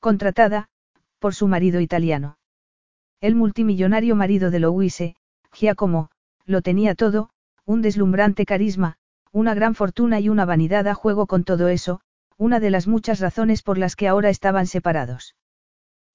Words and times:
Contratada, 0.00 0.68
por 1.18 1.34
su 1.34 1.46
marido 1.46 1.78
italiano. 1.78 2.38
El 3.20 3.34
multimillonario 3.34 4.16
marido 4.16 4.50
de 4.50 4.58
Louise, 4.58 5.14
Giacomo, 5.52 6.08
lo 6.46 6.62
tenía 6.62 6.94
todo, 6.94 7.28
un 7.66 7.82
deslumbrante 7.82 8.46
carisma, 8.46 8.96
una 9.30 9.52
gran 9.52 9.74
fortuna 9.74 10.18
y 10.18 10.30
una 10.30 10.46
vanidad 10.46 10.88
a 10.88 10.94
juego 10.94 11.26
con 11.26 11.44
todo 11.44 11.68
eso, 11.68 12.00
una 12.38 12.60
de 12.60 12.70
las 12.70 12.86
muchas 12.86 13.20
razones 13.20 13.62
por 13.62 13.76
las 13.76 13.94
que 13.94 14.08
ahora 14.08 14.30
estaban 14.30 14.66
separados. 14.66 15.36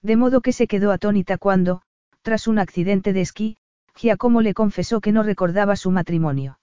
De 0.02 0.15
modo 0.15 0.41
que 0.41 0.52
se 0.52 0.65
quedó 0.65 0.91
atónita 0.91 1.38
cuando, 1.38 1.84
tras 2.23 2.48
un 2.48 2.57
accidente 2.57 3.13
de 3.13 3.21
esquí, 3.21 3.57
Giacomo 3.95 4.41
le 4.41 4.55
confesó 4.55 4.99
que 4.99 5.12
no 5.12 5.21
recordaba 5.21 5.76
su 5.76 5.91
matrimonio. 5.91 6.57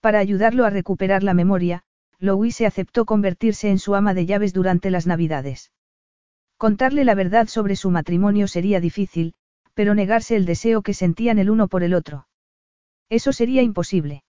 Para 0.00 0.20
ayudarlo 0.20 0.64
a 0.64 0.70
recuperar 0.70 1.22
la 1.22 1.34
memoria, 1.34 1.82
Louise 2.18 2.64
aceptó 2.64 3.04
convertirse 3.04 3.68
en 3.68 3.78
su 3.78 3.94
ama 3.94 4.14
de 4.14 4.24
llaves 4.24 4.54
durante 4.54 4.90
las 4.90 5.06
Navidades. 5.06 5.70
Contarle 6.60 7.06
la 7.06 7.14
verdad 7.14 7.46
sobre 7.48 7.74
su 7.74 7.90
matrimonio 7.90 8.46
sería 8.46 8.80
difícil, 8.80 9.32
pero 9.72 9.94
negarse 9.94 10.36
el 10.36 10.44
deseo 10.44 10.82
que 10.82 10.92
sentían 10.92 11.38
el 11.38 11.48
uno 11.48 11.68
por 11.68 11.82
el 11.82 11.94
otro. 11.94 12.26
Eso 13.08 13.32
sería 13.32 13.62
imposible. 13.62 14.24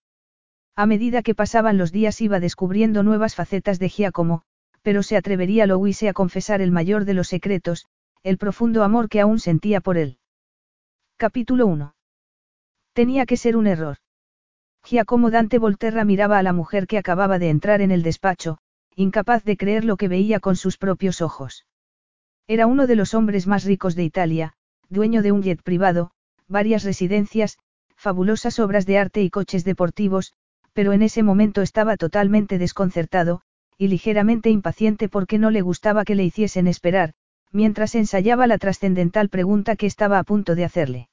A 0.78 0.86
medida 0.86 1.24
que 1.24 1.36
pasaban 1.36 1.78
los 1.78 1.92
días 1.92 2.22
iba 2.22 2.40
descubriendo 2.40 3.04
nuevas 3.04 3.36
facetas 3.36 3.80
de 3.80 3.90
Giacomo, 3.90 4.44
pero 4.82 5.04
se 5.04 5.18
atrevería 5.18 5.66
Louise 5.66 6.08
a 6.08 6.14
confesar 6.14 6.62
el 6.62 6.72
mayor 6.72 7.04
de 7.04 7.16
los 7.16 7.28
secretos, 7.28 7.86
el 8.24 8.38
profundo 8.38 8.86
amor 8.86 9.10
que 9.10 9.20
aún 9.20 9.38
sentía 9.38 9.82
por 9.82 9.98
él. 9.98 10.18
Capítulo 11.18 11.68
1. 11.68 11.96
Tenía 12.94 13.26
que 13.26 13.36
ser 13.36 13.58
un 13.58 13.68
error. 13.68 13.98
Giacomo 14.86 15.32
Dante 15.32 15.60
Volterra 15.60 16.06
miraba 16.06 16.38
a 16.38 16.44
la 16.44 16.54
mujer 16.54 16.88
que 16.88 16.98
acababa 16.98 17.40
de 17.40 17.50
entrar 17.50 17.82
en 17.82 17.92
el 17.92 18.04
despacho, 18.04 18.58
incapaz 18.96 19.44
de 19.44 19.58
creer 19.58 19.84
lo 19.84 19.98
que 19.98 20.08
veía 20.08 20.40
con 20.40 20.56
sus 20.56 20.78
propios 20.78 21.22
ojos. 21.22 21.66
Era 22.48 22.68
uno 22.68 22.88
de 22.88 22.96
los 22.96 23.14
hombres 23.14 23.48
más 23.48 23.64
ricos 23.64 23.96
de 23.96 24.04
Italia, 24.04 24.54
dueño 24.90 25.22
de 25.22 25.32
un 25.32 25.42
jet 25.42 25.62
privado, 25.62 26.12
varias 26.48 26.84
residencias, 26.84 27.58
fabulosas 27.96 28.60
obras 28.60 28.86
de 28.86 28.98
arte 28.98 29.22
y 29.22 29.30
coches 29.30 29.64
deportivos, 29.64 30.34
pero 30.74 30.94
en 30.94 31.02
ese 31.02 31.24
momento 31.24 31.62
estaba 31.62 31.98
totalmente 31.98 32.58
desconcertado, 32.58 33.42
y 33.78 33.88
ligeramente 33.88 34.50
impaciente 34.50 35.10
porque 35.10 35.38
no 35.38 35.50
le 35.50 35.62
gustaba 35.62 36.04
que 36.04 36.16
le 36.16 36.24
hiciesen 36.24 36.68
esperar, 36.68 37.14
mientras 37.52 37.96
ensayaba 37.96 38.48
la 38.48 38.58
trascendental 38.58 39.30
pregunta 39.30 39.76
que 39.76 39.86
estaba 39.86 40.20
a 40.20 40.24
punto 40.24 40.56
de 40.56 40.66
hacerle. 40.66 41.10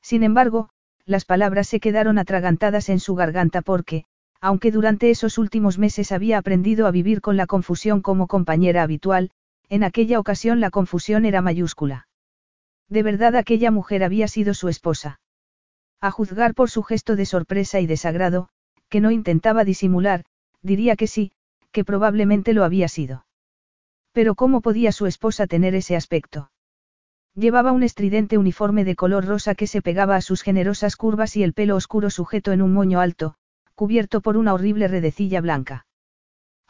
Sin 0.00 0.22
embargo, 0.22 0.70
las 1.04 1.24
palabras 1.24 1.68
se 1.68 1.80
quedaron 1.80 2.18
atragantadas 2.18 2.88
en 2.88 3.00
su 3.00 3.14
garganta 3.14 3.62
porque, 3.62 4.04
aunque 4.40 4.70
durante 4.70 5.10
esos 5.10 5.38
últimos 5.38 5.78
meses 5.78 6.12
había 6.12 6.38
aprendido 6.38 6.86
a 6.86 6.90
vivir 6.90 7.20
con 7.20 7.36
la 7.36 7.46
confusión 7.46 8.00
como 8.00 8.26
compañera 8.26 8.82
habitual, 8.82 9.30
en 9.72 9.84
aquella 9.84 10.20
ocasión 10.20 10.60
la 10.60 10.68
confusión 10.68 11.24
era 11.24 11.40
mayúscula. 11.40 12.06
De 12.90 13.02
verdad 13.02 13.34
aquella 13.36 13.70
mujer 13.70 14.04
había 14.04 14.28
sido 14.28 14.52
su 14.52 14.68
esposa. 14.68 15.18
A 15.98 16.10
juzgar 16.10 16.52
por 16.52 16.68
su 16.68 16.82
gesto 16.82 17.16
de 17.16 17.24
sorpresa 17.24 17.80
y 17.80 17.86
desagrado, 17.86 18.50
que 18.90 19.00
no 19.00 19.10
intentaba 19.10 19.64
disimular, 19.64 20.26
diría 20.60 20.94
que 20.94 21.06
sí, 21.06 21.32
que 21.70 21.86
probablemente 21.86 22.52
lo 22.52 22.64
había 22.64 22.86
sido. 22.86 23.24
Pero 24.12 24.34
¿cómo 24.34 24.60
podía 24.60 24.92
su 24.92 25.06
esposa 25.06 25.46
tener 25.46 25.74
ese 25.74 25.96
aspecto? 25.96 26.50
Llevaba 27.34 27.72
un 27.72 27.82
estridente 27.82 28.36
uniforme 28.36 28.84
de 28.84 28.94
color 28.94 29.24
rosa 29.24 29.54
que 29.54 29.66
se 29.66 29.80
pegaba 29.80 30.16
a 30.16 30.20
sus 30.20 30.42
generosas 30.42 30.96
curvas 30.96 31.34
y 31.34 31.44
el 31.44 31.54
pelo 31.54 31.76
oscuro 31.76 32.10
sujeto 32.10 32.52
en 32.52 32.60
un 32.60 32.74
moño 32.74 33.00
alto, 33.00 33.36
cubierto 33.74 34.20
por 34.20 34.36
una 34.36 34.52
horrible 34.52 34.86
redecilla 34.86 35.40
blanca. 35.40 35.86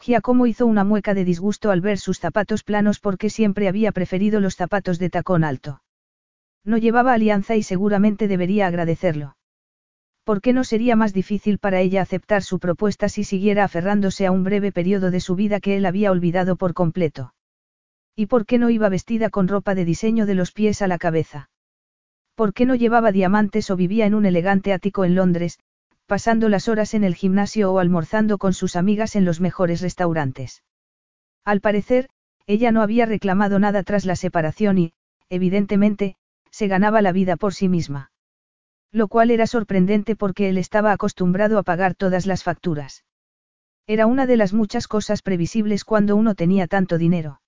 Giacomo 0.05 0.47
hizo 0.47 0.65
una 0.65 0.83
mueca 0.83 1.13
de 1.13 1.23
disgusto 1.23 1.71
al 1.71 1.79
ver 1.79 1.97
sus 1.97 2.19
zapatos 2.19 2.63
planos 2.63 2.99
porque 2.99 3.29
siempre 3.29 3.69
había 3.69 3.93
preferido 3.93 4.41
los 4.41 4.57
zapatos 4.57 4.99
de 4.99 5.09
tacón 5.09 5.45
alto. 5.45 5.81
No 6.65 6.77
llevaba 6.77 7.13
alianza 7.13 7.55
y 7.55 7.63
seguramente 7.63 8.27
debería 8.27 8.67
agradecerlo. 8.67 9.37
¿Por 10.25 10.41
qué 10.41 10.51
no 10.51 10.65
sería 10.65 10.97
más 10.97 11.13
difícil 11.13 11.57
para 11.57 11.79
ella 11.79 12.01
aceptar 12.01 12.43
su 12.43 12.59
propuesta 12.59 13.07
si 13.07 13.23
siguiera 13.23 13.63
aferrándose 13.63 14.25
a 14.25 14.31
un 14.31 14.43
breve 14.43 14.73
periodo 14.73 15.09
de 15.09 15.21
su 15.21 15.35
vida 15.35 15.61
que 15.61 15.77
él 15.77 15.85
había 15.85 16.11
olvidado 16.11 16.57
por 16.57 16.73
completo? 16.73 17.33
¿Y 18.13 18.25
por 18.25 18.45
qué 18.45 18.57
no 18.57 18.69
iba 18.69 18.89
vestida 18.89 19.29
con 19.29 19.47
ropa 19.47 19.73
de 19.73 19.85
diseño 19.85 20.25
de 20.25 20.35
los 20.35 20.51
pies 20.51 20.81
a 20.81 20.87
la 20.87 20.97
cabeza? 20.97 21.49
¿Por 22.35 22.53
qué 22.53 22.65
no 22.65 22.75
llevaba 22.75 23.13
diamantes 23.13 23.71
o 23.71 23.77
vivía 23.77 24.05
en 24.05 24.15
un 24.15 24.25
elegante 24.25 24.73
ático 24.73 25.05
en 25.05 25.15
Londres, 25.15 25.59
pasando 26.05 26.49
las 26.49 26.67
horas 26.67 26.93
en 26.93 27.03
el 27.03 27.15
gimnasio 27.15 27.71
o 27.71 27.79
almorzando 27.79 28.37
con 28.37 28.53
sus 28.53 28.75
amigas 28.75 29.15
en 29.15 29.25
los 29.25 29.39
mejores 29.39 29.81
restaurantes. 29.81 30.63
Al 31.45 31.61
parecer, 31.61 32.09
ella 32.45 32.71
no 32.71 32.81
había 32.81 33.05
reclamado 33.05 33.59
nada 33.59 33.83
tras 33.83 34.05
la 34.05 34.15
separación 34.15 34.77
y, 34.77 34.93
evidentemente, 35.29 36.15
se 36.51 36.67
ganaba 36.67 37.01
la 37.01 37.11
vida 37.11 37.35
por 37.37 37.53
sí 37.53 37.69
misma. 37.69 38.11
Lo 38.91 39.07
cual 39.07 39.31
era 39.31 39.47
sorprendente 39.47 40.15
porque 40.15 40.49
él 40.49 40.57
estaba 40.57 40.91
acostumbrado 40.91 41.57
a 41.57 41.63
pagar 41.63 41.95
todas 41.95 42.27
las 42.27 42.43
facturas. 42.43 43.03
Era 43.87 44.05
una 44.05 44.25
de 44.25 44.37
las 44.37 44.53
muchas 44.53 44.87
cosas 44.87 45.21
previsibles 45.21 45.83
cuando 45.83 46.15
uno 46.15 46.35
tenía 46.35 46.67
tanto 46.67 46.97
dinero. 46.97 47.41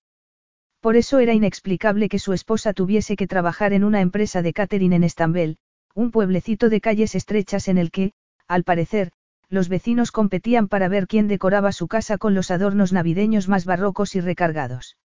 Por 0.80 0.96
eso 0.96 1.18
era 1.18 1.32
inexplicable 1.32 2.08
que 2.08 2.18
su 2.18 2.32
esposa 2.32 2.72
tuviese 2.72 3.16
que 3.16 3.26
trabajar 3.26 3.72
en 3.72 3.84
una 3.84 4.00
empresa 4.00 4.42
de 4.42 4.52
catering 4.52 4.92
en 4.92 5.04
Estambul, 5.04 5.56
un 5.94 6.10
pueblecito 6.10 6.68
de 6.68 6.80
calles 6.80 7.14
estrechas 7.14 7.68
en 7.68 7.78
el 7.78 7.90
que, 7.90 8.12
al 8.48 8.64
parecer, 8.64 9.12
los 9.48 9.68
vecinos 9.68 10.10
competían 10.10 10.68
para 10.68 10.88
ver 10.88 11.06
quién 11.06 11.28
decoraba 11.28 11.72
su 11.72 11.88
casa 11.88 12.18
con 12.18 12.34
los 12.34 12.50
adornos 12.50 12.92
navideños 12.92 13.48
más 13.48 13.64
barrocos 13.64 14.14
y 14.14 14.20
recargados. 14.20 14.96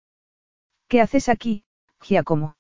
¿Qué 0.89 1.01
haces 1.01 1.29
aquí, 1.29 1.65
Giacomo? 2.01 2.57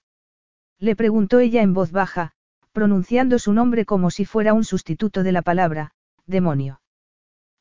Le 0.78 0.96
preguntó 0.96 1.40
ella 1.40 1.62
en 1.62 1.74
voz 1.74 1.90
baja, 1.90 2.32
pronunciando 2.72 3.38
su 3.38 3.52
nombre 3.52 3.84
como 3.84 4.10
si 4.10 4.24
fuera 4.24 4.54
un 4.54 4.64
sustituto 4.64 5.22
de 5.22 5.32
la 5.32 5.42
palabra, 5.42 5.92
demonio. 6.26 6.80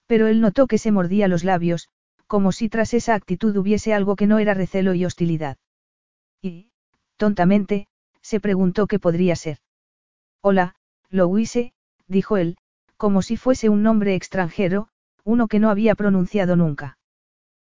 Pero 0.06 0.28
él 0.28 0.42
notó 0.42 0.68
que 0.68 0.78
se 0.78 0.92
mordía 0.92 1.28
los 1.28 1.44
labios, 1.44 1.90
como 2.28 2.52
si 2.52 2.70
tras 2.70 2.94
esa 2.94 3.16
actitud 3.16 3.56
hubiese 3.58 3.94
algo 3.94 4.16
que 4.16 4.28
no 4.28 4.40
era 4.40 4.54
recelo 4.54 4.94
y 4.94 5.06
hostilidad. 5.06 5.58
Y, 6.42 6.72
tontamente, 7.18 7.88
se 8.22 8.40
preguntó 8.40 8.88
qué 8.88 9.00
podría 9.00 9.36
ser. 9.36 9.58
Hola, 10.42 10.76
Louise, 11.10 11.74
dijo 12.08 12.38
él, 12.38 12.58
como 13.00 13.22
si 13.22 13.38
fuese 13.38 13.70
un 13.70 13.82
nombre 13.82 14.14
extranjero, 14.14 14.90
uno 15.24 15.48
que 15.48 15.60
no 15.60 15.70
había 15.70 15.96
pronunciado 15.96 16.58
nunca. 16.58 16.98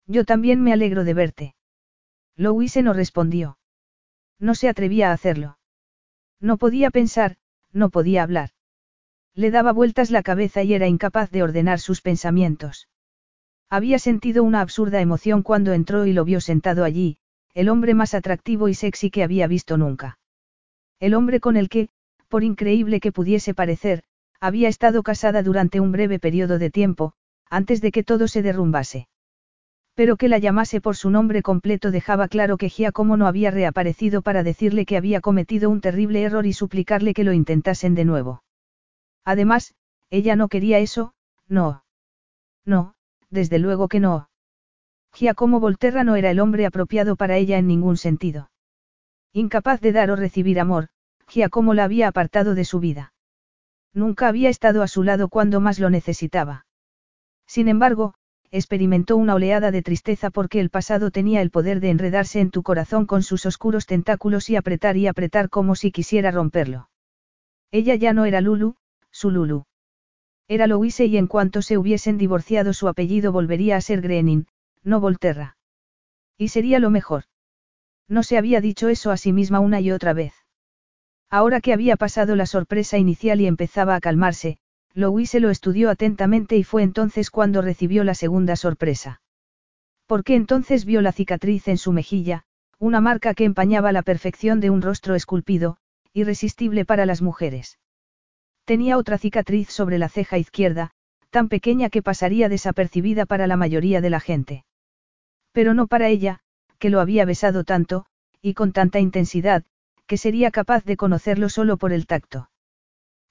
Yo 0.06 0.25
también 0.25 0.62
me 0.62 0.72
alegro 0.72 1.03
de 1.03 1.14
verte. 1.14 1.54
Louise 2.37 2.81
no 2.81 2.92
respondió. 2.92 3.59
No 4.38 4.54
se 4.54 4.69
atrevía 4.69 5.10
a 5.10 5.15
hacerlo. 5.15 5.59
No 6.41 6.59
podía 6.59 6.92
pensar, 6.92 7.38
no 7.72 7.91
podía 7.91 8.22
hablar. 8.22 8.50
Le 9.34 9.50
daba 9.50 9.72
vueltas 9.72 10.12
la 10.12 10.22
cabeza 10.22 10.62
y 10.62 10.75
era 10.75 10.86
incapaz 10.86 11.28
de 11.32 11.42
ordenar 11.42 11.81
sus 11.81 12.03
pensamientos. 12.03 12.88
Había 13.69 13.98
sentido 13.98 14.44
una 14.44 14.60
absurda 14.60 15.00
emoción 15.00 15.42
cuando 15.42 15.72
entró 15.72 16.06
y 16.06 16.12
lo 16.12 16.25
vio 16.25 16.41
sentado 16.41 16.84
allí, 16.84 17.19
el 17.53 17.69
hombre 17.69 17.94
más 17.94 18.15
atractivo 18.15 18.69
y 18.69 18.75
sexy 18.75 19.10
que 19.10 19.24
había 19.24 19.48
visto 19.48 19.77
nunca. 19.77 20.21
El 21.01 21.15
hombre 21.15 21.41
con 21.41 21.56
el 21.56 21.68
que, 21.68 21.89
por 22.28 22.45
increíble 22.45 23.01
que 23.01 23.10
pudiese 23.10 23.54
parecer, 23.54 24.04
había 24.41 24.68
estado 24.68 25.03
casada 25.03 25.42
durante 25.42 25.80
un 25.80 25.92
breve 25.92 26.18
periodo 26.18 26.59
de 26.59 26.71
tiempo, 26.71 27.12
antes 27.50 27.80
de 27.80 27.92
que 27.92 28.03
todo 28.03 28.28
se 28.28 28.42
derrumbase. 28.42 29.09
Pero 29.94 30.16
que 30.16 30.28
la 30.28 30.38
llamase 30.38 30.80
por 30.80 30.94
su 30.94 31.09
nombre 31.09 31.42
completo 31.42 31.91
dejaba 31.91 32.28
claro 32.28 32.59
que 32.59 32.68
Giacomo 32.68 33.16
no 33.16 33.27
había 33.27 33.50
reaparecido 33.50 34.21
para 34.21 34.42
decirle 34.42 34.84
que 34.84 34.97
había 34.97 35.21
cometido 35.21 35.71
un 35.71 35.80
terrible 35.80 36.22
error 36.22 36.44
y 36.44 36.53
suplicarle 36.53 37.15
que 37.15 37.24
lo 37.24 37.33
intentasen 37.33 37.94
de 37.94 38.04
nuevo. 38.04 38.42
Además, 39.24 39.74
ella 40.10 40.36
no 40.36 40.48
quería 40.48 40.78
eso, 40.78 41.15
no. 41.48 41.84
No, 42.66 42.94
desde 43.30 43.59
luego 43.59 43.89
que 43.89 44.00
no. 44.00 44.28
Giacomo 45.15 45.60
Volterra 45.60 46.04
no 46.04 46.15
era 46.15 46.30
el 46.30 46.41
hombre 46.41 46.66
apropiado 46.66 47.16
para 47.16 47.39
ella 47.39 47.56
en 47.56 47.66
ningún 47.66 47.97
sentido. 47.97 48.50
Incapaz 49.32 49.80
de 49.80 49.92
dar 49.92 50.10
o 50.10 50.16
recibir 50.16 50.60
amor, 50.60 50.89
Giacomo 51.27 51.72
la 51.72 51.84
había 51.84 52.09
apartado 52.09 52.54
de 52.54 52.66
su 52.66 52.80
vida. 52.80 53.15
Nunca 53.97 54.28
había 54.28 54.51
estado 54.51 54.83
a 54.83 54.89
su 54.89 55.03
lado 55.03 55.31
cuando 55.31 55.59
más 55.59 55.78
lo 55.78 55.89
necesitaba. 55.89 56.66
Sin 57.47 57.66
embargo, 57.66 58.13
experimentó 58.51 59.16
una 59.16 59.34
oleada 59.34 59.71
de 59.71 59.81
tristeza 59.81 60.28
porque 60.28 60.60
el 60.60 60.69
pasado 60.69 61.10
tenía 61.10 61.41
el 61.41 61.51
poder 61.51 61.81
de 61.81 61.89
enredarse 61.89 62.41
en 62.41 62.51
tu 62.51 62.63
corazón 62.63 63.07
con 63.07 63.22
sus 63.22 63.47
oscuros 63.47 63.87
tentáculos 63.87 64.51
y 64.51 64.57
apretar 64.57 64.98
y 64.98 65.07
apretar 65.07 65.48
como 65.48 65.75
si 65.77 65.93
quisiera 65.93 66.31
romperlo. 66.31 66.91
Ella 67.71 67.95
ya 67.95 68.13
no 68.13 68.27
era 68.27 68.43
Lulu, 68.43 68.77
su 69.10 69.31
Lulu. 69.31 69.65
Era 70.47 70.66
Louise 70.66 71.07
y 71.07 71.16
en 71.16 71.27
cuanto 71.27 71.63
se 71.63 71.78
hubiesen 71.78 72.19
divorciado 72.19 72.75
su 72.75 72.89
apellido 72.89 73.33
volvería 73.33 73.77
a 73.77 73.81
ser 73.81 74.03
Grenin, 74.03 74.47
no 74.83 75.01
Volterra. 75.01 75.57
Y 76.37 76.49
sería 76.49 76.81
lo 76.81 76.91
mejor. 76.91 77.25
No 78.09 78.22
se 78.22 78.37
había 78.37 78.60
dicho 78.60 78.91
eso 78.91 79.10
a 79.10 79.16
sí 79.16 79.33
misma 79.33 79.60
una 79.60 79.81
y 79.81 79.91
otra 79.91 80.13
vez. 80.13 80.46
Ahora 81.31 81.61
que 81.61 81.73
había 81.73 81.97
pasado 81.97 82.37
la 82.37 82.47
sorpresa 82.47 82.99
inicial 82.99 83.41
y 83.41 83.47
empezaba 83.47 83.95
a 83.95 84.01
calmarse, 84.01 84.59
Louise 84.95 85.41
lo 85.41 85.51
estudió 85.51 85.91
atentamente 85.91 86.57
y 86.57 86.65
fue 86.65 86.83
entonces 86.83 87.31
cuando 87.31 87.63
recibió 87.63 88.05
la 88.05 88.15
segunda 88.15 88.57
sorpresa. 88.57 89.21
Porque 90.07 90.37
entonces 90.37 90.84
vio 90.84 91.03
la 91.03 91.13
cicatriz 91.13 91.69
en 91.69 91.78
su 91.78 91.93
mejilla, 91.93 92.45
una 92.78 93.01
marca 93.01 93.34
que 93.34 93.45
empañaba 93.45 93.93
la 93.93 94.03
perfección 94.03 94.61
de 94.61 94.71
un 94.71 94.83
rostro 94.83 95.15
esculpido, 95.15 95.78
irresistible 96.13 96.84
para 96.84 97.07
las 97.07 97.23
mujeres. 97.23 97.78
Tenía 98.65 98.97
otra 98.97 99.19
cicatriz 99.19 99.69
sobre 99.69 99.99
la 99.99 100.09
ceja 100.09 100.39
izquierda, 100.39 100.93
tan 101.31 101.49
pequeña 101.49 101.91
que 101.91 102.03
pasaría 102.03 102.49
desapercibida 102.49 103.27
para 103.27 103.47
la 103.47 103.57
mayoría 103.57 104.01
de 104.01 104.11
la 104.11 104.21
gente. 104.21 104.65
Pero 105.53 105.75
no 105.75 105.87
para 105.87 106.09
ella, 106.09 106.41
que 106.78 106.91
lo 106.91 107.01
había 107.01 107.25
besado 107.25 107.65
tanto, 107.65 108.07
y 108.41 108.55
con 108.55 108.73
tanta 108.73 109.01
intensidad, 109.01 109.65
que 110.06 110.16
sería 110.16 110.50
capaz 110.50 110.84
de 110.84 110.97
conocerlo 110.97 111.48
solo 111.48 111.76
por 111.76 111.92
el 111.92 112.06
tacto. 112.06 112.50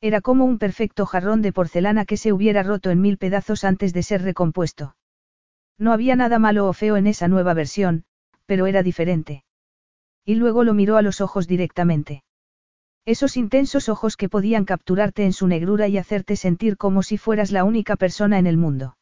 Era 0.01 0.21
como 0.21 0.45
un 0.45 0.59
perfecto 0.59 1.05
jarrón 1.05 1.41
de 1.41 1.53
porcelana 1.53 2.05
que 2.05 2.17
se 2.17 2.33
hubiera 2.33 2.63
roto 2.63 2.91
en 2.91 3.01
mil 3.01 3.17
pedazos 3.17 3.63
antes 3.63 3.93
de 3.93 4.03
ser 4.03 4.21
recompuesto. 4.21 4.95
No 5.77 5.93
había 5.93 6.15
nada 6.15 6.39
malo 6.39 6.67
o 6.67 6.73
feo 6.73 6.97
en 6.97 7.07
esa 7.07 7.27
nueva 7.27 7.53
versión, 7.53 8.05
pero 8.45 8.67
era 8.67 8.83
diferente. 8.83 9.43
Y 10.23 10.35
luego 10.35 10.63
lo 10.63 10.73
miró 10.73 10.97
a 10.97 11.01
los 11.01 11.21
ojos 11.21 11.47
directamente. 11.47 12.23
Esos 13.05 13.37
intensos 13.37 13.87
ojos 13.87 14.17
que 14.17 14.29
podían 14.29 14.65
capturarte 14.65 15.25
en 15.25 15.33
su 15.33 15.47
negrura 15.47 15.87
y 15.87 15.97
hacerte 15.97 16.35
sentir 16.35 16.75
como 16.75 17.03
si 17.03 17.17
fueras 17.17 17.51
la 17.51 17.63
única 17.63 17.95
persona 17.95 18.39
en 18.39 18.47
el 18.47 18.57
mundo. 18.57 18.97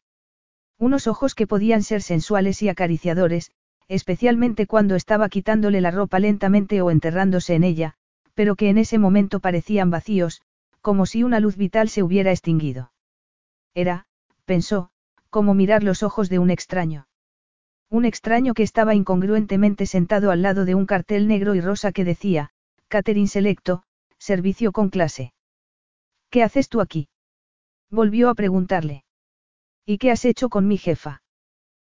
Unos 0.78 1.06
ojos 1.06 1.34
que 1.34 1.46
podían 1.46 1.82
ser 1.82 2.02
sensuales 2.02 2.62
y 2.62 2.68
acariciadores, 2.68 3.50
especialmente 3.88 4.66
cuando 4.66 4.94
estaba 4.94 5.28
quitándole 5.28 5.80
la 5.80 5.90
ropa 5.90 6.18
lentamente 6.18 6.80
o 6.82 6.90
enterrándose 6.90 7.54
en 7.54 7.64
ella, 7.64 7.94
pero 8.34 8.56
que 8.56 8.68
en 8.68 8.78
ese 8.78 8.98
momento 8.98 9.40
parecían 9.40 9.90
vacíos, 9.90 10.42
como 10.80 11.06
si 11.06 11.22
una 11.22 11.40
luz 11.40 11.56
vital 11.56 11.88
se 11.88 12.02
hubiera 12.02 12.30
extinguido. 12.30 12.92
Era, 13.74 14.06
pensó, 14.44 14.90
como 15.30 15.54
mirar 15.54 15.82
los 15.82 16.02
ojos 16.02 16.28
de 16.28 16.38
un 16.38 16.50
extraño. 16.50 17.06
Un 17.90 18.04
extraño 18.04 18.54
que 18.54 18.62
estaba 18.62 18.94
incongruentemente 18.94 19.86
sentado 19.86 20.30
al 20.30 20.42
lado 20.42 20.64
de 20.64 20.74
un 20.74 20.86
cartel 20.86 21.28
negro 21.28 21.54
y 21.54 21.60
rosa 21.60 21.92
que 21.92 22.04
decía, 22.04 22.50
Catherine 22.88 23.28
Selecto, 23.28 23.84
Servicio 24.18 24.72
con 24.72 24.88
clase. 24.88 25.34
¿Qué 26.30 26.42
haces 26.42 26.68
tú 26.68 26.80
aquí? 26.80 27.08
Volvió 27.90 28.30
a 28.30 28.34
preguntarle. 28.34 29.04
¿Y 29.84 29.98
qué 29.98 30.10
has 30.10 30.24
hecho 30.24 30.48
con 30.48 30.66
mi 30.66 30.78
jefa? 30.78 31.22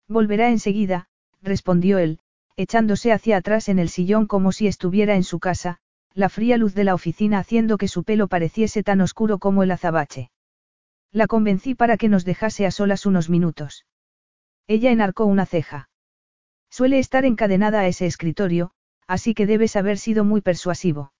Volverá 0.07 0.49
enseguida, 0.49 1.08
respondió 1.41 1.97
él, 1.97 2.19
echándose 2.55 3.11
hacia 3.11 3.37
atrás 3.37 3.69
en 3.69 3.79
el 3.79 3.89
sillón 3.89 4.27
como 4.27 4.51
si 4.51 4.67
estuviera 4.67 5.15
en 5.15 5.23
su 5.23 5.39
casa, 5.39 5.79
la 6.13 6.29
fría 6.29 6.57
luz 6.57 6.73
de 6.73 6.83
la 6.83 6.93
oficina 6.93 7.39
haciendo 7.39 7.77
que 7.77 7.87
su 7.87 8.03
pelo 8.03 8.27
pareciese 8.27 8.83
tan 8.83 9.01
oscuro 9.01 9.37
como 9.37 9.63
el 9.63 9.71
azabache. 9.71 10.31
La 11.11 11.27
convencí 11.27 11.75
para 11.75 11.97
que 11.97 12.09
nos 12.09 12.25
dejase 12.25 12.65
a 12.65 12.71
solas 12.71 13.05
unos 13.05 13.29
minutos. 13.29 13.85
Ella 14.67 14.91
enarcó 14.91 15.25
una 15.25 15.45
ceja. 15.45 15.89
Suele 16.69 16.99
estar 16.99 17.25
encadenada 17.25 17.79
a 17.79 17.87
ese 17.87 18.05
escritorio, 18.05 18.71
así 19.07 19.33
que 19.33 19.47
debes 19.47 19.75
haber 19.75 19.97
sido 19.97 20.23
muy 20.23 20.41
persuasivo. 20.41 21.13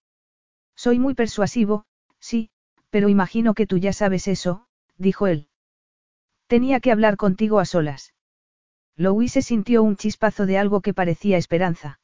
Soy 0.76 0.98
muy 0.98 1.14
persuasivo, 1.14 1.84
sí, 2.20 2.50
pero 2.90 3.08
imagino 3.08 3.54
que 3.54 3.66
tú 3.66 3.78
ya 3.78 3.92
sabes 3.92 4.28
eso, 4.28 4.66
dijo 4.96 5.26
él. 5.26 5.48
Tenía 6.46 6.80
que 6.80 6.92
hablar 6.92 7.16
contigo 7.16 7.58
a 7.58 7.64
solas. 7.64 8.12
Louise 9.00 9.40
sintió 9.40 9.82
un 9.82 9.96
chispazo 9.96 10.44
de 10.44 10.58
algo 10.58 10.82
que 10.82 10.92
parecía 10.92 11.38
esperanza. 11.38 12.00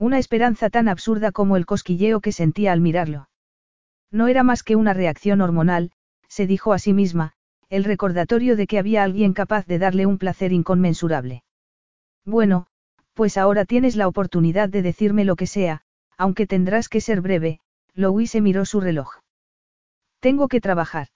Una 0.00 0.18
esperanza 0.18 0.68
tan 0.68 0.88
absurda 0.88 1.30
como 1.30 1.56
el 1.56 1.64
cosquilleo 1.64 2.20
que 2.20 2.32
sentía 2.32 2.72
al 2.72 2.80
mirarlo. 2.80 3.28
No 4.10 4.26
era 4.26 4.42
más 4.42 4.64
que 4.64 4.74
una 4.74 4.94
reacción 4.94 5.40
hormonal, 5.40 5.92
se 6.26 6.48
dijo 6.48 6.72
a 6.72 6.80
sí 6.80 6.92
misma, 6.92 7.34
el 7.68 7.84
recordatorio 7.84 8.56
de 8.56 8.66
que 8.66 8.80
había 8.80 9.04
alguien 9.04 9.32
capaz 9.32 9.64
de 9.66 9.78
darle 9.78 10.06
un 10.06 10.18
placer 10.18 10.52
inconmensurable. 10.52 11.44
Bueno, 12.24 12.66
pues 13.14 13.36
ahora 13.36 13.64
tienes 13.64 13.94
la 13.94 14.08
oportunidad 14.08 14.68
de 14.68 14.82
decirme 14.82 15.24
lo 15.24 15.36
que 15.36 15.46
sea, 15.46 15.82
aunque 16.16 16.48
tendrás 16.48 16.88
que 16.88 17.00
ser 17.00 17.20
breve, 17.20 17.60
Louise 17.94 18.40
miró 18.40 18.64
su 18.64 18.80
reloj. 18.80 19.20
Tengo 20.18 20.48
que 20.48 20.60
trabajar. 20.60 21.06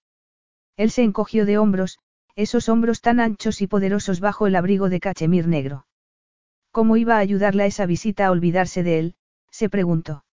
Él 0.77 0.93
se 0.93 1.03
encogió 1.03 1.45
de 1.45 1.59
hombros, 1.59 1.99
esos 2.37 2.69
hombros 2.69 3.01
tan 3.01 3.21
anchos 3.21 3.61
y 3.61 3.67
poderosos 3.67 4.21
bajo 4.21 4.47
el 4.47 4.57
abrigo 4.57 4.89
de 4.89 5.01
cachemir 5.01 5.47
negro. 5.47 5.87
¿Cómo 6.71 6.97
iba 6.97 7.17
a 7.17 7.19
ayudarle 7.19 7.65
a 7.65 7.67
esa 7.67 7.87
visita 7.87 8.27
a 8.27 8.31
olvidarse 8.31 8.83
de 8.83 8.99
él? 8.99 9.15
se 9.51 9.69
preguntó. 9.69 10.25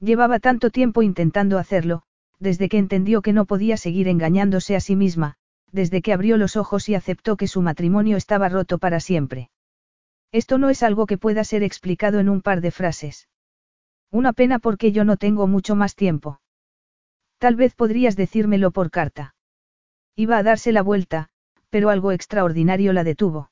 Llevaba 0.00 0.38
tanto 0.38 0.70
tiempo 0.70 1.02
intentando 1.02 1.58
hacerlo, 1.58 2.02
desde 2.38 2.68
que 2.68 2.78
entendió 2.78 3.22
que 3.22 3.32
no 3.32 3.46
podía 3.46 3.76
seguir 3.76 4.08
engañándose 4.08 4.76
a 4.76 4.80
sí 4.80 4.96
misma, 4.96 5.36
desde 5.72 6.02
que 6.02 6.12
abrió 6.12 6.36
los 6.36 6.56
ojos 6.56 6.88
y 6.88 6.94
aceptó 6.94 7.36
que 7.36 7.48
su 7.48 7.62
matrimonio 7.62 8.16
estaba 8.16 8.48
roto 8.48 8.78
para 8.78 9.00
siempre. 9.00 9.50
Esto 10.30 10.58
no 10.58 10.68
es 10.68 10.82
algo 10.82 11.06
que 11.06 11.16
pueda 11.16 11.44
ser 11.44 11.62
explicado 11.62 12.18
en 12.20 12.28
un 12.28 12.42
par 12.42 12.60
de 12.60 12.70
frases. 12.70 13.28
Una 14.10 14.32
pena 14.32 14.58
porque 14.58 14.92
yo 14.92 15.04
no 15.04 15.16
tengo 15.16 15.46
mucho 15.46 15.74
más 15.74 15.94
tiempo. 15.94 16.40
Tal 17.38 17.56
vez 17.56 17.74
podrías 17.74 18.14
decírmelo 18.14 18.70
por 18.70 18.90
carta. 18.90 19.34
Iba 20.16 20.38
a 20.38 20.42
darse 20.42 20.72
la 20.72 20.82
vuelta, 20.82 21.28
pero 21.70 21.90
algo 21.90 22.12
extraordinario 22.12 22.92
la 22.92 23.04
detuvo. 23.04 23.50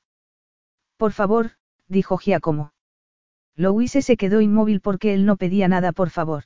Por 0.96 1.12
favor, 1.12 1.52
dijo 1.88 2.18
Giacomo. 2.18 2.72
Louise 3.56 4.02
se 4.02 4.16
quedó 4.16 4.40
inmóvil 4.40 4.80
porque 4.80 5.12
él 5.14 5.26
no 5.26 5.36
pedía 5.36 5.68
nada 5.68 5.92
por 5.92 6.10
favor. 6.10 6.44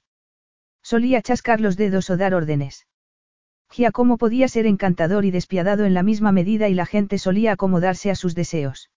Solía 0.82 1.22
chascar 1.22 1.60
los 1.60 1.76
dedos 1.76 2.08
o 2.10 2.16
dar 2.16 2.34
órdenes. 2.34 2.86
Giacomo 3.70 4.16
podía 4.16 4.48
ser 4.48 4.66
encantador 4.66 5.24
y 5.24 5.30
despiadado 5.30 5.84
en 5.84 5.94
la 5.94 6.02
misma 6.02 6.32
medida 6.32 6.68
y 6.68 6.74
la 6.74 6.86
gente 6.86 7.18
solía 7.18 7.52
acomodarse 7.52 8.10
a 8.10 8.14
sus 8.14 8.34
deseos. 8.34 8.90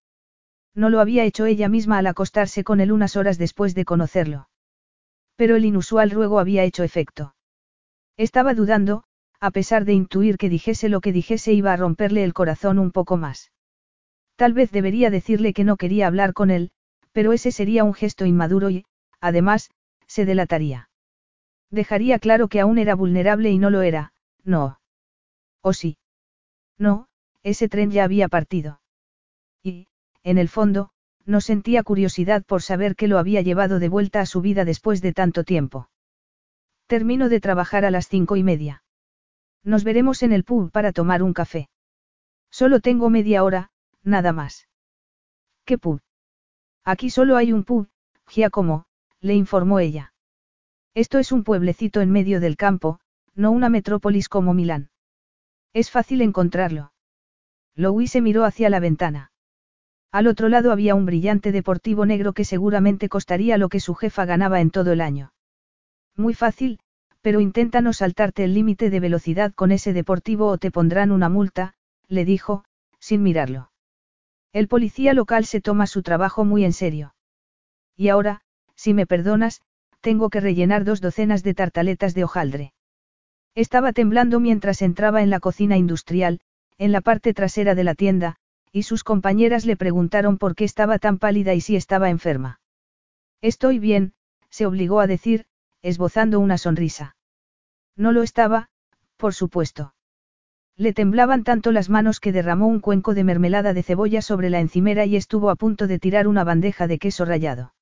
No 0.76 0.90
lo 0.90 1.00
había 1.00 1.26
hecho 1.26 1.46
ella 1.46 1.68
misma 1.68 1.98
al 1.98 2.08
acostarse 2.08 2.64
con 2.64 2.80
él 2.80 2.92
unas 2.92 3.16
horas 3.16 3.38
después 3.38 3.76
de 3.76 3.86
conocerlo. 3.86 4.50
Pero 5.36 5.56
el 5.56 5.66
inusual 5.66 6.12
ruego 6.12 6.40
había 6.40 6.64
hecho 6.64 6.84
efecto. 6.84 7.36
Estaba 8.18 8.54
dudando, 8.54 9.04
a 9.40 9.52
pesar 9.52 9.86
de 9.86 9.94
intuir 9.94 10.38
que 10.38 10.50
dijese 10.50 10.90
lo 10.90 11.02
que 11.02 11.14
dijese 11.14 11.54
iba 11.54 11.74
a 11.74 11.78
romperle 11.78 12.24
el 12.24 12.34
corazón 12.34 12.80
un 12.80 12.92
poco 12.92 13.18
más. 13.18 13.52
Tal 14.36 14.54
vez 14.54 14.72
debería 14.72 15.10
decirle 15.10 15.54
que 15.54 15.64
no 15.64 15.78
quería 15.78 16.08
hablar 16.08 16.34
con 16.34 16.50
él, 16.50 16.72
pero 17.12 17.34
ese 17.34 17.52
sería 17.52 17.84
un 17.84 17.94
gesto 17.94 18.26
inmaduro 18.26 18.70
y, 18.70 18.86
además, 19.20 19.72
se 20.08 20.26
delataría. 20.26 20.90
Dejaría 21.72 22.20
claro 22.20 22.48
que 22.48 22.60
aún 22.60 22.78
era 22.78 22.96
vulnerable 22.96 23.52
y 23.52 23.60
no 23.60 23.70
lo 23.70 23.82
era, 23.82 24.14
no. 24.44 24.80
¿O 25.62 25.74
sí? 25.74 25.98
No, 26.78 27.08
ese 27.44 27.70
tren 27.70 27.92
ya 27.92 28.04
había 28.04 28.28
partido. 28.28 28.82
Y, 29.62 29.88
en 30.24 30.38
el 30.38 30.50
fondo, 30.50 30.92
no 31.26 31.42
sentía 31.42 31.84
curiosidad 31.84 32.44
por 32.44 32.62
saber 32.62 32.96
qué 32.96 33.08
lo 33.08 33.20
había 33.20 33.42
llevado 33.42 33.80
de 33.80 33.90
vuelta 33.90 34.22
a 34.22 34.26
su 34.26 34.42
vida 34.42 34.66
después 34.66 35.02
de 35.02 35.14
tanto 35.14 35.44
tiempo. 35.44 35.90
Termino 36.88 37.30
de 37.30 37.40
trabajar 37.40 37.86
a 37.86 37.92
las 37.92 38.08
cinco 38.08 38.36
y 38.36 38.44
media. 38.44 38.84
Nos 39.64 39.84
veremos 39.84 40.24
en 40.24 40.32
el 40.32 40.44
pub 40.44 40.72
para 40.72 40.92
tomar 40.92 41.24
un 41.24 41.34
café. 41.34 41.70
Solo 42.50 42.80
tengo 42.80 43.10
media 43.10 43.44
hora, 43.44 43.72
nada 44.04 44.34
más. 44.34 44.68
¿Qué 45.66 45.78
pub? 45.78 46.02
Aquí 46.84 47.10
solo 47.10 47.36
hay 47.36 47.54
un 47.54 47.64
pub, 47.64 47.90
Giacomo, 48.28 48.86
le 49.22 49.36
informó 49.36 49.80
ella. 49.80 50.14
Esto 50.96 51.20
es 51.20 51.32
un 51.32 51.44
pueblecito 51.44 52.02
en 52.02 52.12
medio 52.12 52.40
del 52.40 52.58
campo, 52.58 53.00
no 53.36 53.52
una 53.52 53.70
metrópolis 53.70 54.30
como 54.30 54.54
Milán. 54.54 54.90
Es 55.74 55.92
fácil 55.92 56.22
encontrarlo. 56.22 56.92
Louise 57.76 58.22
miró 58.22 58.44
hacia 58.44 58.70
la 58.70 58.80
ventana. 58.80 59.32
Al 60.12 60.28
otro 60.28 60.50
lado 60.50 60.72
había 60.72 60.96
un 60.96 61.06
brillante 61.06 61.52
deportivo 61.52 62.06
negro 62.06 62.34
que 62.34 62.44
seguramente 62.44 63.10
costaría 63.10 63.58
lo 63.58 63.70
que 63.70 63.80
su 63.80 63.94
jefa 63.94 64.26
ganaba 64.26 64.60
en 64.60 64.72
todo 64.72 64.92
el 64.92 65.02
año. 65.02 65.32
Muy 66.16 66.34
fácil, 66.34 66.80
pero 67.22 67.42
intenta 67.42 67.82
no 67.82 67.94
saltarte 67.94 68.44
el 68.44 68.54
límite 68.54 68.90
de 68.90 69.00
velocidad 69.00 69.54
con 69.54 69.72
ese 69.72 69.94
deportivo 69.94 70.48
o 70.48 70.58
te 70.58 70.72
pondrán 70.72 71.12
una 71.12 71.30
multa, 71.30 71.74
le 72.08 72.26
dijo, 72.26 72.64
sin 73.00 73.24
mirarlo. 73.24 73.72
El 74.54 74.68
policía 74.68 75.14
local 75.14 75.46
se 75.46 75.62
toma 75.62 75.86
su 75.86 76.02
trabajo 76.02 76.46
muy 76.46 76.66
en 76.66 76.74
serio. 76.74 77.14
Y 77.96 78.10
ahora, 78.10 78.42
si 78.76 78.94
me 78.94 79.06
perdonas, 79.06 79.62
tengo 80.02 80.30
que 80.30 80.40
rellenar 80.40 80.86
dos 80.86 81.02
docenas 81.02 81.44
de 81.44 81.54
tartaletas 81.54 82.14
de 82.14 82.24
hojaldre. 82.24 82.74
Estaba 83.54 83.94
temblando 83.94 84.40
mientras 84.40 84.82
entraba 84.82 85.22
en 85.22 85.30
la 85.30 85.40
cocina 85.40 85.78
industrial, 85.78 86.40
en 86.78 86.92
la 86.92 87.02
parte 87.02 87.34
trasera 87.34 87.76
de 87.76 87.84
la 87.84 87.94
tienda, 87.94 88.38
y 88.72 88.84
sus 88.84 89.04
compañeras 89.04 89.66
le 89.66 89.76
preguntaron 89.76 90.38
por 90.38 90.56
qué 90.56 90.64
estaba 90.64 91.00
tan 91.00 91.18
pálida 91.18 91.54
y 91.54 91.62
si 91.62 91.76
estaba 91.76 92.10
enferma. 92.10 92.62
Estoy 93.42 93.80
bien, 93.80 94.14
se 94.50 94.66
obligó 94.66 95.00
a 95.00 95.08
decir, 95.08 95.46
esbozando 95.82 96.40
una 96.40 96.58
sonrisa. 96.58 97.16
No 97.96 98.12
lo 98.12 98.24
estaba, 98.24 98.70
por 99.18 99.34
supuesto. 99.34 99.94
Le 100.78 100.94
temblaban 100.94 101.44
tanto 101.44 101.72
las 101.72 101.90
manos 101.90 102.20
que 102.20 102.32
derramó 102.32 102.68
un 102.68 102.80
cuenco 102.80 103.14
de 103.14 103.24
mermelada 103.26 103.74
de 103.74 103.84
cebolla 103.84 104.22
sobre 104.22 104.50
la 104.50 104.62
encimera 104.62 105.06
y 105.06 105.16
estuvo 105.16 105.50
a 105.50 105.56
punto 105.56 105.88
de 105.88 106.00
tirar 106.00 106.28
una 106.28 106.46
bandeja 106.46 106.88
de 106.88 107.00
queso 107.00 107.26
rallado. 107.26 107.74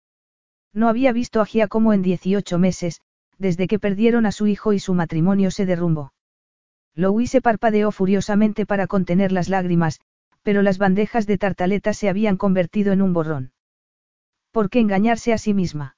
No 0.74 0.90
había 0.90 1.12
visto 1.12 1.42
a 1.42 1.46
Giacomo 1.46 1.94
en 1.94 2.02
18 2.02 2.58
meses, 2.58 3.02
desde 3.38 3.68
que 3.68 3.80
perdieron 3.80 4.26
a 4.26 4.32
su 4.32 4.48
hijo 4.48 4.74
y 4.74 4.80
su 4.80 4.94
matrimonio 4.94 5.52
se 5.52 5.66
derrumbó. 5.66 6.14
Louis 6.96 7.30
se 7.30 7.42
parpadeó 7.42 7.92
furiosamente 7.92 8.66
para 8.66 8.88
contener 8.88 9.32
las 9.32 9.50
lágrimas, 9.50 10.00
pero 10.42 10.62
las 10.64 10.78
bandejas 10.78 11.28
de 11.28 11.38
tartaleta 11.38 11.94
se 11.94 12.10
habían 12.10 12.38
convertido 12.38 12.94
en 12.94 13.02
un 13.02 13.14
borrón. 13.14 13.52
¿Por 14.52 14.72
qué 14.72 14.80
engañarse 14.80 15.34
a 15.34 15.38
sí 15.38 15.54
misma? 15.54 15.97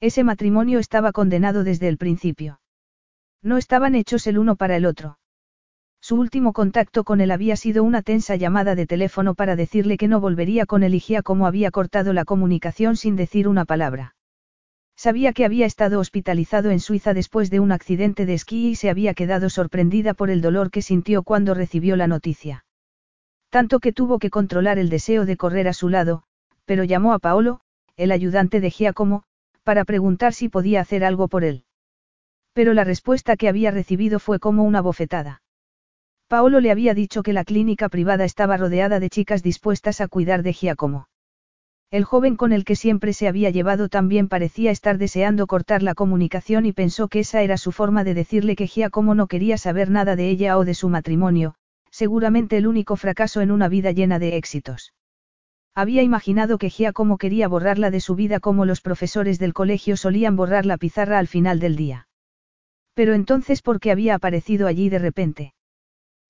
Ese 0.00 0.24
matrimonio 0.24 0.78
estaba 0.78 1.12
condenado 1.12 1.62
desde 1.62 1.88
el 1.88 1.98
principio. 1.98 2.60
No 3.42 3.58
estaban 3.58 3.94
hechos 3.94 4.26
el 4.26 4.38
uno 4.38 4.56
para 4.56 4.76
el 4.76 4.86
otro. 4.86 5.18
Su 6.00 6.16
último 6.16 6.54
contacto 6.54 7.04
con 7.04 7.20
él 7.20 7.30
había 7.30 7.56
sido 7.56 7.84
una 7.84 8.00
tensa 8.00 8.36
llamada 8.36 8.74
de 8.74 8.86
teléfono 8.86 9.34
para 9.34 9.56
decirle 9.56 9.98
que 9.98 10.08
no 10.08 10.18
volvería 10.18 10.64
con 10.64 10.82
y 10.82 11.22
como 11.22 11.46
había 11.46 11.70
cortado 11.70 12.14
la 12.14 12.24
comunicación 12.24 12.96
sin 12.96 13.16
decir 13.16 13.46
una 13.46 13.66
palabra. 13.66 14.14
Sabía 14.96 15.34
que 15.34 15.44
había 15.44 15.66
estado 15.66 16.00
hospitalizado 16.00 16.70
en 16.70 16.80
Suiza 16.80 17.12
después 17.12 17.50
de 17.50 17.60
un 17.60 17.72
accidente 17.72 18.24
de 18.24 18.34
esquí 18.34 18.68
y 18.68 18.76
se 18.76 18.88
había 18.88 19.12
quedado 19.12 19.50
sorprendida 19.50 20.14
por 20.14 20.30
el 20.30 20.40
dolor 20.40 20.70
que 20.70 20.80
sintió 20.80 21.22
cuando 21.22 21.52
recibió 21.52 21.96
la 21.96 22.06
noticia. 22.06 22.64
Tanto 23.50 23.80
que 23.80 23.92
tuvo 23.92 24.18
que 24.18 24.30
controlar 24.30 24.78
el 24.78 24.88
deseo 24.88 25.26
de 25.26 25.36
correr 25.36 25.68
a 25.68 25.74
su 25.74 25.90
lado, 25.90 26.22
pero 26.64 26.84
llamó 26.84 27.12
a 27.12 27.18
Paolo, 27.18 27.60
el 27.96 28.12
ayudante 28.12 28.60
de 28.60 28.70
Giacomo, 28.70 29.24
para 29.62 29.84
preguntar 29.84 30.32
si 30.32 30.48
podía 30.48 30.80
hacer 30.80 31.04
algo 31.04 31.28
por 31.28 31.44
él. 31.44 31.64
Pero 32.52 32.74
la 32.74 32.84
respuesta 32.84 33.36
que 33.36 33.48
había 33.48 33.70
recibido 33.70 34.18
fue 34.18 34.38
como 34.38 34.64
una 34.64 34.80
bofetada. 34.80 35.42
Paolo 36.28 36.60
le 36.60 36.70
había 36.70 36.94
dicho 36.94 37.22
que 37.22 37.32
la 37.32 37.44
clínica 37.44 37.88
privada 37.88 38.24
estaba 38.24 38.56
rodeada 38.56 39.00
de 39.00 39.10
chicas 39.10 39.42
dispuestas 39.42 40.00
a 40.00 40.08
cuidar 40.08 40.42
de 40.42 40.52
Giacomo. 40.52 41.08
El 41.90 42.04
joven 42.04 42.36
con 42.36 42.52
el 42.52 42.64
que 42.64 42.76
siempre 42.76 43.12
se 43.12 43.26
había 43.26 43.50
llevado 43.50 43.88
también 43.88 44.28
parecía 44.28 44.70
estar 44.70 44.96
deseando 44.96 45.48
cortar 45.48 45.82
la 45.82 45.96
comunicación 45.96 46.66
y 46.66 46.72
pensó 46.72 47.08
que 47.08 47.20
esa 47.20 47.42
era 47.42 47.56
su 47.56 47.72
forma 47.72 48.04
de 48.04 48.14
decirle 48.14 48.54
que 48.54 48.68
Giacomo 48.68 49.16
no 49.16 49.26
quería 49.26 49.58
saber 49.58 49.90
nada 49.90 50.14
de 50.14 50.28
ella 50.30 50.56
o 50.56 50.64
de 50.64 50.74
su 50.74 50.88
matrimonio, 50.88 51.56
seguramente 51.90 52.56
el 52.56 52.68
único 52.68 52.94
fracaso 52.94 53.40
en 53.40 53.50
una 53.50 53.68
vida 53.68 53.90
llena 53.90 54.20
de 54.20 54.36
éxitos. 54.36 54.92
Había 55.74 56.02
imaginado 56.02 56.58
que 56.58 56.70
Giacomo 56.70 57.16
quería 57.16 57.48
borrarla 57.48 57.90
de 57.90 58.00
su 58.00 58.14
vida 58.14 58.40
como 58.40 58.64
los 58.64 58.80
profesores 58.80 59.38
del 59.38 59.52
colegio 59.54 59.96
solían 59.96 60.36
borrar 60.36 60.66
la 60.66 60.76
pizarra 60.76 61.18
al 61.18 61.28
final 61.28 61.60
del 61.60 61.76
día. 61.76 62.08
Pero 62.94 63.14
entonces, 63.14 63.62
¿por 63.62 63.80
qué 63.80 63.90
había 63.92 64.14
aparecido 64.14 64.66
allí 64.66 64.88
de 64.88 64.98
repente? 64.98 65.54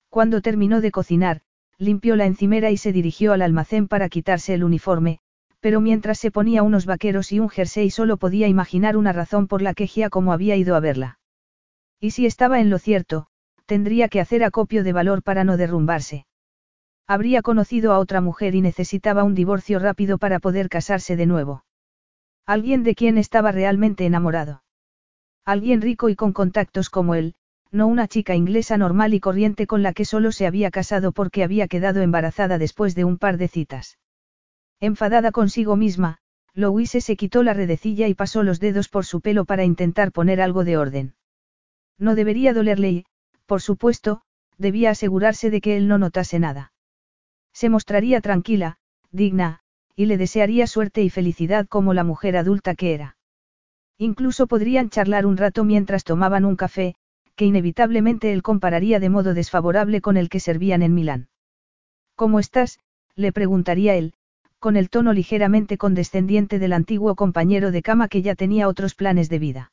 Cuando 0.09 0.41
terminó 0.41 0.81
de 0.81 0.91
cocinar, 0.91 1.41
limpió 1.77 2.15
la 2.15 2.25
encimera 2.25 2.69
y 2.69 2.77
se 2.77 2.93
dirigió 2.93 3.33
al 3.33 3.41
almacén 3.41 3.87
para 3.87 4.09
quitarse 4.09 4.53
el 4.53 4.63
uniforme, 4.63 5.19
pero 5.59 5.81
mientras 5.81 6.19
se 6.19 6.31
ponía 6.31 6.63
unos 6.63 6.85
vaqueros 6.85 7.31
y 7.31 7.39
un 7.39 7.49
jersey 7.49 7.89
solo 7.89 8.17
podía 8.17 8.47
imaginar 8.47 8.97
una 8.97 9.13
razón 9.13 9.47
por 9.47 9.61
la 9.61 9.73
que 9.73 9.89
como 10.09 10.33
había 10.33 10.55
ido 10.55 10.75
a 10.75 10.79
verla. 10.79 11.19
Y 11.99 12.11
si 12.11 12.25
estaba 12.25 12.59
en 12.59 12.69
lo 12.69 12.77
cierto, 12.77 13.27
tendría 13.65 14.09
que 14.09 14.19
hacer 14.19 14.43
acopio 14.43 14.83
de 14.83 14.93
valor 14.93 15.23
para 15.23 15.43
no 15.43 15.57
derrumbarse. 15.57 16.25
Habría 17.07 17.41
conocido 17.41 17.91
a 17.91 17.99
otra 17.99 18.21
mujer 18.21 18.55
y 18.55 18.61
necesitaba 18.61 19.23
un 19.23 19.35
divorcio 19.35 19.79
rápido 19.79 20.17
para 20.17 20.39
poder 20.39 20.69
casarse 20.69 21.15
de 21.15 21.25
nuevo. 21.25 21.65
Alguien 22.45 22.83
de 22.83 22.95
quien 22.95 23.17
estaba 23.17 23.51
realmente 23.51 24.05
enamorado. 24.05 24.63
Alguien 25.45 25.81
rico 25.81 26.09
y 26.09 26.15
con 26.15 26.33
contactos 26.33 26.89
como 26.89 27.15
él, 27.15 27.35
no 27.71 27.87
una 27.87 28.07
chica 28.07 28.35
inglesa 28.35 28.77
normal 28.77 29.13
y 29.13 29.19
corriente 29.19 29.65
con 29.65 29.81
la 29.81 29.93
que 29.93 30.05
solo 30.05 30.31
se 30.31 30.45
había 30.45 30.71
casado 30.71 31.11
porque 31.11 31.43
había 31.43 31.67
quedado 31.67 32.01
embarazada 32.01 32.57
después 32.57 32.95
de 32.95 33.05
un 33.05 33.17
par 33.17 33.37
de 33.37 33.47
citas. 33.47 33.97
Enfadada 34.79 35.31
consigo 35.31 35.75
misma, 35.75 36.19
Louise 36.53 36.99
se 36.99 37.15
quitó 37.15 37.43
la 37.43 37.53
redecilla 37.53 38.07
y 38.07 38.13
pasó 38.13 38.43
los 38.43 38.59
dedos 38.59 38.89
por 38.89 39.05
su 39.05 39.21
pelo 39.21 39.45
para 39.45 39.63
intentar 39.63 40.11
poner 40.11 40.41
algo 40.41 40.65
de 40.65 40.77
orden. 40.77 41.15
No 41.97 42.15
debería 42.15 42.53
dolerle 42.53 42.89
y, 42.89 43.05
por 43.45 43.61
supuesto, 43.61 44.21
debía 44.57 44.91
asegurarse 44.91 45.49
de 45.49 45.61
que 45.61 45.77
él 45.77 45.87
no 45.87 45.97
notase 45.97 46.39
nada. 46.39 46.73
Se 47.53 47.69
mostraría 47.69 48.21
tranquila, 48.21 48.77
digna, 49.11 49.59
y 49.95 50.05
le 50.05 50.17
desearía 50.17 50.67
suerte 50.67 51.03
y 51.03 51.09
felicidad 51.09 51.67
como 51.67 51.93
la 51.93 52.03
mujer 52.03 52.37
adulta 52.37 52.75
que 52.75 52.93
era. 52.93 53.17
Incluso 53.97 54.47
podrían 54.47 54.89
charlar 54.89 55.25
un 55.25 55.37
rato 55.37 55.63
mientras 55.63 56.03
tomaban 56.03 56.45
un 56.45 56.55
café, 56.55 56.95
que 57.35 57.45
inevitablemente 57.45 58.33
él 58.33 58.41
compararía 58.41 58.99
de 58.99 59.09
modo 59.09 59.33
desfavorable 59.33 60.01
con 60.01 60.17
el 60.17 60.29
que 60.29 60.39
servían 60.39 60.81
en 60.81 60.93
Milán. 60.93 61.29
¿Cómo 62.15 62.39
estás? 62.39 62.79
le 63.15 63.31
preguntaría 63.31 63.95
él, 63.95 64.13
con 64.59 64.75
el 64.75 64.89
tono 64.89 65.13
ligeramente 65.13 65.77
condescendiente 65.77 66.59
del 66.59 66.73
antiguo 66.73 67.15
compañero 67.15 67.71
de 67.71 67.81
cama 67.81 68.07
que 68.07 68.21
ya 68.21 68.35
tenía 68.35 68.67
otros 68.67 68.95
planes 68.95 69.27
de 69.29 69.39
vida. 69.39 69.71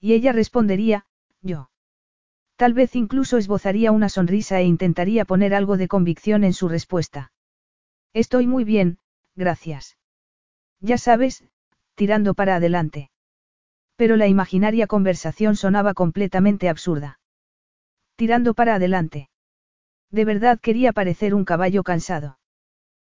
Y 0.00 0.14
ella 0.14 0.32
respondería, 0.32 1.04
yo. 1.42 1.70
Tal 2.58 2.74
vez 2.74 2.96
incluso 2.96 3.38
esbozaría 3.38 3.92
una 3.92 4.08
sonrisa 4.08 4.58
e 4.58 4.64
intentaría 4.64 5.24
poner 5.24 5.54
algo 5.54 5.76
de 5.76 5.86
convicción 5.86 6.42
en 6.42 6.52
su 6.52 6.68
respuesta. 6.68 7.30
Estoy 8.12 8.48
muy 8.48 8.64
bien, 8.64 8.98
gracias. 9.36 9.96
Ya 10.80 10.98
sabes, 10.98 11.44
tirando 11.94 12.34
para 12.34 12.56
adelante. 12.56 13.10
Pero 13.94 14.16
la 14.16 14.26
imaginaria 14.26 14.88
conversación 14.88 15.54
sonaba 15.54 15.94
completamente 15.94 16.68
absurda. 16.68 17.20
Tirando 18.16 18.54
para 18.54 18.74
adelante. 18.74 19.30
De 20.10 20.24
verdad 20.24 20.58
quería 20.58 20.92
parecer 20.92 21.36
un 21.36 21.44
caballo 21.44 21.84
cansado. 21.84 22.40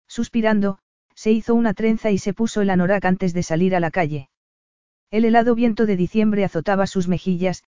Suspirando, 0.07 0.79
se 1.13 1.31
hizo 1.31 1.53
una 1.53 1.75
trenza 1.75 2.09
y 2.09 2.17
se 2.17 2.33
puso 2.33 2.61
el 2.61 2.71
anorak 2.71 3.05
antes 3.05 3.35
de 3.35 3.43
salir 3.43 3.75
a 3.75 3.79
la 3.79 3.91
calle. 3.91 4.29
El 5.11 5.23
helado 5.23 5.53
viento 5.53 5.85
de 5.85 5.97
diciembre 5.97 6.43
azotaba 6.45 6.87
sus 6.87 7.07
mejillas, 7.07 7.63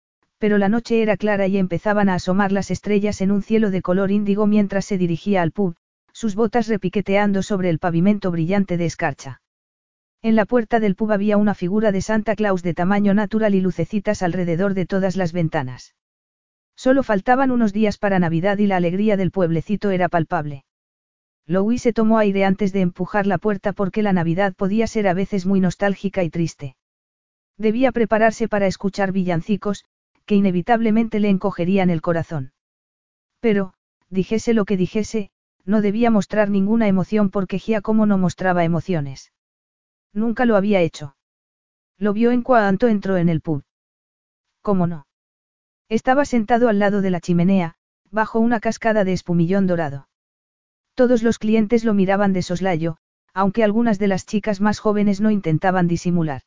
pero 0.42 0.58
la 0.58 0.68
noche 0.68 1.02
era 1.02 1.16
clara 1.16 1.46
y 1.46 1.56
empezaban 1.56 2.08
a 2.08 2.14
asomar 2.14 2.50
las 2.50 2.72
estrellas 2.72 3.20
en 3.20 3.30
un 3.30 3.44
cielo 3.44 3.70
de 3.70 3.80
color 3.80 4.11
índigo 4.11 4.49
mientras 4.49 4.84
se 4.84 4.99
dirigía 4.99 5.40
al 5.40 5.52
pub, 5.52 5.76
sus 6.12 6.34
botas 6.34 6.66
repiqueteando 6.66 7.44
sobre 7.44 7.70
el 7.70 7.78
pavimento 7.78 8.32
brillante 8.32 8.76
de 8.76 8.87
escarcha. 8.87 9.40
En 10.20 10.34
la 10.34 10.44
puerta 10.44 10.80
del 10.80 10.96
pub 10.96 11.12
había 11.12 11.37
una 11.37 11.54
figura 11.54 11.92
de 11.92 12.00
Santa 12.00 12.34
Claus 12.34 12.64
de 12.64 12.75
tamaño 12.75 13.14
natural 13.14 13.54
y 13.54 13.61
lucecitas 13.61 14.20
alrededor 14.20 14.75
de 14.75 14.84
todas 14.84 15.14
las 15.14 15.32
ventanas. 15.32 15.94
Solo 16.75 17.04
faltaban 17.04 17.52
unos 17.52 17.72
días 17.72 17.96
para 17.96 18.18
Navidad 18.18 18.58
y 18.58 18.66
la 18.66 18.78
alegría 18.78 19.16
del 19.16 19.30
pueblecito 19.30 19.92
era 19.92 20.08
palpable. 20.08 20.64
Louis 21.46 21.80
se 21.80 21.92
tomó 21.92 22.18
aire 22.18 22.44
antes 22.44 22.72
de 22.72 22.80
empujar 22.80 23.28
la 23.28 23.38
puerta 23.38 23.72
porque 23.72 24.02
la 24.02 24.12
Navidad 24.12 24.54
podía 24.54 24.88
ser 24.88 25.06
a 25.06 25.14
veces 25.14 25.46
muy 25.46 25.61
nostálgica 25.61 26.25
y 26.25 26.30
triste. 26.30 26.75
Debía 27.58 27.92
prepararse 27.92 28.49
para 28.49 28.66
escuchar 28.66 29.12
villancicos, 29.12 29.84
que 30.24 30.34
inevitablemente 30.34 31.20
le 31.20 31.28
encogerían 31.28 31.90
el 31.90 32.00
corazón. 32.00 32.52
Pero, 33.40 33.74
dijese 34.08 34.54
lo 34.54 34.64
que 34.64 34.76
dijese, 34.76 35.30
no 35.64 35.80
debía 35.80 36.10
mostrar 36.10 36.50
ninguna 36.50 36.88
emoción 36.88 37.30
porque 37.30 37.58
Giacomo 37.58 38.06
no 38.06 38.18
mostraba 38.18 38.64
emociones. 38.64 39.32
Nunca 40.12 40.44
lo 40.44 40.56
había 40.56 40.80
hecho. 40.80 41.16
Lo 41.98 42.12
vio 42.12 42.30
en 42.32 42.42
cuanto 42.42 42.88
entró 42.88 43.16
en 43.16 43.28
el 43.28 43.40
pub. 43.40 43.64
¿Cómo 44.60 44.86
no? 44.86 45.06
Estaba 45.88 46.24
sentado 46.24 46.68
al 46.68 46.78
lado 46.78 47.00
de 47.00 47.10
la 47.10 47.20
chimenea, 47.20 47.76
bajo 48.10 48.38
una 48.40 48.60
cascada 48.60 49.04
de 49.04 49.12
espumillón 49.12 49.66
dorado. 49.66 50.08
Todos 50.94 51.22
los 51.22 51.38
clientes 51.38 51.84
lo 51.84 51.94
miraban 51.94 52.32
de 52.32 52.42
soslayo, 52.42 52.98
aunque 53.34 53.64
algunas 53.64 53.98
de 53.98 54.08
las 54.08 54.26
chicas 54.26 54.60
más 54.60 54.78
jóvenes 54.78 55.20
no 55.20 55.30
intentaban 55.30 55.88
disimular. 55.88 56.42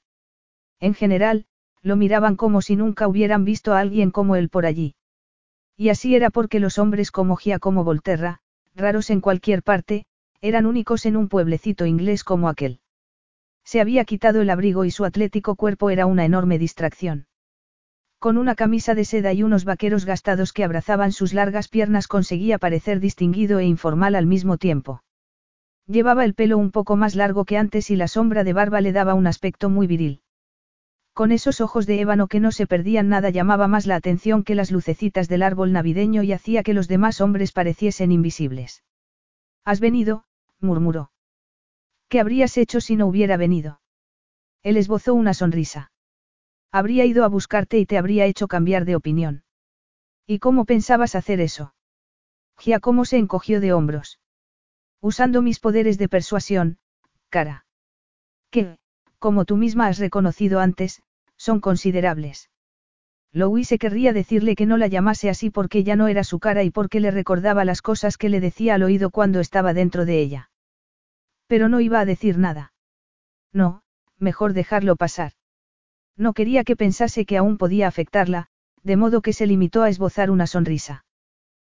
En 0.80 0.94
general, 0.94 1.46
lo 1.86 1.96
miraban 1.98 2.36
como 2.36 2.64
si 2.64 2.76
nunca 2.76 3.08
hubieran 3.08 3.46
visto 3.46 3.74
a 3.74 3.80
alguien 3.80 4.10
como 4.10 4.36
él 4.36 4.50
por 4.50 4.66
allí. 4.66 4.96
Y 5.78 5.90
así 5.90 6.16
era 6.16 6.32
porque 6.32 6.60
los 6.60 6.80
hombres 6.80 7.12
como 7.12 7.36
Giacomo 7.36 7.84
Volterra, 7.84 8.40
raros 8.74 9.12
en 9.12 9.22
cualquier 9.22 9.62
parte, 9.62 10.06
eran 10.42 10.66
únicos 10.66 11.06
en 11.06 11.16
un 11.16 11.30
pueblecito 11.30 11.86
inglés 11.86 12.24
como 12.24 12.50
aquel. 12.50 12.80
Se 13.64 13.82
había 13.82 14.04
quitado 14.04 14.42
el 14.42 14.50
abrigo 14.50 14.84
y 14.84 14.90
su 14.90 15.06
atlético 15.06 15.56
cuerpo 15.56 15.92
era 15.92 16.08
una 16.08 16.26
enorme 16.26 16.58
distracción. 16.58 17.28
Con 18.18 18.40
una 18.40 18.56
camisa 18.56 18.96
de 18.96 19.06
seda 19.06 19.34
y 19.34 19.44
unos 19.44 19.64
vaqueros 19.64 20.06
gastados 20.06 20.54
que 20.54 20.64
abrazaban 20.64 21.12
sus 21.12 21.36
largas 21.36 21.68
piernas 21.68 22.08
conseguía 22.08 22.58
parecer 22.58 23.00
distinguido 23.00 23.60
e 23.60 23.66
informal 23.66 24.16
al 24.16 24.26
mismo 24.26 24.58
tiempo. 24.58 25.04
Llevaba 25.86 26.26
el 26.26 26.34
pelo 26.34 26.58
un 26.58 26.72
poco 26.72 26.96
más 26.96 27.14
largo 27.14 27.46
que 27.46 27.60
antes 27.60 27.92
y 27.92 27.96
la 27.96 28.08
sombra 28.08 28.44
de 28.44 28.54
barba 28.54 28.82
le 28.82 28.92
daba 28.92 29.14
un 29.14 29.28
aspecto 29.28 29.70
muy 29.70 29.86
viril. 29.86 30.24
Con 31.16 31.32
esos 31.32 31.62
ojos 31.62 31.86
de 31.86 32.02
ébano 32.02 32.28
que 32.28 32.42
no 32.42 32.52
se 32.52 32.68
perdían 32.68 33.08
nada 33.08 33.30
llamaba 33.30 33.70
más 33.70 33.86
la 33.86 33.96
atención 33.96 34.44
que 34.44 34.54
las 34.54 34.70
lucecitas 34.70 35.30
del 35.30 35.44
árbol 35.44 35.72
navideño 35.72 36.24
y 36.24 36.34
hacía 36.34 36.62
que 36.62 36.74
los 36.74 36.90
demás 36.90 37.22
hombres 37.22 37.54
pareciesen 37.54 38.12
invisibles. 38.12 38.84
Has 39.64 39.80
venido, 39.80 40.26
murmuró. 40.60 41.14
¿Qué 42.10 42.20
habrías 42.20 42.58
hecho 42.58 42.82
si 42.82 42.98
no 42.98 43.08
hubiera 43.08 43.38
venido? 43.38 43.80
Él 44.62 44.76
esbozó 44.76 45.14
una 45.14 45.34
sonrisa. 45.34 45.94
Habría 46.70 47.06
ido 47.06 47.24
a 47.24 47.30
buscarte 47.30 47.80
y 47.80 47.86
te 47.86 47.98
habría 47.98 48.26
hecho 48.26 48.50
cambiar 48.50 48.84
de 48.84 48.98
opinión. 48.98 49.46
¿Y 50.28 50.40
cómo 50.40 50.66
pensabas 50.66 51.16
hacer 51.16 51.40
eso? 51.40 51.76
Giacomo 52.58 53.06
se 53.06 53.20
encogió 53.20 53.62
de 53.62 53.72
hombros. 53.72 54.20
Usando 55.00 55.42
mis 55.42 55.62
poderes 55.62 55.98
de 55.98 56.10
persuasión, 56.10 56.78
cara. 57.30 57.66
Que, 58.50 58.78
como 59.20 59.46
tú 59.46 59.58
misma 59.58 59.88
has 59.88 60.00
reconocido 60.00 60.60
antes, 60.60 61.02
son 61.38 61.60
considerables. 61.60 62.50
Louise 63.32 63.78
querría 63.78 64.14
decirle 64.14 64.56
que 64.56 64.66
no 64.66 64.78
la 64.78 64.88
llamase 64.88 65.30
así 65.30 65.50
porque 65.50 65.84
ya 65.84 65.98
no 65.98 66.08
era 66.08 66.24
su 66.24 66.40
cara 66.40 66.64
y 66.64 66.72
porque 66.72 67.02
le 67.02 67.12
recordaba 67.12 67.66
las 67.66 67.82
cosas 67.82 68.18
que 68.18 68.30
le 68.30 68.40
decía 68.40 68.76
al 68.76 68.84
oído 68.84 69.10
cuando 69.10 69.42
estaba 69.42 69.74
dentro 69.74 70.06
de 70.06 70.22
ella. 70.22 70.50
Pero 71.48 71.68
no 71.68 71.82
iba 71.82 72.00
a 72.00 72.06
decir 72.06 72.38
nada. 72.38 72.74
No, 73.52 73.84
mejor 74.18 74.54
dejarlo 74.54 74.96
pasar. 74.96 75.34
No 76.16 76.34
quería 76.34 76.64
que 76.64 76.78
pensase 76.78 77.26
que 77.26 77.38
aún 77.38 77.58
podía 77.58 77.88
afectarla, 77.88 78.48
de 78.84 78.96
modo 78.96 79.22
que 79.22 79.34
se 79.34 79.48
limitó 79.48 79.84
a 79.84 79.90
esbozar 79.90 80.32
una 80.32 80.48
sonrisa. 80.48 81.06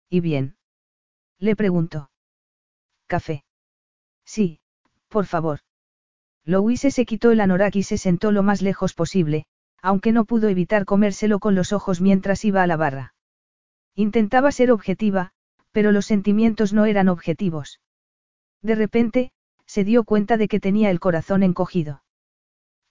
¿Y 0.09 0.21
bien? 0.21 0.55
Le 1.39 1.55
preguntó. 1.55 2.09
¿Café? 3.07 3.43
Sí, 4.23 4.59
por 5.09 5.25
favor. 5.25 5.59
Louise 6.49 6.89
se 6.89 7.05
quitó 7.05 7.29
el 7.29 7.41
anorak 7.41 7.75
y 7.75 7.83
se 7.83 7.99
sentó 7.99 8.31
lo 8.31 8.41
más 8.41 8.63
lejos 8.63 8.95
posible, 8.95 9.45
aunque 9.83 10.11
no 10.11 10.25
pudo 10.25 10.49
evitar 10.49 10.83
comérselo 10.83 11.37
con 11.37 11.53
los 11.53 11.73
ojos 11.73 12.01
mientras 12.01 12.43
iba 12.43 12.63
a 12.63 12.67
la 12.67 12.75
barra. 12.75 13.13
Intentaba 13.93 14.51
ser 14.51 14.71
objetiva, 14.71 15.29
pero 15.71 15.91
los 15.91 16.07
sentimientos 16.07 16.73
no 16.73 16.85
eran 16.85 17.07
objetivos. 17.07 17.79
De 18.63 18.73
repente, 18.73 19.31
se 19.67 19.83
dio 19.83 20.03
cuenta 20.03 20.37
de 20.37 20.47
que 20.47 20.59
tenía 20.59 20.89
el 20.89 20.99
corazón 20.99 21.43
encogido. 21.43 22.01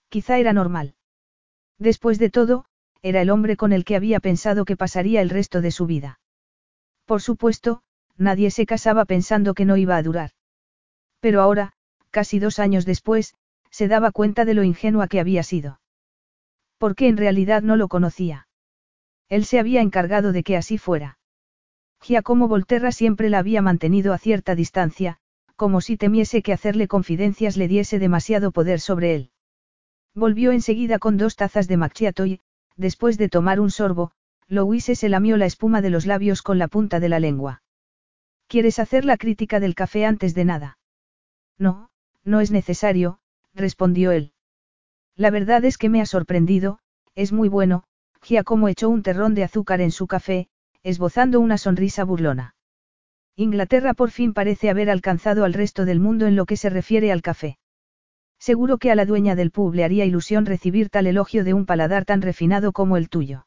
Quizá 0.08 0.38
era 0.38 0.52
normal. 0.52 0.94
Después 1.80 2.20
de 2.20 2.30
todo, 2.30 2.64
era 3.02 3.22
el 3.22 3.28
hombre 3.28 3.56
con 3.56 3.72
el 3.72 3.84
que 3.84 3.96
había 3.96 4.20
pensado 4.20 4.64
que 4.66 4.76
pasaría 4.76 5.20
el 5.20 5.30
resto 5.30 5.62
de 5.62 5.72
su 5.72 5.86
vida. 5.86 6.20
Por 7.06 7.22
supuesto, 7.22 7.82
nadie 8.16 8.52
se 8.52 8.66
casaba 8.66 9.04
pensando 9.04 9.54
que 9.54 9.64
no 9.64 9.76
iba 9.76 9.96
a 9.96 10.02
durar. 10.04 10.30
Pero 11.18 11.42
ahora, 11.42 11.72
casi 12.10 12.38
dos 12.38 12.60
años 12.60 12.86
después, 12.86 13.34
se 13.70 13.88
daba 13.88 14.12
cuenta 14.12 14.44
de 14.44 14.54
lo 14.54 14.64
ingenua 14.64 15.08
que 15.08 15.20
había 15.20 15.42
sido. 15.42 15.80
Porque 16.78 17.08
en 17.08 17.16
realidad 17.16 17.62
no 17.62 17.76
lo 17.76 17.88
conocía. 17.88 18.48
Él 19.28 19.44
se 19.44 19.58
había 19.58 19.80
encargado 19.80 20.32
de 20.32 20.42
que 20.42 20.56
así 20.56 20.78
fuera. 20.78 21.18
Giacomo 22.00 22.48
Volterra 22.48 22.92
siempre 22.92 23.28
la 23.28 23.40
había 23.40 23.62
mantenido 23.62 24.12
a 24.12 24.18
cierta 24.18 24.54
distancia, 24.54 25.18
como 25.56 25.80
si 25.80 25.96
temiese 25.96 26.42
que 26.42 26.52
hacerle 26.52 26.87
confidencias 26.87 27.56
le 27.56 27.68
diese 27.68 27.98
demasiado 27.98 28.52
poder 28.52 28.80
sobre 28.80 29.14
él. 29.14 29.30
Volvió 30.14 30.52
enseguida 30.52 30.98
con 30.98 31.16
dos 31.16 31.37
tazas 31.37 31.66
de 31.68 31.76
macchiato 31.76 32.26
y, 32.26 32.40
después 32.76 33.18
de 33.18 33.28
tomar 33.28 33.60
un 33.60 33.70
sorbo, 33.70 34.12
Louise 34.46 34.94
se 34.94 35.08
lamió 35.08 35.37
la 35.37 35.46
espuma 35.46 35.82
de 35.82 35.90
los 35.90 36.06
labios 36.06 36.42
con 36.42 36.58
la 36.58 36.68
punta 36.68 37.00
de 37.00 37.08
la 37.08 37.20
lengua. 37.20 37.62
¿Quieres 38.46 38.78
hacer 38.78 39.04
la 39.04 39.18
crítica 39.18 39.60
del 39.60 39.75
café 39.75 40.06
antes 40.06 40.34
de 40.34 40.44
nada? 40.44 40.78
No, 41.58 41.90
no 42.25 42.40
es 42.40 42.50
necesario, 42.50 43.18
respondió 43.58 44.12
él. 44.12 44.32
La 45.14 45.30
verdad 45.30 45.64
es 45.64 45.76
que 45.76 45.88
me 45.88 46.00
ha 46.00 46.06
sorprendido, 46.06 46.78
es 47.14 47.32
muy 47.32 47.48
bueno, 47.48 47.84
Giacomo 48.22 48.68
echó 48.68 48.88
un 48.88 49.02
terrón 49.02 49.34
de 49.34 49.44
azúcar 49.44 49.80
en 49.80 49.90
su 49.90 50.06
café, 50.06 50.48
esbozando 50.82 51.40
una 51.40 51.58
sonrisa 51.58 52.04
burlona. 52.04 52.54
Inglaterra 53.36 53.94
por 53.94 54.10
fin 54.10 54.32
parece 54.32 54.70
haber 54.70 54.90
alcanzado 54.90 55.44
al 55.44 55.52
resto 55.52 55.84
del 55.84 56.00
mundo 56.00 56.26
en 56.26 56.36
lo 56.36 56.46
que 56.46 56.56
se 56.56 56.70
refiere 56.70 57.12
al 57.12 57.22
café. 57.22 57.58
Seguro 58.38 58.78
que 58.78 58.90
a 58.90 58.94
la 58.94 59.04
dueña 59.04 59.34
del 59.34 59.50
pub 59.50 59.74
le 59.74 59.84
haría 59.84 60.04
ilusión 60.04 60.46
recibir 60.46 60.90
tal 60.90 61.06
elogio 61.06 61.44
de 61.44 61.54
un 61.54 61.66
paladar 61.66 62.04
tan 62.04 62.22
refinado 62.22 62.72
como 62.72 62.96
el 62.96 63.08
tuyo. 63.08 63.46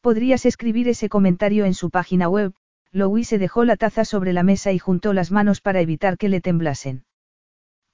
Podrías 0.00 0.46
escribir 0.46 0.88
ese 0.88 1.08
comentario 1.08 1.64
en 1.64 1.74
su 1.74 1.90
página 1.90 2.28
web, 2.28 2.54
Louise 2.92 3.38
dejó 3.38 3.64
la 3.64 3.76
taza 3.76 4.04
sobre 4.04 4.32
la 4.32 4.44
mesa 4.44 4.72
y 4.72 4.78
juntó 4.78 5.12
las 5.12 5.32
manos 5.32 5.60
para 5.60 5.80
evitar 5.80 6.16
que 6.16 6.28
le 6.28 6.40
temblasen. 6.40 7.04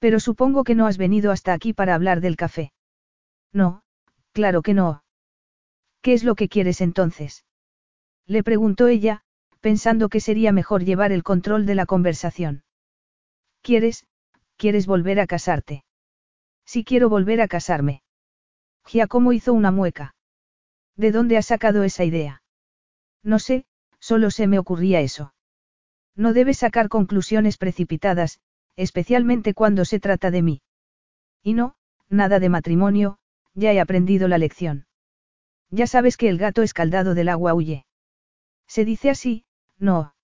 Pero 0.03 0.19
supongo 0.19 0.65
que 0.65 0.75
no 0.75 0.89
has 0.89 0.99
venido 0.99 1.31
hasta 1.31 1.53
aquí 1.53 1.73
para 1.73 1.95
hablar 1.95 2.21
del 2.21 2.35
café. 2.37 2.73
No, 3.53 3.85
claro 4.33 4.61
que 4.61 4.75
no. 4.75 5.05
¿Qué 6.01 6.13
es 6.13 6.25
lo 6.25 6.35
que 6.35 6.49
quieres 6.49 6.81
entonces? 6.81 7.45
Le 8.27 8.43
preguntó 8.43 8.89
ella, 8.89 9.23
pensando 9.61 10.09
que 10.09 10.19
sería 10.19 10.51
mejor 10.51 10.83
llevar 10.83 11.13
el 11.13 11.23
control 11.23 11.67
de 11.67 11.77
la 11.77 11.87
conversación. 11.87 12.65
¿Quieres, 13.61 14.05
quieres 14.57 14.89
volver 14.89 15.21
a 15.21 15.29
casarte? 15.29 15.85
Si 16.67 16.83
quiero 16.83 17.09
volver 17.09 17.41
a 17.41 17.47
casarme. 17.47 18.03
Giacomo 18.85 19.33
hizo 19.33 19.53
una 19.53 19.71
mueca. 19.71 20.17
¿De 20.97 21.13
dónde 21.13 21.37
has 21.37 21.47
sacado 21.47 21.85
esa 21.85 22.03
idea? 22.03 22.43
No 23.23 23.39
sé, 23.39 23.67
solo 24.01 24.33
se 24.33 24.49
me 24.49 24.59
ocurría 24.59 25.01
eso. 25.01 25.33
No 26.17 26.33
debes 26.33 26.59
sacar 26.59 26.89
conclusiones 26.89 27.57
precipitadas, 27.57 28.41
especialmente 28.77 29.55
cuando 29.55 29.85
se 29.85 30.01
trata 30.01 30.31
de 30.31 30.43
mí. 30.43 30.63
Y 31.43 31.55
no, 31.55 31.75
nada 32.09 32.41
de 32.41 32.49
matrimonio, 32.49 33.19
ya 33.55 33.73
he 33.73 33.81
aprendido 33.81 34.29
la 34.29 34.39
lección. 34.39 34.87
Ya 35.71 35.87
sabes 35.87 36.17
que 36.17 36.29
el 36.29 36.39
gato 36.39 36.63
escaldado 36.63 37.15
del 37.15 37.29
agua 37.29 37.55
huye. 37.55 37.87
Se 38.67 38.85
dice 38.85 39.11
así, 39.11 39.45
no. 39.79 40.15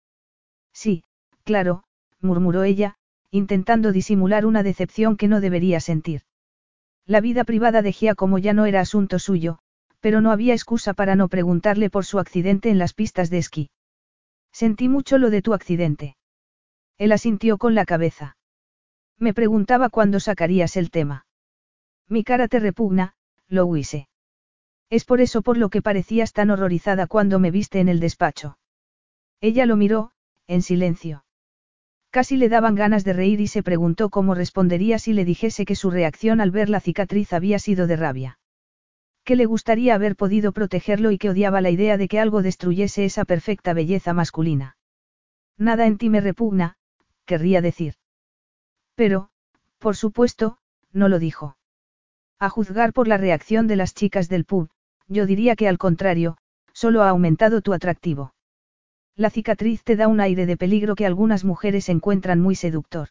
Sí, 0.72 1.04
claro, 1.44 1.84
murmuró 2.20 2.62
ella, 2.62 2.96
intentando 3.30 3.92
disimular 3.92 4.46
una 4.46 4.62
decepción 4.62 5.16
que 5.16 5.28
no 5.28 5.40
debería 5.40 5.80
sentir. 5.80 6.22
La 7.06 7.20
vida 7.20 7.44
privada 7.44 7.82
de 7.82 7.92
Giacomo 7.92 8.38
ya 8.38 8.52
no 8.52 8.66
era 8.66 8.80
asunto 8.80 9.18
suyo, 9.18 9.58
pero 10.00 10.20
no 10.20 10.30
había 10.30 10.54
excusa 10.54 10.94
para 10.94 11.16
no 11.16 11.28
preguntarle 11.28 11.90
por 11.90 12.04
su 12.04 12.18
accidente 12.18 12.70
en 12.70 12.78
las 12.78 12.94
pistas 12.94 13.30
de 13.30 13.38
esquí. 13.38 13.70
Sentí 14.52 14.88
mucho 14.88 15.18
lo 15.18 15.30
de 15.30 15.42
tu 15.42 15.54
accidente. 15.54 16.16
Él 16.96 17.12
asintió 17.12 17.58
con 17.58 17.74
la 17.74 17.84
cabeza. 17.84 18.37
Me 19.18 19.34
preguntaba 19.34 19.88
cuándo 19.88 20.20
sacarías 20.20 20.76
el 20.76 20.90
tema. 20.90 21.26
Mi 22.08 22.24
cara 22.24 22.48
te 22.48 22.60
repugna, 22.60 23.14
Louise. 23.48 24.08
Es 24.90 25.04
por 25.04 25.20
eso 25.20 25.42
por 25.42 25.56
lo 25.56 25.68
que 25.68 25.82
parecías 25.82 26.32
tan 26.32 26.50
horrorizada 26.50 27.06
cuando 27.06 27.38
me 27.38 27.50
viste 27.50 27.80
en 27.80 27.88
el 27.88 28.00
despacho. 28.00 28.58
Ella 29.40 29.66
lo 29.66 29.76
miró, 29.76 30.12
en 30.46 30.62
silencio. 30.62 31.24
Casi 32.10 32.36
le 32.36 32.48
daban 32.48 32.74
ganas 32.74 33.04
de 33.04 33.12
reír 33.12 33.40
y 33.40 33.48
se 33.48 33.62
preguntó 33.62 34.08
cómo 34.08 34.34
respondería 34.34 34.98
si 34.98 35.12
le 35.12 35.26
dijese 35.26 35.66
que 35.66 35.74
su 35.74 35.90
reacción 35.90 36.40
al 36.40 36.50
ver 36.50 36.70
la 36.70 36.80
cicatriz 36.80 37.32
había 37.34 37.58
sido 37.58 37.86
de 37.86 37.96
rabia. 37.96 38.38
Que 39.24 39.36
le 39.36 39.44
gustaría 39.44 39.94
haber 39.94 40.16
podido 40.16 40.52
protegerlo 40.52 41.10
y 41.10 41.18
que 41.18 41.28
odiaba 41.28 41.60
la 41.60 41.70
idea 41.70 41.98
de 41.98 42.08
que 42.08 42.18
algo 42.18 42.40
destruyese 42.40 43.04
esa 43.04 43.26
perfecta 43.26 43.74
belleza 43.74 44.14
masculina. 44.14 44.78
Nada 45.58 45.86
en 45.86 45.98
ti 45.98 46.08
me 46.08 46.22
repugna, 46.22 46.76
querría 47.26 47.60
decir. 47.60 47.94
Pero, 48.98 49.28
por 49.78 49.94
supuesto, 49.94 50.58
no 50.92 51.08
lo 51.08 51.20
dijo. 51.20 51.56
A 52.40 52.48
juzgar 52.48 52.92
por 52.92 53.06
la 53.06 53.16
reacción 53.16 53.68
de 53.68 53.76
las 53.76 53.94
chicas 53.94 54.28
del 54.28 54.44
pub, 54.44 54.70
yo 55.06 55.24
diría 55.24 55.54
que 55.54 55.68
al 55.68 55.78
contrario, 55.78 56.36
solo 56.72 57.04
ha 57.04 57.08
aumentado 57.08 57.60
tu 57.60 57.72
atractivo. 57.72 58.34
La 59.14 59.30
cicatriz 59.30 59.84
te 59.84 59.94
da 59.94 60.08
un 60.08 60.18
aire 60.18 60.46
de 60.46 60.56
peligro 60.56 60.96
que 60.96 61.06
algunas 61.06 61.44
mujeres 61.44 61.88
encuentran 61.88 62.40
muy 62.40 62.56
seductor. 62.56 63.10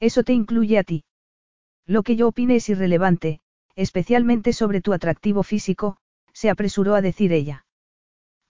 Eso 0.00 0.22
te 0.22 0.32
incluye 0.32 0.78
a 0.78 0.84
ti. 0.84 1.04
Lo 1.84 2.02
que 2.02 2.16
yo 2.16 2.28
opine 2.28 2.56
es 2.56 2.70
irrelevante, 2.70 3.42
especialmente 3.76 4.54
sobre 4.54 4.80
tu 4.80 4.94
atractivo 4.94 5.42
físico, 5.42 5.98
se 6.32 6.48
apresuró 6.48 6.94
a 6.94 7.02
decir 7.02 7.30
ella. 7.34 7.66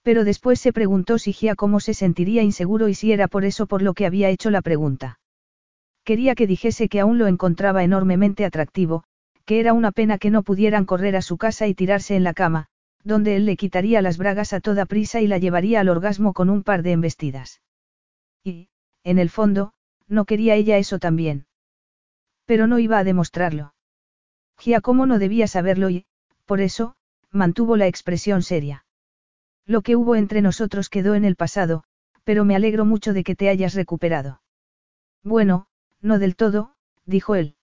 Pero 0.03 0.23
después 0.23 0.61
se 0.61 0.71
preguntó 0.71 1.17
si 1.19 1.33
Giacomo 1.33 1.81
se 1.81 1.93
sentiría 1.93 2.43
inseguro 2.43 2.87
y 2.87 2.93
si 2.93 3.11
era 3.11 3.27
por 3.27 3.43
eso 3.43 3.67
por 3.67 3.81
lo 3.81 3.93
que 3.93 4.05
había 4.05 4.29
hecho 4.29 4.51
la 4.51 4.61
pregunta. 4.61 5.19
Quería 6.05 6.35
que 6.35 6.47
dijese 6.47 6.87
que 6.87 6.99
aún 6.99 7.17
lo 7.17 7.25
encontraba 7.25 7.83
enormemente 7.83 8.45
atractivo, 8.45 9.03
que 9.45 9.59
era 9.59 9.73
una 9.73 9.91
pena 9.91 10.19
que 10.19 10.29
no 10.29 10.43
pudieran 10.43 10.85
correr 10.85 11.15
a 11.15 11.21
su 11.23 11.37
casa 11.37 11.67
y 11.67 11.73
tirarse 11.73 12.15
en 12.15 12.23
la 12.23 12.33
cama, 12.33 12.67
donde 13.03 13.35
él 13.35 13.45
le 13.45 13.57
quitaría 13.57 14.01
las 14.03 14.17
bragas 14.17 14.53
a 14.53 14.59
toda 14.59 14.85
prisa 14.85 15.19
y 15.19 15.27
la 15.27 15.39
llevaría 15.39 15.79
al 15.79 15.89
orgasmo 15.89 16.33
con 16.33 16.51
un 16.51 16.61
par 16.61 16.83
de 16.83 16.91
embestidas. 16.91 17.61
Y, 18.43 18.69
en 19.03 19.17
el 19.17 19.31
fondo, 19.31 19.73
no 20.07 20.25
quería 20.25 20.53
ella 20.55 20.77
eso 20.77 20.99
también. 20.99 21.47
Pero 22.45 22.67
no 22.67 22.77
iba 22.77 22.99
a 22.99 23.03
demostrarlo. 23.03 23.73
Giacomo 24.59 25.07
no 25.07 25.17
debía 25.17 25.47
saberlo 25.47 25.89
y, 25.89 26.05
por 26.45 26.61
eso, 26.61 26.95
mantuvo 27.31 27.77
la 27.77 27.87
expresión 27.87 28.43
seria. 28.43 28.85
Lo 29.65 29.81
que 29.81 29.95
hubo 29.95 30.15
entre 30.15 30.43
nosotros 30.43 30.89
quedó 30.89 31.15
en 31.15 31.25
el 31.25 31.35
pasado, 31.35 31.83
pero 32.23 32.45
me 32.45 32.55
alegro 32.55 32.85
mucho 32.85 33.13
de 33.13 33.23
que 33.23 33.35
te 33.35 33.49
hayas 33.49 33.73
recuperado. 33.73 34.41
Bueno, 35.23 35.67
no 36.05 36.19
del 36.19 36.35
todo, 36.35 36.75
dijo 37.05 37.35
él. 37.35 37.55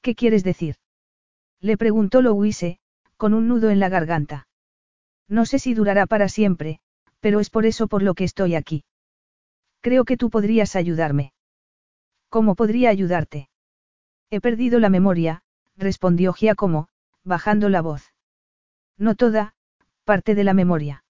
¿Qué 0.00 0.14
quieres 0.14 0.42
decir? 0.42 0.76
Le 1.60 1.76
preguntó 1.76 2.22
Louise, 2.22 2.80
con 3.16 3.34
un 3.34 3.46
nudo 3.46 3.70
en 3.70 3.78
la 3.78 3.90
garganta. 3.90 4.48
No 5.28 5.44
sé 5.44 5.58
si 5.58 5.74
durará 5.74 6.06
para 6.06 6.28
siempre, 6.28 6.80
pero 7.20 7.40
es 7.40 7.50
por 7.50 7.66
eso 7.66 7.88
por 7.88 8.02
lo 8.02 8.14
que 8.14 8.24
estoy 8.24 8.54
aquí. 8.54 8.84
Creo 9.80 10.04
que 10.04 10.16
tú 10.16 10.30
podrías 10.30 10.76
ayudarme. 10.76 11.34
¿Cómo 12.30 12.54
podría 12.54 12.88
ayudarte? 12.88 13.50
He 14.30 14.40
perdido 14.40 14.80
la 14.80 14.88
memoria, 14.88 15.42
respondió 15.76 16.32
Giacomo, 16.32 16.88
bajando 17.22 17.68
la 17.68 17.82
voz. 17.82 18.12
No 18.96 19.14
toda, 19.14 19.54
parte 20.04 20.34
de 20.34 20.44
la 20.44 20.54
memoria. 20.54 21.04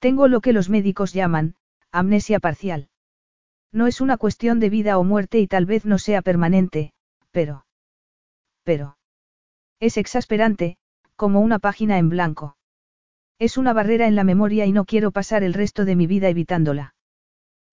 Tengo 0.00 0.26
lo 0.26 0.40
que 0.40 0.52
los 0.52 0.68
médicos 0.68 1.12
llaman, 1.12 1.54
amnesia 1.92 2.40
parcial. 2.40 2.88
No 3.72 3.86
es 3.86 4.00
una 4.00 4.18
cuestión 4.18 4.60
de 4.60 4.68
vida 4.68 4.98
o 4.98 5.04
muerte 5.04 5.40
y 5.40 5.46
tal 5.46 5.66
vez 5.66 5.86
no 5.86 5.98
sea 5.98 6.20
permanente, 6.22 6.92
pero... 7.30 7.64
Pero... 8.64 8.98
Es 9.80 9.96
exasperante, 9.96 10.76
como 11.16 11.40
una 11.40 11.58
página 11.58 11.98
en 11.98 12.08
blanco. 12.08 12.56
Es 13.38 13.56
una 13.56 13.72
barrera 13.72 14.06
en 14.06 14.14
la 14.14 14.24
memoria 14.24 14.66
y 14.66 14.72
no 14.72 14.84
quiero 14.84 15.10
pasar 15.10 15.42
el 15.42 15.54
resto 15.54 15.84
de 15.84 15.96
mi 15.96 16.06
vida 16.06 16.28
evitándola. 16.28 16.94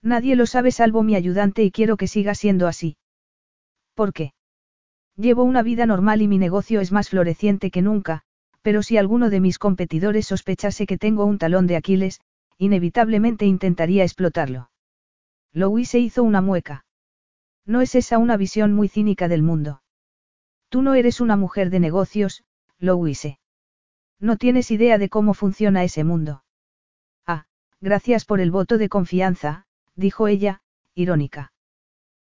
Nadie 0.01 0.35
lo 0.35 0.45
sabe 0.45 0.71
salvo 0.71 1.03
mi 1.03 1.15
ayudante 1.15 1.63
y 1.63 1.71
quiero 1.71 1.97
que 1.97 2.07
siga 2.07 2.33
siendo 2.33 2.67
así. 2.67 2.97
¿Por 3.93 4.13
qué? 4.13 4.33
Llevo 5.17 5.43
una 5.43 5.61
vida 5.61 5.85
normal 5.85 6.21
y 6.21 6.27
mi 6.29 6.37
negocio 6.37 6.79
es 6.79 6.93
más 6.93 7.09
floreciente 7.09 7.69
que 7.71 7.81
nunca, 7.81 8.23
pero 8.61 8.81
si 8.81 8.97
alguno 8.97 9.29
de 9.29 9.41
mis 9.41 9.59
competidores 9.59 10.27
sospechase 10.27 10.87
que 10.87 10.97
tengo 10.97 11.25
un 11.25 11.37
talón 11.37 11.67
de 11.67 11.75
Aquiles, 11.75 12.21
inevitablemente 12.57 13.45
intentaría 13.45 14.03
explotarlo. 14.03 14.69
Louis 15.53 15.89
se 15.89 15.99
hizo 15.99 16.23
una 16.23 16.41
mueca. 16.41 16.85
No 17.65 17.81
es 17.81 17.95
esa 17.95 18.17
una 18.17 18.37
visión 18.37 18.73
muy 18.73 18.87
cínica 18.87 19.27
del 19.27 19.43
mundo. 19.43 19.81
Tú 20.69 20.81
no 20.81 20.93
eres 20.93 21.21
una 21.21 21.35
mujer 21.35 21.69
de 21.69 21.79
negocios, 21.79 22.43
Louise. 22.77 23.39
No 24.19 24.37
tienes 24.37 24.71
idea 24.71 24.97
de 24.97 25.09
cómo 25.09 25.33
funciona 25.33 25.83
ese 25.83 26.03
mundo. 26.03 26.43
Ah, 27.25 27.45
gracias 27.81 28.25
por 28.25 28.39
el 28.39 28.51
voto 28.51 28.77
de 28.77 28.89
confianza, 28.89 29.65
dijo 29.95 30.27
ella, 30.27 30.61
irónica. 30.93 31.51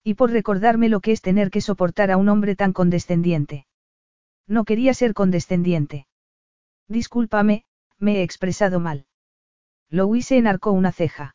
Y 0.02 0.14
por 0.14 0.30
recordarme 0.30 0.88
lo 0.88 1.00
que 1.00 1.12
es 1.12 1.20
tener 1.20 1.50
que 1.50 1.60
soportar 1.60 2.10
a 2.10 2.16
un 2.16 2.28
hombre 2.28 2.56
tan 2.56 2.72
condescendiente. 2.72 3.66
No 4.46 4.64
quería 4.64 4.94
ser 4.94 5.14
condescendiente. 5.14 6.06
Discúlpame, 6.88 7.64
me 7.98 8.16
he 8.16 8.22
expresado 8.22 8.80
mal. 8.80 9.06
Louise 9.90 10.36
enarcó 10.36 10.72
una 10.72 10.92
ceja. 10.92 11.34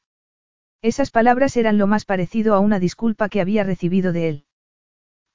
Esas 0.86 1.10
palabras 1.10 1.58
eran 1.58 1.80
lo 1.80 1.88
más 1.88 2.06
parecido 2.06 2.54
a 2.54 2.60
una 2.60 2.78
disculpa 2.78 3.28
que 3.28 3.42
había 3.42 3.64
recibido 3.64 4.14
de 4.14 4.30
él. 4.30 4.46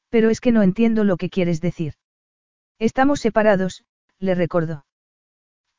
Pero 0.09 0.31
es 0.31 0.41
que 0.41 0.53
no 0.53 0.63
entiendo 0.63 1.03
lo 1.03 1.17
que 1.17 1.29
quieres 1.29 1.61
decir. 1.61 1.95
Estamos 2.79 3.19
separados, 3.19 3.85
le 4.21 4.37
recordó. 4.37 4.87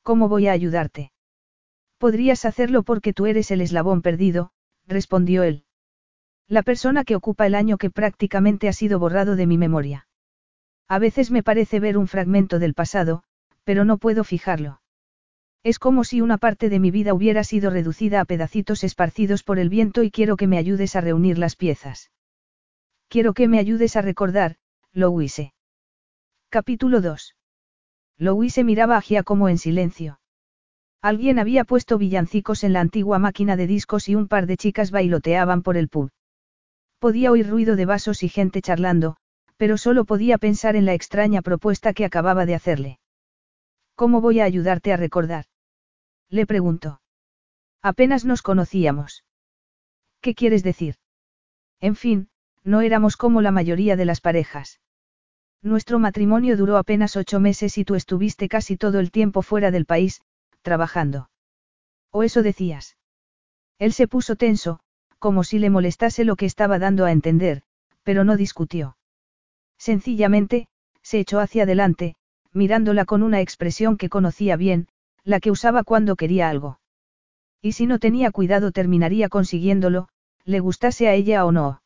¿Cómo 0.03 0.27
voy 0.27 0.49
a 0.49 0.51
ayudarte? 0.51 1.13
Podrías 1.99 2.43
hacerlo 2.43 2.84
porque 2.84 3.13
tú 3.13 3.27
eres 3.27 3.49
el 3.49 3.62
eslabón 3.62 4.01
perdido, 4.01 4.51
respondió 4.88 5.43
él. 5.43 5.63
La 6.49 6.63
persona 6.63 7.05
que 7.05 7.15
ocupa 7.15 7.47
el 7.47 7.55
año 7.55 7.77
que 7.77 7.89
prácticamente 7.89 8.67
ha 8.67 8.73
sido 8.73 8.99
borrado 8.99 9.38
de 9.38 9.47
mi 9.47 9.57
memoria. 9.57 10.05
A 10.89 10.99
veces 10.99 11.31
me 11.31 11.43
parece 11.43 11.79
ver 11.79 11.97
un 11.97 12.10
fragmento 12.10 12.60
del 12.60 12.73
pasado, 12.73 13.23
pero 13.63 13.86
no 13.86 13.99
puedo 13.99 14.25
fijarlo. 14.25 14.81
Es 15.63 15.78
como 15.78 16.04
si 16.04 16.21
una 16.21 16.39
parte 16.39 16.69
de 16.69 16.80
mi 16.80 16.89
vida 16.89 17.13
hubiera 17.13 17.43
sido 17.43 17.69
reducida 17.69 18.19
a 18.19 18.26
pedacitos 18.26 18.84
esparcidos 18.84 19.43
por 19.43 19.60
el 19.60 19.69
viento 19.69 20.02
y 20.02 20.10
quiero 20.10 20.36
que 20.36 20.47
me 20.47 20.58
ayudes 20.58 20.95
a 20.95 21.02
reunir 21.02 21.38
las 21.38 21.56
piezas. 21.56 22.10
Quiero 23.10 23.34
que 23.34 23.47
me 23.47 23.60
ayudes 23.60 23.95
a 23.95 24.02
recordar, 24.02 24.56
Louise. 24.91 25.54
Capítulo 26.50 27.00
2. 27.00 27.36
Louise 28.17 28.63
miraba 28.63 28.97
a 28.97 29.02
Giacomo 29.02 29.50
en 29.50 29.60
silencio. 29.60 30.19
Alguien 31.00 31.38
había 31.38 31.63
puesto 31.63 31.97
villancicos 31.97 32.63
en 32.63 32.74
la 32.74 32.80
antigua 32.80 33.19
máquina 33.19 33.56
de 33.56 33.67
discos 33.67 34.10
y 34.10 34.15
un 34.15 34.28
par 34.28 34.47
de 34.47 34.58
chicas 34.58 34.89
bailoteaban 34.89 35.62
por 35.62 35.78
el 35.78 35.89
pub. 35.89 36.10
Podía 37.00 37.32
oír 37.32 37.47
ruido 37.47 37.76
de 37.76 37.86
vasos 37.86 38.24
y 38.24 38.30
gente 38.30 38.62
charlando, 38.62 39.17
pero 39.58 39.78
solo 39.78 40.06
podía 40.06 40.38
pensar 40.39 40.76
en 40.76 40.86
la 40.86 40.93
extraña 40.93 41.41
propuesta 41.41 41.93
que 41.93 42.06
acababa 42.06 42.45
de 42.45 42.56
hacerle. 42.56 43.00
¿Cómo 43.95 44.21
voy 44.21 44.39
a 44.39 44.45
ayudarte 44.45 44.93
a 44.93 44.97
recordar? 44.97 45.45
Le 46.32 46.48
preguntó. 46.48 47.02
Apenas 47.82 48.24
nos 48.24 48.41
conocíamos. 48.41 49.26
¿Qué 50.22 50.34
quieres 50.34 50.63
decir? 50.63 50.96
En 51.82 51.96
fin, 51.96 52.30
no 52.63 52.80
éramos 52.80 53.17
como 53.17 53.41
la 53.41 53.52
mayoría 53.52 53.98
de 53.98 54.06
las 54.06 54.22
parejas. 54.22 54.80
Nuestro 55.62 56.00
matrimonio 56.00 56.56
duró 56.56 56.78
apenas 56.78 57.17
ocho 57.17 57.41
meses 57.41 57.78
y 57.78 57.84
tú 57.84 57.96
estuviste 57.96 58.48
casi 58.48 58.78
todo 58.78 59.00
el 59.00 59.12
tiempo 59.12 59.41
fuera 59.41 59.72
del 59.72 59.86
país, 59.86 60.22
trabajando. 60.62 61.30
¿O 62.12 62.24
eso 62.24 62.44
decías? 62.44 62.98
Él 63.78 63.91
se 63.91 64.08
puso 64.08 64.38
tenso, 64.38 64.80
como 65.20 65.44
si 65.44 65.60
le 65.60 65.70
molestase 65.70 66.24
lo 66.24 66.38
que 66.38 66.46
estaba 66.46 66.80
dando 66.80 67.04
a 67.06 67.12
entender, 67.12 67.63
pero 68.04 68.24
no 68.24 68.38
discutió. 68.38 68.96
Sencillamente, 69.78 70.70
se 71.02 71.20
echó 71.20 71.39
hacia 71.39 71.63
adelante, 71.63 72.15
mirándola 72.54 73.04
con 73.04 73.22
una 73.22 73.41
expresión 73.41 73.98
que 73.98 74.10
conocía 74.10 74.56
bien, 74.56 74.88
la 75.23 75.39
que 75.39 75.51
usaba 75.51 75.84
cuando 75.84 76.15
quería 76.15 76.49
algo. 76.49 76.79
Y 77.62 77.73
si 77.73 77.86
no 77.86 77.99
tenía 77.99 78.31
cuidado 78.31 78.71
terminaría 78.71 79.29
consiguiéndolo, 79.29 80.07
le 80.45 80.60
gustase 80.60 81.07
a 81.07 81.13
ella 81.13 81.45
o 81.45 81.51
no. 81.51 81.84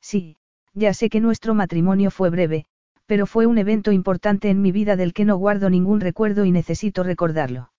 Sí, 0.00 0.36
ya 0.74 0.94
sé 0.94 1.08
que 1.08 1.20
nuestro 1.20 1.54
matrimonio 1.54 2.10
fue 2.10 2.30
breve, 2.30 2.66
pero 3.06 3.26
fue 3.26 3.46
un 3.46 3.58
evento 3.58 3.92
importante 3.92 4.50
en 4.50 4.60
mi 4.60 4.72
vida 4.72 4.96
del 4.96 5.12
que 5.12 5.24
no 5.24 5.36
guardo 5.36 5.70
ningún 5.70 6.00
recuerdo 6.00 6.44
y 6.44 6.52
necesito 6.52 7.02
recordarlo. 7.02 7.72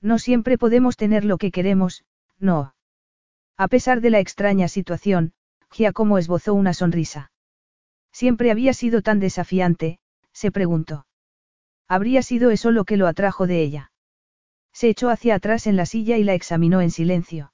No 0.00 0.18
siempre 0.18 0.56
podemos 0.58 0.96
tener 0.96 1.24
lo 1.24 1.38
que 1.38 1.50
queremos, 1.50 2.04
no. 2.38 2.74
A 3.56 3.68
pesar 3.68 4.00
de 4.00 4.10
la 4.10 4.20
extraña 4.20 4.68
situación, 4.68 5.32
Giacomo 5.72 6.18
esbozó 6.18 6.54
una 6.54 6.74
sonrisa. 6.74 7.32
Siempre 8.12 8.50
había 8.50 8.72
sido 8.72 9.02
tan 9.02 9.18
desafiante, 9.18 9.98
se 10.32 10.50
preguntó. 10.50 11.06
¿Habría 11.88 12.22
sido 12.22 12.50
eso 12.50 12.70
lo 12.70 12.84
que 12.84 12.96
lo 12.96 13.06
atrajo 13.06 13.46
de 13.46 13.62
ella? 13.62 13.90
Se 14.76 14.90
echó 14.90 15.08
hacia 15.08 15.36
atrás 15.36 15.66
en 15.66 15.74
la 15.74 15.86
silla 15.86 16.18
y 16.18 16.22
la 16.22 16.34
examinó 16.34 16.82
en 16.82 16.90
silencio. 16.90 17.50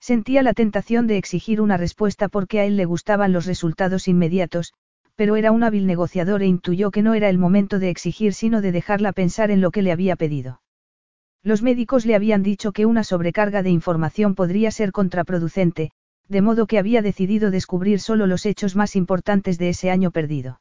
Sentía 0.00 0.42
la 0.42 0.54
tentación 0.54 1.06
de 1.06 1.16
exigir 1.16 1.60
una 1.60 1.76
respuesta 1.76 2.28
porque 2.28 2.58
a 2.58 2.64
él 2.64 2.76
le 2.76 2.84
gustaban 2.84 3.32
los 3.32 3.46
resultados 3.46 4.08
inmediatos, 4.08 4.72
pero 5.14 5.36
era 5.36 5.52
un 5.52 5.62
hábil 5.62 5.86
negociador 5.86 6.42
e 6.42 6.46
intuyó 6.46 6.90
que 6.90 7.04
no 7.04 7.14
era 7.14 7.28
el 7.28 7.38
momento 7.38 7.78
de 7.78 7.90
exigir 7.90 8.34
sino 8.34 8.60
de 8.60 8.72
dejarla 8.72 9.12
pensar 9.12 9.52
en 9.52 9.60
lo 9.60 9.70
que 9.70 9.82
le 9.82 9.92
había 9.92 10.16
pedido. 10.16 10.60
Los 11.44 11.62
médicos 11.62 12.06
le 12.06 12.16
habían 12.16 12.42
dicho 12.42 12.72
que 12.72 12.86
una 12.86 13.04
sobrecarga 13.04 13.62
de 13.62 13.70
información 13.70 14.34
podría 14.34 14.72
ser 14.72 14.90
contraproducente, 14.90 15.92
de 16.28 16.42
modo 16.42 16.66
que 16.66 16.80
había 16.80 17.02
decidido 17.02 17.52
descubrir 17.52 18.00
solo 18.00 18.26
los 18.26 18.46
hechos 18.46 18.74
más 18.74 18.96
importantes 18.96 19.58
de 19.58 19.68
ese 19.68 19.92
año 19.92 20.10
perdido. 20.10 20.60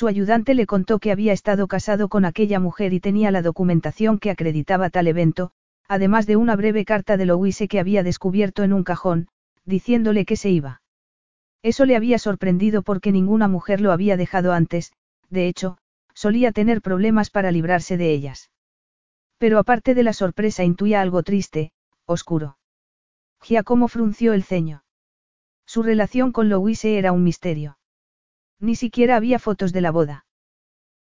Su 0.00 0.08
ayudante 0.08 0.54
le 0.54 0.64
contó 0.64 0.98
que 0.98 1.12
había 1.12 1.34
estado 1.34 1.68
casado 1.68 2.08
con 2.08 2.24
aquella 2.24 2.58
mujer 2.58 2.94
y 2.94 3.00
tenía 3.00 3.30
la 3.30 3.42
documentación 3.42 4.18
que 4.18 4.30
acreditaba 4.30 4.88
tal 4.88 5.08
evento, 5.08 5.50
además 5.88 6.26
de 6.26 6.36
una 6.36 6.56
breve 6.56 6.86
carta 6.86 7.18
de 7.18 7.26
Louise 7.26 7.68
que 7.68 7.78
había 7.78 8.02
descubierto 8.02 8.62
en 8.62 8.72
un 8.72 8.82
cajón, 8.82 9.28
diciéndole 9.66 10.24
que 10.24 10.36
se 10.36 10.48
iba. 10.48 10.80
Eso 11.62 11.84
le 11.84 11.96
había 11.96 12.18
sorprendido 12.18 12.80
porque 12.80 13.12
ninguna 13.12 13.46
mujer 13.46 13.82
lo 13.82 13.92
había 13.92 14.16
dejado 14.16 14.54
antes, 14.54 14.94
de 15.28 15.48
hecho, 15.48 15.76
solía 16.14 16.50
tener 16.50 16.80
problemas 16.80 17.28
para 17.28 17.50
librarse 17.50 17.98
de 17.98 18.10
ellas. 18.10 18.50
Pero 19.36 19.58
aparte 19.58 19.94
de 19.94 20.02
la 20.02 20.14
sorpresa 20.14 20.64
intuía 20.64 21.02
algo 21.02 21.22
triste, 21.22 21.72
oscuro. 22.06 22.56
Giacomo 23.42 23.86
frunció 23.86 24.32
el 24.32 24.44
ceño. 24.44 24.82
Su 25.66 25.82
relación 25.82 26.32
con 26.32 26.48
Louise 26.48 26.96
era 26.96 27.12
un 27.12 27.22
misterio. 27.22 27.76
Ni 28.60 28.76
siquiera 28.76 29.16
había 29.16 29.38
fotos 29.38 29.72
de 29.72 29.80
la 29.80 29.90
boda. 29.90 30.26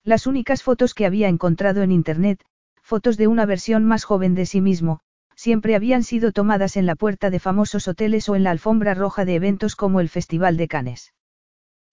Las 0.05 0.27
únicas 0.27 0.63
fotos 0.63 0.95
que 0.95 1.07
había 1.07 1.29
encontrado 1.29 1.83
en 1.83 1.93
Internet, 1.93 2.45
fotos 2.81 3.17
de 3.17 3.27
una 3.27 3.47
versión 3.47 3.85
más 3.85 4.05
joven 4.05 4.35
de 4.35 4.47
sí 4.47 4.61
mismo, 4.61 5.01
siempre 5.35 5.75
habían 5.75 6.03
sido 6.03 6.33
tomadas 6.33 6.77
en 6.77 6.87
la 6.87 6.95
puerta 6.95 7.31
de 7.31 7.41
famosos 7.41 7.89
hoteles 7.89 8.29
o 8.29 8.37
en 8.37 8.45
la 8.45 8.53
alfombra 8.53 8.95
roja 8.95 9.25
de 9.25 9.35
eventos 9.35 9.77
como 9.77 10.01
el 10.01 10.09
Festival 10.09 10.57
de 10.57 10.69
Cannes. 10.69 11.13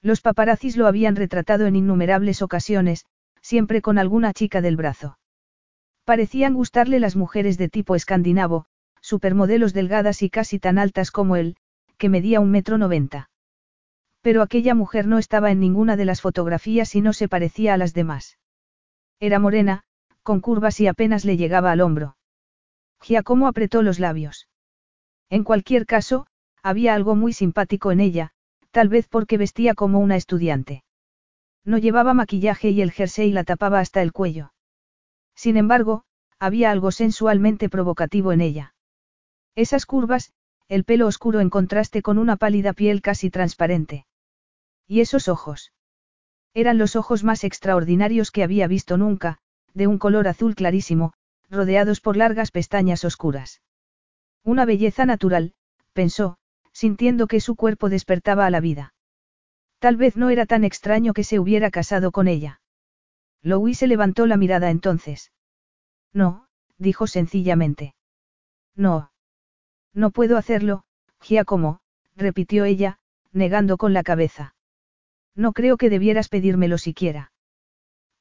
Los 0.01 0.21
paparazzis 0.21 0.77
lo 0.77 0.87
habían 0.87 1.15
retratado 1.15 1.65
en 1.65 1.75
innumerables 1.75 2.41
ocasiones, 2.41 3.05
siempre 3.41 3.81
con 3.81 3.97
alguna 3.97 4.33
chica 4.33 4.61
del 4.61 4.77
brazo. 4.77 5.17
Parecían 6.05 6.53
gustarle 6.53 6.99
las 6.99 7.15
mujeres 7.15 7.57
de 7.57 7.69
tipo 7.69 7.95
escandinavo, 7.95 8.65
supermodelos 9.01 9.73
delgadas 9.73 10.21
y 10.21 10.29
casi 10.29 10.59
tan 10.59 10.77
altas 10.77 11.09
como 11.09 11.35
él, 11.35 11.57
que 11.97 12.09
medía 12.09 12.39
un 12.39 12.51
metro 12.51 12.77
noventa. 12.77 13.29
Pero 14.25 14.41
aquella 14.41 14.73
mujer 14.73 15.05
no 15.05 15.19
estaba 15.19 15.51
en 15.51 15.59
ninguna 15.59 15.97
de 15.97 16.05
las 16.05 16.19
fotografías 16.19 16.95
y 16.95 17.01
no 17.01 17.13
se 17.13 17.27
parecía 17.27 17.75
a 17.75 17.77
las 17.77 17.93
demás. 17.93 18.39
Era 19.19 19.37
morena, 19.37 19.83
con 20.23 20.41
curvas 20.41 20.79
y 20.79 20.87
apenas 20.87 21.25
le 21.25 21.37
llegaba 21.37 21.71
al 21.71 21.79
hombro. 21.79 22.17
Giacomo 23.03 23.47
apretó 23.47 23.83
los 23.83 23.99
labios. 23.99 24.49
En 25.29 25.43
cualquier 25.43 25.85
caso, 25.85 26.25
había 26.63 26.95
algo 26.95 27.13
muy 27.13 27.33
simpático 27.33 27.91
en 27.91 27.99
ella, 27.99 28.31
tal 28.71 28.89
vez 28.89 29.07
porque 29.07 29.37
vestía 29.37 29.75
como 29.75 29.99
una 29.99 30.15
estudiante. 30.15 30.83
No 31.63 31.77
llevaba 31.77 32.15
maquillaje 32.15 32.71
y 32.71 32.81
el 32.81 32.91
jersey 32.91 33.31
la 33.31 33.43
tapaba 33.43 33.79
hasta 33.79 34.01
el 34.01 34.11
cuello. 34.11 34.53
Sin 35.35 35.55
embargo, 35.55 36.03
había 36.39 36.71
algo 36.71 36.89
sensualmente 36.89 37.69
provocativo 37.69 38.31
en 38.31 38.41
ella. 38.41 38.73
Esas 39.53 39.85
curvas, 39.85 40.33
el 40.67 40.83
pelo 40.83 41.05
oscuro 41.05 41.41
en 41.41 41.51
contraste 41.51 42.01
con 42.01 42.17
una 42.17 42.37
pálida 42.37 42.73
piel 42.73 43.03
casi 43.03 43.29
transparente. 43.29 44.07
¿Y 44.87 45.01
esos 45.01 45.27
ojos? 45.27 45.73
Eran 46.53 46.77
los 46.77 46.95
ojos 46.95 47.23
más 47.23 47.43
extraordinarios 47.43 48.31
que 48.31 48.43
había 48.43 48.67
visto 48.67 48.97
nunca, 48.97 49.39
de 49.73 49.87
un 49.87 49.97
color 49.97 50.27
azul 50.27 50.55
clarísimo, 50.55 51.13
rodeados 51.49 52.01
por 52.01 52.17
largas 52.17 52.51
pestañas 52.51 53.03
oscuras. 53.03 53.61
Una 54.43 54.65
belleza 54.65 55.05
natural, 55.05 55.53
pensó, 55.93 56.37
sintiendo 56.71 57.27
que 57.27 57.41
su 57.41 57.55
cuerpo 57.55 57.89
despertaba 57.89 58.45
a 58.45 58.49
la 58.49 58.59
vida. 58.59 58.93
Tal 59.79 59.97
vez 59.97 60.17
no 60.17 60.29
era 60.29 60.45
tan 60.45 60.63
extraño 60.63 61.13
que 61.13 61.23
se 61.23 61.39
hubiera 61.39 61.71
casado 61.71 62.11
con 62.11 62.27
ella. 62.27 62.61
Louis 63.41 63.77
se 63.77 63.87
levantó 63.87 64.25
la 64.25 64.37
mirada 64.37 64.69
entonces. 64.71 65.31
No, 66.13 66.47
dijo 66.77 67.07
sencillamente. 67.07 67.95
No. 68.75 69.11
No 69.93 70.11
puedo 70.11 70.37
hacerlo, 70.37 70.83
Giacomo, 71.21 71.79
repitió 72.15 72.65
ella, 72.65 72.97
negando 73.31 73.77
con 73.77 73.93
la 73.93 74.03
cabeza. 74.03 74.54
No 75.35 75.53
creo 75.53 75.77
que 75.77 75.89
debieras 75.89 76.29
pedírmelo 76.29 76.77
siquiera. 76.77 77.31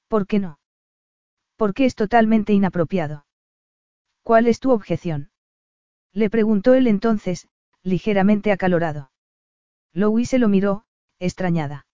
¿Por 0.09 0.27
qué 0.27 0.38
no? 0.38 0.59
Porque 1.57 1.85
es 1.85 1.94
totalmente 1.94 2.53
inapropiado. 2.53 3.27
¿Cuál 4.22 4.48
es 4.48 4.59
tu 4.59 4.72
objeción? 4.72 5.31
Le 6.12 6.31
preguntó 6.31 6.74
él 6.74 6.87
entonces, 6.87 7.48
ligeramente 7.83 8.50
acalorado. 8.53 9.11
Louis 9.92 10.29
se 10.29 10.38
lo 10.38 10.48
miró, 10.48 10.85
extrañada. 11.18 11.87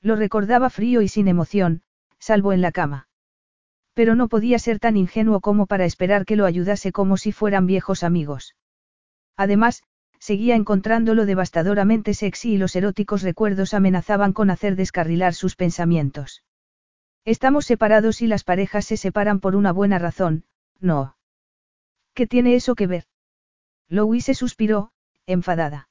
Lo 0.00 0.16
recordaba 0.16 0.70
frío 0.70 1.02
y 1.02 1.08
sin 1.08 1.28
emoción, 1.28 1.82
salvo 2.18 2.52
en 2.52 2.62
la 2.62 2.72
cama. 2.72 3.08
Pero 3.94 4.14
no 4.14 4.28
podía 4.28 4.58
ser 4.58 4.78
tan 4.78 4.96
ingenuo 4.96 5.40
como 5.40 5.66
para 5.66 5.84
esperar 5.84 6.24
que 6.24 6.36
lo 6.36 6.46
ayudase 6.46 6.92
como 6.92 7.16
si 7.16 7.32
fueran 7.32 7.66
viejos 7.66 8.04
amigos. 8.04 8.54
Además, 9.36 9.82
seguía 10.18 10.56
encontrándolo 10.56 11.26
devastadoramente 11.26 12.14
sexy 12.14 12.54
y 12.54 12.58
los 12.58 12.74
eróticos 12.76 13.22
recuerdos 13.22 13.74
amenazaban 13.74 14.32
con 14.32 14.50
hacer 14.50 14.76
descarrilar 14.76 15.34
sus 15.34 15.56
pensamientos. 15.56 16.44
Estamos 17.24 17.66
separados 17.66 18.22
y 18.22 18.26
las 18.26 18.44
parejas 18.44 18.86
se 18.86 18.96
separan 18.96 19.40
por 19.40 19.54
una 19.54 19.72
buena 19.72 19.98
razón, 19.98 20.44
no. 20.80 21.16
¿Qué 22.14 22.26
tiene 22.26 22.54
eso 22.54 22.74
que 22.74 22.86
ver? 22.86 23.04
Louis 23.88 24.24
se 24.24 24.34
suspiró, 24.34 24.92
enfadada. 25.26 25.88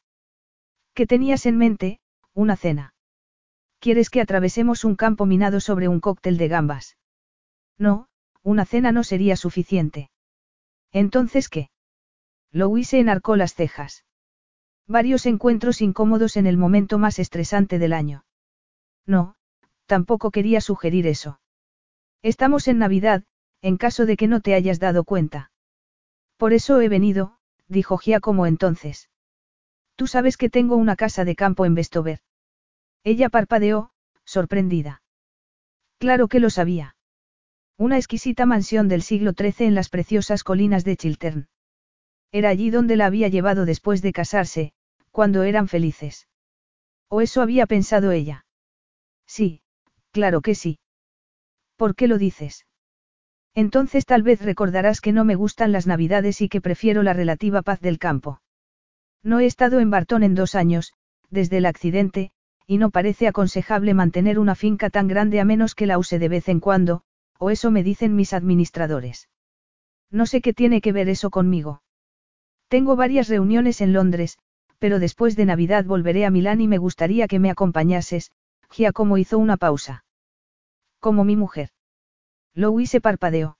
¿Qué 0.93 1.05
tenías 1.05 1.45
en 1.45 1.57
mente? 1.57 1.99
Una 2.33 2.55
cena. 2.55 2.93
¿Quieres 3.79 4.09
que 4.09 4.21
atravesemos 4.21 4.83
un 4.83 4.95
campo 4.95 5.25
minado 5.25 5.59
sobre 5.59 5.87
un 5.87 5.99
cóctel 5.99 6.37
de 6.37 6.47
gambas? 6.47 6.97
No, 7.77 8.07
una 8.41 8.65
cena 8.65 8.91
no 8.91 9.03
sería 9.03 9.35
suficiente. 9.35 10.09
Entonces, 10.91 11.49
¿qué? 11.49 11.69
Louis 12.51 12.87
se 12.87 12.99
enarcó 12.99 13.35
las 13.35 13.53
cejas. 13.53 14.06
Varios 14.87 15.25
encuentros 15.25 15.81
incómodos 15.81 16.37
en 16.37 16.47
el 16.47 16.57
momento 16.57 16.97
más 16.97 17.19
estresante 17.19 17.77
del 17.77 17.91
año. 17.91 18.25
No, 19.05 19.35
tampoco 19.85 20.31
quería 20.31 20.61
sugerir 20.61 21.07
eso. 21.07 21.41
Estamos 22.21 22.67
en 22.67 22.77
Navidad, 22.77 23.23
en 23.61 23.77
caso 23.77 24.05
de 24.05 24.15
que 24.15 24.27
no 24.27 24.41
te 24.41 24.53
hayas 24.53 24.79
dado 24.79 25.03
cuenta. 25.03 25.51
Por 26.37 26.53
eso 26.53 26.79
he 26.79 26.87
venido, 26.87 27.37
dijo 27.67 27.97
Giacomo 27.97 28.45
entonces. 28.45 29.09
Tú 29.95 30.07
sabes 30.07 30.37
que 30.37 30.49
tengo 30.49 30.75
una 30.75 30.95
casa 30.95 31.25
de 31.25 31.35
campo 31.35 31.65
en 31.65 31.75
Vestover. 31.75 32.19
Ella 33.03 33.29
parpadeó, 33.29 33.91
sorprendida. 34.23 35.01
Claro 35.97 36.27
que 36.27 36.39
lo 36.39 36.49
sabía. 36.49 36.95
Una 37.77 37.97
exquisita 37.97 38.45
mansión 38.45 38.87
del 38.87 39.01
siglo 39.01 39.33
XIII 39.37 39.67
en 39.67 39.75
las 39.75 39.89
preciosas 39.89 40.43
colinas 40.43 40.83
de 40.83 40.97
Chiltern. 40.97 41.47
Era 42.31 42.49
allí 42.49 42.69
donde 42.69 42.95
la 42.95 43.05
había 43.05 43.27
llevado 43.27 43.65
después 43.65 44.01
de 44.01 44.13
casarse, 44.13 44.73
cuando 45.17 45.41
eran 45.41 45.67
felices. 45.67 46.27
¿O 47.09 47.21
eso 47.21 47.41
había 47.41 47.65
pensado 47.65 48.11
ella? 48.11 48.45
Sí, 49.25 49.63
claro 50.11 50.41
que 50.41 50.53
sí. 50.53 50.77
¿Por 51.75 51.95
qué 51.95 52.07
lo 52.07 52.19
dices? 52.19 52.67
Entonces 53.55 54.05
tal 54.05 54.21
vez 54.21 54.43
recordarás 54.43 55.01
que 55.01 55.13
no 55.13 55.25
me 55.25 55.33
gustan 55.33 55.71
las 55.71 55.87
navidades 55.87 56.41
y 56.41 56.49
que 56.49 56.61
prefiero 56.61 57.01
la 57.01 57.13
relativa 57.13 57.63
paz 57.63 57.81
del 57.81 57.97
campo. 57.97 58.41
No 59.23 59.39
he 59.39 59.47
estado 59.47 59.79
en 59.79 59.89
Bartón 59.89 60.21
en 60.21 60.35
dos 60.35 60.53
años, 60.53 60.93
desde 61.31 61.57
el 61.57 61.65
accidente, 61.65 62.29
y 62.67 62.77
no 62.77 62.91
parece 62.91 63.27
aconsejable 63.27 63.95
mantener 63.95 64.37
una 64.37 64.53
finca 64.53 64.91
tan 64.91 65.07
grande 65.07 65.39
a 65.39 65.45
menos 65.45 65.73
que 65.73 65.87
la 65.87 65.97
use 65.97 66.19
de 66.19 66.29
vez 66.29 66.47
en 66.47 66.59
cuando, 66.59 67.01
o 67.39 67.49
eso 67.49 67.71
me 67.71 67.81
dicen 67.81 68.15
mis 68.15 68.33
administradores. 68.33 69.29
No 70.11 70.27
sé 70.27 70.41
qué 70.41 70.53
tiene 70.53 70.79
que 70.79 70.91
ver 70.91 71.09
eso 71.09 71.31
conmigo. 71.31 71.81
Tengo 72.67 72.95
varias 72.95 73.29
reuniones 73.29 73.81
en 73.81 73.93
Londres, 73.93 74.37
pero 74.79 74.99
después 74.99 75.35
de 75.35 75.45
Navidad 75.45 75.85
volveré 75.85 76.25
a 76.25 76.29
Milán 76.29 76.61
y 76.61 76.67
me 76.67 76.77
gustaría 76.77 77.27
que 77.27 77.39
me 77.39 77.49
acompañases, 77.49 78.31
Giacomo 78.69 79.17
hizo 79.17 79.37
una 79.37 79.57
pausa. 79.57 80.05
Como 80.99 81.23
mi 81.23 81.35
mujer. 81.35 81.69
Louis 82.53 82.89
se 82.89 83.01
parpadeó. 83.01 83.57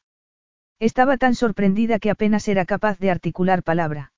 Estaba 0.80 1.18
tan 1.18 1.34
sorprendida 1.36 2.00
que 2.00 2.12
apenas 2.12 2.48
era 2.48 2.66
capaz 2.66 3.00
de 3.00 3.10
articular 3.10 3.64
palabra. 3.64 4.12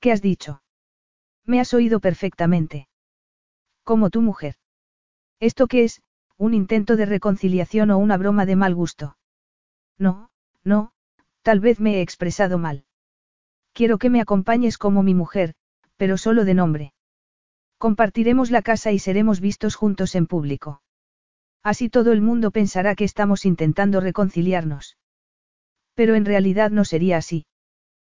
¿Qué 0.00 0.12
has 0.12 0.22
dicho? 0.22 0.62
Me 1.44 1.60
has 1.60 1.74
oído 1.74 2.00
perfectamente. 2.00 2.88
Como 3.84 4.10
tu 4.10 4.22
mujer. 4.22 4.54
¿Esto 5.40 5.66
qué 5.66 5.84
es? 5.84 6.02
¿Un 6.36 6.54
intento 6.54 6.96
de 6.96 7.06
reconciliación 7.06 7.90
o 7.90 7.98
una 7.98 8.16
broma 8.16 8.46
de 8.46 8.56
mal 8.56 8.74
gusto? 8.74 9.16
No, 9.98 10.30
no, 10.62 10.92
tal 11.42 11.60
vez 11.60 11.80
me 11.80 11.96
he 11.96 12.00
expresado 12.00 12.58
mal. 12.58 12.84
Quiero 13.72 13.98
que 13.98 14.10
me 14.10 14.20
acompañes 14.20 14.78
como 14.78 15.02
mi 15.02 15.14
mujer, 15.14 15.54
pero 15.98 16.16
solo 16.16 16.46
de 16.46 16.54
nombre. 16.54 16.94
Compartiremos 17.76 18.50
la 18.50 18.62
casa 18.62 18.90
y 18.92 18.98
seremos 18.98 19.40
vistos 19.40 19.74
juntos 19.74 20.14
en 20.14 20.26
público. 20.26 20.80
Así 21.62 21.90
todo 21.90 22.12
el 22.12 22.22
mundo 22.22 22.50
pensará 22.50 22.94
que 22.94 23.04
estamos 23.04 23.44
intentando 23.44 24.00
reconciliarnos. 24.00 24.96
Pero 25.94 26.14
en 26.14 26.24
realidad 26.24 26.70
no 26.70 26.84
sería 26.84 27.18
así. 27.18 27.44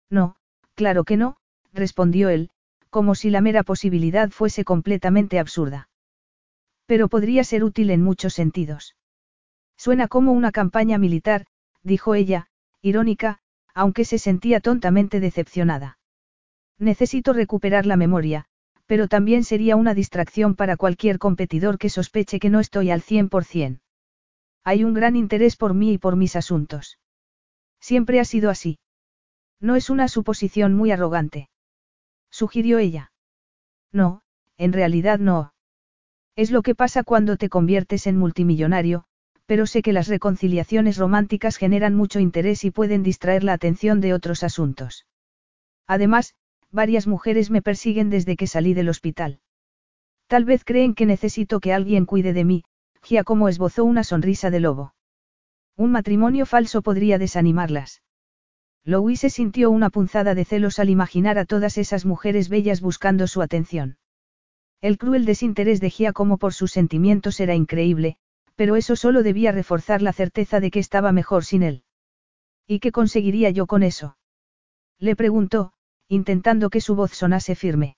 No, 0.10 0.36
claro 0.76 1.04
que 1.04 1.17
no, 1.17 1.38
respondió 1.74 2.30
él, 2.30 2.50
como 2.89 3.15
si 3.15 3.30
la 3.30 3.41
mera 3.41 3.63
posibilidad 3.63 4.30
fuese 4.30 4.63
completamente 4.63 5.39
absurda. 5.39 5.89
Pero 6.86 7.10
podría 7.10 7.44
ser 7.44 7.63
útil 7.63 7.89
en 7.89 8.04
muchos 8.04 8.34
sentidos. 8.34 8.96
Suena 9.78 10.08
como 10.08 10.32
una 10.34 10.52
campaña 10.52 10.98
militar, 10.98 11.48
dijo 11.82 12.13
ella, 12.13 12.48
irónica, 12.82 13.39
aunque 13.74 14.06
se 14.06 14.20
sentía 14.20 14.60
tontamente 14.60 15.20
decepcionada. 15.20 15.98
Necesito 16.82 17.32
recuperar 17.32 17.86
la 17.86 17.96
memoria, 17.96 18.46
pero 18.88 19.08
también 19.08 19.44
sería 19.44 19.76
una 19.76 19.94
distracción 19.94 20.56
para 20.56 20.78
cualquier 20.78 21.20
competidor 21.20 21.78
que 21.78 21.89
sospeche 21.89 22.39
que 22.39 22.50
no 22.50 22.60
estoy 22.60 22.89
al 22.89 23.04
100%. 23.04 23.82
Hay 24.63 24.84
un 24.84 24.96
gran 24.96 25.15
interés 25.15 25.58
por 25.58 25.76
mí 25.76 25.94
y 25.94 25.98
por 26.00 26.15
mis 26.15 26.36
asuntos. 26.36 26.98
Siempre 27.80 28.20
ha 28.20 28.26
sido 28.26 28.50
así. 28.50 28.80
No 29.60 29.76
es 29.76 29.91
una 29.91 30.08
suposición 30.08 30.74
muy 30.74 30.89
arrogante. 30.89 31.50
Sugirió 32.32 32.80
ella. 32.80 33.12
No, 33.91 34.24
en 34.58 34.74
realidad 34.74 35.20
no. 35.20 35.54
Es 36.36 36.50
lo 36.50 36.63
que 36.63 36.74
pasa 36.74 37.04
cuando 37.04 37.38
te 37.38 37.48
conviertes 37.48 38.08
en 38.08 38.17
multimillonario, 38.17 39.04
pero 39.46 39.67
sé 39.67 39.84
que 39.84 39.94
las 39.94 40.08
reconciliaciones 40.08 40.98
románticas 40.98 41.58
generan 41.58 41.94
mucho 41.94 42.20
interés 42.20 42.63
y 42.63 42.72
pueden 42.72 43.04
distraer 43.04 43.44
la 43.44 43.54
atención 43.54 44.02
de 44.02 44.15
otros 44.15 44.41
asuntos. 44.41 45.06
Además, 45.86 46.34
varias 46.72 47.08
mujeres 47.08 47.50
me 47.50 47.62
persiguen 47.62 48.10
desde 48.10 48.36
que 48.36 48.48
salí 48.48 48.74
del 48.74 48.90
hospital. 48.90 49.40
Tal 50.28 50.46
vez 50.46 50.64
creen 50.64 50.94
que 50.94 51.06
necesito 51.06 51.60
que 51.60 51.74
alguien 51.74 52.06
cuide 52.06 52.34
de 52.34 52.46
mí, 52.46 52.64
Giacomo 53.04 53.50
esbozó 53.50 53.84
una 53.84 54.04
sonrisa 54.04 54.50
de 54.50 54.60
lobo. 54.60 54.94
Un 55.76 55.92
matrimonio 55.92 56.46
falso 56.46 56.82
podría 56.82 57.18
desanimarlas. 57.18 58.02
Louis 58.84 59.20
se 59.20 59.30
sintió 59.30 59.70
una 59.70 59.90
punzada 59.90 60.34
de 60.34 60.46
celos 60.46 60.80
al 60.80 60.90
imaginar 60.90 61.38
a 61.38 61.46
todas 61.46 61.78
esas 61.78 62.06
mujeres 62.06 62.50
bellas 62.50 62.82
buscando 62.82 63.28
su 63.28 63.42
atención. 63.42 63.98
El 64.82 64.98
cruel 64.98 65.26
desinterés 65.26 65.80
de 65.82 65.90
Giacomo 65.90 66.38
por 66.38 66.54
sus 66.54 66.72
sentimientos 66.72 67.40
era 67.40 67.54
increíble, 67.54 68.18
pero 68.56 68.76
eso 68.76 68.96
solo 68.96 69.22
debía 69.22 69.52
reforzar 69.52 70.02
la 70.02 70.14
certeza 70.14 70.60
de 70.60 70.72
que 70.72 70.80
estaba 70.80 71.12
mejor 71.12 71.46
sin 71.46 71.62
él. 71.62 71.84
¿Y 72.68 72.80
qué 72.80 72.92
conseguiría 72.92 73.50
yo 73.50 73.68
con 73.68 73.84
eso? 73.84 74.18
Le 74.98 75.16
preguntó, 75.16 75.74
intentando 76.12 76.69
que 76.69 76.82
su 76.82 76.93
voz 76.93 77.12
sonase 77.12 77.56
firme. 77.56 77.95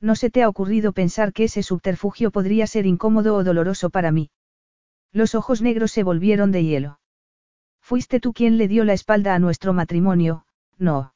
¿No 0.00 0.14
se 0.14 0.30
te 0.30 0.44
ha 0.44 0.48
ocurrido 0.48 0.92
pensar 0.92 1.32
que 1.32 1.44
ese 1.44 1.64
subterfugio 1.64 2.30
podría 2.30 2.68
ser 2.68 2.86
incómodo 2.86 3.34
o 3.34 3.42
doloroso 3.42 3.90
para 3.90 4.12
mí? 4.12 4.30
Los 5.10 5.34
ojos 5.34 5.60
negros 5.60 5.90
se 5.90 6.04
volvieron 6.04 6.52
de 6.52 6.62
hielo. 6.62 7.00
Fuiste 7.80 8.20
tú 8.20 8.32
quien 8.32 8.56
le 8.56 8.68
dio 8.68 8.84
la 8.84 8.92
espalda 8.92 9.34
a 9.34 9.40
nuestro 9.40 9.72
matrimonio, 9.72 10.46
no. 10.78 11.12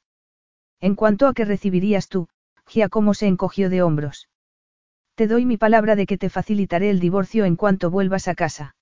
En 0.80 0.96
cuanto 0.96 1.28
a 1.28 1.34
que 1.34 1.44
recibirías 1.44 2.08
tú, 2.08 2.26
Giacomo 2.66 3.14
se 3.14 3.28
encogió 3.28 3.70
de 3.70 3.82
hombros. 3.82 4.28
Te 5.14 5.28
doy 5.28 5.46
mi 5.46 5.56
palabra 5.56 5.94
de 5.94 6.06
que 6.06 6.18
te 6.18 6.30
facilitaré 6.30 6.90
el 6.90 6.98
divorcio 6.98 7.44
en 7.44 7.54
cuanto 7.54 7.92
vuelvas 7.92 8.26
a 8.26 8.34
casa. 8.34 8.74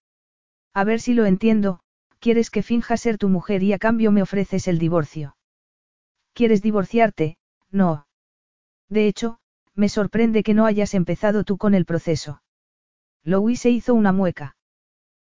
A 0.73 0.85
ver 0.85 1.01
si 1.03 1.13
lo 1.13 1.27
entiendo, 1.27 1.81
quieres 2.19 2.49
que 2.49 2.63
finja 2.63 2.97
ser 2.97 3.19
tu 3.19 3.29
mujer 3.29 3.63
y 3.63 3.75
a 3.75 3.79
cambio 3.79 4.11
me 4.11 4.23
ofreces 4.23 4.69
el 4.69 4.79
divorcio. 4.79 5.36
¿Quieres 6.37 6.61
divorciarte? 6.61 7.39
No. 7.71 8.09
De 8.91 9.09
hecho, 9.09 9.39
me 9.75 9.89
sorprende 9.89 10.43
que 10.43 10.53
no 10.53 10.67
hayas 10.67 10.93
empezado 10.93 11.45
tú 11.45 11.57
con 11.57 11.73
el 11.73 11.87
proceso. 11.87 12.43
Louise 13.25 13.71
hizo 13.71 13.95
una 13.95 14.13
mueca. 14.13 14.55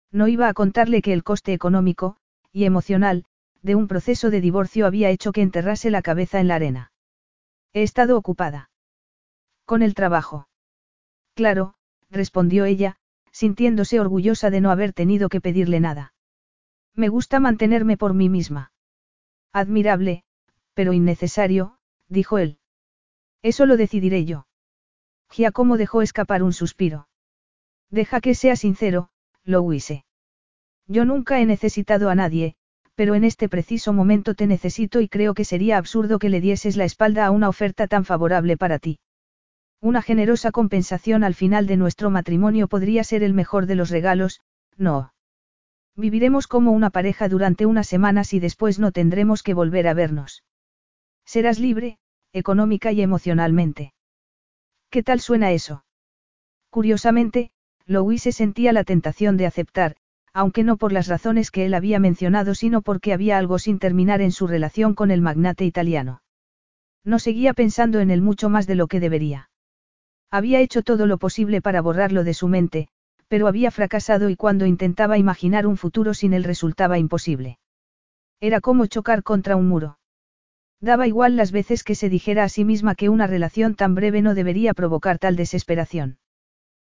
No 0.09 0.29
iba 0.29 0.47
a 0.47 0.53
contarle 0.53 1.01
que 1.01 1.11
el 1.11 1.25
coste 1.25 1.51
económico, 1.51 2.15
y 2.53 2.63
emocional, 2.63 3.25
de 3.61 3.75
un 3.75 3.89
proceso 3.89 4.29
de 4.29 4.39
divorcio 4.39 4.85
había 4.85 5.09
hecho 5.09 5.33
que 5.33 5.41
enterrase 5.41 5.91
la 5.91 6.01
cabeza 6.01 6.39
en 6.39 6.47
la 6.47 6.55
arena. 6.55 6.93
He 7.73 7.83
estado 7.83 8.17
ocupada. 8.17 8.69
Con 9.65 9.81
el 9.81 9.95
trabajo. 9.95 10.47
Claro, 11.35 11.73
respondió 12.09 12.63
ella, 12.63 12.95
sintiéndose 13.33 13.99
orgullosa 13.99 14.49
de 14.49 14.61
no 14.61 14.71
haber 14.71 14.93
tenido 14.93 15.27
que 15.27 15.41
pedirle 15.41 15.81
nada. 15.81 16.13
Me 16.95 17.09
gusta 17.09 17.41
mantenerme 17.41 17.97
por 17.97 18.13
mí 18.13 18.29
misma. 18.29 18.71
Admirable, 19.51 20.23
pero 20.73 20.93
innecesario, 20.93 21.77
dijo 22.07 22.37
él. 22.37 22.57
Eso 23.41 23.65
lo 23.65 23.77
decidiré 23.77 24.25
yo. 24.25 24.47
Giacomo 25.31 25.77
dejó 25.77 26.01
escapar 26.01 26.43
un 26.43 26.53
suspiro. 26.53 27.07
Deja 27.89 28.21
que 28.21 28.35
sea 28.35 28.55
sincero, 28.55 29.09
Louise. 29.43 30.05
Yo 30.87 31.05
nunca 31.05 31.39
he 31.39 31.45
necesitado 31.45 32.09
a 32.09 32.15
nadie, 32.15 32.55
pero 32.95 33.15
en 33.15 33.23
este 33.23 33.49
preciso 33.49 33.93
momento 33.93 34.35
te 34.35 34.47
necesito 34.47 35.01
y 35.01 35.07
creo 35.07 35.33
que 35.33 35.45
sería 35.45 35.77
absurdo 35.77 36.19
que 36.19 36.29
le 36.29 36.41
dieses 36.41 36.75
la 36.77 36.85
espalda 36.85 37.25
a 37.25 37.31
una 37.31 37.49
oferta 37.49 37.87
tan 37.87 38.05
favorable 38.05 38.57
para 38.57 38.79
ti. 38.79 38.99
Una 39.79 40.01
generosa 40.01 40.51
compensación 40.51 41.23
al 41.23 41.33
final 41.33 41.65
de 41.65 41.77
nuestro 41.77 42.09
matrimonio 42.11 42.67
podría 42.67 43.03
ser 43.03 43.23
el 43.23 43.33
mejor 43.33 43.65
de 43.65 43.75
los 43.75 43.89
regalos, 43.89 44.41
no. 44.77 45.13
Viviremos 45.95 46.47
como 46.47 46.71
una 46.71 46.91
pareja 46.91 47.27
durante 47.27 47.65
unas 47.65 47.87
semanas 47.87 48.33
y 48.33 48.39
después 48.39 48.79
no 48.79 48.91
tendremos 48.91 49.41
que 49.43 49.53
volver 49.53 49.87
a 49.87 49.93
vernos. 49.93 50.43
Serás 51.33 51.59
libre, 51.59 51.97
económica 52.33 52.91
y 52.91 53.01
emocionalmente. 53.01 53.93
¿Qué 54.89 55.01
tal 55.01 55.21
suena 55.21 55.53
eso? 55.53 55.85
Curiosamente, 56.69 57.51
Louise 57.85 58.33
sentía 58.33 58.73
la 58.73 58.83
tentación 58.83 59.37
de 59.37 59.45
aceptar, 59.45 59.95
aunque 60.33 60.65
no 60.65 60.75
por 60.75 60.91
las 60.91 61.07
razones 61.07 61.49
que 61.49 61.63
él 61.63 61.73
había 61.73 61.99
mencionado, 61.99 62.53
sino 62.53 62.81
porque 62.81 63.13
había 63.13 63.37
algo 63.37 63.59
sin 63.59 63.79
terminar 63.79 64.19
en 64.19 64.33
su 64.33 64.45
relación 64.45 64.93
con 64.93 65.09
el 65.09 65.21
magnate 65.21 65.63
italiano. 65.63 66.21
No 67.05 67.17
seguía 67.17 67.53
pensando 67.53 68.01
en 68.01 68.11
él 68.11 68.21
mucho 68.21 68.49
más 68.49 68.67
de 68.67 68.75
lo 68.75 68.87
que 68.87 68.99
debería. 68.99 69.49
Había 70.31 70.59
hecho 70.59 70.81
todo 70.81 71.07
lo 71.07 71.17
posible 71.17 71.61
para 71.61 71.79
borrarlo 71.79 72.25
de 72.25 72.33
su 72.33 72.49
mente, 72.49 72.89
pero 73.29 73.47
había 73.47 73.71
fracasado 73.71 74.29
y 74.29 74.35
cuando 74.35 74.65
intentaba 74.65 75.17
imaginar 75.17 75.65
un 75.65 75.77
futuro 75.77 76.13
sin 76.13 76.33
él 76.33 76.43
resultaba 76.43 76.99
imposible. 76.99 77.57
Era 78.41 78.59
como 78.59 78.85
chocar 78.87 79.23
contra 79.23 79.55
un 79.55 79.69
muro. 79.69 79.97
Daba 80.81 81.07
igual 81.07 81.35
las 81.35 81.51
veces 81.51 81.83
que 81.83 81.93
se 81.93 82.09
dijera 82.09 82.43
a 82.43 82.49
sí 82.49 82.65
misma 82.65 82.95
que 82.95 83.09
una 83.09 83.27
relación 83.27 83.75
tan 83.75 83.93
breve 83.93 84.23
no 84.23 84.33
debería 84.33 84.73
provocar 84.73 85.19
tal 85.19 85.35
desesperación. 85.35 86.17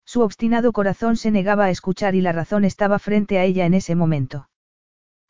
Su 0.05 0.21
obstinado 0.21 0.71
corazón 0.71 1.17
se 1.17 1.29
negaba 1.29 1.65
a 1.65 1.69
escuchar 1.69 2.15
y 2.15 2.21
la 2.21 2.31
razón 2.31 2.65
estaba 2.65 2.97
frente 2.97 3.37
a 3.37 3.43
ella 3.43 3.65
en 3.65 3.75
ese 3.75 3.93
momento. 3.93 4.49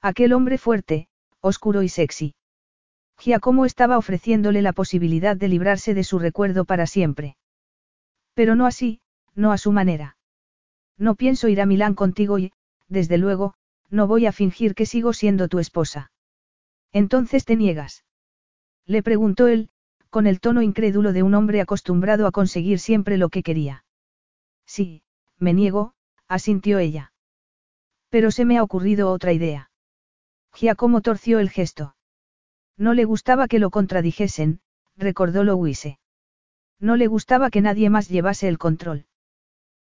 Aquel 0.02 0.32
hombre 0.32 0.58
fuerte, 0.58 1.10
oscuro 1.42 1.84
y 1.84 1.90
sexy. 1.90 2.36
Giacomo 3.18 3.66
estaba 3.66 3.98
ofreciéndole 3.98 4.62
la 4.62 4.74
posibilidad 4.74 5.36
de 5.36 5.50
librarse 5.50 5.94
de 5.94 6.04
su 6.04 6.18
recuerdo 6.18 6.64
para 6.64 6.88
siempre. 6.88 7.36
Pero 8.34 8.56
no 8.56 8.66
así, 8.66 9.02
no 9.36 9.52
a 9.52 9.58
su 9.58 9.72
manera. 9.72 10.18
No 10.98 11.16
pienso 11.16 11.50
ir 11.50 11.60
a 11.60 11.66
Milán 11.66 11.94
contigo 11.94 12.40
y, 12.40 12.54
desde 12.88 13.18
luego, 13.18 13.56
no 13.90 14.08
voy 14.08 14.28
a 14.28 14.32
fingir 14.32 14.76
que 14.76 14.86
sigo 14.86 15.12
siendo 15.12 15.50
tu 15.50 15.60
esposa. 15.60 16.12
Entonces 16.94 17.44
te 17.44 17.58
niegas. 17.58 18.05
Le 18.88 19.02
preguntó 19.02 19.48
él, 19.48 19.70
con 20.10 20.28
el 20.28 20.40
tono 20.40 20.62
incrédulo 20.62 21.12
de 21.12 21.24
un 21.24 21.34
hombre 21.34 21.60
acostumbrado 21.60 22.28
a 22.28 22.32
conseguir 22.32 22.80
siempre 22.80 23.18
lo 23.18 23.30
que 23.30 23.44
quería. 23.44 23.84
Sí, 24.66 25.02
me 25.40 25.54
niego, 25.54 25.94
asintió 26.28 26.78
ella. 26.80 27.12
Pero 28.10 28.32
se 28.32 28.46
me 28.46 28.58
ha 28.58 28.64
ocurrido 28.64 29.12
otra 29.12 29.34
idea. 29.34 29.72
Giacomo 30.54 31.02
torció 31.02 31.40
el 31.40 31.50
gesto. 31.50 31.96
No 32.78 32.94
le 32.94 33.06
gustaba 33.06 33.48
que 33.48 33.60
lo 33.60 33.72
contradijesen, 33.72 34.62
recordó 34.96 35.44
Louise. 35.44 36.00
No 36.80 36.96
le 36.96 37.08
gustaba 37.08 37.50
que 37.50 37.62
nadie 37.62 37.90
más 37.90 38.08
llevase 38.08 38.48
el 38.48 38.58
control. 38.58 39.06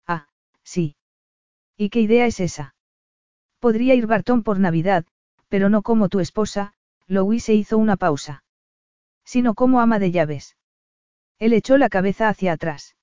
Ah, 0.07 0.27
sí. 0.63 0.95
¿Y 1.75 1.89
qué 1.89 2.01
idea 2.01 2.25
es 2.25 2.39
esa? 2.39 2.75
Podría 3.59 3.95
ir 3.95 4.07
Bartón 4.07 4.43
por 4.43 4.59
Navidad, 4.59 5.05
pero 5.49 5.69
no 5.69 5.81
como 5.81 6.09
tu 6.09 6.19
esposa, 6.19 6.73
Louise 7.07 7.53
hizo 7.53 7.77
una 7.77 7.97
pausa 7.97 8.43
sino 9.23 9.53
como 9.53 9.79
ama 9.79 9.99
de 9.99 10.11
llaves. 10.11 10.57
Él 11.39 11.53
echó 11.53 11.77
la 11.77 11.89
cabeza 11.89 12.29
hacia 12.29 12.53
atrás. 12.53 12.95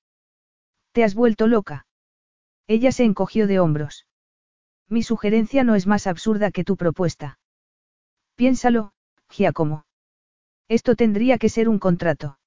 ¿Te 0.91 1.03
has 1.03 1.15
vuelto 1.15 1.47
loca? 1.47 1.85
Ella 2.67 2.91
se 2.91 3.03
encogió 3.03 3.47
de 3.47 3.59
hombros. 3.59 4.07
Mi 4.87 5.03
sugerencia 5.03 5.63
no 5.63 5.75
es 5.75 5.87
más 5.87 6.07
absurda 6.07 6.51
que 6.51 6.63
tu 6.63 6.77
propuesta. 6.77 7.39
Piénsalo, 8.35 8.91
Giacomo. 9.29 9.85
Esto 10.67 10.95
tendría 10.95 11.37
que 11.37 11.49
ser 11.49 11.69
un 11.69 11.79
contrato. 11.79 12.39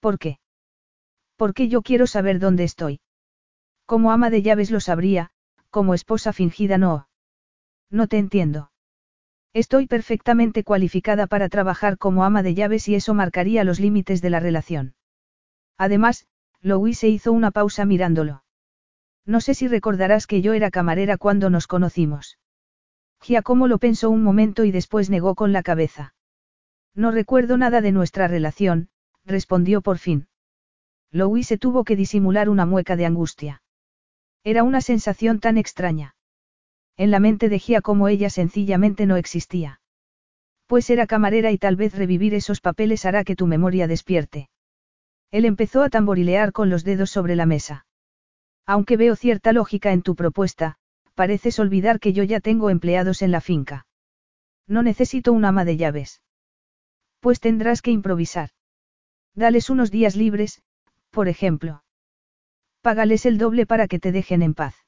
¿Por 0.00 0.18
qué? 0.18 0.38
Porque 1.36 1.68
yo 1.68 1.82
quiero 1.82 2.06
saber 2.06 2.38
dónde 2.38 2.64
estoy. 2.64 3.00
Como 3.86 4.12
ama 4.12 4.30
de 4.30 4.42
llaves 4.42 4.70
lo 4.70 4.80
sabría, 4.80 5.30
como 5.70 5.94
esposa 5.94 6.32
fingida 6.32 6.78
no. 6.78 7.08
No 7.90 8.06
te 8.06 8.18
entiendo. 8.18 8.71
Estoy 9.54 9.86
perfectamente 9.86 10.64
cualificada 10.64 11.26
para 11.26 11.48
trabajar 11.48 11.98
como 11.98 12.24
ama 12.24 12.42
de 12.42 12.54
llaves 12.54 12.88
y 12.88 12.94
eso 12.94 13.12
marcaría 13.12 13.64
los 13.64 13.80
límites 13.80 14.22
de 14.22 14.30
la 14.30 14.40
relación. 14.40 14.94
Además, 15.76 16.26
Louise 16.62 17.08
hizo 17.08 17.32
una 17.32 17.50
pausa 17.50 17.84
mirándolo. 17.84 18.44
No 19.26 19.40
sé 19.40 19.54
si 19.54 19.68
recordarás 19.68 20.26
que 20.26 20.40
yo 20.40 20.54
era 20.54 20.70
camarera 20.70 21.18
cuando 21.18 21.50
nos 21.50 21.66
conocimos. 21.66 22.38
Giacomo 23.20 23.68
lo 23.68 23.78
pensó 23.78 24.10
un 24.10 24.22
momento 24.22 24.64
y 24.64 24.72
después 24.72 25.10
negó 25.10 25.34
con 25.34 25.52
la 25.52 25.62
cabeza. 25.62 26.14
No 26.94 27.10
recuerdo 27.10 27.56
nada 27.56 27.80
de 27.80 27.92
nuestra 27.92 28.28
relación, 28.28 28.88
respondió 29.24 29.82
por 29.82 29.98
fin. 29.98 30.28
Louise 31.10 31.58
tuvo 31.58 31.84
que 31.84 31.94
disimular 31.94 32.48
una 32.48 32.64
mueca 32.64 32.96
de 32.96 33.06
angustia. 33.06 33.62
Era 34.44 34.62
una 34.62 34.80
sensación 34.80 35.40
tan 35.40 35.58
extraña. 35.58 36.16
En 36.96 37.10
la 37.10 37.20
mente 37.20 37.48
de 37.48 37.58
Gia 37.58 37.80
ella 38.10 38.30
sencillamente 38.30 39.06
no 39.06 39.16
existía. 39.16 39.80
Pues 40.66 40.88
era 40.90 41.06
camarera 41.06 41.50
y 41.50 41.58
tal 41.58 41.76
vez 41.76 41.94
revivir 41.94 42.34
esos 42.34 42.60
papeles 42.60 43.04
hará 43.04 43.24
que 43.24 43.36
tu 43.36 43.46
memoria 43.46 43.86
despierte. 43.86 44.48
Él 45.30 45.44
empezó 45.44 45.82
a 45.82 45.90
tamborilear 45.90 46.52
con 46.52 46.70
los 46.70 46.84
dedos 46.84 47.10
sobre 47.10 47.36
la 47.36 47.46
mesa. 47.46 47.86
Aunque 48.66 48.96
veo 48.96 49.16
cierta 49.16 49.52
lógica 49.52 49.92
en 49.92 50.02
tu 50.02 50.14
propuesta, 50.14 50.76
pareces 51.14 51.58
olvidar 51.58 52.00
que 52.00 52.12
yo 52.12 52.22
ya 52.22 52.40
tengo 52.40 52.70
empleados 52.70 53.22
en 53.22 53.30
la 53.30 53.40
finca. 53.40 53.86
No 54.66 54.82
necesito 54.82 55.32
un 55.32 55.44
ama 55.44 55.64
de 55.64 55.76
llaves. 55.76 56.22
Pues 57.20 57.40
tendrás 57.40 57.82
que 57.82 57.90
improvisar. 57.90 58.50
Dales 59.34 59.70
unos 59.70 59.90
días 59.90 60.16
libres, 60.16 60.62
por 61.10 61.28
ejemplo. 61.28 61.82
Págales 62.80 63.26
el 63.26 63.38
doble 63.38 63.66
para 63.66 63.88
que 63.88 63.98
te 63.98 64.12
dejen 64.12 64.42
en 64.42 64.54
paz. 64.54 64.81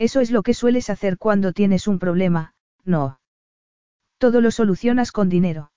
Eso 0.00 0.20
es 0.20 0.30
lo 0.30 0.42
que 0.42 0.54
sueles 0.54 0.88
hacer 0.88 1.18
cuando 1.18 1.52
tienes 1.52 1.86
un 1.86 1.98
problema, 1.98 2.54
no. 2.84 3.20
Todo 4.16 4.40
lo 4.40 4.50
solucionas 4.50 5.12
con 5.12 5.28
dinero. 5.28 5.72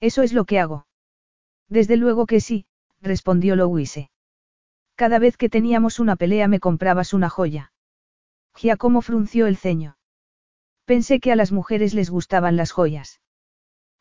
Eso 0.00 0.24
es 0.24 0.32
lo 0.32 0.46
que 0.46 0.58
hago. 0.58 0.88
Desde 1.68 1.96
luego 1.96 2.26
que 2.26 2.40
sí, 2.40 2.66
respondió 3.00 3.54
Louise. 3.54 4.10
Cada 4.96 5.20
vez 5.20 5.36
que 5.36 5.48
teníamos 5.48 6.00
una 6.00 6.16
pelea 6.16 6.48
me 6.48 6.58
comprabas 6.58 7.14
una 7.14 7.28
joya. 7.28 7.72
Giacomo 8.56 9.00
frunció 9.00 9.46
el 9.46 9.56
ceño. 9.56 9.96
Pensé 10.84 11.20
que 11.20 11.30
a 11.30 11.36
las 11.36 11.52
mujeres 11.52 11.94
les 11.94 12.10
gustaban 12.10 12.56
las 12.56 12.72
joyas. 12.72 13.20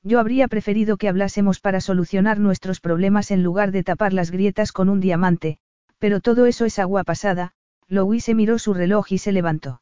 Yo 0.02 0.20
habría 0.20 0.48
preferido 0.48 0.98
que 0.98 1.08
hablásemos 1.08 1.60
para 1.60 1.82
solucionar 1.82 2.40
nuestros 2.40 2.82
problemas 2.82 3.30
en 3.30 3.44
lugar 3.44 3.72
de 3.72 3.84
tapar 3.84 4.12
las 4.12 4.32
grietas 4.32 4.72
con 4.72 4.90
un 4.90 5.02
diamante, 5.02 5.60
pero 6.00 6.20
todo 6.20 6.48
eso 6.48 6.66
es 6.66 6.80
agua 6.80 7.04
pasada, 7.04 7.54
Louise 7.88 8.34
miró 8.34 8.60
su 8.60 8.74
reloj 8.74 9.12
y 9.12 9.18
se 9.18 9.32
levantó. 9.32 9.82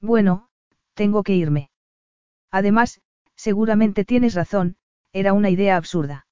Bueno, 0.00 0.48
tengo 0.94 1.22
que 1.22 1.34
irme. 1.34 1.70
Además, 2.50 3.00
seguramente 3.36 4.04
tienes 4.04 4.34
razón, 4.34 4.76
era 5.12 5.32
una 5.32 5.50
idea 5.50 5.76
absurda. 5.76 6.26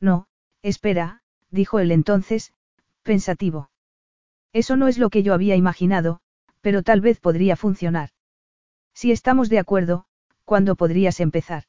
No, 0.00 0.26
espera, 0.62 1.22
dijo 1.50 1.78
él 1.78 1.92
entonces, 1.92 2.52
pensativo. 3.02 3.70
Eso 4.52 4.76
no 4.76 4.88
es 4.88 4.98
lo 4.98 5.10
que 5.10 5.22
yo 5.22 5.34
había 5.34 5.56
imaginado, 5.56 6.20
pero 6.60 6.82
tal 6.82 7.00
vez 7.00 7.20
podría 7.20 7.56
funcionar. 7.56 8.10
Si 8.94 9.12
estamos 9.12 9.48
de 9.50 9.58
acuerdo, 9.58 10.06
¿cuándo 10.44 10.76
podrías 10.76 11.20
empezar? 11.20 11.64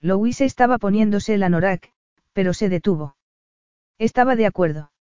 Louise 0.00 0.44
estaba 0.44 0.78
poniéndose 0.78 1.34
el 1.34 1.42
anorak, 1.42 1.92
pero 2.32 2.54
se 2.54 2.68
detuvo. 2.68 3.16
Estaba 3.98 4.36
de 4.36 4.46
acuerdo. 4.46 4.92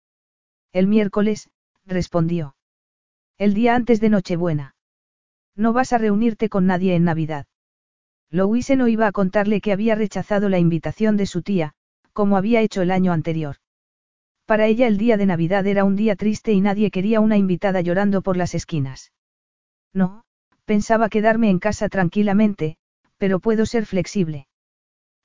El 0.72 0.86
miércoles, 0.86 1.50
respondió. 1.86 2.56
El 3.38 3.54
día 3.54 3.74
antes 3.74 4.00
de 4.00 4.10
Nochebuena. 4.10 4.74
No 5.54 5.72
vas 5.72 5.92
a 5.92 5.98
reunirte 5.98 6.48
con 6.48 6.66
nadie 6.66 6.94
en 6.94 7.04
Navidad. 7.04 7.46
Louise 8.30 8.76
no 8.76 8.88
iba 8.88 9.06
a 9.06 9.12
contarle 9.12 9.60
que 9.60 9.72
había 9.72 9.94
rechazado 9.94 10.48
la 10.48 10.58
invitación 10.58 11.16
de 11.16 11.26
su 11.26 11.42
tía, 11.42 11.74
como 12.12 12.36
había 12.36 12.60
hecho 12.60 12.82
el 12.82 12.90
año 12.90 13.12
anterior. 13.12 13.56
Para 14.46 14.66
ella 14.66 14.86
el 14.86 14.96
día 14.96 15.16
de 15.16 15.26
Navidad 15.26 15.66
era 15.66 15.84
un 15.84 15.96
día 15.96 16.16
triste 16.16 16.52
y 16.52 16.60
nadie 16.60 16.90
quería 16.90 17.20
una 17.20 17.36
invitada 17.36 17.80
llorando 17.80 18.22
por 18.22 18.36
las 18.36 18.54
esquinas. 18.54 19.12
No, 19.92 20.24
pensaba 20.64 21.08
quedarme 21.08 21.50
en 21.50 21.58
casa 21.58 21.88
tranquilamente, 21.88 22.76
pero 23.16 23.40
puedo 23.40 23.66
ser 23.66 23.86
flexible. 23.86 24.46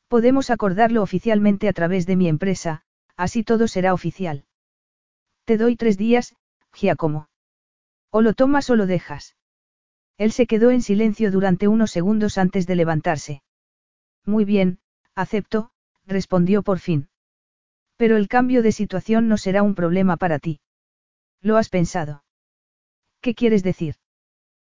Podemos 0.08 0.50
acordarlo 0.50 1.02
oficialmente 1.02 1.68
a 1.68 1.74
través 1.74 2.06
de 2.06 2.16
mi 2.16 2.28
empresa, 2.28 2.84
así 3.16 3.44
todo 3.44 3.68
será 3.68 3.94
oficial. 3.94 4.46
Te 5.46 5.58
doy 5.58 5.76
tres 5.76 5.98
días, 5.98 6.36
Giacomo. 6.74 7.28
O 8.12 8.22
lo 8.22 8.34
tomas 8.34 8.70
o 8.70 8.76
lo 8.76 8.88
dejas. 8.88 9.36
Él 10.18 10.32
se 10.32 10.46
quedó 10.46 10.72
en 10.72 10.82
silencio 10.82 11.32
durante 11.32 11.68
unos 11.68 11.92
segundos 11.92 12.38
antes 12.38 12.68
de 12.68 12.76
levantarse. 12.76 13.44
Muy 14.26 14.46
bien, 14.46 14.80
acepto, 15.16 15.72
respondió 16.06 16.62
por 16.62 16.80
fin. 16.80 17.10
Pero 17.98 18.18
el 18.18 18.28
cambio 18.28 18.62
de 18.62 18.72
situación 18.72 19.28
no 19.28 19.38
será 19.38 19.64
un 19.64 19.76
problema 19.76 20.18
para 20.18 20.40
ti. 20.40 20.60
¿Lo 21.42 21.58
has 21.58 21.70
pensado? 21.70 22.24
¿Qué 23.22 23.34
quieres 23.36 23.64
decir? 23.64 23.96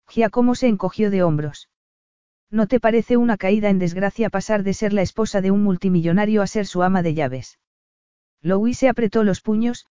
Giacomo 0.09 0.55
se 0.55 0.67
encogió 0.67 1.11
de 1.11 1.23
hombros. 1.23 1.69
¿No 2.49 2.67
te 2.67 2.79
parece 2.79 3.17
una 3.17 3.37
caída 3.37 3.69
en 3.69 3.79
desgracia 3.79 4.29
pasar 4.29 4.63
de 4.63 4.73
ser 4.73 4.93
la 4.93 5.01
esposa 5.01 5.41
de 5.41 5.51
un 5.51 5.63
multimillonario 5.63 6.41
a 6.41 6.47
ser 6.47 6.65
su 6.65 6.81
ama 6.81 7.03
de 7.03 7.13
llaves? 7.13 7.59
Louis 8.41 8.77
se 8.77 8.87
apretó 8.87 9.23
los 9.23 9.41
puños, 9.41 9.85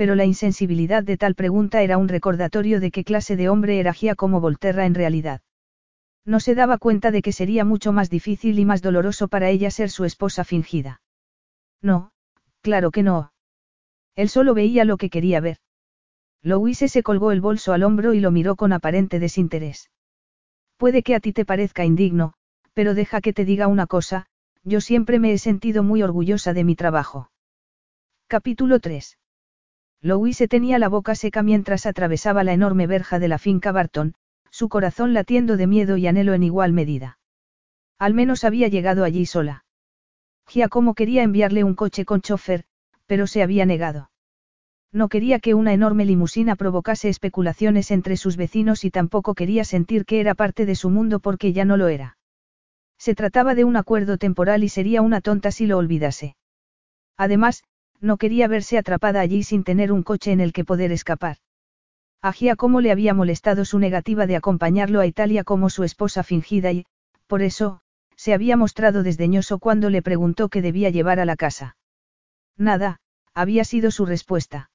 pero 0.00 0.14
la 0.14 0.24
insensibilidad 0.24 1.04
de 1.04 1.18
tal 1.18 1.34
pregunta 1.34 1.82
era 1.82 1.98
un 1.98 2.08
recordatorio 2.08 2.80
de 2.80 2.90
qué 2.90 3.04
clase 3.04 3.36
de 3.36 3.50
hombre 3.50 3.80
era 3.80 3.92
Giacomo 3.92 4.40
Volterra 4.40 4.86
en 4.86 4.94
realidad. 4.94 5.42
No 6.24 6.40
se 6.40 6.54
daba 6.54 6.78
cuenta 6.78 7.10
de 7.10 7.20
que 7.20 7.32
sería 7.32 7.66
mucho 7.66 7.92
más 7.92 8.08
difícil 8.08 8.58
y 8.58 8.64
más 8.64 8.80
doloroso 8.80 9.28
para 9.28 9.50
ella 9.50 9.70
ser 9.70 9.90
su 9.90 10.06
esposa 10.06 10.42
fingida. 10.42 11.02
No, 11.82 12.12
claro 12.62 12.92
que 12.92 13.02
no. 13.02 13.34
Él 14.16 14.30
solo 14.30 14.54
veía 14.54 14.86
lo 14.86 14.96
que 14.96 15.10
quería 15.10 15.38
ver. 15.38 15.58
Louise 16.42 16.88
se 16.88 17.02
colgó 17.02 17.30
el 17.30 17.42
bolso 17.42 17.74
al 17.74 17.82
hombro 17.82 18.14
y 18.14 18.20
lo 18.20 18.30
miró 18.30 18.56
con 18.56 18.72
aparente 18.72 19.18
desinterés. 19.18 19.90
Puede 20.78 21.02
que 21.02 21.14
a 21.14 21.20
ti 21.20 21.34
te 21.34 21.44
parezca 21.44 21.84
indigno, 21.84 22.32
pero 22.72 22.94
deja 22.94 23.20
que 23.20 23.34
te 23.34 23.44
diga 23.44 23.66
una 23.66 23.86
cosa, 23.86 24.28
yo 24.64 24.80
siempre 24.80 25.18
me 25.18 25.34
he 25.34 25.36
sentido 25.36 25.82
muy 25.82 26.02
orgullosa 26.02 26.54
de 26.54 26.64
mi 26.64 26.74
trabajo. 26.74 27.30
Capítulo 28.28 28.80
3. 28.80 29.18
Louise 30.02 30.48
tenía 30.48 30.78
la 30.78 30.88
boca 30.88 31.14
seca 31.14 31.42
mientras 31.42 31.84
atravesaba 31.84 32.42
la 32.42 32.54
enorme 32.54 32.86
verja 32.86 33.18
de 33.18 33.28
la 33.28 33.38
finca 33.38 33.70
Barton, 33.70 34.14
su 34.50 34.68
corazón 34.68 35.12
latiendo 35.12 35.56
de 35.56 35.66
miedo 35.66 35.96
y 35.96 36.06
anhelo 36.06 36.32
en 36.32 36.42
igual 36.42 36.72
medida. 36.72 37.18
Al 37.98 38.14
menos 38.14 38.44
había 38.44 38.68
llegado 38.68 39.04
allí 39.04 39.26
sola. 39.26 39.64
Giacomo 40.48 40.94
quería 40.94 41.22
enviarle 41.22 41.64
un 41.64 41.74
coche 41.74 42.04
con 42.04 42.22
chofer, 42.22 42.64
pero 43.06 43.26
se 43.26 43.42
había 43.42 43.66
negado. 43.66 44.10
No 44.92 45.08
quería 45.08 45.38
que 45.38 45.54
una 45.54 45.72
enorme 45.72 46.04
limusina 46.04 46.56
provocase 46.56 47.08
especulaciones 47.08 47.90
entre 47.90 48.16
sus 48.16 48.36
vecinos 48.36 48.84
y 48.84 48.90
tampoco 48.90 49.34
quería 49.34 49.64
sentir 49.64 50.04
que 50.04 50.20
era 50.20 50.34
parte 50.34 50.66
de 50.66 50.74
su 50.74 50.90
mundo 50.90 51.20
porque 51.20 51.52
ya 51.52 51.64
no 51.64 51.76
lo 51.76 51.88
era. 51.88 52.16
Se 52.98 53.14
trataba 53.14 53.54
de 53.54 53.64
un 53.64 53.76
acuerdo 53.76 54.18
temporal 54.18 54.64
y 54.64 54.68
sería 54.68 55.02
una 55.02 55.20
tonta 55.20 55.52
si 55.52 55.66
lo 55.66 55.78
olvidase. 55.78 56.36
Además, 57.16 57.62
no 58.00 58.16
quería 58.16 58.48
verse 58.48 58.78
atrapada 58.78 59.20
allí 59.20 59.42
sin 59.42 59.64
tener 59.64 59.92
un 59.92 60.02
coche 60.02 60.32
en 60.32 60.40
el 60.40 60.52
que 60.52 60.64
poder 60.64 60.92
escapar. 60.92 61.36
A 62.22 62.32
Giacomo 62.32 62.80
le 62.80 62.92
había 62.92 63.14
molestado 63.14 63.64
su 63.64 63.78
negativa 63.78 64.26
de 64.26 64.36
acompañarlo 64.36 65.00
a 65.00 65.06
Italia 65.06 65.44
como 65.44 65.70
su 65.70 65.84
esposa 65.84 66.22
fingida 66.22 66.72
y, 66.72 66.86
por 67.26 67.42
eso, 67.42 67.80
se 68.16 68.34
había 68.34 68.56
mostrado 68.56 69.02
desdeñoso 69.02 69.58
cuando 69.58 69.88
le 69.88 70.02
preguntó 70.02 70.48
qué 70.50 70.60
debía 70.60 70.90
llevar 70.90 71.20
a 71.20 71.24
la 71.24 71.36
casa. 71.36 71.76
Nada, 72.58 73.00
había 73.32 73.64
sido 73.64 73.90
su 73.90 74.04
respuesta. 74.04 74.70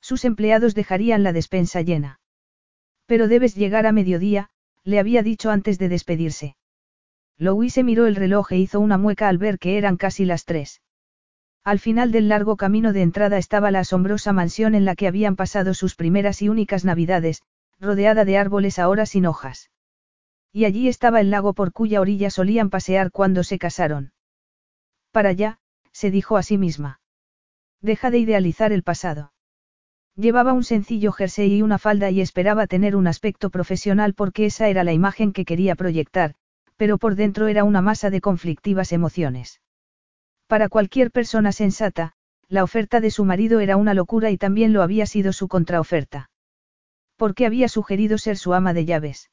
Sus 0.00 0.24
empleados 0.24 0.74
dejarían 0.74 1.22
la 1.24 1.32
despensa 1.32 1.82
llena. 1.82 2.20
Pero 3.06 3.26
debes 3.26 3.56
llegar 3.56 3.86
a 3.86 3.92
mediodía, 3.92 4.50
le 4.84 5.00
había 5.00 5.22
dicho 5.24 5.50
antes 5.50 5.78
de 5.78 5.88
despedirse. 5.88 6.56
Louise 7.36 7.82
miró 7.82 8.06
el 8.06 8.14
reloj 8.14 8.52
e 8.52 8.58
hizo 8.58 8.78
una 8.78 8.98
mueca 8.98 9.28
al 9.28 9.38
ver 9.38 9.58
que 9.58 9.76
eran 9.76 9.96
casi 9.96 10.24
las 10.24 10.44
tres. 10.44 10.80
Al 11.62 11.78
final 11.78 12.10
del 12.10 12.28
largo 12.28 12.56
camino 12.56 12.92
de 12.92 13.02
entrada 13.02 13.36
estaba 13.36 13.70
la 13.70 13.80
asombrosa 13.80 14.32
mansión 14.32 14.74
en 14.74 14.84
la 14.84 14.96
que 14.96 15.06
habían 15.06 15.36
pasado 15.36 15.74
sus 15.74 15.94
primeras 15.94 16.40
y 16.40 16.48
únicas 16.48 16.84
navidades, 16.84 17.42
rodeada 17.78 18.24
de 18.24 18.38
árboles 18.38 18.78
ahora 18.78 19.04
sin 19.04 19.26
hojas. 19.26 19.70
Y 20.52 20.64
allí 20.64 20.88
estaba 20.88 21.20
el 21.20 21.30
lago 21.30 21.52
por 21.52 21.72
cuya 21.72 22.00
orilla 22.00 22.30
solían 22.30 22.70
pasear 22.70 23.10
cuando 23.10 23.44
se 23.44 23.58
casaron. 23.58 24.12
Para 25.12 25.30
allá, 25.30 25.58
se 25.92 26.10
dijo 26.10 26.36
a 26.36 26.42
sí 26.42 26.56
misma. 26.56 27.00
Deja 27.82 28.10
de 28.10 28.18
idealizar 28.18 28.72
el 28.72 28.82
pasado. 28.82 29.32
Llevaba 30.16 30.52
un 30.52 30.64
sencillo 30.64 31.12
jersey 31.12 31.54
y 31.54 31.62
una 31.62 31.78
falda 31.78 32.10
y 32.10 32.20
esperaba 32.20 32.66
tener 32.66 32.96
un 32.96 33.06
aspecto 33.06 33.50
profesional 33.50 34.14
porque 34.14 34.46
esa 34.46 34.68
era 34.68 34.82
la 34.82 34.92
imagen 34.92 35.32
que 35.32 35.44
quería 35.44 35.76
proyectar, 35.76 36.34
pero 36.76 36.98
por 36.98 37.16
dentro 37.16 37.48
era 37.48 37.64
una 37.64 37.80
masa 37.80 38.10
de 38.10 38.20
conflictivas 38.20 38.92
emociones. 38.92 39.60
Para 40.50 40.68
cualquier 40.68 41.12
persona 41.12 41.52
sensata, 41.52 42.14
la 42.48 42.64
oferta 42.64 42.98
de 42.98 43.12
su 43.12 43.24
marido 43.24 43.60
era 43.60 43.76
una 43.76 43.94
locura 43.94 44.32
y 44.32 44.36
también 44.36 44.72
lo 44.72 44.82
había 44.82 45.06
sido 45.06 45.32
su 45.32 45.46
contraoferta. 45.46 46.28
¿Por 47.16 47.36
qué 47.36 47.46
había 47.46 47.68
sugerido 47.68 48.18
ser 48.18 48.36
su 48.36 48.52
ama 48.52 48.74
de 48.74 48.84
llaves? 48.84 49.30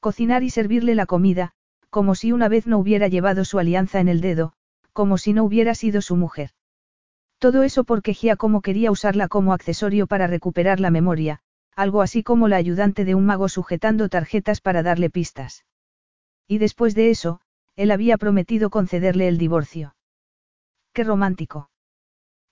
Cocinar 0.00 0.42
y 0.42 0.50
servirle 0.50 0.96
la 0.96 1.06
comida, 1.06 1.52
como 1.88 2.16
si 2.16 2.32
una 2.32 2.48
vez 2.48 2.66
no 2.66 2.78
hubiera 2.78 3.06
llevado 3.06 3.44
su 3.44 3.60
alianza 3.60 4.00
en 4.00 4.08
el 4.08 4.20
dedo, 4.20 4.54
como 4.92 5.18
si 5.18 5.34
no 5.34 5.44
hubiera 5.44 5.76
sido 5.76 6.02
su 6.02 6.16
mujer. 6.16 6.50
Todo 7.38 7.62
eso 7.62 7.84
porque 7.84 8.12
Giacomo 8.12 8.60
quería 8.60 8.90
usarla 8.90 9.28
como 9.28 9.52
accesorio 9.52 10.08
para 10.08 10.26
recuperar 10.26 10.80
la 10.80 10.90
memoria, 10.90 11.42
algo 11.76 12.02
así 12.02 12.24
como 12.24 12.48
la 12.48 12.56
ayudante 12.56 13.04
de 13.04 13.14
un 13.14 13.24
mago 13.24 13.48
sujetando 13.48 14.08
tarjetas 14.08 14.60
para 14.60 14.82
darle 14.82 15.10
pistas. 15.10 15.64
Y 16.48 16.58
después 16.58 16.96
de 16.96 17.10
eso, 17.10 17.40
él 17.76 17.92
había 17.92 18.18
prometido 18.18 18.68
concederle 18.68 19.28
el 19.28 19.38
divorcio. 19.38 19.94
Qué 20.94 21.04
romántico. 21.04 21.70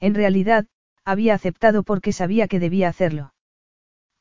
En 0.01 0.15
realidad, 0.15 0.67
había 1.05 1.35
aceptado 1.35 1.85
porque 1.85 2.13
sabía 2.13 2.49
que 2.49 2.59
debía 2.59 2.89
hacerlo. 2.89 3.33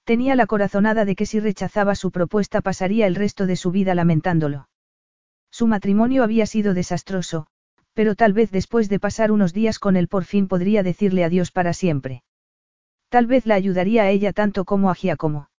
Tenía 0.03 0.36
la 0.36 0.45
corazonada 0.45 1.05
de 1.05 1.15
que 1.15 1.26
si 1.26 1.39
rechazaba 1.39 1.95
su 1.95 2.11
propuesta 2.11 2.61
pasaría 2.61 3.07
el 3.07 3.15
resto 3.15 3.47
de 3.47 3.55
su 3.55 3.72
vida 3.72 3.95
lamentándolo. 3.95 4.69
Su 5.49 5.65
matrimonio 5.67 6.24
había 6.24 6.45
sido 6.45 6.74
desastroso, 6.76 7.47
pero 7.93 8.15
tal 8.15 8.34
vez 8.34 8.51
después 8.51 8.89
de 8.89 8.99
pasar 8.99 9.32
unos 9.32 9.53
días 9.53 9.80
con 9.80 9.95
él 9.95 10.07
por 10.07 10.24
fin 10.24 10.47
podría 10.47 10.84
decirle 10.84 11.24
adiós 11.24 11.51
para 11.51 11.74
siempre. 11.74 12.24
Tal 13.09 13.26
vez 13.26 13.45
la 13.47 13.55
ayudaría 13.55 14.03
a 14.03 14.09
ella 14.09 14.34
tanto 14.34 14.65
como 14.65 14.89
a 14.91 14.95
Giacomo. 14.95 15.49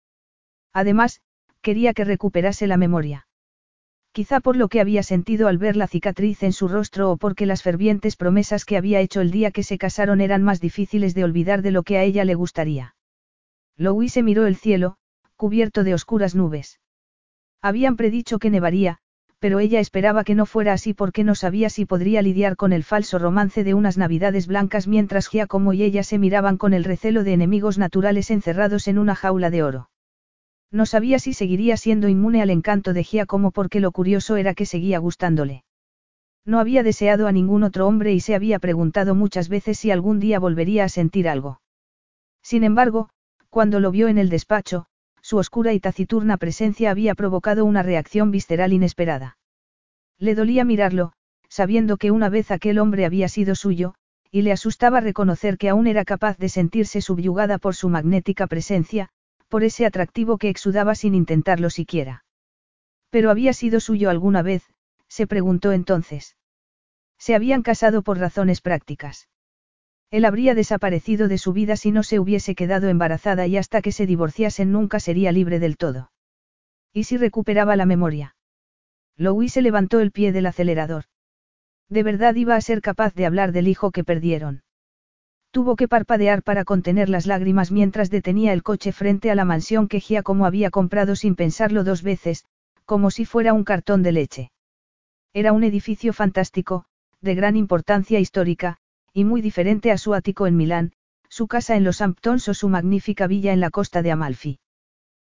Además, 0.71 1.21
quería 1.61 1.93
que 1.93 2.05
recuperase 2.05 2.65
la 2.65 2.77
memoria. 2.77 3.27
Quizá 4.13 4.41
por 4.41 4.55
lo 4.55 4.67
que 4.67 4.79
había 4.79 5.01
sentido 5.01 5.47
al 5.47 5.57
ver 5.57 5.75
la 5.75 5.87
cicatriz 5.87 6.43
en 6.43 6.53
su 6.53 6.67
rostro 6.67 7.09
o 7.09 7.17
porque 7.17 7.47
las 7.47 7.63
fervientes 7.63 8.15
promesas 8.15 8.63
que 8.63 8.77
había 8.77 8.99
hecho 8.99 9.21
el 9.21 9.31
día 9.31 9.49
que 9.49 9.63
se 9.63 9.79
casaron 9.79 10.21
eran 10.21 10.43
más 10.43 10.61
difíciles 10.61 11.15
de 11.15 11.23
olvidar 11.23 11.63
de 11.63 11.71
lo 11.71 11.81
que 11.81 11.97
a 11.97 12.03
ella 12.03 12.23
le 12.23 12.35
gustaría. 12.35 12.95
Louise 13.75 14.21
miró 14.21 14.45
el 14.45 14.55
cielo, 14.55 14.97
cubierto 15.35 15.83
de 15.83 15.95
oscuras 15.95 16.35
nubes. 16.35 16.79
Habían 17.59 17.95
predicho 17.95 18.37
que 18.37 18.51
nevaría, 18.51 18.99
pero 19.39 19.59
ella 19.59 19.79
esperaba 19.79 20.23
que 20.23 20.35
no 20.35 20.45
fuera 20.45 20.73
así 20.73 20.93
porque 20.93 21.23
no 21.23 21.33
sabía 21.33 21.71
si 21.71 21.85
podría 21.85 22.21
lidiar 22.21 22.55
con 22.55 22.71
el 22.71 22.83
falso 22.83 23.17
romance 23.17 23.63
de 23.63 23.73
unas 23.73 23.97
navidades 23.97 24.45
blancas 24.45 24.87
mientras 24.87 25.27
Giacomo 25.27 25.73
y 25.73 25.81
ella 25.81 26.03
se 26.03 26.19
miraban 26.19 26.57
con 26.57 26.75
el 26.75 26.83
recelo 26.83 27.23
de 27.23 27.33
enemigos 27.33 27.79
naturales 27.79 28.29
encerrados 28.29 28.87
en 28.87 28.99
una 28.99 29.15
jaula 29.15 29.49
de 29.49 29.63
oro. 29.63 29.89
No 30.73 30.87
sabía 30.87 31.19
si 31.19 31.33
seguiría 31.33 31.77
siendo 31.77 32.09
inmune 32.09 32.41
al 32.41 32.49
encanto 32.49 32.93
de 32.93 33.03
Giacomo 33.03 33.51
porque 33.51 33.79
lo 33.79 33.91
curioso 33.91 34.37
era 34.37 34.55
que 34.55 34.65
seguía 34.65 34.97
gustándole. 34.97 35.63
No 36.45 36.59
había 36.59 36.81
deseado 36.81 37.27
a 37.27 37.31
ningún 37.31 37.61
otro 37.61 37.85
hombre 37.85 38.11
y 38.11 38.19
se 38.19 38.33
había 38.33 38.57
preguntado 38.57 39.13
muchas 39.13 39.49
veces 39.49 39.77
si 39.77 39.91
algún 39.91 40.19
día 40.19 40.39
volvería 40.39 40.83
a 40.85 40.89
sentir 40.89 41.29
algo. 41.29 41.61
Sin 42.41 42.63
embargo, 42.63 43.09
cuando 43.51 43.79
lo 43.79 43.91
vio 43.91 44.07
en 44.07 44.17
el 44.17 44.29
despacho, 44.29 44.87
su 45.21 45.37
oscura 45.37 45.73
y 45.73 45.79
taciturna 45.79 46.37
presencia 46.37 46.89
había 46.89 47.13
provocado 47.13 47.65
una 47.65 47.83
reacción 47.83 48.31
visceral 48.31 48.73
inesperada. 48.73 49.37
Le 50.17 50.33
dolía 50.33 50.65
mirarlo, 50.65 51.13
sabiendo 51.49 51.97
que 51.97 52.09
una 52.09 52.29
vez 52.29 52.49
aquel 52.49 52.79
hombre 52.79 53.05
había 53.05 53.29
sido 53.29 53.53
suyo, 53.53 53.93
y 54.31 54.41
le 54.41 54.51
asustaba 54.51 55.01
reconocer 55.01 55.59
que 55.59 55.69
aún 55.69 55.85
era 55.85 56.03
capaz 56.03 56.39
de 56.39 56.49
sentirse 56.49 56.99
subyugada 56.99 57.59
por 57.59 57.75
su 57.75 57.89
magnética 57.89 58.47
presencia, 58.47 59.11
por 59.53 59.63
ese 59.63 59.85
atractivo 59.85 60.39
que 60.39 60.49
exudaba 60.49 60.95
sin 60.95 61.13
intentarlo 61.13 61.69
siquiera. 61.69 62.25
Pero 63.11 63.29
había 63.29 63.53
sido 63.53 63.79
suyo 63.79 64.09
alguna 64.09 64.41
vez, 64.41 64.63
se 65.07 65.27
preguntó 65.27 65.73
entonces. 65.73 66.37
Se 67.19 67.35
habían 67.35 67.61
casado 67.61 68.01
por 68.01 68.17
razones 68.17 68.61
prácticas. 68.61 69.29
Él 70.09 70.25
habría 70.25 70.55
desaparecido 70.55 71.27
de 71.27 71.37
su 71.37 71.53
vida 71.53 71.77
si 71.77 71.91
no 71.91 72.01
se 72.01 72.19
hubiese 72.19 72.55
quedado 72.55 72.89
embarazada 72.89 73.45
y 73.45 73.57
hasta 73.57 73.83
que 73.83 73.91
se 73.91 74.07
divorciasen 74.07 74.71
nunca 74.71 74.99
sería 74.99 75.31
libre 75.31 75.59
del 75.59 75.77
todo. 75.77 76.11
¿Y 76.91 77.03
si 77.03 77.17
recuperaba 77.17 77.75
la 77.75 77.85
memoria? 77.85 78.35
Louis 79.17 79.53
se 79.53 79.61
levantó 79.61 79.99
el 79.99 80.11
pie 80.11 80.31
del 80.31 80.47
acelerador. 80.47 81.03
De 81.89 82.01
verdad 82.01 82.33
iba 82.33 82.55
a 82.55 82.61
ser 82.61 82.81
capaz 82.81 83.13
de 83.13 83.27
hablar 83.27 83.51
del 83.51 83.67
hijo 83.67 83.91
que 83.91 84.03
perdieron. 84.03 84.63
Tuvo 85.53 85.75
que 85.75 85.87
parpadear 85.87 86.41
para 86.41 86.65
contener 86.65 87.09
las 87.09 87.27
lágrimas 87.27 87.71
mientras 87.71 88.09
detenía 88.09 88.53
el 88.53 88.63
coche 88.63 88.91
frente 88.91 89.29
a 89.29 89.35
la 89.35 89.45
mansión 89.45 89.87
que 89.87 89.99
Giacomo 89.99 90.47
había 90.47 90.71
comprado 90.71 91.15
sin 91.15 91.35
pensarlo 91.35 91.83
dos 91.83 92.01
veces, 92.01 92.45
como 92.85 93.11
si 93.11 93.23
fuera 93.23 93.53
un 93.53 93.63
cartón 93.63 94.01
de 94.01 94.13
leche. 94.13 94.51
Era 95.31 95.53
un 95.53 95.63
edificio 95.63 96.11
fantástico, 96.11 96.85
de 97.21 97.35
gran 97.35 97.55
importancia 97.55 98.19
histórica, 98.19 98.77
y 99.13 99.25
muy 99.25 99.41
diferente 99.41 99.91
a 99.91 99.99
su 99.99 100.15
ático 100.15 100.47
en 100.47 100.57
Milán, 100.57 100.93
su 101.29 101.45
casa 101.45 101.75
en 101.75 101.83
los 101.83 102.01
Hamptons 102.01 102.49
o 102.49 102.55
su 102.55 102.67
magnífica 102.67 103.27
villa 103.27 103.53
en 103.53 103.59
la 103.59 103.69
costa 103.69 104.01
de 104.01 104.09
Amalfi. 104.09 104.57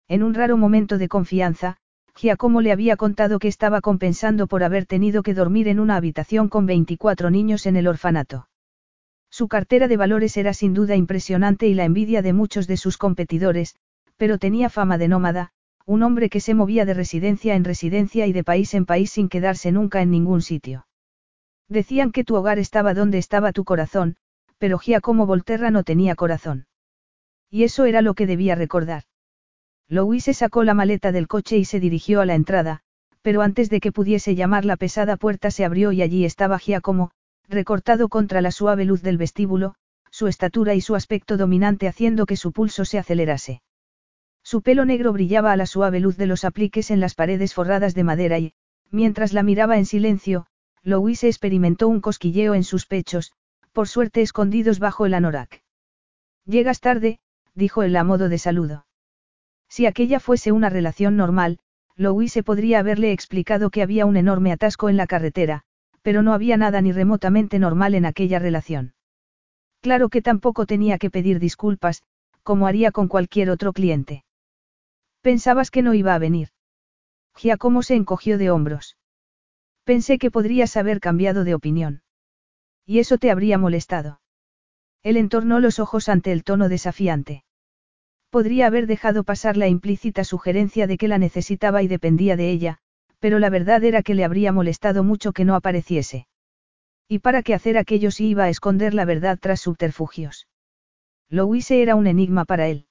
En 0.06 0.22
un 0.22 0.34
raro 0.34 0.58
momento 0.58 0.98
de 0.98 1.08
confianza, 1.08 1.78
Giacomo 2.14 2.60
le 2.60 2.72
había 2.72 2.98
contado 2.98 3.38
que 3.38 3.48
estaba 3.48 3.80
compensando 3.80 4.48
por 4.48 4.64
haber 4.64 4.84
tenido 4.84 5.22
que 5.22 5.32
dormir 5.32 5.66
en 5.66 5.80
una 5.80 5.96
habitación 5.96 6.50
con 6.50 6.66
24 6.66 7.30
niños 7.30 7.64
en 7.64 7.76
el 7.76 7.88
orfanato. 7.88 8.49
Su 9.30 9.48
cartera 9.48 9.88
de 9.88 9.96
valores 9.96 10.36
era 10.36 10.52
sin 10.52 10.74
duda 10.74 10.96
impresionante 10.96 11.68
y 11.68 11.74
la 11.74 11.84
envidia 11.84 12.20
de 12.20 12.32
muchos 12.32 12.66
de 12.66 12.76
sus 12.76 12.98
competidores, 12.98 13.76
pero 14.16 14.38
tenía 14.38 14.68
fama 14.68 14.98
de 14.98 15.08
nómada, 15.08 15.52
un 15.86 16.02
hombre 16.02 16.28
que 16.28 16.40
se 16.40 16.54
movía 16.54 16.84
de 16.84 16.94
residencia 16.94 17.54
en 17.54 17.64
residencia 17.64 18.26
y 18.26 18.32
de 18.32 18.44
país 18.44 18.74
en 18.74 18.86
país 18.86 19.10
sin 19.10 19.28
quedarse 19.28 19.72
nunca 19.72 20.02
en 20.02 20.10
ningún 20.10 20.42
sitio. 20.42 20.86
Decían 21.68 22.10
que 22.10 22.24
tu 22.24 22.34
hogar 22.34 22.58
estaba 22.58 22.94
donde 22.94 23.18
estaba 23.18 23.52
tu 23.52 23.64
corazón, 23.64 24.16
pero 24.58 24.78
Giacomo 24.78 25.26
Volterra 25.26 25.70
no 25.70 25.84
tenía 25.84 26.16
corazón. 26.16 26.66
Y 27.48 27.64
eso 27.64 27.84
era 27.84 28.02
lo 28.02 28.14
que 28.14 28.26
debía 28.26 28.56
recordar. 28.56 29.04
Louise 29.88 30.34
sacó 30.34 30.64
la 30.64 30.74
maleta 30.74 31.12
del 31.12 31.28
coche 31.28 31.56
y 31.56 31.64
se 31.64 31.80
dirigió 31.80 32.20
a 32.20 32.26
la 32.26 32.34
entrada, 32.34 32.82
pero 33.22 33.42
antes 33.42 33.70
de 33.70 33.80
que 33.80 33.90
pudiese 33.90 34.34
llamar 34.34 34.64
la 34.64 34.76
pesada 34.76 35.16
puerta 35.16 35.50
se 35.50 35.64
abrió 35.64 35.92
y 35.92 36.02
allí 36.02 36.24
estaba 36.24 36.58
Giacomo, 36.58 37.10
recortado 37.50 38.08
contra 38.08 38.40
la 38.40 38.52
suave 38.52 38.84
luz 38.84 39.02
del 39.02 39.18
vestíbulo, 39.18 39.74
su 40.10 40.28
estatura 40.28 40.74
y 40.74 40.80
su 40.80 40.94
aspecto 40.94 41.36
dominante 41.36 41.88
haciendo 41.88 42.24
que 42.24 42.36
su 42.36 42.52
pulso 42.52 42.84
se 42.84 42.98
acelerase. 42.98 43.60
Su 44.42 44.62
pelo 44.62 44.84
negro 44.84 45.12
brillaba 45.12 45.52
a 45.52 45.56
la 45.56 45.66
suave 45.66 46.00
luz 46.00 46.16
de 46.16 46.26
los 46.26 46.44
apliques 46.44 46.90
en 46.90 47.00
las 47.00 47.14
paredes 47.14 47.52
forradas 47.52 47.94
de 47.94 48.04
madera 48.04 48.38
y, 48.38 48.54
mientras 48.90 49.32
la 49.32 49.42
miraba 49.42 49.78
en 49.78 49.84
silencio, 49.84 50.46
Louise 50.82 51.28
experimentó 51.28 51.88
un 51.88 52.00
cosquilleo 52.00 52.54
en 52.54 52.64
sus 52.64 52.86
pechos, 52.86 53.32
por 53.72 53.88
suerte 53.88 54.22
escondidos 54.22 54.78
bajo 54.78 55.04
el 55.04 55.14
anorak. 55.14 55.62
Llegas 56.46 56.80
tarde, 56.80 57.18
dijo 57.54 57.82
él 57.82 57.96
a 57.96 58.04
modo 58.04 58.28
de 58.28 58.38
saludo. 58.38 58.86
Si 59.68 59.86
aquella 59.86 60.20
fuese 60.20 60.52
una 60.52 60.70
relación 60.70 61.16
normal, 61.16 61.58
Louise 61.96 62.42
podría 62.42 62.78
haberle 62.78 63.12
explicado 63.12 63.70
que 63.70 63.82
había 63.82 64.06
un 64.06 64.16
enorme 64.16 64.52
atasco 64.52 64.88
en 64.88 64.96
la 64.96 65.06
carretera, 65.06 65.64
pero 66.02 66.22
no 66.22 66.32
había 66.32 66.56
nada 66.56 66.80
ni 66.80 66.92
remotamente 66.92 67.58
normal 67.58 67.94
en 67.94 68.06
aquella 68.06 68.38
relación. 68.38 68.94
Claro 69.80 70.08
que 70.08 70.22
tampoco 70.22 70.66
tenía 70.66 70.98
que 70.98 71.10
pedir 71.10 71.38
disculpas, 71.38 72.02
como 72.42 72.66
haría 72.66 72.90
con 72.90 73.08
cualquier 73.08 73.50
otro 73.50 73.72
cliente. 73.72 74.24
Pensabas 75.22 75.70
que 75.70 75.82
no 75.82 75.94
iba 75.94 76.14
a 76.14 76.18
venir. 76.18 76.48
Giacomo 77.36 77.82
se 77.82 77.94
encogió 77.94 78.38
de 78.38 78.50
hombros. 78.50 78.96
Pensé 79.84 80.18
que 80.18 80.30
podrías 80.30 80.76
haber 80.76 81.00
cambiado 81.00 81.44
de 81.44 81.54
opinión. 81.54 82.02
Y 82.86 82.98
eso 82.98 83.18
te 83.18 83.30
habría 83.30 83.58
molestado. 83.58 84.20
Él 85.02 85.16
entornó 85.16 85.60
los 85.60 85.78
ojos 85.78 86.08
ante 86.08 86.32
el 86.32 86.44
tono 86.44 86.68
desafiante. 86.68 87.44
Podría 88.30 88.66
haber 88.66 88.86
dejado 88.86 89.24
pasar 89.24 89.56
la 89.56 89.68
implícita 89.68 90.24
sugerencia 90.24 90.86
de 90.86 90.98
que 90.98 91.08
la 91.08 91.18
necesitaba 91.18 91.82
y 91.82 91.88
dependía 91.88 92.36
de 92.36 92.50
ella, 92.50 92.78
pero 93.20 93.38
la 93.38 93.50
verdad 93.50 93.84
era 93.84 94.02
que 94.02 94.14
le 94.14 94.24
habría 94.24 94.50
molestado 94.50 95.04
mucho 95.04 95.32
que 95.32 95.44
no 95.44 95.54
apareciese. 95.54 96.26
¿Y 97.06 97.20
para 97.20 97.42
qué 97.42 97.54
hacer 97.54 97.78
aquello 97.78 98.10
si 98.10 98.28
iba 98.28 98.44
a 98.44 98.48
esconder 98.48 98.94
la 98.94 99.04
verdad 99.04 99.38
tras 99.40 99.60
subterfugios? 99.60 100.48
Louise 101.28 101.82
era 101.82 101.94
un 101.94 102.06
enigma 102.06 102.44
para 102.44 102.68
él. 102.68 102.86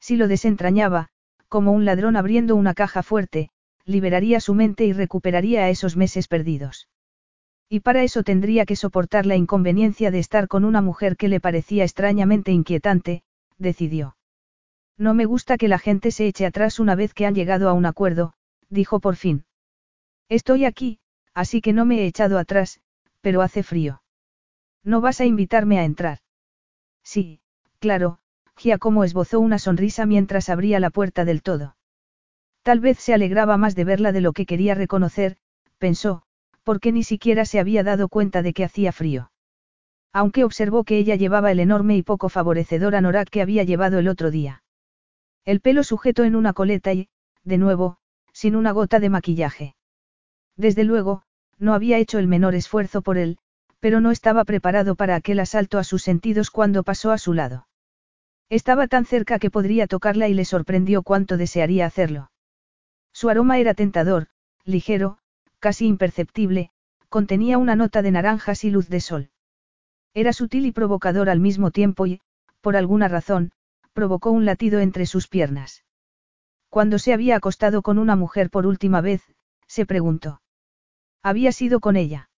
Si 0.00 0.16
lo 0.16 0.28
desentrañaba, 0.28 1.08
como 1.48 1.72
un 1.72 1.84
ladrón 1.84 2.16
abriendo 2.16 2.56
una 2.56 2.74
caja 2.74 3.02
fuerte, 3.02 3.50
liberaría 3.84 4.40
su 4.40 4.54
mente 4.54 4.84
y 4.86 4.92
recuperaría 4.92 5.64
a 5.64 5.70
esos 5.70 5.96
meses 5.96 6.28
perdidos. 6.28 6.88
Y 7.68 7.80
para 7.80 8.02
eso 8.02 8.22
tendría 8.22 8.66
que 8.66 8.76
soportar 8.76 9.26
la 9.26 9.36
inconveniencia 9.36 10.10
de 10.10 10.18
estar 10.18 10.48
con 10.48 10.64
una 10.64 10.80
mujer 10.80 11.16
que 11.16 11.28
le 11.28 11.40
parecía 11.40 11.84
extrañamente 11.84 12.52
inquietante, 12.52 13.22
decidió. 13.58 14.16
No 14.96 15.14
me 15.14 15.24
gusta 15.24 15.56
que 15.56 15.68
la 15.68 15.78
gente 15.78 16.10
se 16.10 16.26
eche 16.26 16.46
atrás 16.46 16.78
una 16.78 16.94
vez 16.94 17.14
que 17.14 17.26
han 17.26 17.34
llegado 17.34 17.68
a 17.68 17.72
un 17.72 17.86
acuerdo, 17.86 18.32
dijo 18.70 19.00
por 19.00 19.16
fin. 19.16 19.44
Estoy 20.28 20.64
aquí, 20.64 21.00
así 21.34 21.60
que 21.60 21.72
no 21.72 21.84
me 21.84 22.00
he 22.00 22.06
echado 22.06 22.38
atrás, 22.38 22.80
pero 23.20 23.42
hace 23.42 23.62
frío. 23.62 24.02
¿No 24.82 25.00
vas 25.00 25.20
a 25.20 25.26
invitarme 25.26 25.78
a 25.78 25.84
entrar? 25.84 26.18
Sí, 27.02 27.40
claro, 27.80 28.18
Giacomo 28.56 29.04
esbozó 29.04 29.40
una 29.40 29.58
sonrisa 29.58 30.06
mientras 30.06 30.48
abría 30.48 30.80
la 30.80 30.90
puerta 30.90 31.24
del 31.24 31.42
todo. 31.42 31.76
Tal 32.62 32.80
vez 32.80 32.98
se 32.98 33.14
alegraba 33.14 33.56
más 33.56 33.74
de 33.74 33.84
verla 33.84 34.12
de 34.12 34.20
lo 34.20 34.32
que 34.32 34.46
quería 34.46 34.74
reconocer, 34.74 35.36
pensó, 35.78 36.22
porque 36.62 36.92
ni 36.92 37.02
siquiera 37.02 37.44
se 37.44 37.58
había 37.58 37.82
dado 37.82 38.08
cuenta 38.08 38.42
de 38.42 38.52
que 38.52 38.64
hacía 38.64 38.92
frío. 38.92 39.32
Aunque 40.12 40.44
observó 40.44 40.84
que 40.84 40.98
ella 40.98 41.14
llevaba 41.14 41.52
el 41.52 41.60
enorme 41.60 41.96
y 41.96 42.02
poco 42.02 42.28
favorecedor 42.28 42.94
anorak 42.94 43.30
que 43.30 43.42
había 43.42 43.64
llevado 43.64 43.98
el 43.98 44.08
otro 44.08 44.30
día. 44.30 44.62
El 45.44 45.60
pelo 45.60 45.82
sujeto 45.84 46.24
en 46.24 46.36
una 46.36 46.52
coleta 46.52 46.92
y, 46.92 47.08
de 47.44 47.58
nuevo, 47.58 47.98
sin 48.32 48.56
una 48.56 48.72
gota 48.72 49.00
de 49.00 49.10
maquillaje. 49.10 49.74
Desde 50.56 50.84
luego, 50.84 51.22
no 51.58 51.74
había 51.74 51.98
hecho 51.98 52.18
el 52.18 52.26
menor 52.26 52.54
esfuerzo 52.54 53.02
por 53.02 53.18
él, 53.18 53.38
pero 53.80 54.00
no 54.00 54.10
estaba 54.10 54.44
preparado 54.44 54.94
para 54.94 55.14
aquel 55.14 55.40
asalto 55.40 55.78
a 55.78 55.84
sus 55.84 56.02
sentidos 56.02 56.50
cuando 56.50 56.82
pasó 56.82 57.12
a 57.12 57.18
su 57.18 57.34
lado. 57.34 57.66
Estaba 58.48 58.88
tan 58.88 59.04
cerca 59.04 59.38
que 59.38 59.50
podría 59.50 59.86
tocarla 59.86 60.28
y 60.28 60.34
le 60.34 60.44
sorprendió 60.44 61.02
cuánto 61.02 61.36
desearía 61.36 61.86
hacerlo. 61.86 62.30
Su 63.12 63.28
aroma 63.28 63.58
era 63.58 63.74
tentador, 63.74 64.28
ligero, 64.64 65.18
casi 65.60 65.86
imperceptible, 65.86 66.70
contenía 67.08 67.58
una 67.58 67.76
nota 67.76 68.02
de 68.02 68.10
naranjas 68.10 68.64
y 68.64 68.70
luz 68.70 68.88
de 68.88 69.00
sol. 69.00 69.30
Era 70.14 70.32
sutil 70.32 70.66
y 70.66 70.72
provocador 70.72 71.28
al 71.30 71.40
mismo 71.40 71.70
tiempo 71.70 72.06
y, 72.06 72.20
por 72.60 72.76
alguna 72.76 73.08
razón, 73.08 73.52
provocó 73.92 74.30
un 74.30 74.44
latido 74.44 74.80
entre 74.80 75.06
sus 75.06 75.28
piernas. 75.28 75.84
Cuando 76.70 77.00
se 77.00 77.12
había 77.12 77.36
acostado 77.36 77.82
con 77.82 77.98
una 77.98 78.14
mujer 78.14 78.48
por 78.48 78.66
última 78.66 79.00
vez, 79.00 79.22
se 79.66 79.86
preguntó. 79.86 80.40
Había 81.22 81.50
sido 81.52 81.80
con 81.80 81.96
ella. 81.96 82.30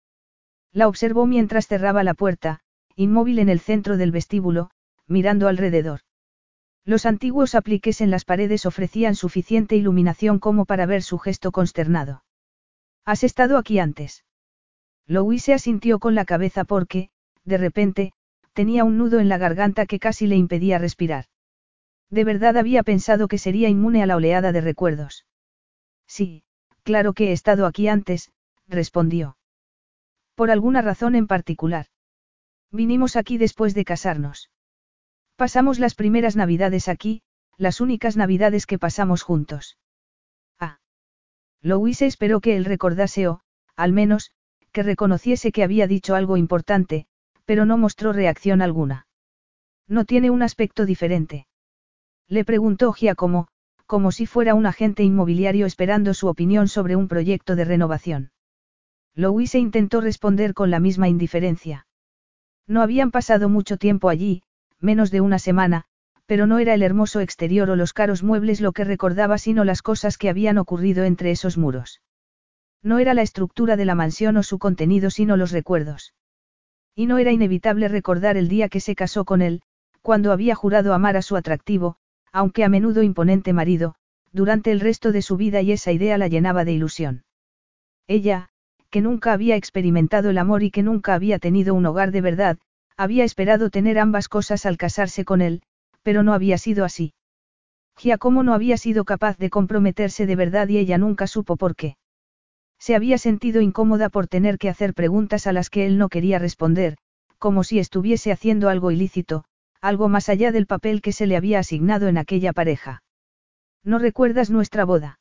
La 0.73 0.89
observó 0.89 1.27
mientras 1.27 1.67
cerraba 1.67 2.03
la 2.03 2.15
puerta, 2.15 2.61
inmóvil 2.97 3.39
en 3.39 3.51
el 3.51 3.61
centro 3.61 3.99
del 3.99 4.11
vestíbulo, 4.11 4.71
mirando 5.07 5.49
alrededor. 5.49 6.01
Los 6.85 7.05
antiguos 7.05 7.55
apliques 7.55 8.01
en 8.01 8.11
las 8.11 8.25
paredes 8.25 8.65
ofrecían 8.65 9.15
suficiente 9.15 9.77
iluminación 9.77 10.39
como 10.39 10.65
para 10.65 10.87
ver 10.87 11.03
su 11.03 11.19
gesto 11.19 11.53
consternado. 11.53 12.25
¿Has 13.05 13.25
estado 13.25 13.59
aquí 13.59 13.79
antes? 13.79 14.25
Louise 15.07 15.53
asintió 15.53 15.99
con 15.99 16.15
la 16.15 16.25
cabeza 16.25 16.65
porque, 16.65 17.11
de 17.45 17.59
repente, 17.59 18.13
tenía 18.55 18.85
un 18.85 18.97
nudo 18.97 19.21
en 19.21 19.29
la 19.29 19.39
garganta 19.39 19.87
que 19.87 19.99
casi 19.99 20.27
le 20.27 20.37
impedía 20.37 20.79
respirar. 20.79 21.27
De 22.13 22.25
verdad 22.25 22.59
había 22.59 22.83
pensado 22.83 23.27
que 23.27 23.39
sería 23.39 23.71
inmune 23.71 24.03
a 24.03 24.07
la 24.07 24.17
oleada 24.17 24.53
de 24.53 24.61
recuerdos. 24.61 25.25
Sí, 26.07 26.45
claro 26.83 27.15
que 27.15 27.31
he 27.31 27.33
estado 27.33 27.65
aquí 27.65 27.89
antes, 27.89 28.31
respondió. 28.69 29.39
Por 30.35 30.51
alguna 30.51 30.83
razón 30.83 31.15
en 31.15 31.27
particular. 31.27 31.87
Vinimos 32.71 33.17
aquí 33.17 33.39
después 33.39 33.73
de 33.75 33.87
casarnos. 33.87 34.51
Pasamos 35.37 35.79
las 35.79 35.95
primeras 35.95 36.37
navidades 36.37 36.87
aquí, 36.89 37.23
las 37.57 37.81
únicas 37.81 38.15
navidades 38.19 38.67
que 38.67 38.79
pasamos 38.79 39.23
juntos. 39.23 39.79
Ah. 40.61 40.81
Louise 41.63 42.05
esperó 42.05 42.43
que 42.43 42.57
él 42.57 42.67
recordase 42.67 43.27
o, 43.27 43.41
al 43.75 43.93
menos, 43.93 44.33
que 44.71 44.83
reconociese 44.83 45.51
que 45.51 45.63
había 45.63 45.87
dicho 45.87 46.15
algo 46.15 46.37
importante, 46.37 47.07
pero 47.47 47.65
no 47.65 47.79
mostró 47.79 48.13
reacción 48.13 48.61
alguna. 48.61 49.07
No 49.89 50.05
tiene 50.05 50.29
un 50.29 50.43
aspecto 50.43 50.85
diferente. 50.85 51.47
Le 52.33 52.47
preguntó 52.47 52.95
Giacomo, 52.95 53.47
como 53.85 54.11
si 54.11 54.25
fuera 54.25 54.55
un 54.55 54.65
agente 54.65 55.03
inmobiliario 55.03 55.67
esperando 55.67 56.15
su 56.15 56.29
opinión 56.29 56.67
sobre 56.67 56.97
un 56.97 57.07
proyecto 57.07 57.57
de 57.57 57.67
renovación. 57.67 58.31
Louise 59.15 59.59
intentó 59.59 60.01
responder 60.01 60.55
con 60.55 60.71
la 60.71 60.81
misma 60.81 61.11
indiferencia. 61.11 61.87
No 62.67 62.81
habían 62.81 63.11
pasado 63.11 63.51
mucho 63.51 63.77
tiempo 63.77 64.09
allí, 64.09 64.45
menos 64.81 65.11
de 65.11 65.21
una 65.21 65.39
semana, 65.39 65.85
pero 66.25 66.47
no 66.47 66.59
era 66.59 66.73
el 66.73 66.83
hermoso 66.83 67.21
exterior 67.21 67.69
o 67.69 67.77
los 67.77 67.93
caros 67.93 68.23
muebles 68.23 68.63
lo 68.63 68.73
que 68.73 68.85
recordaba 68.85 69.37
sino 69.37 69.63
las 69.65 69.83
cosas 69.83 70.17
que 70.17 70.31
habían 70.31 70.57
ocurrido 70.57 71.05
entre 71.05 71.33
esos 71.33 71.59
muros. 71.59 72.01
No 72.83 72.99
era 72.99 73.13
la 73.13 73.21
estructura 73.21 73.77
de 73.77 73.85
la 73.85 73.95
mansión 73.95 74.39
o 74.39 74.43
su 74.43 74.59
contenido 74.59 75.11
sino 75.11 75.37
los 75.37 75.53
recuerdos. 75.53 76.15
Y 76.95 77.05
no 77.05 77.19
era 77.19 77.31
inevitable 77.31 77.89
recordar 77.89 78.39
el 78.39 78.49
día 78.49 78.71
que 78.71 78.81
se 78.81 78.95
casó 78.95 79.27
con 79.27 79.43
él, 79.43 79.61
cuando 80.01 80.33
había 80.33 80.55
jurado 80.55 80.95
amar 80.95 81.19
a 81.19 81.23
su 81.23 81.37
atractivo, 81.37 81.99
aunque 82.33 82.65
a 82.65 82.69
menudo 82.69 83.03
imponente 83.03 83.53
marido, 83.53 83.95
durante 84.33 84.73
el 84.73 84.81
resto 84.81 85.13
de 85.13 85.23
su 85.23 85.37
vida 85.37 85.61
y 85.61 85.73
esa 85.73 85.93
idea 85.93 86.19
la 86.19 86.29
llenaba 86.29 86.65
de 86.65 86.73
ilusión. 86.73 87.25
Ella, 88.09 88.49
que 88.91 89.01
nunca 89.01 89.33
había 89.33 89.57
experimentado 89.57 90.31
el 90.31 90.39
amor 90.39 90.63
y 90.63 90.71
que 90.71 90.83
nunca 90.83 91.15
había 91.15 91.39
tenido 91.39 91.75
un 91.75 91.87
hogar 91.87 92.11
de 92.11 92.21
verdad, 92.21 92.59
había 92.97 93.25
esperado 93.25 93.71
tener 93.71 93.99
ambas 93.99 94.29
cosas 94.29 94.67
al 94.67 94.77
casarse 94.77 95.25
con 95.25 95.41
él, 95.41 95.63
pero 96.03 96.23
no 96.23 96.35
había 96.35 96.59
sido 96.59 96.85
así. 96.85 97.15
Giacomo 97.99 98.43
no 98.43 98.55
había 98.55 98.77
sido 98.77 99.05
capaz 99.05 99.39
de 99.39 99.51
comprometerse 99.51 100.27
de 100.27 100.37
verdad 100.37 100.69
y 100.69 100.79
ella 100.79 100.99
nunca 100.99 101.27
supo 101.27 101.57
por 101.57 101.77
qué. 101.77 101.97
Se 102.79 102.97
había 102.97 103.19
sentido 103.19 103.61
incómoda 103.61 104.09
por 104.09 104.27
tener 104.27 104.59
que 104.59 104.69
hacer 104.69 104.95
preguntas 104.95 105.47
a 105.47 105.53
las 105.53 105.71
que 105.71 105.87
él 105.87 105.99
no 105.99 106.09
quería 106.09 106.39
responder, 106.39 106.97
como 107.39 107.65
si 107.65 107.79
estuviese 107.79 108.33
haciendo 108.33 108.69
algo 108.69 108.91
ilícito, 108.91 109.45
algo 109.83 110.09
más 110.09 110.29
allá 110.29 110.53
del 110.53 110.67
papel 110.67 111.03
que 111.03 111.13
se 111.13 111.27
le 111.27 111.37
había 111.37 111.59
asignado 111.59 112.07
en 112.07 112.17
aquella 112.17 112.53
pareja. 112.53 113.03
¿No 113.83 113.99
recuerdas 113.99 114.49
nuestra 114.49 114.85
boda? 114.85 115.19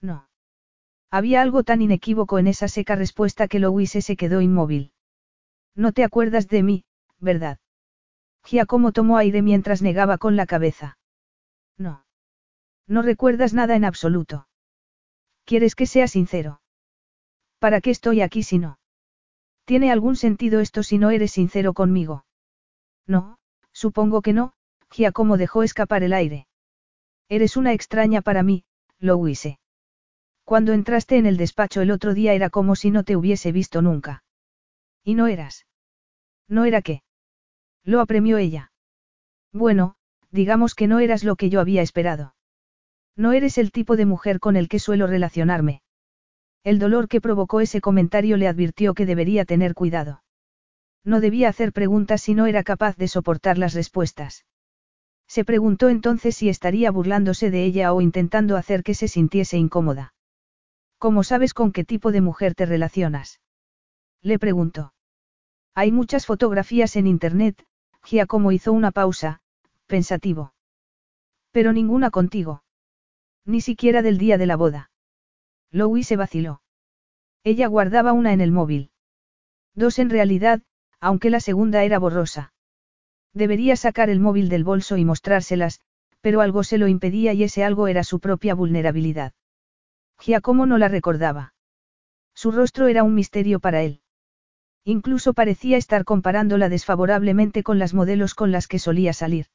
No. 0.00 0.28
Había 1.10 1.42
algo 1.42 1.62
tan 1.64 1.82
inequívoco 1.82 2.38
en 2.38 2.46
esa 2.46 2.66
seca 2.66 2.96
respuesta 2.96 3.46
que 3.46 3.58
Louise 3.58 4.00
se 4.00 4.16
quedó 4.16 4.40
inmóvil. 4.40 4.92
No 5.76 5.92
te 5.92 6.02
acuerdas 6.02 6.48
de 6.48 6.62
mí, 6.62 6.84
¿verdad? 7.20 7.58
Giacomo 8.44 8.92
tomó 8.92 9.18
aire 9.18 9.42
mientras 9.42 9.82
negaba 9.82 10.16
con 10.16 10.34
la 10.34 10.46
cabeza. 10.46 10.98
No. 11.76 12.06
No 12.88 13.02
recuerdas 13.02 13.52
nada 13.52 13.76
en 13.76 13.84
absoluto. 13.84 14.48
¿Quieres 15.44 15.74
que 15.74 15.86
sea 15.86 16.08
sincero? 16.08 16.62
¿Para 17.58 17.82
qué 17.82 17.90
estoy 17.90 18.22
aquí 18.22 18.42
si 18.42 18.58
no? 18.58 18.78
¿Tiene 19.66 19.92
algún 19.92 20.16
sentido 20.16 20.60
esto 20.60 20.82
si 20.82 20.98
no 20.98 21.10
eres 21.10 21.32
sincero 21.32 21.74
conmigo? 21.74 22.24
No, 23.06 23.38
supongo 23.74 24.22
que 24.22 24.32
no, 24.32 24.54
Giacomo 24.90 25.36
dejó 25.36 25.62
escapar 25.62 26.02
el 26.02 26.14
aire. 26.14 26.46
Eres 27.28 27.58
una 27.58 27.74
extraña 27.74 28.22
para 28.22 28.42
mí, 28.42 28.64
Louise. 28.98 29.58
Cuando 30.44 30.72
entraste 30.72 31.18
en 31.18 31.26
el 31.26 31.36
despacho 31.36 31.82
el 31.82 31.90
otro 31.90 32.14
día 32.14 32.32
era 32.32 32.48
como 32.48 32.76
si 32.76 32.90
no 32.90 33.02
te 33.02 33.16
hubiese 33.16 33.52
visto 33.52 33.82
nunca. 33.82 34.22
¿Y 35.02 35.14
no 35.14 35.26
eras? 35.26 35.66
¿No 36.48 36.64
era 36.64 36.80
qué? 36.80 37.02
Lo 37.82 38.00
apremió 38.00 38.38
ella. 38.38 38.72
Bueno, 39.52 39.96
digamos 40.30 40.74
que 40.74 40.86
no 40.86 41.00
eras 41.00 41.24
lo 41.24 41.36
que 41.36 41.50
yo 41.50 41.60
había 41.60 41.82
esperado. 41.82 42.34
No 43.16 43.32
eres 43.32 43.58
el 43.58 43.72
tipo 43.72 43.96
de 43.96 44.06
mujer 44.06 44.40
con 44.40 44.56
el 44.56 44.68
que 44.68 44.78
suelo 44.78 45.06
relacionarme. 45.06 45.82
El 46.62 46.78
dolor 46.78 47.08
que 47.08 47.20
provocó 47.20 47.60
ese 47.60 47.80
comentario 47.80 48.36
le 48.36 48.48
advirtió 48.48 48.94
que 48.94 49.06
debería 49.06 49.44
tener 49.44 49.74
cuidado. 49.74 50.22
No 51.04 51.20
debía 51.20 51.50
hacer 51.50 51.72
preguntas 51.72 52.22
si 52.22 52.34
no 52.34 52.46
era 52.46 52.62
capaz 52.62 52.96
de 52.96 53.08
soportar 53.08 53.58
las 53.58 53.74
respuestas. 53.74 54.46
Se 55.26 55.44
preguntó 55.44 55.88
entonces 55.88 56.36
si 56.36 56.48
estaría 56.48 56.90
burlándose 56.90 57.50
de 57.50 57.64
ella 57.64 57.92
o 57.92 58.00
intentando 58.00 58.56
hacer 58.56 58.82
que 58.82 58.94
se 58.94 59.08
sintiese 59.08 59.58
incómoda. 59.58 60.14
¿Cómo 60.98 61.22
sabes 61.22 61.52
con 61.52 61.72
qué 61.72 61.84
tipo 61.84 62.12
de 62.12 62.20
mujer 62.20 62.54
te 62.54 62.66
relacionas? 62.66 63.40
Le 64.22 64.38
preguntó. 64.38 64.94
Hay 65.74 65.92
muchas 65.92 66.24
fotografías 66.24 66.96
en 66.96 67.06
Internet, 67.06 67.66
Giacomo 68.04 68.52
hizo 68.52 68.72
una 68.72 68.90
pausa, 68.90 69.40
pensativo. 69.86 70.54
Pero 71.50 71.72
ninguna 71.72 72.10
contigo. 72.10 72.62
Ni 73.44 73.60
siquiera 73.60 74.00
del 74.00 74.18
día 74.18 74.38
de 74.38 74.46
la 74.46 74.56
boda. 74.56 74.90
Louis 75.70 76.06
se 76.06 76.16
vaciló. 76.16 76.62
Ella 77.42 77.66
guardaba 77.66 78.12
una 78.12 78.32
en 78.32 78.40
el 78.40 78.52
móvil. 78.52 78.90
Dos 79.74 79.98
en 79.98 80.08
realidad, 80.08 80.62
aunque 81.04 81.28
la 81.28 81.40
segunda 81.40 81.84
era 81.84 81.98
borrosa. 81.98 82.54
Debería 83.34 83.76
sacar 83.76 84.08
el 84.08 84.20
móvil 84.20 84.48
del 84.48 84.64
bolso 84.64 84.96
y 84.96 85.04
mostrárselas, 85.04 85.80
pero 86.22 86.40
algo 86.40 86.64
se 86.64 86.78
lo 86.78 86.88
impedía 86.88 87.34
y 87.34 87.42
ese 87.42 87.62
algo 87.62 87.88
era 87.88 88.04
su 88.04 88.20
propia 88.20 88.54
vulnerabilidad. 88.54 89.34
Giacomo 90.18 90.64
no 90.64 90.78
la 90.78 90.88
recordaba. 90.88 91.52
Su 92.34 92.52
rostro 92.52 92.86
era 92.86 93.02
un 93.02 93.14
misterio 93.14 93.60
para 93.60 93.82
él. 93.82 94.00
Incluso 94.82 95.34
parecía 95.34 95.76
estar 95.76 96.06
comparándola 96.06 96.70
desfavorablemente 96.70 97.62
con 97.62 97.78
las 97.78 97.92
modelos 97.92 98.34
con 98.34 98.50
las 98.50 98.66
que 98.66 98.78
solía 98.78 99.12
salir. 99.12 99.48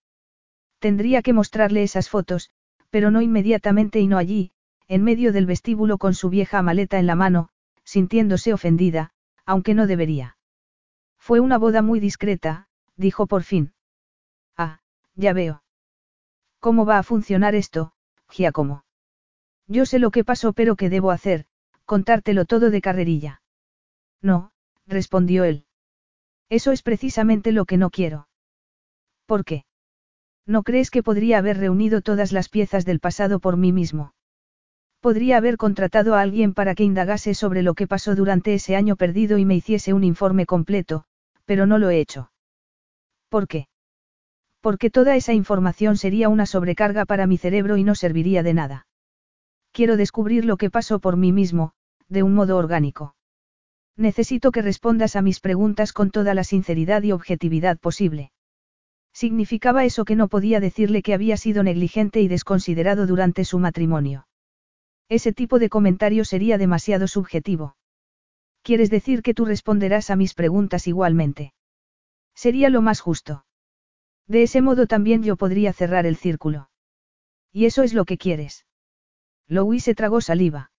Tendría 0.77 1.23
que 1.23 1.33
mostrarle 1.33 1.81
esas 1.81 2.09
fotos, 2.09 2.51
pero 2.91 3.09
no 3.09 3.23
inmediatamente 3.23 3.99
y 3.99 4.05
no 4.05 4.19
allí, 4.19 4.51
en 4.87 5.03
medio 5.03 5.33
del 5.33 5.47
vestíbulo 5.47 5.97
con 5.97 6.13
su 6.13 6.29
vieja 6.29 6.61
maleta 6.61 6.99
en 6.99 7.07
la 7.07 7.15
mano, 7.15 7.49
sintiéndose 7.85 8.53
ofendida, 8.53 9.13
aunque 9.47 9.73
no 9.73 9.87
debería. 9.87 10.35
Fue 11.29 11.41
una 11.41 11.59
boda 11.59 11.83
muy 11.83 11.99
discreta, 11.99 12.67
dijo 12.95 13.27
por 13.27 13.43
fin. 13.43 13.71
Ah, 14.57 14.79
ya 15.13 15.31
veo. 15.31 15.61
¿Cómo 16.59 16.87
va 16.87 16.97
a 16.97 17.03
funcionar 17.03 17.53
esto, 17.53 17.93
Giacomo? 18.31 18.83
Yo 19.67 19.85
sé 19.85 19.99
lo 19.99 20.09
que 20.09 20.23
pasó, 20.23 20.53
pero 20.53 20.75
¿qué 20.75 20.89
debo 20.89 21.11
hacer? 21.11 21.45
Contártelo 21.85 22.45
todo 22.45 22.71
de 22.71 22.81
carrerilla. 22.81 23.43
No, 24.23 24.53
respondió 24.87 25.43
él. 25.43 25.67
Eso 26.49 26.71
es 26.71 26.81
precisamente 26.81 27.51
lo 27.51 27.65
que 27.65 27.77
no 27.77 27.91
quiero. 27.91 28.27
¿Por 29.27 29.45
qué? 29.45 29.65
¿No 30.47 30.63
crees 30.63 30.89
que 30.89 31.03
podría 31.03 31.37
haber 31.37 31.59
reunido 31.59 32.01
todas 32.01 32.31
las 32.31 32.49
piezas 32.49 32.85
del 32.85 32.99
pasado 32.99 33.39
por 33.39 33.55
mí 33.55 33.71
mismo? 33.71 34.15
Podría 34.99 35.37
haber 35.37 35.57
contratado 35.57 36.15
a 36.15 36.21
alguien 36.21 36.55
para 36.55 36.73
que 36.73 36.85
indagase 36.85 37.35
sobre 37.35 37.61
lo 37.61 37.75
que 37.75 37.85
pasó 37.85 38.15
durante 38.15 38.55
ese 38.55 38.75
año 38.75 38.95
perdido 38.95 39.37
y 39.37 39.45
me 39.45 39.55
hiciese 39.55 39.93
un 39.93 40.03
informe 40.03 40.47
completo, 40.47 41.05
pero 41.49 41.65
no 41.65 41.79
lo 41.79 41.89
he 41.89 41.99
hecho. 41.99 42.31
¿Por 43.27 43.47
qué? 43.47 43.69
Porque 44.61 44.91
toda 44.91 45.15
esa 45.15 45.33
información 45.33 45.97
sería 45.97 46.29
una 46.29 46.45
sobrecarga 46.45 47.05
para 47.05 47.25
mi 47.25 47.39
cerebro 47.39 47.75
y 47.75 47.83
no 47.83 47.95
serviría 47.95 48.43
de 48.43 48.53
nada. 48.53 48.85
Quiero 49.71 49.97
descubrir 49.97 50.45
lo 50.45 50.57
que 50.57 50.69
pasó 50.69 50.99
por 50.99 51.17
mí 51.17 51.31
mismo, 51.31 51.71
de 52.07 52.21
un 52.21 52.35
modo 52.35 52.55
orgánico. 52.55 53.15
Necesito 53.97 54.51
que 54.51 54.61
respondas 54.61 55.15
a 55.15 55.23
mis 55.23 55.39
preguntas 55.39 55.91
con 55.91 56.11
toda 56.11 56.35
la 56.35 56.43
sinceridad 56.43 57.01
y 57.01 57.13
objetividad 57.13 57.79
posible. 57.79 58.31
Significaba 59.11 59.85
eso 59.85 60.05
que 60.05 60.15
no 60.15 60.27
podía 60.27 60.59
decirle 60.59 61.01
que 61.01 61.15
había 61.15 61.35
sido 61.35 61.63
negligente 61.63 62.21
y 62.21 62.27
desconsiderado 62.27 63.07
durante 63.07 63.43
su 63.43 63.57
matrimonio. 63.57 64.27
Ese 65.09 65.33
tipo 65.33 65.57
de 65.57 65.69
comentario 65.69 66.25
sería 66.25 66.59
demasiado 66.59 67.07
subjetivo. 67.07 67.75
¿Quieres 68.61 68.89
decir 68.89 69.21
que 69.21 69.33
tú 69.33 69.45
responderás 69.45 70.09
a 70.09 70.15
mis 70.15 70.33
preguntas 70.33 70.87
igualmente? 70.87 71.53
Sería 72.35 72.69
lo 72.69 72.81
más 72.81 72.99
justo. 72.99 73.45
De 74.27 74.43
ese 74.43 74.61
modo 74.61 74.85
también 74.87 75.23
yo 75.23 75.35
podría 75.37 75.73
cerrar 75.73 76.05
el 76.05 76.15
círculo. 76.15 76.69
¿Y 77.51 77.65
eso 77.65 77.83
es 77.83 77.93
lo 77.93 78.05
que 78.05 78.17
quieres? 78.17 78.65
Louis 79.47 79.83
se 79.83 79.95
tragó 79.95 80.21
saliva. 80.21 80.71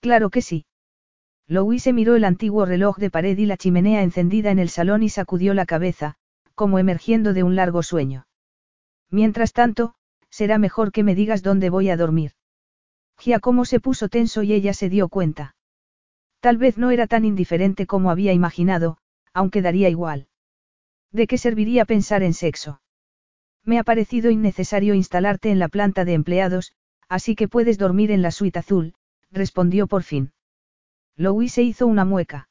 Claro 0.00 0.30
que 0.30 0.42
sí. 0.42 0.66
Louis 1.48 1.82
se 1.82 1.92
miró 1.92 2.14
el 2.14 2.24
antiguo 2.24 2.64
reloj 2.64 2.98
de 2.98 3.10
pared 3.10 3.36
y 3.36 3.46
la 3.46 3.56
chimenea 3.56 4.02
encendida 4.02 4.50
en 4.50 4.60
el 4.60 4.68
salón 4.68 5.02
y 5.02 5.08
sacudió 5.08 5.54
la 5.54 5.66
cabeza, 5.66 6.14
como 6.54 6.78
emergiendo 6.78 7.32
de 7.32 7.42
un 7.42 7.56
largo 7.56 7.82
sueño. 7.82 8.26
Mientras 9.10 9.52
tanto, 9.52 9.94
será 10.30 10.58
mejor 10.58 10.92
que 10.92 11.02
me 11.02 11.14
digas 11.14 11.42
dónde 11.42 11.68
voy 11.68 11.90
a 11.90 11.96
dormir. 11.96 12.32
Giacomo 13.18 13.64
se 13.64 13.80
puso 13.80 14.08
tenso 14.08 14.42
y 14.42 14.52
ella 14.52 14.72
se 14.72 14.88
dio 14.88 15.08
cuenta. 15.08 15.56
Tal 16.42 16.56
vez 16.56 16.76
no 16.76 16.90
era 16.90 17.06
tan 17.06 17.24
indiferente 17.24 17.86
como 17.86 18.10
había 18.10 18.32
imaginado, 18.32 18.98
aunque 19.32 19.62
daría 19.62 19.88
igual. 19.88 20.26
¿De 21.12 21.28
qué 21.28 21.38
serviría 21.38 21.84
pensar 21.84 22.24
en 22.24 22.34
sexo? 22.34 22.80
Me 23.64 23.78
ha 23.78 23.84
parecido 23.84 24.28
innecesario 24.28 24.94
instalarte 24.94 25.52
en 25.52 25.60
la 25.60 25.68
planta 25.68 26.04
de 26.04 26.14
empleados, 26.14 26.72
así 27.08 27.36
que 27.36 27.46
puedes 27.46 27.78
dormir 27.78 28.10
en 28.10 28.22
la 28.22 28.32
suite 28.32 28.58
azul, 28.58 28.94
respondió 29.30 29.86
por 29.86 30.02
fin. 30.02 30.32
Louis 31.16 31.52
se 31.52 31.62
hizo 31.62 31.86
una 31.86 32.04
mueca. 32.04 32.48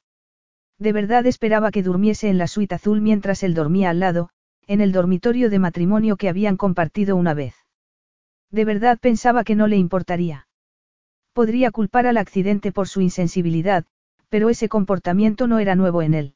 De 0.79 0.93
verdad 0.93 1.25
esperaba 1.25 1.69
que 1.69 1.83
durmiese 1.83 2.29
en 2.29 2.37
la 2.37 2.47
suite 2.47 2.75
azul 2.75 3.01
mientras 3.01 3.43
él 3.43 3.53
dormía 3.53 3.89
al 3.89 3.99
lado, 3.99 4.29
en 4.67 4.79
el 4.79 4.93
dormitorio 4.93 5.49
de 5.49 5.59
matrimonio 5.59 6.15
que 6.15 6.29
habían 6.29 6.55
compartido 6.55 7.17
una 7.17 7.33
vez. 7.33 7.55
De 8.51 8.63
verdad 8.63 8.99
pensaba 9.01 9.43
que 9.43 9.55
no 9.55 9.67
le 9.67 9.75
importaría. 9.75 10.47
Podría 11.33 11.71
culpar 11.71 12.07
al 12.07 12.17
accidente 12.17 12.71
por 12.71 12.87
su 12.87 13.01
insensibilidad, 13.01 13.85
pero 14.29 14.49
ese 14.49 14.69
comportamiento 14.69 15.47
no 15.47 15.59
era 15.59 15.75
nuevo 15.75 16.01
en 16.01 16.13
él. 16.13 16.35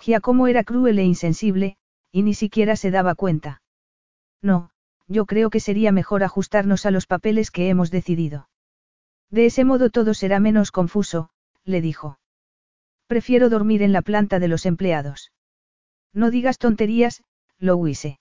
Giacomo 0.00 0.46
era 0.46 0.64
cruel 0.64 0.98
e 0.98 1.04
insensible, 1.04 1.76
y 2.10 2.22
ni 2.22 2.34
siquiera 2.34 2.76
se 2.76 2.90
daba 2.90 3.14
cuenta. 3.14 3.62
No, 4.42 4.70
yo 5.06 5.26
creo 5.26 5.50
que 5.50 5.60
sería 5.60 5.92
mejor 5.92 6.24
ajustarnos 6.24 6.86
a 6.86 6.90
los 6.90 7.06
papeles 7.06 7.50
que 7.50 7.68
hemos 7.68 7.90
decidido. 7.90 8.48
De 9.30 9.46
ese 9.46 9.64
modo 9.64 9.90
todo 9.90 10.14
será 10.14 10.40
menos 10.40 10.72
confuso, 10.72 11.30
le 11.64 11.80
dijo. 11.80 12.18
Prefiero 13.06 13.48
dormir 13.48 13.82
en 13.82 13.92
la 13.92 14.02
planta 14.02 14.38
de 14.38 14.48
los 14.48 14.66
empleados. 14.66 15.32
No 16.12 16.30
digas 16.30 16.58
tonterías, 16.58 17.22
Louise. 17.58 18.18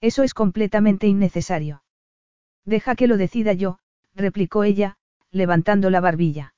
Eso 0.00 0.22
es 0.22 0.34
completamente 0.34 1.06
innecesario. 1.06 1.82
Deja 2.64 2.94
que 2.94 3.06
lo 3.06 3.16
decida 3.16 3.52
yo, 3.52 3.78
replicó 4.14 4.64
ella, 4.64 4.96
levantando 5.30 5.90
la 5.90 6.00
barbilla. 6.00 6.54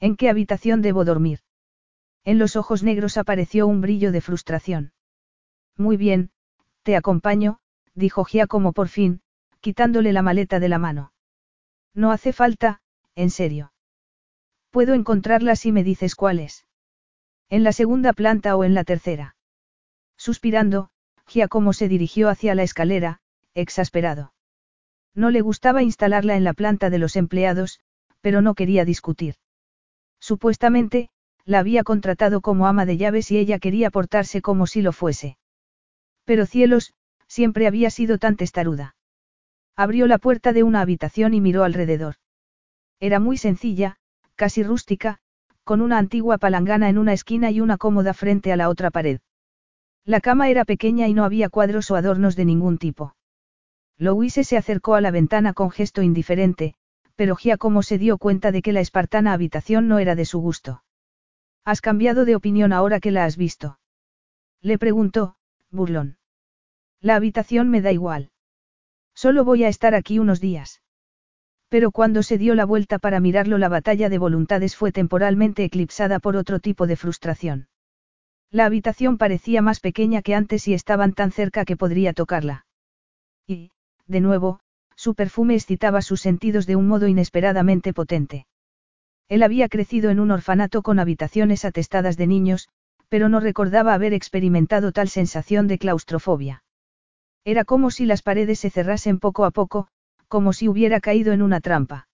¿En 0.00 0.16
qué 0.16 0.28
habitación 0.28 0.82
debo 0.82 1.04
dormir? 1.04 1.40
En 2.24 2.38
los 2.38 2.56
ojos 2.56 2.82
negros 2.82 3.16
apareció 3.16 3.66
un 3.66 3.80
brillo 3.80 4.12
de 4.12 4.20
frustración. 4.20 4.92
Muy 5.76 5.96
bien, 5.96 6.30
te 6.82 6.96
acompaño, 6.96 7.58
dijo 7.94 8.24
Giacomo 8.24 8.72
por 8.72 8.88
fin, 8.88 9.22
quitándole 9.60 10.12
la 10.12 10.22
maleta 10.22 10.60
de 10.60 10.68
la 10.68 10.78
mano. 10.78 11.12
No 11.94 12.10
hace 12.10 12.32
falta, 12.32 12.80
en 13.14 13.30
serio. 13.30 13.72
Puedo 14.70 14.94
encontrarla 14.94 15.56
si 15.56 15.72
me 15.72 15.84
dices 15.84 16.14
cuál 16.14 16.40
es. 16.40 16.66
En 17.48 17.62
la 17.62 17.72
segunda 17.72 18.12
planta 18.12 18.56
o 18.56 18.64
en 18.64 18.74
la 18.74 18.84
tercera. 18.84 19.36
Suspirando, 20.16 20.90
Giacomo 21.26 21.72
se 21.72 21.88
dirigió 21.88 22.28
hacia 22.28 22.54
la 22.54 22.62
escalera, 22.62 23.20
exasperado. 23.54 24.33
No 25.14 25.30
le 25.30 25.40
gustaba 25.40 25.82
instalarla 25.82 26.36
en 26.36 26.44
la 26.44 26.54
planta 26.54 26.90
de 26.90 26.98
los 26.98 27.16
empleados, 27.16 27.80
pero 28.20 28.42
no 28.42 28.54
quería 28.54 28.84
discutir. 28.84 29.36
Supuestamente, 30.20 31.10
la 31.44 31.58
había 31.58 31.84
contratado 31.84 32.40
como 32.40 32.66
ama 32.66 32.86
de 32.86 32.96
llaves 32.96 33.30
y 33.30 33.38
ella 33.38 33.58
quería 33.58 33.90
portarse 33.90 34.40
como 34.40 34.66
si 34.66 34.82
lo 34.82 34.92
fuese. 34.92 35.36
Pero 36.24 36.46
cielos, 36.46 36.94
siempre 37.26 37.66
había 37.66 37.90
sido 37.90 38.18
tan 38.18 38.36
testaruda. 38.36 38.96
Abrió 39.76 40.06
la 40.06 40.18
puerta 40.18 40.52
de 40.52 40.62
una 40.62 40.80
habitación 40.80 41.34
y 41.34 41.40
miró 41.40 41.64
alrededor. 41.64 42.14
Era 43.00 43.20
muy 43.20 43.36
sencilla, 43.36 43.96
casi 44.36 44.62
rústica, 44.62 45.18
con 45.64 45.80
una 45.80 45.98
antigua 45.98 46.38
palangana 46.38 46.88
en 46.88 46.98
una 46.98 47.12
esquina 47.12 47.50
y 47.50 47.60
una 47.60 47.76
cómoda 47.76 48.14
frente 48.14 48.52
a 48.52 48.56
la 48.56 48.68
otra 48.68 48.90
pared. 48.90 49.20
La 50.04 50.20
cama 50.20 50.48
era 50.48 50.64
pequeña 50.64 51.08
y 51.08 51.14
no 51.14 51.24
había 51.24 51.48
cuadros 51.48 51.90
o 51.90 51.96
adornos 51.96 52.36
de 52.36 52.44
ningún 52.44 52.78
tipo. 52.78 53.14
Louise 53.98 54.44
se 54.44 54.56
acercó 54.56 54.94
a 54.94 55.00
la 55.00 55.10
ventana 55.10 55.52
con 55.52 55.70
gesto 55.70 56.02
indiferente, 56.02 56.74
pero 57.16 57.36
Giacomo 57.36 57.82
se 57.82 57.98
dio 57.98 58.18
cuenta 58.18 58.50
de 58.52 58.62
que 58.62 58.72
la 58.72 58.80
espartana 58.80 59.32
habitación 59.32 59.88
no 59.88 59.98
era 59.98 60.14
de 60.14 60.24
su 60.24 60.40
gusto. 60.40 60.82
¿Has 61.64 61.80
cambiado 61.80 62.24
de 62.24 62.36
opinión 62.36 62.72
ahora 62.72 63.00
que 63.00 63.10
la 63.10 63.24
has 63.24 63.36
visto? 63.36 63.78
Le 64.60 64.78
preguntó, 64.78 65.36
burlón. 65.70 66.18
La 67.00 67.16
habitación 67.16 67.70
me 67.70 67.82
da 67.82 67.92
igual. 67.92 68.30
Solo 69.14 69.44
voy 69.44 69.64
a 69.64 69.68
estar 69.68 69.94
aquí 69.94 70.18
unos 70.18 70.40
días. 70.40 70.82
Pero 71.68 71.90
cuando 71.90 72.22
se 72.22 72.38
dio 72.38 72.54
la 72.54 72.64
vuelta 72.64 72.98
para 72.98 73.20
mirarlo 73.20 73.58
la 73.58 73.68
batalla 73.68 74.08
de 74.08 74.18
voluntades 74.18 74.76
fue 74.76 74.92
temporalmente 74.92 75.64
eclipsada 75.64 76.18
por 76.18 76.36
otro 76.36 76.60
tipo 76.60 76.86
de 76.86 76.96
frustración. 76.96 77.68
La 78.50 78.66
habitación 78.66 79.18
parecía 79.18 79.62
más 79.62 79.80
pequeña 79.80 80.22
que 80.22 80.34
antes 80.34 80.68
y 80.68 80.74
estaban 80.74 81.12
tan 81.12 81.32
cerca 81.32 81.64
que 81.64 81.76
podría 81.76 82.12
tocarla. 82.12 82.66
Y, 83.46 83.70
de 84.06 84.20
nuevo, 84.20 84.60
su 84.96 85.14
perfume 85.14 85.54
excitaba 85.54 86.02
sus 86.02 86.20
sentidos 86.20 86.66
de 86.66 86.76
un 86.76 86.86
modo 86.86 87.08
inesperadamente 87.08 87.92
potente. 87.92 88.46
Él 89.28 89.42
había 89.42 89.68
crecido 89.68 90.10
en 90.10 90.20
un 90.20 90.30
orfanato 90.30 90.82
con 90.82 90.98
habitaciones 90.98 91.64
atestadas 91.64 92.16
de 92.16 92.26
niños, 92.26 92.68
pero 93.08 93.28
no 93.28 93.40
recordaba 93.40 93.94
haber 93.94 94.12
experimentado 94.12 94.92
tal 94.92 95.08
sensación 95.08 95.66
de 95.66 95.78
claustrofobia. 95.78 96.62
Era 97.44 97.64
como 97.64 97.90
si 97.90 98.06
las 98.06 98.22
paredes 98.22 98.60
se 98.60 98.70
cerrasen 98.70 99.18
poco 99.18 99.44
a 99.44 99.50
poco, 99.50 99.88
como 100.28 100.52
si 100.52 100.68
hubiera 100.68 101.00
caído 101.00 101.32
en 101.32 101.42
una 101.42 101.60
trampa. 101.60 102.08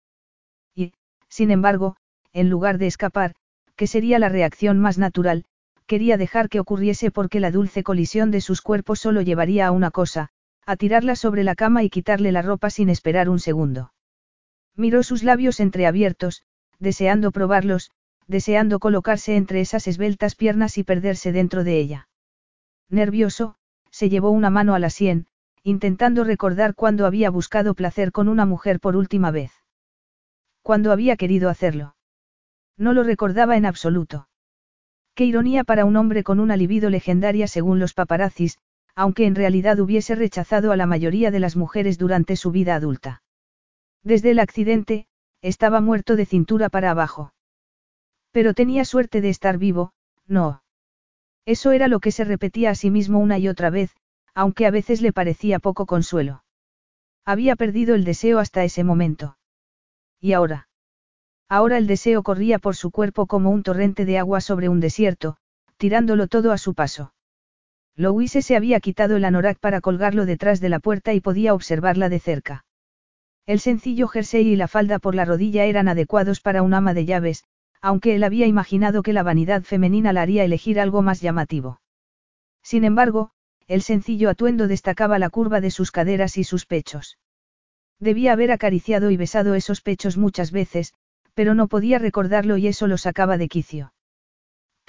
Y, 0.74 0.92
sin 1.28 1.50
embargo, 1.50 1.96
en 2.32 2.50
lugar 2.50 2.78
de 2.78 2.86
escapar, 2.86 3.34
que 3.76 3.86
sería 3.86 4.18
la 4.18 4.28
reacción 4.28 4.78
más 4.78 4.98
natural, 4.98 5.44
quería 5.86 6.16
dejar 6.16 6.48
que 6.48 6.60
ocurriese 6.60 7.10
porque 7.10 7.40
la 7.40 7.50
dulce 7.50 7.82
colisión 7.82 8.30
de 8.30 8.40
sus 8.40 8.60
cuerpos 8.60 9.00
solo 9.00 9.22
llevaría 9.22 9.66
a 9.66 9.70
una 9.72 9.90
cosa, 9.90 10.30
a 10.70 10.76
tirarla 10.76 11.16
sobre 11.16 11.42
la 11.42 11.56
cama 11.56 11.82
y 11.82 11.90
quitarle 11.90 12.30
la 12.30 12.42
ropa 12.42 12.70
sin 12.70 12.90
esperar 12.90 13.28
un 13.28 13.40
segundo. 13.40 13.92
Miró 14.76 15.02
sus 15.02 15.24
labios 15.24 15.58
entreabiertos, 15.58 16.44
deseando 16.78 17.32
probarlos, 17.32 17.90
deseando 18.28 18.78
colocarse 18.78 19.34
entre 19.34 19.60
esas 19.60 19.88
esbeltas 19.88 20.36
piernas 20.36 20.78
y 20.78 20.84
perderse 20.84 21.32
dentro 21.32 21.64
de 21.64 21.78
ella. 21.78 22.08
Nervioso, 22.88 23.56
se 23.90 24.08
llevó 24.08 24.30
una 24.30 24.48
mano 24.48 24.74
a 24.76 24.78
la 24.78 24.90
sien, 24.90 25.26
intentando 25.64 26.22
recordar 26.22 26.76
cuándo 26.76 27.04
había 27.04 27.30
buscado 27.30 27.74
placer 27.74 28.12
con 28.12 28.28
una 28.28 28.46
mujer 28.46 28.78
por 28.78 28.94
última 28.94 29.32
vez. 29.32 29.50
Cuándo 30.62 30.92
había 30.92 31.16
querido 31.16 31.48
hacerlo. 31.48 31.96
No 32.76 32.92
lo 32.92 33.02
recordaba 33.02 33.56
en 33.56 33.66
absoluto. 33.66 34.28
Qué 35.14 35.24
ironía 35.24 35.64
para 35.64 35.84
un 35.84 35.96
hombre 35.96 36.22
con 36.22 36.38
una 36.38 36.56
libido 36.56 36.90
legendaria 36.90 37.48
según 37.48 37.80
los 37.80 37.92
paparazzis, 37.92 38.58
aunque 38.94 39.26
en 39.26 39.34
realidad 39.34 39.78
hubiese 39.80 40.14
rechazado 40.14 40.72
a 40.72 40.76
la 40.76 40.86
mayoría 40.86 41.30
de 41.30 41.40
las 41.40 41.56
mujeres 41.56 41.98
durante 41.98 42.36
su 42.36 42.50
vida 42.50 42.74
adulta. 42.74 43.22
Desde 44.02 44.30
el 44.30 44.38
accidente, 44.38 45.06
estaba 45.42 45.80
muerto 45.80 46.16
de 46.16 46.26
cintura 46.26 46.68
para 46.68 46.90
abajo. 46.90 47.32
Pero 48.32 48.54
tenía 48.54 48.84
suerte 48.84 49.20
de 49.20 49.30
estar 49.30 49.58
vivo, 49.58 49.92
no. 50.26 50.62
Eso 51.46 51.72
era 51.72 51.88
lo 51.88 52.00
que 52.00 52.12
se 52.12 52.24
repetía 52.24 52.70
a 52.70 52.74
sí 52.74 52.90
mismo 52.90 53.18
una 53.18 53.38
y 53.38 53.48
otra 53.48 53.70
vez, 53.70 53.94
aunque 54.34 54.66
a 54.66 54.70
veces 54.70 55.02
le 55.02 55.12
parecía 55.12 55.58
poco 55.58 55.86
consuelo. 55.86 56.44
Había 57.24 57.56
perdido 57.56 57.94
el 57.94 58.04
deseo 58.04 58.38
hasta 58.38 58.64
ese 58.64 58.84
momento. 58.84 59.36
¿Y 60.20 60.32
ahora? 60.32 60.68
Ahora 61.48 61.78
el 61.78 61.86
deseo 61.86 62.22
corría 62.22 62.58
por 62.58 62.76
su 62.76 62.90
cuerpo 62.90 63.26
como 63.26 63.50
un 63.50 63.62
torrente 63.62 64.04
de 64.04 64.18
agua 64.18 64.40
sobre 64.40 64.68
un 64.68 64.80
desierto, 64.80 65.36
tirándolo 65.76 66.28
todo 66.28 66.52
a 66.52 66.58
su 66.58 66.74
paso. 66.74 67.12
Louise 67.96 68.42
se 68.42 68.56
había 68.56 68.80
quitado 68.80 69.16
el 69.16 69.24
anorak 69.24 69.58
para 69.58 69.80
colgarlo 69.80 70.26
detrás 70.26 70.60
de 70.60 70.68
la 70.68 70.80
puerta 70.80 71.12
y 71.14 71.20
podía 71.20 71.54
observarla 71.54 72.08
de 72.08 72.20
cerca. 72.20 72.64
El 73.46 73.60
sencillo 73.60 74.08
jersey 74.08 74.48
y 74.48 74.56
la 74.56 74.68
falda 74.68 74.98
por 74.98 75.14
la 75.14 75.24
rodilla 75.24 75.64
eran 75.64 75.88
adecuados 75.88 76.40
para 76.40 76.62
un 76.62 76.72
ama 76.74 76.94
de 76.94 77.04
llaves, 77.04 77.44
aunque 77.80 78.14
él 78.14 78.24
había 78.24 78.46
imaginado 78.46 79.02
que 79.02 79.12
la 79.12 79.22
vanidad 79.22 79.62
femenina 79.62 80.12
la 80.12 80.22
haría 80.22 80.44
elegir 80.44 80.78
algo 80.78 81.02
más 81.02 81.20
llamativo. 81.20 81.80
Sin 82.62 82.84
embargo, 82.84 83.32
el 83.66 83.82
sencillo 83.82 84.30
atuendo 84.30 84.68
destacaba 84.68 85.18
la 85.18 85.30
curva 85.30 85.60
de 85.60 85.70
sus 85.70 85.90
caderas 85.90 86.36
y 86.36 86.44
sus 86.44 86.66
pechos. 86.66 87.18
Debía 87.98 88.32
haber 88.32 88.50
acariciado 88.50 89.10
y 89.10 89.16
besado 89.16 89.54
esos 89.54 89.80
pechos 89.80 90.16
muchas 90.16 90.52
veces, 90.52 90.94
pero 91.34 91.54
no 91.54 91.68
podía 91.68 91.98
recordarlo 91.98 92.56
y 92.56 92.66
eso 92.66 92.86
lo 92.86 92.98
sacaba 92.98 93.36
de 93.36 93.48
quicio. 93.48 93.92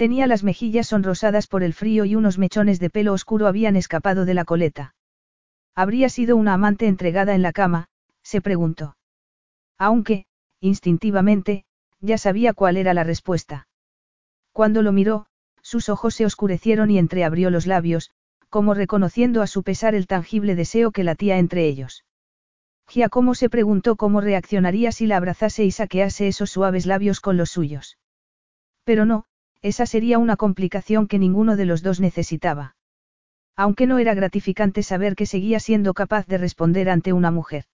Tenía 0.01 0.25
las 0.25 0.43
mejillas 0.43 0.87
sonrosadas 0.87 1.45
por 1.45 1.61
el 1.61 1.75
frío 1.75 2.05
y 2.05 2.15
unos 2.15 2.39
mechones 2.39 2.79
de 2.79 2.89
pelo 2.89 3.13
oscuro 3.13 3.45
habían 3.45 3.75
escapado 3.75 4.25
de 4.25 4.33
la 4.33 4.45
coleta. 4.45 4.95
¿Habría 5.75 6.09
sido 6.09 6.37
una 6.37 6.55
amante 6.55 6.87
entregada 6.87 7.35
en 7.35 7.43
la 7.43 7.51
cama? 7.51 7.85
se 8.23 8.41
preguntó. 8.41 8.97
Aunque, 9.77 10.25
instintivamente, 10.59 11.65
ya 11.99 12.17
sabía 12.17 12.53
cuál 12.53 12.77
era 12.77 12.95
la 12.95 13.03
respuesta. 13.03 13.67
Cuando 14.51 14.81
lo 14.81 14.91
miró, 14.91 15.27
sus 15.61 15.87
ojos 15.87 16.15
se 16.15 16.25
oscurecieron 16.25 16.89
y 16.89 16.97
entreabrió 16.97 17.51
los 17.51 17.67
labios, 17.67 18.09
como 18.49 18.73
reconociendo 18.73 19.43
a 19.43 19.45
su 19.45 19.61
pesar 19.61 19.93
el 19.93 20.07
tangible 20.07 20.55
deseo 20.55 20.89
que 20.89 21.03
latía 21.03 21.37
entre 21.37 21.67
ellos. 21.67 22.05
Giacomo 22.87 23.35
se 23.35 23.51
preguntó 23.51 23.97
cómo 23.97 24.19
reaccionaría 24.19 24.91
si 24.93 25.05
la 25.05 25.17
abrazase 25.17 25.63
y 25.63 25.69
saquease 25.69 26.27
esos 26.27 26.49
suaves 26.49 26.87
labios 26.87 27.19
con 27.19 27.37
los 27.37 27.51
suyos. 27.51 27.99
Pero 28.83 29.05
no, 29.05 29.25
esa 29.61 29.85
sería 29.85 30.17
una 30.17 30.37
complicación 30.37 31.07
que 31.07 31.19
ninguno 31.19 31.55
de 31.55 31.65
los 31.65 31.83
dos 31.83 31.99
necesitaba. 31.99 32.75
Aunque 33.55 33.85
no 33.85 33.99
era 33.99 34.13
gratificante 34.13 34.81
saber 34.81 35.15
que 35.15 35.25
seguía 35.25 35.59
siendo 35.59 35.93
capaz 35.93 36.25
de 36.27 36.37
responder 36.37 36.89
ante 36.89 37.13
una 37.13 37.31
mujer. 37.31 37.65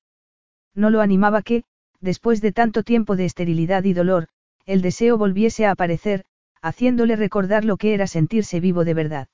No 0.76 0.90
lo 0.90 1.02
animaba 1.02 1.42
que, 1.42 1.64
después 2.02 2.42
de 2.42 2.52
tanto 2.52 2.84
tiempo 2.84 3.16
de 3.16 3.26
esterilidad 3.26 3.84
y 3.84 3.94
dolor, 3.94 4.28
el 4.66 4.82
deseo 4.82 5.18
volviese 5.18 5.66
a 5.66 5.72
aparecer, 5.72 6.26
haciéndole 6.62 7.16
recordar 7.16 7.64
lo 7.64 7.78
que 7.78 7.94
era 7.94 8.08
sentirse 8.08 8.60
vivo 8.60 8.84
de 8.84 8.94
verdad. 8.94 9.28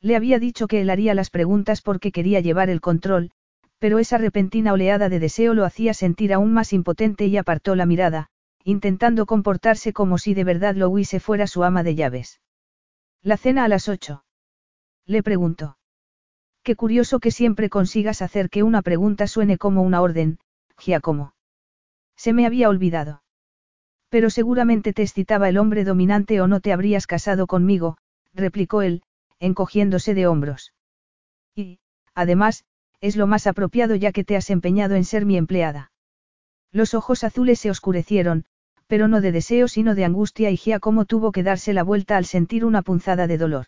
Le 0.00 0.16
había 0.16 0.38
dicho 0.38 0.66
que 0.68 0.80
él 0.80 0.90
haría 0.90 1.14
las 1.14 1.30
preguntas 1.30 1.82
porque 1.82 2.12
quería 2.12 2.40
llevar 2.40 2.70
el 2.70 2.80
control, 2.80 3.30
pero 3.78 3.98
esa 3.98 4.18
repentina 4.18 4.72
oleada 4.72 5.08
de 5.08 5.20
deseo 5.20 5.52
lo 5.52 5.64
hacía 5.64 5.94
sentir 5.94 6.32
aún 6.32 6.52
más 6.52 6.72
impotente 6.72 7.26
y 7.26 7.36
apartó 7.36 7.74
la 7.74 7.86
mirada, 7.86 8.30
intentando 8.66 9.26
comportarse 9.26 9.92
como 9.92 10.18
si 10.18 10.34
de 10.34 10.42
verdad 10.42 10.74
Louise 10.74 11.20
fuera 11.20 11.46
su 11.46 11.62
ama 11.62 11.84
de 11.84 11.94
llaves. 11.94 12.40
¿La 13.22 13.36
cena 13.36 13.62
a 13.62 13.68
las 13.68 13.88
ocho? 13.88 14.24
Le 15.06 15.22
preguntó. 15.22 15.78
Qué 16.64 16.74
curioso 16.74 17.20
que 17.20 17.30
siempre 17.30 17.70
consigas 17.70 18.22
hacer 18.22 18.50
que 18.50 18.64
una 18.64 18.82
pregunta 18.82 19.28
suene 19.28 19.56
como 19.56 19.82
una 19.82 20.02
orden, 20.02 20.40
Giacomo. 20.78 21.32
Se 22.16 22.32
me 22.32 22.44
había 22.44 22.68
olvidado. 22.68 23.22
Pero 24.08 24.30
seguramente 24.30 24.92
te 24.92 25.02
excitaba 25.02 25.48
el 25.48 25.58
hombre 25.58 25.84
dominante 25.84 26.40
o 26.40 26.48
no 26.48 26.58
te 26.58 26.72
habrías 26.72 27.06
casado 27.06 27.46
conmigo, 27.46 27.98
replicó 28.34 28.82
él, 28.82 29.04
encogiéndose 29.38 30.12
de 30.12 30.26
hombros. 30.26 30.74
Y, 31.54 31.78
además, 32.16 32.64
es 33.00 33.14
lo 33.14 33.28
más 33.28 33.46
apropiado 33.46 33.94
ya 33.94 34.10
que 34.10 34.24
te 34.24 34.34
has 34.34 34.50
empeñado 34.50 34.96
en 34.96 35.04
ser 35.04 35.24
mi 35.24 35.36
empleada. 35.36 35.92
Los 36.72 36.94
ojos 36.94 37.22
azules 37.22 37.60
se 37.60 37.70
oscurecieron, 37.70 38.44
pero 38.86 39.08
no 39.08 39.20
de 39.20 39.32
deseo 39.32 39.68
sino 39.68 39.94
de 39.94 40.04
angustia 40.04 40.50
y 40.50 40.56
Giacomo 40.56 41.04
tuvo 41.04 41.32
que 41.32 41.42
darse 41.42 41.72
la 41.72 41.82
vuelta 41.82 42.16
al 42.16 42.24
sentir 42.24 42.64
una 42.64 42.82
punzada 42.82 43.26
de 43.26 43.38
dolor. 43.38 43.66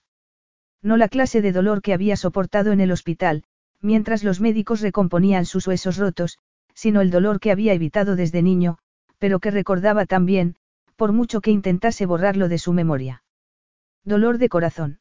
No 0.83 0.97
la 0.97 1.09
clase 1.09 1.43
de 1.43 1.53
dolor 1.53 1.83
que 1.83 1.93
había 1.93 2.17
soportado 2.17 2.73
en 2.73 2.81
el 2.81 2.93
hospital, 2.93 3.45
mientras 3.81 4.23
los 4.23 4.41
médicos 4.41 4.81
recomponían 4.81 5.45
sus 5.45 5.67
huesos 5.67 5.97
rotos, 5.97 6.39
sino 6.75 7.01
el 7.01 7.11
dolor 7.11 7.41
que 7.41 7.51
había 7.51 7.73
evitado 7.73 8.15
desde 8.15 8.43
niño, 8.43 8.79
pero 9.19 9.41
que 9.41 9.51
recordaba 9.51 10.07
también, 10.07 10.55
por 10.95 11.13
mucho 11.13 11.41
que 11.41 11.51
intentase 11.51 12.07
borrarlo 12.07 12.49
de 12.49 12.59
su 12.59 12.73
memoria. 12.73 13.25
Dolor 14.05 14.39
de 14.39 14.49
corazón. 14.49 15.01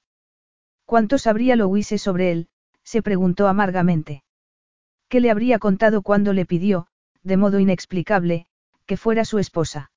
¿Cuánto 0.85 1.17
sabría 1.17 1.55
Louise 1.55 1.97
sobre 1.97 2.31
él? 2.31 2.47
se 2.83 3.01
preguntó 3.01 3.47
amargamente. 3.47 4.23
¿Qué 5.09 5.19
le 5.19 5.29
habría 5.29 5.59
contado 5.59 6.01
cuando 6.01 6.33
le 6.33 6.45
pidió, 6.45 6.87
de 7.23 7.37
modo 7.37 7.59
inexplicable, 7.59 8.47
que 8.85 8.97
fuera 8.97 9.25
su 9.25 9.39
esposa? 9.39 9.91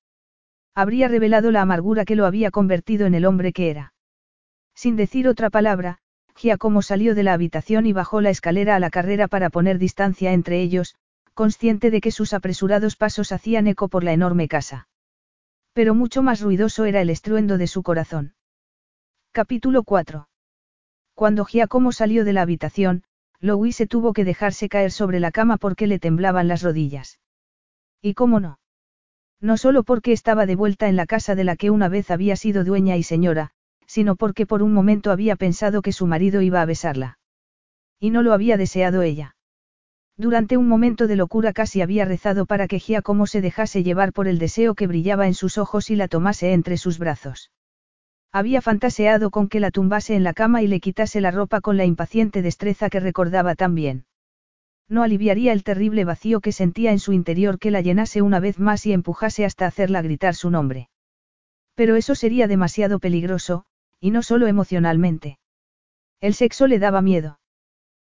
Habría 0.74 1.08
revelado 1.08 1.50
la 1.50 1.62
amargura 1.62 2.04
que 2.04 2.16
lo 2.16 2.26
había 2.26 2.50
convertido 2.50 3.06
en 3.06 3.14
el 3.14 3.24
hombre 3.24 3.52
que 3.52 3.70
era. 3.70 3.92
Sin 4.74 4.96
decir 4.96 5.28
otra 5.28 5.50
palabra, 5.50 5.98
Giacomo 6.36 6.80
salió 6.80 7.14
de 7.14 7.22
la 7.22 7.34
habitación 7.34 7.86
y 7.86 7.92
bajó 7.92 8.20
la 8.20 8.30
escalera 8.30 8.76
a 8.76 8.80
la 8.80 8.90
carrera 8.90 9.28
para 9.28 9.50
poner 9.50 9.78
distancia 9.78 10.32
entre 10.32 10.62
ellos, 10.62 10.94
consciente 11.34 11.90
de 11.90 12.00
que 12.00 12.12
sus 12.12 12.32
apresurados 12.32 12.96
pasos 12.96 13.32
hacían 13.32 13.66
eco 13.66 13.88
por 13.88 14.04
la 14.04 14.12
enorme 14.12 14.48
casa. 14.48 14.88
Pero 15.72 15.94
mucho 15.94 16.22
más 16.22 16.40
ruidoso 16.40 16.84
era 16.84 17.00
el 17.00 17.10
estruendo 17.10 17.58
de 17.58 17.66
su 17.66 17.82
corazón. 17.82 18.34
Capítulo 19.32 19.82
4. 19.82 20.28
Cuando 21.14 21.44
Giacomo 21.44 21.92
salió 21.92 22.24
de 22.24 22.32
la 22.32 22.42
habitación, 22.42 23.04
Louise 23.40 23.86
tuvo 23.86 24.12
que 24.12 24.24
dejarse 24.24 24.68
caer 24.68 24.92
sobre 24.92 25.20
la 25.20 25.30
cama 25.30 25.56
porque 25.56 25.86
le 25.86 25.98
temblaban 25.98 26.48
las 26.48 26.62
rodillas. 26.62 27.20
¿Y 28.02 28.14
cómo 28.14 28.40
no? 28.40 28.59
No 29.40 29.56
solo 29.56 29.82
porque 29.82 30.12
estaba 30.12 30.46
de 30.46 30.54
vuelta 30.54 30.88
en 30.88 30.96
la 30.96 31.06
casa 31.06 31.34
de 31.34 31.44
la 31.44 31.56
que 31.56 31.70
una 31.70 31.88
vez 31.88 32.10
había 32.10 32.36
sido 32.36 32.64
dueña 32.64 32.96
y 32.96 33.02
señora, 33.02 33.50
sino 33.86 34.14
porque 34.14 34.46
por 34.46 34.62
un 34.62 34.72
momento 34.72 35.10
había 35.10 35.36
pensado 35.36 35.82
que 35.82 35.92
su 35.92 36.06
marido 36.06 36.42
iba 36.42 36.60
a 36.60 36.66
besarla. 36.66 37.18
Y 37.98 38.10
no 38.10 38.22
lo 38.22 38.32
había 38.32 38.56
deseado 38.56 39.02
ella. 39.02 39.36
Durante 40.16 40.58
un 40.58 40.68
momento 40.68 41.06
de 41.06 41.16
locura 41.16 41.54
casi 41.54 41.80
había 41.80 42.04
rezado 42.04 42.44
para 42.44 42.68
que 42.68 42.78
Giacomo 42.78 43.26
se 43.26 43.40
dejase 43.40 43.82
llevar 43.82 44.12
por 44.12 44.28
el 44.28 44.38
deseo 44.38 44.74
que 44.74 44.86
brillaba 44.86 45.26
en 45.26 45.34
sus 45.34 45.56
ojos 45.56 45.90
y 45.90 45.96
la 45.96 46.08
tomase 46.08 46.52
entre 46.52 46.76
sus 46.76 46.98
brazos. 46.98 47.50
Había 48.30 48.60
fantaseado 48.60 49.30
con 49.30 49.48
que 49.48 49.60
la 49.60 49.70
tumbase 49.70 50.14
en 50.14 50.22
la 50.22 50.34
cama 50.34 50.62
y 50.62 50.68
le 50.68 50.80
quitase 50.80 51.22
la 51.22 51.30
ropa 51.30 51.62
con 51.62 51.78
la 51.78 51.86
impaciente 51.86 52.42
destreza 52.42 52.90
que 52.90 53.00
recordaba 53.00 53.54
tan 53.54 53.74
bien. 53.74 54.04
No 54.90 55.04
aliviaría 55.04 55.52
el 55.52 55.62
terrible 55.62 56.04
vacío 56.04 56.40
que 56.40 56.50
sentía 56.50 56.90
en 56.90 56.98
su 56.98 57.12
interior 57.12 57.60
que 57.60 57.70
la 57.70 57.80
llenase 57.80 58.22
una 58.22 58.40
vez 58.40 58.58
más 58.58 58.84
y 58.86 58.92
empujase 58.92 59.44
hasta 59.44 59.66
hacerla 59.66 60.02
gritar 60.02 60.34
su 60.34 60.50
nombre. 60.50 60.90
Pero 61.76 61.94
eso 61.94 62.16
sería 62.16 62.48
demasiado 62.48 62.98
peligroso, 62.98 63.64
y 64.00 64.10
no 64.10 64.24
solo 64.24 64.48
emocionalmente. 64.48 65.38
El 66.20 66.34
sexo 66.34 66.66
le 66.66 66.80
daba 66.80 67.02
miedo. 67.02 67.38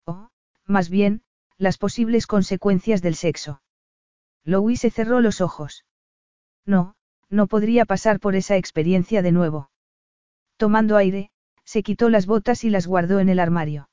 O, 0.04 0.30
más 0.66 0.90
bien, 0.90 1.22
las 1.58 1.78
posibles 1.78 2.26
consecuencias 2.26 3.02
del 3.02 3.14
sexo. 3.14 3.62
Louise 4.44 4.90
cerró 4.90 5.20
los 5.20 5.40
ojos. 5.40 5.84
No, 6.66 6.96
no 7.30 7.46
podría 7.46 7.84
pasar 7.84 8.18
por 8.18 8.34
esa 8.34 8.56
experiencia 8.56 9.22
de 9.22 9.30
nuevo. 9.30 9.70
Tomando 10.56 10.96
aire, 10.96 11.30
se 11.64 11.84
quitó 11.84 12.10
las 12.10 12.26
botas 12.26 12.64
y 12.64 12.70
las 12.70 12.88
guardó 12.88 13.20
en 13.20 13.28
el 13.28 13.38
armario. 13.38 13.88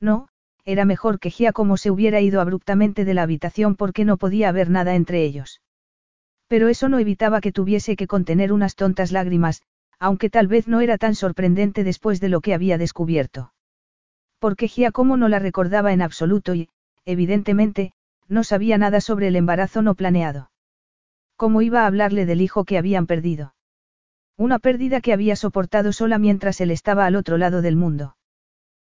No, 0.00 0.28
era 0.64 0.84
mejor 0.84 1.18
que 1.18 1.30
Giacomo 1.30 1.76
se 1.76 1.90
hubiera 1.90 2.20
ido 2.20 2.40
abruptamente 2.40 3.04
de 3.04 3.14
la 3.14 3.22
habitación 3.22 3.76
porque 3.76 4.04
no 4.04 4.16
podía 4.16 4.48
haber 4.48 4.70
nada 4.70 4.94
entre 4.94 5.22
ellos. 5.22 5.60
Pero 6.48 6.68
eso 6.68 6.88
no 6.88 6.98
evitaba 6.98 7.40
que 7.40 7.52
tuviese 7.52 7.96
que 7.96 8.06
contener 8.06 8.52
unas 8.52 8.74
tontas 8.74 9.12
lágrimas, 9.12 9.62
aunque 9.98 10.30
tal 10.30 10.46
vez 10.46 10.68
no 10.68 10.80
era 10.80 10.98
tan 10.98 11.14
sorprendente 11.14 11.84
después 11.84 12.20
de 12.20 12.28
lo 12.28 12.40
que 12.40 12.54
había 12.54 12.78
descubierto. 12.78 13.52
Porque 14.38 14.68
Giacomo 14.68 15.16
no 15.16 15.28
la 15.28 15.38
recordaba 15.38 15.92
en 15.92 16.02
absoluto 16.02 16.54
y, 16.54 16.68
evidentemente, 17.04 17.92
no 18.28 18.44
sabía 18.44 18.78
nada 18.78 19.00
sobre 19.00 19.28
el 19.28 19.36
embarazo 19.36 19.82
no 19.82 19.94
planeado. 19.94 20.50
¿Cómo 21.36 21.62
iba 21.62 21.82
a 21.82 21.86
hablarle 21.86 22.26
del 22.26 22.40
hijo 22.40 22.64
que 22.64 22.78
habían 22.78 23.06
perdido? 23.06 23.54
Una 24.36 24.58
pérdida 24.58 25.00
que 25.00 25.12
había 25.12 25.36
soportado 25.36 25.92
sola 25.92 26.18
mientras 26.18 26.60
él 26.60 26.70
estaba 26.70 27.06
al 27.06 27.16
otro 27.16 27.38
lado 27.38 27.62
del 27.62 27.76
mundo. 27.76 28.16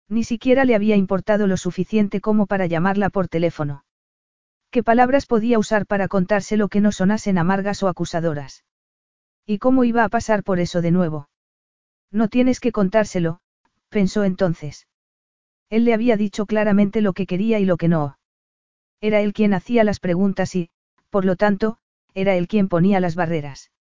Ni 0.08 0.24
siquiera 0.24 0.66
le 0.66 0.76
había 0.76 0.96
importado 0.96 1.48
lo 1.48 1.58
suficiente 1.58 2.22
como 2.22 2.46
para 2.46 2.68
llamarla 2.68 3.10
por 3.10 3.28
teléfono. 3.28 3.84
¿Qué 4.70 4.84
palabras 4.84 5.26
podía 5.26 5.58
usar 5.58 5.86
para 5.86 6.08
contárselo 6.08 6.68
que 6.68 6.82
no 6.82 6.92
sonasen 6.92 7.38
amargas 7.38 7.82
o 7.82 7.88
acusadoras? 7.88 8.66
¿Y 9.46 9.58
cómo 9.58 9.84
iba 9.84 10.04
a 10.04 10.10
pasar 10.10 10.44
por 10.44 10.60
eso 10.60 10.82
de 10.82 10.92
nuevo? 10.92 11.30
No 12.12 12.28
tienes 12.28 12.60
que 12.60 12.72
contárselo, 12.72 13.40
pensó 13.90 14.24
entonces. 14.24 14.88
Él 15.70 15.86
le 15.86 15.94
había 15.94 16.18
dicho 16.18 16.46
claramente 16.46 17.02
lo 17.02 17.14
que 17.14 17.26
quería 17.26 17.60
y 17.60 17.66
lo 17.66 17.78
que 17.78 17.88
no. 17.88 18.18
Era 19.02 19.22
él 19.22 19.34
quien 19.34 19.54
hacía 19.54 19.84
las 19.84 20.00
preguntas 20.00 20.56
y, 20.56 20.70
por 21.10 21.26
lo 21.26 21.36
tanto, 21.36 21.78
era 22.14 22.36
él 22.36 22.48
quien 22.48 22.70
ponía 22.70 23.00
las 23.00 23.16
barreras. 23.16 23.72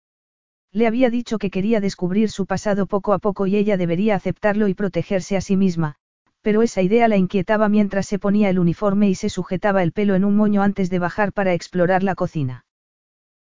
Le 0.72 0.86
había 0.86 1.10
dicho 1.10 1.38
que 1.38 1.50
quería 1.50 1.80
descubrir 1.80 2.30
su 2.30 2.46
pasado 2.46 2.86
poco 2.86 3.12
a 3.12 3.18
poco 3.18 3.46
y 3.46 3.56
ella 3.56 3.76
debería 3.76 4.16
aceptarlo 4.16 4.68
y 4.68 4.74
protegerse 4.74 5.36
a 5.36 5.40
sí 5.40 5.56
misma, 5.56 5.96
pero 6.44 6.60
esa 6.60 6.82
idea 6.82 7.08
la 7.08 7.16
inquietaba 7.16 7.70
mientras 7.70 8.06
se 8.06 8.18
ponía 8.18 8.50
el 8.50 8.58
uniforme 8.58 9.08
y 9.08 9.14
se 9.14 9.30
sujetaba 9.30 9.82
el 9.82 9.92
pelo 9.92 10.14
en 10.14 10.26
un 10.26 10.36
moño 10.36 10.62
antes 10.62 10.90
de 10.90 10.98
bajar 10.98 11.32
para 11.32 11.54
explorar 11.54 12.02
la 12.02 12.14
cocina. 12.14 12.66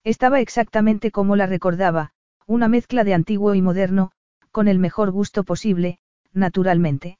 Estaba 0.04 0.40
exactamente 0.40 1.10
como 1.10 1.36
la 1.36 1.48
recordaba, 1.48 2.12
una 2.46 2.68
mezcla 2.68 3.04
de 3.04 3.16
antiguo 3.16 3.56
y 3.56 3.62
moderno, 3.64 4.12
con 4.52 4.68
el 4.68 4.78
mejor 4.78 5.10
gusto 5.10 5.44
posible, 5.44 5.98
naturalmente. 6.32 7.18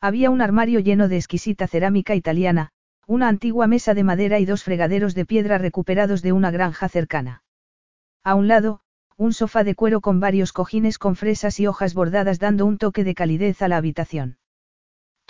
Había 0.00 0.30
un 0.30 0.40
armario 0.40 0.78
lleno 0.78 1.08
de 1.08 1.16
exquisita 1.16 1.66
cerámica 1.66 2.14
italiana, 2.14 2.70
una 3.08 3.26
antigua 3.26 3.66
mesa 3.66 3.94
de 3.94 4.04
madera 4.04 4.38
y 4.38 4.44
dos 4.44 4.62
fregaderos 4.62 5.16
de 5.16 5.26
piedra 5.26 5.58
recuperados 5.58 6.22
de 6.22 6.30
una 6.30 6.52
granja 6.52 6.88
cercana. 6.88 7.42
A 8.22 8.36
un 8.36 8.46
lado, 8.46 8.82
un 9.16 9.32
sofá 9.32 9.64
de 9.64 9.74
cuero 9.74 10.00
con 10.00 10.20
varios 10.20 10.52
cojines 10.52 10.96
con 10.98 11.16
fresas 11.16 11.58
y 11.58 11.66
hojas 11.66 11.92
bordadas 11.92 12.38
dando 12.38 12.66
un 12.66 12.78
toque 12.78 13.02
de 13.02 13.16
calidez 13.16 13.62
a 13.62 13.68
la 13.68 13.78
habitación. 13.78 14.36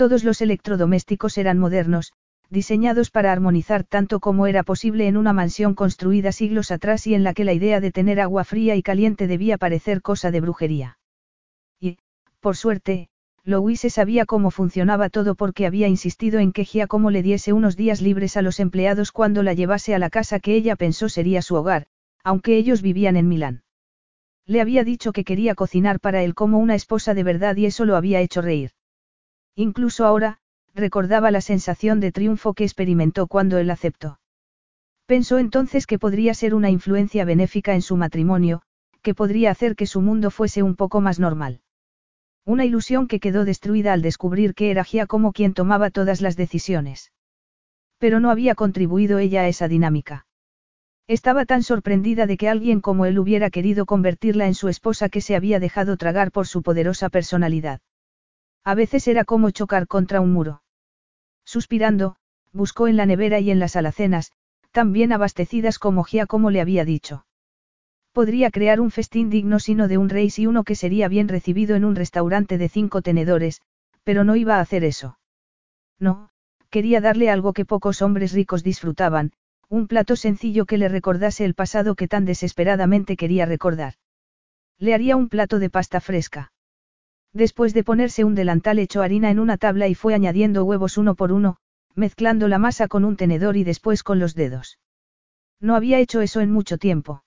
Todos 0.03 0.25
los 0.25 0.41
electrodomésticos 0.41 1.39
eran 1.39 1.61
modernos, 1.61 2.13
diseñados 2.51 3.13
para 3.13 3.31
armonizar 3.31 3.85
tanto 3.85 4.19
como 4.19 4.49
era 4.49 4.65
posible 4.65 5.07
en 5.07 5.17
una 5.17 5.33
mansión 5.33 5.77
construida 5.77 6.33
siglos 6.33 6.73
atrás 6.73 7.07
y 7.07 7.15
en 7.15 7.23
la 7.23 7.35
que 7.35 7.45
la 7.45 7.53
idea 7.53 7.79
de 7.79 7.93
tener 7.93 8.19
agua 8.19 8.43
fría 8.43 8.75
y 8.75 8.83
caliente 8.83 9.29
debía 9.29 9.59
parecer 9.59 10.03
cosa 10.03 10.33
de 10.33 10.41
brujería. 10.41 10.99
Y, 11.79 11.99
por 12.41 12.57
suerte, 12.57 13.11
Louise 13.45 13.91
sabía 13.91 14.27
cómo 14.27 14.51
funcionaba 14.51 15.09
todo 15.09 15.37
porque 15.37 15.67
había 15.67 15.87
insistido 15.87 16.41
en 16.41 16.51
que 16.51 16.65
Giacomo 16.65 17.13
le 17.13 17.23
diese 17.23 17.53
unos 17.53 17.77
días 17.77 18.03
libres 18.03 18.37
a 18.37 18.43
los 18.43 18.59
empleados 18.59 19.13
cuando 19.13 19.45
la 19.45 19.55
llevase 19.55 19.95
a 19.95 20.01
la 20.01 20.11
casa 20.11 20.41
que 20.41 20.57
ella 20.57 20.75
pensó 20.75 21.09
sería 21.09 21.43
su 21.43 21.55
hogar, 21.55 21.87
aunque 22.25 22.57
ellos 22.57 22.83
vivían 22.83 23.15
en 23.15 23.29
Milán. 23.29 23.63
Le 24.47 24.61
había 24.61 24.83
dicho 24.83 25.13
que 25.13 25.23
quería 25.23 25.55
cocinar 25.55 26.01
para 26.01 26.25
él 26.25 26.35
como 26.35 26.59
una 26.59 26.75
esposa 26.75 27.15
de 27.15 27.23
verdad 27.23 27.55
y 27.55 27.67
eso 27.67 27.85
lo 27.85 27.95
había 27.95 28.21
hecho 28.21 28.43
reír. 28.43 28.73
Incluso 29.55 30.07
ahora, 30.07 30.39
recordaba 30.75 31.31
la 31.31 31.41
sensación 31.41 32.01
de 32.01 32.13
triunfo 32.13 32.55
que 32.55 32.65
experimentó 32.65 33.27
cuando 33.27 33.59
él 33.59 33.71
aceptó. 33.71 34.19
Pensó 35.07 35.39
entonces 35.39 35.87
que 35.87 35.99
podría 35.99 36.33
ser 36.33 36.55
una 36.55 36.71
influencia 36.71 37.25
benéfica 37.25 37.75
en 37.75 37.83
su 37.83 37.97
matrimonio, 37.97 38.63
que 39.03 39.15
podría 39.15 39.51
hacer 39.51 39.77
que 39.77 39.87
su 39.87 40.01
mundo 40.01 40.31
fuese 40.31 40.63
un 40.63 40.77
poco 40.77 41.01
más 41.01 41.19
normal. 41.19 41.61
Una 42.45 42.65
ilusión 42.65 43.09
que 43.09 43.21
quedó 43.21 43.45
destruida 43.45 43.93
al 43.93 44.03
descubrir 44.03 44.55
que 44.55 44.71
era 44.71 44.85
Giacomo 44.85 45.33
quien 45.33 45.55
tomaba 45.55 45.91
todas 45.91 46.21
las 46.21 46.37
decisiones. 46.37 47.13
Pero 47.99 48.21
no 48.21 48.31
había 48.31 48.55
contribuido 48.55 49.19
ella 49.19 49.43
a 49.43 49.49
esa 49.49 49.69
dinámica. 49.69 50.27
Estaba 51.09 51.45
tan 51.45 51.63
sorprendida 51.63 52.27
de 52.27 52.37
que 52.37 52.49
alguien 52.49 52.81
como 52.81 53.05
él 53.07 53.19
hubiera 53.19 53.51
querido 53.51 53.87
convertirla 53.87 54.47
en 54.47 54.55
su 54.55 54.69
esposa 54.69 55.09
que 55.09 55.21
se 55.21 55.37
había 55.37 55.61
dejado 55.61 55.97
tragar 55.97 56.33
por 56.33 56.47
su 56.47 56.63
poderosa 56.63 57.11
personalidad. 57.11 57.81
A 58.65 58.75
veces 58.75 59.09
era 59.09 59.25
como 59.25 59.51
chocar 59.51 59.87
contra 59.87 60.21
un 60.21 60.33
muro. 60.33 60.63
Suspirando, 61.45 62.17
buscó 62.53 62.87
en 62.87 62.97
la 62.97 63.07
nevera 63.07 63.41
y 63.41 63.51
en 63.51 63.59
las 63.59 63.75
alacenas, 63.75 64.33
tan 64.71 64.93
bien 64.93 65.13
abastecidas 65.13 65.79
como 65.79 66.05
Giacomo 66.05 66.51
le 66.51 66.61
había 66.61 66.85
dicho. 66.85 67.27
Podría 68.13 68.51
crear 68.51 68.81
un 68.81 68.91
festín 68.91 69.31
digno 69.31 69.59
sino 69.59 69.89
de 69.89 69.99
un 69.99 70.09
rey 70.09 70.31
y 70.37 70.47
uno 70.47 70.65
que 70.65 70.75
sería 70.75 71.09
bien 71.09 71.29
recibido 71.29 71.77
en 71.77 71.85
un 71.85 71.97
restaurante 71.97 72.59
de 72.59 72.69
cinco 72.69 73.03
tenedores, 73.03 73.63
pero 74.05 74.23
no 74.23 74.37
iba 74.37 74.57
a 74.57 74.61
hacer 74.61 74.85
eso. 74.85 75.19
No, 75.99 76.29
quería 76.71 77.01
darle 77.01 77.31
algo 77.31 77.53
que 77.53 77.65
pocos 77.65 78.03
hombres 78.03 78.33
ricos 78.33 78.63
disfrutaban, 78.63 79.33
un 79.69 79.87
plato 79.89 80.17
sencillo 80.17 80.67
que 80.67 80.79
le 80.79 80.89
recordase 80.89 81.45
el 81.45 81.55
pasado 81.55 81.95
que 81.95 82.07
tan 82.07 82.27
desesperadamente 82.27 83.17
quería 83.17 83.47
recordar. 83.47 83.95
Le 84.79 84.95
haría 84.95 85.17
un 85.17 85.29
plato 85.29 85.59
de 85.59 85.71
pasta 85.71 86.01
fresca. 86.01 86.52
Después 87.33 87.73
de 87.73 87.85
ponerse 87.85 88.25
un 88.25 88.35
delantal 88.35 88.79
echó 88.79 89.03
harina 89.03 89.31
en 89.31 89.39
una 89.39 89.57
tabla 89.57 89.89
y 89.89 89.95
fue 89.95 90.15
añadiendo 90.15 90.65
huevos 90.65 90.99
uno 90.99 91.15
por 91.15 91.33
uno, 91.33 91.57
mezclando 91.95 92.49
la 92.49 92.59
masa 92.59 92.89
con 92.89 93.05
un 93.05 93.17
tenedor 93.17 93.57
y 93.57 93.65
después 93.65 94.03
con 94.03 94.19
los 94.19 94.35
dedos. 94.35 94.79
No 95.61 95.75
había 95.75 95.99
hecho 95.99 96.21
eso 96.21 96.41
en 96.41 96.51
mucho 96.51 96.77
tiempo. 96.77 97.25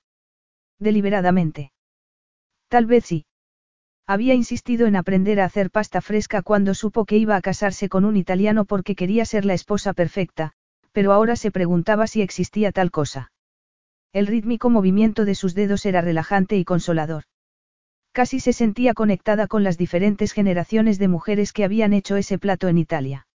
Deliberadamente. 0.79 1.71
Tal 2.67 2.85
vez 2.85 3.05
sí. 3.05 3.25
Había 4.07 4.35
insistido 4.35 4.85
en 4.85 4.95
aprender 4.95 5.39
a 5.39 5.45
hacer 5.45 5.71
pasta 5.71 6.01
fresca 6.01 6.43
cuando 6.43 6.75
supo 6.75 7.05
que 7.05 7.17
iba 7.17 7.35
a 7.35 7.41
casarse 7.41 7.89
con 7.89 8.05
un 8.05 8.17
italiano 8.17 8.65
porque 8.65 8.95
quería 8.95 9.25
ser 9.25 9.45
la 9.45 9.55
esposa 9.55 9.93
perfecta, 9.93 10.51
pero 10.91 11.11
ahora 11.11 11.35
se 11.35 11.51
preguntaba 11.51 12.05
si 12.05 12.21
existía 12.21 12.71
tal 12.71 12.91
cosa. 12.91 13.31
El 14.13 14.27
rítmico 14.27 14.69
movimiento 14.69 15.25
de 15.25 15.35
sus 15.35 15.55
dedos 15.55 15.85
era 15.85 16.01
relajante 16.01 16.55
y 16.57 16.63
consolador. 16.63 17.23
Casi 18.15 18.39
se 18.39 18.53
sentía 18.53 18.93
conectada 18.93 19.45
con 19.45 19.65
las 19.65 19.77
diferentes 19.77 20.31
generaciones 20.31 20.99
de 20.99 21.09
mujeres 21.09 21.51
que 21.51 21.65
habían 21.65 21.91
hecho 21.91 22.15
ese 22.15 22.39
plato 22.39 22.69
en 22.69 22.77
Italia. 22.77 23.27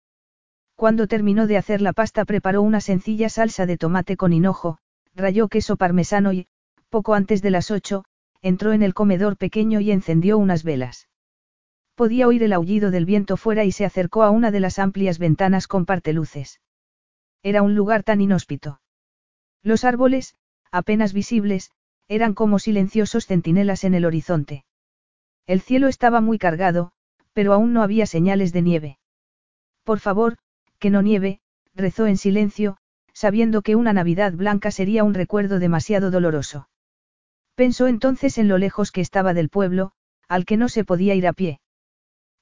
Cuando 0.74 1.06
terminó 1.06 1.46
de 1.46 1.58
hacer 1.58 1.82
la 1.82 1.92
pasta 1.92 2.24
preparó 2.24 2.62
una 2.62 2.80
sencilla 2.80 3.28
salsa 3.28 3.66
de 3.66 3.76
tomate 3.76 4.16
con 4.16 4.32
hinojo, 4.32 4.78
rayó 5.14 5.48
queso 5.48 5.76
parmesano 5.76 6.32
y, 6.32 6.46
Poco 6.88 7.12
antes 7.12 7.42
de 7.42 7.50
las 7.50 7.70
ocho, 7.70 8.04
entró 8.40 8.72
en 8.72 8.82
el 8.82 8.94
comedor 8.94 9.36
pequeño 9.36 9.80
y 9.80 9.90
encendió 9.90 10.38
unas 10.38 10.64
velas. 10.64 11.10
Podía 11.94 12.26
oír 12.26 12.42
el 12.42 12.54
aullido 12.54 12.90
del 12.90 13.04
viento 13.04 13.36
fuera 13.36 13.64
y 13.64 13.72
se 13.72 13.84
acercó 13.84 14.22
a 14.22 14.30
una 14.30 14.50
de 14.50 14.60
las 14.60 14.78
amplias 14.78 15.18
ventanas 15.18 15.66
con 15.66 15.84
parteluces. 15.84 16.62
Era 17.42 17.60
un 17.60 17.74
lugar 17.74 18.02
tan 18.02 18.22
inhóspito. 18.22 18.80
Los 19.62 19.84
árboles, 19.84 20.36
apenas 20.72 21.12
visibles, 21.12 21.70
eran 22.08 22.32
como 22.32 22.58
silenciosos 22.58 23.26
centinelas 23.26 23.84
en 23.84 23.92
el 23.92 24.06
horizonte. 24.06 24.64
El 25.50 25.60
cielo 25.60 25.88
estaba 25.88 26.20
muy 26.20 26.38
cargado, 26.38 26.92
pero 27.32 27.52
aún 27.52 27.72
no 27.72 27.82
había 27.82 28.06
señales 28.06 28.52
de 28.52 28.62
nieve. 28.62 28.98
Por 29.82 29.98
favor, 29.98 30.36
que 30.78 30.90
no 30.90 31.02
nieve, 31.02 31.40
rezó 31.74 32.06
en 32.06 32.18
silencio, 32.18 32.76
sabiendo 33.14 33.62
que 33.62 33.74
una 33.74 33.92
Navidad 33.92 34.32
blanca 34.32 34.70
sería 34.70 35.02
un 35.02 35.12
recuerdo 35.12 35.58
demasiado 35.58 36.12
doloroso. 36.12 36.68
Pensó 37.56 37.88
entonces 37.88 38.38
en 38.38 38.46
lo 38.46 38.58
lejos 38.58 38.92
que 38.92 39.00
estaba 39.00 39.34
del 39.34 39.48
pueblo, 39.48 39.90
al 40.28 40.44
que 40.44 40.56
no 40.56 40.68
se 40.68 40.84
podía 40.84 41.16
ir 41.16 41.26
a 41.26 41.32
pie. 41.32 41.58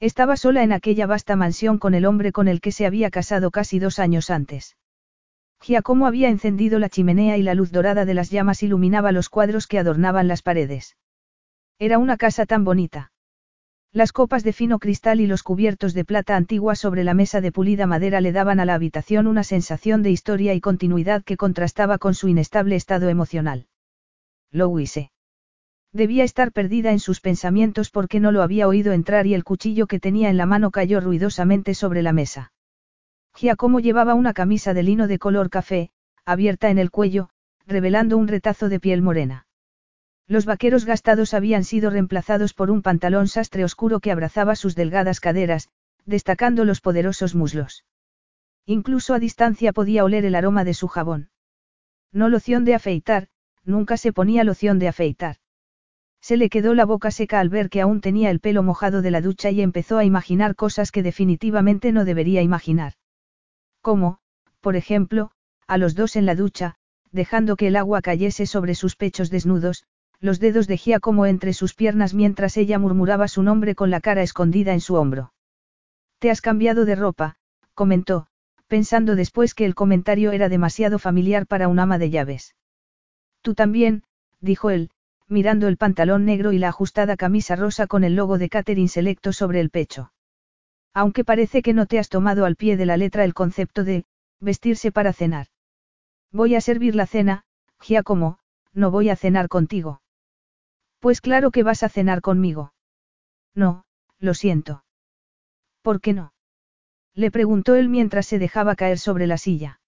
Estaba 0.01 0.37
sola 0.37 0.63
en 0.63 0.73
aquella 0.73 1.07
vasta 1.07 1.35
mansión 1.35 1.79
con 1.79 1.95
el 1.95 2.05
hombre 2.05 2.31
con 2.31 2.47
el 2.47 2.61
que 2.61 2.73
se 2.73 2.85
había 2.85 3.09
casado 3.09 3.51
casi 3.51 3.79
dos 3.79 3.99
años 4.01 4.29
antes. 4.29 4.77
Giacomo 5.63 6.07
había 6.07 6.29
encendido 6.29 6.79
la 6.79 6.91
chimenea 6.91 7.39
y 7.39 7.43
la 7.43 7.55
luz 7.55 7.73
dorada 7.73 8.05
de 8.05 8.13
las 8.13 8.29
llamas 8.29 8.63
iluminaba 8.63 9.13
los 9.13 9.31
cuadros 9.31 9.67
que 9.67 9.79
adornaban 9.79 10.29
las 10.29 10.43
paredes. 10.43 10.95
Era 11.81 11.99
una 11.99 12.17
casa 12.17 12.45
tan 12.45 12.65
bonita. 12.65 13.13
Las 13.93 14.11
copas 14.11 14.43
de 14.43 14.53
fino 14.53 14.81
cristal 14.81 15.21
y 15.21 15.29
los 15.29 15.45
cubiertos 15.45 15.95
de 15.95 16.05
plata 16.05 16.35
antigua 16.35 16.75
sobre 16.75 17.05
la 17.05 17.15
mesa 17.15 17.41
de 17.41 17.53
pulida 17.53 17.87
madera 17.87 18.21
le 18.21 18.33
daban 18.33 18.59
a 18.59 18.65
la 18.65 18.75
habitación 18.75 19.29
una 19.29 19.45
sensación 19.45 20.03
de 20.03 20.11
historia 20.11 20.55
y 20.55 20.61
continuidad 20.61 21.23
que 21.23 21.37
contrastaba 21.37 21.99
con 21.99 22.15
su 22.15 22.27
inestable 22.27 22.75
estado 22.75 23.09
emocional. 23.09 23.69
Louise. 24.51 25.13
Debía 25.93 26.25
estar 26.25 26.53
perdida 26.53 26.91
en 26.91 26.99
sus 26.99 27.21
pensamientos 27.21 27.91
porque 27.91 28.19
no 28.19 28.33
lo 28.33 28.43
había 28.43 28.67
oído 28.67 28.93
entrar 28.93 29.27
y 29.27 29.35
el 29.35 29.45
cuchillo 29.45 29.87
que 29.87 30.01
tenía 30.01 30.31
en 30.31 30.37
la 30.37 30.47
mano 30.47 30.71
cayó 30.71 31.01
ruidosamente 31.01 31.75
sobre 31.75 32.03
la 32.03 32.13
mesa. 32.13 32.53
Giacomo 33.37 33.79
llevaba 33.79 34.15
una 34.15 34.35
camisa 34.35 34.75
de 34.75 34.83
lino 34.83 35.07
de 35.07 35.19
color 35.19 35.49
café, 35.49 35.91
abierta 36.27 36.71
en 36.71 36.79
el 36.79 36.91
cuello, 36.91 37.31
revelando 37.67 38.19
un 38.19 38.27
retazo 38.27 38.69
de 38.69 38.81
piel 38.81 39.01
morena. 39.01 39.48
Los 40.29 40.45
vaqueros 40.45 40.85
gastados 40.85 41.33
habían 41.33 41.65
sido 41.65 41.89
reemplazados 41.89 42.53
por 42.53 42.71
un 42.71 42.83
pantalón 42.83 43.29
sastre 43.29 43.65
oscuro 43.65 43.99
que 44.01 44.13
abrazaba 44.13 44.57
sus 44.57 44.75
delgadas 44.75 45.21
caderas, 45.21 45.71
destacando 46.05 46.67
los 46.67 46.83
poderosos 46.83 47.35
muslos. 47.35 47.85
Incluso 48.67 49.15
a 49.15 49.19
distancia 49.19 49.73
podía 49.73 50.05
oler 50.05 50.27
el 50.27 50.35
aroma 50.35 50.65
de 50.65 50.75
su 50.75 50.87
jabón. 50.87 51.31
No 52.13 52.29
loción 52.29 52.67
de 52.67 52.75
afeitar, 52.75 53.29
nunca 53.65 53.97
se 53.97 54.13
ponía 54.13 54.45
loción 54.45 54.79
de 54.79 54.89
afeitar. 54.89 55.37
Se 56.21 56.37
le 56.37 56.51
quedó 56.51 56.75
la 56.75 56.85
boca 56.85 57.11
seca 57.11 57.41
al 57.41 57.49
ver 57.49 57.71
que 57.71 57.81
aún 57.81 58.03
tenía 58.03 58.31
el 58.31 58.41
pelo 58.41 58.63
mojado 58.63 59.01
de 59.01 59.11
la 59.11 59.23
ducha 59.23 59.51
y 59.51 59.63
empezó 59.63 59.97
a 59.97 60.05
imaginar 60.05 60.57
cosas 60.57 60.93
que 60.93 61.03
definitivamente 61.03 61.91
no 61.91 62.05
debería 62.05 62.43
imaginar. 62.43 62.93
Como, 63.81 64.19
por 64.61 64.77
ejemplo, 64.77 65.31
a 65.67 65.79
los 65.79 65.95
dos 65.95 66.17
en 66.17 66.27
la 66.27 66.35
ducha, 66.35 66.75
dejando 67.13 67.57
que 67.57 67.69
el 67.69 67.77
agua 67.77 68.03
cayese 68.03 68.45
sobre 68.45 68.75
sus 68.75 68.97
pechos 68.97 69.31
desnudos, 69.31 69.85
los 70.21 70.41
dedos 70.41 70.67
de 70.67 70.99
como 71.01 71.27
entre 71.27 71.53
sus 71.53 71.75
piernas 71.75 72.15
mientras 72.15 72.57
ella 72.57 72.79
murmuraba 72.79 73.29
su 73.29 73.43
nombre 73.43 73.75
con 73.75 73.91
la 73.91 74.01
cara 74.01 74.23
escondida 74.23 74.73
en 74.73 74.81
su 74.81 74.95
hombro. 74.95 75.33
Te 76.19 76.31
has 76.31 76.41
cambiado 76.41 76.85
de 76.85 76.97
ropa, 76.97 77.37
comentó, 77.75 78.27
pensando 78.67 79.15
después 79.15 79.55
que 79.55 79.65
el 79.65 79.75
comentario 79.75 80.33
era 80.33 80.49
demasiado 80.49 80.99
familiar 80.99 81.47
para 81.47 81.69
un 81.69 81.79
ama 81.79 81.99
de 81.99 82.11
llaves. 82.11 82.57
Tú 83.43 83.55
también, 83.55 84.03
dijo 84.41 84.71
él, 84.71 84.91
mirando 85.29 85.69
el 85.69 85.77
pantalón 85.77 86.25
negro 86.25 86.53
y 86.53 86.59
la 86.59 86.69
ajustada 86.69 87.17
camisa 87.17 87.55
rosa 87.55 87.87
con 87.87 88.03
el 88.03 88.17
logo 88.17 88.39
de 88.39 88.49
Catherine 88.49 88.89
Selecto 88.89 89.33
sobre 89.33 89.61
el 89.61 89.71
pecho. 89.71 90.13
Aunque 90.95 91.25
parece 91.25 91.63
que 91.63 91.75
no 91.75 91.87
te 91.87 91.99
has 91.99 92.09
tomado 92.09 92.45
al 92.45 92.57
pie 92.57 92.77
de 92.77 92.87
la 92.87 92.97
letra 92.97 93.25
el 93.25 93.35
concepto 93.35 93.85
de, 93.85 94.05
vestirse 94.41 94.91
para 94.91 95.13
cenar. 95.13 95.47
Voy 96.33 96.57
a 96.57 96.61
servir 96.61 96.95
la 96.95 97.07
cena, 97.07 97.45
Giacomo, 97.81 98.39
no 98.73 98.91
voy 98.91 99.11
a 99.11 99.17
cenar 99.17 99.49
contigo. 99.49 100.01
Pues 101.01 101.21
claro 101.21 101.51
que 101.51 101.63
vas 101.63 101.83
a 101.83 101.89
cenar 101.89 102.21
conmigo. 102.21 102.73
No, 103.55 103.85
lo 104.19 104.35
siento. 104.35 104.85
¿Por 105.83 106.01
qué 106.01 106.13
no? 106.13 106.33
Le 107.15 107.31
preguntó 107.31 107.75
él 107.77 107.89
mientras 107.89 108.27
se 108.27 108.39
dejaba 108.39 108.75
caer 108.77 108.99
sobre 108.99 109.27
la 109.27 109.39
silla. 109.39 109.81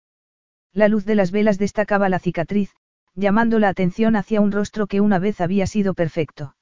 La 0.72 0.88
luz 0.88 1.04
de 1.04 1.14
las 1.14 1.30
velas 1.30 1.58
destacaba 1.58 2.08
la 2.08 2.18
cicatriz, 2.18 2.74
llamando 3.14 3.58
la 3.58 3.68
atención 3.68 4.16
hacia 4.16 4.40
un 4.40 4.52
rostro 4.52 4.86
que 4.86 5.00
una 5.00 5.18
vez 5.18 5.40
había 5.40 5.66
sido 5.66 5.94
perfecto. 5.94 6.54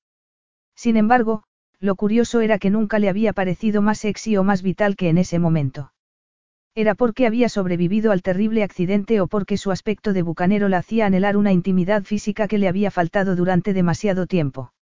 Sin 0.74 0.96
embargo, 0.96 1.44
lo 1.78 1.94
curioso 1.94 2.40
era 2.40 2.59
que 2.59 2.70
nunca 2.70 2.99
le 2.99 3.09
había 3.09 3.32
parecido 3.32 3.82
más 3.82 3.99
sexy 3.99 4.36
o 4.36 4.44
más 4.44 4.62
vital 4.62 4.96
que 4.96 5.09
en 5.09 5.18
ese 5.18 5.38
momento. 5.38 5.92
Era 6.79 6.95
porque 6.95 7.26
había 7.26 7.49
sobrevivido 7.49 8.12
al 8.12 8.22
terrible 8.22 8.62
accidente 8.62 9.20
o 9.20 9.26
porque 9.26 9.57
su 9.57 9.72
aspecto 9.72 10.12
de 10.12 10.22
bucanero 10.22 10.68
la 10.68 10.79
hacía 10.79 11.07
anhelar 11.07 11.37
una 11.37 11.51
intimidad 11.51 12.05
física 12.05 12.47
que 12.47 12.57
le 12.57 12.68
había 12.68 12.93
faltado 12.93 13.35
durante 13.35 13.72
demasiado 13.72 14.29
tiempo. 14.29 14.72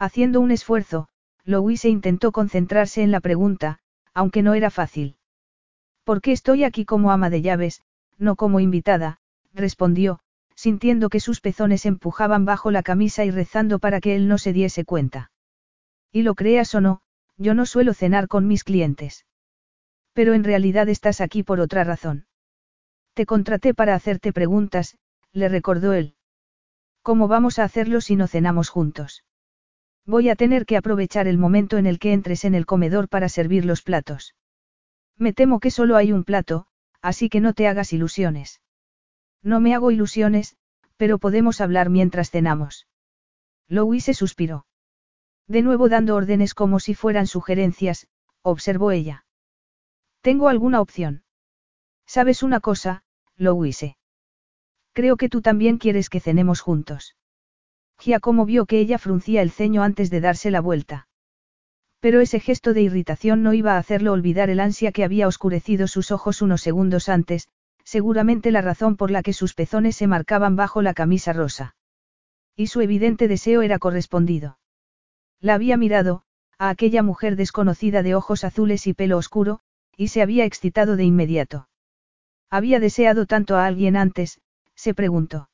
Haciendo 0.00 0.40
un 0.40 0.50
esfuerzo, 0.50 1.06
Louise 1.44 1.88
intentó 1.88 2.32
concentrarse 2.32 3.04
en 3.04 3.12
la 3.12 3.20
pregunta, 3.20 3.78
aunque 4.12 4.42
no 4.42 4.54
era 4.54 4.68
fácil. 4.68 5.14
¿Por 6.02 6.22
qué 6.22 6.32
estoy 6.32 6.64
aquí 6.64 6.84
como 6.84 7.12
ama 7.12 7.30
de 7.30 7.40
llaves, 7.40 7.82
no 8.18 8.34
como 8.34 8.58
invitada? 8.58 9.20
respondió, 9.54 10.18
sintiendo 10.56 11.08
que 11.08 11.20
sus 11.20 11.40
pezones 11.40 11.86
empujaban 11.86 12.44
bajo 12.44 12.72
la 12.72 12.82
camisa 12.82 13.24
y 13.24 13.30
rezando 13.30 13.78
para 13.78 14.00
que 14.00 14.16
él 14.16 14.26
no 14.26 14.38
se 14.38 14.52
diese 14.52 14.84
cuenta. 14.84 15.30
Y 16.10 16.22
lo 16.22 16.34
creas 16.34 16.74
o 16.74 16.80
no, 16.80 17.00
yo 17.36 17.54
no 17.54 17.64
suelo 17.64 17.94
cenar 17.94 18.26
con 18.26 18.48
mis 18.48 18.64
clientes. 18.64 19.24
Pero 20.12 20.34
en 20.34 20.44
realidad 20.44 20.88
estás 20.88 21.20
aquí 21.20 21.42
por 21.42 21.60
otra 21.60 21.84
razón. 21.84 22.26
Te 23.14 23.26
contraté 23.26 23.74
para 23.74 23.94
hacerte 23.94 24.32
preguntas, 24.32 24.96
le 25.32 25.48
recordó 25.48 25.92
él. 25.92 26.14
¿Cómo 27.02 27.28
vamos 27.28 27.58
a 27.58 27.64
hacerlo 27.64 28.00
si 28.00 28.16
no 28.16 28.26
cenamos 28.26 28.68
juntos? 28.68 29.24
Voy 30.06 30.28
a 30.28 30.36
tener 30.36 30.66
que 30.66 30.76
aprovechar 30.76 31.28
el 31.28 31.38
momento 31.38 31.78
en 31.78 31.86
el 31.86 31.98
que 31.98 32.12
entres 32.12 32.44
en 32.44 32.54
el 32.54 32.66
comedor 32.66 33.08
para 33.08 33.28
servir 33.28 33.64
los 33.64 33.82
platos. 33.82 34.34
Me 35.16 35.32
temo 35.32 35.60
que 35.60 35.70
solo 35.70 35.96
hay 35.96 36.12
un 36.12 36.24
plato, 36.24 36.66
así 37.00 37.28
que 37.28 37.40
no 37.40 37.54
te 37.54 37.68
hagas 37.68 37.92
ilusiones. 37.92 38.60
No 39.42 39.60
me 39.60 39.74
hago 39.74 39.90
ilusiones, 39.90 40.56
pero 40.96 41.18
podemos 41.18 41.60
hablar 41.60 41.90
mientras 41.90 42.30
cenamos. 42.30 42.86
Louise 43.68 44.14
suspiró. 44.14 44.66
De 45.48 45.62
nuevo 45.62 45.88
dando 45.88 46.14
órdenes 46.16 46.54
como 46.54 46.80
si 46.80 46.94
fueran 46.94 47.26
sugerencias, 47.26 48.06
observó 48.42 48.90
ella. 48.90 49.24
Tengo 50.22 50.48
alguna 50.48 50.80
opción. 50.80 51.24
¿Sabes 52.06 52.44
una 52.44 52.60
cosa, 52.60 53.02
Louise? 53.36 53.96
Creo 54.92 55.16
que 55.16 55.28
tú 55.28 55.42
también 55.42 55.78
quieres 55.78 56.08
que 56.08 56.20
cenemos 56.20 56.60
juntos. 56.60 57.16
Giacomo 57.98 58.46
vio 58.46 58.66
que 58.66 58.78
ella 58.78 58.98
fruncía 58.98 59.42
el 59.42 59.50
ceño 59.50 59.82
antes 59.82 60.10
de 60.10 60.20
darse 60.20 60.52
la 60.52 60.60
vuelta. 60.60 61.08
Pero 61.98 62.20
ese 62.20 62.38
gesto 62.38 62.72
de 62.72 62.82
irritación 62.82 63.42
no 63.42 63.52
iba 63.52 63.74
a 63.74 63.78
hacerlo 63.78 64.12
olvidar 64.12 64.48
el 64.48 64.60
ansia 64.60 64.92
que 64.92 65.04
había 65.04 65.26
oscurecido 65.26 65.88
sus 65.88 66.12
ojos 66.12 66.40
unos 66.40 66.60
segundos 66.60 67.08
antes, 67.08 67.48
seguramente 67.84 68.52
la 68.52 68.60
razón 68.60 68.96
por 68.96 69.10
la 69.10 69.22
que 69.22 69.32
sus 69.32 69.54
pezones 69.54 69.96
se 69.96 70.06
marcaban 70.06 70.54
bajo 70.54 70.82
la 70.82 70.94
camisa 70.94 71.32
rosa. 71.32 71.74
Y 72.54 72.68
su 72.68 72.80
evidente 72.80 73.26
deseo 73.26 73.62
era 73.62 73.80
correspondido. 73.80 74.58
La 75.40 75.54
había 75.54 75.76
mirado, 75.76 76.22
a 76.58 76.68
aquella 76.68 77.02
mujer 77.02 77.34
desconocida 77.34 78.04
de 78.04 78.14
ojos 78.14 78.44
azules 78.44 78.86
y 78.86 78.94
pelo 78.94 79.16
oscuro, 79.16 79.60
y 79.96 80.08
se 80.08 80.22
había 80.22 80.44
excitado 80.44 80.96
de 80.96 81.04
inmediato. 81.04 81.68
Había 82.50 82.80
deseado 82.80 83.26
tanto 83.26 83.56
a 83.56 83.66
alguien 83.66 83.96
antes, 83.96 84.40
se 84.74 84.94
preguntó. 84.94 85.48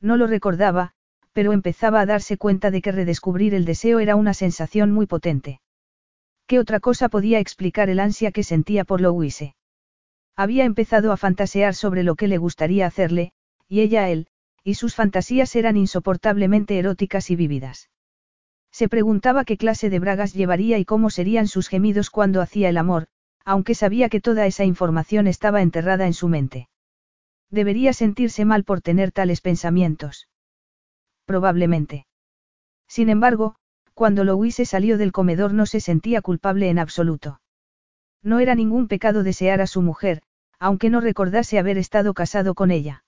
No 0.00 0.16
lo 0.16 0.26
recordaba, 0.26 0.92
pero 1.32 1.52
empezaba 1.52 2.00
a 2.00 2.06
darse 2.06 2.36
cuenta 2.36 2.70
de 2.70 2.82
que 2.82 2.92
redescubrir 2.92 3.54
el 3.54 3.64
deseo 3.64 4.00
era 4.00 4.16
una 4.16 4.34
sensación 4.34 4.92
muy 4.92 5.06
potente. 5.06 5.60
¿Qué 6.46 6.58
otra 6.58 6.80
cosa 6.80 7.08
podía 7.08 7.38
explicar 7.38 7.88
el 7.88 8.00
ansia 8.00 8.32
que 8.32 8.42
sentía 8.42 8.84
por 8.84 9.00
Louise? 9.00 9.54
Había 10.36 10.64
empezado 10.64 11.12
a 11.12 11.16
fantasear 11.16 11.74
sobre 11.74 12.02
lo 12.02 12.14
que 12.14 12.28
le 12.28 12.38
gustaría 12.38 12.86
hacerle, 12.86 13.32
y 13.68 13.80
ella 13.80 14.04
a 14.04 14.10
él, 14.10 14.28
y 14.64 14.74
sus 14.74 14.94
fantasías 14.94 15.54
eran 15.56 15.76
insoportablemente 15.76 16.78
eróticas 16.78 17.30
y 17.30 17.36
vívidas. 17.36 17.90
Se 18.70 18.88
preguntaba 18.88 19.44
qué 19.44 19.56
clase 19.56 19.90
de 19.90 19.98
bragas 19.98 20.32
llevaría 20.34 20.78
y 20.78 20.84
cómo 20.84 21.10
serían 21.10 21.48
sus 21.48 21.68
gemidos 21.68 22.10
cuando 22.10 22.40
hacía 22.40 22.68
el 22.68 22.78
amor, 22.78 23.06
aunque 23.44 23.74
sabía 23.74 24.08
que 24.08 24.20
toda 24.20 24.46
esa 24.46 24.64
información 24.64 25.26
estaba 25.26 25.62
enterrada 25.62 26.06
en 26.06 26.14
su 26.14 26.28
mente. 26.28 26.68
Debería 27.50 27.92
sentirse 27.92 28.44
mal 28.44 28.64
por 28.64 28.80
tener 28.80 29.12
tales 29.12 29.40
pensamientos. 29.40 30.28
Probablemente. 31.26 32.06
Sin 32.88 33.08
embargo, 33.08 33.56
cuando 33.94 34.24
Louise 34.24 34.64
salió 34.64 34.98
del 34.98 35.12
comedor 35.12 35.52
no 35.52 35.66
se 35.66 35.80
sentía 35.80 36.22
culpable 36.22 36.70
en 36.70 36.78
absoluto. 36.78 37.40
No 38.22 38.38
era 38.40 38.54
ningún 38.54 38.88
pecado 38.88 39.22
desear 39.22 39.60
a 39.60 39.66
su 39.66 39.82
mujer, 39.82 40.22
aunque 40.58 40.90
no 40.90 41.00
recordase 41.00 41.58
haber 41.58 41.76
estado 41.76 42.14
casado 42.14 42.54
con 42.54 42.70
ella. 42.70 43.04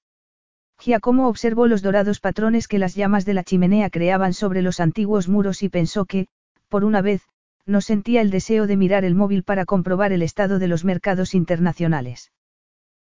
Giacomo 0.79 1.29
observó 1.29 1.67
los 1.67 1.83
dorados 1.83 2.21
patrones 2.21 2.69
que 2.69 2.79
las 2.79 2.95
llamas 2.95 3.25
de 3.25 3.35
la 3.35 3.45
chimenea 3.45 3.91
creaban 3.91 4.35
sobre 4.35 4.61
los 4.61 4.81
antiguos 4.81 5.29
muros 5.29 5.63
y 5.63 5.69
pensó 5.69 6.05
que, 6.05 6.27
por 6.69 6.85
una 6.85 7.01
vez, 7.01 7.23
no 7.67 7.81
sentía 7.81 8.21
el 8.21 8.31
deseo 8.31 8.67
de 8.67 8.77
mirar 8.77 9.05
el 9.05 9.15
móvil 9.15 9.43
para 9.43 9.65
comprobar 9.65 10.13
el 10.13 10.23
estado 10.23 10.59
de 10.59 10.69
los 10.69 10.85
mercados 10.85 11.35
internacionales. 11.35 12.33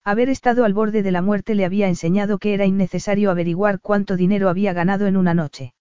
Haber 0.03 0.29
estado 0.29 0.65
al 0.65 0.73
borde 0.73 1.01
de 1.03 1.11
la 1.11 1.21
muerte 1.21 1.55
le 1.55 1.65
había 1.65 1.87
enseñado 1.87 2.37
que 2.37 2.53
era 2.53 2.65
innecesario 2.65 3.31
averiguar 3.31 3.79
cuánto 3.79 4.15
dinero 4.15 4.49
había 4.49 4.71
ganado 4.71 5.07
en 5.07 5.17
una 5.17 5.33
noche. 5.33 5.73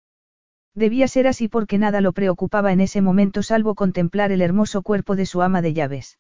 Debía 0.75 1.07
ser 1.07 1.27
así 1.29 1.47
porque 1.47 1.79
nada 1.79 2.01
lo 2.01 2.13
preocupaba 2.13 2.73
en 2.73 2.81
ese 2.81 3.01
momento 3.01 3.43
salvo 3.43 3.75
contemplar 3.75 4.33
el 4.33 4.43
hermoso 4.43 4.83
cuerpo 4.83 5.15
de 5.15 5.27
su 5.27 5.43
ama 5.43 5.63
de 5.63 5.73
llaves. 5.73 6.19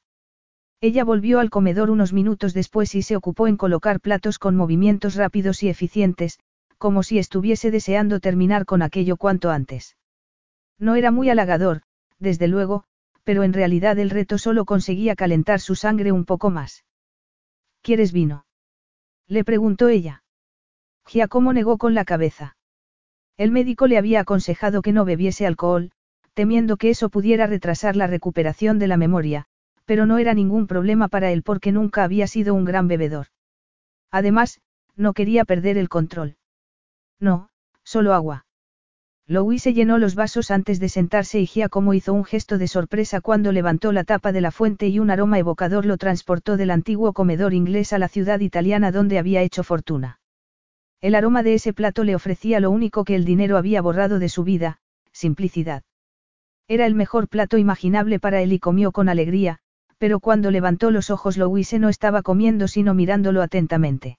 Ella 0.80 1.02
volvió 1.02 1.40
al 1.40 1.50
comedor 1.50 1.90
unos 1.90 2.12
minutos 2.12 2.52
después 2.52 2.94
y 2.94 3.02
se 3.02 3.16
ocupó 3.16 3.48
en 3.48 3.56
colocar 3.56 4.00
platos 4.00 4.38
con 4.38 4.54
movimientos 4.54 5.14
rápidos 5.14 5.62
y 5.62 5.70
eficientes, 5.70 6.38
como 6.78 7.02
si 7.02 7.18
estuviese 7.18 7.70
deseando 7.70 8.20
terminar 8.20 8.66
con 8.66 8.82
aquello 8.82 9.16
cuanto 9.16 9.50
antes. 9.50 9.96
No 10.78 10.94
era 10.94 11.10
muy 11.10 11.30
halagador, 11.30 11.82
desde 12.18 12.48
luego, 12.48 12.84
pero 13.24 13.42
en 13.42 13.52
realidad 13.52 13.98
el 13.98 14.10
reto 14.10 14.38
solo 14.38 14.64
conseguía 14.64 15.16
calentar 15.16 15.60
su 15.60 15.74
sangre 15.74 16.12
un 16.12 16.24
poco 16.24 16.50
más. 16.50 16.84
¿Quieres 17.82 18.12
vino? 18.12 18.46
Le 19.26 19.44
preguntó 19.44 19.88
ella. 19.88 20.22
Giacomo 21.06 21.52
negó 21.52 21.78
con 21.78 21.94
la 21.94 22.04
cabeza. 22.04 22.56
El 23.36 23.50
médico 23.50 23.86
le 23.86 23.98
había 23.98 24.20
aconsejado 24.20 24.82
que 24.82 24.92
no 24.92 25.04
bebiese 25.04 25.46
alcohol, 25.46 25.90
temiendo 26.34 26.76
que 26.76 26.90
eso 26.90 27.08
pudiera 27.10 27.46
retrasar 27.46 27.96
la 27.96 28.06
recuperación 28.06 28.78
de 28.78 28.88
la 28.88 28.96
memoria, 28.96 29.46
pero 29.84 30.06
no 30.06 30.18
era 30.18 30.34
ningún 30.34 30.66
problema 30.66 31.08
para 31.08 31.30
él 31.30 31.42
porque 31.42 31.72
nunca 31.72 32.04
había 32.04 32.26
sido 32.26 32.54
un 32.54 32.64
gran 32.64 32.88
bebedor. 32.88 33.26
Además, 34.10 34.60
no 34.96 35.12
quería 35.12 35.44
perder 35.44 35.76
el 35.78 35.88
control. 35.88 36.36
No, 37.20 37.48
solo 37.82 38.14
agua. 38.14 38.43
Louise 39.26 39.72
llenó 39.72 39.96
los 39.96 40.14
vasos 40.14 40.50
antes 40.50 40.80
de 40.80 40.90
sentarse 40.90 41.40
y 41.40 41.46
Giacomo 41.46 41.94
hizo 41.94 42.12
un 42.12 42.24
gesto 42.24 42.58
de 42.58 42.68
sorpresa 42.68 43.22
cuando 43.22 43.52
levantó 43.52 43.90
la 43.90 44.04
tapa 44.04 44.32
de 44.32 44.42
la 44.42 44.50
fuente 44.50 44.88
y 44.88 44.98
un 44.98 45.10
aroma 45.10 45.38
evocador 45.38 45.86
lo 45.86 45.96
transportó 45.96 46.58
del 46.58 46.70
antiguo 46.70 47.14
comedor 47.14 47.54
inglés 47.54 47.94
a 47.94 47.98
la 47.98 48.08
ciudad 48.08 48.40
italiana 48.40 48.92
donde 48.92 49.18
había 49.18 49.40
hecho 49.40 49.62
fortuna. 49.62 50.20
El 51.00 51.14
aroma 51.14 51.42
de 51.42 51.54
ese 51.54 51.72
plato 51.72 52.04
le 52.04 52.14
ofrecía 52.14 52.60
lo 52.60 52.70
único 52.70 53.04
que 53.04 53.14
el 53.14 53.24
dinero 53.24 53.56
había 53.56 53.80
borrado 53.80 54.18
de 54.18 54.28
su 54.28 54.44
vida, 54.44 54.78
simplicidad. 55.10 55.84
Era 56.68 56.84
el 56.84 56.94
mejor 56.94 57.28
plato 57.28 57.56
imaginable 57.56 58.18
para 58.20 58.42
él 58.42 58.52
y 58.52 58.58
comió 58.58 58.92
con 58.92 59.08
alegría, 59.08 59.58
pero 59.96 60.20
cuando 60.20 60.50
levantó 60.50 60.90
los 60.90 61.08
ojos 61.08 61.38
Louise 61.38 61.78
no 61.78 61.88
estaba 61.88 62.20
comiendo 62.20 62.68
sino 62.68 62.92
mirándolo 62.92 63.40
atentamente. 63.40 64.18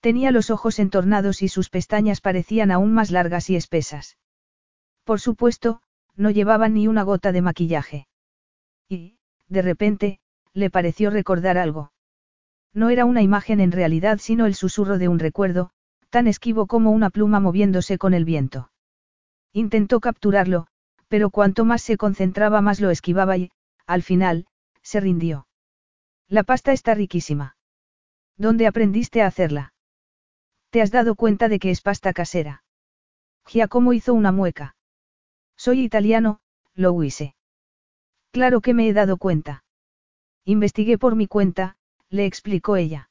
Tenía 0.00 0.30
los 0.30 0.50
ojos 0.50 0.78
entornados 0.78 1.42
y 1.42 1.48
sus 1.48 1.68
pestañas 1.68 2.20
parecían 2.20 2.70
aún 2.70 2.92
más 2.92 3.10
largas 3.10 3.50
y 3.50 3.56
espesas. 3.56 4.16
Por 5.04 5.20
supuesto, 5.20 5.82
no 6.16 6.30
llevaba 6.30 6.68
ni 6.68 6.88
una 6.88 7.02
gota 7.02 7.32
de 7.32 7.42
maquillaje. 7.42 8.06
Y, 8.88 9.18
de 9.48 9.62
repente, 9.62 10.20
le 10.54 10.70
pareció 10.70 11.10
recordar 11.10 11.58
algo. 11.58 11.92
No 12.72 12.88
era 12.88 13.04
una 13.04 13.22
imagen 13.22 13.60
en 13.60 13.72
realidad 13.72 14.18
sino 14.20 14.46
el 14.46 14.54
susurro 14.54 14.98
de 14.98 15.08
un 15.08 15.18
recuerdo, 15.18 15.70
tan 16.08 16.26
esquivo 16.26 16.66
como 16.66 16.90
una 16.92 17.10
pluma 17.10 17.40
moviéndose 17.40 17.98
con 17.98 18.14
el 18.14 18.24
viento. 18.24 18.70
Intentó 19.52 20.00
capturarlo, 20.00 20.66
pero 21.08 21.30
cuanto 21.30 21.64
más 21.64 21.82
se 21.82 21.96
concentraba 21.96 22.60
más 22.60 22.80
lo 22.80 22.90
esquivaba 22.90 23.36
y, 23.36 23.50
al 23.86 24.02
final, 24.02 24.46
se 24.82 25.00
rindió. 25.00 25.46
La 26.28 26.44
pasta 26.44 26.72
está 26.72 26.94
riquísima. 26.94 27.56
¿Dónde 28.36 28.66
aprendiste 28.66 29.20
a 29.22 29.26
hacerla? 29.26 29.72
¿Te 30.70 30.80
has 30.80 30.90
dado 30.90 31.16
cuenta 31.16 31.48
de 31.48 31.58
que 31.58 31.70
es 31.70 31.80
pasta 31.80 32.12
casera? 32.12 32.62
Giacomo 33.46 33.92
hizo 33.92 34.14
una 34.14 34.30
mueca. 34.30 34.76
Soy 35.56 35.80
italiano, 35.82 36.40
lo 36.74 37.02
hice. 37.02 37.34
Claro 38.30 38.60
que 38.60 38.72
me 38.72 38.88
he 38.88 38.92
dado 38.92 39.16
cuenta. 39.16 39.64
Investigué 40.44 40.96
por 40.96 41.16
mi 41.16 41.26
cuenta, 41.26 41.76
le 42.08 42.24
explicó 42.24 42.76
ella. 42.76 43.10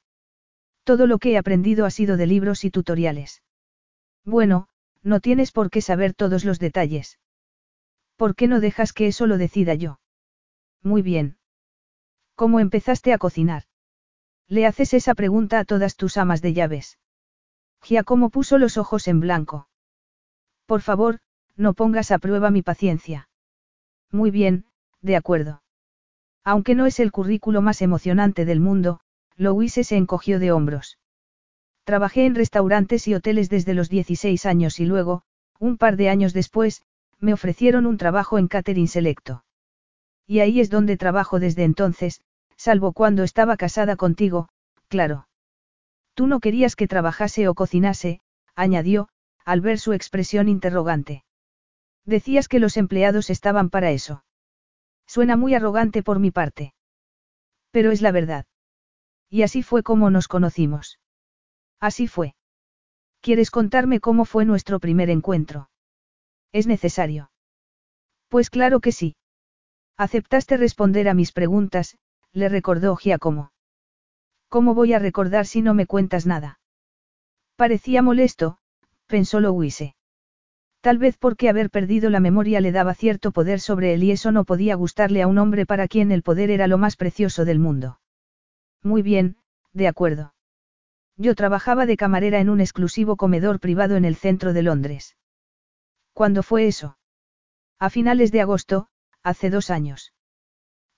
Todo 0.83 1.05
lo 1.05 1.19
que 1.19 1.33
he 1.33 1.37
aprendido 1.37 1.85
ha 1.85 1.91
sido 1.91 2.15
de 2.15 2.27
libros 2.27 2.63
y 2.63 2.71
tutoriales. 2.71 3.43
Bueno, 4.23 4.69
no 5.03 5.19
tienes 5.19 5.51
por 5.51 5.69
qué 5.69 5.81
saber 5.81 6.13
todos 6.13 6.45
los 6.45 6.59
detalles. 6.59 7.19
¿Por 8.15 8.35
qué 8.35 8.47
no 8.47 8.61
dejas 8.61 8.93
que 8.93 9.07
eso 9.07 9.27
lo 9.27 9.37
decida 9.37 9.73
yo? 9.73 9.99
Muy 10.81 11.01
bien. 11.01 11.37
¿Cómo 12.35 12.61
empezaste 12.61 13.11
a 13.11 13.17
cocinar? 13.17 13.63
Le 14.47 14.65
haces 14.65 14.93
esa 14.93 15.13
pregunta 15.13 15.59
a 15.59 15.65
todas 15.65 15.95
tus 15.97 16.17
amas 16.17 16.41
de 16.41 16.53
llaves. 16.53 16.97
Giacomo 17.81 18.29
puso 18.29 18.57
los 18.57 18.77
ojos 18.77 19.07
en 19.07 19.19
blanco. 19.19 19.67
Por 20.65 20.81
favor, 20.81 21.19
no 21.55 21.73
pongas 21.73 22.11
a 22.11 22.19
prueba 22.19 22.51
mi 22.51 22.61
paciencia. 22.61 23.29
Muy 24.11 24.31
bien, 24.31 24.65
de 25.01 25.15
acuerdo. 25.15 25.61
Aunque 26.43 26.75
no 26.75 26.85
es 26.85 26.99
el 26.99 27.11
currículo 27.11 27.61
más 27.61 27.81
emocionante 27.81 28.45
del 28.45 28.59
mundo, 28.59 28.99
Louise 29.35 29.83
se 29.83 29.97
encogió 29.97 30.39
de 30.39 30.51
hombros. 30.51 30.97
Trabajé 31.83 32.25
en 32.25 32.35
restaurantes 32.35 33.07
y 33.07 33.15
hoteles 33.15 33.49
desde 33.49 33.73
los 33.73 33.89
16 33.89 34.45
años 34.45 34.79
y 34.79 34.85
luego, 34.85 35.23
un 35.59 35.77
par 35.77 35.95
de 35.95 36.09
años 36.09 36.33
después, 36.33 36.83
me 37.19 37.33
ofrecieron 37.33 37.85
un 37.85 37.97
trabajo 37.97 38.37
en 38.37 38.47
catering 38.47 38.87
selecto. 38.87 39.43
Y 40.27 40.41
ahí 40.41 40.59
es 40.59 40.69
donde 40.69 40.97
trabajo 40.97 41.39
desde 41.39 41.63
entonces, 41.63 42.21
salvo 42.57 42.93
cuando 42.93 43.23
estaba 43.23 43.57
casada 43.57 43.95
contigo, 43.95 44.49
claro. 44.89 45.28
Tú 46.19 46.27
no 46.27 46.41
querías 46.41 46.75
que 46.75 46.85
trabajase 46.85 47.47
o 47.47 47.55
cocinase, 47.55 48.19
añadió, 48.53 49.07
al 49.45 49.61
ver 49.61 49.79
su 49.79 49.93
expresión 49.93 50.49
interrogante. 50.49 51.23
Decías 52.03 52.49
que 52.49 52.59
los 52.59 52.75
empleados 52.75 53.29
estaban 53.29 53.69
para 53.69 53.91
eso. 53.91 54.25
Suena 55.07 55.37
muy 55.37 55.53
arrogante 55.53 56.03
por 56.03 56.19
mi 56.19 56.29
parte. 56.29 56.73
Pero 57.71 57.91
es 57.91 58.01
la 58.01 58.11
verdad. 58.11 58.45
Y 59.29 59.43
así 59.43 59.63
fue 59.63 59.81
como 59.81 60.09
nos 60.09 60.27
conocimos. 60.27 60.99
Así 61.79 62.05
fue. 62.05 62.35
¿Quieres 63.21 63.49
contarme 63.49 64.01
cómo 64.01 64.25
fue 64.25 64.43
nuestro 64.43 64.81
primer 64.81 65.09
encuentro? 65.09 65.69
¿Es 66.51 66.67
necesario? 66.67 67.31
Pues 68.27 68.49
claro 68.49 68.81
que 68.81 68.91
sí. 68.91 69.15
Aceptaste 69.95 70.57
responder 70.57 71.07
a 71.07 71.13
mis 71.13 71.31
preguntas, 71.31 71.97
le 72.33 72.49
recordó 72.49 72.97
Giacomo. 72.97 73.53
¿Cómo 74.49 74.73
voy 74.73 74.93
a 74.93 74.99
recordar 74.99 75.45
si 75.45 75.61
no 75.61 75.73
me 75.73 75.85
cuentas 75.85 76.25
nada? 76.25 76.59
Parecía 77.55 78.01
molesto, 78.01 78.57
pensó 79.05 79.39
Louise. 79.39 79.95
Tal 80.81 80.97
vez 80.97 81.17
porque 81.17 81.49
haber 81.49 81.69
perdido 81.69 82.09
la 82.09 82.19
memoria 82.19 82.61
le 82.61 82.71
daba 82.71 82.95
cierto 82.95 83.31
poder 83.31 83.59
sobre 83.59 83.93
él 83.93 84.03
y 84.03 84.11
eso 84.11 84.31
no 84.31 84.45
podía 84.45 84.75
gustarle 84.75 85.21
a 85.21 85.27
un 85.27 85.37
hombre 85.37 85.65
para 85.65 85.87
quien 85.87 86.11
el 86.11 86.23
poder 86.23 86.49
era 86.49 86.67
lo 86.67 86.77
más 86.77 86.95
precioso 86.95 87.45
del 87.45 87.59
mundo. 87.59 87.99
Muy 88.81 89.01
bien, 89.01 89.37
de 89.73 89.87
acuerdo. 89.87 90.33
Yo 91.15 91.35
trabajaba 91.35 91.85
de 91.85 91.97
camarera 91.97 92.39
en 92.39 92.49
un 92.49 92.61
exclusivo 92.61 93.17
comedor 93.17 93.59
privado 93.59 93.97
en 93.97 94.05
el 94.05 94.15
centro 94.15 94.53
de 94.53 94.63
Londres. 94.63 95.17
¿Cuándo 96.13 96.43
fue 96.43 96.65
eso? 96.65 96.97
A 97.77 97.89
finales 97.89 98.31
de 98.31 98.41
agosto, 98.41 98.87
hace 99.21 99.49
dos 99.49 99.69
años. 99.69 100.13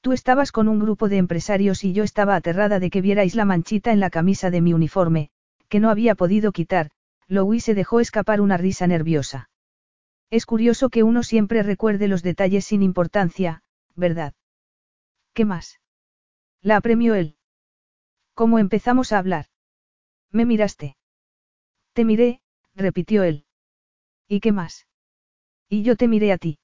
Tú 0.01 0.13
estabas 0.13 0.51
con 0.51 0.67
un 0.67 0.79
grupo 0.79 1.09
de 1.09 1.17
empresarios 1.17 1.83
y 1.83 1.93
yo 1.93 2.03
estaba 2.03 2.35
aterrada 2.35 2.79
de 2.79 2.89
que 2.89 3.01
vierais 3.01 3.35
la 3.35 3.45
manchita 3.45 3.91
en 3.91 3.99
la 3.99 4.09
camisa 4.09 4.49
de 4.49 4.61
mi 4.61 4.73
uniforme, 4.73 5.29
que 5.69 5.79
no 5.79 5.89
había 5.89 6.15
podido 6.15 6.51
quitar, 6.51 6.91
se 7.59 7.75
dejó 7.75 7.99
escapar 7.99 8.41
una 8.41 8.57
risa 8.57 8.87
nerviosa. 8.87 9.49
Es 10.29 10.45
curioso 10.45 10.89
que 10.89 11.03
uno 11.03 11.23
siempre 11.23 11.63
recuerde 11.63 12.07
los 12.07 12.23
detalles 12.23 12.65
sin 12.65 12.81
importancia, 12.81 13.63
¿verdad? 13.95 14.33
¿Qué 15.33 15.45
más? 15.45 15.79
La 16.61 16.77
apremió 16.77 17.15
él. 17.15 17.35
¿Cómo 18.33 18.59
empezamos 18.59 19.11
a 19.11 19.19
hablar? 19.19 19.45
Me 20.31 20.45
miraste. 20.45 20.97
Te 21.93 22.05
miré, 22.05 22.41
repitió 22.75 23.23
él. 23.23 23.45
¿Y 24.27 24.39
qué 24.39 24.51
más? 24.51 24.87
Y 25.69 25.83
yo 25.83 25.95
te 25.95 26.07
miré 26.07 26.31
a 26.31 26.37
ti. 26.37 26.59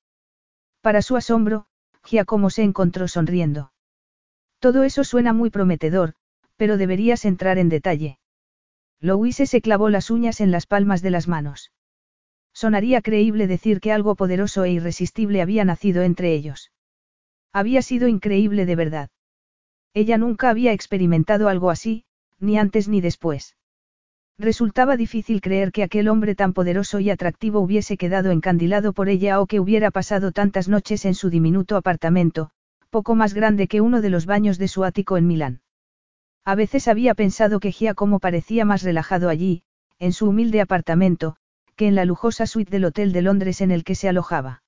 Para 0.82 1.02
su 1.02 1.16
asombro, 1.16 1.68
Giacomo 2.08 2.50
se 2.50 2.64
encontró 2.64 3.08
sonriendo. 3.10 3.74
Todo 4.60 4.84
eso 4.84 5.04
suena 5.04 5.34
muy 5.34 5.50
prometedor, 5.50 6.14
pero 6.56 6.78
deberías 6.78 7.26
entrar 7.26 7.58
en 7.58 7.68
detalle. 7.68 8.18
Louise 9.02 9.46
se 9.46 9.62
clavó 9.62 9.90
las 9.90 10.10
uñas 10.10 10.40
en 10.40 10.52
las 10.52 10.66
palmas 10.66 11.02
de 11.02 11.12
las 11.12 11.28
manos. 11.28 11.72
Sonaría 12.54 13.02
creíble 13.02 13.46
decir 13.46 13.82
que 13.82 13.92
algo 13.92 14.16
poderoso 14.16 14.64
e 14.64 14.72
irresistible 14.72 15.42
había 15.42 15.66
nacido 15.66 16.02
entre 16.02 16.34
ellos. 16.34 16.72
Había 17.52 17.82
sido 17.82 18.08
increíble 18.08 18.66
de 18.66 18.76
verdad. 18.76 19.10
Ella 19.94 20.18
nunca 20.18 20.50
había 20.50 20.72
experimentado 20.72 21.50
algo 21.50 21.70
así, 21.70 22.06
ni 22.40 22.58
antes 22.58 22.88
ni 22.88 23.02
después. 23.02 23.57
Resultaba 24.40 24.98
difícil 24.98 25.42
creer 25.42 25.72
que 25.72 25.82
aquel 25.82 26.08
hombre 26.08 26.36
tan 26.36 26.54
poderoso 26.54 27.00
y 27.00 27.10
atractivo 27.10 27.60
hubiese 27.60 27.98
quedado 27.98 28.30
encandilado 28.30 28.94
por 28.94 29.10
ella 29.10 29.42
o 29.42 29.48
que 29.48 29.60
hubiera 29.60 29.90
pasado 29.90 30.32
tantas 30.32 30.70
noches 30.70 31.06
en 31.06 31.16
su 31.16 31.32
diminuto 31.32 31.76
apartamento, 31.76 32.52
poco 32.92 33.16
más 33.16 33.34
grande 33.34 33.68
que 33.68 33.82
uno 33.82 34.00
de 34.00 34.12
los 34.12 34.28
baños 34.28 34.60
de 34.60 34.68
su 34.68 34.84
ático 34.84 35.18
en 35.18 35.26
Milán. 35.26 35.62
A 36.46 36.54
veces 36.54 36.88
había 36.88 37.16
pensado 37.16 37.60
que 37.60 37.72
Giacomo 37.72 38.20
parecía 38.20 38.64
más 38.64 38.84
relajado 38.84 39.28
allí, 39.28 39.64
en 39.98 40.14
su 40.14 40.30
humilde 40.30 40.62
apartamento, 40.62 41.36
que 41.76 41.88
en 41.88 41.96
la 41.96 42.06
lujosa 42.06 42.46
suite 42.46 42.72
del 42.72 42.86
Hotel 42.86 43.14
de 43.14 43.24
Londres 43.24 43.62
en 43.62 43.72
el 43.72 43.84
que 43.84 43.96
se 43.96 44.08
alojaba. 44.08 44.62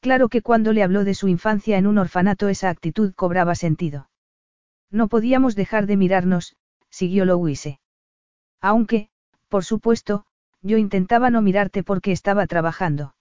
Claro 0.00 0.28
que 0.28 0.42
cuando 0.42 0.72
le 0.72 0.82
habló 0.82 1.04
de 1.04 1.14
su 1.14 1.28
infancia 1.28 1.78
en 1.78 1.86
un 1.86 1.98
orfanato 1.98 2.48
esa 2.48 2.70
actitud 2.70 3.14
cobraba 3.14 3.54
sentido. 3.54 4.10
No 4.90 5.08
podíamos 5.08 5.54
dejar 5.54 5.86
de 5.86 5.96
mirarnos, 5.96 6.56
siguió 6.88 7.24
Louise. 7.24 7.78
Aunque, 8.60 9.08
por 9.48 9.64
supuesto, 9.64 10.24
yo 10.62 10.76
intentaba 10.76 11.30
no 11.30 11.42
mirarte 11.42 11.82
porque 11.82 12.12
estaba 12.12 12.46
trabajando. 12.46 13.14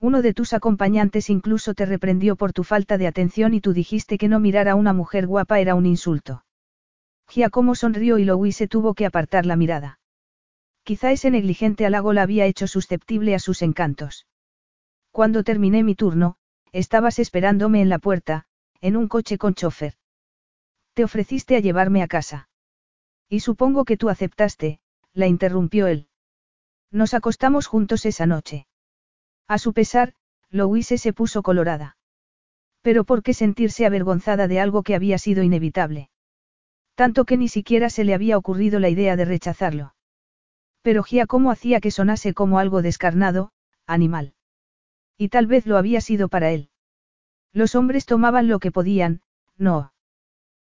Uno 0.00 0.22
de 0.22 0.34
tus 0.34 0.52
acompañantes 0.52 1.30
incluso 1.30 1.74
te 1.74 1.86
reprendió 1.86 2.36
por 2.36 2.52
tu 2.52 2.64
falta 2.64 2.98
de 2.98 3.06
atención 3.06 3.54
y 3.54 3.60
tú 3.60 3.72
dijiste 3.72 4.18
que 4.18 4.28
no 4.28 4.40
mirar 4.40 4.68
a 4.68 4.74
una 4.74 4.92
mujer 4.92 5.26
guapa 5.26 5.60
era 5.60 5.74
un 5.74 5.86
insulto. 5.86 6.44
Giacomo 7.28 7.74
sonrió 7.74 8.18
y 8.18 8.24
Louise 8.24 8.66
tuvo 8.68 8.94
que 8.94 9.06
apartar 9.06 9.46
la 9.46 9.56
mirada. 9.56 10.00
Quizá 10.82 11.12
ese 11.12 11.30
negligente 11.30 11.86
halago 11.86 12.12
la 12.12 12.22
había 12.22 12.46
hecho 12.46 12.66
susceptible 12.66 13.34
a 13.34 13.38
sus 13.38 13.62
encantos. 13.62 14.26
Cuando 15.12 15.44
terminé 15.44 15.84
mi 15.84 15.94
turno, 15.94 16.36
estabas 16.72 17.18
esperándome 17.18 17.80
en 17.80 17.88
la 17.88 17.98
puerta, 17.98 18.46
en 18.80 18.96
un 18.96 19.06
coche 19.06 19.38
con 19.38 19.54
chofer. 19.54 19.94
Te 20.94 21.04
ofreciste 21.04 21.56
a 21.56 21.60
llevarme 21.60 22.02
a 22.02 22.08
casa. 22.08 22.48
Y 23.32 23.40
supongo 23.40 23.86
que 23.86 23.96
tú 23.96 24.10
aceptaste, 24.10 24.78
la 25.14 25.26
interrumpió 25.26 25.86
él. 25.86 26.06
Nos 26.90 27.14
acostamos 27.14 27.66
juntos 27.66 28.04
esa 28.04 28.26
noche. 28.26 28.66
A 29.48 29.56
su 29.56 29.72
pesar, 29.72 30.12
Louise 30.50 30.98
se 30.98 31.14
puso 31.14 31.42
colorada. 31.42 31.96
Pero 32.82 33.04
¿por 33.04 33.22
qué 33.22 33.32
sentirse 33.32 33.86
avergonzada 33.86 34.48
de 34.48 34.60
algo 34.60 34.82
que 34.82 34.94
había 34.94 35.16
sido 35.16 35.42
inevitable? 35.42 36.10
Tanto 36.94 37.24
que 37.24 37.38
ni 37.38 37.48
siquiera 37.48 37.88
se 37.88 38.04
le 38.04 38.12
había 38.12 38.36
ocurrido 38.36 38.78
la 38.80 38.90
idea 38.90 39.16
de 39.16 39.24
rechazarlo. 39.24 39.94
Pero 40.82 41.02
Giacomo 41.02 41.50
hacía 41.50 41.80
que 41.80 41.90
sonase 41.90 42.34
como 42.34 42.58
algo 42.58 42.82
descarnado, 42.82 43.52
animal. 43.86 44.34
Y 45.16 45.30
tal 45.30 45.46
vez 45.46 45.64
lo 45.64 45.78
había 45.78 46.02
sido 46.02 46.28
para 46.28 46.50
él. 46.50 46.68
Los 47.54 47.76
hombres 47.76 48.04
tomaban 48.04 48.48
lo 48.48 48.58
que 48.58 48.70
podían, 48.70 49.22
no. 49.56 49.94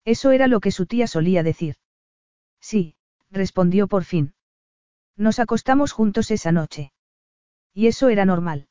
Eso 0.06 0.30
era 0.30 0.46
lo 0.46 0.60
que 0.60 0.70
su 0.70 0.86
tía 0.86 1.08
solía 1.08 1.42
decir. 1.42 1.78
Sí, 2.62 2.96
respondió 3.30 3.88
por 3.88 4.04
fin. 4.04 4.34
Nos 5.18 5.40
acostamos 5.40 5.92
juntos 5.92 6.32
esa 6.32 6.52
noche. 6.52 6.94
Y 7.74 7.88
eso 7.88 8.10
era 8.10 8.26
normal. 8.26 8.68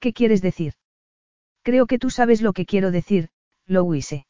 ¿Qué 0.00 0.12
quieres 0.12 0.42
decir? 0.42 0.74
Creo 1.62 1.86
que 1.86 1.98
tú 1.98 2.10
sabes 2.10 2.42
lo 2.42 2.52
que 2.52 2.66
quiero 2.66 2.90
decir, 2.90 3.30
Louise. 3.66 4.26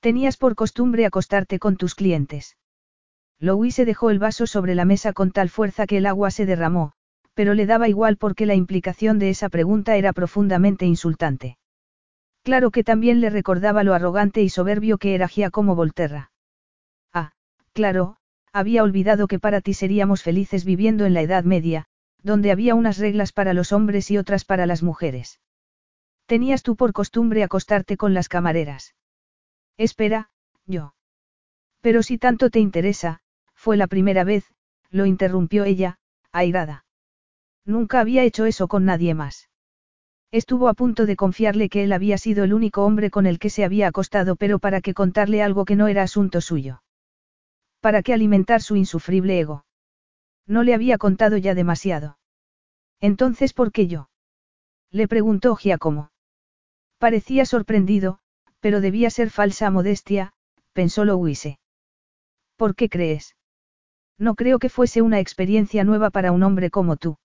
Tenías 0.00 0.36
por 0.36 0.54
costumbre 0.54 1.06
acostarte 1.06 1.58
con 1.58 1.76
tus 1.76 1.94
clientes. 1.94 2.56
Louise 3.38 3.84
dejó 3.84 4.10
el 4.10 4.18
vaso 4.18 4.46
sobre 4.46 4.74
la 4.74 4.84
mesa 4.84 5.12
con 5.12 5.30
tal 5.32 5.48
fuerza 5.48 5.86
que 5.86 5.98
el 5.98 6.06
agua 6.06 6.30
se 6.30 6.44
derramó, 6.44 6.92
pero 7.34 7.54
le 7.54 7.66
daba 7.66 7.88
igual 7.88 8.16
porque 8.16 8.46
la 8.46 8.54
implicación 8.54 9.18
de 9.18 9.30
esa 9.30 9.48
pregunta 9.48 9.96
era 9.96 10.12
profundamente 10.12 10.86
insultante. 10.86 11.56
Claro 12.42 12.70
que 12.70 12.84
también 12.84 13.20
le 13.20 13.30
recordaba 13.30 13.84
lo 13.84 13.94
arrogante 13.94 14.42
y 14.42 14.48
soberbio 14.48 14.98
que 14.98 15.14
era 15.14 15.28
Giacomo 15.28 15.76
Volterra. 15.76 16.31
Claro, 17.72 18.16
había 18.52 18.82
olvidado 18.82 19.26
que 19.28 19.38
para 19.38 19.60
ti 19.60 19.72
seríamos 19.74 20.22
felices 20.22 20.64
viviendo 20.64 21.06
en 21.06 21.14
la 21.14 21.22
Edad 21.22 21.44
Media, 21.44 21.86
donde 22.22 22.50
había 22.50 22.74
unas 22.74 22.98
reglas 22.98 23.32
para 23.32 23.54
los 23.54 23.72
hombres 23.72 24.10
y 24.10 24.18
otras 24.18 24.44
para 24.44 24.66
las 24.66 24.82
mujeres. 24.82 25.40
Tenías 26.26 26.62
tú 26.62 26.76
por 26.76 26.92
costumbre 26.92 27.42
acostarte 27.42 27.96
con 27.96 28.14
las 28.14 28.28
camareras. 28.28 28.94
Espera, 29.76 30.30
yo. 30.66 30.94
Pero 31.80 32.02
si 32.02 32.18
tanto 32.18 32.50
te 32.50 32.60
interesa, 32.60 33.20
fue 33.54 33.76
la 33.76 33.86
primera 33.86 34.24
vez, 34.24 34.44
lo 34.90 35.06
interrumpió 35.06 35.64
ella, 35.64 35.98
airada. 36.30 36.84
Nunca 37.64 38.00
había 38.00 38.22
hecho 38.24 38.44
eso 38.44 38.68
con 38.68 38.84
nadie 38.84 39.14
más. 39.14 39.48
Estuvo 40.30 40.68
a 40.68 40.74
punto 40.74 41.06
de 41.06 41.16
confiarle 41.16 41.68
que 41.68 41.84
él 41.84 41.92
había 41.92 42.18
sido 42.18 42.44
el 42.44 42.54
único 42.54 42.84
hombre 42.84 43.10
con 43.10 43.26
el 43.26 43.38
que 43.38 43.50
se 43.50 43.64
había 43.64 43.88
acostado, 43.88 44.36
pero 44.36 44.58
para 44.58 44.80
qué 44.80 44.94
contarle 44.94 45.42
algo 45.42 45.64
que 45.64 45.76
no 45.76 45.88
era 45.88 46.02
asunto 46.02 46.40
suyo. 46.40 46.82
¿Para 47.82 48.04
qué 48.04 48.14
alimentar 48.14 48.62
su 48.62 48.76
insufrible 48.76 49.40
ego? 49.40 49.64
No 50.46 50.62
le 50.62 50.72
había 50.72 50.98
contado 50.98 51.36
ya 51.36 51.52
demasiado. 51.56 52.16
Entonces, 53.00 53.52
¿por 53.52 53.72
qué 53.72 53.88
yo? 53.88 54.08
Le 54.92 55.08
preguntó 55.08 55.56
Giacomo. 55.56 56.12
Parecía 56.98 57.44
sorprendido, 57.44 58.20
pero 58.60 58.80
debía 58.80 59.10
ser 59.10 59.30
falsa 59.30 59.68
modestia, 59.72 60.32
pensó 60.72 61.04
Louise. 61.04 61.58
¿Por 62.54 62.76
qué 62.76 62.88
crees? 62.88 63.34
No 64.16 64.36
creo 64.36 64.60
que 64.60 64.68
fuese 64.68 65.02
una 65.02 65.18
experiencia 65.18 65.82
nueva 65.82 66.10
para 66.10 66.30
un 66.30 66.44
hombre 66.44 66.70
como 66.70 66.96
tú. 66.96 67.18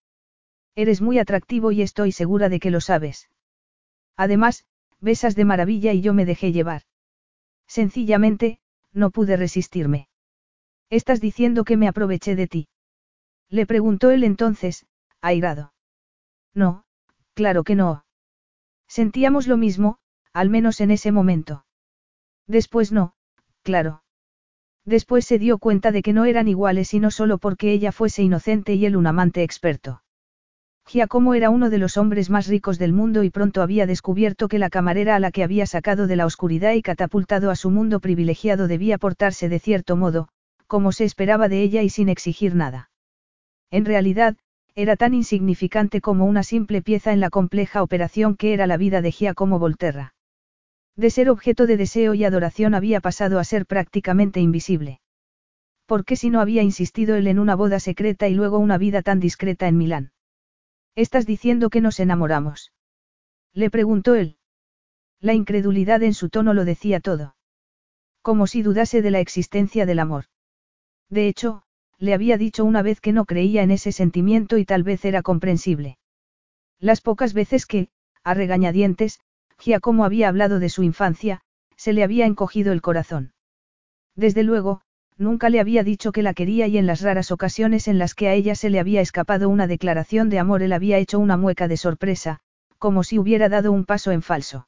Eres 0.74 1.02
muy 1.02 1.20
atractivo 1.20 1.72
y 1.72 1.84
estoy 1.84 2.12
segura 2.12 2.50
de 2.50 2.60
que 2.60 2.72
lo 2.72 2.82
sabes. 2.82 3.30
Además, 4.16 4.66
besas 5.00 5.36
de 5.36 5.46
maravilla 5.46 5.94
y 5.94 6.02
yo 6.02 6.16
me 6.16 6.26
dejé 6.26 6.52
llevar. 6.52 6.82
Sencillamente, 7.68 8.60
no 8.92 9.12
pude 9.12 9.38
resistirme. 9.38 10.10
Estás 10.90 11.20
diciendo 11.20 11.64
que 11.66 11.78
me 11.78 11.88
aproveché 11.88 12.36
de 12.36 12.48
ti. 12.48 12.68
Le 13.50 13.66
preguntó 13.66 14.12
él 14.12 14.24
entonces, 14.24 14.86
airado. 15.22 15.74
No, 16.54 16.84
claro 17.34 17.64
que 17.64 17.76
no. 17.76 18.06
Sentíamos 18.88 19.48
lo 19.48 19.58
mismo, 19.58 19.98
al 20.34 20.50
menos 20.50 20.80
en 20.80 20.92
ese 20.92 21.12
momento. 21.12 21.66
Después 22.48 22.92
no, 22.92 23.14
claro. 23.64 24.04
Después 24.86 25.26
se 25.26 25.38
dio 25.38 25.58
cuenta 25.58 25.92
de 25.92 26.02
que 26.02 26.14
no 26.14 26.24
eran 26.24 26.48
iguales 26.48 26.94
y 26.94 27.00
no 27.00 27.12
solo 27.12 27.38
porque 27.38 27.74
ella 27.74 27.92
fuese 27.92 28.24
inocente 28.24 28.74
y 28.74 28.86
él 28.86 28.96
un 28.96 29.08
amante 29.08 29.44
experto. 29.44 30.02
Giacomo 30.88 31.34
era 31.34 31.50
uno 31.50 31.70
de 31.70 31.78
los 31.78 31.98
hombres 31.98 32.30
más 32.30 32.48
ricos 32.48 32.80
del 32.80 32.94
mundo 32.94 33.24
y 33.24 33.30
pronto 33.30 33.62
había 33.62 33.86
descubierto 33.86 34.48
que 34.48 34.60
la 34.60 34.70
camarera 34.70 35.18
a 35.18 35.20
la 35.20 35.32
que 35.32 35.44
había 35.44 35.66
sacado 35.66 36.08
de 36.08 36.16
la 36.16 36.26
oscuridad 36.26 36.72
y 36.72 36.82
catapultado 36.82 37.52
a 37.52 37.58
su 37.58 37.70
mundo 37.70 38.00
privilegiado 38.00 38.70
debía 38.70 38.98
portarse 38.98 39.50
de 39.50 39.60
cierto 39.60 39.98
modo, 39.98 40.30
como 40.68 40.92
se 40.92 41.06
esperaba 41.06 41.50
de 41.50 41.62
ella 41.62 41.82
y 41.82 41.90
sin 41.90 42.10
exigir 42.10 42.56
nada. 42.56 42.92
En 43.72 43.86
realidad, 43.86 44.38
era 44.76 44.96
tan 44.96 45.16
insignificante 45.16 46.02
como 46.02 46.26
una 46.26 46.44
simple 46.44 46.84
pieza 46.84 47.12
en 47.12 47.20
la 47.20 47.32
compleja 47.32 47.82
operación 47.82 48.36
que 48.36 48.54
era 48.54 48.68
la 48.68 48.78
vida 48.78 49.02
de 49.02 49.12
Giacomo 49.12 49.58
Volterra. 49.58 50.14
De 50.96 51.10
ser 51.10 51.30
objeto 51.30 51.66
de 51.66 51.78
deseo 51.78 52.14
y 52.14 52.26
adoración 52.26 52.76
había 52.76 53.02
pasado 53.02 53.40
a 53.40 53.44
ser 53.44 53.66
prácticamente 53.66 54.40
invisible. 54.40 55.02
¿Por 55.88 56.06
qué 56.06 56.16
si 56.16 56.30
no 56.30 56.42
había 56.42 56.64
insistido 56.64 57.16
él 57.16 57.28
en 57.28 57.40
una 57.40 57.56
boda 57.56 57.80
secreta 57.80 58.28
y 58.28 58.36
luego 58.36 58.60
una 58.60 58.78
vida 58.78 59.02
tan 59.02 59.20
discreta 59.20 59.68
en 59.68 59.78
Milán? 59.78 60.12
¿Estás 60.96 61.26
diciendo 61.26 61.70
que 61.70 61.82
nos 61.82 62.00
enamoramos? 62.00 62.72
Le 63.54 63.70
preguntó 63.70 64.16
él. 64.16 64.38
La 65.20 65.34
incredulidad 65.34 66.04
en 66.04 66.14
su 66.14 66.30
tono 66.30 66.54
lo 66.54 66.66
decía 66.66 67.00
todo. 67.00 67.36
Como 68.22 68.46
si 68.46 68.62
dudase 68.62 69.02
de 69.02 69.12
la 69.12 69.20
existencia 69.20 69.86
del 69.86 70.00
amor. 70.00 70.26
De 71.10 71.28
hecho, 71.28 71.64
le 72.00 72.14
había 72.14 72.38
dicho 72.38 72.66
una 72.66 72.82
vez 72.82 73.02
que 73.02 73.14
no 73.14 73.26
creía 73.26 73.64
en 73.64 73.72
ese 73.72 73.92
sentimiento 73.92 74.58
y 74.58 74.66
tal 74.66 74.84
vez 74.84 75.04
era 75.06 75.22
comprensible. 75.22 75.98
Las 76.80 77.02
pocas 77.02 77.34
veces 77.34 77.66
que, 77.66 77.90
a 78.24 78.34
regañadientes, 78.34 79.20
Giacomo 79.60 80.06
había 80.06 80.28
hablado 80.28 80.60
de 80.60 80.70
su 80.70 80.84
infancia, 80.84 81.42
se 81.76 81.94
le 81.94 82.04
había 82.04 82.26
encogido 82.26 82.72
el 82.72 82.82
corazón. 82.82 83.34
Desde 84.16 84.44
luego, 84.44 84.82
nunca 85.18 85.50
le 85.50 85.60
había 85.60 85.84
dicho 85.84 86.12
que 86.12 86.24
la 86.24 86.34
quería 86.34 86.68
y 86.68 86.78
en 86.78 86.86
las 86.86 87.02
raras 87.02 87.32
ocasiones 87.32 87.88
en 87.88 87.98
las 87.98 88.14
que 88.14 88.28
a 88.28 88.34
ella 88.34 88.56
se 88.56 88.70
le 88.70 88.80
había 88.80 89.02
escapado 89.02 89.50
una 89.50 89.68
declaración 89.68 90.30
de 90.30 90.40
amor 90.40 90.62
él 90.62 90.74
había 90.74 90.98
hecho 90.98 91.20
una 91.20 91.38
mueca 91.38 91.68
de 91.68 91.78
sorpresa, 91.78 92.40
como 92.78 93.04
si 93.04 93.18
hubiera 93.18 93.50
dado 93.50 93.72
un 93.72 93.86
paso 93.86 94.12
en 94.12 94.22
falso. 94.22 94.68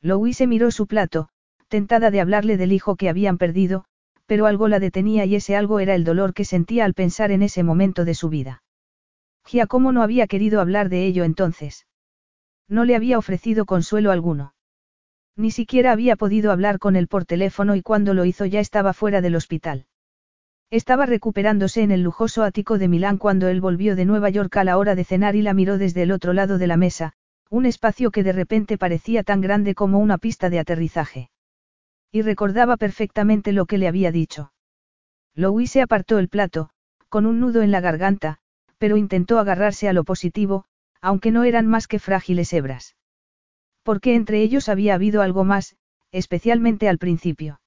Louise 0.00 0.46
miró 0.46 0.70
su 0.70 0.86
plato, 0.86 1.28
tentada 1.68 2.10
de 2.10 2.20
hablarle 2.20 2.56
del 2.56 2.72
hijo 2.72 2.96
que 2.96 3.08
habían 3.08 3.36
perdido, 3.36 3.84
pero 4.28 4.44
algo 4.44 4.68
la 4.68 4.78
detenía 4.78 5.24
y 5.24 5.36
ese 5.36 5.56
algo 5.56 5.80
era 5.80 5.94
el 5.94 6.04
dolor 6.04 6.34
que 6.34 6.44
sentía 6.44 6.84
al 6.84 6.92
pensar 6.92 7.30
en 7.30 7.40
ese 7.40 7.62
momento 7.62 8.04
de 8.04 8.14
su 8.14 8.28
vida. 8.28 8.62
Giacomo 9.46 9.90
no 9.90 10.02
había 10.02 10.26
querido 10.26 10.60
hablar 10.60 10.90
de 10.90 11.06
ello 11.06 11.24
entonces. 11.24 11.86
No 12.68 12.84
le 12.84 12.94
había 12.94 13.16
ofrecido 13.16 13.64
consuelo 13.64 14.10
alguno. 14.10 14.52
Ni 15.34 15.50
siquiera 15.50 15.92
había 15.92 16.14
podido 16.14 16.52
hablar 16.52 16.78
con 16.78 16.94
él 16.94 17.08
por 17.08 17.24
teléfono 17.24 17.74
y 17.74 17.80
cuando 17.80 18.12
lo 18.12 18.26
hizo 18.26 18.44
ya 18.44 18.60
estaba 18.60 18.92
fuera 18.92 19.22
del 19.22 19.34
hospital. 19.34 19.86
Estaba 20.70 21.06
recuperándose 21.06 21.80
en 21.80 21.90
el 21.90 22.02
lujoso 22.02 22.42
ático 22.42 22.76
de 22.76 22.88
Milán 22.88 23.16
cuando 23.16 23.48
él 23.48 23.62
volvió 23.62 23.96
de 23.96 24.04
Nueva 24.04 24.28
York 24.28 24.54
a 24.58 24.64
la 24.64 24.76
hora 24.76 24.94
de 24.94 25.04
cenar 25.04 25.36
y 25.36 25.40
la 25.40 25.54
miró 25.54 25.78
desde 25.78 26.02
el 26.02 26.12
otro 26.12 26.34
lado 26.34 26.58
de 26.58 26.66
la 26.66 26.76
mesa, 26.76 27.14
un 27.48 27.64
espacio 27.64 28.10
que 28.10 28.22
de 28.22 28.32
repente 28.32 28.76
parecía 28.76 29.22
tan 29.22 29.40
grande 29.40 29.74
como 29.74 30.00
una 30.00 30.18
pista 30.18 30.50
de 30.50 30.58
aterrizaje. 30.58 31.30
Y 32.10 32.22
recordaba 32.22 32.76
perfectamente 32.76 33.52
lo 33.52 33.66
que 33.66 33.78
le 33.78 33.88
había 33.88 34.12
dicho. 34.12 34.52
Louise 35.34 35.82
apartó 35.82 36.18
el 36.18 36.28
plato, 36.28 36.70
con 37.08 37.26
un 37.26 37.40
nudo 37.40 37.62
en 37.62 37.70
la 37.70 37.80
garganta, 37.80 38.38
pero 38.78 38.96
intentó 38.96 39.38
agarrarse 39.38 39.88
a 39.88 39.92
lo 39.92 40.04
positivo, 40.04 40.64
aunque 41.00 41.30
no 41.30 41.44
eran 41.44 41.66
más 41.66 41.86
que 41.86 41.98
frágiles 41.98 42.52
hebras. 42.52 42.96
Porque 43.82 44.14
entre 44.14 44.42
ellos 44.42 44.68
había 44.68 44.94
habido 44.94 45.22
algo 45.22 45.44
más, 45.44 45.76
especialmente 46.10 46.88
al 46.88 46.98
principio. 46.98 47.60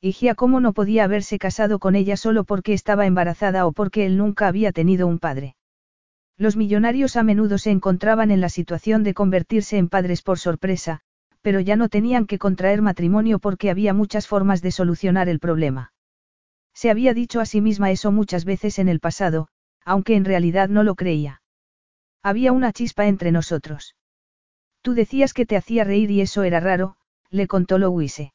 Y 0.00 0.12
Giacomo 0.12 0.60
no 0.60 0.72
podía 0.72 1.04
haberse 1.04 1.38
casado 1.38 1.78
con 1.78 1.96
ella 1.96 2.16
solo 2.16 2.44
porque 2.44 2.72
estaba 2.72 3.06
embarazada 3.06 3.66
o 3.66 3.72
porque 3.72 4.06
él 4.06 4.16
nunca 4.16 4.46
había 4.46 4.72
tenido 4.72 5.06
un 5.06 5.18
padre. 5.18 5.56
Los 6.36 6.56
millonarios 6.56 7.16
a 7.16 7.22
menudo 7.22 7.56
se 7.58 7.70
encontraban 7.70 8.30
en 8.30 8.40
la 8.40 8.50
situación 8.50 9.02
de 9.02 9.14
convertirse 9.14 9.78
en 9.78 9.88
padres 9.88 10.22
por 10.22 10.38
sorpresa, 10.38 11.00
pero 11.46 11.60
ya 11.60 11.76
no 11.76 11.88
tenían 11.88 12.26
que 12.26 12.40
contraer 12.40 12.82
matrimonio 12.82 13.38
porque 13.38 13.70
había 13.70 13.94
muchas 13.94 14.26
formas 14.26 14.62
de 14.62 14.72
solucionar 14.72 15.28
el 15.28 15.38
problema. 15.38 15.92
Se 16.74 16.90
había 16.90 17.14
dicho 17.14 17.40
a 17.40 17.46
sí 17.46 17.60
misma 17.60 17.92
eso 17.92 18.10
muchas 18.10 18.44
veces 18.44 18.80
en 18.80 18.88
el 18.88 18.98
pasado, 18.98 19.46
aunque 19.84 20.16
en 20.16 20.24
realidad 20.24 20.68
no 20.68 20.82
lo 20.82 20.96
creía. 20.96 21.42
Había 22.20 22.50
una 22.50 22.72
chispa 22.72 23.06
entre 23.06 23.30
nosotros. 23.30 23.94
Tú 24.82 24.94
decías 24.94 25.32
que 25.34 25.46
te 25.46 25.56
hacía 25.56 25.84
reír 25.84 26.10
y 26.10 26.20
eso 26.20 26.42
era 26.42 26.58
raro, 26.58 26.96
le 27.30 27.46
contó 27.46 27.78
Louise. 27.78 28.32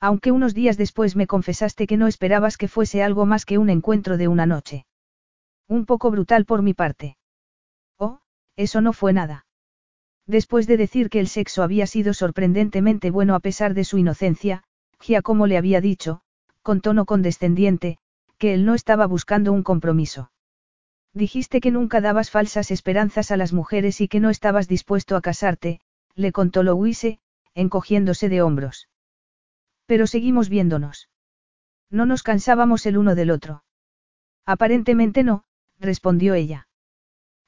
Aunque 0.00 0.32
unos 0.32 0.54
días 0.54 0.78
después 0.78 1.16
me 1.16 1.26
confesaste 1.26 1.86
que 1.86 1.98
no 1.98 2.06
esperabas 2.06 2.56
que 2.56 2.66
fuese 2.66 3.02
algo 3.02 3.26
más 3.26 3.44
que 3.44 3.58
un 3.58 3.68
encuentro 3.68 4.16
de 4.16 4.28
una 4.28 4.46
noche. 4.46 4.86
Un 5.68 5.84
poco 5.84 6.10
brutal 6.10 6.46
por 6.46 6.62
mi 6.62 6.72
parte. 6.72 7.18
Oh, 7.98 8.20
eso 8.56 8.80
no 8.80 8.94
fue 8.94 9.12
nada. 9.12 9.44
Después 10.32 10.66
de 10.66 10.78
decir 10.78 11.10
que 11.10 11.20
el 11.20 11.28
sexo 11.28 11.62
había 11.62 11.86
sido 11.86 12.14
sorprendentemente 12.14 13.10
bueno 13.10 13.34
a 13.34 13.40
pesar 13.40 13.74
de 13.74 13.84
su 13.84 13.98
inocencia, 13.98 14.62
Giacomo 14.98 15.46
le 15.46 15.58
había 15.58 15.82
dicho, 15.82 16.22
con 16.62 16.80
tono 16.80 17.04
condescendiente, 17.04 17.98
que 18.38 18.54
él 18.54 18.64
no 18.64 18.72
estaba 18.72 19.04
buscando 19.06 19.52
un 19.52 19.62
compromiso. 19.62 20.32
Dijiste 21.12 21.60
que 21.60 21.70
nunca 21.70 22.00
dabas 22.00 22.30
falsas 22.30 22.70
esperanzas 22.70 23.30
a 23.30 23.36
las 23.36 23.52
mujeres 23.52 24.00
y 24.00 24.08
que 24.08 24.20
no 24.20 24.30
estabas 24.30 24.68
dispuesto 24.68 25.16
a 25.16 25.20
casarte, 25.20 25.80
le 26.14 26.32
contó 26.32 26.62
Louise, 26.62 27.20
encogiéndose 27.54 28.30
de 28.30 28.40
hombros. 28.40 28.88
Pero 29.84 30.06
seguimos 30.06 30.48
viéndonos. 30.48 31.10
No 31.90 32.06
nos 32.06 32.22
cansábamos 32.22 32.86
el 32.86 32.96
uno 32.96 33.14
del 33.14 33.30
otro. 33.30 33.64
Aparentemente 34.46 35.24
no, 35.24 35.44
respondió 35.78 36.32
ella. 36.32 36.68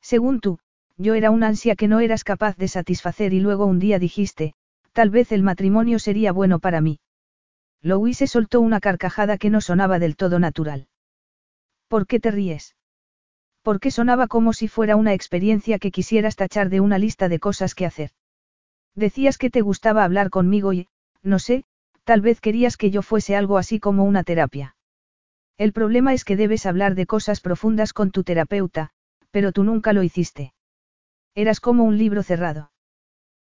Según 0.03 0.41
tú, 0.41 0.59
yo 0.97 1.15
era 1.15 1.31
un 1.31 1.43
ansia 1.43 1.77
que 1.77 1.89
no 1.89 2.01
eras 2.01 2.25
capaz 2.25 2.57
de 2.57 2.69
satisfacer 2.69 3.33
y 3.33 3.41
luego 3.41 3.67
un 3.67 3.79
día 3.79 3.99
dijiste, 3.99 4.55
tal 4.93 5.11
vez 5.11 5.33
el 5.33 5.43
matrimonio 5.43 5.99
sería 5.99 6.33
bueno 6.33 6.59
para 6.59 6.81
mí. 6.81 7.01
Louise 7.83 8.27
soltó 8.27 8.61
una 8.61 8.81
carcajada 8.81 9.39
que 9.39 9.51
no 9.51 9.61
sonaba 9.61 9.99
del 9.99 10.17
todo 10.17 10.39
natural. 10.39 10.89
¿Por 11.89 12.07
qué 12.07 12.21
te 12.21 12.31
ríes? 12.31 12.77
Porque 13.63 13.91
sonaba 13.91 14.27
como 14.27 14.53
si 14.53 14.69
fuera 14.69 14.97
una 14.97 15.15
experiencia 15.15 15.79
que 15.79 15.91
quisieras 15.91 16.37
tachar 16.37 16.71
de 16.71 16.81
una 16.81 16.99
lista 16.99 17.29
de 17.29 17.39
cosas 17.39 17.75
que 17.75 17.87
hacer. 17.87 18.11
Decías 18.95 19.39
que 19.39 19.51
te 19.51 19.61
gustaba 19.61 20.05
hablar 20.05 20.31
conmigo 20.31 20.73
y, 20.73 20.89
no 21.23 21.39
sé, 21.39 21.65
Tal 22.05 22.21
vez 22.21 22.41
querías 22.41 22.77
que 22.77 22.91
yo 22.91 23.01
fuese 23.01 23.35
algo 23.35 23.57
así 23.57 23.81
como 23.81 24.05
una 24.05 24.25
terapia. 24.25 24.77
El 25.57 25.73
problema 25.73 26.13
es 26.13 26.25
que 26.25 26.37
debes 26.37 26.67
hablar 26.67 26.95
de 26.95 27.07
cosas 27.07 27.41
profundas 27.41 27.95
con 27.95 28.11
tu 28.11 28.25
terapeuta, 28.25 28.91
pero 29.31 29.53
tú 29.53 29.65
nunca 29.65 29.95
lo 29.95 30.03
hiciste. 30.03 30.53
Eras 31.35 31.61
como 31.61 31.85
un 31.85 31.99
libro 31.99 32.23
cerrado. 32.23 32.71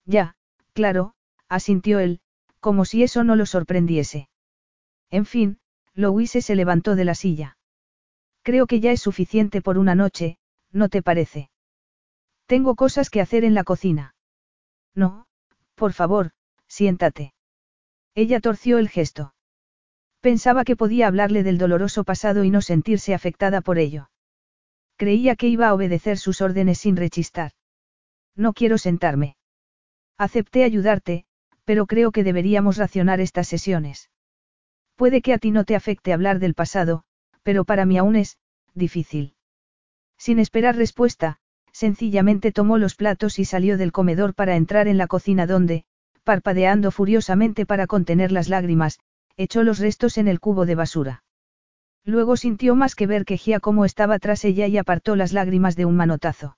Ya, 0.05 0.35
claro, 0.73 1.13
asintió 1.47 1.99
él, 1.99 2.19
como 2.59 2.85
si 2.85 3.03
eso 3.03 3.23
no 3.23 3.35
lo 3.35 3.45
sorprendiese. 3.45 4.29
En 5.11 5.25
fin, 5.25 5.59
Louise 5.93 6.41
se 6.41 6.55
levantó 6.55 6.95
de 6.95 7.05
la 7.05 7.15
silla. 7.15 7.57
Creo 8.41 8.67
que 8.67 8.79
ya 8.79 8.91
es 8.91 9.01
suficiente 9.01 9.61
por 9.61 9.77
una 9.77 9.95
noche, 9.95 10.37
¿no 10.71 10.89
te 10.89 11.01
parece? 11.01 11.49
Tengo 12.47 12.75
cosas 12.75 13.09
que 13.09 13.21
hacer 13.21 13.43
en 13.43 13.53
la 13.53 13.63
cocina. 13.63 14.15
No, 14.93 15.27
por 15.75 15.93
favor, 15.93 16.31
siéntate. 16.67 17.33
Ella 18.13 18.39
torció 18.39 18.77
el 18.77 18.89
gesto. 18.89 19.33
Pensaba 20.21 20.63
que 20.63 20.75
podía 20.75 21.07
hablarle 21.07 21.43
del 21.43 21.57
doloroso 21.57 22.03
pasado 22.03 22.43
y 22.43 22.49
no 22.49 22.61
sentirse 22.61 23.13
afectada 23.13 23.61
por 23.61 23.77
ello. 23.77 24.09
Creía 24.95 25.35
que 25.35 25.47
iba 25.47 25.67
a 25.67 25.73
obedecer 25.73 26.17
sus 26.17 26.41
órdenes 26.41 26.79
sin 26.79 26.95
rechistar. 26.95 27.51
No 28.35 28.53
quiero 28.53 28.77
sentarme. 28.77 29.37
Acepté 30.17 30.63
ayudarte, 30.63 31.25
pero 31.63 31.85
creo 31.87 32.11
que 32.11 32.23
deberíamos 32.23 32.77
racionar 32.77 33.19
estas 33.19 33.47
sesiones. 33.47 34.09
Puede 34.95 35.21
que 35.21 35.33
a 35.33 35.37
ti 35.37 35.51
no 35.51 35.65
te 35.65 35.75
afecte 35.75 36.13
hablar 36.13 36.39
del 36.39 36.53
pasado, 36.53 37.03
pero 37.43 37.65
para 37.65 37.85
mí 37.85 37.97
aún 37.97 38.15
es, 38.15 38.37
difícil. 38.73 39.35
Sin 40.17 40.39
esperar 40.39 40.75
respuesta, 40.75 41.37
sencillamente 41.71 42.51
tomó 42.51 42.77
los 42.77 42.95
platos 42.95 43.39
y 43.39 43.45
salió 43.45 43.77
del 43.77 43.91
comedor 43.91 44.33
para 44.33 44.55
entrar 44.55 44.87
en 44.87 44.97
la 44.97 45.07
cocina 45.07 45.45
donde, 45.45 45.83
parpadeando 46.23 46.91
furiosamente 46.91 47.65
para 47.65 47.87
contener 47.87 48.31
las 48.31 48.47
lágrimas, 48.47 48.99
echó 49.35 49.63
los 49.63 49.79
restos 49.79 50.17
en 50.17 50.27
el 50.27 50.39
cubo 50.39 50.65
de 50.65 50.75
basura. 50.75 51.23
Luego 52.05 52.37
sintió 52.37 52.75
más 52.75 52.95
que 52.95 53.07
ver 53.07 53.25
que 53.25 53.37
Giacomo 53.37 53.83
estaba 53.83 54.19
tras 54.19 54.45
ella 54.45 54.67
y 54.67 54.77
apartó 54.77 55.15
las 55.15 55.33
lágrimas 55.33 55.75
de 55.75 55.85
un 55.85 55.95
manotazo. 55.97 56.57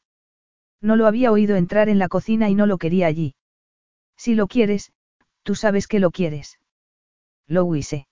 No 0.81 0.95
lo 0.95 1.07
había 1.07 1.31
oído 1.31 1.55
entrar 1.55 1.89
en 1.89 1.99
la 1.99 2.07
cocina 2.07 2.49
y 2.49 2.55
no 2.55 2.65
lo 2.65 2.77
quería 2.77 3.07
allí. 3.07 3.35
Si 4.15 4.35
lo 4.35 4.47
quieres, 4.47 4.91
tú 5.43 5.55
sabes 5.55 5.87
que 5.87 5.99
lo 5.99 6.11
quieres. 6.11 6.59
Lo 7.47 7.65
huise. 7.65 8.07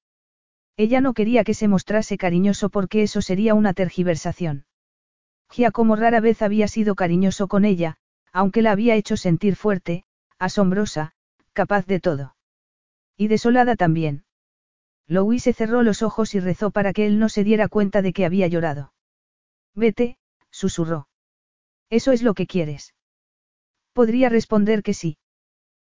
Ella 0.78 1.02
no 1.02 1.14
quería 1.14 1.44
que 1.44 1.54
se 1.54 1.68
mostrase 1.68 2.18
cariñoso 2.18 2.70
porque 2.70 3.04
eso 3.04 3.22
sería 3.22 3.54
una 3.54 3.74
tergiversación. 3.74 4.66
Giacomo 5.52 5.96
rara 5.96 6.20
vez 6.20 6.42
había 6.42 6.68
sido 6.68 6.96
cariñoso 6.96 7.48
con 7.48 7.66
ella, 7.66 7.98
aunque 8.34 8.62
la 8.62 8.72
había 8.72 8.96
hecho 8.96 9.16
sentir 9.16 9.56
fuerte, 9.56 10.04
asombrosa, 10.40 11.14
capaz 11.54 11.86
de 11.86 12.00
todo. 12.00 12.36
Y 13.16 13.28
desolada 13.28 13.76
también. 13.76 14.26
Louise 15.08 15.54
cerró 15.54 15.84
los 15.84 16.02
ojos 16.02 16.36
y 16.36 16.40
rezó 16.40 16.72
para 16.72 16.92
que 16.92 17.06
él 17.06 17.20
no 17.20 17.30
se 17.30 17.44
diera 17.44 17.70
cuenta 17.70 18.02
de 18.02 18.12
que 18.12 18.26
había 18.26 18.48
llorado. 18.48 18.92
Vete, 19.76 20.18
susurró. 20.50 21.08
¿Eso 21.90 22.12
es 22.12 22.24
lo 22.24 22.34
que 22.34 22.48
quieres? 22.48 22.94
Podría 23.94 24.30
responder 24.30 24.84
que 24.84 24.94
sí. 24.94 25.18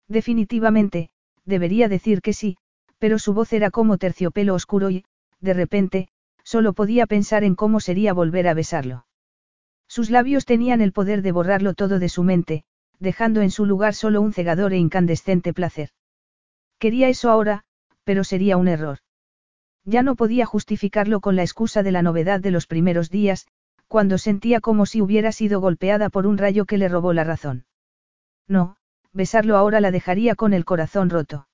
Definitivamente, 0.08 1.10
debería 1.44 1.88
decir 1.88 2.20
que 2.20 2.32
sí, 2.32 2.56
pero 2.98 3.18
su 3.18 3.34
voz 3.34 3.52
era 3.52 3.70
como 3.70 3.98
terciopelo 3.98 4.54
oscuro 4.54 4.90
y, 4.90 5.04
de 5.40 5.54
repente, 5.54 6.08
solo 6.42 6.72
podía 6.72 7.06
pensar 7.06 7.44
en 7.44 7.54
cómo 7.54 7.80
sería 7.80 8.12
volver 8.12 8.48
a 8.48 8.54
besarlo. 8.54 9.06
Sus 9.88 10.10
labios 10.10 10.44
tenían 10.44 10.80
el 10.80 10.92
poder 10.92 11.22
de 11.22 11.32
borrarlo 11.32 11.74
todo 11.74 11.98
de 11.98 12.08
su 12.08 12.22
mente, 12.22 12.64
dejando 12.98 13.40
en 13.42 13.50
su 13.50 13.66
lugar 13.66 13.94
solo 13.94 14.20
un 14.20 14.32
cegador 14.32 14.72
e 14.72 14.78
incandescente 14.78 15.52
placer. 15.52 15.90
Quería 16.78 17.08
eso 17.08 17.30
ahora, 17.30 17.64
pero 18.04 18.24
sería 18.24 18.56
un 18.56 18.68
error. 18.68 18.98
Ya 19.84 20.02
no 20.02 20.16
podía 20.16 20.46
justificarlo 20.46 21.20
con 21.20 21.36
la 21.36 21.42
excusa 21.42 21.82
de 21.82 21.92
la 21.92 22.02
novedad 22.02 22.40
de 22.40 22.50
los 22.50 22.66
primeros 22.66 23.10
días, 23.10 23.46
cuando 23.94 24.18
sentía 24.18 24.60
como 24.60 24.86
si 24.86 25.00
hubiera 25.00 25.30
sido 25.30 25.60
golpeada 25.60 26.10
por 26.10 26.26
un 26.26 26.36
rayo 26.36 26.64
que 26.64 26.78
le 26.78 26.88
robó 26.88 27.12
la 27.12 27.22
razón. 27.22 27.64
No, 28.48 28.74
besarlo 29.12 29.56
ahora 29.56 29.80
la 29.80 29.92
dejaría 29.92 30.34
con 30.34 30.52
el 30.52 30.64
corazón 30.64 31.10
roto. 31.10 31.46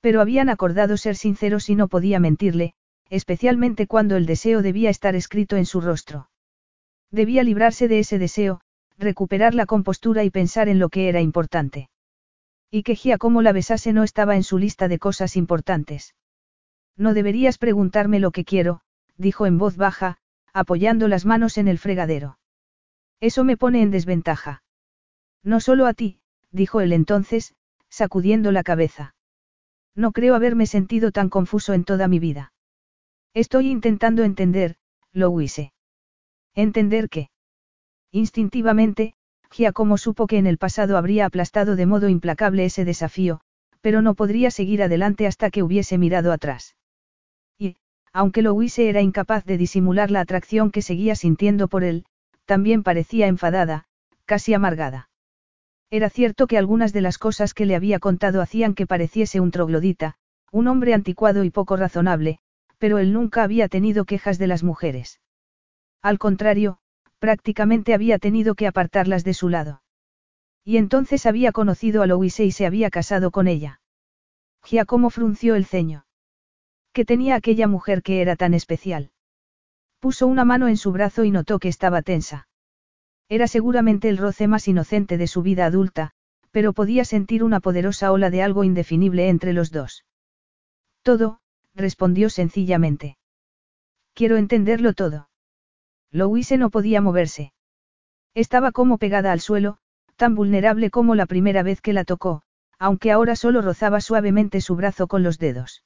Pero 0.00 0.22
habían 0.22 0.48
acordado 0.48 0.96
ser 0.96 1.16
sinceros 1.16 1.68
y 1.68 1.74
no 1.74 1.88
podía 1.88 2.18
mentirle, 2.18 2.72
especialmente 3.10 3.86
cuando 3.86 4.16
el 4.16 4.24
deseo 4.24 4.62
debía 4.62 4.88
estar 4.88 5.14
escrito 5.14 5.56
en 5.56 5.66
su 5.66 5.82
rostro. 5.82 6.30
Debía 7.10 7.42
librarse 7.42 7.88
de 7.88 7.98
ese 7.98 8.18
deseo, 8.18 8.62
recuperar 8.96 9.54
la 9.54 9.66
compostura 9.66 10.24
y 10.24 10.30
pensar 10.30 10.70
en 10.70 10.78
lo 10.78 10.88
que 10.88 11.10
era 11.10 11.20
importante. 11.20 11.90
Y 12.70 12.84
que 12.84 12.96
Giacomo 12.96 13.42
la 13.42 13.52
besase 13.52 13.92
no 13.92 14.02
estaba 14.02 14.34
en 14.34 14.44
su 14.44 14.56
lista 14.56 14.88
de 14.88 14.98
cosas 14.98 15.36
importantes. 15.36 16.14
No 16.96 17.12
deberías 17.12 17.58
preguntarme 17.58 18.18
lo 18.18 18.30
que 18.30 18.46
quiero, 18.46 18.80
dijo 19.18 19.44
en 19.44 19.58
voz 19.58 19.76
baja, 19.76 20.16
apoyando 20.52 21.08
las 21.08 21.26
manos 21.26 21.58
en 21.58 21.68
el 21.68 21.78
fregadero. 21.78 22.38
Eso 23.20 23.44
me 23.44 23.56
pone 23.56 23.82
en 23.82 23.90
desventaja. 23.90 24.62
No 25.42 25.60
solo 25.60 25.86
a 25.86 25.94
ti, 25.94 26.20
dijo 26.50 26.80
él 26.80 26.92
entonces, 26.92 27.54
sacudiendo 27.88 28.52
la 28.52 28.62
cabeza. 28.62 29.14
No 29.94 30.12
creo 30.12 30.34
haberme 30.34 30.66
sentido 30.66 31.12
tan 31.12 31.28
confuso 31.28 31.74
en 31.74 31.84
toda 31.84 32.08
mi 32.08 32.18
vida. 32.18 32.52
Estoy 33.34 33.70
intentando 33.70 34.24
entender, 34.24 34.76
Louise. 35.12 35.72
¿Entender 36.54 37.08
qué? 37.08 37.30
Instintivamente, 38.10 39.14
Giacomo 39.50 39.98
supo 39.98 40.26
que 40.26 40.38
en 40.38 40.46
el 40.46 40.58
pasado 40.58 40.96
habría 40.96 41.26
aplastado 41.26 41.76
de 41.76 41.86
modo 41.86 42.08
implacable 42.08 42.64
ese 42.64 42.84
desafío, 42.84 43.40
pero 43.80 44.02
no 44.02 44.14
podría 44.14 44.50
seguir 44.50 44.82
adelante 44.82 45.26
hasta 45.26 45.50
que 45.50 45.62
hubiese 45.62 45.98
mirado 45.98 46.32
atrás. 46.32 46.76
Aunque 48.12 48.42
Louise 48.42 48.88
era 48.88 49.02
incapaz 49.02 49.44
de 49.44 49.56
disimular 49.56 50.10
la 50.10 50.20
atracción 50.20 50.70
que 50.70 50.82
seguía 50.82 51.14
sintiendo 51.14 51.68
por 51.68 51.84
él, 51.84 52.04
también 52.44 52.82
parecía 52.82 53.28
enfadada, 53.28 53.84
casi 54.24 54.52
amargada. 54.54 55.08
Era 55.90 56.10
cierto 56.10 56.46
que 56.46 56.58
algunas 56.58 56.92
de 56.92 57.00
las 57.00 57.18
cosas 57.18 57.54
que 57.54 57.66
le 57.66 57.76
había 57.76 57.98
contado 57.98 58.40
hacían 58.40 58.74
que 58.74 58.86
pareciese 58.86 59.40
un 59.40 59.50
troglodita, 59.50 60.16
un 60.52 60.66
hombre 60.66 60.94
anticuado 60.94 61.44
y 61.44 61.50
poco 61.50 61.76
razonable, 61.76 62.38
pero 62.78 62.98
él 62.98 63.12
nunca 63.12 63.42
había 63.42 63.68
tenido 63.68 64.04
quejas 64.04 64.38
de 64.38 64.46
las 64.46 64.62
mujeres. 64.62 65.20
Al 66.02 66.18
contrario, 66.18 66.78
prácticamente 67.18 67.94
había 67.94 68.18
tenido 68.18 68.54
que 68.54 68.66
apartarlas 68.66 69.22
de 69.22 69.34
su 69.34 69.48
lado. 69.48 69.82
Y 70.64 70.76
entonces 70.76 71.26
había 71.26 71.52
conocido 71.52 72.02
a 72.02 72.06
Louise 72.06 72.44
y 72.44 72.52
se 72.52 72.66
había 72.66 72.90
casado 72.90 73.30
con 73.30 73.48
ella. 73.48 73.80
Giacomo 74.64 75.10
frunció 75.10 75.54
el 75.54 75.66
ceño. 75.66 76.04
¿Qué 76.92 77.04
tenía 77.04 77.36
aquella 77.36 77.66
mujer 77.68 78.02
que 78.02 78.20
era 78.20 78.36
tan 78.36 78.54
especial? 78.54 79.10
Puso 80.00 80.26
una 80.26 80.44
mano 80.44 80.66
en 80.68 80.76
su 80.76 80.92
brazo 80.92 81.24
y 81.24 81.30
notó 81.30 81.58
que 81.58 81.68
estaba 81.68 82.02
tensa. 82.02 82.48
Era 83.28 83.46
seguramente 83.46 84.08
el 84.08 84.18
roce 84.18 84.48
más 84.48 84.66
inocente 84.66 85.16
de 85.16 85.28
su 85.28 85.42
vida 85.42 85.66
adulta, 85.66 86.10
pero 86.50 86.72
podía 86.72 87.04
sentir 87.04 87.44
una 87.44 87.60
poderosa 87.60 88.10
ola 88.10 88.30
de 88.30 88.42
algo 88.42 88.64
indefinible 88.64 89.28
entre 89.28 89.52
los 89.52 89.70
dos. 89.70 90.04
Todo, 91.02 91.40
respondió 91.74 92.28
sencillamente. 92.28 93.18
Quiero 94.14 94.36
entenderlo 94.36 94.92
todo. 94.92 95.28
Louise 96.10 96.56
no 96.56 96.70
podía 96.70 97.00
moverse. 97.00 97.52
Estaba 98.34 98.72
como 98.72 98.98
pegada 98.98 99.30
al 99.30 99.40
suelo, 99.40 99.78
tan 100.16 100.34
vulnerable 100.34 100.90
como 100.90 101.14
la 101.14 101.26
primera 101.26 101.62
vez 101.62 101.80
que 101.80 101.92
la 101.92 102.04
tocó, 102.04 102.42
aunque 102.78 103.12
ahora 103.12 103.36
solo 103.36 103.62
rozaba 103.62 104.00
suavemente 104.00 104.60
su 104.60 104.74
brazo 104.74 105.06
con 105.06 105.22
los 105.22 105.38
dedos. 105.38 105.84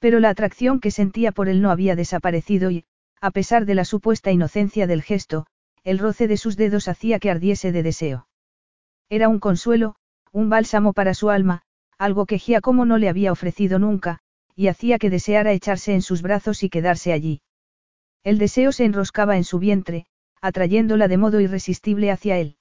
Pero 0.00 0.18
la 0.18 0.30
atracción 0.30 0.80
que 0.80 0.90
sentía 0.90 1.30
por 1.30 1.48
él 1.48 1.62
no 1.62 1.70
había 1.70 1.94
desaparecido 1.94 2.70
y, 2.70 2.84
a 3.20 3.30
pesar 3.30 3.66
de 3.66 3.74
la 3.74 3.84
supuesta 3.84 4.32
inocencia 4.32 4.86
del 4.86 5.02
gesto, 5.02 5.46
el 5.84 5.98
roce 5.98 6.26
de 6.26 6.36
sus 6.36 6.56
dedos 6.56 6.88
hacía 6.88 7.18
que 7.18 7.30
ardiese 7.30 7.70
de 7.70 7.82
deseo. 7.82 8.26
Era 9.08 9.28
un 9.28 9.38
consuelo, 9.38 9.96
un 10.32 10.48
bálsamo 10.48 10.94
para 10.94 11.14
su 11.14 11.30
alma, 11.30 11.62
algo 11.98 12.24
que 12.24 12.38
Giacomo 12.38 12.86
no 12.86 12.96
le 12.96 13.08
había 13.08 13.30
ofrecido 13.30 13.78
nunca, 13.78 14.20
y 14.56 14.68
hacía 14.68 14.98
que 14.98 15.10
deseara 15.10 15.52
echarse 15.52 15.94
en 15.94 16.02
sus 16.02 16.22
brazos 16.22 16.62
y 16.62 16.70
quedarse 16.70 17.12
allí. 17.12 17.42
El 18.24 18.38
deseo 18.38 18.72
se 18.72 18.84
enroscaba 18.84 19.36
en 19.36 19.44
su 19.44 19.58
vientre, 19.58 20.06
atrayéndola 20.40 21.08
de 21.08 21.18
modo 21.18 21.40
irresistible 21.40 22.10
hacia 22.10 22.38
él. 22.38 22.56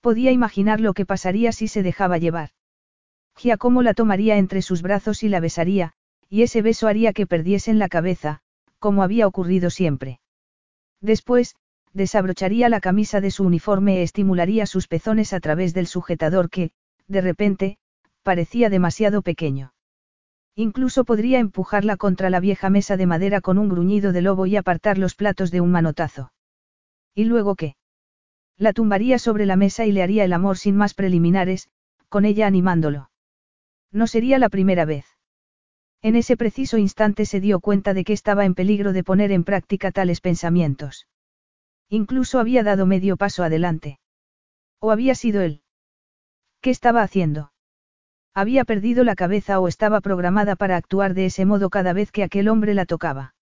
Podía 0.00 0.30
imaginar 0.30 0.80
lo 0.80 0.94
que 0.94 1.04
pasaría 1.04 1.52
si 1.52 1.68
se 1.68 1.82
dejaba 1.82 2.16
llevar. 2.18 2.50
Giacomo 3.36 3.82
la 3.82 3.92
tomaría 3.92 4.38
entre 4.38 4.62
sus 4.62 4.80
brazos 4.80 5.22
y 5.22 5.28
la 5.28 5.40
besaría, 5.40 5.94
y 6.28 6.42
ese 6.42 6.62
beso 6.62 6.88
haría 6.88 7.12
que 7.12 7.26
perdiesen 7.26 7.78
la 7.78 7.88
cabeza, 7.88 8.40
como 8.78 9.02
había 9.02 9.26
ocurrido 9.26 9.70
siempre. 9.70 10.20
Después, 11.00 11.56
desabrocharía 11.92 12.68
la 12.68 12.80
camisa 12.80 13.20
de 13.20 13.30
su 13.30 13.44
uniforme 13.44 13.98
e 13.98 14.02
estimularía 14.02 14.66
sus 14.66 14.86
pezones 14.88 15.32
a 15.32 15.40
través 15.40 15.72
del 15.72 15.86
sujetador 15.86 16.50
que, 16.50 16.70
de 17.08 17.20
repente, 17.20 17.78
parecía 18.22 18.68
demasiado 18.70 19.22
pequeño. 19.22 19.72
Incluso 20.54 21.04
podría 21.04 21.38
empujarla 21.38 21.96
contra 21.96 22.30
la 22.30 22.40
vieja 22.40 22.70
mesa 22.70 22.96
de 22.96 23.06
madera 23.06 23.40
con 23.40 23.58
un 23.58 23.68
gruñido 23.68 24.12
de 24.12 24.22
lobo 24.22 24.46
y 24.46 24.56
apartar 24.56 24.98
los 24.98 25.14
platos 25.14 25.50
de 25.50 25.60
un 25.60 25.70
manotazo. 25.70 26.32
¿Y 27.14 27.24
luego 27.24 27.54
qué? 27.54 27.76
La 28.58 28.72
tumbaría 28.72 29.18
sobre 29.18 29.46
la 29.46 29.56
mesa 29.56 29.84
y 29.84 29.92
le 29.92 30.02
haría 30.02 30.24
el 30.24 30.32
amor 30.32 30.56
sin 30.56 30.76
más 30.76 30.94
preliminares, 30.94 31.68
con 32.08 32.24
ella 32.24 32.46
animándolo. 32.46 33.10
No 33.92 34.06
sería 34.06 34.38
la 34.38 34.48
primera 34.48 34.84
vez. 34.84 35.15
En 36.02 36.16
ese 36.16 36.36
preciso 36.36 36.78
instante 36.78 37.24
se 37.26 37.40
dio 37.40 37.60
cuenta 37.60 37.94
de 37.94 38.04
que 38.04 38.12
estaba 38.12 38.44
en 38.44 38.54
peligro 38.54 38.92
de 38.92 39.04
poner 39.04 39.32
en 39.32 39.44
práctica 39.44 39.90
tales 39.90 40.20
pensamientos. 40.20 41.08
Incluso 41.88 42.38
había 42.38 42.62
dado 42.62 42.86
medio 42.86 43.16
paso 43.16 43.44
adelante. 43.44 43.98
¿O 44.80 44.90
había 44.90 45.14
sido 45.14 45.40
él? 45.40 45.62
¿Qué 46.60 46.70
estaba 46.70 47.02
haciendo? 47.02 47.52
Había 48.34 48.64
perdido 48.64 49.04
la 49.04 49.14
cabeza 49.14 49.60
o 49.60 49.68
estaba 49.68 50.00
programada 50.00 50.56
para 50.56 50.76
actuar 50.76 51.14
de 51.14 51.26
ese 51.26 51.44
modo 51.44 51.70
cada 51.70 51.92
vez 51.92 52.12
que 52.12 52.22
aquel 52.22 52.48
hombre 52.48 52.74
la 52.74 52.84
tocaba. 52.84 53.34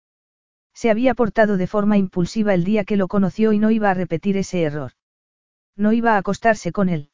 Se 0.74 0.90
había 0.90 1.14
portado 1.14 1.56
de 1.56 1.66
forma 1.66 1.96
impulsiva 1.96 2.54
el 2.54 2.64
día 2.64 2.84
que 2.84 2.96
lo 2.96 3.08
conoció 3.08 3.52
y 3.52 3.58
no 3.58 3.70
iba 3.70 3.90
a 3.90 3.94
repetir 3.94 4.36
ese 4.36 4.62
error. 4.62 4.92
No 5.76 5.92
iba 5.92 6.14
a 6.14 6.18
acostarse 6.18 6.70
con 6.70 6.88
él. 6.88 7.10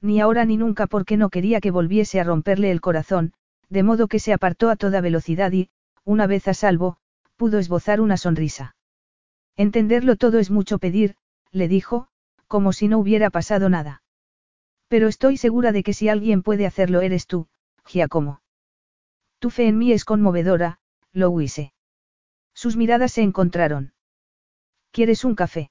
Ni 0.00 0.20
ahora 0.20 0.44
ni 0.44 0.56
nunca 0.56 0.86
porque 0.86 1.16
no 1.16 1.30
quería 1.30 1.60
que 1.60 1.70
volviese 1.70 2.20
a 2.20 2.24
romperle 2.24 2.70
el 2.70 2.80
corazón, 2.80 3.32
de 3.72 3.82
modo 3.82 4.06
que 4.06 4.18
se 4.18 4.34
apartó 4.34 4.68
a 4.68 4.76
toda 4.76 5.00
velocidad 5.00 5.50
y, 5.52 5.70
una 6.04 6.26
vez 6.26 6.46
a 6.46 6.52
salvo, 6.52 6.98
pudo 7.36 7.58
esbozar 7.58 8.02
una 8.02 8.18
sonrisa. 8.18 8.76
Entenderlo 9.56 10.16
todo 10.16 10.38
es 10.38 10.50
mucho 10.50 10.78
pedir, 10.78 11.16
le 11.52 11.68
dijo, 11.68 12.08
como 12.48 12.74
si 12.74 12.86
no 12.86 12.98
hubiera 12.98 13.30
pasado 13.30 13.70
nada. 13.70 14.02
Pero 14.88 15.08
estoy 15.08 15.38
segura 15.38 15.72
de 15.72 15.82
que 15.82 15.94
si 15.94 16.10
alguien 16.10 16.42
puede 16.42 16.66
hacerlo 16.66 17.00
eres 17.00 17.26
tú, 17.26 17.48
Giacomo. 17.86 18.42
Tu 19.38 19.48
fe 19.48 19.68
en 19.68 19.78
mí 19.78 19.92
es 19.92 20.04
conmovedora, 20.04 20.78
Louise. 21.12 21.72
Sus 22.52 22.76
miradas 22.76 23.12
se 23.12 23.22
encontraron. 23.22 23.94
¿Quieres 24.90 25.24
un 25.24 25.34
café? 25.34 25.70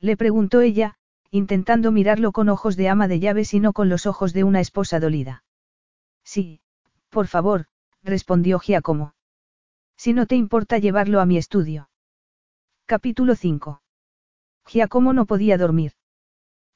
Le 0.00 0.16
preguntó 0.16 0.62
ella, 0.62 0.96
intentando 1.30 1.92
mirarlo 1.92 2.32
con 2.32 2.48
ojos 2.48 2.76
de 2.78 2.88
ama 2.88 3.08
de 3.08 3.20
llaves 3.20 3.52
y 3.52 3.60
no 3.60 3.74
con 3.74 3.90
los 3.90 4.06
ojos 4.06 4.32
de 4.32 4.44
una 4.44 4.60
esposa 4.60 5.00
dolida. 5.00 5.44
Sí, 6.24 6.62
por 7.10 7.26
favor, 7.26 7.66
respondió 8.02 8.58
Giacomo. 8.58 9.14
Si 9.96 10.14
no 10.14 10.26
te 10.26 10.36
importa 10.36 10.78
llevarlo 10.78 11.20
a 11.20 11.26
mi 11.26 11.36
estudio. 11.36 11.90
Capítulo 12.86 13.34
5. 13.36 13.82
Giacomo 14.66 15.12
no 15.12 15.26
podía 15.26 15.58
dormir. 15.58 15.92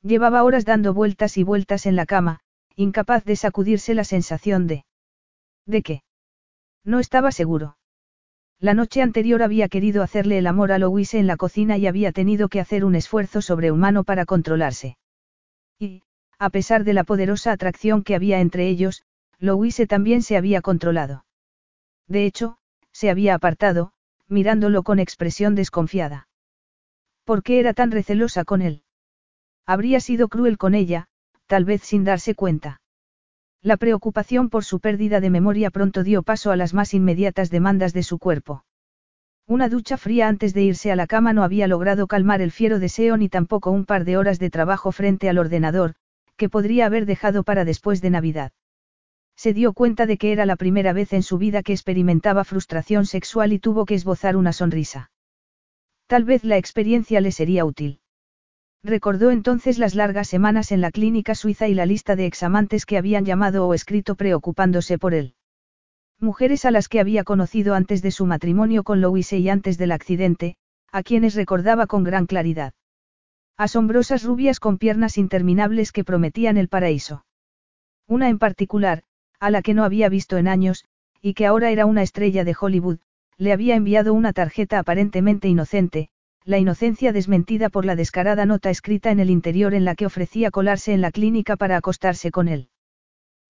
Llevaba 0.02 0.44
horas 0.44 0.64
dando 0.64 0.92
vueltas 0.92 1.38
y 1.38 1.44
vueltas 1.44 1.86
en 1.86 1.96
la 1.96 2.04
cama, 2.04 2.40
incapaz 2.76 3.24
de 3.24 3.36
sacudirse 3.36 3.94
la 3.94 4.04
sensación 4.04 4.66
de... 4.66 4.84
¿De 5.64 5.82
qué? 5.82 6.02
No 6.84 7.00
estaba 7.00 7.32
seguro. 7.32 7.78
La 8.60 8.74
noche 8.74 9.00
anterior 9.00 9.42
había 9.42 9.68
querido 9.68 10.02
hacerle 10.02 10.38
el 10.38 10.46
amor 10.46 10.72
a 10.72 10.78
Louise 10.78 11.18
en 11.18 11.26
la 11.26 11.36
cocina 11.36 11.78
y 11.78 11.86
había 11.86 12.12
tenido 12.12 12.48
que 12.48 12.60
hacer 12.60 12.84
un 12.84 12.94
esfuerzo 12.94 13.40
sobrehumano 13.40 14.04
para 14.04 14.26
controlarse. 14.26 14.96
Y, 15.78 16.02
a 16.38 16.50
pesar 16.50 16.84
de 16.84 16.92
la 16.92 17.04
poderosa 17.04 17.52
atracción 17.52 18.02
que 18.02 18.14
había 18.14 18.40
entre 18.40 18.68
ellos, 18.68 19.04
Louise 19.38 19.86
también 19.86 20.22
se 20.22 20.36
había 20.36 20.62
controlado. 20.62 21.24
De 22.06 22.26
hecho, 22.26 22.58
se 22.92 23.10
había 23.10 23.34
apartado, 23.34 23.92
mirándolo 24.28 24.82
con 24.82 24.98
expresión 24.98 25.54
desconfiada. 25.54 26.28
¿Por 27.24 27.42
qué 27.42 27.58
era 27.60 27.74
tan 27.74 27.90
recelosa 27.90 28.44
con 28.44 28.62
él? 28.62 28.82
Habría 29.66 30.00
sido 30.00 30.28
cruel 30.28 30.58
con 30.58 30.74
ella, 30.74 31.06
tal 31.46 31.64
vez 31.64 31.82
sin 31.82 32.04
darse 32.04 32.34
cuenta. 32.34 32.80
La 33.62 33.78
preocupación 33.78 34.50
por 34.50 34.64
su 34.64 34.78
pérdida 34.78 35.20
de 35.20 35.30
memoria 35.30 35.70
pronto 35.70 36.02
dio 36.04 36.22
paso 36.22 36.50
a 36.50 36.56
las 36.56 36.74
más 36.74 36.92
inmediatas 36.92 37.50
demandas 37.50 37.94
de 37.94 38.02
su 38.02 38.18
cuerpo. 38.18 38.64
Una 39.46 39.68
ducha 39.68 39.96
fría 39.96 40.28
antes 40.28 40.52
de 40.52 40.62
irse 40.62 40.92
a 40.92 40.96
la 40.96 41.06
cama 41.06 41.32
no 41.32 41.42
había 41.42 41.66
logrado 41.66 42.06
calmar 42.06 42.42
el 42.42 42.50
fiero 42.50 42.78
deseo 42.78 43.16
ni 43.16 43.28
tampoco 43.28 43.70
un 43.70 43.86
par 43.86 44.04
de 44.04 44.16
horas 44.16 44.38
de 44.38 44.50
trabajo 44.50 44.92
frente 44.92 45.28
al 45.28 45.38
ordenador, 45.38 45.94
que 46.36 46.48
podría 46.48 46.86
haber 46.86 47.06
dejado 47.06 47.42
para 47.42 47.64
después 47.64 48.02
de 48.02 48.10
Navidad. 48.10 48.52
Se 49.36 49.52
dio 49.52 49.72
cuenta 49.72 50.06
de 50.06 50.16
que 50.16 50.32
era 50.32 50.46
la 50.46 50.56
primera 50.56 50.92
vez 50.92 51.12
en 51.12 51.22
su 51.22 51.38
vida 51.38 51.62
que 51.62 51.72
experimentaba 51.72 52.44
frustración 52.44 53.06
sexual 53.06 53.52
y 53.52 53.58
tuvo 53.58 53.84
que 53.84 53.94
esbozar 53.94 54.36
una 54.36 54.52
sonrisa. 54.52 55.10
Tal 56.06 56.24
vez 56.24 56.44
la 56.44 56.56
experiencia 56.56 57.20
le 57.20 57.32
sería 57.32 57.64
útil. 57.64 58.00
Recordó 58.82 59.30
entonces 59.30 59.78
las 59.78 59.94
largas 59.94 60.28
semanas 60.28 60.70
en 60.70 60.82
la 60.82 60.90
clínica 60.90 61.34
suiza 61.34 61.68
y 61.68 61.74
la 61.74 61.86
lista 61.86 62.16
de 62.16 62.26
examantes 62.26 62.84
que 62.84 62.98
habían 62.98 63.24
llamado 63.24 63.66
o 63.66 63.72
escrito 63.72 64.14
preocupándose 64.14 64.98
por 64.98 65.14
él. 65.14 65.34
Mujeres 66.20 66.64
a 66.64 66.70
las 66.70 66.88
que 66.88 67.00
había 67.00 67.24
conocido 67.24 67.74
antes 67.74 68.02
de 68.02 68.10
su 68.10 68.26
matrimonio 68.26 68.84
con 68.84 69.00
Louise 69.00 69.38
y 69.38 69.48
antes 69.48 69.78
del 69.78 69.90
accidente, 69.90 70.56
a 70.92 71.02
quienes 71.02 71.34
recordaba 71.34 71.86
con 71.86 72.04
gran 72.04 72.26
claridad. 72.26 72.74
Asombrosas 73.56 74.22
rubias 74.22 74.60
con 74.60 74.78
piernas 74.78 75.16
interminables 75.16 75.90
que 75.90 76.04
prometían 76.04 76.56
el 76.56 76.68
paraíso. 76.68 77.24
Una 78.06 78.28
en 78.28 78.38
particular, 78.38 79.02
a 79.40 79.50
la 79.50 79.62
que 79.62 79.74
no 79.74 79.84
había 79.84 80.08
visto 80.08 80.36
en 80.36 80.48
años, 80.48 80.84
y 81.20 81.34
que 81.34 81.46
ahora 81.46 81.70
era 81.70 81.86
una 81.86 82.02
estrella 82.02 82.44
de 82.44 82.56
Hollywood, 82.58 82.98
le 83.36 83.52
había 83.52 83.74
enviado 83.74 84.14
una 84.14 84.32
tarjeta 84.32 84.78
aparentemente 84.78 85.48
inocente, 85.48 86.08
la 86.44 86.58
inocencia 86.58 87.12
desmentida 87.12 87.70
por 87.70 87.84
la 87.84 87.96
descarada 87.96 88.44
nota 88.44 88.70
escrita 88.70 89.10
en 89.10 89.18
el 89.18 89.30
interior 89.30 89.74
en 89.74 89.84
la 89.84 89.94
que 89.94 90.06
ofrecía 90.06 90.50
colarse 90.50 90.92
en 90.92 91.00
la 91.00 91.10
clínica 91.10 91.56
para 91.56 91.76
acostarse 91.76 92.30
con 92.30 92.48
él. 92.48 92.68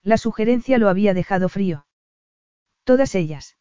La 0.03 0.17
sugerencia 0.17 0.79
lo 0.79 0.89
había 0.89 1.15
dejado 1.15 1.49
frío. 1.49 1.87
Todas 2.85 3.15
ellas. 3.15 3.57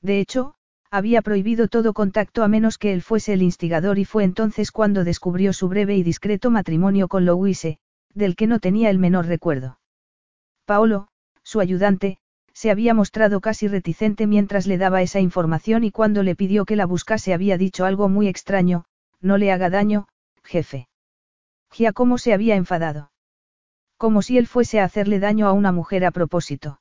De 0.00 0.20
hecho, 0.20 0.54
había 0.90 1.20
prohibido 1.20 1.68
todo 1.68 1.92
contacto 1.92 2.42
a 2.42 2.48
menos 2.48 2.78
que 2.78 2.92
él 2.92 3.02
fuese 3.02 3.34
el 3.34 3.42
instigador 3.42 3.98
y 3.98 4.04
fue 4.04 4.24
entonces 4.24 4.70
cuando 4.70 5.04
descubrió 5.04 5.52
su 5.52 5.68
breve 5.68 5.96
y 5.96 6.02
discreto 6.02 6.50
matrimonio 6.50 7.08
con 7.08 7.26
Louise, 7.26 7.78
del 8.14 8.36
que 8.36 8.46
no 8.46 8.60
tenía 8.60 8.88
el 8.88 8.98
menor 8.98 9.26
recuerdo. 9.26 9.78
Paolo, 10.64 11.08
su 11.46 11.60
ayudante, 11.60 12.18
se 12.52 12.72
había 12.72 12.92
mostrado 12.92 13.40
casi 13.40 13.68
reticente 13.68 14.26
mientras 14.26 14.66
le 14.66 14.78
daba 14.78 15.00
esa 15.00 15.20
información 15.20 15.84
y 15.84 15.92
cuando 15.92 16.24
le 16.24 16.34
pidió 16.34 16.64
que 16.64 16.74
la 16.74 16.86
buscase 16.86 17.32
había 17.32 17.56
dicho 17.56 17.84
algo 17.84 18.08
muy 18.08 18.26
extraño, 18.26 18.84
no 19.20 19.38
le 19.38 19.52
haga 19.52 19.70
daño, 19.70 20.08
jefe. 20.42 20.88
Giacomo 21.70 22.18
se 22.18 22.32
había 22.32 22.56
enfadado. 22.56 23.12
Como 23.96 24.22
si 24.22 24.38
él 24.38 24.48
fuese 24.48 24.80
a 24.80 24.84
hacerle 24.84 25.20
daño 25.20 25.46
a 25.46 25.52
una 25.52 25.70
mujer 25.70 26.04
a 26.04 26.10
propósito. 26.10 26.80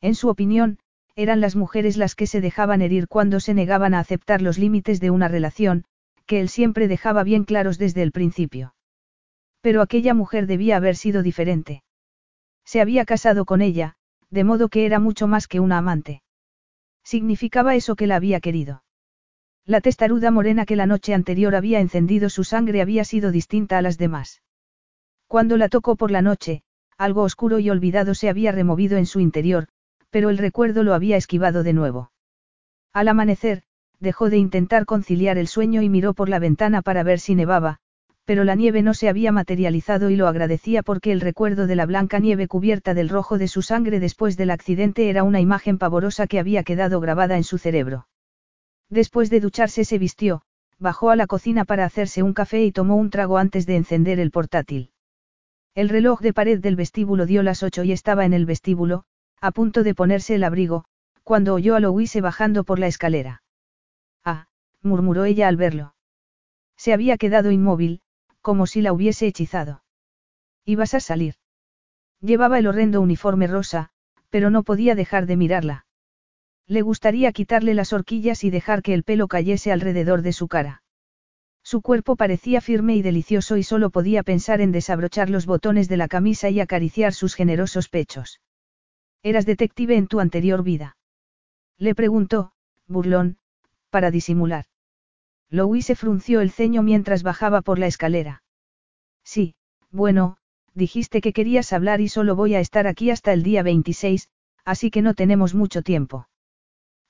En 0.00 0.14
su 0.14 0.30
opinión, 0.30 0.78
eran 1.14 1.42
las 1.42 1.54
mujeres 1.54 1.98
las 1.98 2.14
que 2.14 2.26
se 2.26 2.40
dejaban 2.40 2.80
herir 2.80 3.06
cuando 3.06 3.38
se 3.38 3.52
negaban 3.52 3.92
a 3.92 3.98
aceptar 3.98 4.40
los 4.40 4.58
límites 4.58 4.98
de 4.98 5.10
una 5.10 5.28
relación, 5.28 5.84
que 6.24 6.40
él 6.40 6.48
siempre 6.48 6.88
dejaba 6.88 7.22
bien 7.22 7.44
claros 7.44 7.76
desde 7.76 8.02
el 8.02 8.12
principio. 8.12 8.74
Pero 9.60 9.82
aquella 9.82 10.14
mujer 10.14 10.46
debía 10.46 10.76
haber 10.76 10.96
sido 10.96 11.22
diferente. 11.22 11.82
Se 12.64 12.80
había 12.80 13.04
casado 13.04 13.44
con 13.44 13.62
ella, 13.62 13.94
de 14.30 14.44
modo 14.44 14.68
que 14.68 14.86
era 14.86 14.98
mucho 14.98 15.26
más 15.26 15.46
que 15.46 15.60
una 15.60 15.78
amante. 15.78 16.22
Significaba 17.04 17.74
eso 17.74 17.96
que 17.96 18.06
la 18.06 18.16
había 18.16 18.40
querido. 18.40 18.82
La 19.66 19.80
testaruda 19.80 20.30
morena 20.30 20.66
que 20.66 20.76
la 20.76 20.86
noche 20.86 21.14
anterior 21.14 21.54
había 21.54 21.80
encendido 21.80 22.28
su 22.28 22.44
sangre 22.44 22.82
había 22.82 23.04
sido 23.04 23.30
distinta 23.30 23.78
a 23.78 23.82
las 23.82 23.96
demás. 23.96 24.42
Cuando 25.26 25.56
la 25.56 25.68
tocó 25.68 25.96
por 25.96 26.10
la 26.10 26.22
noche, 26.22 26.62
algo 26.98 27.22
oscuro 27.22 27.58
y 27.58 27.70
olvidado 27.70 28.14
se 28.14 28.28
había 28.28 28.52
removido 28.52 28.98
en 28.98 29.06
su 29.06 29.20
interior, 29.20 29.68
pero 30.10 30.30
el 30.30 30.38
recuerdo 30.38 30.82
lo 30.82 30.94
había 30.94 31.16
esquivado 31.16 31.62
de 31.62 31.72
nuevo. 31.72 32.12
Al 32.92 33.08
amanecer, 33.08 33.62
dejó 34.00 34.30
de 34.30 34.36
intentar 34.36 34.84
conciliar 34.84 35.38
el 35.38 35.48
sueño 35.48 35.82
y 35.82 35.88
miró 35.88 36.14
por 36.14 36.28
la 36.28 36.38
ventana 36.38 36.82
para 36.82 37.02
ver 37.02 37.18
si 37.18 37.34
nevaba, 37.34 37.80
pero 38.24 38.44
la 38.44 38.54
nieve 38.54 38.82
no 38.82 38.94
se 38.94 39.08
había 39.08 39.32
materializado 39.32 40.10
y 40.10 40.16
lo 40.16 40.28
agradecía 40.28 40.82
porque 40.82 41.12
el 41.12 41.20
recuerdo 41.20 41.66
de 41.66 41.76
la 41.76 41.86
blanca 41.86 42.18
nieve 42.18 42.48
cubierta 42.48 42.94
del 42.94 43.08
rojo 43.08 43.36
de 43.36 43.48
su 43.48 43.60
sangre 43.60 44.00
después 44.00 44.36
del 44.36 44.50
accidente 44.50 45.10
era 45.10 45.22
una 45.22 45.40
imagen 45.40 45.78
pavorosa 45.78 46.26
que 46.26 46.38
había 46.38 46.62
quedado 46.62 47.00
grabada 47.00 47.36
en 47.36 47.44
su 47.44 47.58
cerebro. 47.58 48.08
Después 48.88 49.28
de 49.28 49.40
ducharse 49.40 49.84
se 49.84 49.98
vistió, 49.98 50.42
bajó 50.78 51.10
a 51.10 51.16
la 51.16 51.26
cocina 51.26 51.64
para 51.64 51.84
hacerse 51.84 52.22
un 52.22 52.32
café 52.32 52.64
y 52.64 52.72
tomó 52.72 52.96
un 52.96 53.10
trago 53.10 53.38
antes 53.38 53.66
de 53.66 53.76
encender 53.76 54.18
el 54.20 54.30
portátil. 54.30 54.90
El 55.74 55.88
reloj 55.88 56.20
de 56.20 56.32
pared 56.32 56.60
del 56.60 56.76
vestíbulo 56.76 57.26
dio 57.26 57.42
las 57.42 57.62
ocho 57.62 57.84
y 57.84 57.92
estaba 57.92 58.24
en 58.24 58.32
el 58.32 58.46
vestíbulo, 58.46 59.04
a 59.40 59.50
punto 59.50 59.82
de 59.82 59.94
ponerse 59.94 60.36
el 60.36 60.44
abrigo, 60.44 60.84
cuando 61.24 61.54
oyó 61.54 61.74
a 61.74 61.80
Louise 61.80 62.20
bajando 62.20 62.64
por 62.64 62.78
la 62.78 62.86
escalera. 62.86 63.42
Ah, 64.24 64.46
murmuró 64.82 65.24
ella 65.24 65.48
al 65.48 65.56
verlo. 65.56 65.94
Se 66.76 66.92
había 66.92 67.16
quedado 67.16 67.50
inmóvil, 67.50 68.00
como 68.44 68.66
si 68.66 68.82
la 68.82 68.92
hubiese 68.92 69.26
hechizado. 69.26 69.82
¿Ibas 70.66 70.92
a 70.92 71.00
salir? 71.00 71.36
Llevaba 72.20 72.58
el 72.58 72.66
horrendo 72.66 73.00
uniforme 73.00 73.46
rosa, 73.46 73.88
pero 74.28 74.50
no 74.50 74.64
podía 74.64 74.94
dejar 74.94 75.24
de 75.24 75.38
mirarla. 75.38 75.86
Le 76.66 76.82
gustaría 76.82 77.32
quitarle 77.32 77.72
las 77.72 77.94
horquillas 77.94 78.44
y 78.44 78.50
dejar 78.50 78.82
que 78.82 78.92
el 78.92 79.02
pelo 79.02 79.28
cayese 79.28 79.72
alrededor 79.72 80.20
de 80.20 80.34
su 80.34 80.46
cara. 80.46 80.82
Su 81.62 81.80
cuerpo 81.80 82.16
parecía 82.16 82.60
firme 82.60 82.94
y 82.94 83.00
delicioso 83.00 83.56
y 83.56 83.62
solo 83.62 83.88
podía 83.88 84.22
pensar 84.22 84.60
en 84.60 84.72
desabrochar 84.72 85.30
los 85.30 85.46
botones 85.46 85.88
de 85.88 85.96
la 85.96 86.08
camisa 86.08 86.50
y 86.50 86.60
acariciar 86.60 87.14
sus 87.14 87.34
generosos 87.34 87.88
pechos. 87.88 88.42
¿Eras 89.22 89.46
detective 89.46 89.96
en 89.96 90.06
tu 90.06 90.20
anterior 90.20 90.62
vida? 90.62 90.98
Le 91.78 91.94
preguntó, 91.94 92.52
burlón, 92.86 93.38
para 93.88 94.10
disimular. 94.10 94.66
Louis 95.50 95.86
se 95.86 95.94
frunció 95.94 96.40
el 96.40 96.50
ceño 96.50 96.82
mientras 96.82 97.22
bajaba 97.22 97.62
por 97.62 97.78
la 97.78 97.86
escalera. 97.86 98.42
Sí, 99.24 99.54
bueno, 99.90 100.36
dijiste 100.74 101.20
que 101.20 101.32
querías 101.32 101.72
hablar 101.72 102.00
y 102.00 102.08
solo 102.08 102.36
voy 102.36 102.54
a 102.54 102.60
estar 102.60 102.86
aquí 102.86 103.10
hasta 103.10 103.32
el 103.32 103.42
día 103.42 103.62
26, 103.62 104.28
así 104.64 104.90
que 104.90 105.02
no 105.02 105.14
tenemos 105.14 105.54
mucho 105.54 105.82
tiempo. 105.82 106.28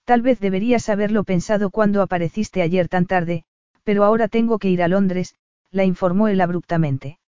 Tal 0.04 0.20
vez 0.20 0.38
deberías 0.38 0.88
haberlo 0.88 1.24
pensado 1.24 1.70
cuando 1.70 2.02
apareciste 2.02 2.60
ayer 2.60 2.88
tan 2.88 3.06
tarde, 3.06 3.44
pero 3.84 4.04
ahora 4.04 4.28
tengo 4.28 4.58
que 4.58 4.68
ir 4.68 4.82
a 4.82 4.88
Londres, 4.88 5.34
la 5.70 5.84
informó 5.84 6.28
él 6.28 6.40
abruptamente. 6.40 7.18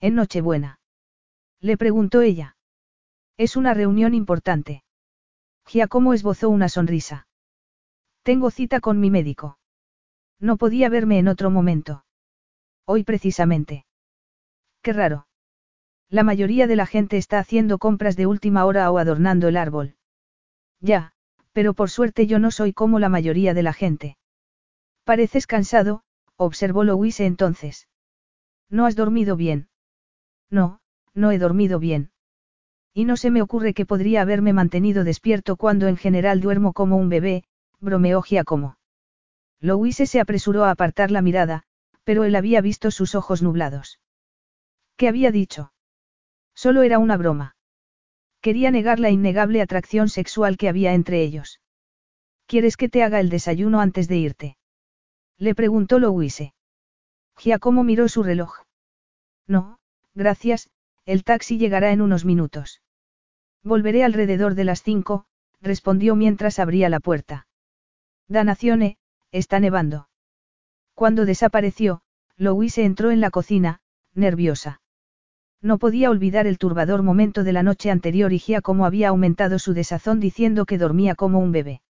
¿En 0.00 0.14
Nochebuena? 0.14 0.80
Le 1.60 1.78
preguntó 1.78 2.20
ella. 2.20 2.56
Es 3.38 3.56
una 3.56 3.72
reunión 3.72 4.14
importante. 4.14 4.84
Giacomo 5.66 6.12
esbozó 6.12 6.50
una 6.50 6.68
sonrisa. 6.68 7.26
Tengo 8.22 8.50
cita 8.50 8.80
con 8.80 9.00
mi 9.00 9.10
médico. 9.10 9.56
No 10.44 10.58
podía 10.58 10.90
verme 10.90 11.18
en 11.18 11.28
otro 11.28 11.48
momento. 11.48 12.04
Hoy 12.84 13.02
precisamente. 13.02 13.86
Qué 14.82 14.92
raro. 14.92 15.26
La 16.10 16.22
mayoría 16.22 16.66
de 16.66 16.76
la 16.76 16.84
gente 16.84 17.16
está 17.16 17.38
haciendo 17.38 17.78
compras 17.78 18.14
de 18.14 18.26
última 18.26 18.66
hora 18.66 18.90
o 18.90 18.98
adornando 18.98 19.48
el 19.48 19.56
árbol. 19.56 19.94
Ya, 20.82 21.12
pero 21.54 21.72
por 21.72 21.88
suerte 21.88 22.26
yo 22.26 22.38
no 22.38 22.50
soy 22.50 22.74
como 22.74 22.98
la 22.98 23.08
mayoría 23.08 23.54
de 23.54 23.62
la 23.62 23.72
gente. 23.72 24.18
Pareces 25.04 25.46
cansado, 25.46 26.02
observó 26.36 26.84
Louise 26.84 27.24
entonces. 27.24 27.88
¿No 28.68 28.84
has 28.84 28.96
dormido 28.96 29.36
bien? 29.36 29.68
No, 30.50 30.80
no 31.14 31.30
he 31.30 31.38
dormido 31.38 31.78
bien. 31.78 32.10
Y 32.92 33.06
no 33.06 33.16
se 33.16 33.30
me 33.30 33.40
ocurre 33.40 33.72
que 33.72 33.86
podría 33.86 34.20
haberme 34.20 34.52
mantenido 34.52 35.04
despierto 35.04 35.56
cuando 35.56 35.88
en 35.88 35.96
general 35.96 36.42
duermo 36.42 36.74
como 36.74 36.98
un 36.98 37.08
bebé, 37.08 37.44
bromeó 37.80 38.20
Giacomo. 38.20 38.76
Louise 39.60 40.06
se 40.06 40.20
apresuró 40.20 40.64
a 40.64 40.70
apartar 40.70 41.10
la 41.10 41.22
mirada, 41.22 41.62
pero 42.04 42.24
él 42.24 42.36
había 42.36 42.60
visto 42.60 42.90
sus 42.90 43.14
ojos 43.14 43.42
nublados. 43.42 43.98
¿Qué 44.96 45.08
había 45.08 45.30
dicho? 45.30 45.72
Solo 46.54 46.82
era 46.82 46.98
una 46.98 47.16
broma. 47.16 47.56
Quería 48.40 48.70
negar 48.70 49.00
la 49.00 49.10
innegable 49.10 49.62
atracción 49.62 50.08
sexual 50.08 50.56
que 50.56 50.68
había 50.68 50.92
entre 50.92 51.22
ellos. 51.22 51.60
¿Quieres 52.46 52.76
que 52.76 52.88
te 52.88 53.02
haga 53.02 53.20
el 53.20 53.30
desayuno 53.30 53.80
antes 53.80 54.06
de 54.06 54.16
irte? 54.18 54.56
Le 55.38 55.54
preguntó 55.54 55.98
Louise. 55.98 56.54
Giacomo 57.38 57.82
miró 57.82 58.08
su 58.08 58.22
reloj. 58.22 58.60
No, 59.46 59.78
gracias, 60.14 60.70
el 61.06 61.24
taxi 61.24 61.58
llegará 61.58 61.90
en 61.92 62.00
unos 62.00 62.24
minutos. 62.24 62.82
Volveré 63.62 64.04
alrededor 64.04 64.54
de 64.54 64.64
las 64.64 64.82
cinco, 64.82 65.24
respondió 65.60 66.14
mientras 66.14 66.58
abría 66.58 66.88
la 66.88 67.00
puerta. 67.00 67.46
Danazione, 68.28 68.98
Está 69.34 69.58
nevando. 69.58 70.08
Cuando 70.94 71.24
desapareció, 71.24 72.02
Louise 72.36 72.84
entró 72.84 73.10
en 73.10 73.20
la 73.20 73.30
cocina, 73.30 73.80
nerviosa. 74.14 74.80
No 75.60 75.78
podía 75.78 76.08
olvidar 76.08 76.46
el 76.46 76.56
turbador 76.56 77.02
momento 77.02 77.42
de 77.42 77.52
la 77.52 77.64
noche 77.64 77.90
anterior 77.90 78.32
y 78.32 78.40
como 78.62 78.86
había 78.86 79.08
aumentado 79.08 79.58
su 79.58 79.74
desazón 79.74 80.20
diciendo 80.20 80.66
que 80.66 80.78
dormía 80.78 81.16
como 81.16 81.40
un 81.40 81.50
bebé. 81.50 81.82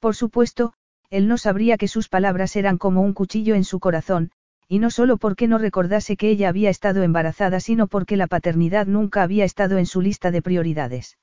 Por 0.00 0.16
supuesto, 0.16 0.72
él 1.08 1.28
no 1.28 1.38
sabría 1.38 1.76
que 1.76 1.86
sus 1.86 2.08
palabras 2.08 2.56
eran 2.56 2.78
como 2.78 3.00
un 3.02 3.12
cuchillo 3.12 3.54
en 3.54 3.62
su 3.62 3.78
corazón, 3.78 4.32
y 4.66 4.80
no 4.80 4.90
solo 4.90 5.18
porque 5.18 5.46
no 5.46 5.58
recordase 5.58 6.16
que 6.16 6.30
ella 6.30 6.48
había 6.48 6.68
estado 6.68 7.04
embarazada, 7.04 7.60
sino 7.60 7.86
porque 7.86 8.16
la 8.16 8.26
paternidad 8.26 8.88
nunca 8.88 9.22
había 9.22 9.44
estado 9.44 9.78
en 9.78 9.86
su 9.86 10.00
lista 10.00 10.32
de 10.32 10.42
prioridades. 10.42 11.16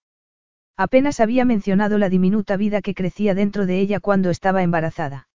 Apenas 0.77 1.19
había 1.19 1.43
mencionado 1.43 1.97
la 1.97 2.07
diminuta 2.07 2.55
vida 2.55 2.81
que 2.81 2.95
crecía 2.95 3.35
dentro 3.35 3.65
de 3.65 3.81
ella 3.81 3.99
cuando 3.99 4.29
estaba 4.29 4.63
embarazada. 4.63 5.27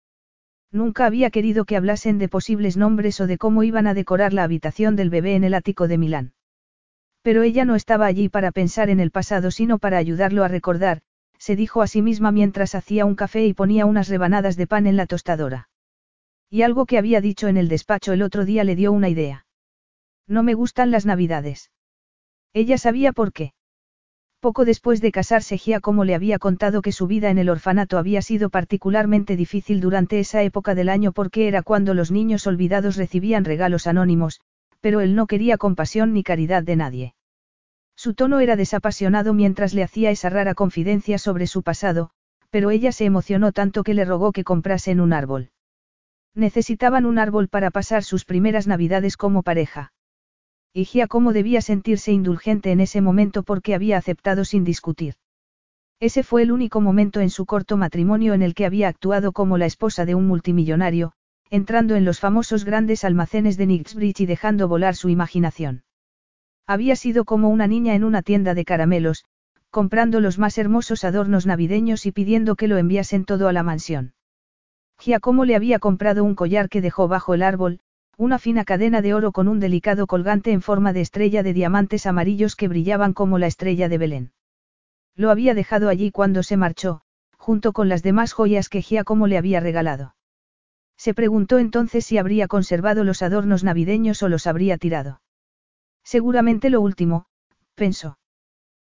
Nunca 0.76 1.06
había 1.06 1.30
querido 1.30 1.64
que 1.64 1.78
hablasen 1.78 2.18
de 2.18 2.28
posibles 2.28 2.76
nombres 2.76 3.18
o 3.22 3.26
de 3.26 3.38
cómo 3.38 3.62
iban 3.62 3.86
a 3.86 3.94
decorar 3.94 4.34
la 4.34 4.44
habitación 4.44 4.94
del 4.94 5.08
bebé 5.08 5.34
en 5.34 5.42
el 5.42 5.54
ático 5.54 5.88
de 5.88 5.96
Milán. 5.96 6.34
Pero 7.22 7.42
ella 7.44 7.64
no 7.64 7.76
estaba 7.76 8.04
allí 8.04 8.28
para 8.28 8.52
pensar 8.52 8.90
en 8.90 9.00
el 9.00 9.10
pasado 9.10 9.50
sino 9.50 9.78
para 9.78 9.96
ayudarlo 9.96 10.44
a 10.44 10.48
recordar, 10.48 11.00
se 11.38 11.56
dijo 11.56 11.80
a 11.80 11.86
sí 11.86 12.02
misma 12.02 12.30
mientras 12.30 12.74
hacía 12.74 13.06
un 13.06 13.14
café 13.14 13.46
y 13.46 13.54
ponía 13.54 13.86
unas 13.86 14.08
rebanadas 14.08 14.56
de 14.56 14.66
pan 14.66 14.86
en 14.86 14.98
la 14.98 15.06
tostadora. 15.06 15.70
Y 16.50 16.60
algo 16.60 16.84
que 16.84 16.98
había 16.98 17.22
dicho 17.22 17.48
en 17.48 17.56
el 17.56 17.68
despacho 17.68 18.12
el 18.12 18.20
otro 18.20 18.44
día 18.44 18.62
le 18.62 18.76
dio 18.76 18.92
una 18.92 19.08
idea. 19.08 19.46
No 20.28 20.42
me 20.42 20.52
gustan 20.52 20.90
las 20.90 21.06
navidades. 21.06 21.70
Ella 22.52 22.76
sabía 22.76 23.12
por 23.12 23.32
qué. 23.32 23.54
Poco 24.40 24.64
después 24.64 25.00
de 25.00 25.12
casarse 25.12 25.56
Giacomo 25.58 26.04
le 26.04 26.14
había 26.14 26.38
contado 26.38 26.82
que 26.82 26.92
su 26.92 27.06
vida 27.06 27.30
en 27.30 27.38
el 27.38 27.48
orfanato 27.48 27.98
había 27.98 28.22
sido 28.22 28.50
particularmente 28.50 29.34
difícil 29.34 29.80
durante 29.80 30.20
esa 30.20 30.42
época 30.42 30.74
del 30.74 30.88
año 30.88 31.12
porque 31.12 31.48
era 31.48 31.62
cuando 31.62 31.94
los 31.94 32.10
niños 32.10 32.46
olvidados 32.46 32.96
recibían 32.96 33.44
regalos 33.44 33.86
anónimos, 33.86 34.40
pero 34.80 35.00
él 35.00 35.14
no 35.14 35.26
quería 35.26 35.56
compasión 35.56 36.12
ni 36.12 36.22
caridad 36.22 36.62
de 36.62 36.76
nadie. 36.76 37.14
Su 37.96 38.14
tono 38.14 38.40
era 38.40 38.56
desapasionado 38.56 39.32
mientras 39.32 39.72
le 39.72 39.82
hacía 39.82 40.10
esa 40.10 40.28
rara 40.28 40.54
confidencia 40.54 41.16
sobre 41.18 41.46
su 41.46 41.62
pasado, 41.62 42.10
pero 42.50 42.70
ella 42.70 42.92
se 42.92 43.06
emocionó 43.06 43.52
tanto 43.52 43.82
que 43.82 43.94
le 43.94 44.04
rogó 44.04 44.32
que 44.32 44.44
comprasen 44.44 45.00
un 45.00 45.14
árbol. 45.14 45.50
Necesitaban 46.34 47.06
un 47.06 47.18
árbol 47.18 47.48
para 47.48 47.70
pasar 47.70 48.04
sus 48.04 48.26
primeras 48.26 48.66
navidades 48.66 49.16
como 49.16 49.42
pareja. 49.42 49.92
Y 50.76 50.84
Giacomo 50.84 51.32
debía 51.32 51.62
sentirse 51.62 52.12
indulgente 52.12 52.70
en 52.70 52.80
ese 52.80 53.00
momento 53.00 53.44
porque 53.44 53.74
había 53.74 53.96
aceptado 53.96 54.44
sin 54.44 54.62
discutir. 54.62 55.14
Ese 56.00 56.22
fue 56.22 56.42
el 56.42 56.52
único 56.52 56.82
momento 56.82 57.20
en 57.22 57.30
su 57.30 57.46
corto 57.46 57.78
matrimonio 57.78 58.34
en 58.34 58.42
el 58.42 58.54
que 58.54 58.66
había 58.66 58.88
actuado 58.88 59.32
como 59.32 59.56
la 59.56 59.64
esposa 59.64 60.04
de 60.04 60.14
un 60.14 60.26
multimillonario, 60.26 61.12
entrando 61.48 61.96
en 61.96 62.04
los 62.04 62.20
famosos 62.20 62.66
grandes 62.66 63.04
almacenes 63.04 63.56
de 63.56 63.64
Knightsbridge 63.64 64.20
y 64.20 64.26
dejando 64.26 64.68
volar 64.68 64.96
su 64.96 65.08
imaginación. 65.08 65.82
Había 66.66 66.94
sido 66.94 67.24
como 67.24 67.48
una 67.48 67.66
niña 67.66 67.94
en 67.94 68.04
una 68.04 68.20
tienda 68.20 68.52
de 68.52 68.66
caramelos, 68.66 69.24
comprando 69.70 70.20
los 70.20 70.38
más 70.38 70.58
hermosos 70.58 71.04
adornos 71.04 71.46
navideños 71.46 72.04
y 72.04 72.12
pidiendo 72.12 72.54
que 72.54 72.68
lo 72.68 72.76
enviasen 72.76 73.24
todo 73.24 73.48
a 73.48 73.54
la 73.54 73.62
mansión. 73.62 74.12
Giacomo 74.98 75.46
le 75.46 75.56
había 75.56 75.78
comprado 75.78 76.22
un 76.22 76.34
collar 76.34 76.68
que 76.68 76.82
dejó 76.82 77.08
bajo 77.08 77.32
el 77.32 77.42
árbol, 77.42 77.80
una 78.16 78.38
fina 78.38 78.64
cadena 78.64 79.02
de 79.02 79.12
oro 79.12 79.30
con 79.30 79.46
un 79.46 79.60
delicado 79.60 80.06
colgante 80.06 80.50
en 80.50 80.62
forma 80.62 80.94
de 80.94 81.02
estrella 81.02 81.42
de 81.42 81.52
diamantes 81.52 82.06
amarillos 82.06 82.56
que 82.56 82.68
brillaban 82.68 83.12
como 83.12 83.38
la 83.38 83.46
estrella 83.46 83.88
de 83.90 83.98
Belén. 83.98 84.32
Lo 85.14 85.30
había 85.30 85.52
dejado 85.54 85.88
allí 85.90 86.10
cuando 86.10 86.42
se 86.42 86.56
marchó, 86.56 87.02
junto 87.36 87.72
con 87.72 87.88
las 87.88 88.02
demás 88.02 88.32
joyas 88.32 88.68
que 88.70 88.80
Giacomo 88.80 89.26
le 89.26 89.36
había 89.36 89.60
regalado. 89.60 90.14
Se 90.96 91.12
preguntó 91.12 91.58
entonces 91.58 92.06
si 92.06 92.16
habría 92.16 92.48
conservado 92.48 93.04
los 93.04 93.20
adornos 93.20 93.64
navideños 93.64 94.22
o 94.22 94.28
los 94.28 94.46
habría 94.46 94.78
tirado. 94.78 95.20
Seguramente 96.02 96.70
lo 96.70 96.80
último, 96.80 97.26
pensó. 97.74 98.18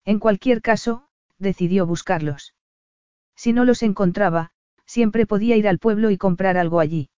En 0.06 0.18
cualquier 0.18 0.62
caso, 0.62 1.08
decidió 1.38 1.86
buscarlos. 1.86 2.54
Si 3.36 3.52
no 3.52 3.64
los 3.64 3.82
encontraba, 3.82 4.50
siempre 4.86 5.26
podía 5.26 5.56
ir 5.56 5.68
al 5.68 5.78
pueblo 5.78 6.10
y 6.10 6.16
comprar 6.16 6.56
algo 6.56 6.80
allí. 6.80 7.10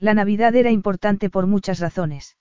La 0.00 0.14
Navidad 0.14 0.54
era 0.54 0.70
importante 0.70 1.28
por 1.28 1.46
muchas 1.48 1.80
razones. 1.80 2.36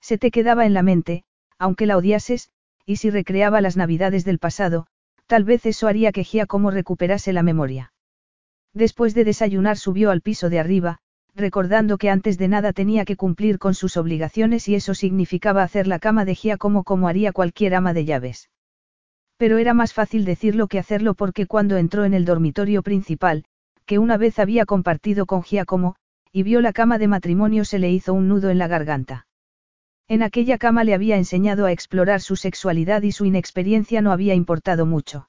Se 0.00 0.16
te 0.16 0.30
quedaba 0.30 0.64
en 0.64 0.72
la 0.72 0.82
mente, 0.82 1.24
aunque 1.58 1.84
la 1.84 1.98
odiases, 1.98 2.50
y 2.86 2.96
si 2.96 3.10
recreaba 3.10 3.60
las 3.60 3.76
Navidades 3.76 4.24
del 4.24 4.38
pasado, 4.38 4.86
tal 5.26 5.44
vez 5.44 5.66
eso 5.66 5.88
haría 5.88 6.10
que 6.10 6.24
Giacomo 6.24 6.70
recuperase 6.70 7.34
la 7.34 7.42
memoria. 7.42 7.92
Después 8.72 9.14
de 9.14 9.24
desayunar 9.24 9.76
subió 9.76 10.10
al 10.10 10.22
piso 10.22 10.48
de 10.48 10.58
arriba, 10.58 11.00
recordando 11.34 11.98
que 11.98 12.08
antes 12.08 12.38
de 12.38 12.48
nada 12.48 12.72
tenía 12.72 13.04
que 13.04 13.16
cumplir 13.16 13.58
con 13.58 13.74
sus 13.74 13.98
obligaciones 13.98 14.66
y 14.66 14.74
eso 14.74 14.94
significaba 14.94 15.62
hacer 15.62 15.86
la 15.86 15.98
cama 15.98 16.24
de 16.24 16.34
Giacomo 16.34 16.82
como 16.82 17.08
haría 17.08 17.32
cualquier 17.32 17.74
ama 17.74 17.92
de 17.92 18.06
llaves. 18.06 18.48
Pero 19.36 19.58
era 19.58 19.74
más 19.74 19.92
fácil 19.92 20.24
decirlo 20.24 20.66
que 20.66 20.78
hacerlo 20.78 21.14
porque 21.14 21.46
cuando 21.46 21.76
entró 21.76 22.04
en 22.04 22.14
el 22.14 22.24
dormitorio 22.24 22.82
principal, 22.82 23.44
que 23.86 23.98
una 23.98 24.16
vez 24.16 24.38
había 24.38 24.66
compartido 24.66 25.26
con 25.26 25.42
Giacomo, 25.42 25.96
y 26.32 26.42
vio 26.42 26.60
la 26.60 26.72
cama 26.72 26.98
de 26.98 27.08
matrimonio 27.08 27.64
se 27.64 27.78
le 27.78 27.90
hizo 27.90 28.14
un 28.14 28.28
nudo 28.28 28.50
en 28.50 28.58
la 28.58 28.68
garganta. 28.68 29.26
En 30.08 30.22
aquella 30.22 30.58
cama 30.58 30.84
le 30.84 30.94
había 30.94 31.16
enseñado 31.16 31.66
a 31.66 31.72
explorar 31.72 32.20
su 32.20 32.36
sexualidad 32.36 33.02
y 33.02 33.12
su 33.12 33.24
inexperiencia 33.24 34.02
no 34.02 34.12
había 34.12 34.34
importado 34.34 34.86
mucho. 34.86 35.28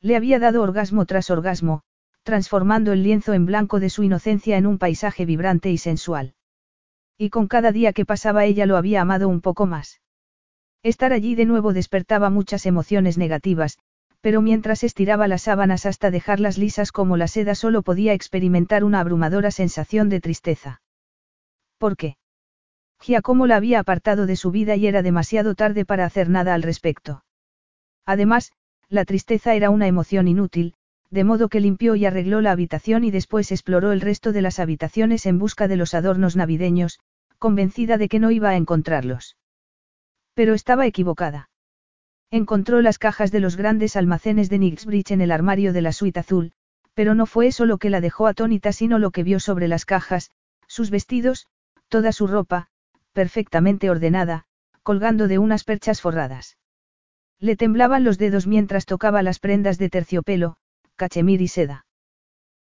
Le 0.00 0.16
había 0.16 0.38
dado 0.38 0.62
orgasmo 0.62 1.04
tras 1.04 1.30
orgasmo, 1.30 1.82
transformando 2.22 2.92
el 2.92 3.02
lienzo 3.02 3.34
en 3.34 3.46
blanco 3.46 3.80
de 3.80 3.90
su 3.90 4.02
inocencia 4.02 4.56
en 4.56 4.66
un 4.66 4.78
paisaje 4.78 5.26
vibrante 5.26 5.70
y 5.70 5.78
sensual. 5.78 6.34
Y 7.18 7.28
con 7.28 7.48
cada 7.48 7.72
día 7.72 7.92
que 7.92 8.06
pasaba 8.06 8.46
ella 8.46 8.66
lo 8.66 8.76
había 8.76 9.02
amado 9.02 9.28
un 9.28 9.40
poco 9.40 9.66
más. 9.66 10.00
Estar 10.82 11.12
allí 11.12 11.34
de 11.34 11.44
nuevo 11.44 11.74
despertaba 11.74 12.30
muchas 12.30 12.64
emociones 12.64 13.18
negativas, 13.18 13.78
pero 14.20 14.42
mientras 14.42 14.84
estiraba 14.84 15.28
las 15.28 15.42
sábanas 15.42 15.86
hasta 15.86 16.10
dejarlas 16.10 16.58
lisas 16.58 16.92
como 16.92 17.16
la 17.16 17.28
seda 17.28 17.54
solo 17.54 17.82
podía 17.82 18.12
experimentar 18.12 18.84
una 18.84 19.00
abrumadora 19.00 19.50
sensación 19.50 20.08
de 20.08 20.20
tristeza. 20.20 20.82
¿Por 21.78 21.96
qué? 21.96 22.16
Giacomo 23.00 23.46
la 23.46 23.56
había 23.56 23.80
apartado 23.80 24.26
de 24.26 24.36
su 24.36 24.50
vida 24.50 24.76
y 24.76 24.86
era 24.86 25.02
demasiado 25.02 25.54
tarde 25.54 25.86
para 25.86 26.04
hacer 26.04 26.28
nada 26.28 26.52
al 26.52 26.62
respecto. 26.62 27.24
Además, 28.04 28.52
la 28.88 29.04
tristeza 29.04 29.54
era 29.54 29.70
una 29.70 29.86
emoción 29.86 30.28
inútil, 30.28 30.74
de 31.10 31.24
modo 31.24 31.48
que 31.48 31.60
limpió 31.60 31.96
y 31.96 32.06
arregló 32.06 32.40
la 32.40 32.52
habitación 32.52 33.04
y 33.04 33.10
después 33.10 33.50
exploró 33.52 33.92
el 33.92 34.00
resto 34.00 34.32
de 34.32 34.42
las 34.42 34.58
habitaciones 34.58 35.26
en 35.26 35.38
busca 35.38 35.66
de 35.66 35.76
los 35.76 35.94
adornos 35.94 36.36
navideños, 36.36 37.00
convencida 37.38 37.98
de 37.98 38.08
que 38.08 38.20
no 38.20 38.30
iba 38.30 38.50
a 38.50 38.56
encontrarlos. 38.56 39.36
Pero 40.34 40.54
estaba 40.54 40.86
equivocada. 40.86 41.49
Encontró 42.32 42.80
las 42.80 42.98
cajas 42.98 43.32
de 43.32 43.40
los 43.40 43.56
grandes 43.56 43.96
almacenes 43.96 44.48
de 44.50 44.58
Nixbridge 44.58 45.10
en 45.10 45.20
el 45.20 45.32
armario 45.32 45.72
de 45.72 45.82
la 45.82 45.92
suite 45.92 46.20
azul, 46.20 46.52
pero 46.94 47.16
no 47.16 47.26
fue 47.26 47.48
eso 47.48 47.66
lo 47.66 47.78
que 47.78 47.90
la 47.90 48.00
dejó 48.00 48.28
atónita 48.28 48.72
sino 48.72 49.00
lo 49.00 49.10
que 49.10 49.24
vio 49.24 49.40
sobre 49.40 49.66
las 49.66 49.84
cajas, 49.84 50.30
sus 50.68 50.90
vestidos, 50.90 51.48
toda 51.88 52.12
su 52.12 52.28
ropa, 52.28 52.68
perfectamente 53.12 53.90
ordenada, 53.90 54.44
colgando 54.84 55.26
de 55.26 55.38
unas 55.38 55.64
perchas 55.64 56.00
forradas. 56.00 56.56
Le 57.40 57.56
temblaban 57.56 58.04
los 58.04 58.16
dedos 58.16 58.46
mientras 58.46 58.86
tocaba 58.86 59.22
las 59.22 59.40
prendas 59.40 59.76
de 59.78 59.88
terciopelo, 59.88 60.56
cachemir 60.94 61.42
y 61.42 61.48
seda. 61.48 61.86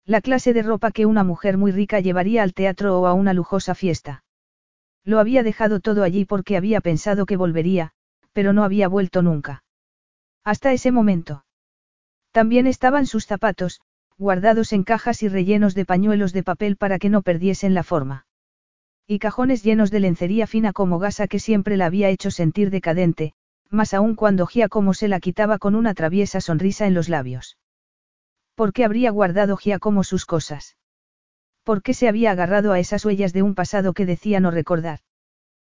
La 0.03 0.21
clase 0.21 0.53
de 0.53 0.63
ropa 0.63 0.89
que 0.89 1.05
una 1.05 1.23
mujer 1.23 1.57
muy 1.57 1.71
rica 1.71 1.99
llevaría 1.99 2.41
al 2.41 2.55
teatro 2.55 2.99
o 2.99 3.05
a 3.05 3.13
una 3.13 3.33
lujosa 3.33 3.75
fiesta. 3.75 4.23
Lo 5.03 5.19
había 5.19 5.43
dejado 5.43 5.79
todo 5.79 6.01
allí 6.01 6.25
porque 6.25 6.57
había 6.57 6.81
pensado 6.81 7.27
que 7.27 7.37
volvería, 7.37 7.93
pero 8.33 8.53
no 8.53 8.63
había 8.63 8.87
vuelto 8.87 9.21
nunca. 9.21 9.63
Hasta 10.43 10.71
ese 10.73 10.91
momento. 10.91 11.45
También 12.31 12.67
estaban 12.67 13.05
sus 13.05 13.25
zapatos, 13.25 13.81
guardados 14.17 14.73
en 14.73 14.83
cajas 14.83 15.23
y 15.23 15.29
rellenos 15.29 15.75
de 15.75 15.85
pañuelos 15.85 16.33
de 16.33 16.43
papel 16.43 16.75
para 16.75 16.99
que 16.99 17.09
no 17.09 17.21
perdiesen 17.21 17.73
la 17.73 17.83
forma. 17.83 18.25
Y 19.07 19.19
cajones 19.19 19.63
llenos 19.63 19.91
de 19.91 20.01
lencería 20.01 20.45
fina 20.45 20.73
como 20.73 20.99
gasa 20.99 21.27
que 21.27 21.39
siempre 21.39 21.77
la 21.77 21.87
había 21.87 22.09
hecho 22.09 22.29
sentir 22.29 22.69
decadente, 22.69 23.33
más 23.69 23.93
aún 23.93 24.15
cuando 24.15 24.45
Giacomo 24.45 24.93
se 24.93 25.07
la 25.07 25.19
quitaba 25.19 25.57
con 25.57 25.75
una 25.75 25.93
traviesa 25.93 26.41
sonrisa 26.41 26.85
en 26.85 26.93
los 26.93 27.09
labios. 27.09 27.57
¿Por 28.55 28.73
qué 28.73 28.83
habría 28.83 29.09
guardado 29.11 29.57
Giacomo 29.57 30.03
sus 30.03 30.25
cosas? 30.25 30.77
¿Por 31.63 31.81
qué 31.81 31.93
se 31.93 32.07
había 32.07 32.31
agarrado 32.31 32.71
a 32.71 32.79
esas 32.79 33.05
huellas 33.05 33.31
de 33.31 33.41
un 33.41 33.55
pasado 33.55 33.93
que 33.93 34.05
decía 34.05 34.39
no 34.39 34.51
recordar? 34.51 34.99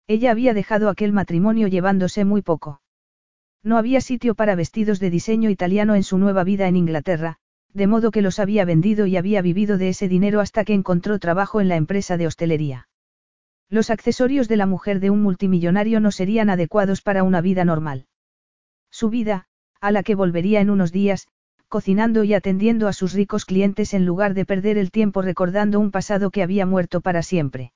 Ella 0.06 0.30
había 0.30 0.54
dejado 0.54 0.88
aquel 0.88 1.12
matrimonio 1.12 1.68
llevándose 1.68 2.24
muy 2.24 2.42
poco. 2.42 2.80
No 3.62 3.78
había 3.78 4.00
sitio 4.00 4.34
para 4.34 4.54
vestidos 4.54 4.98
de 4.98 5.10
diseño 5.10 5.48
italiano 5.48 5.94
en 5.94 6.02
su 6.02 6.18
nueva 6.18 6.42
vida 6.42 6.66
en 6.66 6.76
Inglaterra, 6.76 7.38
de 7.72 7.86
modo 7.86 8.10
que 8.10 8.22
los 8.22 8.38
había 8.38 8.64
vendido 8.64 9.06
y 9.06 9.16
había 9.16 9.40
vivido 9.40 9.78
de 9.78 9.90
ese 9.90 10.08
dinero 10.08 10.40
hasta 10.40 10.64
que 10.64 10.74
encontró 10.74 11.18
trabajo 11.18 11.60
en 11.60 11.68
la 11.68 11.76
empresa 11.76 12.16
de 12.16 12.26
hostelería. 12.26 12.88
Los 13.70 13.88
accesorios 13.88 14.48
de 14.48 14.56
la 14.56 14.66
mujer 14.66 15.00
de 15.00 15.10
un 15.10 15.22
multimillonario 15.22 16.00
no 16.00 16.10
serían 16.10 16.50
adecuados 16.50 17.00
para 17.00 17.22
una 17.22 17.40
vida 17.40 17.64
normal. 17.64 18.06
Su 18.90 19.08
vida, 19.08 19.46
a 19.80 19.90
la 19.92 20.02
que 20.02 20.14
volvería 20.14 20.60
en 20.60 20.68
unos 20.68 20.92
días, 20.92 21.28
cocinando 21.68 22.24
y 22.24 22.34
atendiendo 22.34 22.88
a 22.88 22.92
sus 22.92 23.14
ricos 23.14 23.46
clientes 23.46 23.94
en 23.94 24.04
lugar 24.04 24.34
de 24.34 24.44
perder 24.44 24.76
el 24.76 24.90
tiempo 24.90 25.22
recordando 25.22 25.80
un 25.80 25.90
pasado 25.90 26.30
que 26.30 26.42
había 26.42 26.66
muerto 26.66 27.00
para 27.00 27.22
siempre. 27.22 27.72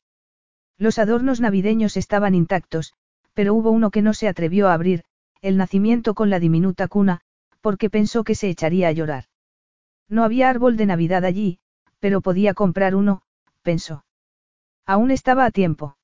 Los 0.79 0.99
adornos 0.99 1.41
navideños 1.41 1.97
estaban 1.97 2.35
intactos, 2.35 2.95
pero 3.35 3.55
hubo 3.55 3.71
uno 3.71 3.91
que 3.91 4.03
no 4.03 4.15
se 4.15 4.29
atrevió 4.29 4.69
a 4.69 4.75
abrir, 4.75 5.05
el 5.41 5.57
nacimiento 5.57 6.15
con 6.15 6.31
la 6.31 6.39
diminuta 6.39 6.89
cuna, 6.89 7.21
porque 7.61 7.91
pensó 7.91 8.25
que 8.25 8.35
se 8.35 8.49
echaría 8.49 8.89
a 8.89 8.93
llorar. 8.93 9.25
No 10.09 10.23
había 10.23 10.51
árbol 10.51 10.77
de 10.77 10.87
Navidad 10.87 11.25
allí, 11.25 11.59
pero 11.99 12.21
podía 12.21 12.55
comprar 12.55 12.95
uno, 12.95 13.23
pensó. 13.63 14.05
Aún 14.85 15.11
estaba 15.11 15.45
a 15.45 15.51
tiempo. 15.51 15.97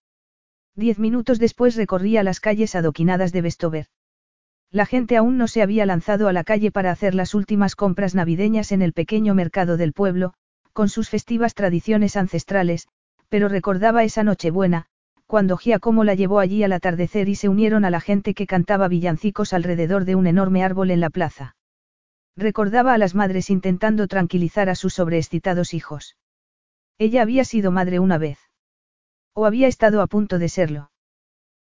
Diez 0.75 0.99
minutos 0.99 1.39
después 1.39 1.77
recorría 1.77 2.23
las 2.23 2.41
calles 2.41 2.75
adoquinadas 2.75 3.33
de 3.33 3.43
Vestover. 3.43 3.87
La 4.71 4.87
gente 4.87 5.19
aún 5.19 5.37
no 5.37 5.49
se 5.49 5.63
había 5.63 5.85
lanzado 5.85 6.29
a 6.29 6.33
la 6.33 6.45
calle 6.45 6.71
para 6.71 6.91
hacer 6.91 7.15
las 7.15 7.35
últimas 7.35 7.77
compras 7.77 8.15
navideñas 8.15 8.73
en 8.73 8.81
el 8.81 8.95
pequeño 8.95 9.35
mercado 9.35 9.77
del 9.77 9.93
pueblo, 9.93 10.33
con 10.73 10.89
sus 10.89 11.11
festivas 11.11 11.55
tradiciones 11.55 12.17
ancestrales, 12.17 12.89
pero 13.33 13.49
recordaba 13.49 14.05
esa 14.05 14.25
Nochebuena, 14.25 14.89
cuando 15.27 15.57
Giacomo 15.57 16.05
la 16.05 16.15
llevó 16.15 16.39
allí 16.39 16.65
al 16.65 16.73
atardecer 16.73 17.31
y 17.31 17.35
se 17.35 17.49
unieron 17.49 17.87
a 17.87 17.91
la 17.91 17.99
gente 17.99 18.35
que 18.35 18.47
cantaba 18.47 18.89
villancicos 18.89 19.55
alrededor 19.55 20.05
de 20.05 20.17
un 20.17 20.27
enorme 20.27 20.63
árbol 20.63 20.91
en 20.91 21.01
la 21.01 21.09
plaza. 21.09 21.57
Recordaba 22.37 22.93
a 22.93 22.99
las 22.99 23.15
madres 23.15 23.49
intentando 23.49 24.07
tranquilizar 24.07 24.69
a 24.69 24.75
sus 24.75 24.93
sobreexcitados 24.93 25.73
hijos. 25.73 26.19
Ella 26.99 27.23
había 27.23 27.47
sido 27.47 27.71
madre 27.71 28.01
una 28.01 28.19
vez. 28.19 28.39
O 29.33 29.47
había 29.47 29.67
estado 29.67 30.03
a 30.03 30.09
punto 30.09 30.39
de 30.39 30.51
serlo. 30.51 30.91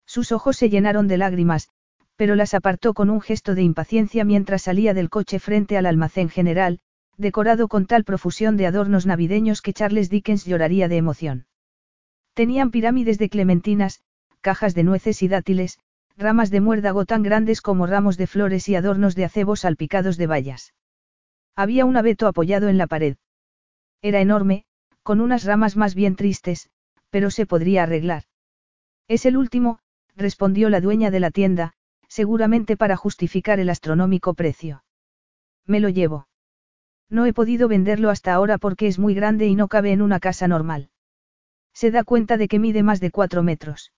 Sus 0.06 0.32
ojos 0.32 0.58
se 0.58 0.70
llenaron 0.70 1.08
de 1.08 1.18
lágrimas, 1.18 1.70
pero 2.16 2.36
las 2.36 2.54
apartó 2.54 2.94
con 2.94 3.10
un 3.10 3.22
gesto 3.22 3.56
de 3.56 3.64
impaciencia 3.64 4.24
mientras 4.24 4.62
salía 4.62 4.94
del 4.94 5.10
coche 5.10 5.40
frente 5.40 5.80
al 5.80 5.88
almacén 5.88 6.30
general, 6.30 6.80
decorado 7.18 7.68
con 7.70 7.88
tal 7.88 8.04
profusión 8.04 8.56
de 8.56 8.68
adornos 8.68 9.08
navideños 9.08 9.64
que 9.64 9.74
Charles 9.74 10.12
Dickens 10.12 10.46
lloraría 10.46 10.88
de 10.88 10.98
emoción. 10.98 11.48
Tenían 12.36 12.70
pirámides 12.70 13.18
de 13.18 13.30
clementinas, 13.30 14.02
cajas 14.42 14.76
de 14.76 14.84
nueces 14.84 15.24
y 15.24 15.30
dátiles, 15.30 15.80
ramas 16.18 16.52
de 16.52 16.60
muérdago 16.60 17.06
tan 17.06 17.24
grandes 17.24 17.62
como 17.62 17.88
ramos 17.88 18.18
de 18.18 18.28
flores 18.28 18.68
y 18.68 18.76
adornos 18.76 19.16
de 19.16 19.24
acebos 19.24 19.62
salpicados 19.62 20.18
de 20.18 20.28
bayas. 20.28 20.74
Había 21.56 21.86
un 21.86 21.96
abeto 21.96 22.28
apoyado 22.28 22.68
en 22.68 22.78
la 22.78 22.88
pared. 22.88 23.16
Era 24.02 24.20
enorme, 24.20 24.66
con 25.02 25.22
unas 25.22 25.46
ramas 25.46 25.78
más 25.78 25.96
bien 25.96 26.18
tristes, 26.18 26.70
pero 27.10 27.32
se 27.32 27.46
podría 27.46 27.84
arreglar. 27.84 28.24
Es 29.08 29.26
el 29.26 29.38
último, 29.38 29.80
respondió 30.18 30.70
la 30.70 30.82
dueña 30.82 31.12
de 31.12 31.22
la 31.22 31.32
tienda, 31.32 31.72
seguramente 32.10 32.76
para 32.76 32.98
justificar 32.98 33.62
el 33.62 33.70
astronómico 33.70 34.34
precio. 34.34 34.84
Me 35.66 35.80
lo 35.80 35.88
llevo. 35.88 36.28
No 37.10 37.26
he 37.26 37.32
podido 37.32 37.70
venderlo 37.70 38.10
hasta 38.10 38.34
ahora 38.34 38.58
porque 38.58 38.88
es 38.88 39.00
muy 39.00 39.14
grande 39.14 39.48
y 39.48 39.56
no 39.56 39.70
cabe 39.70 39.94
en 39.94 40.02
una 40.02 40.20
casa 40.20 40.50
normal. 40.50 40.90
Se 41.76 41.92
da 41.92 42.06
cuenta 42.06 42.38
de 42.38 42.48
que 42.48 42.58
mide 42.58 42.84
más 42.84 43.02
de 43.02 43.12
cuatro 43.12 43.44
metros. 43.44 43.92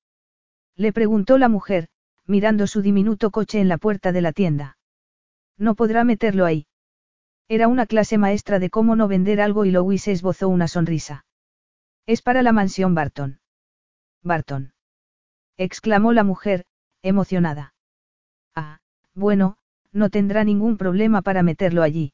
Le 0.76 0.92
preguntó 0.92 1.38
la 1.38 1.48
mujer, 1.48 1.90
mirando 2.26 2.66
su 2.66 2.82
diminuto 2.82 3.30
coche 3.30 3.60
en 3.60 3.68
la 3.68 3.78
puerta 3.78 4.12
de 4.12 4.22
la 4.22 4.34
tienda. 4.34 4.78
No 5.58 5.76
podrá 5.76 6.04
meterlo 6.04 6.46
ahí. 6.46 6.66
Era 7.48 7.68
una 7.68 7.86
clase 7.86 8.18
maestra 8.18 8.58
de 8.58 8.72
cómo 8.72 8.96
no 8.96 9.08
vender 9.08 9.40
algo 9.40 9.64
y 9.64 9.72
Louis 9.72 10.08
esbozó 10.08 10.50
una 10.50 10.68
sonrisa. 10.68 11.26
Es 12.08 12.24
para 12.24 12.42
la 12.42 12.52
mansión 12.52 12.96
Barton. 12.96 13.40
Barton. 14.24 14.74
exclamó 15.56 16.14
la 16.14 16.24
mujer, 16.24 16.66
emocionada. 17.04 17.76
Ah, 18.56 18.80
bueno, 19.14 19.58
no 19.92 20.10
tendrá 20.10 20.44
ningún 20.44 20.78
problema 20.78 21.22
para 21.22 21.44
meterlo 21.44 21.84
allí. 21.84 22.14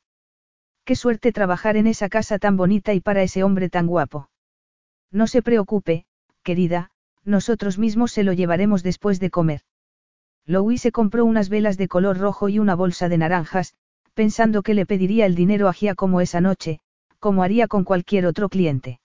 Qué 0.84 0.98
suerte 0.98 1.32
trabajar 1.32 1.78
en 1.78 1.88
esa 1.88 2.10
casa 2.10 2.38
tan 2.38 2.58
bonita 2.58 2.94
y 2.94 3.00
para 3.00 3.24
ese 3.24 3.44
hombre 3.44 3.70
tan 3.70 3.88
guapo. 3.88 4.30
No 5.14 5.28
se 5.28 5.44
preocupe, 5.44 6.06
querida, 6.42 6.90
nosotros 7.24 7.78
mismos 7.78 8.12
se 8.12 8.24
lo 8.24 8.34
llevaremos 8.34 8.82
después 8.82 9.20
de 9.20 9.30
comer. 9.30 9.62
Louis 10.46 10.82
se 10.82 10.92
compró 10.92 11.24
unas 11.24 11.50
velas 11.50 11.78
de 11.78 11.88
color 11.88 12.18
rojo 12.18 12.50
y 12.50 12.58
una 12.58 12.76
bolsa 12.76 13.08
de 13.10 13.20
naranjas, 13.20 13.76
pensando 14.16 14.64
que 14.64 14.74
le 14.74 14.88
pediría 14.88 15.28
el 15.28 15.36
dinero 15.36 15.70
a 15.70 15.74
Giacomo 15.74 16.20
esa 16.20 16.42
noche, 16.42 16.80
como 17.20 17.44
haría 17.44 17.68
con 17.68 17.84
cualquier 17.84 18.26
otro 18.26 18.50
cliente. 18.50 19.00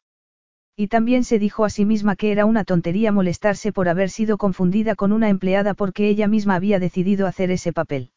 Y 0.74 0.88
también 0.88 1.24
se 1.24 1.38
dijo 1.38 1.66
a 1.66 1.70
sí 1.70 1.84
misma 1.84 2.16
que 2.16 2.32
era 2.32 2.46
una 2.46 2.64
tontería 2.64 3.12
molestarse 3.12 3.72
por 3.72 3.88
haber 3.88 4.08
sido 4.10 4.38
confundida 4.38 4.94
con 4.94 5.12
una 5.12 5.28
empleada 5.28 5.74
porque 5.74 6.08
ella 6.08 6.26
misma 6.26 6.54
había 6.54 6.78
decidido 6.78 7.26
hacer 7.26 7.50
ese 7.50 7.72
papel. 7.72 8.12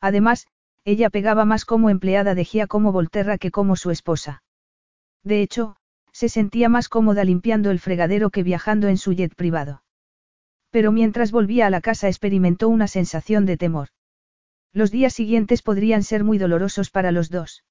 Además, 0.00 0.48
ella 0.84 1.10
pegaba 1.10 1.44
más 1.44 1.64
como 1.64 1.90
empleada 1.90 2.34
de 2.34 2.44
Giacomo 2.44 2.90
Volterra 2.90 3.38
que 3.38 3.50
como 3.50 3.76
su 3.76 3.90
esposa. 3.90 4.42
De 5.22 5.40
hecho, 5.40 5.76
se 6.14 6.28
sentía 6.28 6.68
más 6.68 6.88
cómoda 6.88 7.24
limpiando 7.24 7.72
el 7.72 7.80
fregadero 7.80 8.30
que 8.30 8.44
viajando 8.44 8.86
en 8.86 8.98
su 8.98 9.12
jet 9.12 9.34
privado. 9.34 9.82
Pero 10.70 10.92
mientras 10.92 11.32
volvía 11.32 11.66
a 11.66 11.70
la 11.70 11.80
casa 11.80 12.06
experimentó 12.06 12.68
una 12.68 12.86
sensación 12.86 13.46
de 13.46 13.56
temor. 13.56 13.88
Los 14.72 14.92
días 14.92 15.12
siguientes 15.12 15.60
podrían 15.60 16.04
ser 16.04 16.22
muy 16.22 16.38
dolorosos 16.38 16.90
para 16.90 17.10
los 17.10 17.30
dos. 17.30 17.64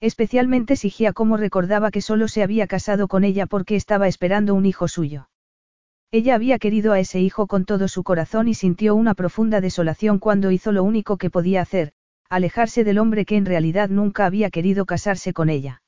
Especialmente 0.00 0.76
si 0.76 0.88
Giacomo 0.88 1.36
recordaba 1.36 1.90
que 1.90 2.00
solo 2.00 2.28
se 2.28 2.42
había 2.42 2.66
casado 2.66 3.06
con 3.06 3.22
ella 3.22 3.46
porque 3.46 3.76
estaba 3.76 4.08
esperando 4.08 4.54
un 4.54 4.64
hijo 4.64 4.88
suyo. 4.88 5.28
Ella 6.10 6.36
había 6.36 6.58
querido 6.58 6.94
a 6.94 7.00
ese 7.00 7.20
hijo 7.20 7.46
con 7.46 7.66
todo 7.66 7.86
su 7.86 8.02
corazón 8.02 8.48
y 8.48 8.54
sintió 8.54 8.94
una 8.94 9.12
profunda 9.14 9.60
desolación 9.60 10.18
cuando 10.18 10.50
hizo 10.50 10.72
lo 10.72 10.84
único 10.84 11.18
que 11.18 11.28
podía 11.28 11.60
hacer, 11.60 11.92
alejarse 12.30 12.82
del 12.82 12.98
hombre 12.98 13.26
que 13.26 13.36
en 13.36 13.44
realidad 13.44 13.90
nunca 13.90 14.24
había 14.24 14.48
querido 14.48 14.86
casarse 14.86 15.34
con 15.34 15.50
ella. 15.50 15.82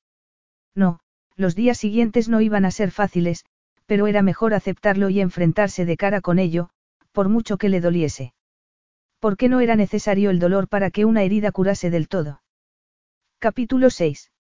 No, 0.75 1.01
los 1.37 1.55
días 1.55 1.79
siguientes 1.79 2.29
no 2.29 2.41
iban 2.41 2.65
a 2.65 2.71
ser 2.71 2.91
fáciles, 2.91 3.45
pero 3.87 4.07
era 4.07 4.23
mejor 4.23 4.55
aceptarlo 4.55 5.11
y 5.11 5.21
enfrentarse 5.21 5.85
de 5.85 5.97
cara 5.97 6.21
con 6.21 6.39
ello, 6.39 6.71
por 7.13 7.29
mucho 7.29 7.57
que 7.59 7.69
le 7.69 7.81
doliese. 7.81 8.35
¿Por 9.19 9.37
qué 9.37 9.49
no 9.49 9.61
era 9.61 9.77
necesario 9.77 10.31
el 10.31 10.39
dolor 10.39 10.69
para 10.69 10.91
que 10.91 11.05
una 11.05 11.23
herida 11.23 11.53
curase 11.53 11.91
del 11.91 12.09
todo? 12.09 12.43
Capítulo 13.39 13.91
6. 13.91 14.31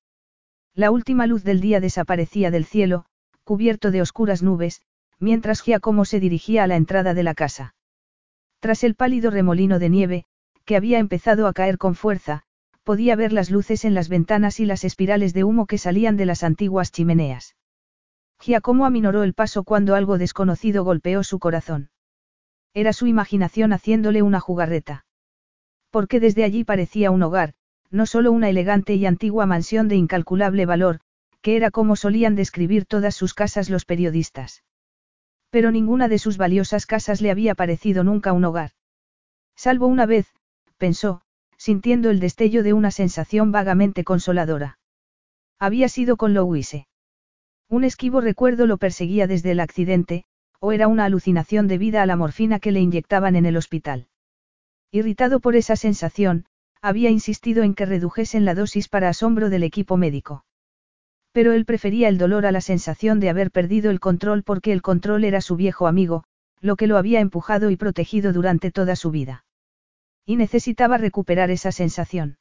La 0.74 0.90
última 0.90 1.26
luz 1.26 1.42
del 1.42 1.60
día 1.60 1.80
desaparecía 1.80 2.50
del 2.50 2.64
cielo, 2.64 3.06
cubierto 3.44 3.90
de 3.90 4.02
oscuras 4.02 4.42
nubes, 4.42 4.82
mientras 5.18 5.62
Giacomo 5.62 6.04
se 6.04 6.20
dirigía 6.20 6.64
a 6.64 6.66
la 6.66 6.76
entrada 6.76 7.12
de 7.12 7.22
la 7.22 7.34
casa. 7.34 7.74
Tras 8.60 8.84
el 8.84 8.94
pálido 8.94 9.30
remolino 9.30 9.78
de 9.78 9.88
nieve, 9.90 10.24
que 10.64 10.76
había 10.76 10.98
empezado 10.98 11.46
a 11.46 11.52
caer 11.52 11.76
con 11.78 11.94
fuerza, 11.94 12.44
podía 12.82 13.16
ver 13.16 13.32
las 13.32 13.50
luces 13.50 13.84
en 13.84 13.94
las 13.94 14.08
ventanas 14.08 14.60
y 14.60 14.66
las 14.66 14.84
espirales 14.84 15.32
de 15.34 15.44
humo 15.44 15.66
que 15.66 15.78
salían 15.78 16.16
de 16.16 16.26
las 16.26 16.42
antiguas 16.42 16.92
chimeneas. 16.92 17.56
Giacomo 18.40 18.86
aminoró 18.86 19.22
el 19.22 19.34
paso 19.34 19.64
cuando 19.64 19.94
algo 19.94 20.18
desconocido 20.18 20.82
golpeó 20.82 21.22
su 21.22 21.38
corazón. 21.38 21.90
Era 22.72 22.92
su 22.92 23.06
imaginación 23.06 23.72
haciéndole 23.72 24.22
una 24.22 24.40
jugarreta. 24.40 25.04
Porque 25.90 26.20
desde 26.20 26.44
allí 26.44 26.64
parecía 26.64 27.10
un 27.10 27.22
hogar, 27.22 27.54
no 27.90 28.06
solo 28.06 28.32
una 28.32 28.48
elegante 28.48 28.94
y 28.94 29.06
antigua 29.06 29.44
mansión 29.46 29.88
de 29.88 29.96
incalculable 29.96 30.64
valor, 30.64 31.00
que 31.42 31.56
era 31.56 31.70
como 31.70 31.96
solían 31.96 32.34
describir 32.34 32.86
todas 32.86 33.14
sus 33.14 33.34
casas 33.34 33.70
los 33.70 33.84
periodistas. 33.84 34.62
Pero 35.50 35.70
ninguna 35.70 36.08
de 36.08 36.18
sus 36.18 36.36
valiosas 36.36 36.86
casas 36.86 37.20
le 37.20 37.30
había 37.30 37.54
parecido 37.54 38.04
nunca 38.04 38.32
un 38.32 38.44
hogar. 38.44 38.70
Salvo 39.56 39.86
una 39.86 40.06
vez, 40.06 40.32
pensó, 40.78 41.22
sintiendo 41.60 42.08
el 42.08 42.20
destello 42.20 42.62
de 42.62 42.72
una 42.72 42.90
sensación 42.90 43.52
vagamente 43.52 44.02
consoladora. 44.02 44.78
Había 45.58 45.90
sido 45.90 46.16
con 46.16 46.32
Louise. 46.32 46.86
Un 47.68 47.84
esquivo 47.84 48.22
recuerdo 48.22 48.66
lo 48.66 48.78
perseguía 48.78 49.26
desde 49.26 49.50
el 49.50 49.60
accidente, 49.60 50.24
o 50.58 50.72
era 50.72 50.88
una 50.88 51.04
alucinación 51.04 51.68
debida 51.68 52.00
a 52.00 52.06
la 52.06 52.16
morfina 52.16 52.60
que 52.60 52.72
le 52.72 52.80
inyectaban 52.80 53.36
en 53.36 53.44
el 53.44 53.58
hospital. 53.58 54.08
Irritado 54.90 55.40
por 55.40 55.54
esa 55.54 55.76
sensación, 55.76 56.46
había 56.80 57.10
insistido 57.10 57.62
en 57.62 57.74
que 57.74 57.84
redujesen 57.84 58.46
la 58.46 58.54
dosis 58.54 58.88
para 58.88 59.10
asombro 59.10 59.50
del 59.50 59.62
equipo 59.62 59.98
médico. 59.98 60.46
Pero 61.32 61.52
él 61.52 61.66
prefería 61.66 62.08
el 62.08 62.16
dolor 62.16 62.46
a 62.46 62.52
la 62.52 62.62
sensación 62.62 63.20
de 63.20 63.28
haber 63.28 63.50
perdido 63.50 63.90
el 63.90 64.00
control 64.00 64.44
porque 64.44 64.72
el 64.72 64.80
control 64.80 65.24
era 65.24 65.42
su 65.42 65.56
viejo 65.56 65.86
amigo, 65.86 66.24
lo 66.62 66.76
que 66.76 66.86
lo 66.86 66.96
había 66.96 67.20
empujado 67.20 67.68
y 67.68 67.76
protegido 67.76 68.32
durante 68.32 68.70
toda 68.70 68.96
su 68.96 69.10
vida. 69.10 69.44
Y 70.26 70.36
necesitaba 70.36 70.98
recuperar 70.98 71.50
esa 71.50 71.72
sensación. 71.72 72.38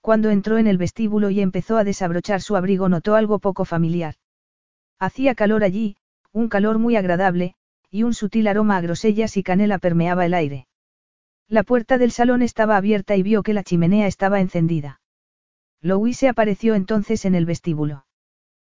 Cuando 0.00 0.30
entró 0.30 0.58
en 0.58 0.66
el 0.66 0.78
vestíbulo 0.78 1.30
y 1.30 1.40
empezó 1.40 1.76
a 1.76 1.84
desabrochar 1.84 2.40
su 2.40 2.56
abrigo 2.56 2.88
notó 2.88 3.14
algo 3.14 3.38
poco 3.38 3.64
familiar. 3.64 4.14
Hacía 4.98 5.34
calor 5.34 5.64
allí, 5.64 5.96
un 6.32 6.48
calor 6.48 6.78
muy 6.78 6.96
agradable, 6.96 7.54
y 7.90 8.02
un 8.02 8.14
sutil 8.14 8.46
aroma 8.46 8.76
a 8.76 8.80
grosellas 8.80 9.36
y 9.36 9.42
canela 9.42 9.78
permeaba 9.78 10.26
el 10.26 10.34
aire. 10.34 10.66
La 11.48 11.62
puerta 11.62 11.98
del 11.98 12.10
salón 12.10 12.42
estaba 12.42 12.76
abierta 12.76 13.16
y 13.16 13.22
vio 13.22 13.42
que 13.42 13.54
la 13.54 13.62
chimenea 13.62 14.06
estaba 14.06 14.40
encendida. 14.40 15.00
Louise 15.80 16.28
apareció 16.28 16.74
entonces 16.74 17.24
en 17.24 17.34
el 17.34 17.46
vestíbulo. 17.46 18.06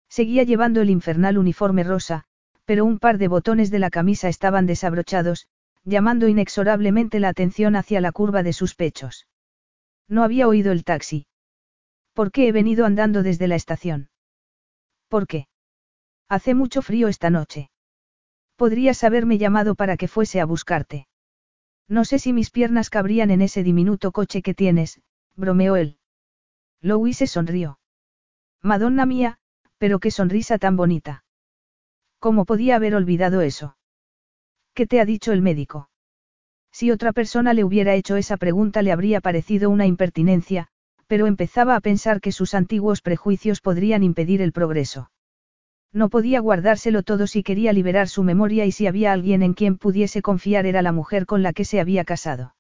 Seguía 0.09 0.43
llevando 0.43 0.81
el 0.81 0.89
infernal 0.89 1.37
uniforme 1.37 1.83
rosa, 1.83 2.25
pero 2.65 2.85
un 2.85 2.99
par 2.99 3.17
de 3.17 3.27
botones 3.27 3.71
de 3.71 3.79
la 3.79 3.89
camisa 3.89 4.27
estaban 4.27 4.65
desabrochados, 4.65 5.47
llamando 5.87 6.27
inexorablemente 6.27 7.21
la 7.21 7.29
atención 7.29 7.77
hacia 7.77 8.01
la 8.01 8.11
curva 8.11 8.43
de 8.43 8.51
sus 8.51 8.75
pechos. 8.75 9.25
No 10.09 10.23
había 10.23 10.47
oído 10.49 10.73
el 10.73 10.83
taxi. 10.83 11.27
¿Por 12.13 12.31
qué 12.31 12.49
he 12.49 12.51
venido 12.51 12.85
andando 12.85 13.23
desde 13.23 13.47
la 13.47 13.55
estación? 13.55 14.09
¿Por 15.07 15.27
qué? 15.27 15.47
Hace 16.27 16.55
mucho 16.55 16.81
frío 16.81 17.07
esta 17.07 17.29
noche. 17.29 17.69
Podrías 18.57 19.05
haberme 19.05 19.37
llamado 19.37 19.75
para 19.75 19.95
que 19.95 20.09
fuese 20.09 20.41
a 20.41 20.45
buscarte. 20.45 21.07
No 21.87 22.03
sé 22.03 22.19
si 22.19 22.33
mis 22.33 22.51
piernas 22.51 22.89
cabrían 22.89 23.31
en 23.31 23.41
ese 23.41 23.63
diminuto 23.63 24.11
coche 24.11 24.41
que 24.41 24.53
tienes, 24.53 24.99
bromeó 25.37 25.77
él. 25.77 25.99
Louise 26.81 27.27
sonrió. 27.27 27.79
Madonna 28.61 29.05
mía, 29.05 29.37
pero 29.77 29.99
qué 29.99 30.11
sonrisa 30.11 30.57
tan 30.57 30.75
bonita. 30.75 31.23
¿Cómo 32.19 32.43
podía 32.43 32.75
haber 32.75 32.93
olvidado 32.93 33.39
eso? 33.39 33.77
¿Qué 34.77 34.85
te 34.85 35.01
ha 35.01 35.05
dicho 35.05 35.31
el 35.31 35.41
médico? 35.41 35.89
Si 36.71 36.91
otra 36.91 37.11
persona 37.11 37.55
le 37.55 37.63
hubiera 37.63 37.95
hecho 37.95 38.15
esa 38.15 38.37
pregunta 38.37 38.83
le 38.83 38.91
habría 38.91 39.21
parecido 39.21 39.71
una 39.71 39.87
impertinencia, 39.87 40.67
pero 41.07 41.25
empezaba 41.25 41.75
a 41.75 41.79
pensar 41.79 42.21
que 42.21 42.31
sus 42.31 42.53
antiguos 42.53 43.01
prejuicios 43.01 43.59
podrían 43.59 44.03
impedir 44.03 44.39
el 44.39 44.51
progreso. 44.51 45.09
No 45.91 46.09
podía 46.09 46.41
guardárselo 46.41 47.01
todo 47.01 47.25
si 47.25 47.41
quería 47.41 47.73
liberar 47.73 48.07
su 48.07 48.21
memoria 48.21 48.67
y 48.67 48.71
si 48.71 48.85
había 48.85 49.13
alguien 49.13 49.41
en 49.41 49.55
quien 49.55 49.79
pudiese 49.79 50.21
confiar 50.21 50.67
era 50.67 50.83
la 50.83 50.91
mujer 50.91 51.25
con 51.25 51.41
la 51.41 51.53
que 51.53 51.65
se 51.65 51.79
había 51.79 52.05
casado. 52.05 52.53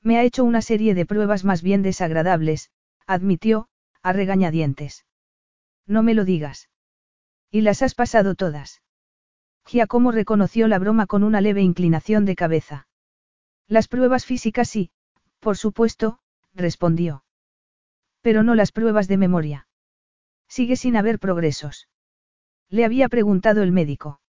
Me 0.00 0.18
ha 0.18 0.22
hecho 0.22 0.44
una 0.44 0.62
serie 0.62 0.94
de 0.94 1.06
pruebas 1.06 1.44
más 1.44 1.60
bien 1.60 1.82
desagradables, 1.82 2.70
admitió, 3.04 3.66
a 4.00 4.12
regañadientes. 4.12 5.06
No 5.88 6.04
me 6.04 6.14
lo 6.14 6.24
digas. 6.24 6.70
Y 7.50 7.62
las 7.62 7.82
has 7.82 7.96
pasado 7.96 8.36
todas. 8.36 8.81
Giacomo 9.66 10.12
reconoció 10.12 10.68
la 10.68 10.78
broma 10.78 11.06
con 11.06 11.22
una 11.22 11.40
leve 11.40 11.62
inclinación 11.62 12.24
de 12.24 12.36
cabeza. 12.36 12.86
Las 13.68 13.88
pruebas 13.88 14.26
físicas 14.26 14.68
sí, 14.68 14.90
por 15.40 15.56
supuesto, 15.56 16.18
respondió. 16.54 17.24
Pero 18.20 18.42
no 18.42 18.54
las 18.54 18.70
pruebas 18.70 19.08
de 19.08 19.16
memoria. 19.16 19.66
Sigue 20.48 20.76
sin 20.76 20.96
haber 20.96 21.18
progresos. 21.18 21.88
Le 22.68 22.84
había 22.84 23.08
preguntado 23.08 23.62
el 23.62 23.72
médico. 23.72 24.20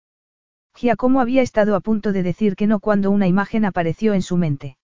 Giacomo 0.75 1.21
había 1.21 1.41
estado 1.43 1.75
a 1.75 1.81
punto 1.81 2.11
de 2.13 2.23
decir 2.23 2.55
que 2.55 2.65
no 2.65 2.79
cuando 2.79 3.11
una 3.11 3.27
imagen 3.27 3.63
apareció 3.63 4.13
en 4.13 4.23
su 4.23 4.37
mente. 4.37 4.77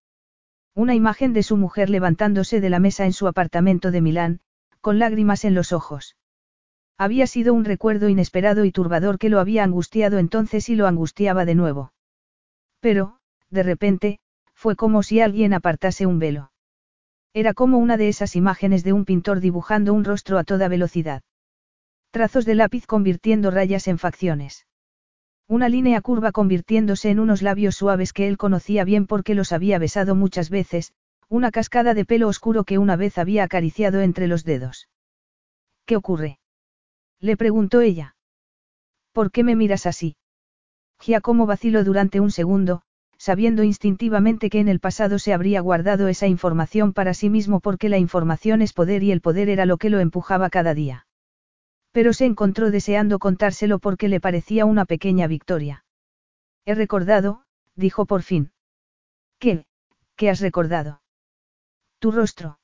Una 0.75 0.93
imagen 0.93 1.33
de 1.33 1.41
su 1.41 1.57
mujer 1.57 1.89
levantándose 1.89 2.61
de 2.61 2.69
la 2.69 2.79
mesa 2.79 3.05
en 3.05 3.13
su 3.13 3.27
apartamento 3.27 3.89
de 3.89 4.01
Milán, 4.01 4.41
con 4.81 4.99
lágrimas 4.99 5.45
en 5.45 5.55
los 5.55 5.73
ojos. 5.73 6.15
Había 7.01 7.27
sido 7.27 7.53
un 7.53 7.63
recuerdo 7.63 8.09
inesperado 8.09 8.65
y 8.65 8.73
turbador 8.73 9.19
que 9.19 9.29
lo 9.29 9.39
había 9.39 9.63
angustiado 9.63 10.17
entonces 10.17 10.67
y 10.67 10.75
lo 10.75 10.85
angustiaba 10.85 11.45
de 11.45 11.55
nuevo. 11.55 11.93
Pero, 12.81 13.19
de 13.49 13.63
repente, 13.63 14.19
fue 14.53 14.75
como 14.75 15.01
si 15.01 15.21
alguien 15.21 15.53
apartase 15.53 16.05
un 16.05 16.19
velo. 16.19 16.51
Era 17.33 17.53
como 17.53 17.77
una 17.77 17.95
de 17.95 18.09
esas 18.09 18.35
imágenes 18.35 18.83
de 18.83 18.91
un 18.91 19.05
pintor 19.05 19.39
dibujando 19.39 19.93
un 19.93 20.03
rostro 20.03 20.37
a 20.37 20.43
toda 20.43 20.67
velocidad. 20.67 21.21
Trazos 22.11 22.43
de 22.43 22.55
lápiz 22.55 22.85
convirtiendo 22.85 23.49
rayas 23.49 23.87
en 23.87 23.97
facciones. 23.97 24.67
Una 25.47 25.69
línea 25.69 26.01
curva 26.01 26.33
convirtiéndose 26.33 27.11
en 27.11 27.21
unos 27.21 27.41
labios 27.41 27.75
suaves 27.75 28.11
que 28.11 28.27
él 28.27 28.37
conocía 28.37 28.83
bien 28.83 29.07
porque 29.07 29.35
los 29.35 29.53
había 29.53 29.79
besado 29.79 30.15
muchas 30.15 30.49
veces, 30.49 30.91
una 31.29 31.49
cascada 31.49 31.93
de 31.93 32.03
pelo 32.03 32.27
oscuro 32.27 32.65
que 32.65 32.77
una 32.77 32.97
vez 32.97 33.17
había 33.17 33.45
acariciado 33.45 34.01
entre 34.01 34.27
los 34.27 34.43
dedos. 34.43 34.89
¿Qué 35.85 35.95
ocurre? 35.95 36.38
Le 37.21 37.37
preguntó 37.37 37.81
ella. 37.81 38.15
¿Por 39.11 39.31
qué 39.31 39.43
me 39.43 39.55
miras 39.55 39.85
así? 39.85 40.15
Giacomo 41.01 41.45
vaciló 41.45 41.83
durante 41.83 42.19
un 42.19 42.31
segundo, 42.31 42.81
sabiendo 43.17 43.63
instintivamente 43.63 44.49
que 44.49 44.59
en 44.59 44.69
el 44.69 44.79
pasado 44.79 45.19
se 45.19 45.33
habría 45.33 45.61
guardado 45.61 46.07
esa 46.07 46.27
información 46.27 46.93
para 46.93 47.13
sí 47.13 47.29
mismo 47.29 47.59
porque 47.59 47.89
la 47.89 47.97
información 47.97 48.61
es 48.61 48.73
poder 48.73 49.03
y 49.03 49.11
el 49.11 49.21
poder 49.21 49.49
era 49.49 49.65
lo 49.65 49.77
que 49.77 49.89
lo 49.89 49.99
empujaba 49.99 50.49
cada 50.49 50.73
día. 50.73 51.05
Pero 51.91 52.13
se 52.13 52.25
encontró 52.25 52.71
deseando 52.71 53.19
contárselo 53.19 53.79
porque 53.79 54.07
le 54.07 54.21
parecía 54.21 54.65
una 54.65 54.85
pequeña 54.85 55.27
victoria. 55.27 55.83
He 56.65 56.75
recordado, 56.75 57.43
dijo 57.75 58.05
por 58.05 58.21
fin. 58.21 58.51
¿Qué? 59.39 59.65
¿Qué 60.15 60.29
has 60.29 60.39
recordado? 60.39 61.01
Tu 61.99 62.11
rostro. 62.11 62.59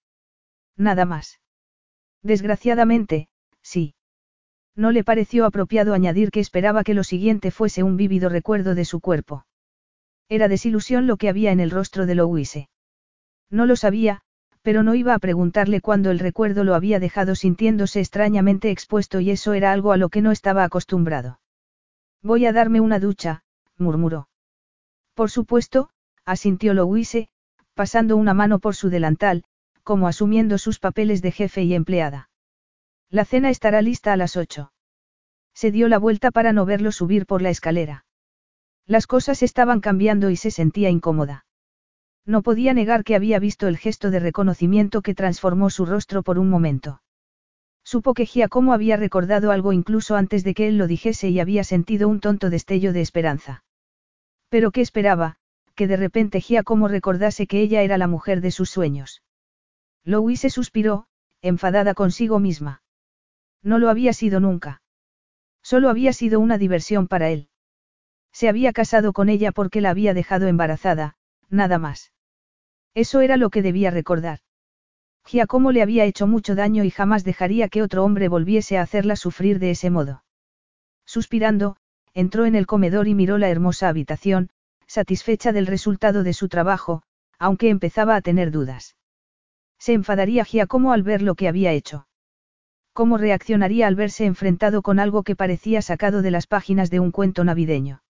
Nada 0.78 1.06
más. 1.06 1.42
Desgraciadamente, 2.22 3.30
sí. 3.62 3.95
No 4.76 4.92
le 4.92 5.04
pareció 5.04 5.46
apropiado 5.46 5.94
añadir 5.94 6.32
que 6.32 6.40
esperaba 6.40 6.84
que 6.84 6.94
lo 6.94 7.04
siguiente 7.04 7.52
fuese 7.52 7.84
un 7.84 7.96
vívido 7.96 8.30
recuerdo 8.30 8.76
de 8.76 8.86
su 8.86 9.00
cuerpo. 9.00 9.46
Era 10.28 10.48
desilusión 10.48 11.08
lo 11.08 11.18
que 11.18 11.30
había 11.30 11.52
en 11.52 11.60
el 11.60 11.72
rostro 11.72 12.06
de 12.06 12.16
Louise. 12.16 12.70
No 13.50 13.66
lo 13.66 13.76
sabía, 13.76 14.22
pero 14.62 14.82
no 14.84 14.96
iba 14.96 15.14
a 15.14 15.20
preguntarle 15.20 15.80
cuándo 15.80 16.12
el 16.12 16.20
recuerdo 16.20 16.64
lo 16.64 16.74
había 16.74 17.00
dejado 17.00 17.36
sintiéndose 17.36 18.00
extrañamente 18.00 18.72
expuesto 18.72 19.20
y 19.20 19.30
eso 19.30 19.54
era 19.54 19.72
algo 19.72 19.92
a 19.92 19.98
lo 19.98 20.10
que 20.10 20.22
no 20.22 20.32
estaba 20.32 20.64
acostumbrado. 20.64 21.40
Voy 22.24 22.48
a 22.48 22.52
darme 22.52 22.82
una 22.82 23.00
ducha, 23.00 23.44
murmuró. 23.78 24.28
Por 25.14 25.30
supuesto, 25.30 25.90
asintió 26.26 26.74
Louise, 26.74 27.30
pasando 27.76 28.18
una 28.18 28.34
mano 28.34 28.58
por 28.58 28.76
su 28.76 28.90
delantal, 28.90 29.44
como 29.84 30.08
asumiendo 30.08 30.58
sus 30.58 30.80
papeles 30.80 31.22
de 31.22 31.32
jefe 31.32 31.62
y 31.64 31.76
empleada. 31.76 32.30
La 33.10 33.26
cena 33.26 33.50
estará 33.50 33.82
lista 33.82 34.14
a 34.14 34.18
las 34.18 34.36
ocho. 34.36 34.72
Se 35.54 35.72
dio 35.72 35.88
la 35.88 36.00
vuelta 36.00 36.32
para 36.32 36.54
no 36.54 36.66
verlo 36.66 36.92
subir 36.92 37.26
por 37.26 37.42
la 37.42 37.50
escalera. 37.50 38.06
Las 38.86 39.08
cosas 39.08 39.42
estaban 39.42 39.80
cambiando 39.80 40.30
y 40.30 40.36
se 40.36 40.52
sentía 40.52 40.90
incómoda. 40.90 41.46
No 42.26 42.42
podía 42.42 42.74
negar 42.74 43.04
que 43.04 43.16
había 43.16 43.40
visto 43.40 43.68
el 43.68 43.78
gesto 43.78 44.12
de 44.12 44.20
reconocimiento 44.20 45.02
que 45.02 45.16
transformó 45.16 45.70
su 45.70 45.86
rostro 45.86 46.24
por 46.24 46.40
un 46.40 46.50
momento. 46.50 47.02
Supo 47.84 48.16
que 48.16 48.26
Giacomo 48.26 48.74
había 48.74 48.98
recordado 48.98 49.52
algo 49.52 49.72
incluso 49.72 50.16
antes 50.16 50.44
de 50.44 50.56
que 50.56 50.68
él 50.68 50.78
lo 50.78 50.88
dijese 50.88 51.30
y 51.30 51.40
había 51.40 51.64
sentido 51.64 52.10
un 52.10 52.20
tonto 52.20 52.50
destello 52.50 52.94
de 52.94 53.02
esperanza. 53.02 53.64
Pero 54.50 54.72
¿qué 54.72 54.82
esperaba? 54.82 55.38
Que 55.76 55.88
de 55.88 55.98
repente 55.98 56.42
Giacomo 56.42 56.88
recordase 56.88 57.46
que 57.46 57.62
ella 57.62 57.84
era 57.84 58.00
la 58.00 58.08
mujer 58.08 58.42
de 58.42 58.50
sus 58.50 58.72
sueños. 58.72 59.22
Louise 60.04 60.50
suspiró, 60.50 61.06
enfadada 61.42 61.94
consigo 61.94 62.40
misma. 62.40 62.82
No 63.66 63.80
lo 63.80 63.90
había 63.90 64.14
sido 64.14 64.40
nunca. 64.40 64.82
Solo 65.64 65.90
había 65.90 66.14
sido 66.14 66.40
una 66.40 66.60
diversión 66.60 67.08
para 67.08 67.32
él. 67.32 67.50
Se 68.32 68.48
había 68.48 68.72
casado 68.72 69.12
con 69.12 69.28
ella 69.28 69.52
porque 69.52 69.82
la 69.82 69.90
había 69.90 70.14
dejado 70.14 70.48
embarazada, 70.48 71.16
nada 71.50 71.80
más. 71.80 72.14
Eso 72.94 73.22
era 73.22 73.38
lo 73.38 73.50
que 73.50 73.64
debía 73.64 73.90
recordar. 73.90 74.40
Giacomo 75.26 75.72
le 75.72 75.82
había 75.82 76.06
hecho 76.06 76.28
mucho 76.28 76.54
daño 76.54 76.84
y 76.84 76.92
jamás 76.92 77.24
dejaría 77.24 77.68
que 77.68 77.82
otro 77.82 78.04
hombre 78.04 78.28
volviese 78.28 78.78
a 78.78 78.84
hacerla 78.84 79.16
sufrir 79.16 79.58
de 79.58 79.72
ese 79.72 79.90
modo. 79.90 80.24
Suspirando, 81.08 81.78
entró 82.14 82.46
en 82.46 82.54
el 82.54 82.68
comedor 82.68 83.08
y 83.08 83.16
miró 83.16 83.40
la 83.40 83.50
hermosa 83.50 83.90
habitación, 83.90 84.52
satisfecha 84.86 85.52
del 85.52 85.66
resultado 85.66 86.22
de 86.22 86.34
su 86.34 86.50
trabajo, 86.50 87.02
aunque 87.40 87.70
empezaba 87.70 88.16
a 88.16 88.22
tener 88.22 88.52
dudas. 88.52 88.96
Se 89.80 89.94
enfadaría 89.94 90.46
Giacomo 90.46 90.94
al 90.94 91.02
ver 91.02 91.24
lo 91.24 91.34
que 91.34 91.48
había 91.48 91.72
hecho. 91.72 92.08
¿Cómo 92.96 93.18
reaccionaría 93.18 93.88
al 93.88 93.96
verse 93.96 94.24
enfrentado 94.24 94.82
con 94.82 95.00
algo 95.00 95.24
que 95.24 95.36
parecía 95.36 95.82
sacado 95.82 96.22
de 96.22 96.32
las 96.32 96.48
páginas 96.48 96.90
de 96.90 97.02
un 97.02 97.12
cuento 97.12 97.44
navideño? 97.44 98.02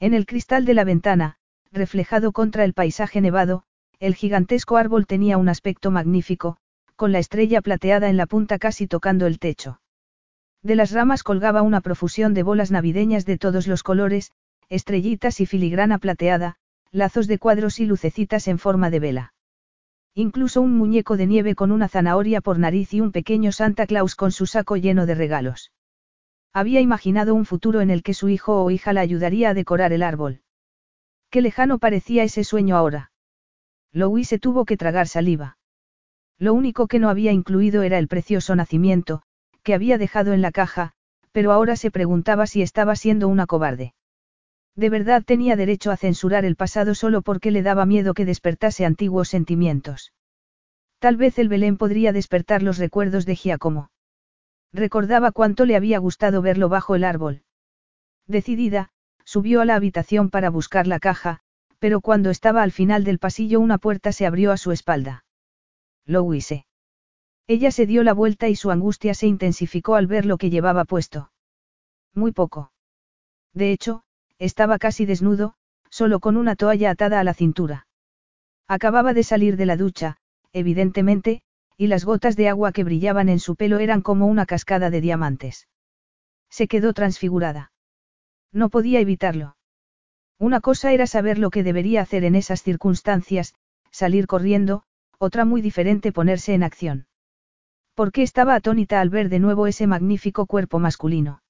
En 0.00 0.14
el 0.14 0.26
cristal 0.26 0.64
de 0.64 0.74
la 0.74 0.82
ventana, 0.82 1.36
reflejado 1.70 2.32
contra 2.32 2.64
el 2.64 2.74
paisaje 2.74 3.20
nevado, 3.20 3.62
el 4.00 4.16
gigantesco 4.16 4.78
árbol 4.78 5.06
tenía 5.06 5.38
un 5.38 5.48
aspecto 5.48 5.92
magnífico, 5.92 6.56
con 6.96 7.12
la 7.12 7.20
estrella 7.20 7.60
plateada 7.60 8.10
en 8.10 8.16
la 8.16 8.26
punta 8.26 8.58
casi 8.58 8.88
tocando 8.88 9.28
el 9.28 9.38
techo. 9.38 9.80
De 10.60 10.74
las 10.74 10.90
ramas 10.90 11.22
colgaba 11.22 11.62
una 11.62 11.80
profusión 11.80 12.34
de 12.34 12.42
bolas 12.42 12.72
navideñas 12.72 13.24
de 13.26 13.38
todos 13.38 13.68
los 13.68 13.84
colores, 13.84 14.32
estrellitas 14.68 15.40
y 15.40 15.46
filigrana 15.46 15.98
plateada, 15.98 16.56
lazos 16.90 17.28
de 17.28 17.38
cuadros 17.38 17.78
y 17.78 17.86
lucecitas 17.86 18.48
en 18.48 18.58
forma 18.58 18.90
de 18.90 18.98
vela. 18.98 19.34
Incluso 20.14 20.60
un 20.60 20.76
muñeco 20.76 21.16
de 21.16 21.26
nieve 21.26 21.54
con 21.54 21.70
una 21.70 21.88
zanahoria 21.88 22.40
por 22.40 22.58
nariz 22.58 22.92
y 22.92 23.00
un 23.00 23.12
pequeño 23.12 23.52
Santa 23.52 23.86
Claus 23.86 24.16
con 24.16 24.32
su 24.32 24.46
saco 24.46 24.76
lleno 24.76 25.06
de 25.06 25.14
regalos. 25.14 25.72
Había 26.52 26.80
imaginado 26.80 27.34
un 27.34 27.44
futuro 27.44 27.80
en 27.80 27.90
el 27.90 28.02
que 28.02 28.14
su 28.14 28.28
hijo 28.28 28.62
o 28.62 28.70
hija 28.70 28.92
la 28.92 29.02
ayudaría 29.02 29.50
a 29.50 29.54
decorar 29.54 29.92
el 29.92 30.02
árbol. 30.02 30.40
Qué 31.30 31.42
lejano 31.42 31.78
parecía 31.78 32.24
ese 32.24 32.42
sueño 32.42 32.76
ahora. 32.76 33.12
Louise 33.92 34.38
tuvo 34.40 34.64
que 34.64 34.76
tragar 34.76 35.06
saliva. 35.06 35.58
Lo 36.38 36.54
único 36.54 36.88
que 36.88 36.98
no 36.98 37.08
había 37.08 37.30
incluido 37.30 37.82
era 37.82 37.98
el 37.98 38.08
precioso 38.08 38.56
nacimiento, 38.56 39.22
que 39.62 39.74
había 39.74 39.98
dejado 39.98 40.32
en 40.32 40.42
la 40.42 40.50
caja, 40.50 40.92
pero 41.32 41.52
ahora 41.52 41.76
se 41.76 41.90
preguntaba 41.90 42.46
si 42.46 42.62
estaba 42.62 42.96
siendo 42.96 43.28
una 43.28 43.46
cobarde. 43.46 43.94
De 44.76 44.90
verdad 44.90 45.22
tenía 45.24 45.56
derecho 45.56 45.90
a 45.90 45.96
censurar 45.96 46.44
el 46.44 46.56
pasado 46.56 46.94
solo 46.94 47.22
porque 47.22 47.50
le 47.50 47.62
daba 47.62 47.86
miedo 47.86 48.14
que 48.14 48.24
despertase 48.24 48.84
antiguos 48.84 49.28
sentimientos. 49.28 50.12
Tal 50.98 51.16
vez 51.16 51.38
el 51.38 51.48
Belén 51.48 51.76
podría 51.76 52.12
despertar 52.12 52.62
los 52.62 52.78
recuerdos 52.78 53.26
de 53.26 53.36
Giacomo. 53.36 53.90
Recordaba 54.72 55.32
cuánto 55.32 55.64
le 55.64 55.76
había 55.76 55.98
gustado 55.98 56.42
verlo 56.42 56.68
bajo 56.68 56.94
el 56.94 57.04
árbol. 57.04 57.42
Decidida, 58.26 58.90
subió 59.24 59.60
a 59.60 59.64
la 59.64 59.74
habitación 59.74 60.30
para 60.30 60.50
buscar 60.50 60.86
la 60.86 61.00
caja, 61.00 61.40
pero 61.78 62.00
cuando 62.00 62.30
estaba 62.30 62.62
al 62.62 62.70
final 62.70 63.02
del 63.04 63.18
pasillo 63.18 63.58
una 63.58 63.78
puerta 63.78 64.12
se 64.12 64.26
abrió 64.26 64.52
a 64.52 64.56
su 64.56 64.70
espalda. 64.70 65.24
Louise. 66.04 66.66
Ella 67.46 67.72
se 67.72 67.86
dio 67.86 68.04
la 68.04 68.12
vuelta 68.12 68.48
y 68.48 68.54
su 68.54 68.70
angustia 68.70 69.14
se 69.14 69.26
intensificó 69.26 69.96
al 69.96 70.06
ver 70.06 70.26
lo 70.26 70.38
que 70.38 70.50
llevaba 70.50 70.84
puesto. 70.84 71.32
Muy 72.14 72.32
poco. 72.32 72.72
De 73.54 73.72
hecho, 73.72 74.04
estaba 74.40 74.78
casi 74.78 75.06
desnudo, 75.06 75.54
solo 75.90 76.18
con 76.18 76.36
una 76.36 76.56
toalla 76.56 76.90
atada 76.90 77.20
a 77.20 77.24
la 77.24 77.34
cintura. 77.34 77.86
Acababa 78.66 79.12
de 79.12 79.22
salir 79.22 79.56
de 79.56 79.66
la 79.66 79.76
ducha, 79.76 80.16
evidentemente, 80.52 81.42
y 81.76 81.86
las 81.86 82.04
gotas 82.04 82.36
de 82.36 82.48
agua 82.48 82.72
que 82.72 82.82
brillaban 82.82 83.28
en 83.28 83.38
su 83.38 83.54
pelo 83.54 83.78
eran 83.78 84.00
como 84.00 84.26
una 84.26 84.46
cascada 84.46 84.90
de 84.90 85.00
diamantes. 85.00 85.68
Se 86.48 86.68
quedó 86.68 86.92
transfigurada. 86.92 87.72
No 88.52 88.70
podía 88.70 89.00
evitarlo. 89.00 89.56
Una 90.38 90.60
cosa 90.60 90.92
era 90.92 91.06
saber 91.06 91.38
lo 91.38 91.50
que 91.50 91.62
debería 91.62 92.00
hacer 92.00 92.24
en 92.24 92.34
esas 92.34 92.62
circunstancias, 92.62 93.54
salir 93.90 94.26
corriendo, 94.26 94.84
otra 95.18 95.44
muy 95.44 95.60
diferente 95.60 96.12
ponerse 96.12 96.54
en 96.54 96.62
acción. 96.62 97.06
¿Por 97.94 98.10
qué 98.10 98.22
estaba 98.22 98.54
atónita 98.54 99.00
al 99.00 99.10
ver 99.10 99.28
de 99.28 99.38
nuevo 99.38 99.66
ese 99.66 99.86
magnífico 99.86 100.46
cuerpo 100.46 100.78
masculino? 100.78 101.42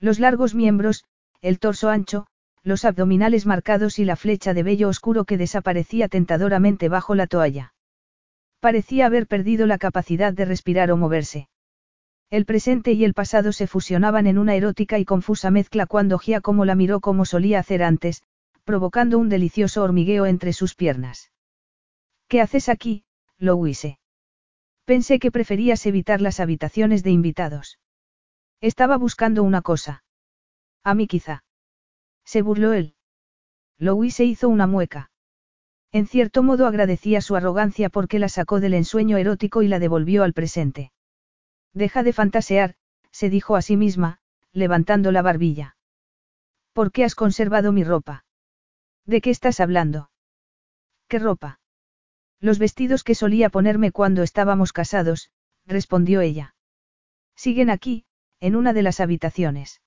Los 0.00 0.18
largos 0.18 0.54
miembros, 0.54 1.04
el 1.42 1.58
torso 1.58 1.88
ancho, 1.88 2.26
los 2.62 2.84
abdominales 2.84 3.46
marcados 3.46 3.98
y 3.98 4.04
la 4.04 4.16
flecha 4.16 4.52
de 4.52 4.62
vello 4.62 4.88
oscuro 4.88 5.24
que 5.24 5.38
desaparecía 5.38 6.08
tentadoramente 6.08 6.88
bajo 6.88 7.14
la 7.14 7.26
toalla. 7.26 7.74
Parecía 8.60 9.06
haber 9.06 9.26
perdido 9.26 9.66
la 9.66 9.78
capacidad 9.78 10.32
de 10.32 10.44
respirar 10.44 10.90
o 10.90 10.96
moverse. 10.96 11.48
El 12.28 12.44
presente 12.44 12.92
y 12.92 13.04
el 13.04 13.14
pasado 13.14 13.52
se 13.52 13.68
fusionaban 13.68 14.26
en 14.26 14.38
una 14.38 14.56
erótica 14.56 14.98
y 14.98 15.04
confusa 15.04 15.52
mezcla 15.52 15.86
cuando 15.86 16.18
Giacomo 16.18 16.64
la 16.64 16.74
miró 16.74 17.00
como 17.00 17.24
solía 17.24 17.60
hacer 17.60 17.84
antes, 17.84 18.24
provocando 18.64 19.18
un 19.18 19.28
delicioso 19.28 19.84
hormigueo 19.84 20.26
entre 20.26 20.52
sus 20.52 20.74
piernas. 20.74 21.30
¿Qué 22.26 22.40
haces 22.40 22.68
aquí, 22.68 23.04
Louise? 23.38 24.00
Pensé 24.84 25.20
que 25.20 25.30
preferías 25.30 25.86
evitar 25.86 26.20
las 26.20 26.40
habitaciones 26.40 27.04
de 27.04 27.10
invitados. 27.10 27.78
Estaba 28.60 28.96
buscando 28.96 29.44
una 29.44 29.62
cosa. 29.62 30.02
A 30.86 30.94
mí 30.94 31.08
quizá. 31.08 31.42
Se 32.24 32.42
burló 32.42 32.72
él. 32.72 32.94
Louise 33.76 34.24
hizo 34.24 34.48
una 34.48 34.68
mueca. 34.68 35.10
En 35.90 36.06
cierto 36.06 36.44
modo 36.44 36.64
agradecía 36.64 37.20
su 37.20 37.34
arrogancia 37.34 37.88
porque 37.88 38.20
la 38.20 38.28
sacó 38.28 38.60
del 38.60 38.72
ensueño 38.72 39.16
erótico 39.16 39.62
y 39.62 39.68
la 39.68 39.80
devolvió 39.80 40.22
al 40.22 40.32
presente. 40.32 40.92
Deja 41.72 42.04
de 42.04 42.12
fantasear, 42.12 42.76
se 43.10 43.30
dijo 43.30 43.56
a 43.56 43.62
sí 43.62 43.76
misma, 43.76 44.20
levantando 44.52 45.10
la 45.10 45.22
barbilla. 45.22 45.76
¿Por 46.72 46.92
qué 46.92 47.02
has 47.02 47.16
conservado 47.16 47.72
mi 47.72 47.82
ropa? 47.82 48.24
¿De 49.06 49.20
qué 49.20 49.30
estás 49.30 49.58
hablando? 49.58 50.12
¿Qué 51.08 51.18
ropa? 51.18 51.58
Los 52.38 52.60
vestidos 52.60 53.02
que 53.02 53.16
solía 53.16 53.50
ponerme 53.50 53.90
cuando 53.90 54.22
estábamos 54.22 54.72
casados, 54.72 55.32
respondió 55.66 56.20
ella. 56.20 56.54
Siguen 57.34 57.70
aquí, 57.70 58.04
en 58.38 58.54
una 58.54 58.72
de 58.72 58.82
las 58.82 59.00
habitaciones. 59.00 59.80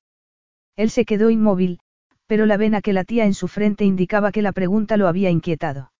Él 0.79 0.89
se 0.91 1.03
quedó 1.03 1.29
inmóvil, 1.29 1.81
pero 2.25 2.45
la 2.45 2.55
vena 2.55 2.81
que 2.81 2.93
latía 2.93 3.25
en 3.25 3.33
su 3.33 3.49
frente 3.49 3.83
indicaba 3.83 4.31
que 4.31 4.41
la 4.41 4.53
pregunta 4.53 4.95
lo 4.95 5.09
había 5.09 5.29
inquietado. 5.29 5.91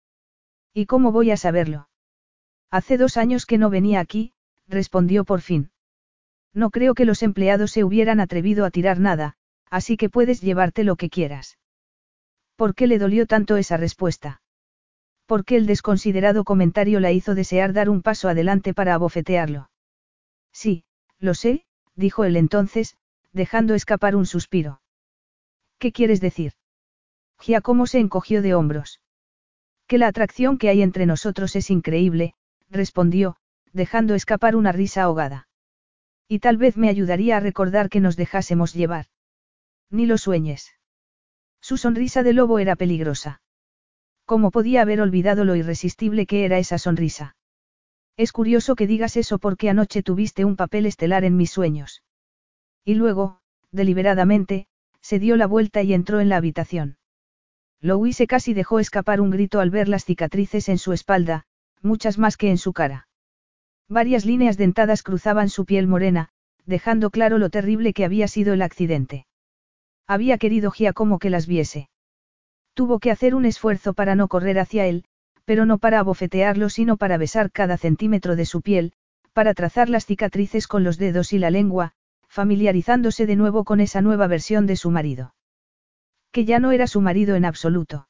¿Y 0.74 0.86
cómo 0.86 1.12
voy 1.12 1.32
a 1.32 1.36
saberlo? 1.36 1.90
Hace 2.72 2.98
dos 2.98 3.18
años 3.18 3.46
que 3.46 3.58
no 3.58 3.70
venía 3.70 4.00
aquí, 4.00 4.32
respondió 4.70 5.26
por 5.26 5.42
fin. 5.42 5.72
No 6.54 6.70
creo 6.70 6.94
que 6.94 7.04
los 7.04 7.24
empleados 7.24 7.72
se 7.72 7.84
hubieran 7.84 8.22
atrevido 8.22 8.64
a 8.64 8.72
tirar 8.72 9.02
nada, 9.02 9.34
así 9.70 9.98
que 9.98 10.10
puedes 10.10 10.40
llevarte 10.40 10.86
lo 10.86 10.96
que 10.96 11.10
quieras. 11.10 11.58
¿Por 12.56 12.74
qué 12.74 12.88
le 12.88 13.00
dolió 13.00 13.26
tanto 13.26 13.58
esa 13.58 13.76
respuesta? 13.76 14.42
¿Por 15.26 15.44
qué 15.44 15.58
el 15.58 15.66
desconsiderado 15.66 16.46
comentario 16.46 17.02
la 17.02 17.12
hizo 17.12 17.36
desear 17.36 17.74
dar 17.74 17.90
un 17.90 18.02
paso 18.02 18.30
adelante 18.30 18.74
para 18.74 18.94
abofetearlo? 18.94 19.72
Sí, 20.54 20.86
lo 21.20 21.34
sé, 21.34 21.66
dijo 21.96 22.24
él 22.24 22.38
entonces, 22.38 22.96
dejando 23.34 23.76
escapar 23.76 24.16
un 24.16 24.26
suspiro. 24.26 24.82
¿Qué 25.78 25.92
quieres 25.92 26.22
decir? 26.22 26.54
Giacomo 27.40 27.88
se 27.88 28.00
encogió 28.00 28.42
de 28.42 28.54
hombros. 28.54 29.00
Que 29.88 29.98
la 29.98 30.08
atracción 30.08 30.58
que 30.58 30.70
hay 30.70 30.82
entre 30.82 31.06
nosotros 31.06 31.56
es 31.56 31.70
increíble, 31.70 32.34
respondió, 32.70 33.38
dejando 33.72 34.14
escapar 34.16 34.56
una 34.56 34.72
risa 34.72 35.04
ahogada. 35.04 35.48
Y 36.28 36.40
tal 36.40 36.58
vez 36.58 36.78
me 36.78 36.90
ayudaría 36.90 37.38
a 37.38 37.40
recordar 37.40 37.90
que 37.90 38.00
nos 38.00 38.16
dejásemos 38.16 38.74
llevar. 38.74 39.06
Ni 39.90 40.06
lo 40.06 40.18
sueñes. 40.18 40.74
Su 41.62 41.78
sonrisa 41.78 42.24
de 42.24 42.34
lobo 42.34 42.60
era 42.60 42.76
peligrosa. 42.76 43.42
¿Cómo 44.26 44.52
podía 44.52 44.84
haber 44.84 45.02
olvidado 45.02 45.44
lo 45.44 45.56
irresistible 45.56 46.28
que 46.28 46.46
era 46.46 46.60
esa 46.60 46.78
sonrisa? 46.78 47.36
Es 48.16 48.32
curioso 48.32 48.76
que 48.76 48.86
digas 48.86 49.18
eso 49.18 49.40
porque 49.40 49.70
anoche 49.70 50.04
tuviste 50.04 50.46
un 50.46 50.56
papel 50.56 50.86
estelar 50.86 51.24
en 51.24 51.36
mis 51.36 51.50
sueños. 51.50 52.04
Y 52.90 52.96
luego, 52.96 53.38
deliberadamente, 53.72 54.66
se 55.00 55.20
dio 55.20 55.38
la 55.38 55.46
vuelta 55.46 55.84
y 55.84 55.94
entró 55.94 56.22
en 56.22 56.28
la 56.28 56.38
habitación. 56.38 56.98
Louise 57.82 58.26
casi 58.26 58.56
dejó 58.56 58.80
escapar 58.80 59.22
un 59.22 59.30
grito 59.30 59.60
al 59.60 59.70
ver 59.70 59.88
las 59.88 60.06
cicatrices 60.06 60.70
en 60.70 60.80
su 60.80 60.92
espalda, 60.92 61.46
muchas 61.84 62.18
más 62.18 62.36
que 62.36 62.50
en 62.50 62.58
su 62.58 62.74
cara. 62.74 63.08
Varias 63.90 64.26
líneas 64.26 64.58
dentadas 64.58 65.04
cruzaban 65.04 65.50
su 65.50 65.66
piel 65.66 65.86
morena, 65.86 66.30
dejando 66.66 67.12
claro 67.12 67.38
lo 67.38 67.52
terrible 67.52 67.94
que 67.94 68.06
había 68.06 68.28
sido 68.28 68.54
el 68.54 68.64
accidente. 68.64 69.28
Había 70.08 70.40
querido 70.40 70.72
Giacomo 70.72 71.20
que 71.20 71.30
las 71.30 71.46
viese. 71.46 71.92
Tuvo 72.74 72.98
que 72.98 73.12
hacer 73.12 73.36
un 73.36 73.46
esfuerzo 73.46 73.94
para 73.94 74.16
no 74.16 74.28
correr 74.28 74.58
hacia 74.58 74.88
él, 74.88 75.06
pero 75.46 75.68
no 75.68 75.78
para 75.78 76.00
abofetearlo 76.00 76.70
sino 76.70 76.98
para 76.98 77.18
besar 77.18 77.52
cada 77.52 77.78
centímetro 77.78 78.36
de 78.36 78.48
su 78.48 78.64
piel, 78.64 78.94
para 79.32 79.54
trazar 79.54 79.90
las 79.90 80.08
cicatrices 80.08 80.66
con 80.66 80.84
los 80.84 80.98
dedos 80.98 81.34
y 81.34 81.38
la 81.38 81.52
lengua, 81.52 81.94
familiarizándose 82.30 83.26
de 83.26 83.36
nuevo 83.36 83.66
con 83.66 83.80
esa 83.80 84.02
nueva 84.02 84.28
versión 84.28 84.68
de 84.68 84.76
su 84.76 84.92
marido. 84.92 85.36
Que 86.32 86.46
ya 86.46 86.60
no 86.60 86.72
era 86.72 86.88
su 86.88 87.02
marido 87.02 87.36
en 87.36 87.44
absoluto. 87.44 88.08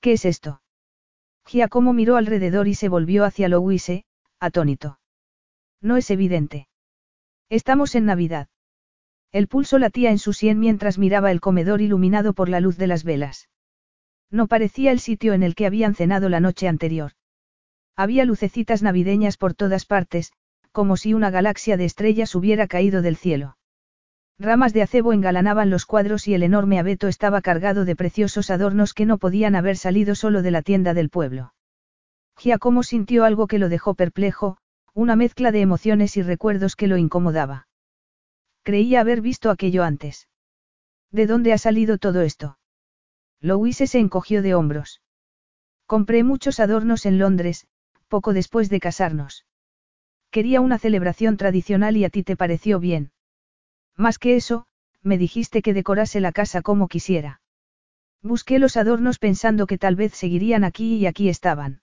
¿Qué 0.00 0.12
es 0.12 0.24
esto? 0.24 0.60
Giacomo 1.46 1.92
miró 1.92 2.16
alrededor 2.16 2.68
y 2.68 2.74
se 2.74 2.88
volvió 2.88 3.24
hacia 3.24 3.48
Louise, 3.48 4.04
atónito. 4.38 4.98
No 5.80 5.96
es 5.96 6.10
evidente. 6.10 6.68
Estamos 7.48 7.94
en 7.94 8.06
Navidad. 8.06 8.48
El 9.32 9.48
pulso 9.48 9.78
latía 9.78 10.10
en 10.10 10.18
su 10.18 10.32
sien 10.32 10.60
mientras 10.60 10.98
miraba 10.98 11.30
el 11.30 11.40
comedor 11.40 11.80
iluminado 11.80 12.34
por 12.34 12.48
la 12.48 12.60
luz 12.60 12.76
de 12.76 12.86
las 12.86 13.04
velas. 13.04 13.48
No 14.30 14.46
parecía 14.46 14.92
el 14.92 15.00
sitio 15.00 15.32
en 15.32 15.42
el 15.42 15.54
que 15.54 15.66
habían 15.66 15.94
cenado 15.94 16.28
la 16.28 16.40
noche 16.40 16.68
anterior. 16.68 17.12
Había 17.96 18.24
lucecitas 18.24 18.82
navideñas 18.82 19.36
por 19.36 19.54
todas 19.54 19.86
partes, 19.86 20.32
como 20.74 20.96
si 20.96 21.14
una 21.14 21.30
galaxia 21.30 21.76
de 21.76 21.84
estrellas 21.84 22.34
hubiera 22.34 22.66
caído 22.66 23.00
del 23.00 23.16
cielo. 23.16 23.56
Ramas 24.40 24.72
de 24.72 24.82
acebo 24.82 25.12
engalanaban 25.12 25.70
los 25.70 25.86
cuadros 25.86 26.26
y 26.26 26.34
el 26.34 26.42
enorme 26.42 26.80
abeto 26.80 27.06
estaba 27.06 27.42
cargado 27.42 27.84
de 27.84 27.94
preciosos 27.94 28.50
adornos 28.50 28.92
que 28.92 29.06
no 29.06 29.18
podían 29.18 29.54
haber 29.54 29.76
salido 29.76 30.16
solo 30.16 30.42
de 30.42 30.50
la 30.50 30.62
tienda 30.62 30.92
del 30.92 31.10
pueblo. 31.10 31.54
Giacomo 32.36 32.82
sintió 32.82 33.24
algo 33.24 33.46
que 33.46 33.60
lo 33.60 33.68
dejó 33.68 33.94
perplejo, 33.94 34.58
una 34.94 35.14
mezcla 35.14 35.52
de 35.52 35.60
emociones 35.60 36.16
y 36.16 36.22
recuerdos 36.22 36.74
que 36.74 36.88
lo 36.88 36.96
incomodaba. 36.96 37.68
Creía 38.64 39.00
haber 39.00 39.20
visto 39.20 39.50
aquello 39.50 39.84
antes. 39.84 40.28
¿De 41.12 41.28
dónde 41.28 41.52
ha 41.52 41.58
salido 41.58 41.98
todo 41.98 42.22
esto? 42.22 42.58
Louise 43.40 43.86
se 43.86 44.00
encogió 44.00 44.42
de 44.42 44.56
hombros. 44.56 45.02
Compré 45.86 46.24
muchos 46.24 46.58
adornos 46.58 47.06
en 47.06 47.20
Londres, 47.20 47.68
poco 48.08 48.32
después 48.32 48.70
de 48.70 48.80
casarnos. 48.80 49.46
Quería 50.34 50.60
una 50.60 50.80
celebración 50.80 51.36
tradicional 51.36 51.96
y 51.96 52.04
a 52.04 52.10
ti 52.10 52.24
te 52.24 52.34
pareció 52.36 52.80
bien. 52.80 53.12
Más 53.96 54.18
que 54.18 54.34
eso, 54.34 54.66
me 55.00 55.16
dijiste 55.16 55.62
que 55.62 55.72
decorase 55.72 56.18
la 56.18 56.32
casa 56.32 56.60
como 56.60 56.88
quisiera. 56.88 57.40
Busqué 58.20 58.58
los 58.58 58.76
adornos 58.76 59.20
pensando 59.20 59.68
que 59.68 59.78
tal 59.78 59.94
vez 59.94 60.12
seguirían 60.12 60.64
aquí 60.64 60.96
y 60.96 61.06
aquí 61.06 61.28
estaban. 61.28 61.82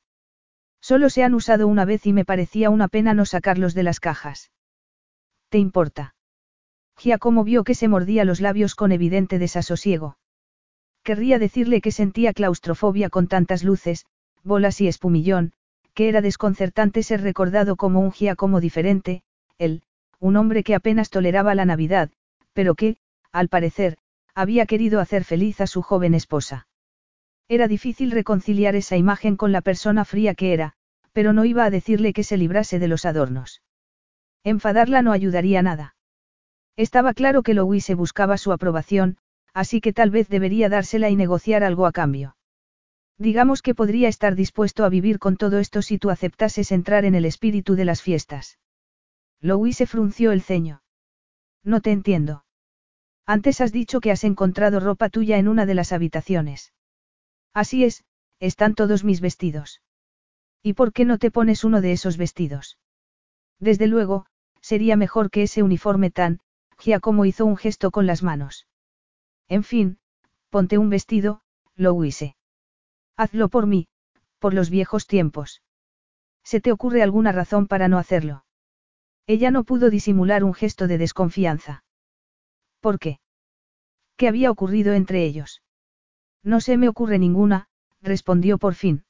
Solo 0.82 1.10
se 1.10 1.24
han 1.24 1.34
usado 1.34 1.66
una 1.66 1.86
vez 1.86 2.06
y 2.06 2.12
me 2.12 2.26
parecía 2.26 2.70
una 2.70 2.90
pena 2.90 3.14
no 3.14 3.24
sacarlos 3.24 3.74
de 3.74 3.84
las 3.84 4.02
cajas. 4.02 4.52
¿Te 5.48 5.58
importa? 5.58 6.16
Giacomo 6.98 7.46
vio 7.46 7.64
que 7.64 7.74
se 7.74 7.88
mordía 7.88 8.26
los 8.26 8.42
labios 8.42 8.76
con 8.76 8.92
evidente 8.92 9.40
desasosiego. 9.40 10.18
Querría 11.04 11.40
decirle 11.40 11.80
que 11.80 11.94
sentía 11.94 12.34
claustrofobia 12.34 13.10
con 13.10 13.30
tantas 13.30 13.64
luces, 13.64 14.08
bolas 14.44 14.82
y 14.82 14.90
espumillón, 14.90 15.54
que 15.94 16.10
era 16.10 16.22
desconcertante 16.22 17.04
ser 17.04 17.22
recordado 17.22 17.76
como 17.76 18.00
un 18.00 18.12
Giacomo 18.12 18.60
diferente, 18.60 19.24
él, 19.58 19.84
un 20.20 20.38
hombre 20.38 20.64
que 20.64 20.76
apenas 20.76 21.10
toleraba 21.10 21.56
la 21.56 21.66
Navidad, 21.66 22.10
pero 22.54 22.76
que, 22.76 22.98
al 23.32 23.50
parecer, 23.50 23.98
había 24.34 24.66
querido 24.66 25.00
hacer 25.00 25.24
feliz 25.24 25.62
a 25.62 25.68
su 25.68 25.82
joven 25.82 26.14
esposa. 26.14 26.68
Era 27.48 27.68
difícil 27.68 28.12
reconciliar 28.12 28.76
esa 28.76 28.96
imagen 28.96 29.36
con 29.36 29.52
la 29.52 29.62
persona 29.62 30.06
fría 30.06 30.36
que 30.36 30.54
era, 30.54 30.74
pero 31.12 31.34
no 31.34 31.44
iba 31.44 31.66
a 31.66 31.70
decirle 31.70 32.14
que 32.14 32.24
se 32.24 32.38
librase 32.38 32.80
de 32.80 32.88
los 32.88 33.06
adornos. 33.06 33.62
Enfadarla 34.44 35.02
no 35.02 35.12
ayudaría 35.12 35.62
nada. 35.62 35.96
Estaba 36.78 37.14
claro 37.14 37.44
que 37.44 37.54
Louise 37.54 37.94
buscaba 37.96 38.38
su 38.38 38.52
aprobación, 38.52 39.18
así 39.54 39.82
que 39.82 39.92
tal 39.92 40.10
vez 40.10 40.30
debería 40.30 40.70
dársela 40.70 41.10
y 41.10 41.16
negociar 41.16 41.64
algo 41.64 41.86
a 41.86 41.92
cambio. 41.92 42.36
Digamos 43.18 43.62
que 43.62 43.76
podría 43.76 44.08
estar 44.08 44.36
dispuesto 44.36 44.84
a 44.84 44.90
vivir 44.90 45.20
con 45.20 45.38
todo 45.38 45.60
esto 45.60 45.82
si 45.82 45.98
tú 45.98 46.10
aceptases 46.10 46.72
entrar 46.72 47.06
en 47.06 47.16
el 47.16 47.26
espíritu 47.26 47.76
de 47.76 47.86
las 47.86 48.02
fiestas. 48.02 48.58
Louise 49.40 49.86
frunció 49.86 50.32
el 50.32 50.42
ceño. 50.42 50.84
No 51.64 51.82
te 51.82 51.92
entiendo. 51.92 52.46
Antes 53.26 53.62
has 53.62 53.72
dicho 53.72 54.02
que 54.02 54.12
has 54.12 54.24
encontrado 54.24 54.80
ropa 54.80 55.10
tuya 55.10 55.38
en 55.38 55.48
una 55.48 55.66
de 55.66 55.76
las 55.76 55.92
habitaciones. 55.92 56.74
Así 57.54 57.84
es, 57.84 58.04
están 58.40 58.76
todos 58.76 59.04
mis 59.04 59.22
vestidos. 59.22 59.82
¿Y 60.64 60.74
por 60.74 60.94
qué 60.94 61.06
no 61.06 61.18
te 61.18 61.32
pones 61.32 61.64
uno 61.64 61.82
de 61.82 61.92
esos 61.92 62.18
vestidos? 62.18 62.78
Desde 63.60 63.88
luego, 63.88 64.26
sería 64.62 64.96
mejor 64.96 65.30
que 65.30 65.44
ese 65.44 65.64
uniforme 65.64 66.12
tan, 66.12 66.40
Giacomo 66.80 67.26
hizo 67.26 67.46
un 67.46 67.58
gesto 67.58 67.92
con 67.92 68.08
las 68.08 68.24
manos. 68.24 68.68
En 69.48 69.64
fin, 69.64 70.00
ponte 70.50 70.78
un 70.78 70.90
vestido, 70.90 71.42
Louise. 71.76 72.36
Hazlo 73.22 73.50
por 73.50 73.68
mí, 73.68 73.88
por 74.40 74.56
los 74.56 74.72
viejos 74.72 75.06
tiempos. 75.06 75.62
¿Se 76.44 76.60
te 76.60 76.72
ocurre 76.72 77.04
alguna 77.04 77.32
razón 77.32 77.68
para 77.68 77.88
no 77.88 78.00
hacerlo? 78.00 78.46
Ella 79.28 79.52
no 79.52 79.64
pudo 79.64 79.92
disimular 79.92 80.44
un 80.44 80.56
gesto 80.56 80.88
de 80.88 80.98
desconfianza. 80.98 81.84
¿Por 82.80 82.98
qué? 82.98 83.20
¿Qué 84.18 84.28
había 84.28 84.50
ocurrido 84.50 84.94
entre 84.94 85.24
ellos? 85.24 85.62
No 86.42 86.62
se 86.62 86.78
me 86.78 86.90
ocurre 86.90 87.20
ninguna, 87.20 87.68
respondió 88.02 88.58
por 88.58 88.74
fin. 88.74 89.04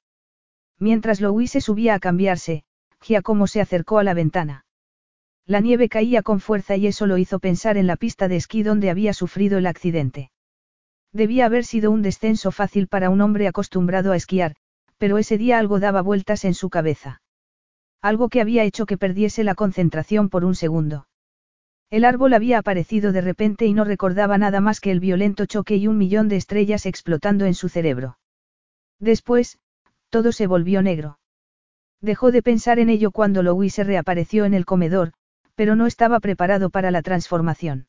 Mientras 0.77 1.21
Louise 1.21 1.61
subía 1.61 1.93
a 1.93 1.99
cambiarse, 1.99 2.65
Giacomo 2.99 3.47
se 3.47 3.61
acercó 3.61 3.97
a 3.97 4.03
la 4.03 4.13
ventana. 4.13 4.65
La 5.45 5.61
nieve 5.61 5.87
caía 5.87 6.21
con 6.21 6.41
fuerza 6.41 6.75
y 6.75 6.85
eso 6.85 7.07
lo 7.07 7.17
hizo 7.17 7.39
pensar 7.39 7.77
en 7.77 7.87
la 7.87 7.95
pista 7.95 8.27
de 8.27 8.35
esquí 8.35 8.61
donde 8.61 8.89
había 8.89 9.13
sufrido 9.13 9.57
el 9.57 9.67
accidente. 9.67 10.31
Debía 11.13 11.45
haber 11.45 11.65
sido 11.65 11.91
un 11.91 12.01
descenso 12.01 12.51
fácil 12.51 12.87
para 12.87 13.09
un 13.09 13.21
hombre 13.21 13.47
acostumbrado 13.47 14.11
a 14.11 14.15
esquiar, 14.15 14.55
pero 14.97 15.17
ese 15.17 15.37
día 15.37 15.59
algo 15.59 15.79
daba 15.79 16.01
vueltas 16.01 16.45
en 16.45 16.53
su 16.53 16.69
cabeza. 16.69 17.21
Algo 18.01 18.29
que 18.29 18.41
había 18.41 18.63
hecho 18.63 18.85
que 18.85 18.97
perdiese 18.97 19.43
la 19.43 19.55
concentración 19.55 20.29
por 20.29 20.45
un 20.45 20.55
segundo. 20.55 21.07
El 21.89 22.05
árbol 22.05 22.33
había 22.33 22.57
aparecido 22.57 23.11
de 23.11 23.19
repente 23.19 23.65
y 23.65 23.73
no 23.73 23.83
recordaba 23.83 24.37
nada 24.37 24.61
más 24.61 24.79
que 24.79 24.91
el 24.91 25.01
violento 25.01 25.45
choque 25.45 25.75
y 25.75 25.87
un 25.87 25.97
millón 25.97 26.29
de 26.29 26.37
estrellas 26.37 26.85
explotando 26.85 27.45
en 27.45 27.53
su 27.53 27.67
cerebro. 27.67 28.17
Después, 28.99 29.59
todo 30.09 30.31
se 30.31 30.47
volvió 30.47 30.81
negro. 30.81 31.19
Dejó 31.99 32.31
de 32.31 32.41
pensar 32.41 32.79
en 32.79 32.89
ello 32.89 33.11
cuando 33.11 33.43
Louise 33.43 33.83
reapareció 33.83 34.45
en 34.45 34.53
el 34.53 34.65
comedor, 34.65 35.11
pero 35.55 35.75
no 35.75 35.85
estaba 35.85 36.19
preparado 36.21 36.69
para 36.69 36.91
la 36.91 37.01
transformación. 37.01 37.87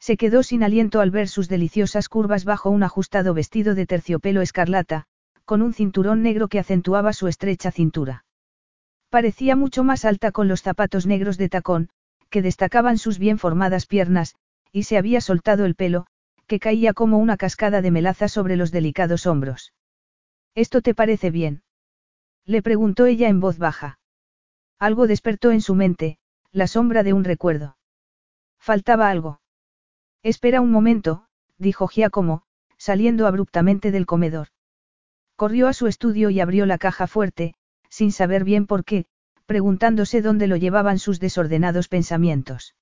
Se 0.00 0.16
quedó 0.16 0.42
sin 0.42 0.62
aliento 0.62 1.00
al 1.00 1.10
ver 1.10 1.28
sus 1.28 1.48
deliciosas 1.48 2.08
curvas 2.08 2.44
bajo 2.44 2.70
un 2.70 2.82
ajustado 2.82 3.34
vestido 3.34 3.74
de 3.74 3.86
terciopelo 3.86 4.40
escarlata, 4.40 5.04
con 5.44 5.60
un 5.60 5.74
cinturón 5.74 6.22
negro 6.22 6.48
que 6.48 6.58
acentuaba 6.58 7.12
su 7.12 7.28
estrecha 7.28 7.70
cintura. 7.70 8.24
Parecía 9.10 9.56
mucho 9.56 9.84
más 9.84 10.04
alta 10.04 10.32
con 10.32 10.48
los 10.48 10.62
zapatos 10.62 11.06
negros 11.06 11.36
de 11.36 11.48
tacón, 11.48 11.90
que 12.30 12.42
destacaban 12.42 12.96
sus 12.96 13.18
bien 13.18 13.38
formadas 13.38 13.86
piernas, 13.86 14.36
y 14.72 14.84
se 14.84 14.96
había 14.96 15.20
soltado 15.20 15.66
el 15.66 15.74
pelo, 15.74 16.06
que 16.46 16.60
caía 16.60 16.94
como 16.94 17.18
una 17.18 17.36
cascada 17.36 17.82
de 17.82 17.90
melaza 17.90 18.28
sobre 18.28 18.56
los 18.56 18.70
delicados 18.70 19.26
hombros. 19.26 19.74
¿Esto 20.54 20.80
te 20.80 20.94
parece 20.94 21.30
bien? 21.30 21.62
Le 22.46 22.62
preguntó 22.62 23.06
ella 23.06 23.28
en 23.28 23.40
voz 23.40 23.58
baja. 23.58 23.98
Algo 24.78 25.06
despertó 25.06 25.50
en 25.50 25.60
su 25.60 25.74
mente, 25.74 26.18
la 26.52 26.66
sombra 26.66 27.02
de 27.02 27.12
un 27.12 27.24
recuerdo. 27.24 27.76
Faltaba 28.58 29.10
algo. 29.10 29.40
Espera 30.22 30.60
un 30.60 30.70
momento, 30.70 31.24
dijo 31.56 31.88
Giacomo, 31.88 32.42
saliendo 32.76 33.26
abruptamente 33.26 33.90
del 33.90 34.06
comedor. 34.06 34.48
Corrió 35.36 35.68
a 35.68 35.72
su 35.72 35.86
estudio 35.86 36.28
y 36.28 36.40
abrió 36.40 36.66
la 36.66 36.76
caja 36.76 37.06
fuerte, 37.06 37.54
sin 37.88 38.12
saber 38.12 38.44
bien 38.44 38.66
por 38.66 38.84
qué, 38.84 39.06
preguntándose 39.46 40.20
dónde 40.20 40.46
lo 40.46 40.56
llevaban 40.56 40.98
sus 40.98 41.20
desordenados 41.20 41.88
pensamientos. 41.88 42.74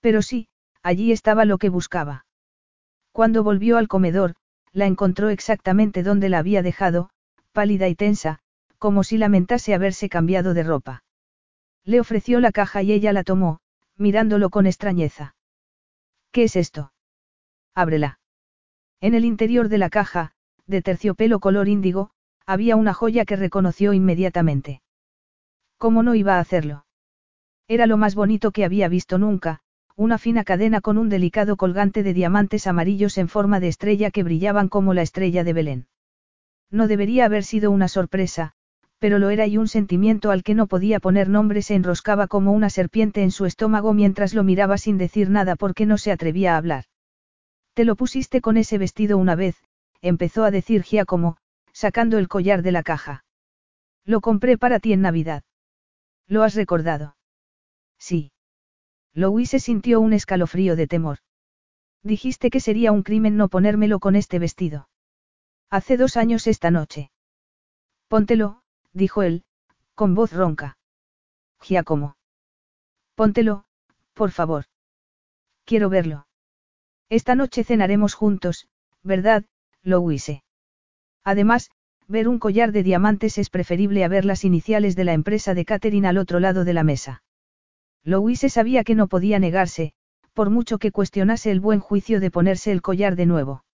Pero 0.00 0.22
sí, 0.22 0.48
allí 0.82 1.12
estaba 1.12 1.44
lo 1.44 1.58
que 1.58 1.68
buscaba. 1.68 2.24
Cuando 3.12 3.44
volvió 3.44 3.76
al 3.76 3.88
comedor, 3.88 4.34
la 4.72 4.86
encontró 4.86 5.28
exactamente 5.28 6.02
donde 6.02 6.28
la 6.28 6.38
había 6.38 6.62
dejado, 6.62 7.10
pálida 7.52 7.88
y 7.88 7.94
tensa, 7.94 8.38
como 8.78 9.04
si 9.04 9.18
lamentase 9.18 9.74
haberse 9.74 10.08
cambiado 10.08 10.54
de 10.54 10.62
ropa. 10.62 11.02
Le 11.84 12.00
ofreció 12.00 12.40
la 12.40 12.52
caja 12.52 12.82
y 12.82 12.92
ella 12.92 13.12
la 13.12 13.24
tomó, 13.24 13.60
mirándolo 13.96 14.50
con 14.50 14.66
extrañeza. 14.66 15.34
¿Qué 16.38 16.44
es 16.44 16.54
esto? 16.54 16.92
Ábrela. 17.74 18.20
En 19.00 19.14
el 19.14 19.24
interior 19.24 19.68
de 19.68 19.76
la 19.76 19.90
caja, 19.90 20.30
de 20.68 20.82
terciopelo 20.82 21.40
color 21.40 21.66
índigo, 21.66 22.10
había 22.46 22.76
una 22.76 22.94
joya 22.94 23.24
que 23.24 23.34
reconoció 23.34 23.92
inmediatamente. 23.92 24.80
¿Cómo 25.78 26.04
no 26.04 26.14
iba 26.14 26.36
a 26.36 26.38
hacerlo? 26.38 26.86
Era 27.66 27.88
lo 27.88 27.96
más 27.96 28.14
bonito 28.14 28.52
que 28.52 28.64
había 28.64 28.86
visto 28.86 29.18
nunca, 29.18 29.62
una 29.96 30.16
fina 30.16 30.44
cadena 30.44 30.80
con 30.80 30.96
un 30.96 31.08
delicado 31.08 31.56
colgante 31.56 32.04
de 32.04 32.14
diamantes 32.14 32.68
amarillos 32.68 33.18
en 33.18 33.26
forma 33.26 33.58
de 33.58 33.66
estrella 33.66 34.12
que 34.12 34.22
brillaban 34.22 34.68
como 34.68 34.94
la 34.94 35.02
estrella 35.02 35.42
de 35.42 35.52
Belén. 35.52 35.86
No 36.70 36.86
debería 36.86 37.24
haber 37.24 37.42
sido 37.42 37.72
una 37.72 37.88
sorpresa, 37.88 38.54
pero 38.98 39.18
lo 39.18 39.30
era 39.30 39.46
y 39.46 39.58
un 39.58 39.68
sentimiento 39.68 40.30
al 40.30 40.42
que 40.42 40.54
no 40.54 40.66
podía 40.66 41.00
poner 41.00 41.28
nombre 41.28 41.62
se 41.62 41.74
enroscaba 41.74 42.26
como 42.26 42.52
una 42.52 42.70
serpiente 42.70 43.22
en 43.22 43.30
su 43.30 43.46
estómago 43.46 43.94
mientras 43.94 44.34
lo 44.34 44.42
miraba 44.44 44.78
sin 44.78 44.98
decir 44.98 45.30
nada 45.30 45.56
porque 45.56 45.86
no 45.86 45.98
se 45.98 46.10
atrevía 46.10 46.54
a 46.54 46.56
hablar. 46.56 46.84
Te 47.74 47.84
lo 47.84 47.94
pusiste 47.94 48.40
con 48.40 48.56
ese 48.56 48.76
vestido 48.76 49.18
una 49.18 49.36
vez, 49.36 49.56
empezó 50.02 50.44
a 50.44 50.50
decir 50.50 50.82
Giacomo, 50.82 51.36
sacando 51.72 52.18
el 52.18 52.28
collar 52.28 52.62
de 52.62 52.72
la 52.72 52.82
caja. 52.82 53.24
Lo 54.04 54.20
compré 54.20 54.58
para 54.58 54.80
ti 54.80 54.92
en 54.92 55.02
Navidad. 55.02 55.44
¿Lo 56.26 56.42
has 56.42 56.54
recordado? 56.54 57.16
Sí. 57.98 58.32
Louise 59.14 59.60
sintió 59.60 60.00
un 60.00 60.12
escalofrío 60.12 60.76
de 60.76 60.86
temor. 60.86 61.18
Dijiste 62.02 62.50
que 62.50 62.60
sería 62.60 62.92
un 62.92 63.02
crimen 63.02 63.36
no 63.36 63.48
ponérmelo 63.48 63.98
con 64.00 64.16
este 64.16 64.38
vestido. 64.38 64.88
Hace 65.70 65.96
dos 65.96 66.16
años 66.16 66.46
esta 66.46 66.70
noche. 66.70 67.10
Póntelo, 68.08 68.62
dijo 68.98 69.22
él, 69.22 69.44
con 69.94 70.14
voz 70.14 70.32
ronca. 70.32 70.76
Giacomo. 71.62 72.16
Póntelo, 73.14 73.64
por 74.12 74.30
favor. 74.30 74.64
Quiero 75.64 75.88
verlo. 75.88 76.26
Esta 77.08 77.34
noche 77.34 77.64
cenaremos 77.64 78.14
juntos, 78.14 78.68
¿verdad, 79.02 79.44
Louise? 79.82 80.42
Además, 81.24 81.70
ver 82.06 82.28
un 82.28 82.38
collar 82.38 82.72
de 82.72 82.82
diamantes 82.82 83.38
es 83.38 83.48
preferible 83.50 84.04
a 84.04 84.08
ver 84.08 84.24
las 84.24 84.44
iniciales 84.44 84.96
de 84.96 85.04
la 85.04 85.14
empresa 85.14 85.54
de 85.54 85.64
Catherine 85.64 86.08
al 86.08 86.18
otro 86.18 86.40
lado 86.40 86.64
de 86.64 86.74
la 86.74 86.84
mesa. 86.84 87.22
Louise 88.04 88.48
sabía 88.48 88.84
que 88.84 88.94
no 88.94 89.08
podía 89.08 89.38
negarse, 89.38 89.92
por 90.32 90.50
mucho 90.50 90.78
que 90.78 90.92
cuestionase 90.92 91.50
el 91.50 91.60
buen 91.60 91.80
juicio 91.80 92.20
de 92.20 92.30
ponerse 92.30 92.72
el 92.72 92.82
collar 92.82 93.16
de 93.16 93.26
nuevo. 93.26 93.64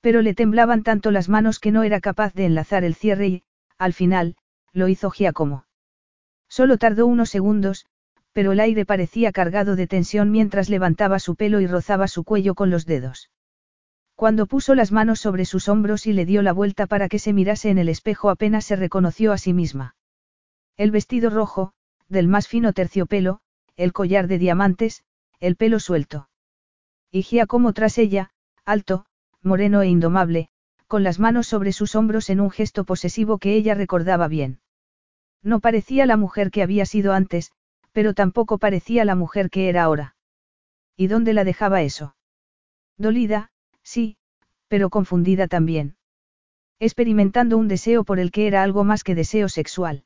Pero 0.00 0.22
le 0.22 0.34
temblaban 0.34 0.82
tanto 0.82 1.10
las 1.10 1.28
manos 1.28 1.58
que 1.58 1.72
no 1.72 1.82
era 1.82 2.00
capaz 2.00 2.34
de 2.34 2.44
enlazar 2.44 2.84
el 2.84 2.94
cierre 2.94 3.28
y, 3.28 3.42
al 3.78 3.94
final, 3.94 4.36
lo 4.72 4.88
hizo 4.88 5.10
Giacomo. 5.10 5.64
Solo 6.48 6.78
tardó 6.78 7.06
unos 7.06 7.30
segundos, 7.30 7.86
pero 8.32 8.52
el 8.52 8.60
aire 8.60 8.84
parecía 8.84 9.32
cargado 9.32 9.76
de 9.76 9.86
tensión 9.86 10.30
mientras 10.30 10.68
levantaba 10.68 11.18
su 11.18 11.36
pelo 11.36 11.60
y 11.60 11.66
rozaba 11.66 12.08
su 12.08 12.24
cuello 12.24 12.54
con 12.54 12.70
los 12.70 12.86
dedos. 12.86 13.30
Cuando 14.14 14.46
puso 14.46 14.74
las 14.74 14.90
manos 14.90 15.20
sobre 15.20 15.44
sus 15.44 15.68
hombros 15.68 16.06
y 16.06 16.12
le 16.12 16.26
dio 16.26 16.42
la 16.42 16.52
vuelta 16.52 16.86
para 16.86 17.08
que 17.08 17.18
se 17.18 17.32
mirase 17.32 17.70
en 17.70 17.78
el 17.78 17.88
espejo 17.88 18.30
apenas 18.30 18.64
se 18.64 18.76
reconoció 18.76 19.32
a 19.32 19.38
sí 19.38 19.52
misma. 19.52 19.94
El 20.76 20.90
vestido 20.90 21.30
rojo, 21.30 21.72
del 22.08 22.26
más 22.28 22.48
fino 22.48 22.72
terciopelo, 22.72 23.40
el 23.76 23.92
collar 23.92 24.26
de 24.26 24.38
diamantes, 24.38 25.04
el 25.40 25.56
pelo 25.56 25.78
suelto. 25.78 26.28
Y 27.10 27.22
Giacomo 27.22 27.72
tras 27.72 27.96
ella, 27.98 28.30
alto, 28.64 29.06
moreno 29.42 29.82
e 29.82 29.88
indomable, 29.88 30.50
con 30.88 31.04
las 31.04 31.18
manos 31.18 31.46
sobre 31.46 31.72
sus 31.72 31.94
hombros 31.94 32.30
en 32.30 32.40
un 32.40 32.50
gesto 32.50 32.84
posesivo 32.84 33.38
que 33.38 33.54
ella 33.54 33.74
recordaba 33.74 34.26
bien. 34.26 34.60
No 35.42 35.60
parecía 35.60 36.06
la 36.06 36.16
mujer 36.16 36.50
que 36.50 36.62
había 36.62 36.86
sido 36.86 37.12
antes, 37.12 37.52
pero 37.92 38.14
tampoco 38.14 38.58
parecía 38.58 39.04
la 39.04 39.14
mujer 39.14 39.50
que 39.50 39.68
era 39.68 39.84
ahora. 39.84 40.16
¿Y 40.96 41.06
dónde 41.06 41.34
la 41.34 41.44
dejaba 41.44 41.82
eso? 41.82 42.16
Dolida, 42.96 43.50
sí, 43.82 44.16
pero 44.66 44.90
confundida 44.90 45.46
también. 45.46 45.96
Experimentando 46.80 47.58
un 47.58 47.68
deseo 47.68 48.02
por 48.04 48.18
el 48.18 48.30
que 48.30 48.46
era 48.46 48.62
algo 48.62 48.82
más 48.82 49.04
que 49.04 49.14
deseo 49.14 49.48
sexual. 49.48 50.04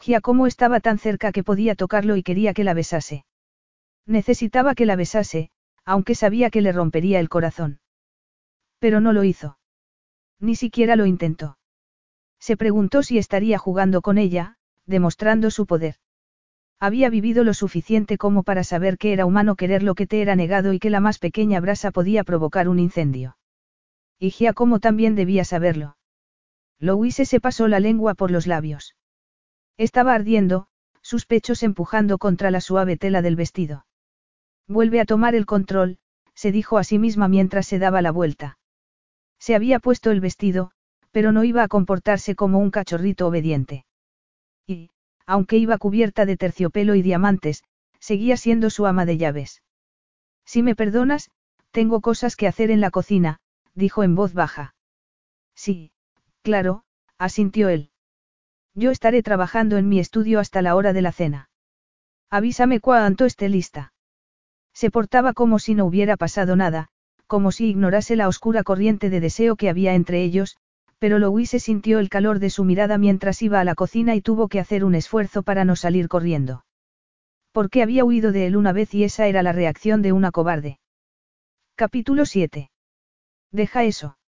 Giacomo 0.00 0.46
estaba 0.46 0.80
tan 0.80 0.98
cerca 0.98 1.32
que 1.32 1.42
podía 1.42 1.74
tocarlo 1.74 2.16
y 2.16 2.22
quería 2.22 2.54
que 2.54 2.64
la 2.64 2.74
besase. 2.74 3.24
Necesitaba 4.06 4.74
que 4.74 4.86
la 4.86 4.96
besase, 4.96 5.50
aunque 5.84 6.14
sabía 6.14 6.50
que 6.50 6.60
le 6.60 6.72
rompería 6.72 7.18
el 7.20 7.28
corazón. 7.28 7.80
Pero 8.78 9.00
no 9.00 9.12
lo 9.12 9.24
hizo. 9.24 9.57
Ni 10.40 10.56
siquiera 10.56 10.96
lo 10.96 11.06
intentó. 11.06 11.58
Se 12.38 12.56
preguntó 12.56 13.02
si 13.02 13.18
estaría 13.18 13.58
jugando 13.58 14.00
con 14.02 14.18
ella, 14.18 14.56
demostrando 14.86 15.50
su 15.50 15.66
poder. 15.66 15.96
Había 16.80 17.10
vivido 17.10 17.42
lo 17.42 17.54
suficiente 17.54 18.18
como 18.18 18.44
para 18.44 18.62
saber 18.62 18.98
que 18.98 19.12
era 19.12 19.26
humano 19.26 19.56
querer 19.56 19.82
lo 19.82 19.94
que 19.94 20.06
te 20.06 20.22
era 20.22 20.36
negado 20.36 20.72
y 20.72 20.78
que 20.78 20.90
la 20.90 21.00
más 21.00 21.18
pequeña 21.18 21.60
brasa 21.60 21.90
podía 21.90 22.22
provocar 22.22 22.68
un 22.68 22.78
incendio. 22.78 23.36
Y 24.18 24.30
Giacomo 24.30 24.78
también 24.78 25.16
debía 25.16 25.44
saberlo. 25.44 25.96
Louise 26.78 27.24
se 27.24 27.40
pasó 27.40 27.66
la 27.66 27.80
lengua 27.80 28.14
por 28.14 28.30
los 28.30 28.46
labios. 28.46 28.94
Estaba 29.76 30.14
ardiendo, 30.14 30.68
sus 31.02 31.26
pechos 31.26 31.64
empujando 31.64 32.18
contra 32.18 32.52
la 32.52 32.60
suave 32.60 32.96
tela 32.96 33.22
del 33.22 33.34
vestido. 33.34 33.86
Vuelve 34.68 35.00
a 35.00 35.04
tomar 35.04 35.34
el 35.34 35.46
control, 35.46 35.98
se 36.34 36.52
dijo 36.52 36.78
a 36.78 36.84
sí 36.84 36.98
misma 36.98 37.26
mientras 37.26 37.66
se 37.66 37.80
daba 37.80 38.02
la 38.02 38.12
vuelta. 38.12 38.58
Se 39.38 39.54
había 39.54 39.78
puesto 39.78 40.10
el 40.10 40.20
vestido, 40.20 40.72
pero 41.10 41.32
no 41.32 41.44
iba 41.44 41.62
a 41.62 41.68
comportarse 41.68 42.34
como 42.34 42.58
un 42.58 42.70
cachorrito 42.70 43.26
obediente. 43.26 43.86
Y, 44.66 44.90
aunque 45.26 45.56
iba 45.56 45.78
cubierta 45.78 46.26
de 46.26 46.36
terciopelo 46.36 46.94
y 46.94 47.02
diamantes, 47.02 47.64
seguía 48.00 48.36
siendo 48.36 48.70
su 48.70 48.86
ama 48.86 49.04
de 49.06 49.18
llaves. 49.18 49.62
Si 50.44 50.62
me 50.62 50.74
perdonas, 50.74 51.30
tengo 51.70 52.00
cosas 52.00 52.36
que 52.36 52.46
hacer 52.46 52.70
en 52.70 52.80
la 52.80 52.90
cocina, 52.90 53.40
dijo 53.74 54.02
en 54.02 54.14
voz 54.14 54.32
baja. 54.32 54.74
Sí, 55.54 55.92
claro, 56.42 56.84
asintió 57.18 57.68
él. 57.68 57.90
Yo 58.74 58.90
estaré 58.90 59.22
trabajando 59.22 59.76
en 59.76 59.88
mi 59.88 59.98
estudio 59.98 60.40
hasta 60.40 60.62
la 60.62 60.76
hora 60.76 60.92
de 60.92 61.02
la 61.02 61.12
cena. 61.12 61.50
Avísame 62.30 62.80
cuando 62.80 63.24
esté 63.24 63.48
lista. 63.48 63.92
Se 64.72 64.90
portaba 64.90 65.32
como 65.32 65.58
si 65.58 65.74
no 65.74 65.84
hubiera 65.84 66.16
pasado 66.16 66.54
nada, 66.54 66.90
como 67.28 67.52
si 67.52 67.68
ignorase 67.68 68.16
la 68.16 68.26
oscura 68.26 68.64
corriente 68.64 69.10
de 69.10 69.20
deseo 69.20 69.54
que 69.54 69.68
había 69.68 69.94
entre 69.94 70.22
ellos, 70.24 70.56
pero 70.98 71.20
Louise 71.20 71.60
sintió 71.60 72.00
el 72.00 72.08
calor 72.08 72.40
de 72.40 72.50
su 72.50 72.64
mirada 72.64 72.98
mientras 72.98 73.40
iba 73.42 73.60
a 73.60 73.64
la 73.64 73.76
cocina 73.76 74.16
y 74.16 74.20
tuvo 74.20 74.48
que 74.48 74.58
hacer 74.58 74.84
un 74.84 74.96
esfuerzo 74.96 75.44
para 75.44 75.64
no 75.64 75.76
salir 75.76 76.08
corriendo. 76.08 76.64
Porque 77.52 77.82
había 77.82 78.04
huido 78.04 78.32
de 78.32 78.46
él 78.46 78.56
una 78.56 78.72
vez 78.72 78.92
y 78.94 79.04
esa 79.04 79.26
era 79.26 79.42
la 79.42 79.52
reacción 79.52 80.02
de 80.02 80.12
una 80.12 80.32
cobarde. 80.32 80.80
Capítulo 81.76 82.26
7. 82.26 82.70
Deja 83.52 83.84
eso. 83.84 84.18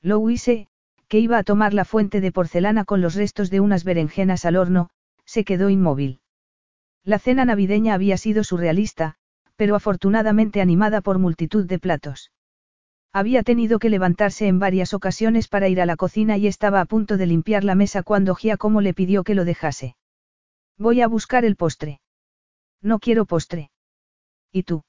Louise, 0.00 0.68
que 1.08 1.18
iba 1.18 1.36
a 1.36 1.42
tomar 1.42 1.74
la 1.74 1.84
fuente 1.84 2.20
de 2.20 2.32
porcelana 2.32 2.84
con 2.84 3.00
los 3.00 3.14
restos 3.14 3.50
de 3.50 3.60
unas 3.60 3.84
berenjenas 3.84 4.44
al 4.44 4.56
horno, 4.56 4.88
se 5.26 5.44
quedó 5.44 5.68
inmóvil. 5.68 6.20
La 7.04 7.18
cena 7.18 7.44
navideña 7.44 7.94
había 7.94 8.16
sido 8.16 8.44
surrealista, 8.44 9.16
pero 9.60 9.76
afortunadamente 9.76 10.62
animada 10.62 11.02
por 11.02 11.18
multitud 11.18 11.66
de 11.66 11.78
platos. 11.78 12.32
Había 13.12 13.42
tenido 13.42 13.78
que 13.78 13.90
levantarse 13.90 14.46
en 14.46 14.58
varias 14.58 14.94
ocasiones 14.94 15.48
para 15.48 15.68
ir 15.68 15.82
a 15.82 15.84
la 15.84 15.96
cocina 15.96 16.38
y 16.38 16.46
estaba 16.46 16.80
a 16.80 16.86
punto 16.86 17.18
de 17.18 17.26
limpiar 17.26 17.62
la 17.62 17.74
mesa 17.74 18.02
cuando 18.02 18.34
Giacomo 18.34 18.80
le 18.80 18.94
pidió 18.94 19.22
que 19.22 19.34
lo 19.34 19.44
dejase. 19.44 19.96
Voy 20.78 21.02
a 21.02 21.08
buscar 21.08 21.44
el 21.44 21.56
postre. 21.56 22.00
No 22.80 23.00
quiero 23.00 23.26
postre. 23.26 23.70
¿Y 24.50 24.62
tú? 24.62 24.82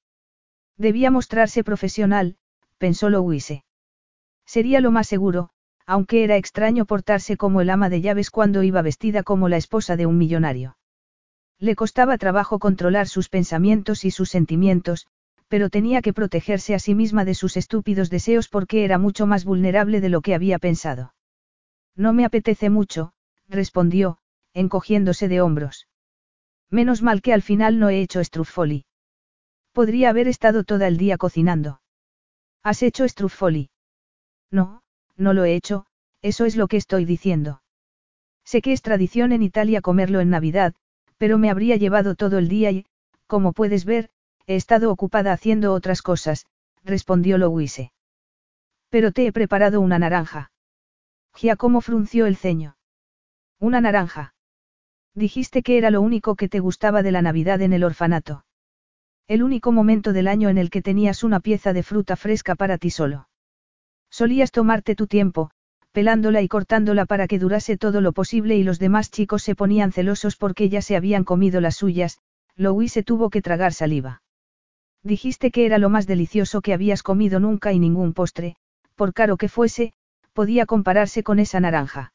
Debía 0.77 1.11
mostrarse 1.11 1.65
profesional, 1.65 2.37
pensó 2.77 3.09
Louise. 3.09 3.65
Sería 4.45 4.79
lo 4.79 4.91
más 4.91 5.07
seguro, 5.07 5.49
aunque 5.85 6.23
era 6.23 6.37
extraño 6.37 6.85
portarse 6.85 7.35
como 7.35 7.59
el 7.59 7.71
ama 7.71 7.89
de 7.89 7.99
llaves 7.99 8.31
cuando 8.31 8.63
iba 8.63 8.81
vestida 8.81 9.23
como 9.23 9.49
la 9.49 9.57
esposa 9.57 9.97
de 9.97 10.05
un 10.05 10.17
millonario. 10.17 10.77
Le 11.61 11.75
costaba 11.75 12.17
trabajo 12.17 12.57
controlar 12.57 13.07
sus 13.07 13.29
pensamientos 13.29 14.03
y 14.03 14.09
sus 14.09 14.29
sentimientos, 14.31 15.05
pero 15.47 15.69
tenía 15.69 16.01
que 16.01 16.11
protegerse 16.11 16.73
a 16.73 16.79
sí 16.79 16.95
misma 16.95 17.23
de 17.23 17.35
sus 17.35 17.55
estúpidos 17.55 18.09
deseos 18.09 18.47
porque 18.47 18.83
era 18.83 18.97
mucho 18.97 19.27
más 19.27 19.45
vulnerable 19.45 20.01
de 20.01 20.09
lo 20.09 20.21
que 20.21 20.33
había 20.33 20.57
pensado. 20.57 21.13
No 21.95 22.13
me 22.13 22.25
apetece 22.25 22.71
mucho, 22.71 23.13
respondió, 23.47 24.17
encogiéndose 24.55 25.27
de 25.27 25.41
hombros. 25.41 25.87
Menos 26.71 27.03
mal 27.03 27.21
que 27.21 27.31
al 27.31 27.43
final 27.43 27.77
no 27.77 27.89
he 27.89 28.01
hecho 28.01 28.21
estrufoli. 28.21 28.85
Podría 29.71 30.09
haber 30.09 30.27
estado 30.27 30.63
todo 30.63 30.83
el 30.85 30.97
día 30.97 31.17
cocinando. 31.17 31.81
¿Has 32.63 32.81
hecho 32.81 33.03
estrufoli? 33.03 33.69
No, 34.49 34.81
no 35.15 35.33
lo 35.33 35.45
he 35.45 35.53
hecho, 35.53 35.85
eso 36.23 36.45
es 36.45 36.55
lo 36.55 36.67
que 36.67 36.77
estoy 36.77 37.05
diciendo. 37.05 37.61
Sé 38.45 38.63
que 38.63 38.73
es 38.73 38.81
tradición 38.81 39.31
en 39.31 39.43
Italia 39.43 39.81
comerlo 39.81 40.21
en 40.21 40.31
Navidad, 40.31 40.73
pero 41.21 41.37
me 41.37 41.51
habría 41.51 41.75
llevado 41.75 42.15
todo 42.15 42.39
el 42.39 42.47
día 42.47 42.71
y, 42.71 42.87
como 43.27 43.53
puedes 43.53 43.85
ver, 43.85 44.09
he 44.47 44.55
estado 44.55 44.91
ocupada 44.91 45.33
haciendo 45.33 45.71
otras 45.71 46.01
cosas, 46.01 46.47
respondió 46.83 47.37
Louise. 47.37 47.91
Pero 48.89 49.11
te 49.11 49.27
he 49.27 49.31
preparado 49.31 49.81
una 49.81 49.99
naranja. 49.99 50.51
Giacomo 51.35 51.81
frunció 51.81 52.25
el 52.25 52.37
ceño. 52.37 52.75
Una 53.59 53.81
naranja. 53.81 54.33
Dijiste 55.13 55.61
que 55.61 55.77
era 55.77 55.91
lo 55.91 56.01
único 56.01 56.35
que 56.35 56.49
te 56.49 56.59
gustaba 56.59 57.03
de 57.03 57.11
la 57.11 57.21
Navidad 57.21 57.61
en 57.61 57.73
el 57.73 57.83
orfanato. 57.83 58.43
El 59.27 59.43
único 59.43 59.71
momento 59.71 60.13
del 60.13 60.27
año 60.27 60.49
en 60.49 60.57
el 60.57 60.71
que 60.71 60.81
tenías 60.81 61.23
una 61.23 61.39
pieza 61.39 61.71
de 61.71 61.83
fruta 61.83 62.15
fresca 62.15 62.55
para 62.55 62.79
ti 62.79 62.89
solo. 62.89 63.29
Solías 64.09 64.51
tomarte 64.51 64.95
tu 64.95 65.05
tiempo, 65.05 65.51
pelándola 65.91 66.41
y 66.41 66.47
cortándola 66.47 67.05
para 67.05 67.27
que 67.27 67.39
durase 67.39 67.77
todo 67.77 68.01
lo 68.01 68.13
posible 68.13 68.55
y 68.55 68.63
los 68.63 68.79
demás 68.79 69.11
chicos 69.11 69.43
se 69.43 69.55
ponían 69.55 69.91
celosos 69.91 70.35
porque 70.37 70.69
ya 70.69 70.81
se 70.81 70.95
habían 70.95 71.23
comido 71.23 71.61
las 71.61 71.75
suyas, 71.75 72.19
Louis 72.55 72.91
se 72.91 73.03
tuvo 73.03 73.29
que 73.29 73.41
tragar 73.41 73.73
saliva. 73.73 74.21
Dijiste 75.03 75.51
que 75.51 75.65
era 75.65 75.77
lo 75.77 75.89
más 75.89 76.07
delicioso 76.07 76.61
que 76.61 76.73
habías 76.73 77.03
comido 77.03 77.39
nunca 77.39 77.73
y 77.73 77.79
ningún 77.79 78.13
postre, 78.13 78.55
por 78.95 79.13
caro 79.13 79.37
que 79.37 79.49
fuese, 79.49 79.93
podía 80.33 80.65
compararse 80.65 81.23
con 81.23 81.39
esa 81.39 81.59
naranja. 81.59 82.13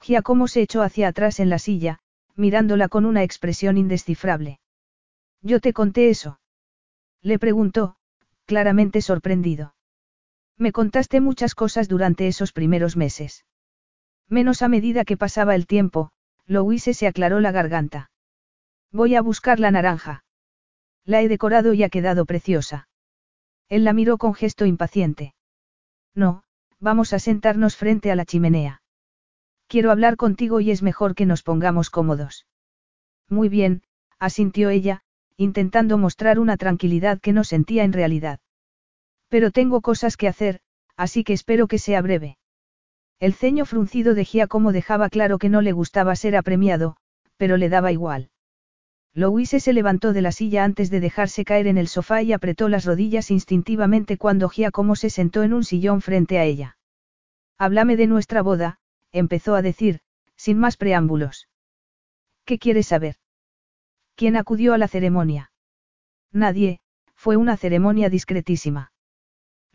Giacomo 0.00 0.48
se 0.48 0.62
echó 0.62 0.82
hacia 0.82 1.08
atrás 1.08 1.40
en 1.40 1.50
la 1.50 1.58
silla, 1.58 1.98
mirándola 2.34 2.88
con 2.88 3.04
una 3.04 3.22
expresión 3.22 3.76
indescifrable. 3.76 4.60
Yo 5.42 5.60
te 5.60 5.72
conté 5.72 6.10
eso. 6.10 6.40
Le 7.22 7.38
preguntó, 7.38 7.96
claramente 8.46 9.00
sorprendido. 9.02 9.75
Me 10.58 10.72
contaste 10.72 11.20
muchas 11.20 11.54
cosas 11.54 11.88
durante 11.88 12.28
esos 12.28 12.52
primeros 12.52 12.96
meses. 12.96 13.44
Menos 14.28 14.62
a 14.62 14.68
medida 14.68 15.04
que 15.04 15.16
pasaba 15.16 15.54
el 15.54 15.66
tiempo, 15.66 16.10
Louise 16.46 16.94
se 16.94 17.06
aclaró 17.06 17.40
la 17.40 17.52
garganta. 17.52 18.10
Voy 18.90 19.14
a 19.14 19.22
buscar 19.22 19.60
la 19.60 19.70
naranja. 19.70 20.24
La 21.04 21.20
he 21.20 21.28
decorado 21.28 21.74
y 21.74 21.82
ha 21.82 21.88
quedado 21.88 22.24
preciosa. 22.24 22.88
Él 23.68 23.84
la 23.84 23.92
miró 23.92 24.16
con 24.16 24.34
gesto 24.34 24.64
impaciente. 24.64 25.34
No, 26.14 26.42
vamos 26.80 27.12
a 27.12 27.18
sentarnos 27.18 27.76
frente 27.76 28.10
a 28.10 28.16
la 28.16 28.24
chimenea. 28.24 28.82
Quiero 29.68 29.90
hablar 29.90 30.16
contigo 30.16 30.60
y 30.60 30.70
es 30.70 30.82
mejor 30.82 31.14
que 31.14 31.26
nos 31.26 31.42
pongamos 31.42 31.90
cómodos. 31.90 32.46
Muy 33.28 33.48
bien, 33.48 33.82
asintió 34.18 34.70
ella, 34.70 35.02
intentando 35.36 35.98
mostrar 35.98 36.38
una 36.38 36.56
tranquilidad 36.56 37.20
que 37.20 37.32
no 37.32 37.44
sentía 37.44 37.84
en 37.84 37.92
realidad. 37.92 38.40
Pero 39.28 39.50
tengo 39.50 39.80
cosas 39.80 40.16
que 40.16 40.28
hacer, 40.28 40.60
así 40.96 41.24
que 41.24 41.32
espero 41.32 41.66
que 41.66 41.78
sea 41.78 42.00
breve. 42.02 42.38
El 43.18 43.34
ceño 43.34 43.64
fruncido 43.64 44.14
de 44.14 44.24
Giacomo 44.24 44.72
dejaba 44.72 45.08
claro 45.08 45.38
que 45.38 45.48
no 45.48 45.62
le 45.62 45.72
gustaba 45.72 46.14
ser 46.16 46.36
apremiado, 46.36 46.96
pero 47.36 47.56
le 47.56 47.68
daba 47.68 47.92
igual. 47.92 48.30
Louise 49.14 49.60
se 49.60 49.72
levantó 49.72 50.12
de 50.12 50.20
la 50.20 50.30
silla 50.30 50.62
antes 50.64 50.90
de 50.90 51.00
dejarse 51.00 51.46
caer 51.46 51.66
en 51.68 51.78
el 51.78 51.88
sofá 51.88 52.20
y 52.20 52.34
apretó 52.34 52.68
las 52.68 52.84
rodillas 52.84 53.30
instintivamente 53.30 54.18
cuando 54.18 54.50
Giacomo 54.50 54.94
se 54.94 55.08
sentó 55.08 55.42
en 55.42 55.54
un 55.54 55.64
sillón 55.64 56.02
frente 56.02 56.38
a 56.38 56.44
ella. 56.44 56.76
Háblame 57.56 57.96
de 57.96 58.06
nuestra 58.06 58.42
boda, 58.42 58.78
empezó 59.12 59.54
a 59.54 59.62
decir, 59.62 60.00
sin 60.36 60.58
más 60.58 60.76
preámbulos. 60.76 61.48
¿Qué 62.44 62.58
quieres 62.58 62.88
saber? 62.88 63.16
¿Quién 64.14 64.36
acudió 64.36 64.74
a 64.74 64.78
la 64.78 64.88
ceremonia? 64.88 65.50
Nadie, 66.32 66.80
fue 67.14 67.38
una 67.38 67.56
ceremonia 67.56 68.10
discretísima. 68.10 68.92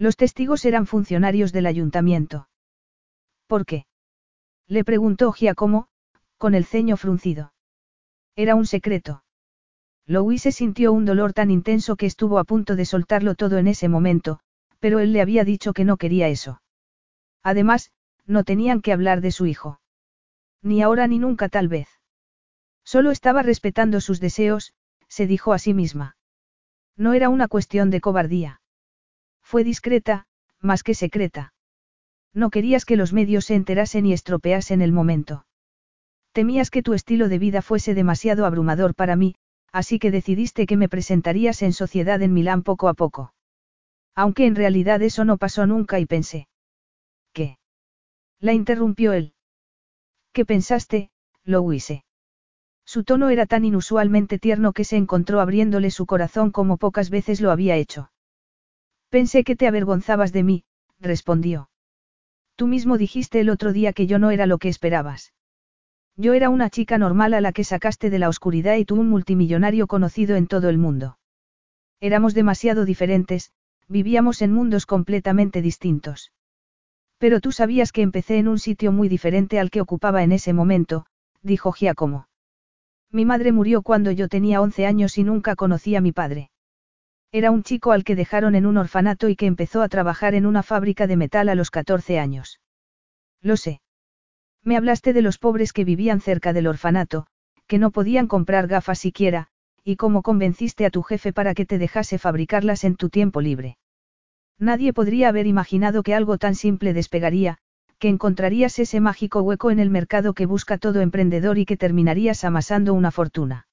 Los 0.02 0.18
testigos 0.18 0.66
eran 0.66 0.88
funcionarios 0.88 1.52
del 1.52 1.68
ayuntamiento. 1.68 2.50
¿Por 3.46 3.68
qué? 3.68 3.86
Le 4.68 4.84
preguntó 4.84 5.32
Giacomo, 5.32 5.90
con 6.40 6.56
el 6.56 6.66
ceño 6.66 6.98
fruncido. 6.98 7.54
Era 8.36 8.56
un 8.56 8.66
secreto. 8.66 9.24
Louise 10.08 10.52
sintió 10.52 10.92
un 10.92 11.06
dolor 11.06 11.34
tan 11.34 11.52
intenso 11.52 11.98
que 11.98 12.08
estuvo 12.08 12.40
a 12.40 12.46
punto 12.46 12.76
de 12.76 12.86
soltarlo 12.86 13.36
todo 13.36 13.60
en 13.60 13.68
ese 13.68 13.90
momento, 13.90 14.40
pero 14.80 14.98
él 14.98 15.14
le 15.14 15.22
había 15.22 15.44
dicho 15.44 15.72
que 15.72 15.86
no 15.86 15.98
quería 15.98 16.30
eso. 16.30 16.64
Además, 17.44 17.92
no 18.26 18.44
tenían 18.44 18.82
que 18.82 18.94
hablar 18.94 19.22
de 19.22 19.32
su 19.32 19.46
hijo. 19.46 19.82
Ni 20.64 20.82
ahora 20.82 21.06
ni 21.06 21.20
nunca 21.20 21.48
tal 21.48 21.68
vez. 21.68 21.88
Solo 22.84 23.12
estaba 23.12 23.44
respetando 23.44 24.02
sus 24.02 24.20
deseos, 24.20 24.74
se 25.10 25.28
dijo 25.28 25.54
a 25.54 25.60
sí 25.60 25.76
misma. 25.76 26.18
No 26.98 27.14
era 27.14 27.30
una 27.30 27.48
cuestión 27.48 27.92
de 27.92 28.02
cobardía. 28.02 28.61
Fue 29.52 29.66
discreta, 29.66 30.28
más 30.62 30.82
que 30.82 30.94
secreta. 30.94 31.54
No 32.34 32.52
querías 32.52 32.86
que 32.86 32.96
los 32.96 33.12
medios 33.12 33.44
se 33.44 33.56
enterasen 33.56 34.06
y 34.06 34.14
estropeasen 34.14 34.82
el 34.82 34.94
momento. 34.94 35.46
Temías 36.32 36.70
que 36.70 36.82
tu 36.82 36.94
estilo 36.94 37.28
de 37.28 37.38
vida 37.38 37.62
fuese 37.62 37.94
demasiado 37.94 38.46
abrumador 38.46 38.96
para 38.96 39.18
mí, 39.18 39.36
así 39.74 40.00
que 40.00 40.10
decidiste 40.10 40.66
que 40.66 40.78
me 40.78 40.88
presentarías 40.88 41.64
en 41.64 41.74
sociedad 41.74 42.22
en 42.22 42.32
Milán 42.32 42.64
poco 42.64 42.88
a 42.88 42.94
poco. 42.94 43.34
Aunque 44.16 44.46
en 44.46 44.56
realidad 44.56 45.02
eso 45.02 45.26
no 45.26 45.36
pasó 45.36 45.68
nunca 45.68 46.00
y 46.00 46.06
pensé. 46.06 46.48
¿Qué? 47.34 47.58
La 48.40 48.54
interrumpió 48.54 49.12
él. 49.12 49.34
¿Qué 50.32 50.46
pensaste, 50.46 51.12
Louise? 51.44 52.06
Su 52.86 53.04
tono 53.04 53.28
era 53.28 53.48
tan 53.48 53.66
inusualmente 53.66 54.40
tierno 54.40 54.72
que 54.72 54.86
se 54.86 54.96
encontró 54.96 55.42
abriéndole 55.42 55.92
su 55.92 56.06
corazón 56.06 56.52
como 56.52 56.78
pocas 56.78 57.10
veces 57.10 57.42
lo 57.42 57.52
había 57.52 57.76
hecho. 57.76 58.11
Pensé 59.12 59.44
que 59.44 59.58
te 59.58 59.68
avergonzabas 59.68 60.32
de 60.32 60.44
mí, 60.44 60.64
respondió. 61.02 61.70
Tú 62.56 62.66
mismo 62.66 62.98
dijiste 62.98 63.42
el 63.42 63.50
otro 63.50 63.74
día 63.74 63.92
que 63.92 64.08
yo 64.08 64.20
no 64.20 64.32
era 64.32 64.46
lo 64.46 64.58
que 64.58 64.70
esperabas. 64.70 65.34
Yo 66.16 66.32
era 66.32 66.50
una 66.50 66.70
chica 66.70 66.98
normal 66.98 67.34
a 67.34 67.42
la 67.42 67.52
que 67.52 67.66
sacaste 67.66 68.10
de 68.10 68.20
la 68.20 68.30
oscuridad 68.30 68.78
y 68.78 68.86
tú 68.86 68.96
un 68.96 69.10
multimillonario 69.10 69.88
conocido 69.88 70.38
en 70.38 70.48
todo 70.48 70.70
el 70.70 70.78
mundo. 70.78 71.18
Éramos 72.00 72.34
demasiado 72.34 72.86
diferentes, 72.86 73.52
vivíamos 73.90 74.42
en 74.42 74.54
mundos 74.54 74.86
completamente 74.86 75.62
distintos. 75.62 76.32
Pero 77.18 77.42
tú 77.42 77.52
sabías 77.52 77.92
que 77.92 78.04
empecé 78.04 78.38
en 78.38 78.48
un 78.48 78.60
sitio 78.60 78.94
muy 78.94 79.10
diferente 79.10 79.60
al 79.60 79.72
que 79.72 79.82
ocupaba 79.82 80.24
en 80.24 80.32
ese 80.32 80.54
momento, 80.54 81.06
dijo 81.42 81.74
Giacomo. 81.74 82.30
Mi 83.12 83.26
madre 83.26 83.52
murió 83.52 83.82
cuando 83.82 84.12
yo 84.12 84.30
tenía 84.30 84.62
11 84.62 84.86
años 84.86 85.18
y 85.18 85.26
nunca 85.26 85.58
conocí 85.58 85.98
a 85.98 86.02
mi 86.02 86.14
padre. 86.14 86.50
Era 87.34 87.52
un 87.52 87.64
chico 87.64 87.94
al 87.94 88.04
que 88.04 88.16
dejaron 88.16 88.56
en 88.56 88.66
un 88.66 88.78
orfanato 88.78 89.30
y 89.30 89.38
que 89.38 89.46
empezó 89.46 89.82
a 89.82 89.88
trabajar 89.88 90.36
en 90.36 90.46
una 90.46 90.64
fábrica 90.64 91.08
de 91.08 91.16
metal 91.16 91.48
a 91.48 91.56
los 91.56 91.72
14 91.72 92.20
años. 92.20 92.60
Lo 93.42 93.56
sé. 93.56 93.82
Me 94.64 94.76
hablaste 94.76 95.14
de 95.14 95.22
los 95.22 95.38
pobres 95.38 95.72
que 95.72 95.86
vivían 95.86 96.20
cerca 96.20 96.52
del 96.52 96.68
orfanato, 96.68 97.28
que 97.68 97.80
no 97.80 97.92
podían 97.92 98.28
comprar 98.28 98.68
gafas 98.68 99.00
siquiera, 99.00 99.48
y 99.84 99.96
cómo 99.96 100.22
convenciste 100.22 100.86
a 100.86 100.90
tu 100.90 101.04
jefe 101.04 101.32
para 101.32 101.54
que 101.54 101.66
te 101.66 101.78
dejase 101.78 102.18
fabricarlas 102.18 102.84
en 102.84 102.96
tu 102.96 103.10
tiempo 103.10 103.40
libre. 103.40 103.78
Nadie 104.60 104.92
podría 104.92 105.30
haber 105.30 105.48
imaginado 105.48 106.04
que 106.04 106.14
algo 106.14 106.38
tan 106.38 106.54
simple 106.54 106.94
despegaría, 106.94 107.58
que 107.98 108.10
encontrarías 108.10 108.78
ese 108.78 109.00
mágico 109.00 109.42
hueco 109.42 109.72
en 109.72 109.80
el 109.80 109.90
mercado 109.90 110.34
que 110.34 110.46
busca 110.46 110.78
todo 110.78 111.00
emprendedor 111.00 111.58
y 111.58 111.66
que 111.66 111.78
terminarías 111.78 112.44
amasando 112.44 112.94
una 112.94 113.10
fortuna. 113.10 113.68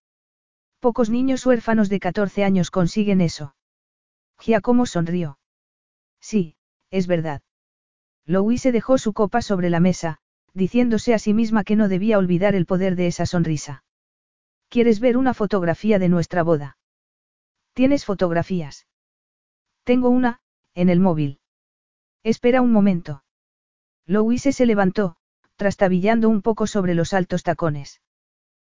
Pocos 0.80 1.10
niños 1.10 1.44
huérfanos 1.44 1.88
de 1.88 1.98
14 1.98 2.44
años 2.44 2.70
consiguen 2.70 3.20
eso. 3.20 3.56
Giacomo 4.38 4.86
sonrió. 4.86 5.38
Sí, 6.20 6.56
es 6.90 7.06
verdad. 7.06 7.42
Louise 8.24 8.70
dejó 8.70 8.98
su 8.98 9.12
copa 9.12 9.42
sobre 9.42 9.70
la 9.70 9.80
mesa, 9.80 10.18
diciéndose 10.55 11.14
a 11.14 11.18
sí 11.18 11.34
misma 11.34 11.64
que 11.64 11.76
no 11.76 11.88
debía 11.88 12.18
olvidar 12.18 12.55
el 12.55 12.66
poder 12.66 12.94
de 12.94 13.09
esa 13.09 13.26
sonrisa. 13.26 13.82
¿Quieres 14.68 15.00
ver 15.00 15.16
una 15.16 15.34
fotografía 15.34 15.98
de 15.98 16.09
nuestra 16.09 16.42
boda? 16.42 16.78
¿Tienes 17.72 18.05
fotografías? 18.05 18.86
Tengo 19.82 20.10
una, 20.10 20.40
en 20.74 20.90
el 20.90 21.00
móvil. 21.00 21.40
Espera 22.22 22.60
un 22.60 22.70
momento. 22.70 23.24
Louise 24.06 24.52
se 24.52 24.66
levantó, 24.66 25.16
trastabillando 25.56 26.28
un 26.28 26.42
poco 26.42 26.66
sobre 26.66 26.94
los 26.94 27.14
altos 27.14 27.42
tacones. 27.42 28.00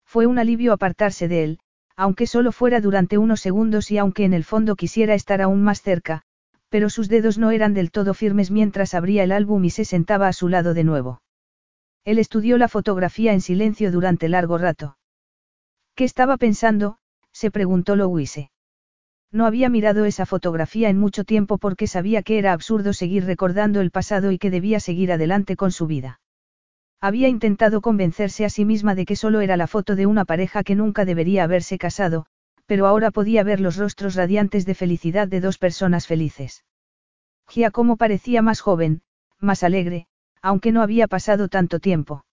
Fue 0.06 0.26
un 0.26 0.40
alivio 0.40 0.74
apartarse 0.74 1.28
de 1.28 1.44
él, 1.44 1.60
aunque 1.96 2.28
solo 2.28 2.52
fuera 2.52 2.82
durante 2.82 3.18
unos 3.18 3.42
segundos 3.42 3.92
y 3.92 3.98
aunque 3.98 4.26
en 4.26 4.34
el 4.34 4.44
fondo 4.44 4.76
quisiera 4.76 5.14
estar 5.14 5.42
aún 5.42 5.64
más 5.64 5.82
cerca, 5.82 6.24
pero 6.70 6.90
sus 6.90 7.10
dedos 7.10 7.38
no 7.38 7.52
eran 7.52 7.74
del 7.74 7.92
todo 7.92 8.14
firmes 8.14 8.50
mientras 8.50 8.94
abría 8.94 9.24
el 9.24 9.32
álbum 9.32 9.66
y 9.66 9.70
se 9.70 9.86
sentaba 9.86 10.28
a 10.28 10.34
su 10.34 10.48
lado 10.48 10.74
de 10.74 10.84
nuevo. 10.84 11.22
Él 12.06 12.18
estudió 12.18 12.58
la 12.58 12.68
fotografía 12.68 13.34
en 13.34 13.42
silencio 13.42 13.92
durante 13.92 14.30
largo 14.30 14.58
rato. 14.58 14.98
¿Qué 15.96 16.04
estaba 16.04 16.38
pensando? 16.38 16.98
se 17.32 17.52
preguntó 17.52 17.96
Louise. 17.96 18.52
No 19.32 19.46
había 19.46 19.70
mirado 19.70 20.06
esa 20.06 20.26
fotografía 20.26 20.90
en 20.90 20.98
mucho 20.98 21.24
tiempo 21.24 21.58
porque 21.58 21.88
sabía 21.88 22.24
que 22.24 22.38
era 22.38 22.54
absurdo 22.54 22.94
seguir 22.94 23.26
recordando 23.26 23.80
el 23.82 23.92
pasado 23.92 24.32
y 24.32 24.38
que 24.38 24.50
debía 24.50 24.80
seguir 24.80 25.12
adelante 25.12 25.56
con 25.56 25.72
su 25.72 25.88
vida. 25.88 26.20
Había 27.02 27.28
intentado 27.28 27.82
convencerse 27.82 28.46
a 28.46 28.50
sí 28.50 28.64
misma 28.64 28.94
de 28.94 29.06
que 29.06 29.16
solo 29.16 29.42
era 29.42 29.58
la 29.58 29.66
foto 29.66 29.96
de 29.96 30.06
una 30.06 30.24
pareja 30.24 30.64
que 30.64 30.76
nunca 30.76 31.04
debería 31.04 31.44
haberse 31.44 31.80
casado, 31.80 32.28
pero 32.68 32.86
ahora 32.86 33.10
podía 33.10 33.44
ver 33.44 33.60
los 33.60 33.76
rostros 33.78 34.14
radiantes 34.14 34.68
de 34.68 34.76
felicidad 34.76 35.28
de 35.28 35.42
dos 35.42 35.58
personas 35.58 36.06
felices. 36.06 36.64
Giacomo 37.50 37.98
parecía 37.98 38.44
más 38.44 38.62
joven, 38.62 39.02
más 39.40 39.64
alegre, 39.64 40.06
aunque 40.44 40.72
no 40.72 40.84
había 40.84 41.08
pasado 41.08 41.48
tanto 41.48 41.80
tiempo. 41.80 42.24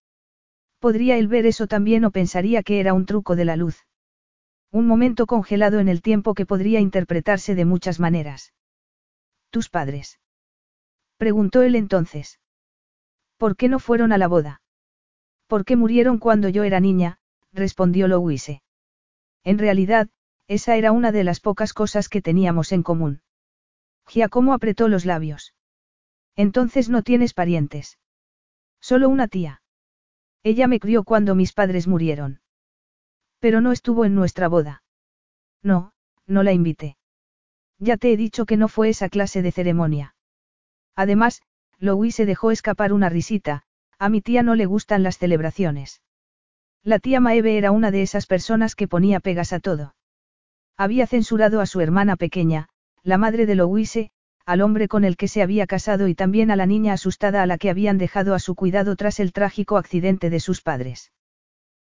Podría 0.80 1.16
él 1.16 1.28
ver 1.28 1.46
eso 1.46 1.66
también 1.66 2.04
o 2.04 2.10
pensaría 2.10 2.62
que 2.62 2.78
era 2.78 2.92
un 2.92 3.06
truco 3.06 3.36
de 3.36 3.46
la 3.46 3.56
luz. 3.56 3.86
Un 4.70 4.86
momento 4.86 5.26
congelado 5.26 5.80
en 5.80 5.88
el 5.88 6.02
tiempo 6.02 6.34
que 6.34 6.44
podría 6.44 6.78
interpretarse 6.78 7.54
de 7.54 7.64
muchas 7.64 7.98
maneras. 8.00 8.52
¿Tus 9.50 9.70
padres? 9.70 10.20
Preguntó 11.16 11.62
él 11.62 11.74
entonces. 11.74 12.38
¿Por 13.38 13.56
qué 13.56 13.68
no 13.68 13.78
fueron 13.78 14.12
a 14.12 14.18
la 14.18 14.28
boda? 14.28 14.60
¿Por 15.46 15.64
qué 15.64 15.76
murieron 15.76 16.18
cuando 16.18 16.48
yo 16.48 16.64
era 16.64 16.80
niña? 16.80 17.20
respondió 17.52 18.06
Louise. 18.08 18.62
En 19.44 19.58
realidad, 19.58 20.10
esa 20.48 20.76
era 20.76 20.92
una 20.92 21.12
de 21.12 21.24
las 21.24 21.40
pocas 21.40 21.72
cosas 21.72 22.08
que 22.08 22.20
teníamos 22.20 22.72
en 22.72 22.82
común. 22.82 23.22
Giacomo 24.06 24.52
apretó 24.52 24.88
los 24.88 25.04
labios. 25.04 25.54
Entonces 26.36 26.88
no 26.88 27.02
tienes 27.02 27.32
parientes. 27.32 27.98
Solo 28.80 29.08
una 29.08 29.28
tía. 29.28 29.62
Ella 30.42 30.66
me 30.66 30.80
crió 30.80 31.04
cuando 31.04 31.34
mis 31.34 31.52
padres 31.52 31.86
murieron. 31.86 32.40
Pero 33.38 33.60
no 33.60 33.72
estuvo 33.72 34.04
en 34.04 34.14
nuestra 34.14 34.48
boda. 34.48 34.82
No, 35.62 35.92
no 36.26 36.42
la 36.42 36.52
invité. 36.52 36.96
Ya 37.78 37.96
te 37.96 38.12
he 38.12 38.16
dicho 38.16 38.46
que 38.46 38.56
no 38.56 38.68
fue 38.68 38.88
esa 38.88 39.08
clase 39.08 39.42
de 39.42 39.52
ceremonia. 39.52 40.14
Además, 40.96 41.42
Louise 41.80 42.26
dejó 42.26 42.50
escapar 42.50 42.92
una 42.92 43.08
risita, 43.08 43.62
a 43.98 44.08
mi 44.08 44.20
tía 44.20 44.42
no 44.42 44.54
le 44.54 44.66
gustan 44.66 45.02
las 45.02 45.18
celebraciones. 45.18 46.02
La 46.82 46.98
tía 46.98 47.20
Maeve 47.20 47.58
era 47.58 47.70
una 47.70 47.90
de 47.90 48.02
esas 48.02 48.26
personas 48.26 48.74
que 48.74 48.88
ponía 48.88 49.20
pegas 49.20 49.52
a 49.52 49.60
todo. 49.60 49.94
Había 50.76 51.06
censurado 51.06 51.60
a 51.60 51.66
su 51.66 51.80
hermana 51.80 52.16
pequeña, 52.16 52.68
la 53.02 53.18
madre 53.18 53.46
de 53.46 53.54
Louise, 53.54 54.10
al 54.46 54.60
hombre 54.60 54.88
con 54.88 55.04
el 55.04 55.16
que 55.16 55.28
se 55.28 55.42
había 55.42 55.66
casado 55.66 56.08
y 56.08 56.14
también 56.14 56.50
a 56.50 56.56
la 56.56 56.66
niña 56.66 56.94
asustada 56.94 57.42
a 57.42 57.46
la 57.46 57.58
que 57.58 57.70
habían 57.70 57.98
dejado 57.98 58.34
a 58.34 58.38
su 58.38 58.54
cuidado 58.54 58.96
tras 58.96 59.20
el 59.20 59.32
trágico 59.32 59.76
accidente 59.76 60.30
de 60.30 60.40
sus 60.40 60.62
padres. 60.62 61.12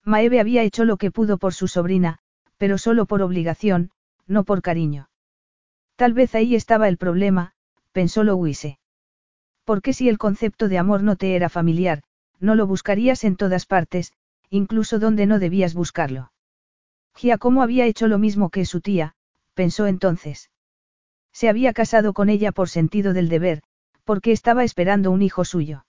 Maeve 0.04 0.40
había 0.40 0.64
hecho 0.64 0.86
lo 0.86 0.98
que 0.98 1.12
pudo 1.12 1.38
por 1.38 1.54
su 1.54 1.68
sobrina, 1.68 2.20
pero 2.58 2.78
solo 2.78 3.06
por 3.06 3.22
obligación, 3.22 3.92
no 4.26 4.44
por 4.44 4.62
cariño. 4.62 5.10
Tal 5.96 6.14
vez 6.14 6.34
ahí 6.34 6.56
estaba 6.56 6.88
el 6.88 6.98
problema, 6.98 7.54
pensó 7.92 8.24
Louise. 8.24 8.80
Porque 9.68 9.91
si 9.91 10.07
el 10.07 10.18
concepto 10.18 10.69
de 10.69 10.77
amor 10.77 11.03
no 11.03 11.18
te 11.18 11.35
era 11.35 11.49
familiar, 11.49 12.02
no 12.39 12.56
lo 12.56 12.65
buscarías 12.68 13.26
en 13.26 13.35
todas 13.35 13.65
partes, 13.65 14.14
incluso 14.49 14.98
donde 14.98 15.26
no 15.26 15.39
debías 15.39 15.73
buscarlo. 15.73 16.31
Giacomo 17.18 17.61
había 17.61 17.85
hecho 17.85 18.07
lo 18.07 18.18
mismo 18.18 18.49
que 18.49 18.64
su 18.64 18.80
tía, 18.80 19.14
pensó 19.56 19.85
entonces. 19.85 20.52
Se 21.34 21.49
había 21.49 21.73
casado 21.73 22.14
con 22.14 22.30
ella 22.30 22.53
por 22.53 22.69
sentido 22.69 23.11
del 23.11 23.27
deber, 23.27 23.61
porque 24.06 24.31
estaba 24.31 24.64
esperando 24.64 25.11
un 25.11 25.22
hijo 25.22 25.44
suyo. 25.44 25.85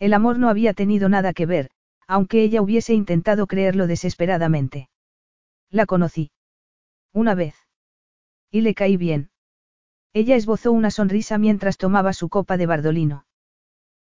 El 0.00 0.12
amor 0.12 0.40
no 0.40 0.48
había 0.48 0.74
tenido 0.74 1.08
nada 1.08 1.32
que 1.32 1.46
ver, 1.46 1.70
aunque 2.08 2.42
ella 2.42 2.62
hubiese 2.62 2.94
intentado 2.94 3.46
creerlo 3.46 3.86
desesperadamente. 3.86 4.90
La 5.70 5.86
conocí. 5.86 6.32
Una 7.12 7.36
vez. 7.36 7.54
Y 8.50 8.62
le 8.62 8.74
caí 8.74 8.96
bien. 8.96 9.30
Ella 10.20 10.34
esbozó 10.34 10.72
una 10.72 10.90
sonrisa 10.90 11.38
mientras 11.38 11.78
tomaba 11.78 12.12
su 12.12 12.28
copa 12.28 12.56
de 12.56 12.66
bardolino. 12.66 13.24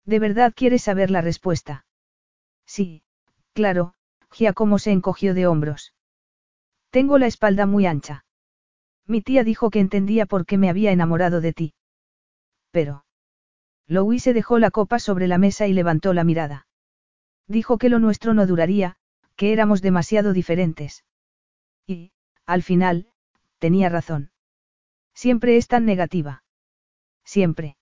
¿De 0.06 0.20
verdad 0.20 0.54
quieres 0.56 0.82
saber 0.82 1.12
la 1.12 1.20
respuesta? 1.20 1.86
Sí, 2.66 3.04
claro, 3.52 3.96
Giacomo 4.32 4.80
se 4.80 4.94
encogió 4.94 5.34
de 5.34 5.46
hombros. 5.46 5.94
Tengo 6.90 7.18
la 7.18 7.28
espalda 7.28 7.66
muy 7.66 7.86
ancha. 7.86 8.24
Mi 9.06 9.22
tía 9.22 9.44
dijo 9.44 9.70
que 9.70 9.82
entendía 9.82 10.26
por 10.26 10.46
qué 10.46 10.58
me 10.58 10.70
había 10.70 10.94
enamorado 10.94 11.42
de 11.42 11.52
ti. 11.52 11.74
Pero. 12.72 13.04
Louise 13.86 14.32
dejó 14.32 14.58
la 14.58 14.72
copa 14.72 15.00
sobre 15.00 15.28
la 15.28 15.38
mesa 15.38 15.68
y 15.68 15.74
levantó 15.74 16.14
la 16.14 16.24
mirada. 16.24 16.66
Dijo 17.46 17.78
que 17.78 17.90
lo 17.90 18.00
nuestro 18.00 18.34
no 18.34 18.48
duraría, 18.48 18.96
que 19.36 19.52
éramos 19.52 19.82
demasiado 19.82 20.32
diferentes. 20.32 21.04
Y, 21.86 22.14
al 22.46 22.64
final, 22.64 23.10
tenía 23.60 23.90
razón. 23.90 24.32
Siempre 25.16 25.58
es 25.58 25.68
tan 25.68 25.86
negativa. 25.86 26.44
Siempre. 27.24 27.78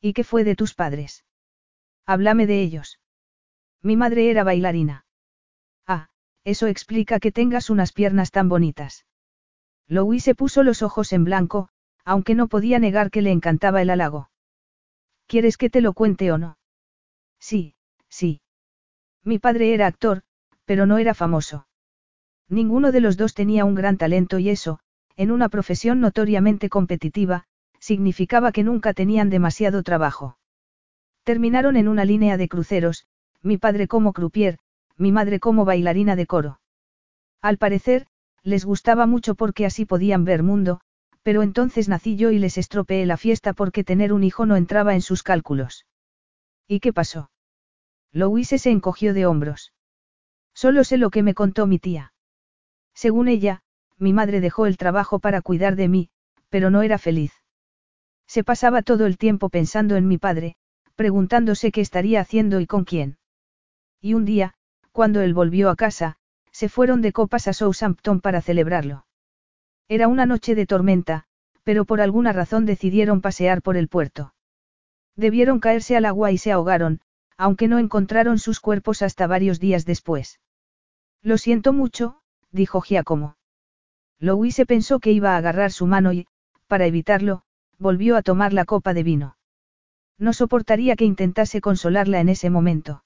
¿Y 0.00 0.12
qué 0.12 0.24
fue 0.24 0.44
de 0.44 0.56
tus 0.56 0.74
padres? 0.74 1.24
Háblame 2.04 2.46
de 2.46 2.60
ellos. 2.60 3.00
Mi 3.80 3.96
madre 3.96 4.30
era 4.30 4.44
bailarina. 4.44 5.06
Ah, 5.86 6.08
eso 6.44 6.66
explica 6.66 7.20
que 7.20 7.32
tengas 7.32 7.70
unas 7.70 7.92
piernas 7.92 8.32
tan 8.32 8.48
bonitas. 8.48 9.06
Louise 9.86 10.34
puso 10.34 10.62
los 10.62 10.82
ojos 10.82 11.12
en 11.12 11.24
blanco, 11.24 11.68
aunque 12.04 12.34
no 12.34 12.48
podía 12.48 12.78
negar 12.78 13.10
que 13.10 13.22
le 13.22 13.30
encantaba 13.30 13.80
el 13.80 13.90
halago. 13.90 14.30
¿Quieres 15.26 15.56
que 15.56 15.70
te 15.70 15.80
lo 15.80 15.92
cuente 15.92 16.32
o 16.32 16.38
no? 16.38 16.58
Sí, 17.38 17.74
sí. 18.08 18.40
Mi 19.22 19.38
padre 19.38 19.74
era 19.74 19.86
actor, 19.86 20.22
pero 20.64 20.86
no 20.86 20.98
era 20.98 21.14
famoso. 21.14 21.68
Ninguno 22.48 22.92
de 22.92 23.00
los 23.00 23.16
dos 23.16 23.34
tenía 23.34 23.64
un 23.64 23.74
gran 23.74 23.96
talento 23.96 24.38
y 24.38 24.50
eso, 24.50 24.80
en 25.18 25.32
una 25.32 25.48
profesión 25.48 26.00
notoriamente 26.00 26.68
competitiva, 26.68 27.44
significaba 27.80 28.52
que 28.52 28.62
nunca 28.62 28.94
tenían 28.94 29.30
demasiado 29.30 29.82
trabajo. 29.82 30.38
Terminaron 31.24 31.76
en 31.76 31.88
una 31.88 32.04
línea 32.04 32.36
de 32.36 32.48
cruceros, 32.48 33.04
mi 33.42 33.58
padre 33.58 33.88
como 33.88 34.12
croupier, 34.12 34.58
mi 34.96 35.10
madre 35.10 35.40
como 35.40 35.64
bailarina 35.64 36.14
de 36.14 36.26
coro. 36.26 36.60
Al 37.42 37.58
parecer, 37.58 38.06
les 38.44 38.64
gustaba 38.64 39.06
mucho 39.06 39.34
porque 39.34 39.66
así 39.66 39.84
podían 39.84 40.24
ver 40.24 40.44
mundo, 40.44 40.80
pero 41.24 41.42
entonces 41.42 41.88
nací 41.88 42.14
yo 42.14 42.30
y 42.30 42.38
les 42.38 42.56
estropeé 42.56 43.04
la 43.04 43.16
fiesta 43.16 43.54
porque 43.54 43.82
tener 43.82 44.12
un 44.12 44.22
hijo 44.22 44.46
no 44.46 44.54
entraba 44.54 44.94
en 44.94 45.02
sus 45.02 45.24
cálculos. 45.24 45.84
¿Y 46.68 46.78
qué 46.78 46.92
pasó? 46.92 47.32
Louise 48.12 48.58
se 48.58 48.70
encogió 48.70 49.14
de 49.14 49.26
hombros. 49.26 49.72
Solo 50.54 50.84
sé 50.84 50.96
lo 50.96 51.10
que 51.10 51.24
me 51.24 51.34
contó 51.34 51.66
mi 51.66 51.80
tía. 51.80 52.12
Según 52.94 53.26
ella, 53.26 53.62
mi 53.98 54.12
madre 54.12 54.40
dejó 54.40 54.66
el 54.66 54.76
trabajo 54.76 55.18
para 55.18 55.42
cuidar 55.42 55.76
de 55.76 55.88
mí, 55.88 56.10
pero 56.48 56.70
no 56.70 56.82
era 56.82 56.98
feliz. 56.98 57.32
Se 58.26 58.44
pasaba 58.44 58.82
todo 58.82 59.06
el 59.06 59.18
tiempo 59.18 59.48
pensando 59.48 59.96
en 59.96 60.06
mi 60.06 60.18
padre, 60.18 60.56
preguntándose 60.96 61.72
qué 61.72 61.80
estaría 61.80 62.20
haciendo 62.20 62.60
y 62.60 62.66
con 62.66 62.84
quién. 62.84 63.18
Y 64.00 64.14
un 64.14 64.24
día, 64.24 64.54
cuando 64.92 65.20
él 65.20 65.32
volvió 65.32 65.70
a 65.70 65.76
casa, 65.76 66.16
se 66.52 66.68
fueron 66.68 67.02
de 67.02 67.12
copas 67.12 67.48
a 67.48 67.52
Southampton 67.52 68.20
para 68.20 68.42
celebrarlo. 68.42 69.06
Era 69.88 70.08
una 70.08 70.26
noche 70.26 70.54
de 70.54 70.66
tormenta, 70.66 71.24
pero 71.62 71.84
por 71.84 72.00
alguna 72.00 72.32
razón 72.32 72.66
decidieron 72.66 73.20
pasear 73.20 73.62
por 73.62 73.76
el 73.76 73.88
puerto. 73.88 74.34
Debieron 75.16 75.60
caerse 75.60 75.96
al 75.96 76.04
agua 76.04 76.32
y 76.32 76.38
se 76.38 76.52
ahogaron, 76.52 77.00
aunque 77.36 77.68
no 77.68 77.78
encontraron 77.78 78.38
sus 78.38 78.60
cuerpos 78.60 79.02
hasta 79.02 79.26
varios 79.26 79.60
días 79.60 79.86
después. 79.86 80.40
Lo 81.22 81.38
siento 81.38 81.72
mucho, 81.72 82.20
dijo 82.50 82.80
Giacomo. 82.80 83.37
Louise 84.20 84.66
pensó 84.66 84.98
que 84.98 85.12
iba 85.12 85.34
a 85.34 85.36
agarrar 85.36 85.72
su 85.72 85.86
mano 85.86 86.12
y, 86.12 86.26
para 86.66 86.86
evitarlo, 86.86 87.42
volvió 87.78 88.16
a 88.16 88.22
tomar 88.22 88.52
la 88.52 88.64
copa 88.64 88.94
de 88.94 89.02
vino. 89.02 89.36
No 90.18 90.32
soportaría 90.32 90.96
que 90.96 91.04
intentase 91.04 91.60
consolarla 91.60 92.20
en 92.20 92.28
ese 92.28 92.50
momento. 92.50 93.04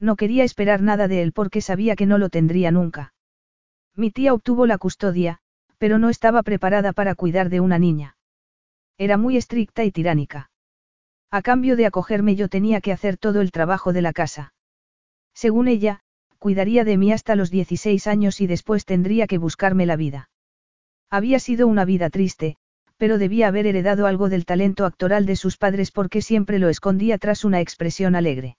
No 0.00 0.16
quería 0.16 0.44
esperar 0.44 0.80
nada 0.80 1.06
de 1.06 1.22
él 1.22 1.32
porque 1.32 1.60
sabía 1.60 1.94
que 1.94 2.06
no 2.06 2.18
lo 2.18 2.30
tendría 2.30 2.70
nunca. 2.70 3.12
Mi 3.94 4.10
tía 4.10 4.32
obtuvo 4.32 4.66
la 4.66 4.78
custodia, 4.78 5.38
pero 5.76 5.98
no 5.98 6.08
estaba 6.08 6.42
preparada 6.42 6.92
para 6.92 7.14
cuidar 7.14 7.50
de 7.50 7.60
una 7.60 7.78
niña. 7.78 8.16
Era 8.96 9.18
muy 9.18 9.36
estricta 9.36 9.84
y 9.84 9.90
tiránica. 9.90 10.50
A 11.30 11.42
cambio 11.42 11.76
de 11.76 11.86
acogerme 11.86 12.34
yo 12.34 12.48
tenía 12.48 12.80
que 12.80 12.92
hacer 12.92 13.16
todo 13.18 13.40
el 13.40 13.52
trabajo 13.52 13.92
de 13.92 14.02
la 14.02 14.12
casa. 14.12 14.54
Según 15.34 15.68
ella, 15.68 16.01
cuidaría 16.42 16.82
de 16.82 16.96
mí 16.96 17.12
hasta 17.12 17.36
los 17.36 17.52
16 17.52 18.08
años 18.08 18.40
y 18.40 18.48
después 18.48 18.84
tendría 18.84 19.28
que 19.28 19.38
buscarme 19.38 19.86
la 19.86 19.94
vida. 19.94 20.28
Había 21.08 21.38
sido 21.38 21.68
una 21.68 21.84
vida 21.84 22.10
triste, 22.10 22.56
pero 22.96 23.16
debía 23.16 23.46
haber 23.46 23.68
heredado 23.68 24.08
algo 24.08 24.28
del 24.28 24.44
talento 24.44 24.84
actoral 24.84 25.24
de 25.24 25.36
sus 25.36 25.56
padres 25.56 25.92
porque 25.92 26.20
siempre 26.20 26.58
lo 26.58 26.68
escondía 26.68 27.16
tras 27.18 27.44
una 27.44 27.60
expresión 27.60 28.16
alegre. 28.16 28.56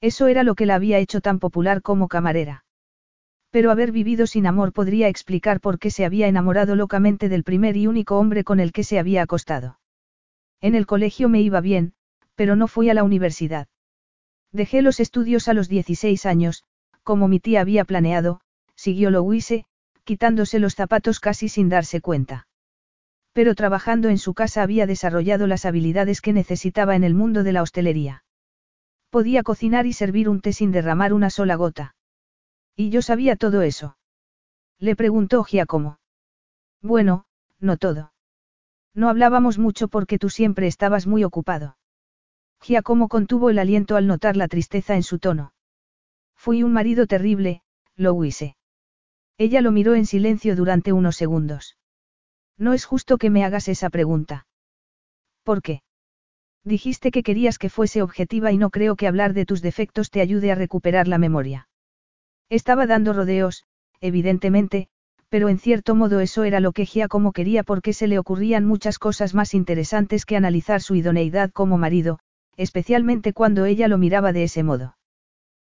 Eso 0.00 0.28
era 0.28 0.44
lo 0.44 0.54
que 0.54 0.64
la 0.64 0.76
había 0.76 0.98
hecho 0.98 1.20
tan 1.20 1.40
popular 1.40 1.82
como 1.82 2.08
camarera. 2.08 2.64
Pero 3.50 3.70
haber 3.70 3.92
vivido 3.92 4.26
sin 4.26 4.46
amor 4.46 4.72
podría 4.72 5.08
explicar 5.08 5.60
por 5.60 5.78
qué 5.78 5.90
se 5.90 6.06
había 6.06 6.26
enamorado 6.26 6.74
locamente 6.74 7.28
del 7.28 7.44
primer 7.44 7.76
y 7.76 7.86
único 7.86 8.18
hombre 8.18 8.44
con 8.44 8.60
el 8.60 8.72
que 8.72 8.82
se 8.82 8.98
había 8.98 9.20
acostado. 9.20 9.78
En 10.62 10.74
el 10.74 10.86
colegio 10.86 11.28
me 11.28 11.42
iba 11.42 11.60
bien, 11.60 11.92
pero 12.34 12.56
no 12.56 12.66
fui 12.66 12.88
a 12.88 12.94
la 12.94 13.04
universidad. 13.04 13.68
Dejé 14.52 14.80
los 14.80 15.00
estudios 15.00 15.48
a 15.48 15.52
los 15.52 15.68
16 15.68 16.24
años, 16.24 16.64
como 17.04 17.28
mi 17.28 17.38
tía 17.38 17.60
había 17.60 17.84
planeado, 17.84 18.40
siguió 18.74 19.10
Louise, 19.10 19.66
quitándose 20.02 20.58
los 20.58 20.74
zapatos 20.74 21.20
casi 21.20 21.48
sin 21.48 21.68
darse 21.68 22.00
cuenta. 22.00 22.48
Pero 23.32 23.54
trabajando 23.54 24.08
en 24.08 24.18
su 24.18 24.34
casa 24.34 24.62
había 24.62 24.86
desarrollado 24.86 25.46
las 25.46 25.64
habilidades 25.64 26.20
que 26.20 26.32
necesitaba 26.32 26.96
en 26.96 27.04
el 27.04 27.14
mundo 27.14 27.42
de 27.42 27.52
la 27.52 27.62
hostelería. 27.62 28.24
Podía 29.10 29.42
cocinar 29.42 29.86
y 29.86 29.92
servir 29.92 30.28
un 30.28 30.40
té 30.40 30.52
sin 30.52 30.72
derramar 30.72 31.12
una 31.12 31.30
sola 31.30 31.54
gota. 31.54 31.94
Y 32.76 32.90
yo 32.90 33.02
sabía 33.02 33.36
todo 33.36 33.62
eso. 33.62 33.96
Le 34.78 34.96
preguntó 34.96 35.44
Giacomo. 35.44 35.98
Bueno, 36.82 37.24
no 37.60 37.76
todo. 37.76 38.12
No 38.94 39.08
hablábamos 39.08 39.58
mucho 39.58 39.88
porque 39.88 40.18
tú 40.18 40.30
siempre 40.30 40.66
estabas 40.66 41.06
muy 41.06 41.24
ocupado. 41.24 41.76
Giacomo 42.60 43.08
contuvo 43.08 43.50
el 43.50 43.58
aliento 43.58 43.96
al 43.96 44.06
notar 44.06 44.36
la 44.36 44.48
tristeza 44.48 44.94
en 44.94 45.02
su 45.02 45.18
tono. 45.18 45.53
Fui 46.44 46.62
un 46.62 46.74
marido 46.74 47.06
terrible, 47.06 47.62
Louise. 47.96 48.54
Ella 49.38 49.62
lo 49.62 49.72
miró 49.72 49.94
en 49.94 50.04
silencio 50.04 50.54
durante 50.56 50.92
unos 50.92 51.16
segundos. 51.16 51.78
No 52.58 52.74
es 52.74 52.84
justo 52.84 53.16
que 53.16 53.30
me 53.30 53.46
hagas 53.46 53.66
esa 53.66 53.88
pregunta. 53.88 54.46
¿Por 55.42 55.62
qué? 55.62 55.80
Dijiste 56.62 57.12
que 57.12 57.22
querías 57.22 57.56
que 57.56 57.70
fuese 57.70 58.02
objetiva 58.02 58.52
y 58.52 58.58
no 58.58 58.68
creo 58.68 58.94
que 58.94 59.06
hablar 59.06 59.32
de 59.32 59.46
tus 59.46 59.62
defectos 59.62 60.10
te 60.10 60.20
ayude 60.20 60.52
a 60.52 60.54
recuperar 60.54 61.08
la 61.08 61.16
memoria. 61.16 61.66
Estaba 62.50 62.86
dando 62.86 63.14
rodeos, 63.14 63.64
evidentemente, 64.02 64.88
pero 65.30 65.48
en 65.48 65.58
cierto 65.58 65.94
modo 65.94 66.20
eso 66.20 66.44
era 66.44 66.60
lo 66.60 66.72
que 66.72 66.84
Giacomo 66.84 67.32
quería 67.32 67.62
porque 67.62 67.94
se 67.94 68.06
le 68.06 68.18
ocurrían 68.18 68.66
muchas 68.66 68.98
cosas 68.98 69.32
más 69.32 69.54
interesantes 69.54 70.26
que 70.26 70.36
analizar 70.36 70.82
su 70.82 70.94
idoneidad 70.94 71.52
como 71.52 71.78
marido, 71.78 72.18
especialmente 72.58 73.32
cuando 73.32 73.64
ella 73.64 73.88
lo 73.88 73.96
miraba 73.96 74.34
de 74.34 74.42
ese 74.42 74.62
modo. 74.62 74.98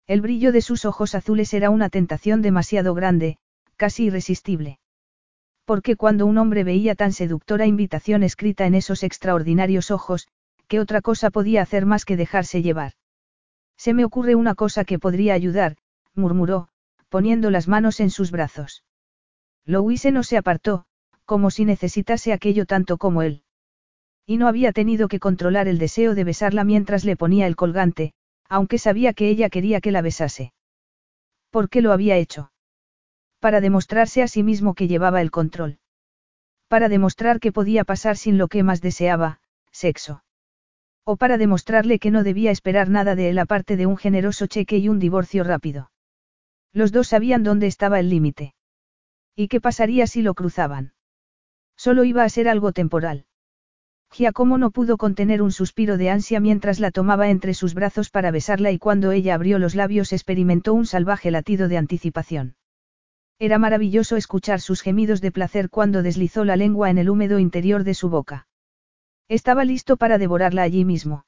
El 0.06 0.20
brillo 0.20 0.52
de 0.52 0.62
sus 0.62 0.84
ojos 0.84 1.14
azules 1.14 1.54
era 1.54 1.70
una 1.70 1.88
tentación 1.88 2.42
demasiado 2.42 2.94
grande, 2.94 3.38
casi 3.76 4.06
irresistible. 4.06 4.78
Porque 5.64 5.96
cuando 5.96 6.26
un 6.26 6.38
hombre 6.38 6.64
veía 6.64 6.94
tan 6.94 7.12
seductora 7.12 7.66
invitación 7.66 8.22
escrita 8.22 8.66
en 8.66 8.74
esos 8.74 9.04
extraordinarios 9.04 9.90
ojos, 9.90 10.26
¿qué 10.66 10.80
otra 10.80 11.00
cosa 11.02 11.30
podía 11.30 11.62
hacer 11.62 11.86
más 11.86 12.04
que 12.04 12.16
dejarse 12.16 12.62
llevar? 12.62 12.92
Se 13.76 13.94
me 13.94 14.04
ocurre 14.04 14.34
una 14.34 14.54
cosa 14.54 14.84
que 14.84 14.98
podría 14.98 15.34
ayudar, 15.34 15.76
murmuró, 16.14 16.68
poniendo 17.08 17.50
las 17.50 17.68
manos 17.68 18.00
en 18.00 18.10
sus 18.10 18.30
brazos. 18.30 18.84
Louise 19.64 20.10
no 20.10 20.24
se 20.24 20.36
apartó, 20.36 20.84
como 21.24 21.50
si 21.50 21.64
necesitase 21.64 22.32
aquello 22.32 22.66
tanto 22.66 22.98
como 22.98 23.22
él. 23.22 23.42
Y 24.26 24.36
no 24.36 24.48
había 24.48 24.72
tenido 24.72 25.08
que 25.08 25.20
controlar 25.20 25.68
el 25.68 25.78
deseo 25.78 26.14
de 26.14 26.24
besarla 26.24 26.64
mientras 26.64 27.04
le 27.04 27.16
ponía 27.16 27.46
el 27.46 27.56
colgante, 27.56 28.14
aunque 28.52 28.76
sabía 28.76 29.14
que 29.14 29.30
ella 29.30 29.48
quería 29.48 29.80
que 29.80 29.90
la 29.90 30.02
besase. 30.02 30.52
¿Por 31.48 31.70
qué 31.70 31.80
lo 31.80 31.90
había 31.90 32.18
hecho? 32.18 32.52
Para 33.40 33.62
demostrarse 33.62 34.22
a 34.22 34.28
sí 34.28 34.42
mismo 34.42 34.74
que 34.74 34.88
llevaba 34.88 35.22
el 35.22 35.30
control. 35.30 35.78
Para 36.68 36.90
demostrar 36.90 37.40
que 37.40 37.50
podía 37.50 37.84
pasar 37.84 38.18
sin 38.18 38.36
lo 38.36 38.48
que 38.48 38.62
más 38.62 38.82
deseaba, 38.82 39.40
sexo. 39.70 40.22
O 41.02 41.16
para 41.16 41.38
demostrarle 41.38 41.98
que 41.98 42.10
no 42.10 42.24
debía 42.24 42.50
esperar 42.50 42.90
nada 42.90 43.14
de 43.14 43.30
él 43.30 43.38
aparte 43.38 43.78
de 43.78 43.86
un 43.86 43.96
generoso 43.96 44.46
cheque 44.46 44.76
y 44.76 44.90
un 44.90 44.98
divorcio 44.98 45.44
rápido. 45.44 45.90
Los 46.74 46.92
dos 46.92 47.08
sabían 47.08 47.44
dónde 47.44 47.68
estaba 47.68 48.00
el 48.00 48.10
límite. 48.10 48.54
¿Y 49.34 49.48
qué 49.48 49.62
pasaría 49.62 50.06
si 50.06 50.20
lo 50.20 50.34
cruzaban? 50.34 50.92
Solo 51.74 52.04
iba 52.04 52.22
a 52.22 52.28
ser 52.28 52.48
algo 52.48 52.72
temporal. 52.72 53.24
Giacomo 54.12 54.58
no 54.58 54.70
pudo 54.70 54.98
contener 54.98 55.40
un 55.40 55.52
suspiro 55.52 55.96
de 55.96 56.10
ansia 56.10 56.38
mientras 56.38 56.80
la 56.80 56.90
tomaba 56.90 57.30
entre 57.30 57.54
sus 57.54 57.72
brazos 57.72 58.10
para 58.10 58.30
besarla 58.30 58.70
y 58.70 58.78
cuando 58.78 59.10
ella 59.10 59.34
abrió 59.34 59.58
los 59.58 59.74
labios 59.74 60.12
experimentó 60.12 60.74
un 60.74 60.84
salvaje 60.84 61.30
latido 61.30 61.66
de 61.66 61.78
anticipación. 61.78 62.54
Era 63.38 63.58
maravilloso 63.58 64.16
escuchar 64.16 64.60
sus 64.60 64.82
gemidos 64.82 65.22
de 65.22 65.32
placer 65.32 65.70
cuando 65.70 66.02
deslizó 66.02 66.44
la 66.44 66.56
lengua 66.56 66.90
en 66.90 66.98
el 66.98 67.08
húmedo 67.08 67.38
interior 67.38 67.84
de 67.84 67.94
su 67.94 68.10
boca. 68.10 68.46
Estaba 69.28 69.64
listo 69.64 69.96
para 69.96 70.18
devorarla 70.18 70.62
allí 70.62 70.84
mismo. 70.84 71.24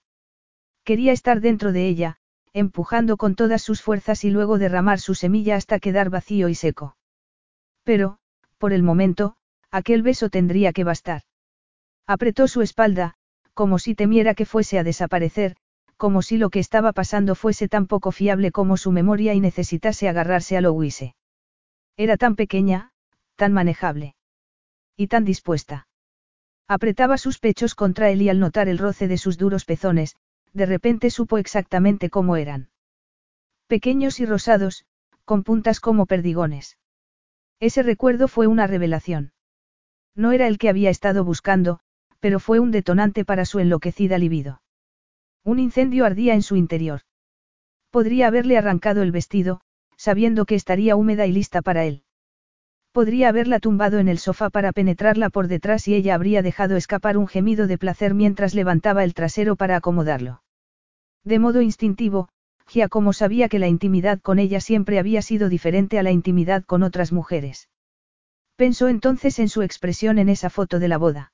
Quería 0.84 1.12
estar 1.12 1.40
dentro 1.40 1.72
de 1.72 1.88
ella, 1.88 2.18
empujando 2.52 3.16
con 3.16 3.34
todas 3.34 3.62
sus 3.62 3.80
fuerzas 3.80 4.24
y 4.24 4.30
luego 4.30 4.58
derramar 4.58 5.00
su 5.00 5.14
semilla 5.14 5.56
hasta 5.56 5.78
quedar 5.78 6.10
vacío 6.10 6.50
y 6.50 6.54
seco. 6.54 6.96
Pero, 7.82 8.18
por 8.58 8.74
el 8.74 8.82
momento, 8.82 9.36
aquel 9.70 10.02
beso 10.02 10.28
tendría 10.28 10.74
que 10.74 10.84
bastar. 10.84 11.22
Apretó 12.06 12.48
su 12.48 12.60
espalda, 12.60 13.14
como 13.54 13.78
si 13.78 13.94
temiera 13.94 14.34
que 14.34 14.44
fuese 14.44 14.78
a 14.78 14.84
desaparecer, 14.84 15.56
como 15.96 16.22
si 16.22 16.36
lo 16.36 16.50
que 16.50 16.58
estaba 16.58 16.92
pasando 16.92 17.34
fuese 17.34 17.68
tan 17.68 17.86
poco 17.86 18.12
fiable 18.12 18.50
como 18.50 18.76
su 18.76 18.92
memoria 18.92 19.32
y 19.32 19.40
necesitase 19.40 20.08
agarrarse 20.08 20.56
a 20.56 20.60
Louise. 20.60 21.14
Era 21.96 22.16
tan 22.16 22.36
pequeña, 22.36 22.90
tan 23.36 23.52
manejable. 23.52 24.16
Y 24.96 25.06
tan 25.06 25.24
dispuesta. 25.24 25.86
Apretaba 26.68 27.18
sus 27.18 27.38
pechos 27.38 27.74
contra 27.74 28.10
él 28.10 28.22
y 28.22 28.28
al 28.28 28.40
notar 28.40 28.68
el 28.68 28.78
roce 28.78 29.08
de 29.08 29.18
sus 29.18 29.38
duros 29.38 29.64
pezones, 29.64 30.16
de 30.52 30.66
repente 30.66 31.10
supo 31.10 31.38
exactamente 31.38 32.10
cómo 32.10 32.36
eran. 32.36 32.70
Pequeños 33.66 34.20
y 34.20 34.26
rosados, 34.26 34.84
con 35.24 35.42
puntas 35.42 35.80
como 35.80 36.06
perdigones. 36.06 36.78
Ese 37.60 37.82
recuerdo 37.82 38.28
fue 38.28 38.46
una 38.46 38.66
revelación. 38.66 39.32
No 40.14 40.32
era 40.32 40.46
el 40.46 40.58
que 40.58 40.68
había 40.68 40.90
estado 40.90 41.24
buscando, 41.24 41.80
pero 42.24 42.40
fue 42.40 42.58
un 42.58 42.70
detonante 42.70 43.26
para 43.26 43.44
su 43.44 43.60
enloquecida 43.60 44.16
libido. 44.16 44.62
Un 45.44 45.58
incendio 45.58 46.06
ardía 46.06 46.32
en 46.32 46.40
su 46.40 46.56
interior. 46.56 47.02
Podría 47.90 48.28
haberle 48.28 48.56
arrancado 48.56 49.02
el 49.02 49.12
vestido, 49.12 49.60
sabiendo 49.98 50.46
que 50.46 50.54
estaría 50.54 50.96
húmeda 50.96 51.26
y 51.26 51.32
lista 51.32 51.60
para 51.60 51.84
él. 51.84 52.02
Podría 52.92 53.28
haberla 53.28 53.60
tumbado 53.60 53.98
en 53.98 54.08
el 54.08 54.16
sofá 54.16 54.48
para 54.48 54.72
penetrarla 54.72 55.28
por 55.28 55.48
detrás 55.48 55.86
y 55.86 55.94
ella 55.94 56.14
habría 56.14 56.40
dejado 56.40 56.76
escapar 56.76 57.18
un 57.18 57.26
gemido 57.26 57.66
de 57.66 57.76
placer 57.76 58.14
mientras 58.14 58.54
levantaba 58.54 59.04
el 59.04 59.12
trasero 59.12 59.54
para 59.54 59.76
acomodarlo. 59.76 60.42
De 61.24 61.38
modo 61.38 61.60
instintivo, 61.60 62.30
Giacomo 62.66 63.12
sabía 63.12 63.50
que 63.50 63.58
la 63.58 63.68
intimidad 63.68 64.18
con 64.22 64.38
ella 64.38 64.62
siempre 64.62 64.98
había 64.98 65.20
sido 65.20 65.50
diferente 65.50 65.98
a 65.98 66.02
la 66.02 66.10
intimidad 66.10 66.64
con 66.64 66.84
otras 66.84 67.12
mujeres. 67.12 67.68
Pensó 68.56 68.88
entonces 68.88 69.38
en 69.40 69.50
su 69.50 69.60
expresión 69.60 70.18
en 70.18 70.30
esa 70.30 70.48
foto 70.48 70.78
de 70.78 70.88
la 70.88 70.96
boda. 70.96 71.33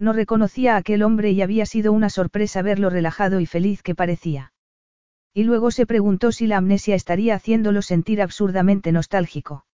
No 0.00 0.14
reconocía 0.14 0.74
a 0.74 0.78
aquel 0.78 1.02
hombre 1.02 1.30
y 1.30 1.42
había 1.42 1.66
sido 1.66 1.92
una 1.92 2.08
sorpresa 2.08 2.62
verlo 2.62 2.88
relajado 2.88 3.38
y 3.38 3.44
feliz 3.44 3.82
que 3.82 3.94
parecía. 3.94 4.54
Y 5.34 5.44
luego 5.44 5.70
se 5.70 5.84
preguntó 5.84 6.32
si 6.32 6.46
la 6.46 6.56
amnesia 6.56 6.94
estaría 6.94 7.34
haciéndolo 7.34 7.82
sentir 7.82 8.22
absurdamente 8.22 8.92
nostálgico. 8.92 9.66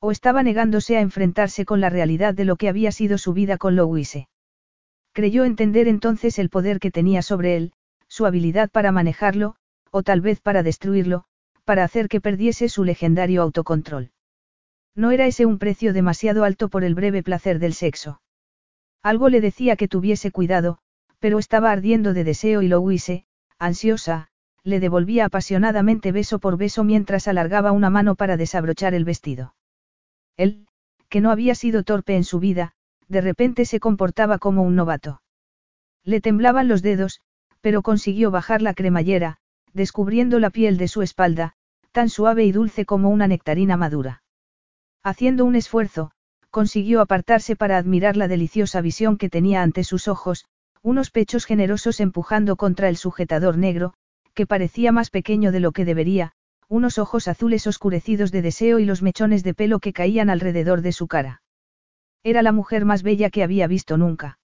O 0.00 0.10
estaba 0.10 0.42
negándose 0.42 0.96
a 0.96 1.00
enfrentarse 1.00 1.64
con 1.64 1.80
la 1.80 1.88
realidad 1.88 2.34
de 2.34 2.44
lo 2.44 2.56
que 2.56 2.68
había 2.68 2.90
sido 2.90 3.16
su 3.16 3.32
vida 3.32 3.56
con 3.56 3.76
Louise. 3.76 4.28
Creyó 5.12 5.44
entender 5.44 5.86
entonces 5.86 6.40
el 6.40 6.50
poder 6.50 6.80
que 6.80 6.90
tenía 6.90 7.22
sobre 7.22 7.56
él, 7.56 7.72
su 8.08 8.26
habilidad 8.26 8.70
para 8.70 8.90
manejarlo, 8.90 9.54
o 9.92 10.02
tal 10.02 10.20
vez 10.20 10.40
para 10.40 10.64
destruirlo, 10.64 11.26
para 11.64 11.84
hacer 11.84 12.08
que 12.08 12.20
perdiese 12.20 12.68
su 12.68 12.82
legendario 12.82 13.40
autocontrol. 13.40 14.10
No 14.96 15.12
era 15.12 15.26
ese 15.26 15.46
un 15.46 15.58
precio 15.58 15.92
demasiado 15.92 16.42
alto 16.42 16.68
por 16.68 16.82
el 16.82 16.96
breve 16.96 17.22
placer 17.22 17.60
del 17.60 17.74
sexo. 17.74 18.20
Algo 19.04 19.28
le 19.28 19.42
decía 19.42 19.76
que 19.76 19.86
tuviese 19.86 20.30
cuidado, 20.30 20.78
pero 21.18 21.38
estaba 21.38 21.70
ardiendo 21.70 22.14
de 22.14 22.24
deseo 22.24 22.62
y 22.62 22.68
lo 22.68 22.80
huise, 22.80 23.26
ansiosa, 23.58 24.28
le 24.62 24.80
devolvía 24.80 25.26
apasionadamente 25.26 26.10
beso 26.10 26.38
por 26.38 26.56
beso 26.56 26.84
mientras 26.84 27.28
alargaba 27.28 27.70
una 27.70 27.90
mano 27.90 28.14
para 28.14 28.38
desabrochar 28.38 28.94
el 28.94 29.04
vestido. 29.04 29.54
Él, 30.38 30.66
que 31.10 31.20
no 31.20 31.30
había 31.30 31.54
sido 31.54 31.82
torpe 31.82 32.16
en 32.16 32.24
su 32.24 32.40
vida, 32.40 32.72
de 33.06 33.20
repente 33.20 33.66
se 33.66 33.78
comportaba 33.78 34.38
como 34.38 34.62
un 34.62 34.74
novato. 34.74 35.20
Le 36.02 36.22
temblaban 36.22 36.66
los 36.66 36.80
dedos, 36.80 37.20
pero 37.60 37.82
consiguió 37.82 38.30
bajar 38.30 38.62
la 38.62 38.72
cremallera, 38.72 39.36
descubriendo 39.74 40.38
la 40.38 40.48
piel 40.48 40.78
de 40.78 40.88
su 40.88 41.02
espalda, 41.02 41.56
tan 41.92 42.08
suave 42.08 42.44
y 42.46 42.52
dulce 42.52 42.86
como 42.86 43.10
una 43.10 43.28
nectarina 43.28 43.76
madura. 43.76 44.22
Haciendo 45.02 45.44
un 45.44 45.56
esfuerzo, 45.56 46.12
consiguió 46.54 47.00
apartarse 47.00 47.56
para 47.56 47.78
admirar 47.78 48.16
la 48.16 48.28
deliciosa 48.28 48.80
visión 48.80 49.18
que 49.18 49.28
tenía 49.28 49.64
ante 49.64 49.82
sus 49.82 50.06
ojos, 50.06 50.44
unos 50.82 51.10
pechos 51.10 51.46
generosos 51.46 51.98
empujando 51.98 52.54
contra 52.54 52.88
el 52.88 52.96
sujetador 52.96 53.58
negro, 53.58 53.94
que 54.34 54.46
parecía 54.46 54.92
más 54.92 55.10
pequeño 55.10 55.50
de 55.50 55.58
lo 55.58 55.72
que 55.72 55.84
debería, 55.84 56.30
unos 56.68 56.98
ojos 56.98 57.26
azules 57.26 57.66
oscurecidos 57.66 58.30
de 58.30 58.42
deseo 58.42 58.78
y 58.78 58.84
los 58.84 59.02
mechones 59.02 59.42
de 59.42 59.52
pelo 59.52 59.80
que 59.80 59.92
caían 59.92 60.30
alrededor 60.30 60.80
de 60.80 60.92
su 60.92 61.08
cara. 61.08 61.42
Era 62.22 62.40
la 62.40 62.52
mujer 62.52 62.84
más 62.84 63.02
bella 63.02 63.30
que 63.30 63.42
había 63.42 63.66
visto 63.66 63.96
nunca. 63.96 64.38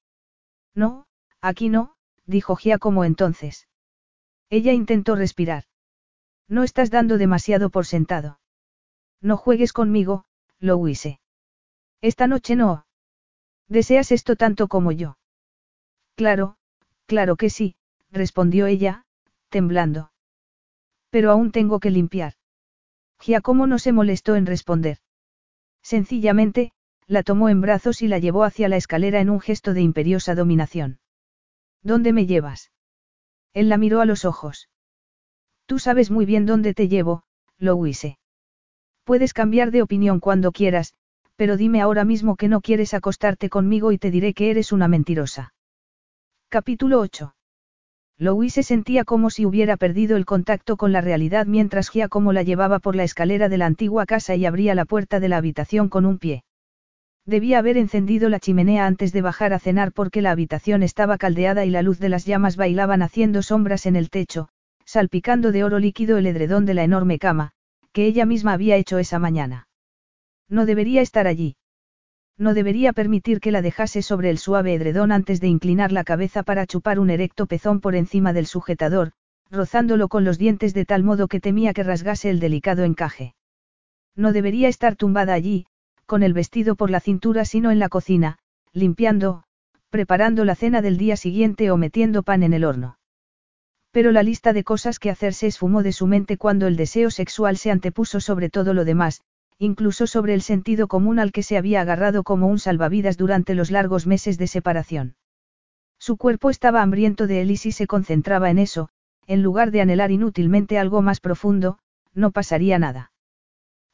No, 0.74 1.06
aquí 1.40 1.68
no, 1.68 1.94
dijo 2.26 2.56
Giacomo 2.56 3.04
entonces. 3.04 3.68
Ella 4.48 4.72
intentó 4.72 5.14
respirar. 5.14 5.62
No 6.48 6.64
estás 6.64 6.90
dando 6.90 7.18
demasiado 7.18 7.70
por 7.70 7.86
sentado. 7.86 8.40
No 9.22 9.36
juegues 9.36 9.72
conmigo, 9.72 10.24
Louise. 10.58 11.19
Esta 12.00 12.26
noche 12.26 12.56
no. 12.56 12.86
¿Deseas 13.68 14.10
esto 14.12 14.36
tanto 14.36 14.68
como 14.68 14.90
yo? 14.92 15.18
Claro, 16.16 16.56
claro 17.06 17.36
que 17.36 17.50
sí, 17.50 17.76
respondió 18.10 18.66
ella, 18.66 19.04
temblando. 19.48 20.12
Pero 21.10 21.30
aún 21.30 21.52
tengo 21.52 21.80
que 21.80 21.90
limpiar. 21.90 22.34
Giacomo 23.20 23.66
no 23.66 23.78
se 23.78 23.92
molestó 23.92 24.36
en 24.36 24.46
responder. 24.46 24.98
Sencillamente, 25.82 26.72
la 27.06 27.22
tomó 27.22 27.48
en 27.48 27.60
brazos 27.60 28.02
y 28.02 28.08
la 28.08 28.18
llevó 28.18 28.44
hacia 28.44 28.68
la 28.68 28.76
escalera 28.76 29.20
en 29.20 29.30
un 29.30 29.40
gesto 29.40 29.74
de 29.74 29.82
imperiosa 29.82 30.34
dominación. 30.34 31.00
¿Dónde 31.82 32.12
me 32.12 32.26
llevas? 32.26 32.70
Él 33.52 33.68
la 33.68 33.78
miró 33.78 34.00
a 34.00 34.06
los 34.06 34.24
ojos. 34.24 34.68
Tú 35.66 35.78
sabes 35.78 36.10
muy 36.10 36.24
bien 36.24 36.46
dónde 36.46 36.74
te 36.74 36.88
llevo, 36.88 37.24
Louise. 37.58 38.18
Puedes 39.04 39.32
cambiar 39.32 39.70
de 39.70 39.82
opinión 39.82 40.20
cuando 40.20 40.52
quieras, 40.52 40.94
pero 41.40 41.56
dime 41.56 41.80
ahora 41.80 42.04
mismo 42.04 42.36
que 42.36 42.48
no 42.48 42.60
quieres 42.60 42.92
acostarte 42.92 43.48
conmigo 43.48 43.92
y 43.92 43.96
te 43.96 44.10
diré 44.10 44.34
que 44.34 44.50
eres 44.50 44.72
una 44.72 44.88
mentirosa. 44.88 45.54
Capítulo 46.50 47.00
8. 47.00 47.34
Louise 48.18 48.62
sentía 48.62 49.06
como 49.06 49.30
si 49.30 49.46
hubiera 49.46 49.78
perdido 49.78 50.18
el 50.18 50.26
contacto 50.26 50.76
con 50.76 50.92
la 50.92 51.00
realidad 51.00 51.46
mientras 51.46 51.88
Giacomo 51.88 52.34
la 52.34 52.42
llevaba 52.42 52.78
por 52.78 52.94
la 52.94 53.04
escalera 53.04 53.48
de 53.48 53.56
la 53.56 53.64
antigua 53.64 54.04
casa 54.04 54.36
y 54.36 54.44
abría 54.44 54.74
la 54.74 54.84
puerta 54.84 55.18
de 55.18 55.30
la 55.30 55.38
habitación 55.38 55.88
con 55.88 56.04
un 56.04 56.18
pie. 56.18 56.44
Debía 57.24 57.60
haber 57.60 57.78
encendido 57.78 58.28
la 58.28 58.38
chimenea 58.38 58.84
antes 58.84 59.10
de 59.14 59.22
bajar 59.22 59.54
a 59.54 59.58
cenar 59.58 59.92
porque 59.92 60.20
la 60.20 60.32
habitación 60.32 60.82
estaba 60.82 61.16
caldeada 61.16 61.64
y 61.64 61.70
la 61.70 61.80
luz 61.80 61.98
de 62.00 62.10
las 62.10 62.26
llamas 62.26 62.56
bailaban 62.56 63.00
haciendo 63.00 63.40
sombras 63.40 63.86
en 63.86 63.96
el 63.96 64.10
techo, 64.10 64.50
salpicando 64.84 65.52
de 65.52 65.64
oro 65.64 65.78
líquido 65.78 66.18
el 66.18 66.26
edredón 66.26 66.66
de 66.66 66.74
la 66.74 66.84
enorme 66.84 67.18
cama, 67.18 67.52
que 67.94 68.04
ella 68.04 68.26
misma 68.26 68.52
había 68.52 68.76
hecho 68.76 68.98
esa 68.98 69.18
mañana. 69.18 69.68
No 70.50 70.66
debería 70.66 71.00
estar 71.00 71.26
allí. 71.26 71.56
No 72.36 72.54
debería 72.54 72.92
permitir 72.92 73.40
que 73.40 73.52
la 73.52 73.62
dejase 73.62 74.02
sobre 74.02 74.30
el 74.30 74.38
suave 74.38 74.74
edredón 74.74 75.12
antes 75.12 75.40
de 75.40 75.46
inclinar 75.46 75.92
la 75.92 76.04
cabeza 76.04 76.42
para 76.42 76.66
chupar 76.66 76.98
un 76.98 77.08
erecto 77.10 77.46
pezón 77.46 77.80
por 77.80 77.94
encima 77.94 78.32
del 78.32 78.46
sujetador, 78.46 79.12
rozándolo 79.50 80.08
con 80.08 80.24
los 80.24 80.38
dientes 80.38 80.74
de 80.74 80.84
tal 80.84 81.04
modo 81.04 81.28
que 81.28 81.40
temía 81.40 81.72
que 81.72 81.84
rasgase 81.84 82.30
el 82.30 82.40
delicado 82.40 82.84
encaje. 82.84 83.34
No 84.16 84.32
debería 84.32 84.68
estar 84.68 84.96
tumbada 84.96 85.34
allí, 85.34 85.66
con 86.06 86.22
el 86.24 86.32
vestido 86.32 86.74
por 86.74 86.90
la 86.90 87.00
cintura 87.00 87.44
sino 87.44 87.70
en 87.70 87.78
la 87.78 87.88
cocina, 87.88 88.38
limpiando, 88.72 89.44
preparando 89.90 90.44
la 90.44 90.56
cena 90.56 90.82
del 90.82 90.96
día 90.96 91.16
siguiente 91.16 91.70
o 91.70 91.76
metiendo 91.76 92.22
pan 92.22 92.42
en 92.42 92.54
el 92.54 92.64
horno. 92.64 92.98
Pero 93.92 94.12
la 94.12 94.22
lista 94.22 94.52
de 94.52 94.64
cosas 94.64 94.98
que 94.98 95.10
hacer 95.10 95.34
se 95.34 95.46
esfumó 95.46 95.82
de 95.82 95.92
su 95.92 96.06
mente 96.06 96.36
cuando 96.36 96.66
el 96.66 96.76
deseo 96.76 97.10
sexual 97.10 97.56
se 97.56 97.70
antepuso 97.70 98.20
sobre 98.20 98.48
todo 98.48 98.72
lo 98.72 98.84
demás, 98.84 99.20
incluso 99.60 100.06
sobre 100.06 100.32
el 100.32 100.40
sentido 100.40 100.88
común 100.88 101.18
al 101.18 101.32
que 101.32 101.42
se 101.42 101.58
había 101.58 101.82
agarrado 101.82 102.22
como 102.24 102.46
un 102.46 102.58
salvavidas 102.58 103.18
durante 103.18 103.54
los 103.54 103.70
largos 103.70 104.06
meses 104.06 104.38
de 104.38 104.46
separación. 104.46 105.16
Su 105.98 106.16
cuerpo 106.16 106.48
estaba 106.48 106.80
hambriento 106.80 107.26
de 107.26 107.42
él 107.42 107.50
y 107.50 107.58
si 107.58 107.70
se 107.70 107.86
concentraba 107.86 108.48
en 108.48 108.58
eso, 108.58 108.88
en 109.26 109.42
lugar 109.42 109.70
de 109.70 109.82
anhelar 109.82 110.12
inútilmente 110.12 110.78
algo 110.78 111.02
más 111.02 111.20
profundo, 111.20 111.78
no 112.14 112.30
pasaría 112.30 112.78
nada. 112.78 113.12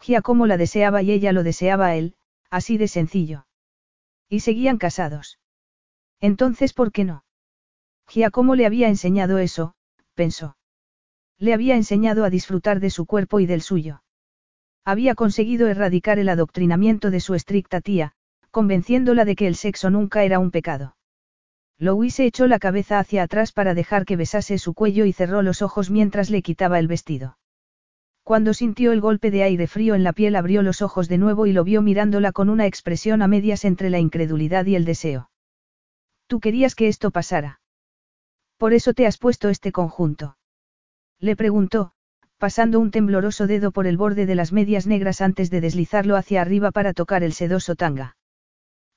Giacomo 0.00 0.46
la 0.46 0.56
deseaba 0.56 1.02
y 1.02 1.10
ella 1.10 1.32
lo 1.32 1.42
deseaba 1.42 1.86
a 1.86 1.96
él, 1.96 2.14
así 2.48 2.78
de 2.78 2.86
sencillo. 2.86 3.48
Y 4.28 4.40
seguían 4.40 4.78
casados. 4.78 5.40
Entonces, 6.20 6.74
¿por 6.74 6.92
qué 6.92 7.02
no? 7.02 7.24
Giacomo 8.06 8.54
le 8.54 8.66
había 8.66 8.86
enseñado 8.86 9.38
eso, 9.38 9.74
pensó. 10.14 10.56
Le 11.38 11.52
había 11.52 11.74
enseñado 11.74 12.24
a 12.24 12.30
disfrutar 12.30 12.78
de 12.78 12.90
su 12.90 13.04
cuerpo 13.04 13.40
y 13.40 13.46
del 13.46 13.62
suyo. 13.62 14.04
Había 14.86 15.16
conseguido 15.16 15.66
erradicar 15.66 16.20
el 16.20 16.28
adoctrinamiento 16.28 17.10
de 17.10 17.18
su 17.18 17.34
estricta 17.34 17.80
tía, 17.80 18.12
convenciéndola 18.52 19.24
de 19.24 19.34
que 19.34 19.48
el 19.48 19.56
sexo 19.56 19.90
nunca 19.90 20.22
era 20.22 20.38
un 20.38 20.52
pecado. 20.52 20.96
Louise 21.76 22.24
echó 22.24 22.46
la 22.46 22.60
cabeza 22.60 23.00
hacia 23.00 23.24
atrás 23.24 23.50
para 23.50 23.74
dejar 23.74 24.04
que 24.04 24.14
besase 24.14 24.58
su 24.58 24.74
cuello 24.74 25.04
y 25.04 25.12
cerró 25.12 25.42
los 25.42 25.60
ojos 25.60 25.90
mientras 25.90 26.30
le 26.30 26.40
quitaba 26.40 26.78
el 26.78 26.86
vestido. 26.86 27.36
Cuando 28.22 28.54
sintió 28.54 28.92
el 28.92 29.00
golpe 29.00 29.32
de 29.32 29.42
aire 29.42 29.66
frío 29.66 29.96
en 29.96 30.04
la 30.04 30.12
piel 30.12 30.36
abrió 30.36 30.62
los 30.62 30.80
ojos 30.82 31.08
de 31.08 31.18
nuevo 31.18 31.46
y 31.46 31.52
lo 31.52 31.64
vio 31.64 31.82
mirándola 31.82 32.30
con 32.30 32.48
una 32.48 32.66
expresión 32.66 33.22
a 33.22 33.26
medias 33.26 33.64
entre 33.64 33.90
la 33.90 33.98
incredulidad 33.98 34.66
y 34.66 34.76
el 34.76 34.84
deseo. 34.84 35.30
Tú 36.28 36.38
querías 36.38 36.76
que 36.76 36.86
esto 36.86 37.10
pasara. 37.10 37.60
Por 38.56 38.72
eso 38.72 38.94
te 38.94 39.04
has 39.04 39.18
puesto 39.18 39.48
este 39.48 39.72
conjunto. 39.72 40.38
Le 41.18 41.34
preguntó, 41.34 41.92
pasando 42.38 42.80
un 42.80 42.90
tembloroso 42.90 43.46
dedo 43.46 43.70
por 43.70 43.86
el 43.86 43.96
borde 43.96 44.26
de 44.26 44.34
las 44.34 44.52
medias 44.52 44.86
negras 44.86 45.20
antes 45.20 45.50
de 45.50 45.60
deslizarlo 45.60 46.16
hacia 46.16 46.40
arriba 46.42 46.70
para 46.70 46.92
tocar 46.92 47.22
el 47.22 47.32
sedoso 47.32 47.74
tanga. 47.74 48.16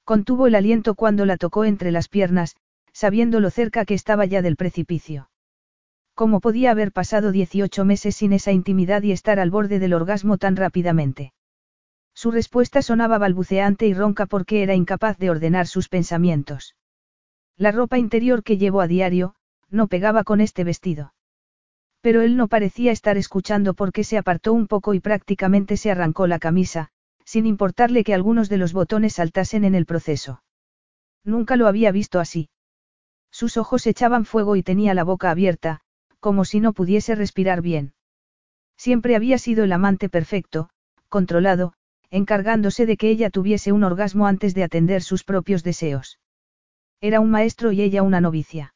Contuvo 0.03 0.47
el 0.47 0.55
aliento 0.55 0.95
cuando 0.95 1.25
la 1.25 1.37
tocó 1.37 1.65
entre 1.65 1.91
las 1.91 2.09
piernas, 2.09 2.55
sabiendo 2.91 3.39
lo 3.39 3.49
cerca 3.49 3.85
que 3.85 3.93
estaba 3.93 4.25
ya 4.25 4.41
del 4.41 4.55
precipicio. 4.55 5.29
¿Cómo 6.15 6.41
podía 6.41 6.71
haber 6.71 6.91
pasado 6.91 7.31
18 7.31 7.85
meses 7.85 8.15
sin 8.17 8.33
esa 8.33 8.51
intimidad 8.51 9.03
y 9.03 9.13
estar 9.13 9.39
al 9.39 9.51
borde 9.51 9.79
del 9.79 9.93
orgasmo 9.93 10.37
tan 10.37 10.57
rápidamente? 10.57 11.31
Su 12.13 12.31
respuesta 12.31 12.81
sonaba 12.81 13.17
balbuceante 13.17 13.87
y 13.87 13.93
ronca 13.93 14.25
porque 14.25 14.61
era 14.61 14.75
incapaz 14.75 15.17
de 15.17 15.29
ordenar 15.29 15.67
sus 15.67 15.87
pensamientos. 15.87 16.75
La 17.55 17.71
ropa 17.71 17.97
interior 17.97 18.43
que 18.43 18.57
llevó 18.57 18.81
a 18.81 18.87
diario, 18.87 19.35
no 19.69 19.87
pegaba 19.87 20.25
con 20.25 20.41
este 20.41 20.65
vestido. 20.65 21.13
Pero 22.01 22.21
él 22.21 22.37
no 22.37 22.47
parecía 22.47 22.91
estar 22.91 23.17
escuchando 23.17 23.73
porque 23.73 24.03
se 24.03 24.17
apartó 24.17 24.53
un 24.53 24.67
poco 24.67 24.93
y 24.93 24.99
prácticamente 24.99 25.77
se 25.77 25.91
arrancó 25.91 26.27
la 26.27 26.39
camisa, 26.39 26.89
sin 27.25 27.45
importarle 27.45 28.03
que 28.03 28.13
algunos 28.13 28.49
de 28.49 28.57
los 28.57 28.73
botones 28.73 29.13
saltasen 29.13 29.63
en 29.65 29.75
el 29.75 29.85
proceso. 29.85 30.41
Nunca 31.23 31.57
lo 31.57 31.67
había 31.67 31.91
visto 31.91 32.19
así. 32.19 32.49
Sus 33.31 33.57
ojos 33.57 33.85
echaban 33.85 34.25
fuego 34.25 34.55
y 34.55 34.63
tenía 34.63 34.93
la 34.93 35.03
boca 35.03 35.29
abierta, 35.29 35.81
como 36.19 36.45
si 36.45 36.59
no 36.59 36.73
pudiese 36.73 37.15
respirar 37.15 37.61
bien. 37.61 37.93
Siempre 38.77 39.15
había 39.15 39.37
sido 39.37 39.63
el 39.65 39.73
amante 39.73 40.09
perfecto, 40.09 40.69
controlado, 41.09 41.73
encargándose 42.11 42.85
de 42.85 42.97
que 42.97 43.09
ella 43.09 43.29
tuviese 43.29 43.71
un 43.71 43.83
orgasmo 43.83 44.25
antes 44.25 44.55
de 44.55 44.63
atender 44.63 45.03
sus 45.03 45.23
propios 45.23 45.63
deseos. 45.63 46.19
Era 47.01 47.19
un 47.19 47.29
maestro 47.29 47.71
y 47.71 47.81
ella 47.81 48.03
una 48.03 48.21
novicia. 48.21 48.73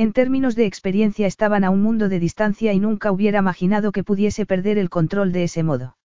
En 0.00 0.14
términos 0.14 0.56
de 0.56 0.64
experiencia 0.64 1.26
estaban 1.26 1.62
a 1.62 1.68
un 1.68 1.82
mundo 1.82 2.08
de 2.08 2.18
distancia 2.18 2.72
y 2.72 2.80
nunca 2.80 3.12
hubiera 3.12 3.40
imaginado 3.40 3.92
que 3.92 4.02
pudiese 4.02 4.46
perder 4.46 4.78
el 4.78 4.88
control 4.88 5.30
de 5.30 5.42
ese 5.42 5.62
modo. 5.62 5.98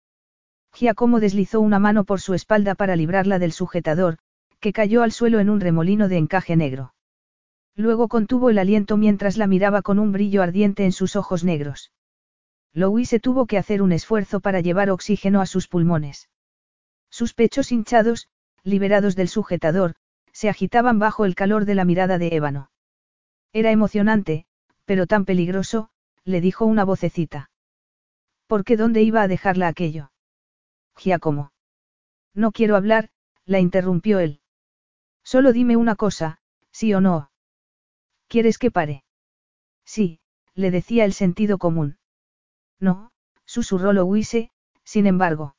Giacomo 0.73 1.19
deslizó 1.19 1.61
una 1.61 1.77
mano 1.77 2.03
por 2.03 2.19
su 2.19 2.33
espalda 2.33 2.73
para 2.73 2.95
librarla 2.95 3.37
del 3.37 3.51
sujetador, 3.51 4.17
que 4.59 4.73
cayó 4.73 5.03
al 5.03 5.11
suelo 5.11 5.39
en 5.39 5.51
un 5.51 5.59
remolino 5.59 6.07
de 6.07 6.17
encaje 6.17 6.55
negro. 6.55 6.95
Luego 7.75 8.07
contuvo 8.07 8.49
el 8.49 8.57
aliento 8.57 8.97
mientras 8.97 9.37
la 9.37 9.45
miraba 9.45 9.83
con 9.83 9.99
un 9.99 10.11
brillo 10.11 10.41
ardiente 10.41 10.85
en 10.85 10.91
sus 10.91 11.15
ojos 11.15 11.43
negros. 11.43 11.91
Louise 12.73 13.19
tuvo 13.19 13.45
que 13.45 13.59
hacer 13.59 13.83
un 13.83 13.91
esfuerzo 13.91 14.39
para 14.39 14.59
llevar 14.59 14.89
oxígeno 14.89 15.39
a 15.39 15.45
sus 15.45 15.67
pulmones. 15.67 16.29
Sus 17.11 17.35
pechos 17.35 17.71
hinchados, 17.71 18.27
liberados 18.63 19.15
del 19.15 19.29
sujetador, 19.29 19.93
se 20.31 20.49
agitaban 20.49 20.97
bajo 20.97 21.25
el 21.25 21.35
calor 21.35 21.65
de 21.65 21.75
la 21.75 21.85
mirada 21.85 22.17
de 22.17 22.29
ébano. 22.29 22.71
Era 23.53 23.71
emocionante, 23.71 24.45
pero 24.85 25.05
tan 25.05 25.25
peligroso, 25.25 25.89
le 26.25 26.41
dijo 26.41 26.65
una 26.65 26.83
vocecita. 26.83 27.51
¿Por 28.47 28.63
qué 28.63 28.77
dónde 28.77 29.03
iba 29.03 29.21
a 29.21 29.27
dejarla 29.27 29.67
aquello? 29.67 30.11
Giacomo. 30.97 31.51
No 32.33 32.51
quiero 32.51 32.75
hablar, 32.75 33.09
la 33.45 33.59
interrumpió 33.59 34.19
él. 34.19 34.41
Solo 35.23 35.53
dime 35.53 35.77
una 35.77 35.95
cosa, 35.95 36.39
sí 36.71 36.93
o 36.93 37.01
no. 37.01 37.31
¿Quieres 38.27 38.57
que 38.57 38.71
pare? 38.71 39.03
Sí, 39.85 40.19
le 40.55 40.71
decía 40.71 41.05
el 41.05 41.13
sentido 41.13 41.57
común. 41.57 41.97
No, 42.79 43.11
susurró 43.45 43.93
Louise, 43.93 44.51
sin 44.83 45.05
embargo. 45.05 45.55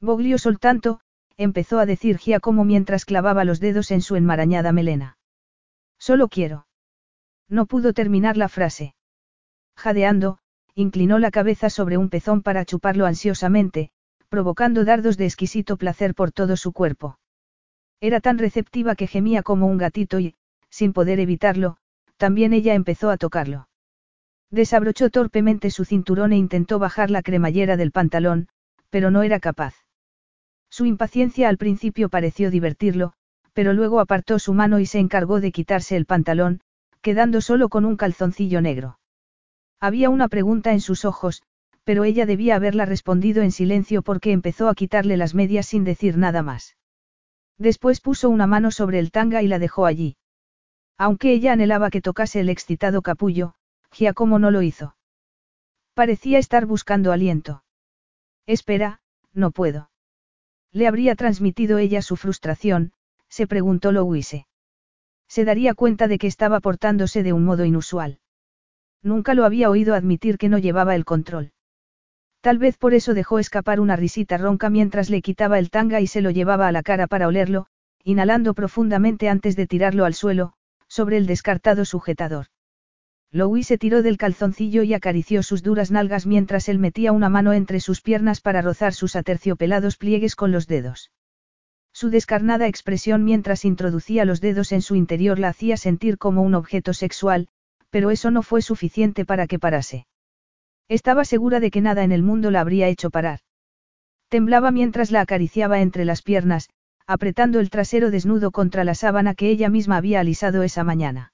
Boglio 0.00 0.36
soltanto, 0.36 1.00
empezó 1.36 1.78
a 1.78 1.86
decir 1.86 2.18
Giacomo 2.18 2.64
mientras 2.64 3.04
clavaba 3.04 3.44
los 3.44 3.60
dedos 3.60 3.90
en 3.90 4.02
su 4.02 4.16
enmarañada 4.16 4.72
melena. 4.72 5.18
Solo 5.98 6.28
quiero. 6.28 6.66
No 7.48 7.66
pudo 7.66 7.92
terminar 7.92 8.36
la 8.36 8.48
frase. 8.48 8.94
Jadeando, 9.76 10.38
inclinó 10.74 11.18
la 11.18 11.30
cabeza 11.30 11.70
sobre 11.70 11.96
un 11.96 12.08
pezón 12.08 12.42
para 12.42 12.64
chuparlo 12.64 13.06
ansiosamente, 13.06 13.90
provocando 14.28 14.84
dardos 14.84 15.16
de 15.16 15.26
exquisito 15.26 15.76
placer 15.76 16.14
por 16.14 16.32
todo 16.32 16.56
su 16.56 16.72
cuerpo. 16.72 17.18
Era 18.00 18.20
tan 18.20 18.38
receptiva 18.38 18.94
que 18.94 19.06
gemía 19.06 19.42
como 19.42 19.66
un 19.66 19.78
gatito 19.78 20.18
y, 20.20 20.34
sin 20.68 20.92
poder 20.92 21.20
evitarlo, 21.20 21.76
también 22.16 22.52
ella 22.52 22.74
empezó 22.74 23.10
a 23.10 23.16
tocarlo. 23.16 23.68
Desabrochó 24.50 25.10
torpemente 25.10 25.70
su 25.70 25.84
cinturón 25.84 26.32
e 26.32 26.36
intentó 26.36 26.78
bajar 26.78 27.10
la 27.10 27.22
cremallera 27.22 27.76
del 27.76 27.92
pantalón, 27.92 28.48
pero 28.90 29.10
no 29.10 29.22
era 29.22 29.40
capaz. 29.40 29.74
Su 30.68 30.84
impaciencia 30.84 31.48
al 31.48 31.58
principio 31.58 32.08
pareció 32.08 32.50
divertirlo, 32.50 33.12
pero 33.52 33.72
luego 33.72 34.00
apartó 34.00 34.38
su 34.38 34.52
mano 34.52 34.78
y 34.78 34.86
se 34.86 34.98
encargó 34.98 35.40
de 35.40 35.52
quitarse 35.52 35.96
el 35.96 36.06
pantalón, 36.06 36.60
quedando 37.06 37.40
solo 37.40 37.68
con 37.68 37.84
un 37.84 37.96
calzoncillo 37.96 38.60
negro. 38.60 38.98
Había 39.78 40.10
una 40.10 40.26
pregunta 40.26 40.72
en 40.72 40.80
sus 40.80 41.04
ojos, 41.04 41.44
pero 41.84 42.02
ella 42.02 42.26
debía 42.26 42.56
haberla 42.56 42.84
respondido 42.84 43.44
en 43.44 43.52
silencio 43.52 44.02
porque 44.02 44.32
empezó 44.32 44.68
a 44.68 44.74
quitarle 44.74 45.16
las 45.16 45.32
medias 45.32 45.66
sin 45.66 45.84
decir 45.84 46.18
nada 46.18 46.42
más. 46.42 46.76
Después 47.58 48.00
puso 48.00 48.28
una 48.28 48.48
mano 48.48 48.72
sobre 48.72 48.98
el 48.98 49.12
tanga 49.12 49.40
y 49.40 49.46
la 49.46 49.60
dejó 49.60 49.86
allí. 49.86 50.16
Aunque 50.98 51.30
ella 51.30 51.52
anhelaba 51.52 51.90
que 51.90 52.00
tocase 52.00 52.40
el 52.40 52.48
excitado 52.48 53.02
capullo, 53.02 53.54
Giacomo 53.92 54.40
no 54.40 54.50
lo 54.50 54.62
hizo. 54.62 54.96
Parecía 55.94 56.40
estar 56.40 56.66
buscando 56.66 57.12
aliento. 57.12 57.62
Espera, 58.46 58.98
no 59.32 59.52
puedo. 59.52 59.92
¿Le 60.72 60.88
habría 60.88 61.14
transmitido 61.14 61.78
ella 61.78 62.02
su 62.02 62.16
frustración? 62.16 62.90
se 63.28 63.46
preguntó 63.46 63.92
Louise. 63.92 64.48
Se 65.28 65.44
daría 65.44 65.74
cuenta 65.74 66.08
de 66.08 66.18
que 66.18 66.26
estaba 66.26 66.60
portándose 66.60 67.22
de 67.22 67.32
un 67.32 67.44
modo 67.44 67.64
inusual. 67.64 68.18
Nunca 69.02 69.34
lo 69.34 69.44
había 69.44 69.70
oído 69.70 69.94
admitir 69.94 70.38
que 70.38 70.48
no 70.48 70.58
llevaba 70.58 70.94
el 70.94 71.04
control. 71.04 71.52
Tal 72.40 72.58
vez 72.58 72.78
por 72.78 72.94
eso 72.94 73.14
dejó 73.14 73.38
escapar 73.38 73.80
una 73.80 73.96
risita 73.96 74.38
ronca 74.38 74.70
mientras 74.70 75.10
le 75.10 75.22
quitaba 75.22 75.58
el 75.58 75.70
tanga 75.70 76.00
y 76.00 76.06
se 76.06 76.20
lo 76.20 76.30
llevaba 76.30 76.68
a 76.68 76.72
la 76.72 76.82
cara 76.82 77.06
para 77.06 77.28
olerlo, 77.28 77.66
inhalando 78.04 78.54
profundamente 78.54 79.28
antes 79.28 79.56
de 79.56 79.66
tirarlo 79.66 80.04
al 80.04 80.14
suelo, 80.14 80.52
sobre 80.86 81.16
el 81.16 81.26
descartado 81.26 81.84
sujetador. 81.84 82.46
Louis 83.32 83.66
se 83.66 83.78
tiró 83.78 84.02
del 84.02 84.16
calzoncillo 84.16 84.84
y 84.84 84.94
acarició 84.94 85.42
sus 85.42 85.62
duras 85.62 85.90
nalgas 85.90 86.26
mientras 86.26 86.68
él 86.68 86.78
metía 86.78 87.10
una 87.10 87.28
mano 87.28 87.52
entre 87.52 87.80
sus 87.80 88.00
piernas 88.00 88.40
para 88.40 88.62
rozar 88.62 88.94
sus 88.94 89.16
aterciopelados 89.16 89.96
pliegues 89.96 90.36
con 90.36 90.52
los 90.52 90.68
dedos. 90.68 91.10
Su 91.96 92.10
descarnada 92.10 92.66
expresión 92.66 93.24
mientras 93.24 93.64
introducía 93.64 94.26
los 94.26 94.42
dedos 94.42 94.70
en 94.72 94.82
su 94.82 94.96
interior 94.96 95.38
la 95.38 95.48
hacía 95.48 95.78
sentir 95.78 96.18
como 96.18 96.42
un 96.42 96.54
objeto 96.54 96.92
sexual, 96.92 97.48
pero 97.88 98.10
eso 98.10 98.30
no 98.30 98.42
fue 98.42 98.60
suficiente 98.60 99.24
para 99.24 99.46
que 99.46 99.58
parase. 99.58 100.06
Estaba 100.90 101.24
segura 101.24 101.58
de 101.58 101.70
que 101.70 101.80
nada 101.80 102.04
en 102.04 102.12
el 102.12 102.22
mundo 102.22 102.50
la 102.50 102.60
habría 102.60 102.88
hecho 102.88 103.08
parar. 103.08 103.38
Temblaba 104.28 104.72
mientras 104.72 105.10
la 105.10 105.22
acariciaba 105.22 105.80
entre 105.80 106.04
las 106.04 106.20
piernas, 106.20 106.68
apretando 107.06 107.60
el 107.60 107.70
trasero 107.70 108.10
desnudo 108.10 108.50
contra 108.50 108.84
la 108.84 108.94
sábana 108.94 109.34
que 109.34 109.48
ella 109.48 109.70
misma 109.70 109.96
había 109.96 110.20
alisado 110.20 110.64
esa 110.64 110.84
mañana. 110.84 111.32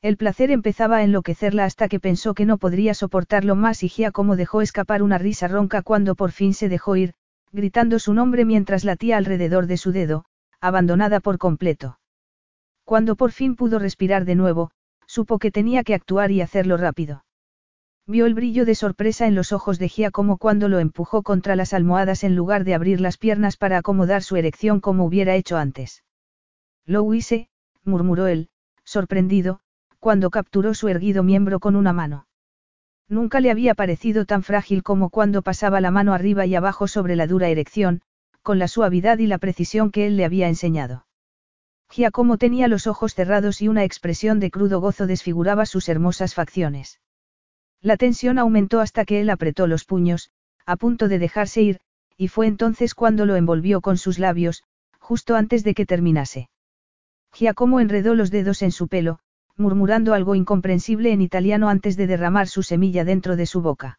El 0.00 0.16
placer 0.16 0.50
empezaba 0.50 0.96
a 0.96 1.02
enloquecerla 1.02 1.66
hasta 1.66 1.88
que 1.88 2.00
pensó 2.00 2.32
que 2.32 2.46
no 2.46 2.56
podría 2.56 2.94
soportarlo 2.94 3.54
más 3.54 3.82
y 3.82 3.92
como 4.14 4.36
dejó 4.36 4.62
escapar 4.62 5.02
una 5.02 5.18
risa 5.18 5.46
ronca 5.46 5.82
cuando 5.82 6.14
por 6.14 6.32
fin 6.32 6.54
se 6.54 6.70
dejó 6.70 6.96
ir, 6.96 7.12
gritando 7.54 8.00
su 8.00 8.12
nombre 8.12 8.44
mientras 8.44 8.84
latía 8.84 9.16
alrededor 9.16 9.68
de 9.68 9.76
su 9.76 9.92
dedo, 9.92 10.24
abandonada 10.60 11.20
por 11.20 11.38
completo. 11.38 12.00
Cuando 12.82 13.14
por 13.14 13.30
fin 13.30 13.54
pudo 13.54 13.78
respirar 13.78 14.24
de 14.24 14.34
nuevo, 14.34 14.72
supo 15.06 15.38
que 15.38 15.52
tenía 15.52 15.84
que 15.84 15.94
actuar 15.94 16.32
y 16.32 16.40
hacerlo 16.40 16.76
rápido. 16.76 17.24
Vio 18.06 18.26
el 18.26 18.34
brillo 18.34 18.66
de 18.66 18.74
sorpresa 18.74 19.28
en 19.28 19.36
los 19.36 19.52
ojos 19.52 19.78
de 19.78 19.88
Gia 19.88 20.10
como 20.10 20.36
cuando 20.36 20.68
lo 20.68 20.80
empujó 20.80 21.22
contra 21.22 21.54
las 21.54 21.72
almohadas 21.72 22.24
en 22.24 22.34
lugar 22.34 22.64
de 22.64 22.74
abrir 22.74 23.00
las 23.00 23.18
piernas 23.18 23.56
para 23.56 23.78
acomodar 23.78 24.24
su 24.24 24.34
erección 24.34 24.80
como 24.80 25.04
hubiera 25.04 25.36
hecho 25.36 25.56
antes. 25.56 26.02
Lo 26.84 27.14
hice, 27.14 27.48
murmuró 27.84 28.26
él, 28.26 28.48
sorprendido, 28.82 29.60
cuando 30.00 30.28
capturó 30.30 30.74
su 30.74 30.88
erguido 30.88 31.22
miembro 31.22 31.60
con 31.60 31.76
una 31.76 31.92
mano. 31.92 32.26
Nunca 33.08 33.40
le 33.40 33.50
había 33.50 33.74
parecido 33.74 34.24
tan 34.24 34.42
frágil 34.42 34.82
como 34.82 35.10
cuando 35.10 35.42
pasaba 35.42 35.80
la 35.80 35.90
mano 35.90 36.14
arriba 36.14 36.46
y 36.46 36.54
abajo 36.54 36.88
sobre 36.88 37.16
la 37.16 37.26
dura 37.26 37.48
erección, 37.48 38.00
con 38.42 38.58
la 38.58 38.68
suavidad 38.68 39.18
y 39.18 39.26
la 39.26 39.38
precisión 39.38 39.90
que 39.90 40.06
él 40.06 40.16
le 40.16 40.24
había 40.24 40.48
enseñado. 40.48 41.06
Giacomo 41.90 42.38
tenía 42.38 42.66
los 42.66 42.86
ojos 42.86 43.14
cerrados 43.14 43.62
y 43.62 43.68
una 43.68 43.84
expresión 43.84 44.40
de 44.40 44.50
crudo 44.50 44.80
gozo 44.80 45.06
desfiguraba 45.06 45.66
sus 45.66 45.88
hermosas 45.88 46.34
facciones. 46.34 47.00
La 47.80 47.96
tensión 47.96 48.38
aumentó 48.38 48.80
hasta 48.80 49.04
que 49.04 49.20
él 49.20 49.30
apretó 49.30 49.66
los 49.66 49.84
puños, 49.84 50.30
a 50.66 50.76
punto 50.76 51.08
de 51.08 51.18
dejarse 51.18 51.62
ir, 51.62 51.80
y 52.16 52.28
fue 52.28 52.46
entonces 52.46 52.94
cuando 52.94 53.26
lo 53.26 53.36
envolvió 53.36 53.80
con 53.80 53.98
sus 53.98 54.18
labios, 54.18 54.64
justo 54.98 55.36
antes 55.36 55.64
de 55.64 55.74
que 55.74 55.84
terminase. 55.84 56.48
Giacomo 57.32 57.80
enredó 57.80 58.14
los 58.14 58.30
dedos 58.30 58.62
en 58.62 58.72
su 58.72 58.88
pelo, 58.88 59.18
murmurando 59.56 60.14
algo 60.14 60.34
incomprensible 60.34 61.12
en 61.12 61.20
italiano 61.22 61.68
antes 61.68 61.96
de 61.96 62.06
derramar 62.06 62.48
su 62.48 62.62
semilla 62.62 63.04
dentro 63.04 63.36
de 63.36 63.46
su 63.46 63.62
boca. 63.62 63.98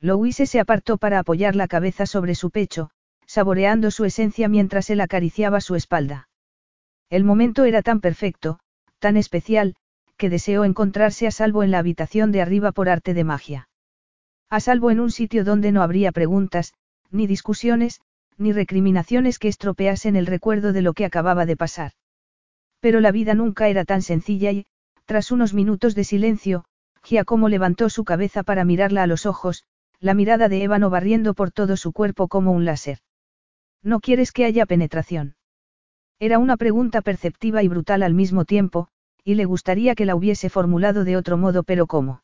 Louise 0.00 0.46
se 0.46 0.60
apartó 0.60 0.98
para 0.98 1.18
apoyar 1.18 1.56
la 1.56 1.68
cabeza 1.68 2.06
sobre 2.06 2.34
su 2.34 2.50
pecho, 2.50 2.90
saboreando 3.26 3.90
su 3.90 4.04
esencia 4.04 4.48
mientras 4.48 4.90
él 4.90 5.00
acariciaba 5.00 5.60
su 5.60 5.76
espalda. 5.76 6.28
El 7.08 7.24
momento 7.24 7.64
era 7.64 7.82
tan 7.82 8.00
perfecto, 8.00 8.58
tan 8.98 9.16
especial, 9.16 9.76
que 10.16 10.30
deseó 10.30 10.64
encontrarse 10.64 11.26
a 11.26 11.30
salvo 11.30 11.62
en 11.62 11.70
la 11.70 11.78
habitación 11.78 12.32
de 12.32 12.42
arriba 12.42 12.72
por 12.72 12.88
arte 12.88 13.14
de 13.14 13.24
magia. 13.24 13.68
A 14.50 14.60
salvo 14.60 14.90
en 14.90 15.00
un 15.00 15.10
sitio 15.10 15.44
donde 15.44 15.72
no 15.72 15.82
habría 15.82 16.12
preguntas, 16.12 16.74
ni 17.10 17.26
discusiones, 17.26 18.00
ni 18.36 18.52
recriminaciones 18.52 19.38
que 19.38 19.48
estropeasen 19.48 20.16
el 20.16 20.26
recuerdo 20.26 20.72
de 20.72 20.82
lo 20.82 20.92
que 20.92 21.04
acababa 21.04 21.46
de 21.46 21.56
pasar. 21.56 21.92
Pero 22.84 23.00
la 23.00 23.12
vida 23.12 23.32
nunca 23.32 23.68
era 23.68 23.86
tan 23.86 24.02
sencilla 24.02 24.52
y, 24.52 24.66
tras 25.06 25.30
unos 25.30 25.54
minutos 25.54 25.94
de 25.94 26.04
silencio, 26.04 26.66
Giacomo 27.02 27.48
levantó 27.48 27.88
su 27.88 28.04
cabeza 28.04 28.42
para 28.42 28.66
mirarla 28.66 29.04
a 29.04 29.06
los 29.06 29.24
ojos, 29.24 29.64
la 30.00 30.12
mirada 30.12 30.50
de 30.50 30.62
ébano 30.62 30.90
barriendo 30.90 31.32
por 31.32 31.50
todo 31.50 31.78
su 31.78 31.92
cuerpo 31.92 32.28
como 32.28 32.52
un 32.52 32.66
láser. 32.66 32.98
¿No 33.82 34.00
quieres 34.00 34.32
que 34.32 34.44
haya 34.44 34.66
penetración? 34.66 35.34
Era 36.18 36.38
una 36.38 36.58
pregunta 36.58 37.00
perceptiva 37.00 37.62
y 37.62 37.68
brutal 37.68 38.02
al 38.02 38.12
mismo 38.12 38.44
tiempo, 38.44 38.88
y 39.24 39.36
le 39.36 39.46
gustaría 39.46 39.94
que 39.94 40.04
la 40.04 40.14
hubiese 40.14 40.50
formulado 40.50 41.04
de 41.04 41.16
otro 41.16 41.38
modo, 41.38 41.62
pero 41.62 41.86
¿cómo? 41.86 42.20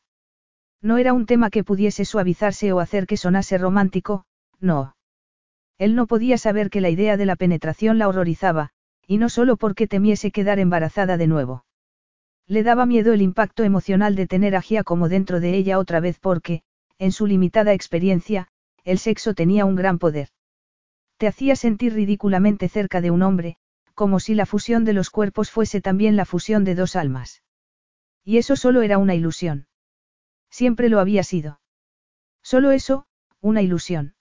No 0.79 0.99
era 0.99 1.13
un 1.13 1.25
tema 1.25 1.49
que 1.49 1.63
pudiese 1.63 2.05
suavizarse 2.05 2.71
o 2.71 2.79
hacer 2.79 3.07
que 3.07 3.17
sonase 3.17 3.57
romántico, 3.57 4.25
no. 4.59 4.95
Él 5.79 5.95
no 5.95 6.05
podía 6.05 6.37
saber 6.37 6.69
que 6.69 6.81
la 6.81 6.91
idea 6.91 7.17
de 7.17 7.25
la 7.25 7.35
penetración 7.35 7.97
la 7.97 8.07
horrorizaba, 8.07 8.73
y 9.11 9.17
no 9.17 9.27
solo 9.27 9.57
porque 9.57 9.87
temiese 9.87 10.31
quedar 10.31 10.57
embarazada 10.57 11.17
de 11.17 11.27
nuevo. 11.27 11.65
Le 12.47 12.63
daba 12.63 12.85
miedo 12.85 13.11
el 13.11 13.21
impacto 13.21 13.65
emocional 13.65 14.15
de 14.15 14.25
tener 14.25 14.55
a 14.55 14.61
Gia 14.61 14.85
como 14.85 15.09
dentro 15.09 15.41
de 15.41 15.53
ella 15.53 15.79
otra 15.79 15.99
vez 15.99 16.17
porque, 16.17 16.61
en 16.97 17.11
su 17.11 17.27
limitada 17.27 17.73
experiencia, 17.73 18.47
el 18.85 18.99
sexo 18.99 19.33
tenía 19.33 19.65
un 19.65 19.75
gran 19.75 19.99
poder. 19.99 20.29
Te 21.17 21.27
hacía 21.27 21.57
sentir 21.57 21.93
ridículamente 21.93 22.69
cerca 22.69 23.01
de 23.01 23.11
un 23.11 23.21
hombre, 23.21 23.57
como 23.95 24.21
si 24.21 24.33
la 24.33 24.45
fusión 24.45 24.85
de 24.85 24.93
los 24.93 25.09
cuerpos 25.09 25.51
fuese 25.51 25.81
también 25.81 26.15
la 26.15 26.23
fusión 26.23 26.63
de 26.63 26.75
dos 26.75 26.95
almas. 26.95 27.43
Y 28.23 28.37
eso 28.37 28.55
solo 28.55 28.81
era 28.81 28.97
una 28.97 29.13
ilusión. 29.13 29.67
Siempre 30.49 30.87
lo 30.87 31.01
había 31.01 31.23
sido. 31.23 31.59
Solo 32.41 32.71
eso, 32.71 33.07
una 33.41 33.61
ilusión. 33.61 34.15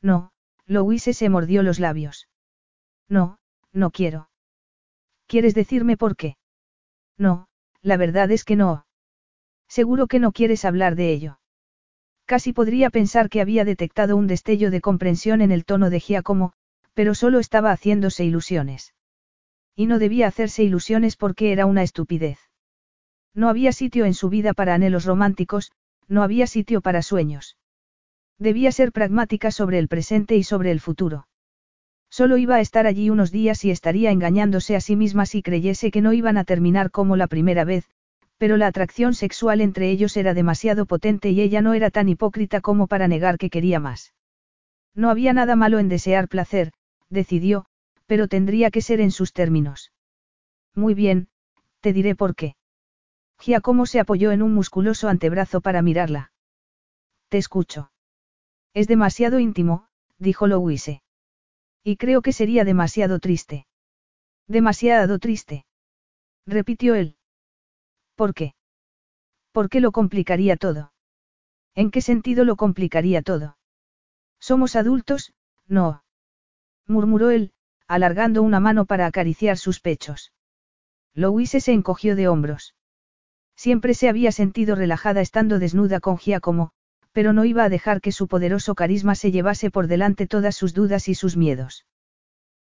No, 0.00 0.32
Louise 0.64 1.12
se 1.12 1.28
mordió 1.28 1.62
los 1.62 1.78
labios. 1.78 2.30
No, 3.10 3.38
no 3.76 3.90
quiero. 3.90 4.30
¿Quieres 5.26 5.54
decirme 5.54 5.96
por 5.96 6.16
qué? 6.16 6.36
No, 7.18 7.48
la 7.82 7.96
verdad 7.96 8.30
es 8.30 8.44
que 8.44 8.56
no. 8.56 8.86
Seguro 9.68 10.06
que 10.06 10.18
no 10.18 10.32
quieres 10.32 10.64
hablar 10.64 10.96
de 10.96 11.12
ello. 11.12 11.38
Casi 12.24 12.52
podría 12.52 12.90
pensar 12.90 13.28
que 13.28 13.40
había 13.40 13.64
detectado 13.64 14.16
un 14.16 14.26
destello 14.26 14.70
de 14.70 14.80
comprensión 14.80 15.40
en 15.40 15.52
el 15.52 15.64
tono 15.64 15.90
de 15.90 16.00
Giacomo, 16.00 16.52
pero 16.94 17.14
solo 17.14 17.38
estaba 17.38 17.70
haciéndose 17.70 18.24
ilusiones. 18.24 18.94
Y 19.76 19.86
no 19.86 19.98
debía 19.98 20.26
hacerse 20.26 20.62
ilusiones 20.64 21.16
porque 21.16 21.52
era 21.52 21.66
una 21.66 21.82
estupidez. 21.82 22.38
No 23.34 23.48
había 23.48 23.72
sitio 23.72 24.06
en 24.06 24.14
su 24.14 24.30
vida 24.30 24.54
para 24.54 24.74
anhelos 24.74 25.04
románticos, 25.04 25.70
no 26.08 26.22
había 26.22 26.46
sitio 26.46 26.80
para 26.80 27.02
sueños. 27.02 27.58
Debía 28.38 28.72
ser 28.72 28.92
pragmática 28.92 29.50
sobre 29.50 29.78
el 29.78 29.88
presente 29.88 30.36
y 30.36 30.42
sobre 30.42 30.70
el 30.70 30.80
futuro. 30.80 31.26
Solo 32.10 32.36
iba 32.36 32.56
a 32.56 32.60
estar 32.60 32.86
allí 32.86 33.10
unos 33.10 33.30
días 33.30 33.64
y 33.64 33.70
estaría 33.70 34.10
engañándose 34.10 34.76
a 34.76 34.80
sí 34.80 34.96
misma 34.96 35.26
si 35.26 35.42
creyese 35.42 35.90
que 35.90 36.00
no 36.00 36.12
iban 36.12 36.38
a 36.38 36.44
terminar 36.44 36.90
como 36.90 37.16
la 37.16 37.26
primera 37.26 37.64
vez, 37.64 37.84
pero 38.38 38.56
la 38.56 38.66
atracción 38.66 39.14
sexual 39.14 39.60
entre 39.60 39.90
ellos 39.90 40.16
era 40.16 40.34
demasiado 40.34 40.86
potente 40.86 41.30
y 41.30 41.40
ella 41.40 41.62
no 41.62 41.74
era 41.74 41.90
tan 41.90 42.08
hipócrita 42.08 42.60
como 42.60 42.86
para 42.86 43.08
negar 43.08 43.38
que 43.38 43.50
quería 43.50 43.80
más. 43.80 44.14
No 44.94 45.10
había 45.10 45.32
nada 45.32 45.56
malo 45.56 45.78
en 45.78 45.88
desear 45.88 46.28
placer, 46.28 46.72
decidió, 47.10 47.66
pero 48.06 48.28
tendría 48.28 48.70
que 48.70 48.82
ser 48.82 49.00
en 49.00 49.10
sus 49.10 49.32
términos. 49.32 49.92
Muy 50.74 50.94
bien, 50.94 51.28
te 51.80 51.92
diré 51.92 52.14
por 52.14 52.34
qué. 52.34 52.56
Giacomo 53.40 53.86
se 53.86 54.00
apoyó 54.00 54.32
en 54.32 54.42
un 54.42 54.54
musculoso 54.54 55.08
antebrazo 55.08 55.60
para 55.60 55.82
mirarla. 55.82 56.32
Te 57.28 57.38
escucho. 57.38 57.90
Es 58.72 58.88
demasiado 58.88 59.38
íntimo, 59.38 59.88
dijo 60.18 60.46
Louise. 60.46 61.02
Y 61.88 61.98
creo 61.98 62.20
que 62.20 62.32
sería 62.32 62.64
demasiado 62.64 63.20
triste. 63.20 63.64
Demasiado 64.48 65.20
triste. 65.20 65.66
Repitió 66.44 66.96
él. 66.96 67.16
¿Por 68.16 68.34
qué? 68.34 68.56
¿Por 69.52 69.68
qué 69.68 69.80
lo 69.80 69.92
complicaría 69.92 70.56
todo? 70.56 70.92
¿En 71.76 71.92
qué 71.92 72.00
sentido 72.00 72.44
lo 72.44 72.56
complicaría 72.56 73.22
todo? 73.22 73.56
Somos 74.40 74.74
adultos, 74.74 75.32
no 75.68 76.02
murmuró 76.88 77.30
él, 77.30 77.52
alargando 77.86 78.42
una 78.42 78.58
mano 78.58 78.84
para 78.84 79.06
acariciar 79.06 79.56
sus 79.56 79.78
pechos. 79.78 80.32
Louise 81.14 81.60
se 81.60 81.72
encogió 81.72 82.16
de 82.16 82.26
hombros. 82.26 82.74
Siempre 83.54 83.94
se 83.94 84.08
había 84.08 84.32
sentido 84.32 84.74
relajada 84.74 85.20
estando 85.20 85.60
desnuda 85.60 86.00
con 86.00 86.16
Giacomo, 86.18 86.72
pero 87.16 87.32
no 87.32 87.46
iba 87.46 87.64
a 87.64 87.70
dejar 87.70 88.02
que 88.02 88.12
su 88.12 88.28
poderoso 88.28 88.74
carisma 88.74 89.14
se 89.14 89.32
llevase 89.32 89.70
por 89.70 89.86
delante 89.86 90.26
todas 90.26 90.54
sus 90.54 90.74
dudas 90.74 91.08
y 91.08 91.14
sus 91.14 91.34
miedos. 91.34 91.86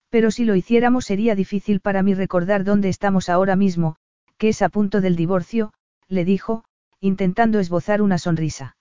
Pero 0.09 0.31
si 0.31 0.45
lo 0.45 0.55
hiciéramos 0.55 1.03
sería 1.03 1.35
difícil 1.35 1.81
para 1.81 2.01
mí 2.03 2.13
recordar 2.13 2.63
dónde 2.63 2.87
estamos 2.87 3.27
ahora 3.27 3.57
mismo, 3.57 3.97
que 4.37 4.47
es 4.47 4.61
a 4.61 4.69
punto 4.69 5.01
del 5.01 5.17
divorcio, 5.17 5.73
le 6.07 6.23
dijo, 6.23 6.63
intentando 7.01 7.59
esbozar 7.59 8.01
una 8.01 8.17
sonrisa. 8.17 8.77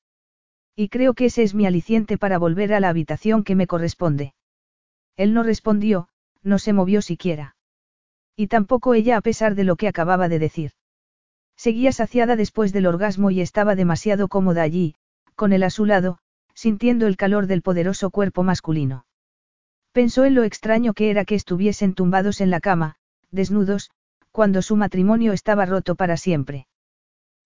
Y 0.76 0.90
creo 0.90 1.12
que 1.14 1.24
ese 1.24 1.42
es 1.42 1.56
mi 1.56 1.66
aliciente 1.66 2.18
para 2.18 2.38
volver 2.38 2.72
a 2.72 2.78
la 2.78 2.88
habitación 2.88 3.42
que 3.42 3.56
me 3.56 3.66
corresponde. 3.66 4.32
Él 5.16 5.34
no 5.34 5.42
respondió, 5.42 6.06
no 6.44 6.60
se 6.60 6.72
movió 6.72 7.02
siquiera. 7.02 7.56
Y 8.36 8.46
tampoco 8.46 8.94
ella 8.94 9.16
a 9.16 9.22
pesar 9.22 9.56
de 9.56 9.64
lo 9.64 9.74
que 9.74 9.88
acababa 9.88 10.28
de 10.28 10.38
decir. 10.38 10.70
Seguía 11.56 11.90
saciada 11.90 12.36
después 12.36 12.72
del 12.72 12.86
orgasmo 12.86 13.32
y 13.32 13.40
estaba 13.40 13.74
demasiado 13.74 14.28
cómoda 14.28 14.62
allí, 14.62 14.94
con 15.34 15.52
él 15.52 15.62
a 15.62 15.70
su 15.70 15.84
lado, 15.84 16.18
sintiendo 16.54 17.06
el 17.06 17.16
calor 17.16 17.46
del 17.46 17.62
poderoso 17.62 18.10
cuerpo 18.10 18.42
masculino. 18.42 19.06
Pensó 19.92 20.24
en 20.24 20.34
lo 20.34 20.44
extraño 20.44 20.92
que 20.92 21.10
era 21.10 21.24
que 21.24 21.34
estuviesen 21.34 21.94
tumbados 21.94 22.40
en 22.40 22.50
la 22.50 22.60
cama, 22.60 22.96
desnudos, 23.30 23.90
cuando 24.32 24.62
su 24.62 24.76
matrimonio 24.76 25.32
estaba 25.32 25.66
roto 25.66 25.94
para 25.94 26.16
siempre. 26.16 26.66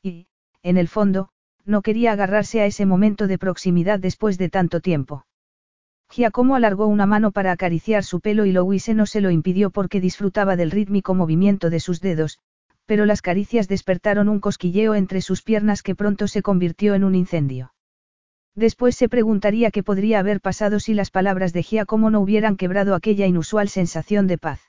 Y, 0.02 0.26
en 0.62 0.76
el 0.78 0.88
fondo, 0.88 1.28
no 1.64 1.82
quería 1.82 2.12
agarrarse 2.12 2.60
a 2.62 2.66
ese 2.66 2.86
momento 2.86 3.26
de 3.26 3.38
proximidad 3.38 3.98
después 3.98 4.38
de 4.38 4.48
tanto 4.48 4.80
tiempo. 4.80 5.26
Giacomo 6.10 6.56
alargó 6.56 6.86
una 6.86 7.04
mano 7.04 7.32
para 7.32 7.52
acariciar 7.52 8.04
su 8.04 8.20
pelo 8.20 8.46
y 8.46 8.52
Louise 8.52 8.94
no 8.94 9.04
se 9.04 9.20
lo 9.20 9.30
impidió 9.30 9.70
porque 9.70 10.00
disfrutaba 10.00 10.56
del 10.56 10.70
rítmico 10.70 11.14
movimiento 11.14 11.68
de 11.68 11.80
sus 11.80 12.00
dedos, 12.00 12.38
pero 12.86 13.04
las 13.04 13.20
caricias 13.20 13.68
despertaron 13.68 14.30
un 14.30 14.40
cosquilleo 14.40 14.94
entre 14.94 15.20
sus 15.20 15.42
piernas 15.42 15.82
que 15.82 15.94
pronto 15.94 16.26
se 16.26 16.40
convirtió 16.40 16.94
en 16.94 17.04
un 17.04 17.14
incendio. 17.14 17.74
Después 18.58 18.96
se 18.96 19.08
preguntaría 19.08 19.70
qué 19.70 19.84
podría 19.84 20.18
haber 20.18 20.40
pasado 20.40 20.80
si 20.80 20.92
las 20.92 21.12
palabras 21.12 21.52
de 21.52 21.62
Giacomo 21.62 22.10
no 22.10 22.18
hubieran 22.18 22.56
quebrado 22.56 22.96
aquella 22.96 23.24
inusual 23.24 23.68
sensación 23.68 24.26
de 24.26 24.36
paz. 24.36 24.60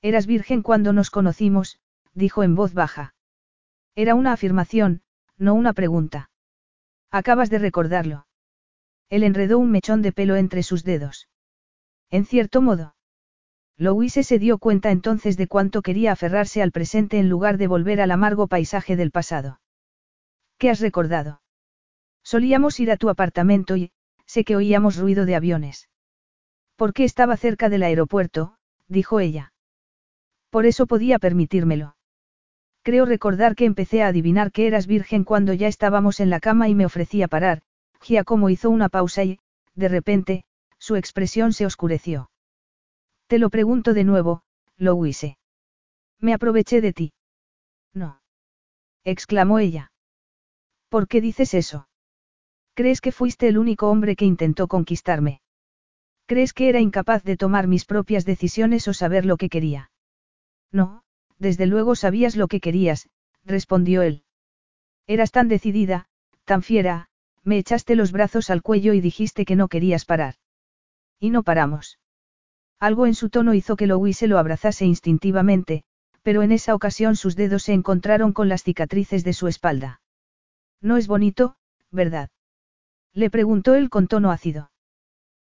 Eras 0.00 0.26
virgen 0.26 0.62
cuando 0.62 0.94
nos 0.94 1.10
conocimos, 1.10 1.78
dijo 2.14 2.42
en 2.42 2.54
voz 2.54 2.72
baja. 2.72 3.14
Era 3.94 4.14
una 4.14 4.32
afirmación, 4.32 5.02
no 5.36 5.52
una 5.52 5.74
pregunta. 5.74 6.30
Acabas 7.10 7.50
de 7.50 7.58
recordarlo. 7.58 8.26
Él 9.10 9.22
enredó 9.22 9.58
un 9.58 9.70
mechón 9.70 10.00
de 10.00 10.12
pelo 10.12 10.36
entre 10.36 10.62
sus 10.62 10.82
dedos. 10.82 11.28
En 12.10 12.24
cierto 12.24 12.62
modo. 12.62 12.96
Louise 13.76 14.22
se 14.22 14.38
dio 14.38 14.56
cuenta 14.56 14.90
entonces 14.90 15.36
de 15.36 15.46
cuánto 15.46 15.82
quería 15.82 16.12
aferrarse 16.12 16.62
al 16.62 16.72
presente 16.72 17.18
en 17.18 17.28
lugar 17.28 17.58
de 17.58 17.66
volver 17.66 18.00
al 18.00 18.12
amargo 18.12 18.46
paisaje 18.46 18.96
del 18.96 19.10
pasado. 19.10 19.60
¿Qué 20.56 20.70
has 20.70 20.80
recordado? 20.80 21.42
Solíamos 22.24 22.80
ir 22.80 22.90
a 22.90 22.96
tu 22.96 23.10
apartamento 23.10 23.76
y, 23.76 23.92
sé 24.26 24.44
que 24.44 24.56
oíamos 24.56 24.96
ruido 24.96 25.26
de 25.26 25.36
aviones. 25.36 25.88
¿Por 26.76 26.92
qué 26.92 27.04
estaba 27.04 27.36
cerca 27.36 27.68
del 27.68 27.82
aeropuerto? 27.82 28.56
dijo 28.88 29.20
ella. 29.20 29.52
Por 30.50 30.66
eso 30.66 30.86
podía 30.86 31.18
permitírmelo. 31.18 31.96
Creo 32.82 33.06
recordar 33.06 33.54
que 33.54 33.64
empecé 33.64 34.02
a 34.02 34.08
adivinar 34.08 34.52
que 34.52 34.66
eras 34.66 34.86
virgen 34.86 35.24
cuando 35.24 35.52
ya 35.52 35.68
estábamos 35.68 36.20
en 36.20 36.30
la 36.30 36.40
cama 36.40 36.68
y 36.68 36.74
me 36.74 36.86
ofrecía 36.86 37.28
parar, 37.28 37.62
Giacomo 38.02 38.50
hizo 38.50 38.70
una 38.70 38.88
pausa 38.88 39.24
y, 39.24 39.38
de 39.74 39.88
repente, 39.88 40.44
su 40.78 40.96
expresión 40.96 41.52
se 41.52 41.66
oscureció. 41.66 42.30
Te 43.26 43.38
lo 43.38 43.48
pregunto 43.50 43.94
de 43.94 44.04
nuevo, 44.04 44.42
Louise. 44.76 45.38
Me 46.20 46.34
aproveché 46.34 46.80
de 46.80 46.92
ti. 46.92 47.12
No. 47.92 48.20
exclamó 49.02 49.58
ella. 49.58 49.92
¿Por 50.88 51.08
qué 51.08 51.20
dices 51.20 51.54
eso? 51.54 51.88
¿Crees 52.74 53.00
que 53.00 53.12
fuiste 53.12 53.48
el 53.48 53.56
único 53.56 53.88
hombre 53.88 54.16
que 54.16 54.24
intentó 54.24 54.66
conquistarme? 54.66 55.40
¿Crees 56.26 56.52
que 56.52 56.68
era 56.68 56.80
incapaz 56.80 57.22
de 57.22 57.36
tomar 57.36 57.68
mis 57.68 57.84
propias 57.84 58.24
decisiones 58.24 58.88
o 58.88 58.94
saber 58.94 59.24
lo 59.24 59.36
que 59.36 59.48
quería? 59.48 59.90
No, 60.72 61.04
desde 61.38 61.66
luego 61.66 61.94
sabías 61.94 62.34
lo 62.34 62.48
que 62.48 62.60
querías, 62.60 63.08
respondió 63.44 64.02
él. 64.02 64.24
Eras 65.06 65.30
tan 65.30 65.48
decidida, 65.48 66.06
tan 66.44 66.62
fiera, 66.62 67.08
me 67.44 67.58
echaste 67.58 67.94
los 67.94 68.10
brazos 68.10 68.50
al 68.50 68.62
cuello 68.62 68.92
y 68.94 69.00
dijiste 69.00 69.44
que 69.44 69.54
no 69.54 69.68
querías 69.68 70.04
parar. 70.04 70.34
Y 71.20 71.30
no 71.30 71.42
paramos. 71.42 71.98
Algo 72.80 73.06
en 73.06 73.14
su 73.14 73.30
tono 73.30 73.54
hizo 73.54 73.76
que 73.76 73.86
Louise 73.86 74.26
lo 74.26 74.38
abrazase 74.38 74.84
instintivamente, 74.84 75.84
pero 76.22 76.42
en 76.42 76.52
esa 76.52 76.74
ocasión 76.74 77.16
sus 77.16 77.36
dedos 77.36 77.62
se 77.62 77.74
encontraron 77.74 78.32
con 78.32 78.48
las 78.48 78.64
cicatrices 78.64 79.24
de 79.24 79.34
su 79.34 79.46
espalda. 79.46 80.00
No 80.80 80.96
es 80.96 81.06
bonito, 81.06 81.56
¿verdad? 81.90 82.30
Le 83.14 83.30
preguntó 83.30 83.74
él 83.74 83.90
con 83.90 84.08
tono 84.08 84.30
ácido. 84.30 84.70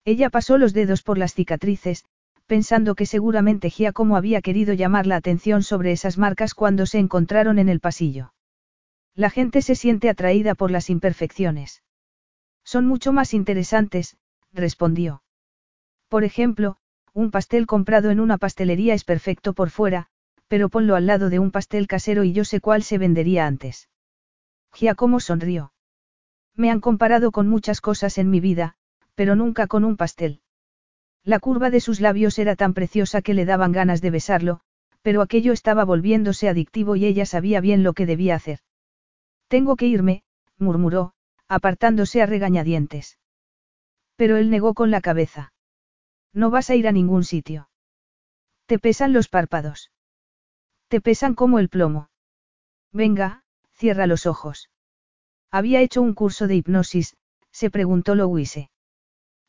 Ella 0.05 0.29
pasó 0.29 0.57
los 0.57 0.73
dedos 0.73 1.01
por 1.01 1.17
las 1.17 1.33
cicatrices, 1.33 2.05
pensando 2.45 2.93
que 2.93 3.07
seguramente 3.07 3.71
Giacomo 3.71 4.17
había 4.17 4.41
querido 4.41 4.73
llamar 4.73 5.07
la 5.07 5.15
atención 5.15 5.63
sobre 5.63 5.91
esas 5.91 6.17
marcas 6.19 6.53
cuando 6.53 6.85
se 6.85 6.99
encontraron 6.99 7.57
en 7.57 7.69
el 7.69 7.79
pasillo. 7.79 8.33
La 9.15 9.29
gente 9.29 9.61
se 9.61 9.75
siente 9.75 10.09
atraída 10.09 10.53
por 10.53 10.69
las 10.69 10.89
imperfecciones. 10.89 11.81
Son 12.63 12.85
mucho 12.85 13.13
más 13.13 13.33
interesantes, 13.33 14.17
respondió. 14.51 15.23
Por 16.07 16.23
ejemplo, 16.23 16.77
un 17.13 17.31
pastel 17.31 17.65
comprado 17.65 18.11
en 18.11 18.19
una 18.19 18.37
pastelería 18.37 18.93
es 18.93 19.03
perfecto 19.03 19.53
por 19.53 19.69
fuera, 19.69 20.07
pero 20.47 20.69
ponlo 20.69 20.95
al 20.95 21.07
lado 21.07 21.29
de 21.29 21.39
un 21.39 21.49
pastel 21.49 21.87
casero 21.87 22.23
y 22.23 22.33
yo 22.33 22.45
sé 22.45 22.61
cuál 22.61 22.83
se 22.83 22.97
vendería 22.97 23.47
antes. 23.47 23.89
Giacomo 24.73 25.19
sonrió. 25.19 25.71
Me 26.55 26.71
han 26.71 26.79
comparado 26.79 27.31
con 27.31 27.47
muchas 27.47 27.81
cosas 27.81 28.17
en 28.17 28.29
mi 28.29 28.39
vida, 28.39 28.75
pero 29.15 29.35
nunca 29.35 29.67
con 29.67 29.83
un 29.83 29.97
pastel. 29.97 30.41
La 31.23 31.39
curva 31.39 31.69
de 31.69 31.81
sus 31.81 31.99
labios 31.99 32.37
era 32.39 32.55
tan 32.55 32.73
preciosa 32.73 33.21
que 33.21 33.33
le 33.33 33.45
daban 33.45 33.71
ganas 33.71 34.01
de 34.01 34.11
besarlo, 34.11 34.61
pero 35.01 35.21
aquello 35.21 35.53
estaba 35.53 35.83
volviéndose 35.83 36.49
adictivo 36.49 36.95
y 36.95 37.05
ella 37.05 37.25
sabía 37.25 37.61
bien 37.61 37.83
lo 37.83 37.93
que 37.93 38.05
debía 38.05 38.35
hacer. 38.35 38.59
Tengo 39.47 39.75
que 39.75 39.87
irme, 39.87 40.23
murmuró, 40.57 41.13
apartándose 41.47 42.21
a 42.21 42.25
regañadientes. 42.25 43.19
Pero 44.15 44.37
él 44.37 44.49
negó 44.49 44.73
con 44.73 44.91
la 44.91 45.01
cabeza. 45.01 45.53
No 46.33 46.49
vas 46.49 46.69
a 46.69 46.75
ir 46.75 46.87
a 46.87 46.91
ningún 46.91 47.23
sitio. 47.23 47.69
Te 48.65 48.79
pesan 48.79 49.13
los 49.13 49.27
párpados. 49.27 49.91
Te 50.87 51.01
pesan 51.01 51.33
como 51.33 51.59
el 51.59 51.69
plomo. 51.69 52.09
Venga, 52.91 53.43
cierra 53.73 54.07
los 54.07 54.25
ojos. 54.25 54.69
Había 55.51 55.81
hecho 55.81 56.01
un 56.01 56.13
curso 56.13 56.47
de 56.47 56.55
hipnosis, 56.55 57.15
se 57.51 57.69
preguntó 57.69 58.15
Louise. 58.15 58.69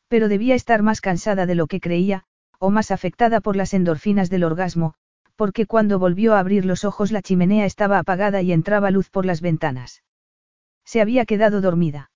Pero 0.07 0.29
debía 0.29 0.55
estar 0.55 0.83
más 0.83 1.01
cansada 1.01 1.45
de 1.45 1.55
lo 1.55 1.67
que 1.67 1.79
creía, 1.79 2.23
o 2.59 2.69
más 2.69 2.91
afectada 2.91 3.41
por 3.41 3.55
las 3.55 3.73
endorfinas 3.73 4.29
del 4.29 4.43
orgasmo, 4.43 4.93
porque 5.35 5.65
cuando 5.65 5.99
volvió 5.99 6.33
a 6.33 6.39
abrir 6.39 6.65
los 6.65 6.85
ojos 6.85 7.11
la 7.11 7.21
chimenea 7.21 7.65
estaba 7.65 7.99
apagada 7.99 8.41
y 8.41 8.51
entraba 8.51 8.91
luz 8.91 9.09
por 9.09 9.25
las 9.25 9.41
ventanas. 9.41 10.03
Se 10.85 11.01
había 11.01 11.25
quedado 11.25 11.61
dormida. 11.61 12.11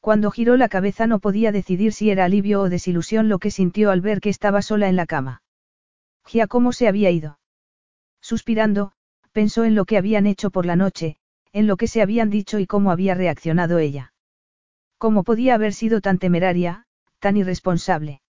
Cuando 0.00 0.32
giró 0.32 0.56
la 0.56 0.68
cabeza 0.68 1.06
no 1.06 1.20
podía 1.20 1.52
decidir 1.52 1.92
si 1.92 2.10
era 2.10 2.24
alivio 2.24 2.62
o 2.62 2.68
desilusión 2.68 3.28
lo 3.28 3.38
que 3.38 3.52
sintió 3.52 3.90
al 3.92 4.00
ver 4.00 4.20
que 4.20 4.30
estaba 4.30 4.60
sola 4.60 4.88
en 4.88 4.96
la 4.96 5.06
cama. 5.06 5.42
Giacomo 6.26 6.72
se 6.72 6.88
había 6.88 7.10
ido. 7.10 7.38
Suspirando, 8.20 8.92
pensó 9.30 9.64
en 9.64 9.76
lo 9.76 9.84
que 9.84 9.98
habían 9.98 10.26
hecho 10.26 10.50
por 10.50 10.66
la 10.66 10.74
noche, 10.74 11.18
en 11.52 11.66
lo 11.66 11.76
que 11.76 11.86
se 11.86 12.02
habían 12.02 12.30
dicho 12.30 12.58
y 12.58 12.66
cómo 12.66 12.90
había 12.90 13.14
reaccionado 13.14 13.78
ella. 13.78 14.12
¿Cómo 14.98 15.24
podía 15.24 15.54
haber 15.54 15.72
sido 15.72 16.00
tan 16.00 16.18
temeraria, 16.18 16.86
tan 17.22 17.36
irresponsable. 17.36 18.20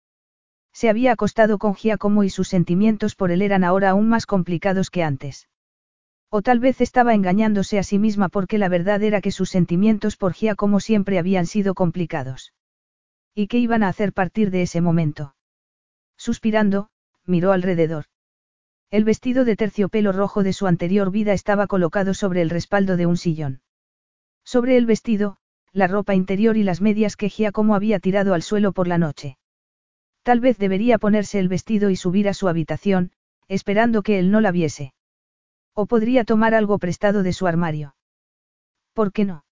Se 0.73 0.89
había 0.89 1.13
acostado 1.13 1.59
con 1.59 1.75
Giacomo 1.75 2.25
y 2.25 2.31
sus 2.31 2.49
sentimientos 2.49 3.15
por 3.15 3.31
él 3.31 3.43
eran 3.43 3.65
ahora 3.65 3.91
aún 3.91 4.09
más 4.09 4.27
complicados 4.27 4.91
que 4.91 5.03
antes. 5.03 5.49
O 6.31 6.43
tal 6.43 6.61
vez 6.61 6.81
estaba 6.81 7.15
engañándose 7.15 7.79
a 7.79 7.83
sí 7.83 7.99
misma 7.99 8.29
porque 8.29 8.59
la 8.59 8.69
verdad 8.69 9.03
era 9.03 9.21
que 9.21 9.31
sus 9.31 9.51
sentimientos 9.51 10.17
por 10.17 10.35
Giacomo 10.35 10.81
siempre 10.81 11.19
habían 11.19 11.47
sido 11.47 11.75
complicados. 11.75 12.53
¿Y 13.35 13.49
qué 13.49 13.59
iban 13.59 13.83
a 13.83 13.89
hacer 13.89 14.13
partir 14.13 14.51
de 14.51 14.63
ese 14.63 14.81
momento? 14.81 15.35
Suspirando, 16.17 16.89
miró 17.25 17.53
alrededor. 17.53 18.07
El 18.93 19.05
vestido 19.05 19.47
de 19.47 19.57
terciopelo 19.57 20.13
rojo 20.13 20.43
de 20.43 20.53
su 20.53 20.67
anterior 20.67 21.11
vida 21.11 21.33
estaba 21.33 21.67
colocado 21.67 22.13
sobre 22.13 22.43
el 22.43 22.51
respaldo 22.51 22.99
de 22.99 23.07
un 23.07 23.17
sillón. 23.17 23.63
Sobre 24.45 24.77
el 24.77 24.85
vestido, 24.85 25.39
la 25.73 25.87
ropa 25.87 26.15
interior 26.15 26.59
y 26.59 26.63
las 26.63 26.83
medias 26.83 27.17
que 27.17 27.31
Giacomo 27.31 27.75
había 27.75 28.01
tirado 28.01 28.35
al 28.35 28.43
suelo 28.43 28.73
por 28.73 28.89
la 28.89 28.99
noche. 28.99 29.39
Tal 30.23 30.41
vez 30.41 30.59
debería 30.59 30.99
ponerse 30.99 31.39
el 31.39 31.49
vestido 31.49 31.89
y 31.89 31.97
subir 31.97 32.29
a 32.29 32.35
su 32.35 32.49
habitación, 32.49 33.13
esperando 33.49 34.03
que 34.03 34.19
él 34.19 34.31
no 34.31 34.43
la 34.43 34.53
viese. 34.53 34.93
O 35.73 35.87
podría 35.87 36.25
tomar 36.25 36.55
algo 36.55 36.79
prestado 36.79 37.23
de 37.23 37.33
su 37.33 37.47
armario. 37.47 37.97
¿Por 38.93 39.11
qué 39.11 39.25
no? 39.25 39.47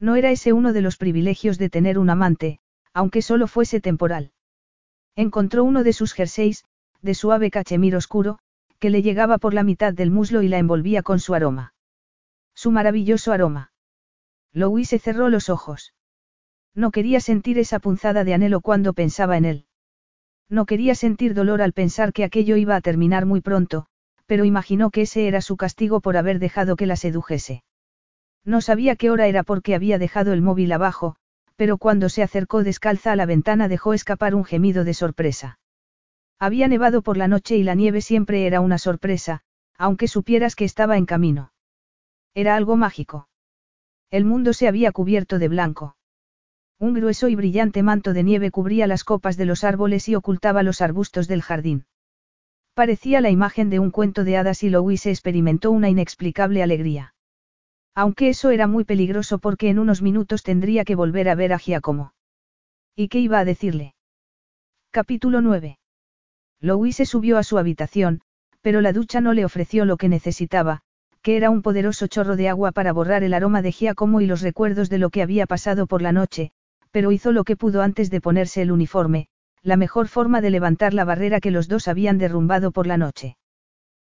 No 0.00 0.16
era 0.16 0.32
ese 0.32 0.52
uno 0.52 0.72
de 0.72 0.82
los 0.82 0.96
privilegios 0.96 1.58
de 1.58 1.70
tener 1.70 2.00
un 2.00 2.10
amante, 2.10 2.58
aunque 2.92 3.22
solo 3.22 3.46
fuese 3.46 3.80
temporal. 3.80 4.32
Encontró 5.14 5.62
uno 5.62 5.84
de 5.84 5.92
sus 5.92 6.14
jerseys, 6.14 6.64
de 7.00 7.14
suave 7.14 7.52
cachemir 7.52 7.94
oscuro, 7.94 8.40
que 8.78 8.90
le 8.90 9.02
llegaba 9.02 9.38
por 9.38 9.54
la 9.54 9.62
mitad 9.62 9.92
del 9.92 10.10
muslo 10.10 10.42
y 10.42 10.48
la 10.48 10.58
envolvía 10.58 11.02
con 11.02 11.18
su 11.18 11.34
aroma. 11.34 11.74
Su 12.54 12.70
maravilloso 12.70 13.32
aroma. 13.32 13.72
Louise 14.52 14.98
cerró 14.98 15.28
los 15.28 15.50
ojos. 15.50 15.94
No 16.74 16.90
quería 16.90 17.20
sentir 17.20 17.58
esa 17.58 17.78
punzada 17.78 18.24
de 18.24 18.34
anhelo 18.34 18.60
cuando 18.60 18.92
pensaba 18.92 19.36
en 19.36 19.44
él. 19.44 19.66
No 20.48 20.66
quería 20.66 20.94
sentir 20.94 21.34
dolor 21.34 21.60
al 21.62 21.72
pensar 21.72 22.12
que 22.12 22.24
aquello 22.24 22.56
iba 22.56 22.76
a 22.76 22.80
terminar 22.80 23.26
muy 23.26 23.40
pronto, 23.40 23.86
pero 24.26 24.44
imaginó 24.44 24.90
que 24.90 25.02
ese 25.02 25.26
era 25.26 25.40
su 25.40 25.56
castigo 25.56 26.00
por 26.00 26.16
haber 26.16 26.38
dejado 26.38 26.76
que 26.76 26.86
la 26.86 26.96
sedujese. 26.96 27.64
No 28.44 28.60
sabía 28.60 28.96
qué 28.96 29.10
hora 29.10 29.26
era 29.26 29.42
porque 29.42 29.74
había 29.74 29.98
dejado 29.98 30.32
el 30.32 30.42
móvil 30.42 30.70
abajo, 30.72 31.16
pero 31.56 31.78
cuando 31.78 32.08
se 32.08 32.22
acercó 32.22 32.62
descalza 32.62 33.12
a 33.12 33.16
la 33.16 33.26
ventana 33.26 33.68
dejó 33.68 33.92
escapar 33.92 34.34
un 34.34 34.44
gemido 34.44 34.84
de 34.84 34.94
sorpresa. 34.94 35.58
Había 36.38 36.68
nevado 36.68 37.02
por 37.02 37.16
la 37.16 37.28
noche 37.28 37.56
y 37.56 37.62
la 37.62 37.74
nieve 37.74 38.00
siempre 38.02 38.46
era 38.46 38.60
una 38.60 38.78
sorpresa, 38.78 39.42
aunque 39.78 40.08
supieras 40.08 40.54
que 40.54 40.64
estaba 40.64 40.96
en 40.98 41.06
camino. 41.06 41.52
Era 42.34 42.56
algo 42.56 42.76
mágico. 42.76 43.28
El 44.10 44.24
mundo 44.24 44.52
se 44.52 44.68
había 44.68 44.92
cubierto 44.92 45.38
de 45.38 45.48
blanco. 45.48 45.96
Un 46.78 46.92
grueso 46.92 47.28
y 47.28 47.34
brillante 47.34 47.82
manto 47.82 48.12
de 48.12 48.22
nieve 48.22 48.50
cubría 48.50 48.86
las 48.86 49.02
copas 49.02 49.38
de 49.38 49.46
los 49.46 49.64
árboles 49.64 50.08
y 50.10 50.14
ocultaba 50.14 50.62
los 50.62 50.82
arbustos 50.82 51.26
del 51.26 51.40
jardín. 51.40 51.86
Parecía 52.74 53.22
la 53.22 53.30
imagen 53.30 53.70
de 53.70 53.78
un 53.78 53.90
cuento 53.90 54.22
de 54.22 54.36
hadas 54.36 54.62
y 54.62 54.68
Louise 54.68 55.10
experimentó 55.10 55.70
una 55.70 55.88
inexplicable 55.88 56.62
alegría. 56.62 57.14
Aunque 57.94 58.28
eso 58.28 58.50
era 58.50 58.66
muy 58.66 58.84
peligroso 58.84 59.38
porque 59.38 59.70
en 59.70 59.78
unos 59.78 60.02
minutos 60.02 60.42
tendría 60.42 60.84
que 60.84 60.94
volver 60.94 61.30
a 61.30 61.34
ver 61.34 61.54
a 61.54 61.58
Giacomo. 61.58 62.12
¿Y 62.94 63.08
qué 63.08 63.20
iba 63.20 63.38
a 63.38 63.46
decirle? 63.46 63.94
Capítulo 64.90 65.40
9. 65.40 65.78
Louise 66.66 67.06
subió 67.06 67.38
a 67.38 67.44
su 67.44 67.58
habitación, 67.58 68.22
pero 68.60 68.80
la 68.80 68.92
ducha 68.92 69.20
no 69.20 69.34
le 69.34 69.44
ofreció 69.44 69.84
lo 69.84 69.96
que 69.96 70.08
necesitaba, 70.08 70.80
que 71.22 71.36
era 71.36 71.48
un 71.48 71.62
poderoso 71.62 72.08
chorro 72.08 72.34
de 72.34 72.48
agua 72.48 72.72
para 72.72 72.92
borrar 72.92 73.22
el 73.22 73.34
aroma 73.34 73.62
de 73.62 73.70
Giacomo 73.70 74.20
y 74.20 74.26
los 74.26 74.42
recuerdos 74.42 74.90
de 74.90 74.98
lo 74.98 75.10
que 75.10 75.22
había 75.22 75.46
pasado 75.46 75.86
por 75.86 76.02
la 76.02 76.10
noche, 76.10 76.50
pero 76.90 77.12
hizo 77.12 77.30
lo 77.30 77.44
que 77.44 77.56
pudo 77.56 77.82
antes 77.82 78.10
de 78.10 78.20
ponerse 78.20 78.62
el 78.62 78.72
uniforme, 78.72 79.28
la 79.62 79.76
mejor 79.76 80.08
forma 80.08 80.40
de 80.40 80.50
levantar 80.50 80.92
la 80.92 81.04
barrera 81.04 81.40
que 81.40 81.52
los 81.52 81.68
dos 81.68 81.86
habían 81.86 82.18
derrumbado 82.18 82.72
por 82.72 82.88
la 82.88 82.96
noche. 82.96 83.36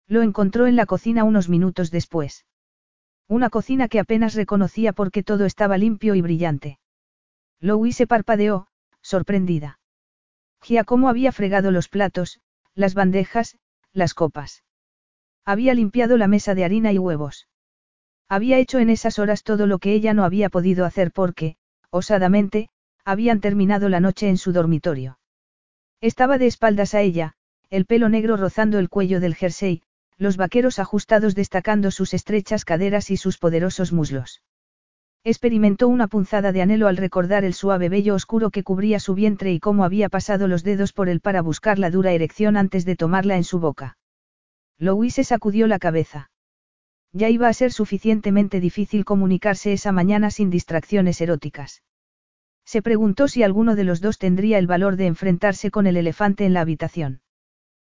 Lo 0.08 0.22
encontró 0.22 0.66
en 0.66 0.78
la 0.78 0.86
cocina 0.86 1.26
unos 1.26 1.50
minutos 1.50 1.92
después. 1.92 2.46
Una 3.28 3.50
cocina 3.50 3.90
que 3.90 4.00
apenas 4.00 4.34
reconocía 4.34 4.94
porque 4.94 5.24
todo 5.24 5.44
estaba 5.44 5.78
limpio 5.78 6.16
y 6.16 6.22
brillante. 6.22 6.80
Louis 7.60 7.98
se 7.98 8.08
parpadeó, 8.08 8.68
sorprendida. 9.02 9.80
Giacomo 10.62 11.10
había 11.10 11.32
fregado 11.32 11.72
los 11.72 11.90
platos, 11.90 12.40
las 12.76 12.94
bandejas, 12.94 13.58
las 13.94 14.14
copas. 14.14 14.64
Había 15.46 15.74
limpiado 15.74 16.18
la 16.18 16.28
mesa 16.28 16.56
de 16.56 16.66
harina 16.66 16.92
y 16.92 16.98
huevos. 16.98 17.48
Había 18.28 18.58
hecho 18.58 18.80
en 18.80 18.90
esas 18.90 19.20
horas 19.20 19.44
todo 19.44 19.68
lo 19.68 19.80
que 19.80 19.94
ella 19.94 20.14
no 20.14 20.24
había 20.24 20.50
podido 20.50 20.86
hacer 20.86 21.12
porque, 21.12 21.58
osadamente, 21.90 22.70
habían 23.04 23.40
terminado 23.40 23.88
la 23.88 24.00
noche 24.00 24.28
en 24.30 24.38
su 24.38 24.52
dormitorio. 24.52 25.20
Estaba 26.02 26.38
de 26.38 26.48
espaldas 26.48 26.94
a 26.94 27.02
ella, 27.02 27.34
el 27.70 27.86
pelo 27.86 28.10
negro 28.10 28.36
rozando 28.36 28.80
el 28.80 28.90
cuello 28.90 29.20
del 29.20 29.36
jersey, 29.36 29.84
los 30.18 30.38
vaqueros 30.38 30.80
ajustados 30.80 31.36
destacando 31.36 31.92
sus 31.92 32.14
estrechas 32.14 32.66
caderas 32.66 33.12
y 33.12 33.18
sus 33.18 33.38
poderosos 33.38 33.92
muslos. 33.92 34.42
Experimentó 35.28 35.88
una 35.88 36.08
punzada 36.08 36.52
de 36.52 36.62
anhelo 36.62 36.88
al 36.88 36.98
recordar 36.98 37.46
el 37.46 37.56
suave 37.56 37.90
vello 37.90 38.14
oscuro 38.14 38.52
que 38.52 38.62
cubría 38.62 39.00
su 39.00 39.16
vientre 39.16 39.52
y 39.52 39.60
cómo 39.60 39.84
había 39.84 40.08
pasado 40.08 40.48
los 40.48 40.64
dedos 40.64 40.94
por 40.94 41.10
él 41.10 41.20
para 41.20 41.42
buscar 41.42 41.80
la 41.80 41.90
dura 41.90 42.12
erección 42.12 42.56
antes 42.56 42.86
de 42.86 42.96
tomarla 42.96 43.36
en 43.36 43.44
su 43.44 43.60
boca. 43.60 43.98
Louis 44.78 45.16
se 45.16 45.24
sacudió 45.24 45.66
la 45.66 45.80
cabeza. 45.80 46.30
Ya 47.12 47.30
iba 47.30 47.48
a 47.48 47.54
ser 47.54 47.72
suficientemente 47.72 48.60
difícil 48.60 49.04
comunicarse 49.04 49.74
esa 49.74 49.92
mañana 49.92 50.30
sin 50.30 50.52
distracciones 50.52 51.20
eróticas. 51.20 51.82
Se 52.64 52.84
preguntó 52.84 53.28
si 53.28 53.42
alguno 53.42 53.76
de 53.76 53.84
los 53.84 54.02
dos 54.02 54.20
tendría 54.20 54.60
el 54.60 54.68
valor 54.68 54.96
de 54.96 55.08
enfrentarse 55.08 55.72
con 55.72 55.88
el 55.88 55.98
elefante 55.98 56.46
en 56.46 56.54
la 56.54 56.62
habitación. 56.62 57.22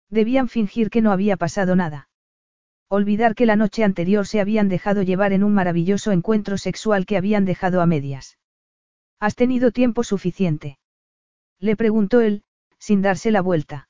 Debían 0.09 0.49
fingir 0.49 0.91
que 0.91 1.00
no 1.00 1.12
había 1.12 1.36
pasado 1.36 1.76
nada. 1.76 2.09
Olvidar 2.93 3.36
que 3.36 3.47
la 3.47 3.55
noche 3.55 3.85
anterior 3.85 4.27
se 4.27 4.41
habían 4.41 4.69
dejado 4.69 5.02
llevar 5.02 5.33
en 5.33 5.44
un 5.44 5.55
maravilloso 5.55 6.10
encuentro 6.10 6.59
sexual 6.59 7.07
que 7.07 7.17
habían 7.17 7.44
dejado 7.44 7.83
a 7.83 7.86
medias. 7.86 8.36
¿Has 9.20 9.36
tenido 9.36 9.70
tiempo 9.70 10.02
suficiente? 10.02 10.77
Le 11.60 11.77
preguntó 11.77 12.20
él, 12.20 12.43
sin 12.81 13.01
darse 13.01 13.31
la 13.31 13.43
vuelta. 13.43 13.89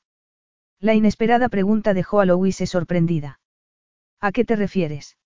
La 0.79 0.93
inesperada 0.93 1.49
pregunta 1.49 1.95
dejó 1.95 2.19
a 2.19 2.25
Louise 2.25 2.67
sorprendida. 2.67 3.39
¿A 4.19 4.31
qué 4.31 4.45
te 4.45 4.55
refieres? 4.55 5.17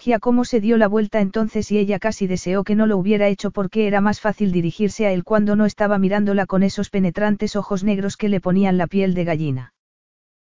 Giacomo 0.00 0.44
se 0.44 0.60
dio 0.60 0.76
la 0.76 0.88
vuelta 0.88 1.20
entonces 1.20 1.70
y 1.70 1.78
ella 1.78 2.00
casi 2.00 2.26
deseó 2.26 2.64
que 2.64 2.74
no 2.74 2.88
lo 2.88 2.96
hubiera 2.96 3.28
hecho 3.28 3.52
porque 3.52 3.86
era 3.86 4.00
más 4.00 4.20
fácil 4.20 4.50
dirigirse 4.50 5.06
a 5.06 5.12
él 5.12 5.22
cuando 5.22 5.54
no 5.54 5.66
estaba 5.66 5.98
mirándola 5.98 6.46
con 6.46 6.64
esos 6.64 6.90
penetrantes 6.90 7.54
ojos 7.54 7.84
negros 7.84 8.16
que 8.16 8.28
le 8.28 8.40
ponían 8.40 8.76
la 8.76 8.88
piel 8.88 9.14
de 9.14 9.22
gallina. 9.24 9.72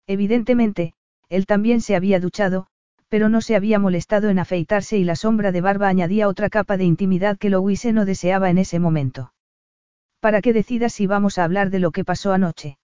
Evidentemente, 0.09 0.95
él 1.31 1.47
también 1.47 1.81
se 1.81 1.97
había 1.97 2.21
duchado, 2.21 2.67
pero 3.09 3.29
no 3.29 3.41
se 3.41 3.57
había 3.57 3.79
molestado 3.79 4.29
en 4.29 4.39
afeitarse 4.39 4.99
y 4.99 5.05
la 5.05 5.17
sombra 5.17 5.53
de 5.53 5.61
barba 5.61 5.89
añadía 5.89 6.29
otra 6.29 6.51
capa 6.51 6.77
de 6.77 6.85
intimidad 6.85 7.39
que 7.39 7.51
Louise 7.51 7.93
no 7.93 8.05
deseaba 8.05 8.51
en 8.51 8.59
ese 8.59 8.79
momento. 8.79 9.33
¿Para 10.21 10.43
qué 10.43 10.53
decidas 10.53 10.93
si 10.93 11.07
vamos 11.07 11.39
a 11.39 11.45
hablar 11.45 11.71
de 11.71 11.79
lo 11.79 11.93
que 11.93 12.05
pasó 12.05 12.33
anoche? 12.33 12.79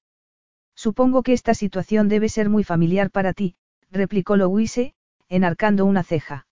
Supongo 0.74 1.22
que 1.22 1.32
esta 1.32 1.54
situación 1.54 2.08
debe 2.08 2.28
ser 2.28 2.48
muy 2.48 2.64
familiar 2.64 3.10
para 3.10 3.32
ti, 3.32 3.56
replicó 3.90 4.36
Louise, 4.36 4.94
enarcando 5.28 5.84
una 5.84 6.02
ceja. 6.02 6.46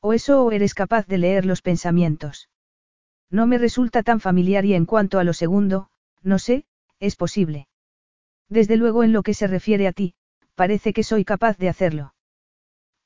O 0.00 0.12
eso 0.12 0.44
o 0.44 0.52
eres 0.52 0.74
capaz 0.74 1.06
de 1.06 1.18
leer 1.18 1.46
los 1.46 1.62
pensamientos. 1.62 2.48
No 3.30 3.46
me 3.46 3.58
resulta 3.58 4.02
tan 4.02 4.20
familiar 4.20 4.64
y 4.64 4.74
en 4.74 4.86
cuanto 4.86 5.18
a 5.18 5.24
lo 5.24 5.32
segundo, 5.32 5.88
no 6.22 6.38
sé, 6.38 6.64
es 6.98 7.16
posible. 7.16 7.68
Desde 8.48 8.76
luego 8.76 9.04
en 9.04 9.12
lo 9.12 9.22
que 9.22 9.34
se 9.34 9.46
refiere 9.46 9.86
a 9.86 9.92
ti, 9.92 10.14
parece 10.60 10.92
que 10.92 11.04
soy 11.04 11.24
capaz 11.24 11.56
de 11.56 11.70
hacerlo. 11.70 12.12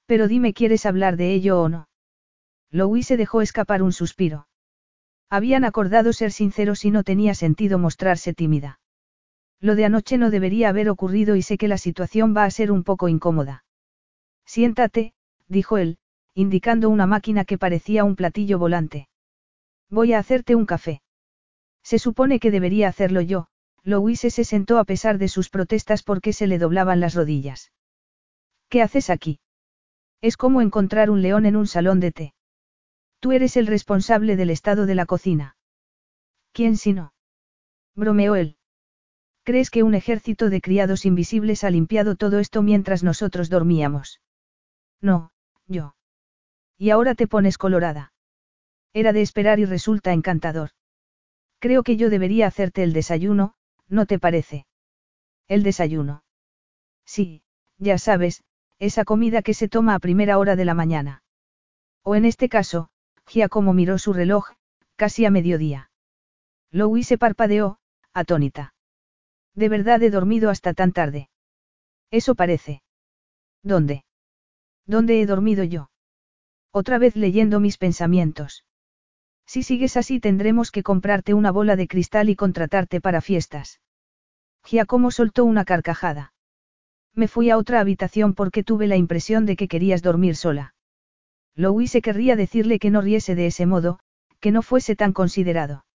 Pero 0.06 0.26
dime, 0.26 0.52
¿quieres 0.54 0.86
hablar 0.86 1.16
de 1.16 1.32
ello 1.32 1.62
o 1.62 1.68
no? 1.68 1.88
Louise 2.72 3.16
dejó 3.16 3.42
escapar 3.42 3.80
un 3.80 3.92
suspiro. 3.92 4.48
Habían 5.30 5.64
acordado 5.64 6.12
ser 6.12 6.32
sinceros 6.32 6.84
y 6.84 6.90
no 6.90 7.04
tenía 7.04 7.32
sentido 7.32 7.78
mostrarse 7.78 8.34
tímida. 8.34 8.80
Lo 9.60 9.76
de 9.76 9.84
anoche 9.84 10.18
no 10.18 10.30
debería 10.30 10.68
haber 10.68 10.88
ocurrido 10.88 11.36
y 11.36 11.42
sé 11.42 11.56
que 11.56 11.68
la 11.68 11.78
situación 11.78 12.34
va 12.36 12.42
a 12.42 12.50
ser 12.50 12.72
un 12.72 12.82
poco 12.82 13.06
incómoda. 13.06 13.64
Siéntate, 14.44 15.14
dijo 15.46 15.78
él, 15.78 15.98
indicando 16.34 16.90
una 16.90 17.06
máquina 17.06 17.44
que 17.44 17.56
parecía 17.56 18.02
un 18.02 18.16
platillo 18.16 18.58
volante. 18.58 19.06
Voy 19.88 20.12
a 20.12 20.18
hacerte 20.18 20.56
un 20.56 20.66
café. 20.66 21.02
Se 21.84 22.00
supone 22.00 22.40
que 22.40 22.50
debería 22.50 22.88
hacerlo 22.88 23.20
yo, 23.20 23.46
Louise 23.84 24.30
se 24.30 24.44
sentó 24.44 24.78
a 24.78 24.84
pesar 24.84 25.18
de 25.18 25.28
sus 25.28 25.50
protestas 25.50 26.02
porque 26.02 26.32
se 26.32 26.46
le 26.46 26.58
doblaban 26.58 27.00
las 27.00 27.14
rodillas. 27.14 27.70
¿Qué 28.70 28.80
haces 28.80 29.10
aquí? 29.10 29.40
Es 30.22 30.38
como 30.38 30.62
encontrar 30.62 31.10
un 31.10 31.20
león 31.20 31.44
en 31.44 31.54
un 31.54 31.66
salón 31.66 32.00
de 32.00 32.10
té. 32.10 32.34
Tú 33.20 33.32
eres 33.32 33.56
el 33.58 33.66
responsable 33.66 34.36
del 34.36 34.50
estado 34.50 34.86
de 34.86 34.94
la 34.94 35.04
cocina. 35.04 35.56
¿Quién 36.52 36.76
si 36.78 36.94
no? 36.94 37.12
Bromeó 37.94 38.36
él. 38.36 38.56
¿Crees 39.42 39.70
que 39.70 39.82
un 39.82 39.94
ejército 39.94 40.48
de 40.48 40.62
criados 40.62 41.04
invisibles 41.04 41.64
ha 41.64 41.70
limpiado 41.70 42.16
todo 42.16 42.38
esto 42.38 42.62
mientras 42.62 43.02
nosotros 43.02 43.50
dormíamos? 43.50 44.22
No, 45.02 45.30
yo. 45.66 45.94
Y 46.78 46.88
ahora 46.88 47.14
te 47.14 47.26
pones 47.26 47.58
colorada. 47.58 48.14
Era 48.94 49.12
de 49.12 49.20
esperar 49.20 49.58
y 49.58 49.66
resulta 49.66 50.14
encantador. 50.14 50.70
Creo 51.58 51.82
que 51.82 51.96
yo 51.96 52.08
debería 52.08 52.46
hacerte 52.46 52.82
el 52.82 52.94
desayuno, 52.94 53.54
¿no 53.88 54.06
te 54.06 54.18
parece? 54.18 54.66
El 55.48 55.62
desayuno. 55.62 56.24
Sí, 57.04 57.42
ya 57.78 57.98
sabes, 57.98 58.42
esa 58.78 59.04
comida 59.04 59.42
que 59.42 59.54
se 59.54 59.68
toma 59.68 59.94
a 59.94 59.98
primera 59.98 60.38
hora 60.38 60.56
de 60.56 60.64
la 60.64 60.74
mañana. 60.74 61.22
O 62.02 62.14
en 62.14 62.24
este 62.24 62.48
caso, 62.48 62.88
Giacomo 63.26 63.72
miró 63.72 63.98
su 63.98 64.12
reloj, 64.12 64.50
casi 64.96 65.24
a 65.24 65.30
mediodía. 65.30 65.90
Louis 66.70 67.06
se 67.06 67.18
parpadeó, 67.18 67.78
atónita. 68.12 68.74
De 69.54 69.68
verdad 69.68 70.02
he 70.02 70.10
dormido 70.10 70.50
hasta 70.50 70.74
tan 70.74 70.92
tarde. 70.92 71.28
Eso 72.10 72.34
parece. 72.34 72.82
¿Dónde? 73.62 74.04
¿Dónde 74.86 75.20
he 75.20 75.26
dormido 75.26 75.64
yo? 75.64 75.90
Otra 76.72 76.98
vez 76.98 77.16
leyendo 77.16 77.60
mis 77.60 77.78
pensamientos. 77.78 78.63
Si 79.54 79.62
sigues 79.62 79.96
así 79.96 80.18
tendremos 80.18 80.72
que 80.72 80.82
comprarte 80.82 81.32
una 81.32 81.52
bola 81.52 81.76
de 81.76 81.86
cristal 81.86 82.28
y 82.28 82.34
contratarte 82.34 83.00
para 83.00 83.20
fiestas. 83.20 83.80
Giacomo 84.64 85.12
soltó 85.12 85.44
una 85.44 85.64
carcajada. 85.64 86.32
Me 87.14 87.28
fui 87.28 87.50
a 87.50 87.56
otra 87.56 87.78
habitación 87.78 88.34
porque 88.34 88.64
tuve 88.64 88.88
la 88.88 88.96
impresión 88.96 89.46
de 89.46 89.54
que 89.54 89.68
querías 89.68 90.02
dormir 90.02 90.34
sola. 90.34 90.74
Louise 91.54 92.02
querría 92.02 92.34
decirle 92.34 92.80
que 92.80 92.90
no 92.90 93.00
riese 93.00 93.36
de 93.36 93.46
ese 93.46 93.64
modo, 93.64 94.00
que 94.40 94.50
no 94.50 94.60
fuese 94.60 94.96
tan 94.96 95.12
considerado. 95.12 95.86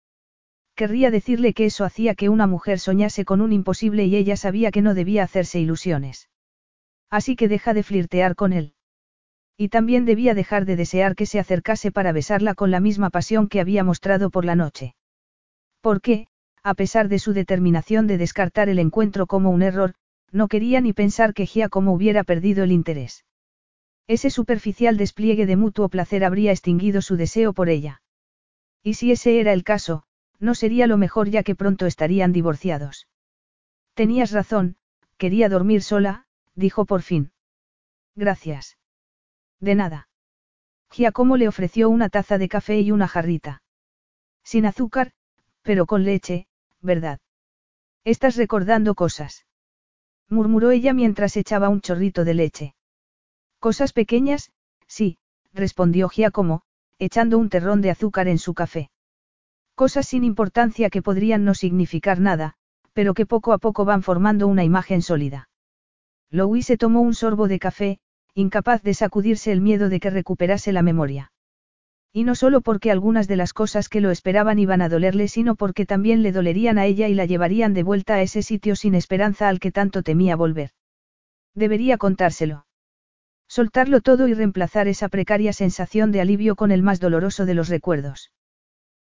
Querría 0.76 1.10
decirle 1.10 1.52
que 1.52 1.64
eso 1.64 1.84
hacía 1.84 2.14
que 2.14 2.28
una 2.28 2.46
mujer 2.46 2.78
soñase 2.78 3.24
con 3.24 3.40
un 3.40 3.52
imposible 3.52 4.04
y 4.04 4.14
ella 4.14 4.36
sabía 4.36 4.70
que 4.70 4.82
no 4.82 4.94
debía 4.94 5.24
hacerse 5.24 5.58
ilusiones. 5.58 6.28
Así 7.10 7.34
que 7.34 7.48
deja 7.48 7.74
de 7.74 7.82
flirtear 7.82 8.36
con 8.36 8.52
él. 8.52 8.76
Y 9.60 9.70
también 9.70 10.04
debía 10.04 10.34
dejar 10.34 10.66
de 10.66 10.76
desear 10.76 11.16
que 11.16 11.26
se 11.26 11.40
acercase 11.40 11.90
para 11.90 12.12
besarla 12.12 12.54
con 12.54 12.70
la 12.70 12.78
misma 12.78 13.10
pasión 13.10 13.48
que 13.48 13.60
había 13.60 13.82
mostrado 13.82 14.30
por 14.30 14.44
la 14.44 14.54
noche. 14.54 14.94
Porque, 15.80 16.28
a 16.62 16.74
pesar 16.74 17.08
de 17.08 17.18
su 17.18 17.32
determinación 17.32 18.06
de 18.06 18.18
descartar 18.18 18.68
el 18.68 18.78
encuentro 18.78 19.26
como 19.26 19.50
un 19.50 19.62
error, 19.62 19.94
no 20.30 20.46
quería 20.46 20.80
ni 20.80 20.92
pensar 20.92 21.34
que 21.34 21.44
Giacomo 21.44 21.92
hubiera 21.92 22.22
perdido 22.22 22.62
el 22.62 22.70
interés. 22.70 23.24
Ese 24.06 24.30
superficial 24.30 24.96
despliegue 24.96 25.44
de 25.44 25.56
mutuo 25.56 25.88
placer 25.88 26.24
habría 26.24 26.52
extinguido 26.52 27.02
su 27.02 27.16
deseo 27.16 27.52
por 27.52 27.68
ella. 27.68 28.00
Y 28.84 28.94
si 28.94 29.10
ese 29.10 29.40
era 29.40 29.52
el 29.52 29.64
caso, 29.64 30.04
no 30.38 30.54
sería 30.54 30.86
lo 30.86 30.98
mejor 30.98 31.30
ya 31.30 31.42
que 31.42 31.56
pronto 31.56 31.84
estarían 31.86 32.32
divorciados. 32.32 33.08
Tenías 33.94 34.30
razón, 34.30 34.76
quería 35.16 35.48
dormir 35.48 35.82
sola, 35.82 36.26
dijo 36.54 36.86
por 36.86 37.02
fin. 37.02 37.32
Gracias. 38.14 38.77
De 39.60 39.74
nada. 39.74 40.08
Giacomo 40.90 41.36
le 41.36 41.48
ofreció 41.48 41.90
una 41.90 42.08
taza 42.08 42.38
de 42.38 42.48
café 42.48 42.80
y 42.80 42.90
una 42.90 43.08
jarrita. 43.08 43.62
Sin 44.42 44.66
azúcar, 44.66 45.12
pero 45.62 45.86
con 45.86 46.04
leche, 46.04 46.46
¿verdad? 46.80 47.20
Estás 48.04 48.36
recordando 48.36 48.94
cosas. 48.94 49.46
Murmuró 50.28 50.70
ella 50.70 50.92
mientras 50.92 51.36
echaba 51.36 51.68
un 51.68 51.80
chorrito 51.80 52.24
de 52.24 52.34
leche. 52.34 52.74
Cosas 53.58 53.92
pequeñas, 53.92 54.52
sí, 54.86 55.18
respondió 55.52 56.08
Giacomo, 56.08 56.62
echando 56.98 57.38
un 57.38 57.48
terrón 57.48 57.80
de 57.80 57.90
azúcar 57.90 58.28
en 58.28 58.38
su 58.38 58.54
café. 58.54 58.90
Cosas 59.74 60.08
sin 60.08 60.24
importancia 60.24 60.90
que 60.90 61.02
podrían 61.02 61.44
no 61.44 61.54
significar 61.54 62.20
nada, 62.20 62.54
pero 62.92 63.14
que 63.14 63.26
poco 63.26 63.52
a 63.52 63.58
poco 63.58 63.84
van 63.84 64.02
formando 64.02 64.46
una 64.46 64.64
imagen 64.64 65.02
sólida. 65.02 65.48
Louis 66.30 66.66
se 66.66 66.76
tomó 66.76 67.00
un 67.00 67.14
sorbo 67.14 67.48
de 67.48 67.58
café, 67.58 68.00
incapaz 68.34 68.82
de 68.82 68.94
sacudirse 68.94 69.52
el 69.52 69.60
miedo 69.60 69.88
de 69.88 70.00
que 70.00 70.10
recuperase 70.10 70.72
la 70.72 70.82
memoria. 70.82 71.32
Y 72.12 72.24
no 72.24 72.34
solo 72.34 72.60
porque 72.62 72.90
algunas 72.90 73.28
de 73.28 73.36
las 73.36 73.52
cosas 73.52 73.88
que 73.88 74.00
lo 74.00 74.10
esperaban 74.10 74.58
iban 74.58 74.80
a 74.80 74.88
dolerle, 74.88 75.28
sino 75.28 75.56
porque 75.56 75.86
también 75.86 76.22
le 76.22 76.32
dolerían 76.32 76.78
a 76.78 76.86
ella 76.86 77.08
y 77.08 77.14
la 77.14 77.26
llevarían 77.26 77.74
de 77.74 77.82
vuelta 77.82 78.14
a 78.14 78.22
ese 78.22 78.42
sitio 78.42 78.76
sin 78.76 78.94
esperanza 78.94 79.48
al 79.48 79.60
que 79.60 79.72
tanto 79.72 80.02
temía 80.02 80.34
volver. 80.36 80.70
Debería 81.54 81.98
contárselo. 81.98 82.66
Soltarlo 83.46 84.00
todo 84.00 84.28
y 84.28 84.34
reemplazar 84.34 84.88
esa 84.88 85.08
precaria 85.08 85.52
sensación 85.52 86.12
de 86.12 86.20
alivio 86.20 86.56
con 86.56 86.70
el 86.70 86.82
más 86.82 87.00
doloroso 87.00 87.46
de 87.46 87.54
los 87.54 87.68
recuerdos. 87.68 88.32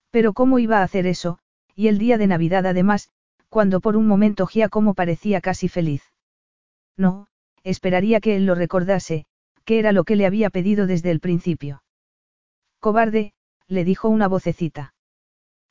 Pero 0.09 0.33
¿cómo 0.33 0.59
iba 0.59 0.79
a 0.79 0.83
hacer 0.83 1.05
eso? 1.05 1.39
Y 1.75 1.87
el 1.87 1.97
día 1.97 2.17
de 2.17 2.27
Navidad 2.27 2.65
además, 2.65 3.09
cuando 3.49 3.81
por 3.81 3.97
un 3.97 4.07
momento 4.07 4.45
Giacomo 4.45 4.93
parecía 4.93 5.41
casi 5.41 5.67
feliz. 5.67 6.03
No, 6.97 7.27
esperaría 7.63 8.19
que 8.19 8.35
él 8.35 8.45
lo 8.45 8.55
recordase, 8.55 9.25
que 9.65 9.79
era 9.79 9.91
lo 9.91 10.03
que 10.03 10.15
le 10.15 10.25
había 10.25 10.49
pedido 10.49 10.87
desde 10.87 11.11
el 11.11 11.19
principio. 11.19 11.83
Cobarde, 12.79 13.33
le 13.67 13.83
dijo 13.83 14.09
una 14.09 14.27
vocecita. 14.27 14.93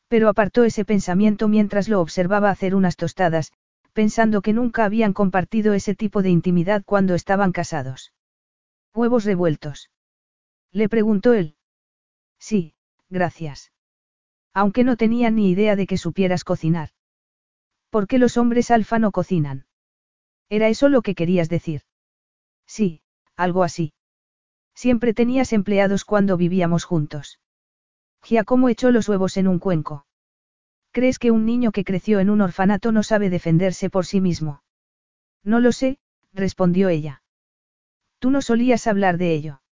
Pero 0.09 0.29
apartó 0.29 0.65
ese 0.65 0.85
pensamiento 0.85 1.49
mientras 1.49 1.89
lo 1.89 2.01
observaba 2.01 2.51
hacer 2.51 2.75
unas 2.75 2.97
tostadas, 2.97 3.53
pensando 3.93 4.43
que 4.43 4.53
nunca 4.53 4.85
habían 4.85 5.13
compartido 5.13 5.75
ese 5.75 5.95
tipo 5.95 6.23
de 6.23 6.31
intimidad 6.31 6.83
cuando 6.85 7.15
estaban 7.15 7.53
casados. 7.53 8.13
¿Huevos 8.95 9.25
revueltos? 9.25 9.91
Le 10.73 10.89
preguntó 10.89 11.33
él. 11.33 11.57
Sí, 12.39 12.75
gracias. 13.09 13.73
Aunque 14.53 14.85
no 14.85 14.97
tenía 14.97 15.31
ni 15.31 15.51
idea 15.51 15.77
de 15.77 15.87
que 15.87 15.97
supieras 15.97 16.45
cocinar. 16.45 16.91
¿Por 17.91 18.07
qué 18.07 18.19
los 18.19 18.37
hombres 18.37 18.71
alfa 18.71 18.99
no 18.99 19.11
cocinan? 19.11 19.67
¿Era 20.51 20.69
eso 20.69 20.89
lo 20.89 21.01
que 21.01 21.15
querías 21.15 21.49
decir? 21.49 21.83
Sí, 22.67 23.01
algo 23.37 23.63
así. 23.63 23.95
Siempre 24.75 25.15
tenías 25.15 25.53
empleados 25.53 26.05
cuando 26.05 26.37
vivíamos 26.37 26.85
juntos. 26.85 27.39
Giacomo 28.23 28.69
echó 28.69 28.91
los 28.91 29.09
huevos 29.09 29.37
en 29.37 29.49
un 29.49 29.59
cuenco. 29.59 30.07
¿Crees 30.91 31.19
que 31.19 31.31
un 31.31 31.47
niño 31.47 31.71
que 31.71 31.85
creció 31.85 32.19
en 32.19 32.31
un 32.31 32.41
orfanato 32.41 32.91
no 32.91 33.03
sabe 33.03 33.31
defenderse 33.31 33.91
por 33.91 34.07
sí 34.07 34.21
mismo? 34.21 34.63
No 35.45 35.61
lo 35.61 35.73
sé, 35.73 35.99
respondió 36.33 36.89
ella. 36.89 37.23
Tú 38.19 38.31
no 38.31 38.43
solías 38.43 38.87
hablar 38.87 39.17
de 39.17 39.33
ello. 39.33 39.63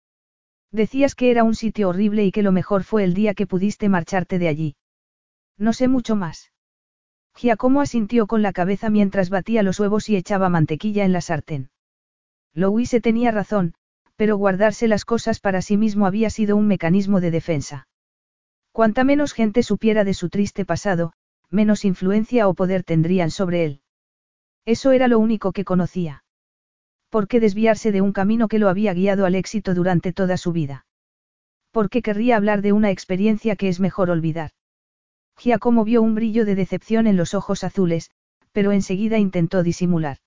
Decías 0.70 1.14
que 1.14 1.30
era 1.30 1.44
un 1.44 1.54
sitio 1.54 1.88
horrible 1.88 2.24
y 2.24 2.30
que 2.30 2.42
lo 2.42 2.52
mejor 2.52 2.84
fue 2.84 3.02
el 3.02 3.14
día 3.14 3.34
que 3.34 3.46
pudiste 3.46 3.88
marcharte 3.88 4.38
de 4.38 4.48
allí. 4.48 4.76
No 5.56 5.72
sé 5.72 5.88
mucho 5.88 6.14
más. 6.14 6.52
Giacomo 7.40 7.80
asintió 7.80 8.26
con 8.26 8.42
la 8.42 8.52
cabeza 8.52 8.90
mientras 8.90 9.30
batía 9.30 9.62
los 9.62 9.78
huevos 9.78 10.08
y 10.08 10.16
echaba 10.16 10.48
mantequilla 10.48 11.04
en 11.04 11.12
la 11.12 11.20
sartén. 11.20 11.70
Louise 12.52 13.00
tenía 13.00 13.30
razón, 13.30 13.74
pero 14.16 14.36
guardarse 14.36 14.88
las 14.88 15.04
cosas 15.04 15.38
para 15.38 15.62
sí 15.62 15.76
mismo 15.76 16.06
había 16.06 16.30
sido 16.30 16.56
un 16.56 16.66
mecanismo 16.66 17.20
de 17.20 17.30
defensa. 17.30 17.86
Cuanta 18.72 19.04
menos 19.04 19.32
gente 19.32 19.62
supiera 19.62 20.02
de 20.02 20.14
su 20.14 20.30
triste 20.30 20.64
pasado, 20.64 21.12
menos 21.48 21.84
influencia 21.84 22.48
o 22.48 22.54
poder 22.54 22.82
tendrían 22.82 23.30
sobre 23.30 23.64
él. 23.64 23.82
Eso 24.64 24.90
era 24.90 25.06
lo 25.06 25.20
único 25.20 25.52
que 25.52 25.64
conocía. 25.64 26.24
¿Por 27.08 27.28
qué 27.28 27.38
desviarse 27.38 27.92
de 27.92 28.00
un 28.00 28.12
camino 28.12 28.48
que 28.48 28.58
lo 28.58 28.68
había 28.68 28.92
guiado 28.94 29.26
al 29.26 29.36
éxito 29.36 29.74
durante 29.74 30.12
toda 30.12 30.36
su 30.36 30.50
vida? 30.50 30.86
¿Por 31.70 31.88
qué 31.88 32.02
querría 32.02 32.36
hablar 32.36 32.62
de 32.62 32.72
una 32.72 32.90
experiencia 32.90 33.54
que 33.54 33.68
es 33.68 33.78
mejor 33.78 34.10
olvidar? 34.10 34.50
Giacomo 35.38 35.84
vio 35.84 36.02
un 36.02 36.14
brillo 36.14 36.44
de 36.44 36.56
decepción 36.56 37.06
en 37.06 37.16
los 37.16 37.32
ojos 37.32 37.62
azules, 37.62 38.10
pero 38.52 38.72
enseguida 38.72 39.18
intentó 39.18 39.62
disimular. 39.62 40.18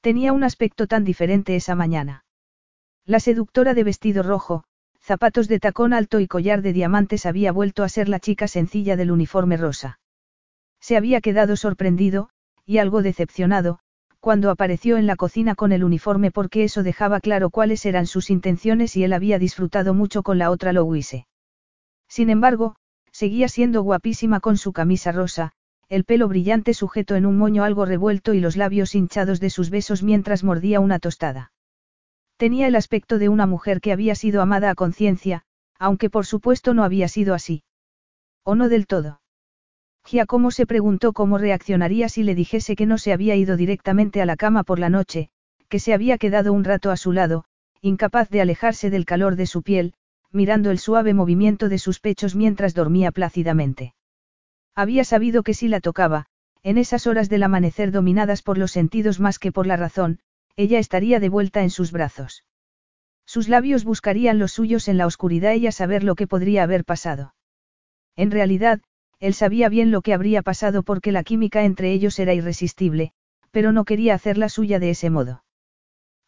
Tenía 0.00 0.32
un 0.32 0.42
aspecto 0.42 0.86
tan 0.86 1.04
diferente 1.04 1.54
esa 1.54 1.74
mañana. 1.74 2.24
La 3.04 3.20
seductora 3.20 3.74
de 3.74 3.84
vestido 3.84 4.22
rojo, 4.22 4.64
zapatos 5.00 5.48
de 5.48 5.60
tacón 5.60 5.92
alto 5.92 6.18
y 6.18 6.26
collar 6.26 6.62
de 6.62 6.72
diamantes 6.72 7.26
había 7.26 7.52
vuelto 7.52 7.84
a 7.84 7.88
ser 7.88 8.08
la 8.08 8.20
chica 8.20 8.48
sencilla 8.48 8.96
del 8.96 9.10
uniforme 9.10 9.56
rosa. 9.56 10.00
Se 10.80 10.96
había 10.96 11.20
quedado 11.20 11.56
sorprendido, 11.56 12.30
y 12.64 12.78
algo 12.78 13.02
decepcionado, 13.02 13.80
cuando 14.18 14.50
apareció 14.50 14.96
en 14.96 15.06
la 15.06 15.16
cocina 15.16 15.54
con 15.54 15.72
el 15.72 15.84
uniforme 15.84 16.30
porque 16.30 16.64
eso 16.64 16.82
dejaba 16.82 17.20
claro 17.20 17.50
cuáles 17.50 17.84
eran 17.84 18.06
sus 18.06 18.30
intenciones 18.30 18.96
y 18.96 19.04
él 19.04 19.12
había 19.12 19.38
disfrutado 19.38 19.94
mucho 19.94 20.22
con 20.22 20.38
la 20.38 20.50
otra 20.50 20.72
Louise. 20.72 21.26
Sin 22.08 22.30
embargo, 22.30 22.76
seguía 23.12 23.48
siendo 23.48 23.82
guapísima 23.82 24.40
con 24.40 24.56
su 24.56 24.72
camisa 24.72 25.12
rosa, 25.12 25.52
el 25.88 26.04
pelo 26.04 26.26
brillante 26.26 26.74
sujeto 26.74 27.14
en 27.14 27.26
un 27.26 27.36
moño 27.36 27.64
algo 27.64 27.84
revuelto 27.84 28.34
y 28.34 28.40
los 28.40 28.56
labios 28.56 28.94
hinchados 28.94 29.40
de 29.40 29.50
sus 29.50 29.70
besos 29.70 30.02
mientras 30.02 30.42
mordía 30.42 30.80
una 30.80 30.98
tostada. 30.98 31.52
Tenía 32.38 32.66
el 32.66 32.76
aspecto 32.76 33.18
de 33.18 33.28
una 33.28 33.46
mujer 33.46 33.80
que 33.80 33.92
había 33.92 34.14
sido 34.14 34.40
amada 34.42 34.70
a 34.70 34.74
conciencia, 34.74 35.42
aunque 35.78 36.10
por 36.10 36.26
supuesto 36.26 36.74
no 36.74 36.82
había 36.82 37.08
sido 37.08 37.34
así. 37.34 37.62
¿O 38.42 38.54
no 38.54 38.68
del 38.68 38.86
todo? 38.86 39.20
Giacomo 40.04 40.50
se 40.50 40.66
preguntó 40.66 41.12
cómo 41.12 41.38
reaccionaría 41.38 42.08
si 42.08 42.22
le 42.22 42.34
dijese 42.34 42.74
que 42.74 42.86
no 42.86 42.98
se 42.98 43.12
había 43.12 43.36
ido 43.36 43.56
directamente 43.56 44.20
a 44.20 44.26
la 44.26 44.36
cama 44.36 44.64
por 44.64 44.78
la 44.78 44.88
noche, 44.88 45.28
que 45.68 45.78
se 45.78 45.94
había 45.94 46.18
quedado 46.18 46.52
un 46.52 46.64
rato 46.64 46.90
a 46.90 46.96
su 46.96 47.12
lado, 47.12 47.44
incapaz 47.80 48.28
de 48.30 48.40
alejarse 48.40 48.90
del 48.90 49.04
calor 49.04 49.36
de 49.36 49.46
su 49.46 49.62
piel, 49.62 49.94
mirando 50.32 50.70
el 50.70 50.78
suave 50.78 51.14
movimiento 51.14 51.68
de 51.68 51.78
sus 51.78 52.00
pechos 52.00 52.34
mientras 52.34 52.74
dormía 52.74 53.12
plácidamente. 53.12 53.94
Había 54.74 55.04
sabido 55.04 55.42
que 55.42 55.54
si 55.54 55.68
la 55.68 55.80
tocaba, 55.80 56.26
en 56.62 56.78
esas 56.78 57.06
horas 57.06 57.28
del 57.28 57.42
amanecer 57.42 57.90
dominadas 57.90 58.42
por 58.42 58.56
los 58.56 58.72
sentidos 58.72 59.20
más 59.20 59.38
que 59.38 59.52
por 59.52 59.66
la 59.66 59.76
razón, 59.76 60.20
ella 60.56 60.78
estaría 60.78 61.20
de 61.20 61.28
vuelta 61.28 61.62
en 61.62 61.70
sus 61.70 61.92
brazos. 61.92 62.44
Sus 63.26 63.48
labios 63.48 63.84
buscarían 63.84 64.38
los 64.38 64.52
suyos 64.52 64.88
en 64.88 64.98
la 64.98 65.06
oscuridad 65.06 65.54
y 65.54 65.66
a 65.66 65.72
saber 65.72 66.04
lo 66.04 66.14
que 66.14 66.26
podría 66.26 66.62
haber 66.62 66.84
pasado. 66.84 67.34
En 68.16 68.30
realidad, 68.30 68.80
él 69.20 69.34
sabía 69.34 69.68
bien 69.68 69.90
lo 69.90 70.02
que 70.02 70.14
habría 70.14 70.42
pasado 70.42 70.82
porque 70.82 71.12
la 71.12 71.22
química 71.22 71.64
entre 71.64 71.92
ellos 71.92 72.18
era 72.18 72.34
irresistible, 72.34 73.12
pero 73.50 73.72
no 73.72 73.84
quería 73.84 74.14
hacerla 74.14 74.48
suya 74.48 74.78
de 74.78 74.90
ese 74.90 75.10
modo. 75.10 75.44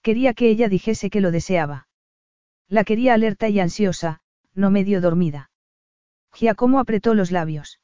Quería 0.03 0.35
que 0.35 0.49
ella 0.49 0.69
dijese 0.69 1.11
que 1.11 1.21
lo 1.21 1.31
deseaba. 1.31 1.89
La 2.69 2.85
quería 2.85 3.15
alerta 3.15 3.49
y 3.49 3.61
ansiosa, 3.61 4.21
no 4.55 4.71
medio 4.71 5.01
dormida. 5.01 5.51
Giacomo 6.33 6.81
apretó 6.81 7.15
los 7.15 7.31
labios. 7.31 7.81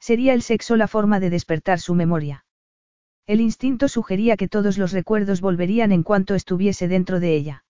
Sería 0.00 0.34
el 0.34 0.42
sexo 0.42 0.76
la 0.76 0.88
forma 0.88 1.20
de 1.20 1.30
despertar 1.30 1.78
su 1.78 1.94
memoria. 1.94 2.44
El 3.26 3.40
instinto 3.40 3.88
sugería 3.88 4.36
que 4.36 4.48
todos 4.48 4.78
los 4.78 4.92
recuerdos 4.92 5.40
volverían 5.40 5.92
en 5.92 6.02
cuanto 6.02 6.34
estuviese 6.34 6.88
dentro 6.88 7.20
de 7.20 7.34
ella. 7.34 7.64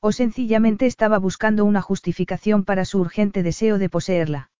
O 0.00 0.12
sencillamente 0.12 0.86
estaba 0.86 1.18
buscando 1.18 1.64
una 1.64 1.82
justificación 1.82 2.64
para 2.64 2.84
su 2.84 3.00
urgente 3.00 3.42
deseo 3.42 3.78
de 3.78 3.88
poseerla. 3.88 4.50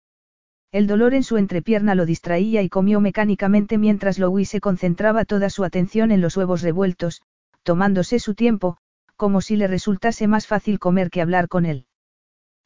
El 0.73 0.87
dolor 0.87 1.15
en 1.15 1.23
su 1.23 1.37
entrepierna 1.37 1.95
lo 1.95 2.05
distraía 2.05 2.63
y 2.63 2.69
comió 2.69 3.01
mecánicamente 3.01 3.79
mientras 3.79 4.19
Louis 4.19 4.55
concentraba 4.61 5.25
toda 5.25 5.49
su 5.49 5.65
atención 5.65 6.11
en 6.11 6.21
los 6.21 6.37
huevos 6.37 6.63
revueltos, 6.63 7.23
tomándose 7.63 8.19
su 8.19 8.35
tiempo, 8.35 8.79
como 9.19 9.41
si 9.41 9.57
le 9.57 9.67
resultase 9.67 10.29
más 10.29 10.47
fácil 10.47 10.79
comer 10.79 11.11
que 11.11 11.21
hablar 11.21 11.49
con 11.49 11.67
él. 11.67 11.87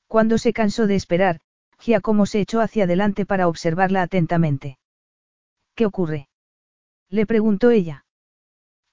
Cuando 0.07 0.37
se 0.37 0.53
cansó 0.53 0.87
de 0.87 0.95
esperar, 0.95 1.41
Giacomo 1.81 2.27
se 2.27 2.41
echó 2.41 2.61
hacia 2.61 2.85
adelante 2.85 3.25
para 3.25 3.49
observarla 3.49 4.03
atentamente. 4.03 4.79
¿Qué 5.75 5.87
ocurre? 5.87 6.29
Le 7.09 7.27
preguntó 7.27 7.71
ella. 7.71 8.05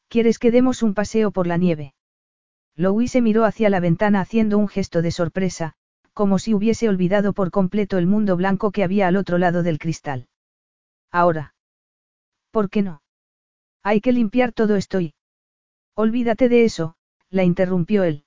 ¿Quieres 0.08 0.40
que 0.40 0.52
demos 0.52 0.82
un 0.82 0.94
paseo 0.94 1.32
por 1.32 1.48
la 1.48 1.58
nieve? 1.58 1.94
Louis 2.78 3.14
miró 3.22 3.44
hacia 3.44 3.70
la 3.70 3.82
ventana 3.82 4.22
haciendo 4.22 4.58
un 4.58 4.70
gesto 4.70 5.02
de 5.02 5.12
sorpresa, 5.12 5.74
como 6.14 6.40
si 6.40 6.54
hubiese 6.54 6.88
olvidado 6.88 7.34
por 7.34 7.52
completo 7.52 7.98
el 7.98 8.08
mundo 8.08 8.38
blanco 8.38 8.72
que 8.72 8.86
había 8.86 9.10
al 9.10 9.18
otro 9.18 9.38
lado 9.38 9.64
del 9.64 9.80
cristal. 9.80 10.30
Ahora. 11.12 11.56
¿Por 12.52 12.70
qué 12.70 12.84
no? 12.84 13.02
Hay 13.84 14.00
que 14.00 14.14
limpiar 14.14 14.54
todo 14.54 14.78
esto 14.78 15.02
y... 15.02 15.14
Olvídate 15.96 16.48
de 16.48 16.64
eso, 16.64 16.96
la 17.30 17.44
interrumpió 17.44 18.04
él. 18.04 18.26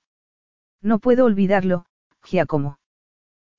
No 0.81 0.99
puedo 0.99 1.25
olvidarlo, 1.25 1.85
Giacomo. 2.23 2.79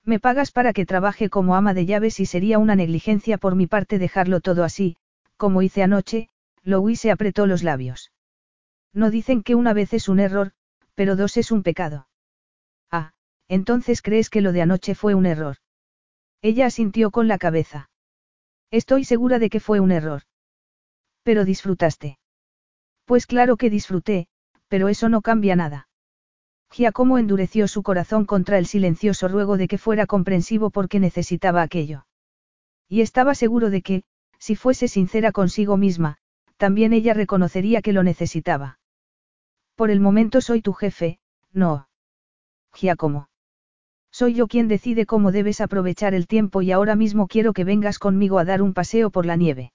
Me 0.03 0.19
pagas 0.19 0.51
para 0.51 0.73
que 0.73 0.85
trabaje 0.85 1.29
como 1.29 1.55
ama 1.55 1.73
de 1.73 1.85
llaves 1.85 2.19
y 2.19 2.25
sería 2.25 2.59
una 2.59 2.75
negligencia 2.75 3.37
por 3.37 3.55
mi 3.55 3.67
parte 3.67 3.97
dejarlo 3.97 4.39
todo 4.39 4.63
así, 4.63 4.97
como 5.37 5.61
hice 5.61 5.83
anoche, 5.83 6.29
Louis 6.63 6.99
se 6.99 7.11
apretó 7.11 7.47
los 7.47 7.63
labios. 7.63 8.11
No 8.93 9.09
dicen 9.09 9.43
que 9.43 9.55
una 9.55 9.73
vez 9.73 9.93
es 9.93 10.07
un 10.07 10.19
error, 10.19 10.51
pero 10.93 11.15
dos 11.15 11.37
es 11.37 11.51
un 11.51 11.63
pecado. 11.63 12.07
Entonces 13.47 14.01
crees 14.01 14.29
que 14.29 14.41
lo 14.41 14.51
de 14.51 14.61
anoche 14.61 14.95
fue 14.95 15.13
un 15.13 15.25
error. 15.25 15.57
Ella 16.41 16.65
asintió 16.65 17.11
con 17.11 17.27
la 17.27 17.37
cabeza. 17.37 17.89
Estoy 18.71 19.05
segura 19.05 19.39
de 19.39 19.49
que 19.49 19.59
fue 19.59 19.79
un 19.79 19.91
error. 19.91 20.23
Pero 21.23 21.45
disfrutaste. 21.45 22.17
Pues 23.05 23.27
claro 23.27 23.57
que 23.57 23.69
disfruté, 23.69 24.27
pero 24.67 24.87
eso 24.89 25.09
no 25.09 25.21
cambia 25.21 25.55
nada. 25.55 25.87
Giacomo 26.71 27.17
endureció 27.17 27.67
su 27.67 27.83
corazón 27.83 28.25
contra 28.25 28.57
el 28.57 28.65
silencioso 28.65 29.27
ruego 29.27 29.57
de 29.57 29.67
que 29.67 29.77
fuera 29.77 30.05
comprensivo 30.05 30.69
porque 30.69 30.99
necesitaba 30.99 31.61
aquello. 31.61 32.05
Y 32.89 33.01
estaba 33.01 33.35
seguro 33.35 33.69
de 33.69 33.81
que, 33.81 34.03
si 34.39 34.55
fuese 34.55 34.87
sincera 34.87 35.31
consigo 35.31 35.77
misma, 35.77 36.17
también 36.57 36.93
ella 36.93 37.13
reconocería 37.13 37.81
que 37.81 37.93
lo 37.93 38.03
necesitaba. 38.03 38.79
Por 39.75 39.89
el 39.89 39.99
momento 39.99 40.41
soy 40.41 40.61
tu 40.61 40.73
jefe, 40.73 41.19
No. 41.53 41.87
Giacomo. 42.73 43.29
Soy 44.11 44.33
yo 44.33 44.47
quien 44.47 44.67
decide 44.67 45.05
cómo 45.05 45.31
debes 45.31 45.61
aprovechar 45.61 46.13
el 46.13 46.27
tiempo 46.27 46.61
y 46.61 46.71
ahora 46.71 46.95
mismo 46.95 47.27
quiero 47.27 47.53
que 47.53 47.65
vengas 47.65 47.99
conmigo 47.99 48.39
a 48.39 48.45
dar 48.45 48.61
un 48.61 48.73
paseo 48.73 49.09
por 49.09 49.25
la 49.25 49.35
nieve. 49.35 49.73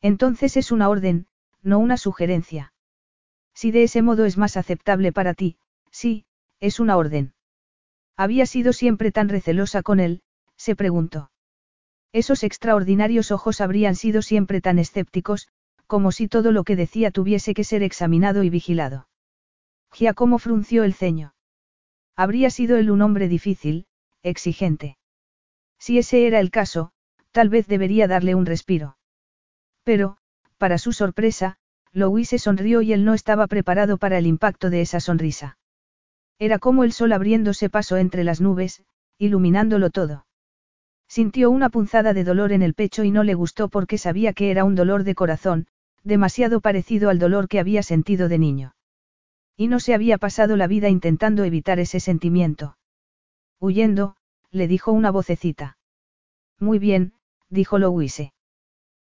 Entonces 0.00 0.56
es 0.56 0.72
una 0.72 0.88
orden, 0.88 1.26
no 1.62 1.78
una 1.78 1.96
sugerencia. 1.96 2.71
Si 3.54 3.70
de 3.70 3.84
ese 3.84 4.02
modo 4.02 4.24
es 4.24 4.38
más 4.38 4.56
aceptable 4.56 5.12
para 5.12 5.34
ti, 5.34 5.56
sí, 5.90 6.24
es 6.60 6.80
una 6.80 6.96
orden. 6.96 7.34
Había 8.16 8.46
sido 8.46 8.72
siempre 8.72 9.12
tan 9.12 9.28
recelosa 9.28 9.82
con 9.82 10.00
él, 10.00 10.22
se 10.56 10.76
preguntó. 10.76 11.30
Esos 12.12 12.42
extraordinarios 12.44 13.30
ojos 13.30 13.60
habrían 13.60 13.96
sido 13.96 14.22
siempre 14.22 14.60
tan 14.60 14.78
escépticos, 14.78 15.48
como 15.86 16.12
si 16.12 16.28
todo 16.28 16.52
lo 16.52 16.64
que 16.64 16.76
decía 16.76 17.10
tuviese 17.10 17.54
que 17.54 17.64
ser 17.64 17.82
examinado 17.82 18.44
y 18.44 18.50
vigilado. 18.50 19.08
Giacomo 19.92 20.38
frunció 20.38 20.84
el 20.84 20.94
ceño. 20.94 21.34
Habría 22.16 22.50
sido 22.50 22.76
él 22.76 22.90
un 22.90 23.02
hombre 23.02 23.28
difícil, 23.28 23.86
exigente. 24.22 24.98
Si 25.78 25.98
ese 25.98 26.26
era 26.26 26.40
el 26.40 26.50
caso, 26.50 26.92
tal 27.30 27.48
vez 27.48 27.66
debería 27.66 28.06
darle 28.06 28.34
un 28.34 28.46
respiro. 28.46 28.96
Pero, 29.82 30.16
para 30.58 30.78
su 30.78 30.92
sorpresa, 30.92 31.58
Louise 31.92 32.38
sonrió 32.38 32.80
y 32.82 32.92
él 32.92 33.04
no 33.04 33.14
estaba 33.14 33.46
preparado 33.46 33.98
para 33.98 34.18
el 34.18 34.26
impacto 34.26 34.70
de 34.70 34.80
esa 34.80 35.00
sonrisa. 35.00 35.58
Era 36.38 36.58
como 36.58 36.84
el 36.84 36.92
sol 36.92 37.12
abriéndose 37.12 37.68
paso 37.68 37.96
entre 37.98 38.24
las 38.24 38.40
nubes, 38.40 38.82
iluminándolo 39.18 39.90
todo. 39.90 40.26
Sintió 41.06 41.50
una 41.50 41.68
punzada 41.68 42.14
de 42.14 42.24
dolor 42.24 42.52
en 42.52 42.62
el 42.62 42.74
pecho 42.74 43.04
y 43.04 43.10
no 43.10 43.22
le 43.22 43.34
gustó 43.34 43.68
porque 43.68 43.98
sabía 43.98 44.32
que 44.32 44.50
era 44.50 44.64
un 44.64 44.74
dolor 44.74 45.04
de 45.04 45.14
corazón, 45.14 45.66
demasiado 46.02 46.60
parecido 46.60 47.10
al 47.10 47.18
dolor 47.18 47.48
que 47.48 47.60
había 47.60 47.82
sentido 47.82 48.28
de 48.28 48.38
niño. 48.38 48.74
Y 49.56 49.68
no 49.68 49.78
se 49.78 49.94
había 49.94 50.16
pasado 50.16 50.56
la 50.56 50.66
vida 50.66 50.88
intentando 50.88 51.44
evitar 51.44 51.78
ese 51.78 52.00
sentimiento. 52.00 52.78
Huyendo, 53.60 54.16
le 54.50 54.66
dijo 54.66 54.90
una 54.90 55.10
vocecita. 55.10 55.76
Muy 56.58 56.78
bien, 56.78 57.12
dijo 57.48 57.78
Louise. 57.78 58.32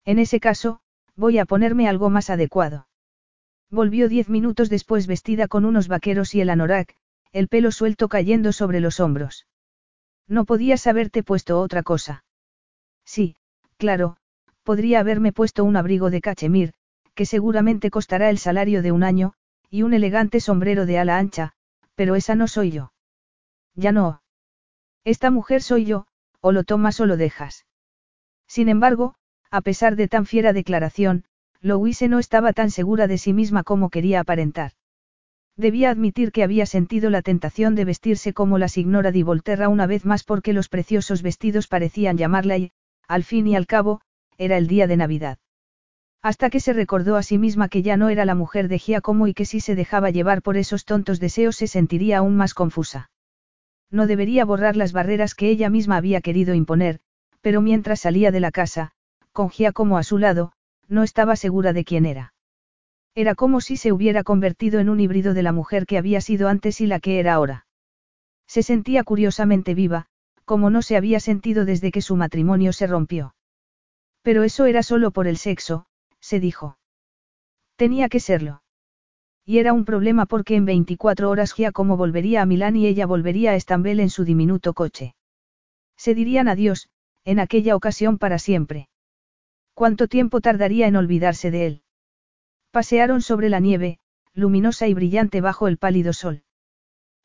En 0.04 0.18
ese 0.18 0.40
caso, 0.40 0.81
voy 1.16 1.38
a 1.38 1.44
ponerme 1.44 1.88
algo 1.88 2.10
más 2.10 2.30
adecuado. 2.30 2.88
Volvió 3.70 4.08
diez 4.08 4.28
minutos 4.28 4.68
después 4.68 5.06
vestida 5.06 5.48
con 5.48 5.64
unos 5.64 5.88
vaqueros 5.88 6.34
y 6.34 6.40
el 6.40 6.50
anorak, 6.50 6.94
el 7.32 7.48
pelo 7.48 7.72
suelto 7.72 8.08
cayendo 8.08 8.52
sobre 8.52 8.80
los 8.80 9.00
hombros. 9.00 9.46
No 10.28 10.44
podías 10.44 10.86
haberte 10.86 11.22
puesto 11.22 11.60
otra 11.60 11.82
cosa. 11.82 12.24
Sí, 13.04 13.36
claro, 13.76 14.16
podría 14.62 15.00
haberme 15.00 15.32
puesto 15.32 15.64
un 15.64 15.76
abrigo 15.76 16.10
de 16.10 16.20
cachemir, 16.20 16.74
que 17.14 17.26
seguramente 17.26 17.90
costará 17.90 18.30
el 18.30 18.38
salario 18.38 18.82
de 18.82 18.92
un 18.92 19.02
año, 19.02 19.34
y 19.70 19.82
un 19.82 19.94
elegante 19.94 20.40
sombrero 20.40 20.86
de 20.86 20.98
ala 20.98 21.18
ancha, 21.18 21.52
pero 21.94 22.14
esa 22.14 22.34
no 22.34 22.48
soy 22.48 22.70
yo. 22.70 22.92
Ya 23.74 23.92
no. 23.92 24.22
Esta 25.04 25.30
mujer 25.30 25.62
soy 25.62 25.84
yo, 25.84 26.06
o 26.40 26.52
lo 26.52 26.64
tomas 26.64 27.00
o 27.00 27.06
lo 27.06 27.16
dejas. 27.16 27.66
Sin 28.46 28.68
embargo, 28.68 29.14
a 29.52 29.60
pesar 29.60 29.96
de 29.96 30.08
tan 30.08 30.24
fiera 30.24 30.54
declaración, 30.54 31.24
Louise 31.60 32.08
no 32.08 32.18
estaba 32.18 32.54
tan 32.54 32.70
segura 32.70 33.06
de 33.06 33.18
sí 33.18 33.34
misma 33.34 33.62
como 33.64 33.90
quería 33.90 34.20
aparentar. 34.20 34.72
Debía 35.58 35.90
admitir 35.90 36.32
que 36.32 36.42
había 36.42 36.64
sentido 36.64 37.10
la 37.10 37.20
tentación 37.20 37.74
de 37.74 37.84
vestirse 37.84 38.32
como 38.32 38.56
la 38.56 38.68
signora 38.68 39.12
di 39.12 39.22
Volterra 39.22 39.68
una 39.68 39.86
vez 39.86 40.06
más 40.06 40.24
porque 40.24 40.54
los 40.54 40.70
preciosos 40.70 41.20
vestidos 41.20 41.68
parecían 41.68 42.16
llamarla 42.16 42.56
y, 42.56 42.72
al 43.06 43.24
fin 43.24 43.46
y 43.46 43.54
al 43.54 43.66
cabo, 43.66 44.00
era 44.38 44.56
el 44.56 44.68
día 44.68 44.86
de 44.86 44.96
Navidad. 44.96 45.38
Hasta 46.22 46.48
que 46.48 46.58
se 46.58 46.72
recordó 46.72 47.16
a 47.16 47.22
sí 47.22 47.36
misma 47.36 47.68
que 47.68 47.82
ya 47.82 47.98
no 47.98 48.08
era 48.08 48.24
la 48.24 48.34
mujer 48.34 48.68
de 48.68 48.78
Giacomo 48.78 49.26
y 49.26 49.34
que 49.34 49.44
si 49.44 49.60
se 49.60 49.74
dejaba 49.74 50.08
llevar 50.08 50.40
por 50.40 50.56
esos 50.56 50.86
tontos 50.86 51.20
deseos 51.20 51.56
se 51.56 51.66
sentiría 51.66 52.18
aún 52.18 52.36
más 52.36 52.54
confusa. 52.54 53.10
No 53.90 54.06
debería 54.06 54.46
borrar 54.46 54.76
las 54.76 54.94
barreras 54.94 55.34
que 55.34 55.50
ella 55.50 55.68
misma 55.68 55.98
había 55.98 56.22
querido 56.22 56.54
imponer, 56.54 57.00
pero 57.42 57.60
mientras 57.60 58.00
salía 58.00 58.30
de 58.30 58.40
la 58.40 58.50
casa, 58.50 58.94
con 59.32 59.50
Giacomo 59.50 59.98
a 59.98 60.02
su 60.02 60.18
lado, 60.18 60.52
no 60.88 61.02
estaba 61.02 61.36
segura 61.36 61.72
de 61.72 61.84
quién 61.84 62.06
era. 62.06 62.34
Era 63.14 63.34
como 63.34 63.60
si 63.60 63.76
se 63.76 63.92
hubiera 63.92 64.22
convertido 64.24 64.80
en 64.80 64.88
un 64.88 65.00
híbrido 65.00 65.34
de 65.34 65.42
la 65.42 65.52
mujer 65.52 65.86
que 65.86 65.98
había 65.98 66.20
sido 66.20 66.48
antes 66.48 66.80
y 66.80 66.86
la 66.86 67.00
que 67.00 67.18
era 67.18 67.34
ahora. 67.34 67.66
Se 68.46 68.62
sentía 68.62 69.04
curiosamente 69.04 69.74
viva, 69.74 70.06
como 70.44 70.70
no 70.70 70.82
se 70.82 70.96
había 70.96 71.20
sentido 71.20 71.64
desde 71.64 71.90
que 71.90 72.02
su 72.02 72.16
matrimonio 72.16 72.72
se 72.72 72.86
rompió. 72.86 73.34
Pero 74.22 74.44
eso 74.44 74.66
era 74.66 74.82
solo 74.82 75.10
por 75.10 75.26
el 75.26 75.36
sexo, 75.36 75.86
se 76.20 76.40
dijo. 76.40 76.78
Tenía 77.76 78.08
que 78.08 78.20
serlo. 78.20 78.62
Y 79.44 79.58
era 79.58 79.72
un 79.72 79.84
problema 79.84 80.26
porque 80.26 80.54
en 80.54 80.64
24 80.64 81.28
horas 81.28 81.52
Giacomo 81.52 81.96
volvería 81.96 82.42
a 82.42 82.46
Milán 82.46 82.76
y 82.76 82.86
ella 82.86 83.06
volvería 83.06 83.50
a 83.50 83.54
Estambul 83.56 83.98
en 84.00 84.10
su 84.10 84.24
diminuto 84.24 84.72
coche. 84.72 85.14
Se 85.96 86.14
dirían 86.14 86.48
adiós, 86.48 86.88
en 87.24 87.40
aquella 87.40 87.74
ocasión 87.74 88.18
para 88.18 88.38
siempre. 88.38 88.88
¿Cuánto 89.74 90.06
tiempo 90.06 90.40
tardaría 90.40 90.86
en 90.86 90.96
olvidarse 90.96 91.50
de 91.50 91.66
él? 91.66 91.82
Pasearon 92.70 93.22
sobre 93.22 93.48
la 93.48 93.60
nieve, 93.60 93.98
luminosa 94.34 94.86
y 94.86 94.94
brillante 94.94 95.40
bajo 95.40 95.68
el 95.68 95.78
pálido 95.78 96.12
sol. 96.12 96.42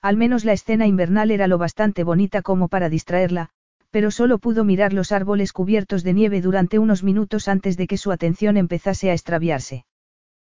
Al 0.01 0.17
menos 0.17 0.45
la 0.45 0.53
escena 0.53 0.88
invernal 0.88 1.32
era 1.32 1.48
lo 1.48 1.58
bastante 1.58 2.03
bonita 2.03 2.42
como 2.42 2.67
para 2.67 2.90
distraerla, 2.90 3.50
pero 3.92 4.11
solo 4.11 4.38
pudo 4.38 4.64
mirar 4.64 4.93
los 4.93 5.11
árboles 5.11 5.53
cubiertos 5.53 6.03
de 6.03 6.14
nieve 6.14 6.42
durante 6.42 6.80
unos 6.80 7.03
minutos 7.03 7.48
antes 7.48 7.77
de 7.77 7.88
que 7.88 7.98
su 7.98 8.11
atención 8.11 8.58
empezase 8.58 9.09
a 9.09 9.14
extraviarse. 9.14 9.85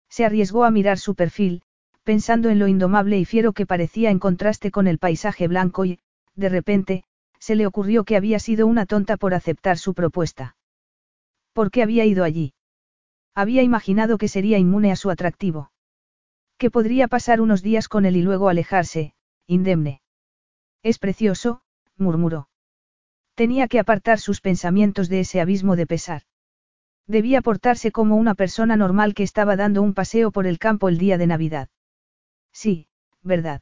Se 0.09 0.25
arriesgó 0.25 0.65
a 0.65 0.71
mirar 0.71 0.97
su 0.97 1.15
perfil, 1.15 1.61
pensando 2.03 2.49
en 2.49 2.59
lo 2.59 2.67
indomable 2.67 3.17
y 3.17 3.25
fiero 3.25 3.53
que 3.53 3.65
parecía 3.65 4.09
en 4.09 4.19
contraste 4.19 4.71
con 4.71 4.87
el 4.87 4.97
paisaje 4.97 5.47
blanco 5.47 5.85
y, 5.85 5.99
de 6.35 6.49
repente, 6.49 7.03
se 7.39 7.55
le 7.55 7.65
ocurrió 7.65 8.03
que 8.03 8.17
había 8.17 8.39
sido 8.39 8.67
una 8.67 8.85
tonta 8.85 9.17
por 9.17 9.33
aceptar 9.33 9.77
su 9.77 9.93
propuesta. 9.93 10.55
¿Por 11.59 11.71
qué 11.71 11.83
había 11.83 12.05
ido 12.05 12.23
allí? 12.23 12.53
Había 13.35 13.63
imaginado 13.63 14.17
que 14.17 14.29
sería 14.29 14.57
inmune 14.59 14.93
a 14.93 14.95
su 14.95 15.09
atractivo. 15.09 15.73
Que 16.57 16.71
podría 16.71 17.09
pasar 17.09 17.41
unos 17.41 17.61
días 17.61 17.89
con 17.89 18.05
él 18.05 18.15
y 18.15 18.21
luego 18.21 18.47
alejarse, 18.47 19.13
indemne. 19.45 20.01
Es 20.83 20.99
precioso, 20.99 21.61
murmuró. 21.97 22.47
Tenía 23.35 23.67
que 23.67 23.77
apartar 23.77 24.19
sus 24.19 24.39
pensamientos 24.39 25.09
de 25.09 25.19
ese 25.19 25.41
abismo 25.41 25.75
de 25.75 25.85
pesar. 25.85 26.21
Debía 27.07 27.41
portarse 27.41 27.91
como 27.91 28.15
una 28.15 28.35
persona 28.35 28.77
normal 28.77 29.13
que 29.13 29.23
estaba 29.23 29.57
dando 29.57 29.81
un 29.81 29.93
paseo 29.93 30.31
por 30.31 30.47
el 30.47 30.59
campo 30.59 30.87
el 30.87 30.97
día 30.97 31.17
de 31.17 31.27
Navidad. 31.27 31.67
Sí, 32.53 32.87
verdad. 33.21 33.61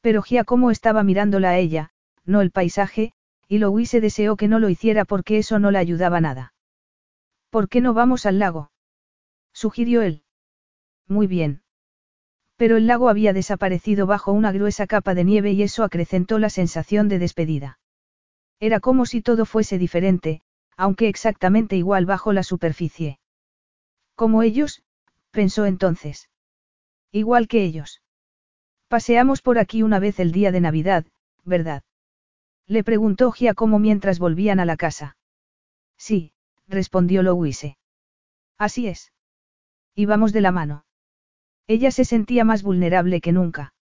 Pero 0.00 0.22
Giacomo 0.22 0.70
estaba 0.70 1.02
mirándola 1.02 1.50
a 1.50 1.58
ella, 1.58 1.90
no 2.24 2.40
el 2.40 2.52
paisaje, 2.52 3.14
y 3.48 3.58
Louise 3.58 4.00
deseó 4.00 4.36
que 4.36 4.46
no 4.46 4.60
lo 4.60 4.68
hiciera 4.68 5.04
porque 5.04 5.38
eso 5.38 5.58
no 5.58 5.72
le 5.72 5.78
ayudaba 5.78 6.20
nada. 6.20 6.52
¿Por 7.50 7.68
qué 7.68 7.80
no 7.80 7.94
vamos 7.94 8.26
al 8.26 8.38
lago? 8.38 8.70
sugirió 9.52 10.02
él. 10.02 10.22
Muy 11.08 11.26
bien. 11.26 11.62
Pero 12.56 12.76
el 12.76 12.86
lago 12.86 13.08
había 13.08 13.32
desaparecido 13.32 14.06
bajo 14.06 14.32
una 14.32 14.52
gruesa 14.52 14.86
capa 14.86 15.14
de 15.14 15.24
nieve 15.24 15.52
y 15.52 15.62
eso 15.62 15.82
acrecentó 15.82 16.38
la 16.38 16.50
sensación 16.50 17.08
de 17.08 17.18
despedida. 17.18 17.78
Era 18.60 18.78
como 18.80 19.06
si 19.06 19.22
todo 19.22 19.46
fuese 19.46 19.78
diferente, 19.78 20.42
aunque 20.76 21.08
exactamente 21.08 21.76
igual 21.76 22.06
bajo 22.06 22.32
la 22.32 22.42
superficie. 22.42 23.18
Como 24.14 24.42
ellos, 24.42 24.82
pensó 25.30 25.66
entonces. 25.66 26.28
Igual 27.10 27.48
que 27.48 27.64
ellos. 27.64 28.02
Paseamos 28.88 29.42
por 29.42 29.58
aquí 29.58 29.82
una 29.82 29.98
vez 29.98 30.20
el 30.20 30.30
día 30.30 30.52
de 30.52 30.60
Navidad, 30.60 31.06
¿verdad? 31.44 31.82
Le 32.66 32.84
preguntó 32.84 33.32
Giacomo 33.32 33.78
mientras 33.78 34.18
volvían 34.18 34.60
a 34.60 34.64
la 34.64 34.76
casa. 34.76 35.16
Sí, 35.96 36.32
respondió 36.70 37.22
Louise. 37.22 37.76
Así 38.58 38.86
es. 38.86 39.12
Íbamos 39.94 40.32
de 40.32 40.40
la 40.40 40.52
mano. 40.52 40.84
Ella 41.66 41.90
se 41.90 42.04
sentía 42.04 42.44
más 42.44 42.62
vulnerable 42.62 43.20
que 43.20 43.32
nunca. 43.32 43.74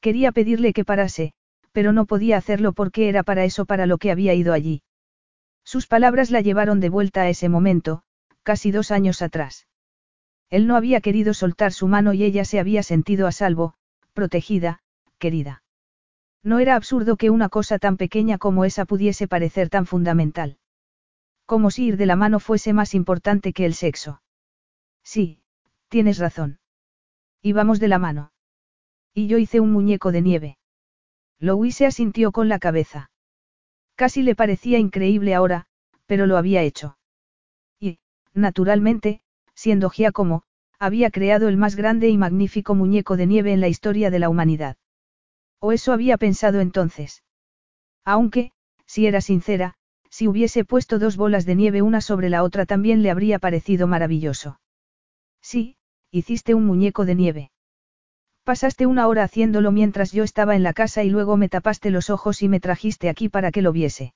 Quería 0.00 0.32
pedirle 0.32 0.72
que 0.72 0.84
parase, 0.84 1.32
pero 1.72 1.92
no 1.92 2.06
podía 2.06 2.36
hacerlo 2.36 2.72
porque 2.72 3.08
era 3.08 3.22
para 3.22 3.44
eso 3.44 3.64
para 3.64 3.86
lo 3.86 3.98
que 3.98 4.10
había 4.10 4.34
ido 4.34 4.52
allí. 4.52 4.82
Sus 5.64 5.86
palabras 5.86 6.30
la 6.30 6.40
llevaron 6.40 6.80
de 6.80 6.88
vuelta 6.88 7.22
a 7.22 7.28
ese 7.28 7.48
momento, 7.48 8.02
casi 8.42 8.70
dos 8.70 8.90
años 8.90 9.22
atrás. 9.22 9.66
Él 10.50 10.66
no 10.66 10.76
había 10.76 11.00
querido 11.00 11.34
soltar 11.34 11.72
su 11.72 11.88
mano 11.88 12.12
y 12.12 12.24
ella 12.24 12.44
se 12.44 12.58
había 12.58 12.82
sentido 12.82 13.26
a 13.26 13.32
salvo, 13.32 13.74
protegida, 14.12 14.80
querida. 15.18 15.62
No 16.42 16.58
era 16.58 16.74
absurdo 16.74 17.16
que 17.16 17.30
una 17.30 17.48
cosa 17.48 17.78
tan 17.78 17.96
pequeña 17.96 18.36
como 18.36 18.64
esa 18.64 18.84
pudiese 18.84 19.28
parecer 19.28 19.70
tan 19.70 19.86
fundamental. 19.86 20.58
Como 21.52 21.70
si 21.70 21.84
ir 21.84 21.98
de 21.98 22.06
la 22.06 22.16
mano 22.16 22.40
fuese 22.40 22.72
más 22.72 22.94
importante 22.94 23.52
que 23.52 23.66
el 23.66 23.74
sexo. 23.74 24.22
Sí, 25.04 25.42
tienes 25.90 26.16
razón. 26.16 26.60
Íbamos 27.42 27.78
de 27.78 27.88
la 27.88 27.98
mano. 27.98 28.32
Y 29.12 29.26
yo 29.26 29.36
hice 29.36 29.60
un 29.60 29.70
muñeco 29.70 30.12
de 30.12 30.22
nieve. 30.22 30.56
Louise 31.38 31.84
asintió 31.84 32.32
con 32.32 32.48
la 32.48 32.58
cabeza. 32.58 33.10
Casi 33.96 34.22
le 34.22 34.34
parecía 34.34 34.78
increíble 34.78 35.34
ahora, 35.34 35.66
pero 36.06 36.24
lo 36.24 36.38
había 36.38 36.62
hecho. 36.62 36.96
Y, 37.78 37.98
naturalmente, 38.32 39.20
siendo 39.54 39.90
Giacomo, 39.90 40.44
había 40.78 41.10
creado 41.10 41.48
el 41.48 41.58
más 41.58 41.76
grande 41.76 42.08
y 42.08 42.16
magnífico 42.16 42.74
muñeco 42.74 43.18
de 43.18 43.26
nieve 43.26 43.52
en 43.52 43.60
la 43.60 43.68
historia 43.68 44.10
de 44.10 44.20
la 44.20 44.30
humanidad. 44.30 44.78
O 45.58 45.72
eso 45.72 45.92
había 45.92 46.16
pensado 46.16 46.60
entonces. 46.60 47.22
Aunque, 48.06 48.52
si 48.86 49.06
era 49.06 49.20
sincera, 49.20 49.76
si 50.12 50.28
hubiese 50.28 50.66
puesto 50.66 50.98
dos 50.98 51.16
bolas 51.16 51.46
de 51.46 51.54
nieve 51.54 51.80
una 51.80 52.02
sobre 52.02 52.28
la 52.28 52.42
otra 52.42 52.66
también 52.66 53.02
le 53.02 53.10
habría 53.10 53.38
parecido 53.38 53.86
maravilloso. 53.86 54.60
Sí, 55.40 55.76
hiciste 56.10 56.54
un 56.54 56.66
muñeco 56.66 57.06
de 57.06 57.14
nieve. 57.14 57.50
Pasaste 58.44 58.84
una 58.84 59.08
hora 59.08 59.22
haciéndolo 59.22 59.72
mientras 59.72 60.12
yo 60.12 60.22
estaba 60.22 60.54
en 60.54 60.62
la 60.62 60.74
casa 60.74 61.02
y 61.02 61.08
luego 61.08 61.38
me 61.38 61.48
tapaste 61.48 61.90
los 61.90 62.10
ojos 62.10 62.42
y 62.42 62.48
me 62.48 62.60
trajiste 62.60 63.08
aquí 63.08 63.30
para 63.30 63.50
que 63.50 63.62
lo 63.62 63.72
viese. 63.72 64.12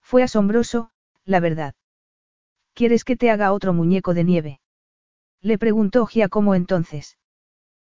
Fue 0.00 0.22
asombroso, 0.22 0.90
la 1.24 1.40
verdad. 1.40 1.74
¿Quieres 2.72 3.02
que 3.02 3.16
te 3.16 3.32
haga 3.32 3.52
otro 3.52 3.72
muñeco 3.72 4.14
de 4.14 4.22
nieve? 4.22 4.60
Le 5.42 5.58
preguntó 5.58 6.06
Giacomo 6.06 6.54
entonces. 6.54 7.18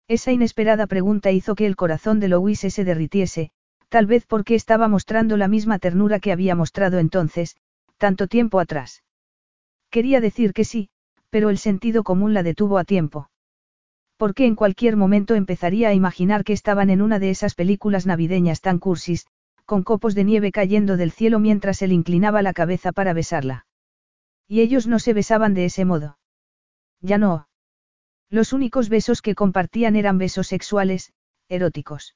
Esa 0.07 0.31
inesperada 0.31 0.87
pregunta 0.87 1.33
hizo 1.33 1.57
que 1.57 1.67
el 1.67 1.75
corazón 1.75 2.21
de 2.21 2.29
Louise 2.29 2.71
se 2.71 2.85
derritiese, 2.85 3.51
tal 3.97 4.05
vez 4.05 4.27
porque 4.27 4.55
estaba 4.55 4.89
mostrando 4.89 5.39
la 5.39 5.49
misma 5.49 5.79
ternura 5.79 6.21
que 6.21 6.31
había 6.31 6.55
mostrado 6.55 6.99
entonces, 6.99 7.57
tanto 7.97 8.27
tiempo 8.27 8.61
atrás. 8.61 9.03
Quería 9.89 10.21
decir 10.21 10.53
que 10.53 10.65
sí, 10.65 10.91
pero 11.31 11.49
el 11.49 11.57
sentido 11.57 12.05
común 12.05 12.35
la 12.35 12.43
detuvo 12.43 12.77
a 12.77 12.85
tiempo 12.85 13.31
porque 14.19 14.47
en 14.47 14.55
cualquier 14.55 14.97
momento 14.97 15.35
empezaría 15.35 15.89
a 15.89 15.95
imaginar 15.95 16.45
que 16.45 16.53
estaban 16.53 16.91
en 16.91 17.01
una 17.01 17.19
de 17.19 17.31
esas 17.31 17.55
películas 17.55 18.07
navideñas 18.07 18.61
tan 18.61 18.79
cursis, 18.79 19.27
con 19.65 19.83
copos 19.83 20.15
de 20.15 20.25
nieve 20.25 20.53
cayendo 20.53 20.99
del 20.99 21.11
cielo 21.11 21.39
mientras 21.39 21.81
él 21.83 21.93
inclinaba 21.93 22.43
la 22.43 22.53
cabeza 22.53 22.93
para 22.93 23.15
besarla. 23.15 23.67
Y 24.47 24.61
ellos 24.61 24.87
no 24.87 24.99
se 24.99 25.15
besaban 25.15 25.55
de 25.55 25.67
ese 25.67 25.85
modo. 25.85 26.19
Ya 27.01 27.19
no. 27.19 27.49
Los 28.31 28.53
únicos 28.53 28.89
besos 28.89 29.23
que 29.23 29.35
compartían 29.35 29.97
eran 29.97 30.19
besos 30.19 30.49
sexuales, 30.49 31.13
eróticos. 31.49 32.15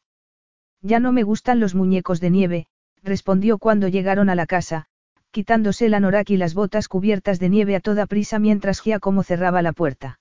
Ya 0.82 1.00
no 1.00 1.12
me 1.12 1.22
gustan 1.22 1.60
los 1.60 1.74
muñecos 1.74 2.20
de 2.20 2.30
nieve, 2.30 2.66
respondió 3.02 3.58
cuando 3.58 3.88
llegaron 3.88 4.30
a 4.30 4.34
la 4.34 4.46
casa, 4.46 4.86
quitándose 5.30 5.86
el 5.86 5.94
anorak 5.94 6.30
y 6.30 6.36
las 6.36 6.54
botas 6.54 6.88
cubiertas 6.88 7.38
de 7.38 7.48
nieve 7.48 7.76
a 7.76 7.80
toda 7.80 8.06
prisa 8.06 8.38
mientras 8.38 8.80
Giacomo 8.80 9.22
cerraba 9.22 9.62
la 9.62 9.72
puerta. 9.72 10.20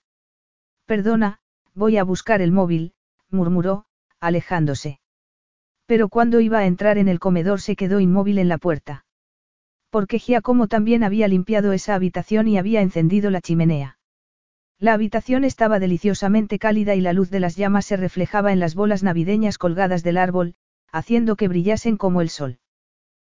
Perdona, 0.86 1.40
Voy 1.76 1.98
a 1.98 2.04
buscar 2.04 2.42
el 2.42 2.52
móvil, 2.52 2.94
murmuró, 3.30 3.86
alejándose. 4.20 5.00
Pero 5.86 6.10
cuando 6.10 6.40
iba 6.40 6.60
a 6.60 6.66
entrar 6.66 6.98
en 6.98 7.08
el 7.08 7.20
comedor 7.20 7.62
se 7.62 7.76
quedó 7.76 8.00
inmóvil 8.00 8.38
en 8.38 8.50
la 8.50 8.58
puerta. 8.58 9.06
Porque 9.90 10.20
Giacomo 10.20 10.68
también 10.68 11.04
había 11.04 11.28
limpiado 11.28 11.72
esa 11.72 11.96
habitación 11.96 12.48
y 12.48 12.58
había 12.58 12.82
encendido 12.82 13.32
la 13.32 13.42
chimenea. 13.42 13.99
La 14.82 14.94
habitación 14.94 15.44
estaba 15.44 15.78
deliciosamente 15.78 16.58
cálida 16.58 16.96
y 16.96 17.02
la 17.02 17.12
luz 17.12 17.30
de 17.30 17.42
las 17.42 17.58
llamas 17.58 17.86
se 17.86 17.98
reflejaba 17.98 18.54
en 18.54 18.62
las 18.62 18.76
bolas 18.76 19.04
navideñas 19.04 19.58
colgadas 19.58 20.04
del 20.04 20.16
árbol, 20.16 20.56
haciendo 20.90 21.36
que 21.36 21.50
brillasen 21.50 21.98
como 21.98 22.22
el 22.22 22.30
sol. 22.30 22.60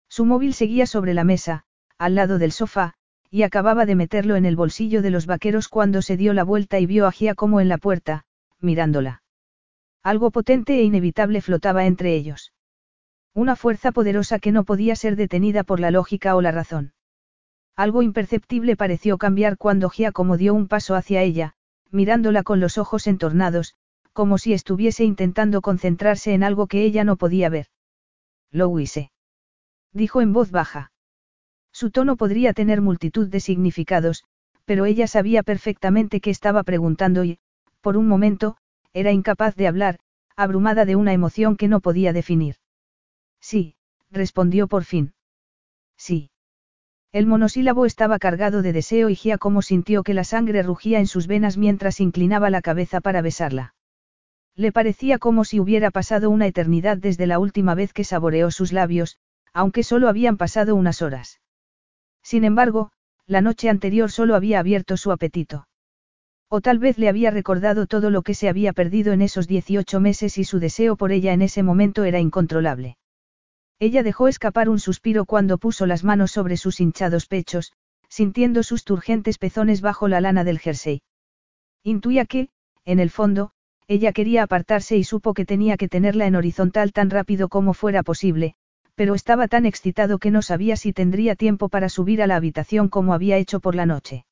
Su 0.09 0.25
móvil 0.25 0.55
seguía 0.55 0.87
sobre 0.87 1.13
la 1.13 1.23
mesa, 1.23 1.65
al 1.99 2.15
lado 2.15 2.39
del 2.39 2.51
sofá, 2.51 2.95
y 3.29 3.43
acababa 3.43 3.85
de 3.85 3.93
meterlo 3.93 4.37
en 4.37 4.45
el 4.45 4.55
bolsillo 4.55 5.03
de 5.03 5.11
los 5.11 5.27
vaqueros 5.27 5.67
cuando 5.67 6.01
se 6.01 6.17
dio 6.17 6.33
la 6.33 6.43
vuelta 6.43 6.79
y 6.79 6.87
vio 6.87 7.05
a 7.05 7.11
Giacomo 7.11 7.61
en 7.61 7.69
la 7.69 7.77
puerta, 7.77 8.25
mirándola. 8.59 9.21
Algo 10.01 10.31
potente 10.31 10.79
e 10.79 10.81
inevitable 10.81 11.41
flotaba 11.41 11.85
entre 11.85 12.15
ellos. 12.15 12.53
Una 13.35 13.55
fuerza 13.55 13.91
poderosa 13.91 14.39
que 14.39 14.51
no 14.51 14.63
podía 14.63 14.95
ser 14.95 15.15
detenida 15.15 15.63
por 15.63 15.79
la 15.79 15.91
lógica 15.91 16.35
o 16.35 16.41
la 16.41 16.51
razón. 16.51 16.94
Algo 17.75 18.01
imperceptible 18.01 18.77
pareció 18.77 19.17
cambiar 19.17 19.57
cuando 19.57 19.89
Giacomo 19.89 20.37
dio 20.37 20.53
un 20.53 20.67
paso 20.67 20.95
hacia 20.95 21.21
ella, 21.21 21.55
mirándola 21.91 22.43
con 22.43 22.59
los 22.59 22.77
ojos 22.77 23.07
entornados, 23.07 23.75
como 24.13 24.37
si 24.37 24.53
estuviese 24.53 25.03
intentando 25.03 25.61
concentrarse 25.61 26.33
en 26.33 26.43
algo 26.43 26.67
que 26.67 26.83
ella 26.83 27.03
no 27.03 27.17
podía 27.17 27.49
ver. 27.49 27.67
Louise. 28.51 29.11
Dijo 29.91 30.21
en 30.21 30.31
voz 30.31 30.51
baja. 30.51 30.93
Su 31.73 31.91
tono 31.91 32.15
podría 32.15 32.53
tener 32.53 32.79
multitud 32.79 33.27
de 33.27 33.41
significados, 33.41 34.23
pero 34.63 34.85
ella 34.85 35.07
sabía 35.07 35.43
perfectamente 35.43 36.21
qué 36.21 36.29
estaba 36.29 36.63
preguntando 36.63 37.25
y, 37.25 37.39
por 37.81 37.97
un 37.97 38.07
momento, 38.07 38.55
era 38.93 39.11
incapaz 39.11 39.55
de 39.57 39.67
hablar, 39.67 39.99
abrumada 40.37 40.85
de 40.85 40.95
una 40.95 41.11
emoción 41.11 41.57
que 41.57 41.67
no 41.67 41.81
podía 41.81 42.13
definir. 42.13 42.55
Sí, 43.41 43.75
respondió 44.09 44.67
por 44.67 44.85
fin. 44.85 45.13
Sí. 45.97 46.29
El 47.15 47.27
monosílabo 47.27 47.85
estaba 47.85 48.19
cargado 48.19 48.61
de 48.61 48.73
deseo 48.73 49.09
y 49.09 49.15
Giacomo 49.15 49.61
sintió 49.61 50.03
que 50.03 50.13
la 50.13 50.25
sangre 50.25 50.61
rugía 50.63 50.99
en 50.99 51.07
sus 51.07 51.27
venas 51.27 51.55
mientras 51.57 52.01
inclinaba 52.01 52.49
la 52.49 52.61
cabeza 52.61 52.99
para 52.99 53.21
besarla. 53.21 53.73
Le 54.53 54.73
parecía 54.73 55.17
como 55.17 55.45
si 55.45 55.61
hubiera 55.61 55.91
pasado 55.91 56.29
una 56.29 56.45
eternidad 56.45 56.97
desde 56.97 57.25
la 57.25 57.39
última 57.39 57.73
vez 57.73 57.93
que 57.93 58.03
saboreó 58.03 58.51
sus 58.51 58.73
labios, 58.73 59.17
aunque 59.53 59.81
solo 59.81 60.09
habían 60.09 60.35
pasado 60.35 60.75
unas 60.75 61.01
horas. 61.01 61.39
Sin 62.21 62.43
embargo, 62.43 62.91
la 63.25 63.39
noche 63.39 63.69
anterior 63.69 64.11
solo 64.11 64.35
había 64.35 64.59
abierto 64.59 64.97
su 64.97 65.13
apetito. 65.13 65.69
O 66.49 66.59
tal 66.59 66.79
vez 66.79 66.97
le 66.97 67.07
había 67.07 67.31
recordado 67.31 67.87
todo 67.87 68.09
lo 68.09 68.23
que 68.23 68.33
se 68.33 68.49
había 68.49 68.73
perdido 68.73 69.13
en 69.13 69.21
esos 69.21 69.47
18 69.47 70.01
meses 70.01 70.37
y 70.37 70.43
su 70.43 70.59
deseo 70.59 70.97
por 70.97 71.13
ella 71.13 71.31
en 71.31 71.43
ese 71.43 71.63
momento 71.63 72.03
era 72.03 72.19
incontrolable. 72.19 72.97
Ella 73.79 74.03
dejó 74.03 74.27
escapar 74.27 74.69
un 74.69 74.79
suspiro 74.79 75.25
cuando 75.25 75.57
puso 75.57 75.85
las 75.85 76.03
manos 76.03 76.31
sobre 76.31 76.57
sus 76.57 76.79
hinchados 76.79 77.25
pechos, 77.25 77.73
sintiendo 78.07 78.63
sus 78.63 78.85
turgentes 78.85 79.37
pezones 79.37 79.81
bajo 79.81 80.07
la 80.07 80.21
lana 80.21 80.43
del 80.43 80.59
jersey. 80.59 81.01
Intuía 81.83 82.25
que, 82.25 82.49
en 82.85 82.99
el 82.99 83.09
fondo, 83.09 83.51
ella 83.87 84.13
quería 84.13 84.43
apartarse 84.43 84.97
y 84.97 85.03
supo 85.03 85.33
que 85.33 85.45
tenía 85.45 85.77
que 85.77 85.89
tenerla 85.89 86.25
en 86.25 86.35
horizontal 86.35 86.93
tan 86.93 87.09
rápido 87.09 87.49
como 87.49 87.73
fuera 87.73 88.01
posible, 88.01 88.55
pero 88.95 89.13
estaba 89.13 89.47
tan 89.47 89.65
excitado 89.65 90.17
que 90.19 90.31
no 90.31 90.41
sabía 90.41 90.77
si 90.77 90.93
tendría 90.93 91.35
tiempo 91.35 91.69
para 91.69 91.89
subir 91.89 92.21
a 92.21 92.27
la 92.27 92.37
habitación 92.37 92.87
como 92.87 93.13
había 93.13 93.37
hecho 93.37 93.59
por 93.59 93.75
la 93.75 93.85
noche. 93.85 94.25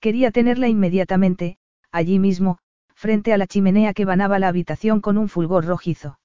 Quería 0.00 0.30
tenerla 0.30 0.68
inmediatamente, 0.68 1.58
allí 1.92 2.18
mismo, 2.18 2.58
frente 2.94 3.32
a 3.32 3.38
la 3.38 3.46
chimenea 3.46 3.92
que 3.92 4.04
banaba 4.04 4.38
la 4.38 4.48
habitación 4.48 5.00
con 5.00 5.18
un 5.18 5.28
fulgor 5.28 5.66
rojizo. 5.66 6.18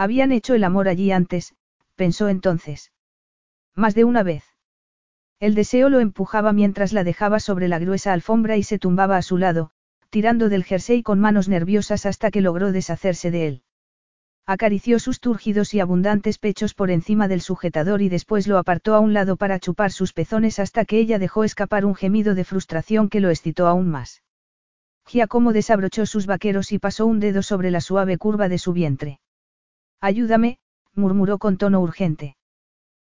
Habían 0.00 0.32
hecho 0.32 0.54
el 0.54 0.64
amor 0.64 0.88
allí 0.88 1.12
antes, 1.12 1.54
pensó 1.94 2.30
entonces. 2.30 2.90
Más 3.74 3.94
de 3.94 4.04
una 4.04 4.22
vez. 4.22 4.44
El 5.40 5.54
deseo 5.54 5.90
lo 5.90 6.00
empujaba 6.00 6.54
mientras 6.54 6.94
la 6.94 7.04
dejaba 7.04 7.38
sobre 7.38 7.68
la 7.68 7.78
gruesa 7.78 8.14
alfombra 8.14 8.56
y 8.56 8.62
se 8.62 8.78
tumbaba 8.78 9.18
a 9.18 9.22
su 9.22 9.36
lado, 9.36 9.72
tirando 10.08 10.48
del 10.48 10.64
jersey 10.64 11.02
con 11.02 11.20
manos 11.20 11.50
nerviosas 11.50 12.06
hasta 12.06 12.30
que 12.30 12.40
logró 12.40 12.72
deshacerse 12.72 13.30
de 13.30 13.46
él. 13.46 13.62
Acarició 14.46 14.98
sus 15.00 15.20
túrgidos 15.20 15.74
y 15.74 15.80
abundantes 15.80 16.38
pechos 16.38 16.72
por 16.72 16.90
encima 16.90 17.28
del 17.28 17.42
sujetador 17.42 18.00
y 18.00 18.08
después 18.08 18.46
lo 18.46 18.56
apartó 18.56 18.94
a 18.94 19.00
un 19.00 19.12
lado 19.12 19.36
para 19.36 19.60
chupar 19.60 19.92
sus 19.92 20.14
pezones 20.14 20.58
hasta 20.60 20.86
que 20.86 20.98
ella 20.98 21.18
dejó 21.18 21.44
escapar 21.44 21.84
un 21.84 21.94
gemido 21.94 22.34
de 22.34 22.44
frustración 22.44 23.10
que 23.10 23.20
lo 23.20 23.28
excitó 23.28 23.66
aún 23.66 23.90
más. 23.90 24.22
Giacomo 25.06 25.52
desabrochó 25.52 26.06
sus 26.06 26.24
vaqueros 26.24 26.72
y 26.72 26.78
pasó 26.78 27.04
un 27.04 27.20
dedo 27.20 27.42
sobre 27.42 27.70
la 27.70 27.82
suave 27.82 28.16
curva 28.16 28.48
de 28.48 28.56
su 28.56 28.72
vientre. 28.72 29.20
Ayúdame, 30.00 30.58
murmuró 30.94 31.38
con 31.38 31.56
tono 31.56 31.80
urgente. 31.80 32.36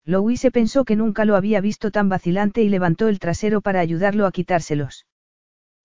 Louise 0.05 0.51
pensó 0.51 0.85
que 0.85 0.95
nunca 0.95 1.25
lo 1.25 1.35
había 1.35 1.59
visto 1.59 1.91
tan 1.91 2.07
vacilante 2.07 2.63
y 2.63 2.69
levantó 2.69 3.09
el 3.09 3.19
trasero 3.19 3.61
para 3.61 3.81
ayudarlo 3.81 4.25
a 4.25 4.31
quitárselos. 4.31 5.05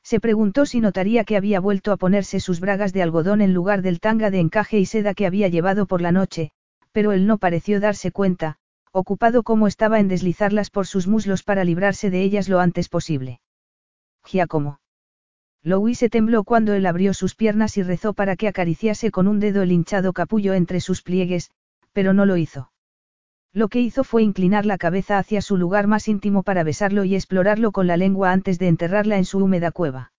Se 0.05 0.21
preguntó 0.21 0.67
si 0.67 0.81
notaría 0.81 1.25
que 1.25 1.37
había 1.37 1.61
vuelto 1.61 1.93
a 1.93 1.97
ponerse 1.97 2.41
sus 2.41 2.61
bragas 2.61 2.93
de 2.93 3.03
algodón 3.03 3.41
en 3.41 3.55
lugar 3.55 3.83
del 3.83 4.01
tanga 4.01 4.31
de 4.31 4.41
encaje 4.41 4.79
y 4.79 4.87
seda 4.87 5.15
que 5.15 5.27
había 5.27 5.49
llevado 5.49 5.87
por 5.87 6.01
la 6.01 6.13
noche, 6.13 6.51
pero 6.93 7.13
él 7.13 7.27
no 7.27 7.39
pareció 7.39 7.81
darse 7.81 8.13
cuenta, 8.13 8.59
ocupado 8.93 9.43
como 9.43 9.67
estaba 9.67 9.99
en 10.01 10.09
deslizarlas 10.09 10.71
por 10.71 10.87
sus 10.87 11.07
muslos 11.09 11.43
para 11.43 11.65
librarse 11.65 12.11
de 12.11 12.23
ellas 12.23 12.49
lo 12.49 12.61
antes 12.61 12.89
posible. 12.89 13.41
Giacomo. 14.25 14.82
Louise 15.65 16.09
tembló 16.09 16.43
cuando 16.43 16.75
él 16.75 16.87
abrió 16.87 17.15
sus 17.15 17.37
piernas 17.37 17.77
y 17.77 17.85
rezó 17.85 18.15
para 18.15 18.35
que 18.35 18.49
acariciase 18.49 19.13
con 19.13 19.29
un 19.29 19.39
dedo 19.39 19.63
el 19.63 19.71
hinchado 19.71 20.13
capullo 20.13 20.55
entre 20.55 20.81
sus 20.81 21.03
pliegues, 21.03 21.53
pero 21.93 22.13
no 22.13 22.27
lo 22.27 22.37
hizo. 22.37 22.73
Lo 23.53 23.69
que 23.69 23.81
hizo 23.81 24.03
fue 24.03 24.23
inclinar 24.23 24.67
la 24.67 24.77
cabeza 24.77 25.19
hacia 25.19 25.41
su 25.41 25.57
lugar 25.57 25.87
más 25.87 26.09
íntimo 26.09 26.43
para 26.43 26.65
besarlo 26.65 27.05
y 27.05 27.15
explorarlo 27.15 27.71
con 27.71 27.87
la 27.87 27.97
lengua 27.97 28.33
antes 28.33 28.59
de 28.59 28.67
enterrarla 28.67 29.19
en 29.19 29.25
su 29.25 29.39
húmeda 29.39 29.71
cueva. 29.71 30.13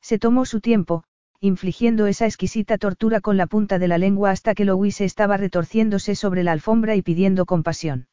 Se 0.00 0.18
tomó 0.18 0.44
su 0.44 0.60
tiempo, 0.60 1.02
infligiendo 1.40 2.06
esa 2.06 2.26
exquisita 2.26 2.78
tortura 2.78 3.20
con 3.20 3.36
la 3.36 3.46
punta 3.46 3.78
de 3.78 3.88
la 3.88 3.98
lengua 3.98 4.30
hasta 4.30 4.54
que 4.54 4.66
Louise 4.66 5.04
estaba 5.04 5.36
retorciéndose 5.36 6.14
sobre 6.14 6.44
la 6.44 6.52
alfombra 6.52 6.94
y 6.94 7.02
pidiendo 7.02 7.46
compasión. 7.46 8.06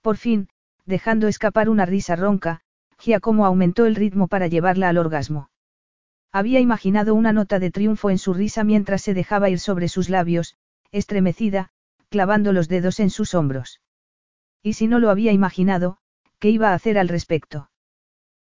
Por 0.00 0.16
fin, 0.16 0.48
dejando 0.86 1.26
escapar 1.26 1.68
una 1.68 1.84
risa 1.84 2.16
ronca, 2.16 2.60
Giacomo 2.98 3.44
aumentó 3.44 3.84
el 3.84 3.96
ritmo 3.96 4.28
para 4.28 4.46
llevarla 4.46 4.88
al 4.88 4.98
orgasmo. 4.98 5.50
Había 6.32 6.60
imaginado 6.60 7.14
una 7.14 7.32
nota 7.32 7.58
de 7.58 7.70
triunfo 7.70 8.10
en 8.10 8.18
su 8.18 8.34
risa 8.34 8.64
mientras 8.64 9.02
se 9.02 9.14
dejaba 9.14 9.48
ir 9.48 9.58
sobre 9.58 9.88
sus 9.88 10.08
labios, 10.08 10.56
estremecida, 10.92 11.70
clavando 12.08 12.52
los 12.52 12.68
dedos 12.68 13.00
en 13.00 13.10
sus 13.10 13.34
hombros. 13.34 13.80
Y 14.62 14.74
si 14.74 14.86
no 14.86 14.98
lo 14.98 15.10
había 15.10 15.32
imaginado, 15.32 15.98
¿qué 16.38 16.50
iba 16.50 16.70
a 16.70 16.74
hacer 16.74 16.98
al 16.98 17.08
respecto? 17.08 17.70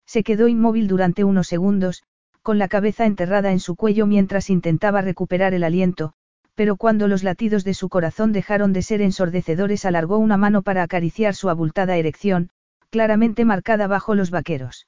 Se 0.07 0.23
quedó 0.23 0.49
inmóvil 0.49 0.89
durante 0.89 1.25
unos 1.25 1.49
segundos, 1.49 2.03
con 2.43 2.59
la 2.59 2.69
cabeza 2.69 3.07
enterrada 3.07 3.53
en 3.53 3.61
su 3.61 3.77
cuello 3.77 4.07
mientras 4.07 4.51
intentaba 4.51 5.03
recuperar 5.03 5.55
el 5.55 5.65
aliento, 5.65 6.15
pero 6.55 6.77
cuando 6.77 7.09
los 7.09 7.23
latidos 7.23 7.65
de 7.65 7.75
su 7.75 7.89
corazón 7.89 8.33
dejaron 8.33 8.73
de 8.73 8.83
ser 8.83 9.03
ensordecedores 9.03 9.85
alargó 9.85 10.19
una 10.19 10.37
mano 10.37 10.63
para 10.63 10.83
acariciar 10.83 11.35
su 11.35 11.49
abultada 11.49 11.97
erección, 11.97 12.51
claramente 12.91 13.45
marcada 13.45 13.87
bajo 13.87 14.15
los 14.15 14.31
vaqueros. 14.31 14.87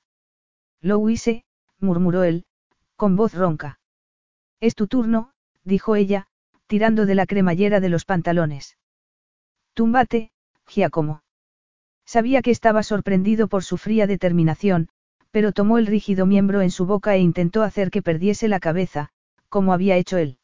Louise, 0.81 1.45
murmuró 1.79 2.25
él, 2.25 2.45
con 3.03 3.17
voz 3.17 3.35
ronca. 3.35 3.81
Es 4.61 4.77
tu 4.77 4.87
turno, 4.87 5.33
dijo 5.65 5.97
ella, 5.97 6.29
tirando 6.69 7.05
de 7.05 7.17
la 7.17 7.27
cremallera 7.27 7.81
de 7.81 7.89
los 7.89 8.05
pantalones. 8.05 8.79
Túmbate, 9.75 10.31
Giacomo. 10.69 11.25
Sabía 12.07 12.43
que 12.43 12.53
estaba 12.53 12.85
sorprendido 12.85 13.49
por 13.49 13.65
su 13.65 13.77
fría 13.77 14.07
determinación, 14.07 14.89
pero 15.33 15.51
tomó 15.51 15.79
el 15.79 15.89
rígido 15.89 16.27
miembro 16.27 16.61
en 16.61 16.71
su 16.71 16.87
boca 16.87 17.17
e 17.17 17.19
intentó 17.19 17.65
hacer 17.65 17.91
que 17.91 18.03
perdiese 18.03 18.47
la 18.47 18.61
cabeza, 18.61 19.09
como 19.49 19.73
había 19.73 19.97
hecho 19.97 20.17
él. 20.17 20.39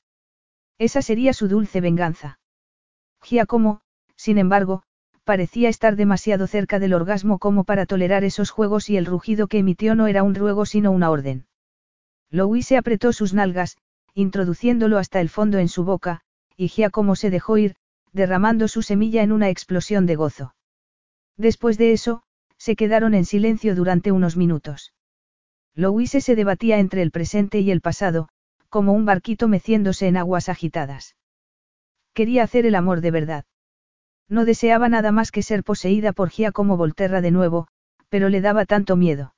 Esa 0.79 1.01
sería 1.01 1.35
su 1.35 1.47
dulce 1.47 1.81
venganza. 1.81 2.41
Giacomo, 3.23 3.83
sin 4.17 4.37
embargo, 4.37 4.83
parecía 5.23 5.69
estar 5.69 5.95
demasiado 5.95 6.49
cerca 6.49 6.81
del 6.81 6.95
orgasmo 6.95 7.39
como 7.39 7.63
para 7.63 7.87
tolerar 7.87 8.25
esos 8.25 8.51
juegos 8.51 8.91
y 8.91 8.97
el 8.97 9.07
rugido 9.07 9.47
que 9.47 9.59
emitió 9.59 9.95
no 9.95 10.09
era 10.09 10.25
un 10.25 10.35
ruego 10.35 10.67
sino 10.67 10.91
una 10.91 11.13
orden. 11.13 11.48
Louise 12.31 12.77
apretó 12.77 13.13
sus 13.13 13.33
nalgas, 13.35 13.77
introduciéndolo 14.15 14.99
hasta 14.99 15.21
el 15.21 15.29
fondo 15.29 15.59
en 15.59 15.69
su 15.69 15.85
boca, 15.85 16.21
y 16.57 16.69
Giacomo 16.69 17.17
se 17.17 17.31
dejó 17.31 17.57
ir, 17.59 17.77
derramando 18.13 18.69
su 18.69 18.83
semilla 18.83 19.23
en 19.23 19.33
una 19.33 19.49
explosión 19.49 20.07
de 20.07 20.17
gozo. 20.17 20.55
Después 21.37 21.79
de 21.79 21.93
eso, 21.93 22.23
se 22.57 22.77
quedaron 22.77 23.15
en 23.15 23.25
silencio 23.25 23.75
durante 23.75 24.13
unos 24.13 24.37
minutos. 24.37 24.93
Louise 25.75 26.21
se 26.21 26.35
debatía 26.35 26.79
entre 26.79 27.03
el 27.03 27.13
presente 27.13 27.61
y 27.61 27.71
el 27.71 27.81
pasado, 27.81 28.29
como 28.69 28.93
un 28.93 29.05
barquito 29.05 29.49
meciéndose 29.49 30.09
en 30.09 30.17
aguas 30.17 30.49
agitadas. 30.49 31.17
Quería 32.13 32.43
hacer 32.43 32.67
el 32.67 32.75
amor 32.75 33.01
de 33.01 33.13
verdad. 33.13 33.45
No 34.29 34.45
deseaba 34.45 34.89
nada 34.89 35.13
más 35.13 35.31
que 35.31 35.43
ser 35.43 35.63
poseída 35.63 36.13
por 36.13 36.31
Giacomo 36.31 36.77
Volterra 36.77 37.21
de 37.21 37.31
nuevo, 37.31 37.69
pero 38.09 38.29
le 38.29 38.41
daba 38.41 38.67
tanto 38.67 38.97
miedo. 38.97 39.35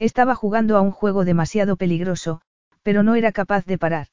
Estaba 0.00 0.34
jugando 0.34 0.78
a 0.78 0.80
un 0.80 0.92
juego 0.92 1.26
demasiado 1.26 1.76
peligroso, 1.76 2.40
pero 2.82 3.02
no 3.02 3.14
era 3.16 3.32
capaz 3.32 3.66
de 3.66 3.76
parar. 3.76 4.08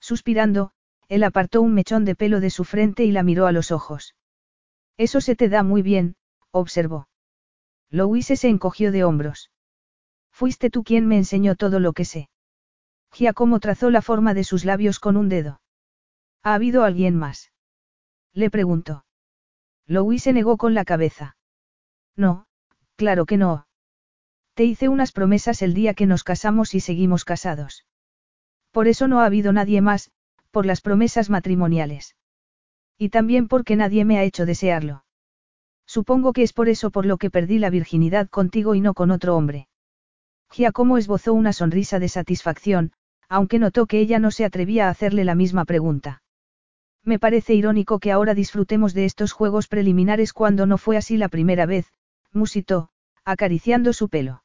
Suspirando, 0.00 0.72
él 1.08 1.24
apartó 1.24 1.62
un 1.62 1.72
mechón 1.72 2.04
de 2.04 2.14
pelo 2.14 2.40
de 2.40 2.50
su 2.50 2.64
frente 2.64 3.04
y 3.04 3.10
la 3.10 3.22
miró 3.22 3.46
a 3.46 3.52
los 3.52 3.72
ojos. 3.72 4.14
Eso 4.98 5.22
se 5.22 5.34
te 5.34 5.48
da 5.48 5.62
muy 5.62 5.80
bien, 5.80 6.16
observó. 6.50 7.08
Louise 7.88 8.36
se 8.36 8.48
encogió 8.48 8.92
de 8.92 9.04
hombros. 9.04 9.50
Fuiste 10.30 10.68
tú 10.68 10.84
quien 10.84 11.06
me 11.06 11.16
enseñó 11.16 11.56
todo 11.56 11.80
lo 11.80 11.94
que 11.94 12.04
sé. 12.04 12.28
Giacomo 13.10 13.60
trazó 13.60 13.90
la 13.90 14.02
forma 14.02 14.34
de 14.34 14.44
sus 14.44 14.66
labios 14.66 15.00
con 15.00 15.16
un 15.16 15.30
dedo. 15.30 15.62
¿Ha 16.42 16.52
habido 16.52 16.84
alguien 16.84 17.16
más? 17.16 17.50
Le 18.34 18.50
preguntó. 18.50 19.06
Louise 19.86 20.34
negó 20.34 20.58
con 20.58 20.74
la 20.74 20.84
cabeza. 20.84 21.36
No, 22.14 22.46
claro 22.96 23.24
que 23.24 23.38
no. 23.38 23.67
Te 24.58 24.64
hice 24.64 24.88
unas 24.88 25.12
promesas 25.12 25.62
el 25.62 25.72
día 25.72 25.94
que 25.94 26.04
nos 26.04 26.24
casamos 26.24 26.74
y 26.74 26.80
seguimos 26.80 27.24
casados. 27.24 27.86
Por 28.72 28.88
eso 28.88 29.06
no 29.06 29.20
ha 29.20 29.24
habido 29.24 29.52
nadie 29.52 29.80
más, 29.80 30.10
por 30.50 30.66
las 30.66 30.80
promesas 30.80 31.30
matrimoniales. 31.30 32.16
Y 32.98 33.10
también 33.10 33.46
porque 33.46 33.76
nadie 33.76 34.04
me 34.04 34.18
ha 34.18 34.24
hecho 34.24 34.46
desearlo. 34.46 35.04
Supongo 35.86 36.32
que 36.32 36.42
es 36.42 36.52
por 36.52 36.68
eso 36.68 36.90
por 36.90 37.06
lo 37.06 37.18
que 37.18 37.30
perdí 37.30 37.60
la 37.60 37.70
virginidad 37.70 38.28
contigo 38.28 38.74
y 38.74 38.80
no 38.80 38.94
con 38.94 39.12
otro 39.12 39.36
hombre. 39.36 39.68
Giacomo 40.50 40.98
esbozó 40.98 41.34
una 41.34 41.52
sonrisa 41.52 42.00
de 42.00 42.08
satisfacción, 42.08 42.90
aunque 43.28 43.60
notó 43.60 43.86
que 43.86 44.00
ella 44.00 44.18
no 44.18 44.32
se 44.32 44.44
atrevía 44.44 44.88
a 44.88 44.90
hacerle 44.90 45.24
la 45.24 45.36
misma 45.36 45.66
pregunta. 45.66 46.24
Me 47.04 47.20
parece 47.20 47.54
irónico 47.54 48.00
que 48.00 48.10
ahora 48.10 48.34
disfrutemos 48.34 48.92
de 48.92 49.04
estos 49.04 49.30
juegos 49.30 49.68
preliminares 49.68 50.32
cuando 50.32 50.66
no 50.66 50.78
fue 50.78 50.96
así 50.96 51.16
la 51.16 51.28
primera 51.28 51.64
vez, 51.64 51.92
musitó, 52.32 52.90
acariciando 53.24 53.92
su 53.92 54.08
pelo. 54.08 54.42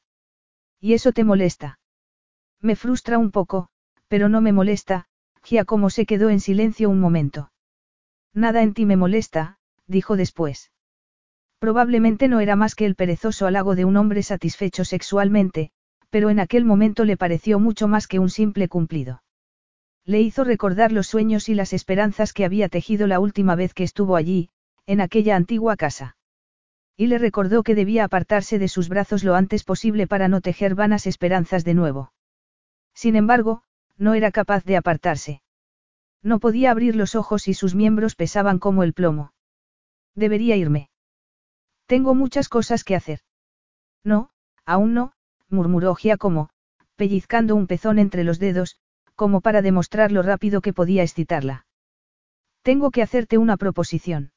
¿Y 0.83 0.95
eso 0.95 1.13
te 1.13 1.23
molesta? 1.23 1.79
Me 2.59 2.75
frustra 2.75 3.17
un 3.17 3.31
poco, 3.31 3.69
pero 4.09 4.27
no 4.27 4.41
me 4.41 4.51
molesta, 4.51 5.05
Giacomo 5.41 5.89
se 5.89 6.05
quedó 6.05 6.29
en 6.29 6.41
silencio 6.41 6.89
un 6.89 6.99
momento. 6.99 7.53
Nada 8.33 8.61
en 8.63 8.73
ti 8.73 8.85
me 8.85 8.97
molesta, 8.97 9.59
dijo 9.87 10.17
después. 10.17 10.73
Probablemente 11.57 12.27
no 12.27 12.41
era 12.41 12.57
más 12.57 12.75
que 12.75 12.85
el 12.85 12.95
perezoso 12.95 13.47
halago 13.47 13.75
de 13.75 13.85
un 13.85 13.95
hombre 13.95 14.23
satisfecho 14.23 14.83
sexualmente, 14.83 15.71
pero 16.09 16.29
en 16.29 16.41
aquel 16.41 16.65
momento 16.65 17.05
le 17.05 17.15
pareció 17.15 17.59
mucho 17.59 17.87
más 17.87 18.05
que 18.05 18.19
un 18.19 18.29
simple 18.29 18.67
cumplido. 18.67 19.23
Le 20.03 20.19
hizo 20.19 20.43
recordar 20.43 20.91
los 20.91 21.07
sueños 21.07 21.47
y 21.47 21.55
las 21.55 21.71
esperanzas 21.71 22.33
que 22.33 22.43
había 22.43 22.67
tejido 22.67 23.07
la 23.07 23.21
última 23.21 23.55
vez 23.55 23.73
que 23.73 23.85
estuvo 23.85 24.17
allí, 24.17 24.49
en 24.85 24.99
aquella 24.99 25.37
antigua 25.37 25.77
casa. 25.77 26.17
Y 26.95 27.07
le 27.07 27.17
recordó 27.17 27.63
que 27.63 27.75
debía 27.75 28.03
apartarse 28.03 28.59
de 28.59 28.67
sus 28.67 28.89
brazos 28.89 29.23
lo 29.23 29.35
antes 29.35 29.63
posible 29.63 30.07
para 30.07 30.27
no 30.27 30.41
tejer 30.41 30.75
vanas 30.75 31.07
esperanzas 31.07 31.63
de 31.63 31.73
nuevo. 31.73 32.13
Sin 32.93 33.15
embargo, 33.15 33.63
no 33.97 34.13
era 34.13 34.31
capaz 34.31 34.63
de 34.63 34.77
apartarse. 34.77 35.41
No 36.21 36.39
podía 36.39 36.71
abrir 36.71 36.95
los 36.95 37.15
ojos 37.15 37.47
y 37.47 37.53
sus 37.53 37.75
miembros 37.75 38.15
pesaban 38.15 38.59
como 38.59 38.83
el 38.83 38.93
plomo. 38.93 39.33
Debería 40.15 40.55
irme. 40.55 40.89
Tengo 41.87 42.15
muchas 42.15 42.49
cosas 42.49 42.83
que 42.83 42.95
hacer. 42.95 43.19
No, 44.03 44.29
aún 44.65 44.93
no, 44.93 45.13
murmuró 45.49 45.95
Giacomo, 45.95 46.49
pellizcando 46.95 47.55
un 47.55 47.67
pezón 47.67 47.99
entre 47.99 48.23
los 48.23 48.39
dedos, 48.39 48.77
como 49.15 49.41
para 49.41 49.61
demostrar 49.61 50.11
lo 50.11 50.21
rápido 50.21 50.61
que 50.61 50.73
podía 50.73 51.03
excitarla. 51.03 51.65
Tengo 52.61 52.91
que 52.91 53.01
hacerte 53.01 53.37
una 53.37 53.57
proposición. 53.57 54.32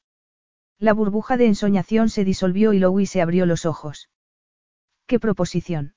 La 0.79 0.93
burbuja 0.93 1.37
de 1.37 1.47
ensoñación 1.47 2.09
se 2.09 2.23
disolvió 2.23 2.73
y 2.73 2.79
Louis 2.79 3.09
se 3.09 3.21
abrió 3.21 3.45
los 3.45 3.65
ojos. 3.65 4.09
¿Qué 5.07 5.19
proposición? 5.19 5.95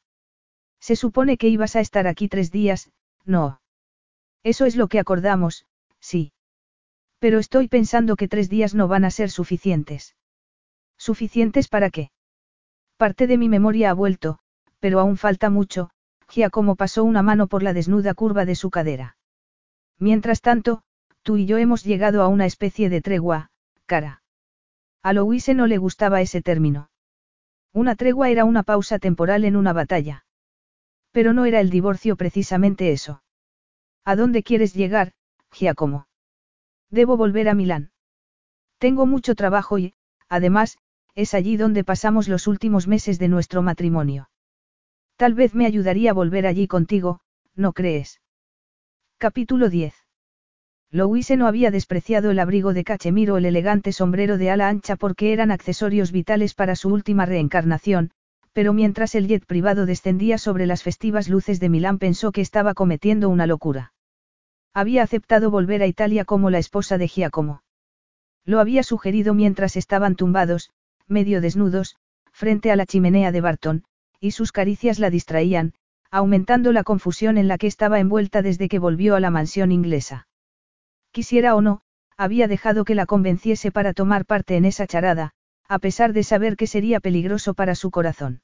Se 0.80 0.96
supone 0.96 1.36
que 1.36 1.48
ibas 1.48 1.76
a 1.76 1.80
estar 1.80 2.06
aquí 2.06 2.28
tres 2.28 2.50
días, 2.50 2.90
no. 3.24 3.60
Eso 4.42 4.64
es 4.64 4.76
lo 4.76 4.88
que 4.88 4.98
acordamos, 4.98 5.66
sí. 6.00 6.32
Pero 7.18 7.38
estoy 7.38 7.68
pensando 7.68 8.16
que 8.16 8.28
tres 8.28 8.48
días 8.48 8.74
no 8.74 8.88
van 8.88 9.04
a 9.04 9.10
ser 9.10 9.30
suficientes. 9.30 10.16
¿Suficientes 10.96 11.68
para 11.68 11.90
qué? 11.90 12.10
Parte 12.96 13.26
de 13.26 13.36
mi 13.36 13.48
memoria 13.48 13.90
ha 13.90 13.94
vuelto, 13.94 14.38
pero 14.78 15.00
aún 15.00 15.18
falta 15.18 15.50
mucho, 15.50 15.90
como 16.52 16.76
pasó 16.76 17.04
una 17.04 17.22
mano 17.22 17.48
por 17.48 17.62
la 17.62 17.74
desnuda 17.74 18.14
curva 18.14 18.44
de 18.44 18.54
su 18.54 18.70
cadera. 18.70 19.16
Mientras 19.98 20.40
tanto, 20.40 20.82
tú 21.22 21.36
y 21.36 21.44
yo 21.44 21.58
hemos 21.58 21.84
llegado 21.84 22.22
a 22.22 22.28
una 22.28 22.46
especie 22.46 22.88
de 22.88 23.02
tregua, 23.02 23.50
cara. 23.84 24.22
A 25.02 25.12
Louise 25.12 25.54
no 25.54 25.66
le 25.66 25.78
gustaba 25.78 26.20
ese 26.20 26.42
término. 26.42 26.90
Una 27.72 27.94
tregua 27.94 28.30
era 28.30 28.44
una 28.44 28.62
pausa 28.62 28.98
temporal 28.98 29.44
en 29.44 29.56
una 29.56 29.72
batalla. 29.72 30.24
Pero 31.12 31.32
no 31.32 31.44
era 31.44 31.60
el 31.60 31.70
divorcio 31.70 32.16
precisamente 32.16 32.92
eso. 32.92 33.22
¿A 34.04 34.16
dónde 34.16 34.42
quieres 34.42 34.74
llegar, 34.74 35.12
Giacomo? 35.52 36.06
Debo 36.90 37.16
volver 37.16 37.48
a 37.48 37.54
Milán. 37.54 37.92
Tengo 38.78 39.06
mucho 39.06 39.34
trabajo 39.34 39.78
y, 39.78 39.94
además, 40.28 40.78
es 41.14 41.34
allí 41.34 41.56
donde 41.56 41.84
pasamos 41.84 42.28
los 42.28 42.46
últimos 42.46 42.86
meses 42.86 43.18
de 43.18 43.28
nuestro 43.28 43.62
matrimonio. 43.62 44.30
Tal 45.16 45.34
vez 45.34 45.54
me 45.54 45.66
ayudaría 45.66 46.10
a 46.10 46.14
volver 46.14 46.46
allí 46.46 46.66
contigo, 46.66 47.20
¿no 47.54 47.72
crees? 47.72 48.20
Capítulo 49.18 49.68
10. 49.68 49.94
Louise 50.92 51.36
no 51.36 51.46
había 51.46 51.70
despreciado 51.70 52.32
el 52.32 52.40
abrigo 52.40 52.74
de 52.74 52.82
cachemir 52.82 53.30
o 53.30 53.36
el 53.36 53.44
elegante 53.44 53.92
sombrero 53.92 54.38
de 54.38 54.50
ala 54.50 54.68
ancha 54.68 54.96
porque 54.96 55.32
eran 55.32 55.52
accesorios 55.52 56.10
vitales 56.10 56.54
para 56.54 56.74
su 56.74 56.88
última 56.88 57.26
reencarnación, 57.26 58.10
pero 58.52 58.72
mientras 58.72 59.14
el 59.14 59.28
jet 59.28 59.46
privado 59.46 59.86
descendía 59.86 60.36
sobre 60.36 60.66
las 60.66 60.82
festivas 60.82 61.28
luces 61.28 61.60
de 61.60 61.68
Milán 61.68 61.98
pensó 61.98 62.32
que 62.32 62.40
estaba 62.40 62.74
cometiendo 62.74 63.28
una 63.28 63.46
locura. 63.46 63.92
Había 64.74 65.04
aceptado 65.04 65.52
volver 65.52 65.80
a 65.82 65.86
Italia 65.86 66.24
como 66.24 66.50
la 66.50 66.58
esposa 66.58 66.98
de 66.98 67.06
Giacomo. 67.06 67.62
Lo 68.44 68.58
había 68.58 68.82
sugerido 68.82 69.32
mientras 69.32 69.76
estaban 69.76 70.16
tumbados, 70.16 70.70
medio 71.06 71.40
desnudos, 71.40 71.96
frente 72.32 72.72
a 72.72 72.76
la 72.76 72.86
chimenea 72.86 73.30
de 73.30 73.40
Barton, 73.40 73.84
y 74.18 74.32
sus 74.32 74.50
caricias 74.50 74.98
la 74.98 75.10
distraían, 75.10 75.74
aumentando 76.10 76.72
la 76.72 76.82
confusión 76.82 77.38
en 77.38 77.46
la 77.46 77.58
que 77.58 77.68
estaba 77.68 78.00
envuelta 78.00 78.42
desde 78.42 78.68
que 78.68 78.80
volvió 78.80 79.14
a 79.14 79.20
la 79.20 79.30
mansión 79.30 79.70
inglesa. 79.70 80.26
Quisiera 81.12 81.54
o 81.54 81.60
no, 81.60 81.80
había 82.16 82.48
dejado 82.48 82.84
que 82.84 82.94
la 82.94 83.06
convenciese 83.06 83.72
para 83.72 83.92
tomar 83.94 84.26
parte 84.26 84.56
en 84.56 84.64
esa 84.64 84.86
charada, 84.86 85.32
a 85.68 85.78
pesar 85.78 86.12
de 86.12 86.22
saber 86.22 86.56
que 86.56 86.66
sería 86.66 87.00
peligroso 87.00 87.54
para 87.54 87.74
su 87.74 87.90
corazón. 87.90 88.42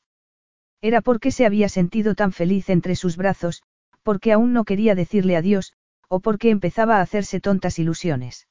Era 0.80 1.00
porque 1.00 1.30
se 1.30 1.46
había 1.46 1.68
sentido 1.68 2.14
tan 2.14 2.32
feliz 2.32 2.68
entre 2.70 2.96
sus 2.96 3.16
brazos, 3.16 3.62
porque 4.02 4.32
aún 4.32 4.52
no 4.52 4.64
quería 4.64 4.94
decirle 4.94 5.36
adiós, 5.36 5.74
o 6.08 6.20
porque 6.20 6.50
empezaba 6.50 6.98
a 6.98 7.00
hacerse 7.00 7.40
tontas 7.40 7.78
ilusiones. 7.78 8.48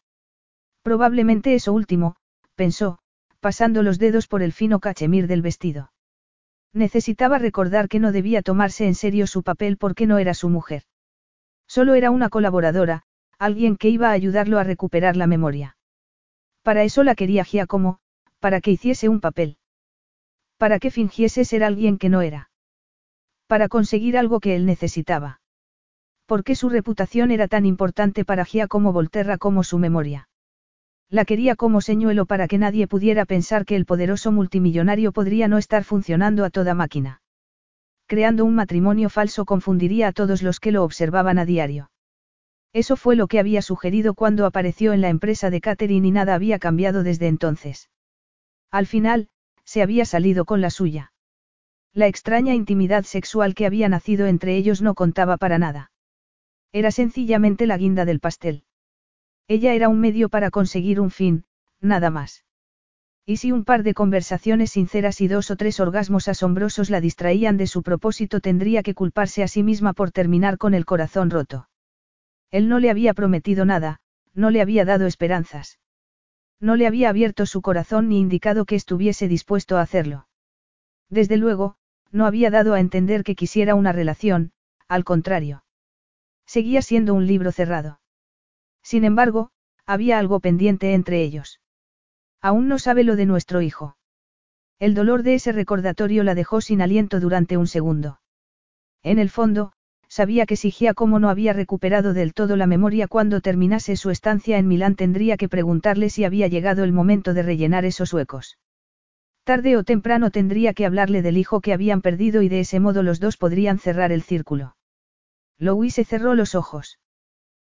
Probablemente 0.82 1.56
eso 1.56 1.74
último, 1.74 2.16
pensó, 2.56 3.00
pasando 3.40 3.84
los 3.84 4.00
dedos 4.00 4.28
por 4.28 4.42
el 4.44 4.54
fino 4.54 4.80
cachemir 4.80 5.28
del 5.28 5.42
vestido. 5.42 5.92
Necesitaba 6.74 7.38
recordar 7.38 7.88
que 7.88 8.00
no 8.00 8.12
debía 8.12 8.42
tomarse 8.42 8.86
en 8.86 8.96
serio 8.96 9.28
su 9.28 9.44
papel 9.44 9.78
porque 9.78 10.08
no 10.08 10.18
era 10.18 10.34
su 10.34 10.50
mujer. 10.50 10.84
Solo 11.68 11.96
era 11.96 12.12
una 12.12 12.30
colaboradora, 12.30 13.04
alguien 13.40 13.78
que 13.78 13.90
iba 13.90 14.10
a 14.10 14.14
ayudarlo 14.14 14.60
a 14.60 14.64
recuperar 14.64 15.16
la 15.16 15.28
memoria. 15.28 15.78
Para 16.64 16.84
eso 16.84 17.04
la 17.04 17.16
quería 17.16 17.44
Giacomo, 17.44 18.00
para 18.40 18.62
que 18.62 18.72
hiciese 18.72 19.10
un 19.10 19.20
papel. 19.20 19.58
Para 20.58 20.80
que 20.80 20.92
fingiese 20.92 21.46
ser 21.46 21.64
alguien 21.64 21.98
que 21.98 22.10
no 22.10 22.22
era. 22.22 22.50
Para 23.48 23.68
conseguir 23.68 24.18
algo 24.18 24.40
que 24.40 24.56
él 24.56 24.66
necesitaba. 24.66 25.42
¿Por 26.26 26.44
qué 26.44 26.56
su 26.56 26.70
reputación 26.70 27.30
era 27.30 27.48
tan 27.48 27.66
importante 27.66 28.26
para 28.26 28.46
Giacomo 28.46 28.92
Volterra 28.92 29.38
como 29.38 29.64
su 29.64 29.78
memoria? 29.78 30.28
La 31.10 31.26
quería 31.26 31.56
como 31.56 31.82
señuelo 31.82 32.26
para 32.26 32.48
que 32.48 32.58
nadie 32.58 32.88
pudiera 32.88 33.26
pensar 33.26 33.66
que 33.66 33.76
el 33.76 33.86
poderoso 33.86 34.32
multimillonario 34.32 35.12
podría 35.12 35.48
no 35.48 35.60
estar 35.60 35.84
funcionando 35.84 36.44
a 36.46 36.50
toda 36.50 36.74
máquina. 36.74 37.22
Creando 38.08 38.46
un 38.46 38.56
matrimonio 38.56 39.10
falso 39.10 39.46
confundiría 39.46 40.08
a 40.08 40.12
todos 40.14 40.42
los 40.42 40.60
que 40.60 40.72
lo 40.72 40.84
observaban 40.84 41.38
a 41.38 41.46
diario. 41.46 41.92
Eso 42.76 42.98
fue 42.98 43.16
lo 43.16 43.28
que 43.28 43.40
había 43.40 43.62
sugerido 43.62 44.16
cuando 44.16 44.46
apareció 44.46 44.92
en 44.92 45.00
la 45.00 45.08
empresa 45.08 45.50
de 45.50 45.62
Catherine 45.62 46.06
y 46.06 46.12
nada 46.12 46.36
había 46.36 46.60
cambiado 46.60 47.04
desde 47.04 47.28
entonces. 47.28 47.90
Al 48.70 48.86
final, 48.86 49.30
se 49.64 49.82
había 49.82 50.04
salido 50.04 50.44
con 50.44 50.60
la 50.60 50.70
suya. 50.70 51.14
La 51.94 52.08
extraña 52.08 52.54
intimidad 52.54 53.06
sexual 53.06 53.56
que 53.56 53.66
había 53.66 53.88
nacido 53.88 54.28
entre 54.28 54.58
ellos 54.58 54.82
no 54.82 54.94
contaba 54.94 55.38
para 55.38 55.58
nada. 55.58 55.94
Era 56.74 56.92
sencillamente 56.92 57.66
la 57.66 57.78
guinda 57.78 58.04
del 58.04 58.20
pastel. 58.20 58.66
Ella 59.48 59.74
era 59.74 59.88
un 59.88 60.02
medio 60.02 60.28
para 60.28 60.52
conseguir 60.52 61.00
un 61.00 61.12
fin, 61.12 61.46
nada 61.80 62.10
más. 62.10 62.44
Y 63.26 63.38
si 63.38 63.54
un 63.54 63.64
par 63.64 63.84
de 63.84 63.94
conversaciones 63.94 64.72
sinceras 64.72 65.22
y 65.22 65.30
dos 65.30 65.50
o 65.50 65.56
tres 65.56 65.80
orgasmos 65.80 66.28
asombrosos 66.28 66.90
la 66.90 67.00
distraían 67.00 67.56
de 67.56 67.68
su 67.68 67.84
propósito, 67.84 68.42
tendría 68.42 68.84
que 68.84 68.96
culparse 68.96 69.44
a 69.44 69.48
sí 69.48 69.64
misma 69.64 69.94
por 69.94 70.12
terminar 70.12 70.58
con 70.58 70.74
el 70.74 70.84
corazón 70.84 71.30
roto. 71.30 71.70
Él 72.52 72.70
no 72.70 72.80
le 72.80 72.90
había 72.90 73.14
prometido 73.14 73.66
nada, 73.66 74.00
no 74.34 74.50
le 74.50 74.62
había 74.62 74.86
dado 74.86 75.08
esperanzas. 75.08 75.80
No 76.60 76.76
le 76.76 76.88
había 76.88 77.10
abierto 77.10 77.46
su 77.46 77.62
corazón 77.62 78.10
ni 78.10 78.20
indicado 78.20 78.66
que 78.66 78.76
estuviese 78.76 79.28
dispuesto 79.28 79.78
a 79.78 79.82
hacerlo. 79.82 80.28
Desde 81.10 81.38
luego, 81.38 81.78
no 82.12 82.26
había 82.26 82.50
dado 82.50 82.74
a 82.74 82.80
entender 82.80 83.24
que 83.24 83.36
quisiera 83.36 83.76
una 83.76 83.92
relación, 83.92 84.52
al 84.88 85.04
contrario. 85.04 85.64
Seguía 86.46 86.82
siendo 86.82 87.14
un 87.14 87.28
libro 87.28 87.52
cerrado. 87.52 88.00
Sin 88.82 89.04
embargo, 89.04 89.52
había 89.86 90.20
algo 90.20 90.40
pendiente 90.40 90.94
entre 90.94 91.22
ellos. 91.22 91.60
Aún 92.42 92.68
no 92.68 92.80
sabe 92.80 93.04
lo 93.04 93.16
de 93.16 93.26
nuestro 93.26 93.62
hijo. 93.62 93.98
El 94.80 94.94
dolor 94.94 95.24
de 95.24 95.36
ese 95.36 95.52
recordatorio 95.52 96.24
la 96.24 96.36
dejó 96.36 96.62
sin 96.62 96.82
aliento 96.82 97.20
durante 97.20 97.58
un 97.58 97.68
segundo. 97.68 98.20
En 99.04 99.20
el 99.20 99.30
fondo, 99.30 99.74
sabía 100.16 100.46
que 100.46 100.56
si 100.56 100.72
Giacomo 100.72 101.20
no 101.20 101.28
había 101.28 101.52
recuperado 101.52 102.14
del 102.14 102.34
todo 102.34 102.56
la 102.56 102.68
memoria 102.68 103.10
cuando 103.10 103.42
terminase 103.42 103.98
su 103.98 104.12
estancia 104.12 104.58
en 104.58 104.66
Milán 104.66 104.96
tendría 104.96 105.36
que 105.36 105.50
preguntarle 105.50 106.10
si 106.10 106.24
había 106.24 106.48
llegado 106.48 106.86
el 106.86 106.94
momento 106.94 107.34
de 107.34 107.44
rellenar 107.44 107.84
esos 107.84 108.14
huecos. 108.14 108.58
Tarde 109.44 109.76
o 109.76 109.84
temprano 109.84 110.32
tendría 110.32 110.74
que 110.74 110.86
hablarle 110.86 111.22
del 111.22 111.38
hijo 111.38 111.60
que 111.60 111.74
habían 111.74 112.02
perdido 112.02 112.42
y 112.42 112.48
de 112.48 112.62
ese 112.62 112.80
modo 112.80 113.04
los 113.04 113.20
dos 113.20 113.36
podrían 113.36 113.78
cerrar 113.78 114.14
el 114.14 114.24
círculo. 114.24 114.78
Louis 115.58 115.94
cerró 115.94 116.34
los 116.34 116.56
ojos. 116.56 116.98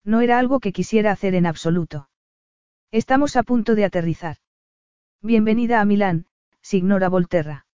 No 0.06 0.22
era 0.22 0.40
algo 0.40 0.62
que 0.62 0.72
quisiera 0.72 1.12
hacer 1.12 1.36
en 1.36 1.46
absoluto. 1.46 2.08
Estamos 2.90 3.36
a 3.36 3.44
punto 3.44 3.76
de 3.76 3.84
aterrizar. 3.84 4.38
Bienvenida 5.22 5.82
a 5.82 5.86
Milán, 5.86 6.26
signora 6.62 7.10
Volterra. 7.10 7.66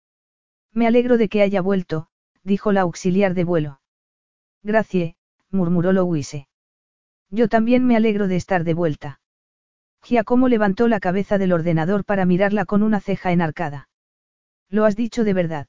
Me 0.72 0.86
alegro 0.86 1.18
de 1.18 1.28
que 1.28 1.42
haya 1.42 1.60
vuelto, 1.60 2.08
dijo 2.42 2.72
la 2.72 2.80
auxiliar 2.80 3.34
de 3.34 3.44
vuelo. 3.44 3.80
Gracie, 4.64 5.14
murmuró 5.50 5.92
Louise. 5.92 6.48
Yo 7.30 7.48
también 7.48 7.86
me 7.86 7.96
alegro 7.96 8.28
de 8.28 8.36
estar 8.36 8.64
de 8.64 8.72
vuelta. 8.72 9.20
Giacomo 10.02 10.48
levantó 10.48 10.88
la 10.88 11.00
cabeza 11.00 11.36
del 11.36 11.52
ordenador 11.52 12.06
para 12.06 12.24
mirarla 12.24 12.64
con 12.64 12.82
una 12.82 13.00
ceja 13.00 13.30
enarcada. 13.30 13.90
¿Lo 14.70 14.86
has 14.86 14.96
dicho 14.96 15.22
de 15.22 15.34
verdad? 15.34 15.66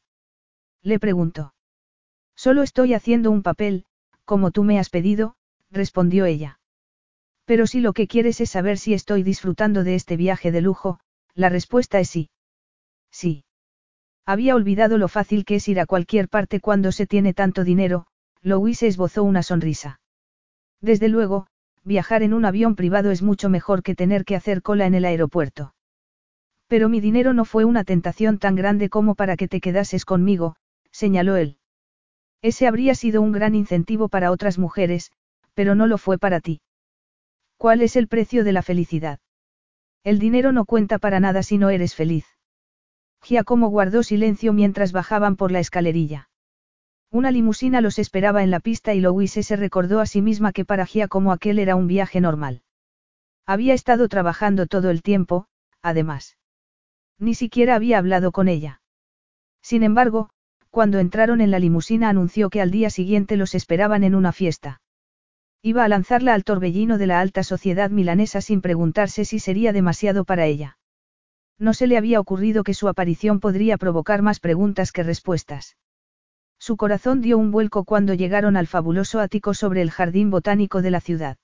Le 0.82 0.98
preguntó. 0.98 1.54
Solo 2.38 2.64
estoy 2.64 2.94
haciendo 2.94 3.32
un 3.32 3.44
papel, 3.44 3.86
como 4.24 4.52
tú 4.52 4.64
me 4.64 4.80
has 4.80 4.90
pedido, 4.90 5.36
respondió 5.70 6.26
ella. 6.26 6.60
Pero 7.44 7.68
si 7.68 7.82
lo 7.82 7.92
que 7.92 8.08
quieres 8.08 8.40
es 8.40 8.50
saber 8.50 8.78
si 8.78 8.94
estoy 8.94 9.24
disfrutando 9.24 9.84
de 9.84 9.96
este 9.96 10.16
viaje 10.16 10.54
de 10.54 10.62
lujo, 10.62 11.00
la 11.34 11.50
respuesta 11.50 12.00
es 12.00 12.10
sí. 12.10 12.30
Sí. 13.12 13.44
Había 14.26 14.56
olvidado 14.56 14.98
lo 14.98 15.10
fácil 15.10 15.44
que 15.44 15.56
es 15.56 15.68
ir 15.68 15.82
a 15.82 15.86
cualquier 15.86 16.30
parte 16.30 16.62
cuando 16.62 16.94
se 16.94 17.06
tiene 17.06 17.34
tanto 17.34 17.64
dinero, 17.64 18.08
Louise 18.46 18.86
esbozó 18.86 19.24
una 19.24 19.42
sonrisa. 19.42 20.00
Desde 20.80 21.10
luego, 21.10 21.48
viajar 21.84 22.22
en 22.22 22.32
un 22.32 22.46
avión 22.46 22.76
privado 22.76 23.10
es 23.10 23.24
mucho 23.24 23.50
mejor 23.50 23.82
que 23.82 23.96
tener 23.96 24.24
que 24.24 24.36
hacer 24.36 24.62
cola 24.62 24.86
en 24.86 24.94
el 24.94 25.06
aeropuerto. 25.06 25.74
Pero 26.68 26.88
mi 26.88 27.02
dinero 27.02 27.34
no 27.34 27.44
fue 27.44 27.66
una 27.66 27.84
tentación 27.84 28.38
tan 28.38 28.56
grande 28.56 28.88
como 28.88 29.16
para 29.16 29.36
que 29.36 29.48
te 29.48 29.60
quedases 29.60 30.06
conmigo, 30.06 30.58
señaló 30.92 31.38
él. 31.38 31.58
Ese 32.44 32.68
habría 32.68 32.94
sido 32.94 33.24
un 33.24 33.32
gran 33.32 33.56
incentivo 33.56 34.10
para 34.10 34.30
otras 34.30 34.60
mujeres, 34.60 35.12
pero 35.56 35.74
no 35.74 35.88
lo 35.88 35.98
fue 35.98 36.20
para 36.20 36.40
ti. 36.40 36.62
¿Cuál 37.58 37.82
es 37.82 37.96
el 37.96 38.08
precio 38.08 38.44
de 38.44 38.52
la 38.52 38.62
felicidad? 38.62 39.20
El 40.04 40.20
dinero 40.20 40.52
no 40.52 40.66
cuenta 40.66 41.00
para 41.00 41.20
nada 41.20 41.42
si 41.42 41.58
no 41.58 41.72
eres 41.72 41.96
feliz. 41.96 42.28
Giacomo 43.24 43.70
guardó 43.70 44.04
silencio 44.04 44.54
mientras 44.54 44.92
bajaban 44.92 45.36
por 45.36 45.52
la 45.52 45.62
escalerilla. 45.62 46.30
Una 47.12 47.32
limusina 47.32 47.82
los 47.82 48.00
esperaba 48.00 48.44
en 48.44 48.52
la 48.52 48.60
pista 48.60 48.94
y 48.94 49.00
Louise 49.00 49.44
se 49.44 49.56
recordó 49.56 50.00
a 50.00 50.06
sí 50.06 50.22
misma 50.22 50.52
que 50.52 50.66
para 50.66 50.86
Giacomo 50.86 51.32
aquel 51.32 51.60
era 51.60 51.76
un 51.76 51.88
viaje 51.88 52.20
normal. 52.22 52.62
Había 53.46 53.74
estado 53.74 54.08
trabajando 54.10 54.68
todo 54.68 54.90
el 54.90 55.02
tiempo, 55.02 55.48
además. 55.82 56.38
Ni 57.20 57.36
siquiera 57.36 57.76
había 57.76 58.00
hablado 58.00 58.32
con 58.32 58.48
ella. 58.48 58.82
Sin 59.62 59.84
embargo, 59.84 60.30
cuando 60.70 61.00
entraron 61.00 61.40
en 61.40 61.52
la 61.52 61.60
limusina 61.60 62.10
anunció 62.10 62.50
que 62.50 62.62
al 62.62 62.72
día 62.72 62.90
siguiente 62.90 63.38
los 63.38 63.56
esperaban 63.56 64.04
en 64.04 64.14
una 64.14 64.34
fiesta. 64.34 64.82
Iba 65.62 65.86
a 65.86 65.88
lanzarla 65.88 66.34
al 66.34 66.44
torbellino 66.44 66.98
de 66.98 67.08
la 67.08 67.22
alta 67.22 67.44
sociedad 67.44 67.90
milanesa 67.90 68.42
sin 68.42 68.62
preguntarse 68.62 69.26
si 69.26 69.40
sería 69.40 69.72
demasiado 69.74 70.26
para 70.26 70.46
ella. 70.46 70.78
No 71.58 71.74
se 71.74 71.88
le 71.88 71.98
había 71.98 72.20
ocurrido 72.20 72.64
que 72.64 72.74
su 72.74 72.90
aparición 72.90 73.40
podría 73.40 73.78
provocar 73.78 74.22
más 74.22 74.40
preguntas 74.40 74.92
que 74.92 75.04
respuestas. 75.04 75.78
Su 76.66 76.78
corazón 76.78 77.22
dio 77.22 77.38
un 77.38 77.52
vuelco 77.52 77.84
cuando 77.84 78.16
llegaron 78.16 78.58
al 78.58 78.66
fabuloso 78.66 79.20
ático 79.20 79.54
sobre 79.54 79.84
el 79.84 79.92
jardín 79.92 80.32
botánico 80.32 80.82
de 80.82 80.90
la 80.90 81.00
ciudad. 81.00 81.38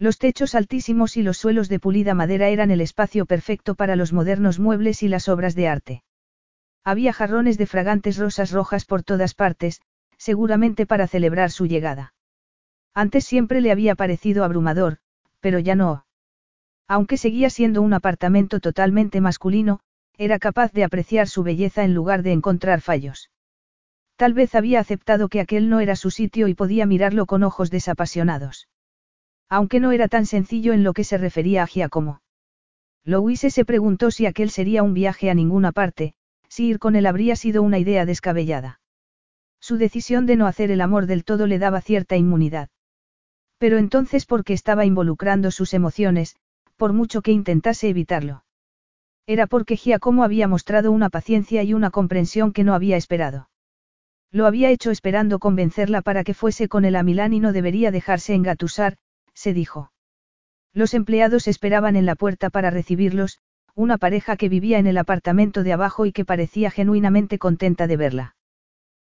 Los 0.00 0.18
techos 0.18 0.56
altísimos 0.56 1.16
y 1.16 1.22
los 1.22 1.38
suelos 1.38 1.68
de 1.68 1.78
pulida 1.78 2.12
madera 2.14 2.48
eran 2.48 2.72
el 2.72 2.80
espacio 2.80 3.24
perfecto 3.24 3.76
para 3.76 3.94
los 3.94 4.12
modernos 4.12 4.58
muebles 4.58 5.04
y 5.04 5.06
las 5.06 5.28
obras 5.28 5.54
de 5.54 5.68
arte. 5.68 6.02
Había 6.82 7.12
jarrones 7.12 7.56
de 7.56 7.66
fragantes 7.66 8.18
rosas 8.18 8.50
rojas 8.50 8.84
por 8.84 9.04
todas 9.04 9.34
partes, 9.34 9.80
seguramente 10.18 10.86
para 10.86 11.06
celebrar 11.06 11.52
su 11.52 11.66
llegada. 11.66 12.12
Antes 12.94 13.24
siempre 13.24 13.60
le 13.60 13.70
había 13.70 13.94
parecido 13.94 14.42
abrumador, 14.42 14.98
pero 15.38 15.60
ya 15.60 15.76
no. 15.76 16.04
Aunque 16.88 17.16
seguía 17.16 17.48
siendo 17.48 17.80
un 17.80 17.94
apartamento 17.94 18.58
totalmente 18.58 19.20
masculino, 19.20 19.78
era 20.18 20.40
capaz 20.40 20.72
de 20.72 20.82
apreciar 20.82 21.28
su 21.28 21.44
belleza 21.44 21.84
en 21.84 21.94
lugar 21.94 22.24
de 22.24 22.32
encontrar 22.32 22.80
fallos. 22.80 23.30
Tal 24.16 24.34
vez 24.34 24.54
había 24.54 24.80
aceptado 24.80 25.28
que 25.28 25.40
aquel 25.40 25.68
no 25.68 25.80
era 25.80 25.96
su 25.96 26.10
sitio 26.10 26.48
y 26.48 26.54
podía 26.54 26.86
mirarlo 26.86 27.26
con 27.26 27.42
ojos 27.42 27.70
desapasionados. 27.70 28.68
Aunque 29.48 29.80
no 29.80 29.92
era 29.92 30.08
tan 30.08 30.26
sencillo 30.26 30.72
en 30.72 30.82
lo 30.82 30.92
que 30.92 31.04
se 31.04 31.18
refería 31.18 31.62
a 31.62 31.66
Giacomo. 31.66 32.22
Louise 33.04 33.50
se 33.50 33.64
preguntó 33.64 34.10
si 34.10 34.26
aquel 34.26 34.50
sería 34.50 34.82
un 34.82 34.94
viaje 34.94 35.28
a 35.28 35.34
ninguna 35.34 35.72
parte, 35.72 36.14
si 36.48 36.66
ir 36.66 36.78
con 36.78 36.96
él 36.96 37.06
habría 37.06 37.36
sido 37.36 37.62
una 37.62 37.78
idea 37.78 38.06
descabellada. 38.06 38.80
Su 39.60 39.76
decisión 39.76 40.26
de 40.26 40.36
no 40.36 40.46
hacer 40.46 40.70
el 40.70 40.80
amor 40.80 41.06
del 41.06 41.24
todo 41.24 41.46
le 41.46 41.58
daba 41.58 41.80
cierta 41.80 42.16
inmunidad. 42.16 42.68
Pero 43.58 43.78
entonces 43.78 44.26
porque 44.26 44.52
estaba 44.52 44.84
involucrando 44.84 45.50
sus 45.50 45.72
emociones, 45.72 46.36
por 46.76 46.92
mucho 46.92 47.22
que 47.22 47.30
intentase 47.30 47.88
evitarlo. 47.88 48.44
Era 49.26 49.46
porque 49.46 49.76
Giacomo 49.76 50.24
había 50.24 50.48
mostrado 50.48 50.90
una 50.90 51.10
paciencia 51.10 51.62
y 51.62 51.74
una 51.74 51.90
comprensión 51.90 52.52
que 52.52 52.64
no 52.64 52.74
había 52.74 52.96
esperado. 52.96 53.48
Lo 54.32 54.46
había 54.46 54.70
hecho 54.70 54.90
esperando 54.90 55.38
convencerla 55.38 56.00
para 56.00 56.24
que 56.24 56.32
fuese 56.32 56.66
con 56.66 56.86
él 56.86 56.96
a 56.96 57.02
Milán 57.02 57.34
y 57.34 57.40
no 57.40 57.52
debería 57.52 57.90
dejarse 57.90 58.34
engatusar, 58.34 58.96
se 59.34 59.52
dijo. 59.52 59.92
Los 60.72 60.94
empleados 60.94 61.48
esperaban 61.48 61.96
en 61.96 62.06
la 62.06 62.16
puerta 62.16 62.48
para 62.48 62.70
recibirlos, 62.70 63.40
una 63.74 63.98
pareja 63.98 64.36
que 64.38 64.48
vivía 64.48 64.78
en 64.78 64.86
el 64.86 64.96
apartamento 64.96 65.62
de 65.62 65.74
abajo 65.74 66.06
y 66.06 66.12
que 66.12 66.24
parecía 66.24 66.70
genuinamente 66.70 67.38
contenta 67.38 67.86
de 67.86 67.96
verla. 67.98 68.36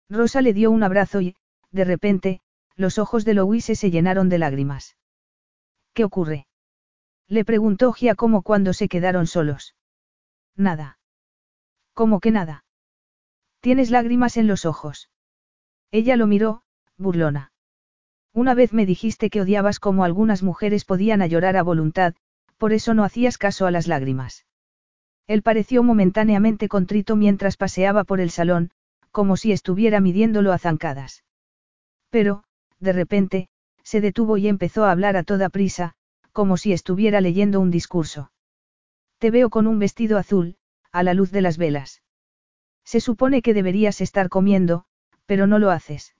Rosa 0.09 0.41
le 0.41 0.53
dio 0.53 0.69
un 0.69 0.83
abrazo 0.83 1.21
y, 1.21 1.35
de 1.71 1.85
repente, 1.85 2.41
los 2.75 2.99
ojos 2.99 3.25
de 3.25 3.33
Louise 3.33 3.75
se 3.75 3.89
llenaron 3.89 4.29
de 4.29 4.37
lágrimas. 4.37 4.95
¿Qué 5.93 6.03
ocurre? 6.03 6.45
Le 7.27 7.43
preguntó 7.45 7.93
Giacomo 7.93 8.43
cuando 8.43 8.73
se 8.73 8.87
quedaron 8.87 9.25
solos. 9.25 9.75
Nada. 10.55 10.99
¿Cómo 11.93 12.19
que 12.19 12.29
nada? 12.29 12.63
Tienes 13.61 13.89
lágrimas 13.89 14.37
en 14.37 14.45
los 14.45 14.65
ojos. 14.65 15.09
Ella 15.91 16.15
lo 16.15 16.27
miró, 16.27 16.61
burlona. 16.97 17.51
Una 18.33 18.53
vez 18.53 18.73
me 18.73 18.85
dijiste 18.85 19.29
que 19.29 19.41
odiabas 19.41 19.79
como 19.79 20.03
algunas 20.03 20.43
mujeres 20.43 20.83
podían 20.83 21.21
a 21.21 21.27
llorar 21.27 21.55
a 21.55 21.63
voluntad, 21.63 22.15
por 22.57 22.73
eso 22.73 22.93
no 22.93 23.03
hacías 23.03 23.37
caso 23.37 23.65
a 23.65 23.71
las 23.71 23.87
lágrimas. 23.87 24.45
Él 25.27 25.41
pareció 25.41 25.83
momentáneamente 25.83 26.67
contrito 26.67 27.15
mientras 27.15 27.57
paseaba 27.57 28.03
por 28.03 28.19
el 28.19 28.29
salón, 28.29 28.71
como 29.11 29.37
si 29.37 29.51
estuviera 29.51 30.01
midiéndolo 30.01 30.51
a 30.51 30.57
zancadas. 30.57 31.23
Pero, 32.09 32.43
de 32.79 32.93
repente, 32.93 33.49
se 33.83 34.01
detuvo 34.01 34.37
y 34.37 34.47
empezó 34.47 34.85
a 34.85 34.91
hablar 34.91 35.15
a 35.15 35.23
toda 35.23 35.49
prisa, 35.49 35.93
como 36.31 36.57
si 36.57 36.73
estuviera 36.73 37.21
leyendo 37.21 37.61
un 37.61 37.71
discurso. 37.71 38.31
Te 39.17 39.31
veo 39.31 39.49
con 39.49 39.67
un 39.67 39.79
vestido 39.79 40.17
azul, 40.17 40.57
a 40.91 41.03
la 41.03 41.13
luz 41.13 41.31
de 41.31 41.41
las 41.41 41.57
velas. 41.57 42.01
Se 42.83 42.99
supone 42.99 43.41
que 43.41 43.53
deberías 43.53 44.01
estar 44.01 44.29
comiendo, 44.29 44.85
pero 45.25 45.47
no 45.47 45.59
lo 45.59 45.71
haces. 45.71 46.15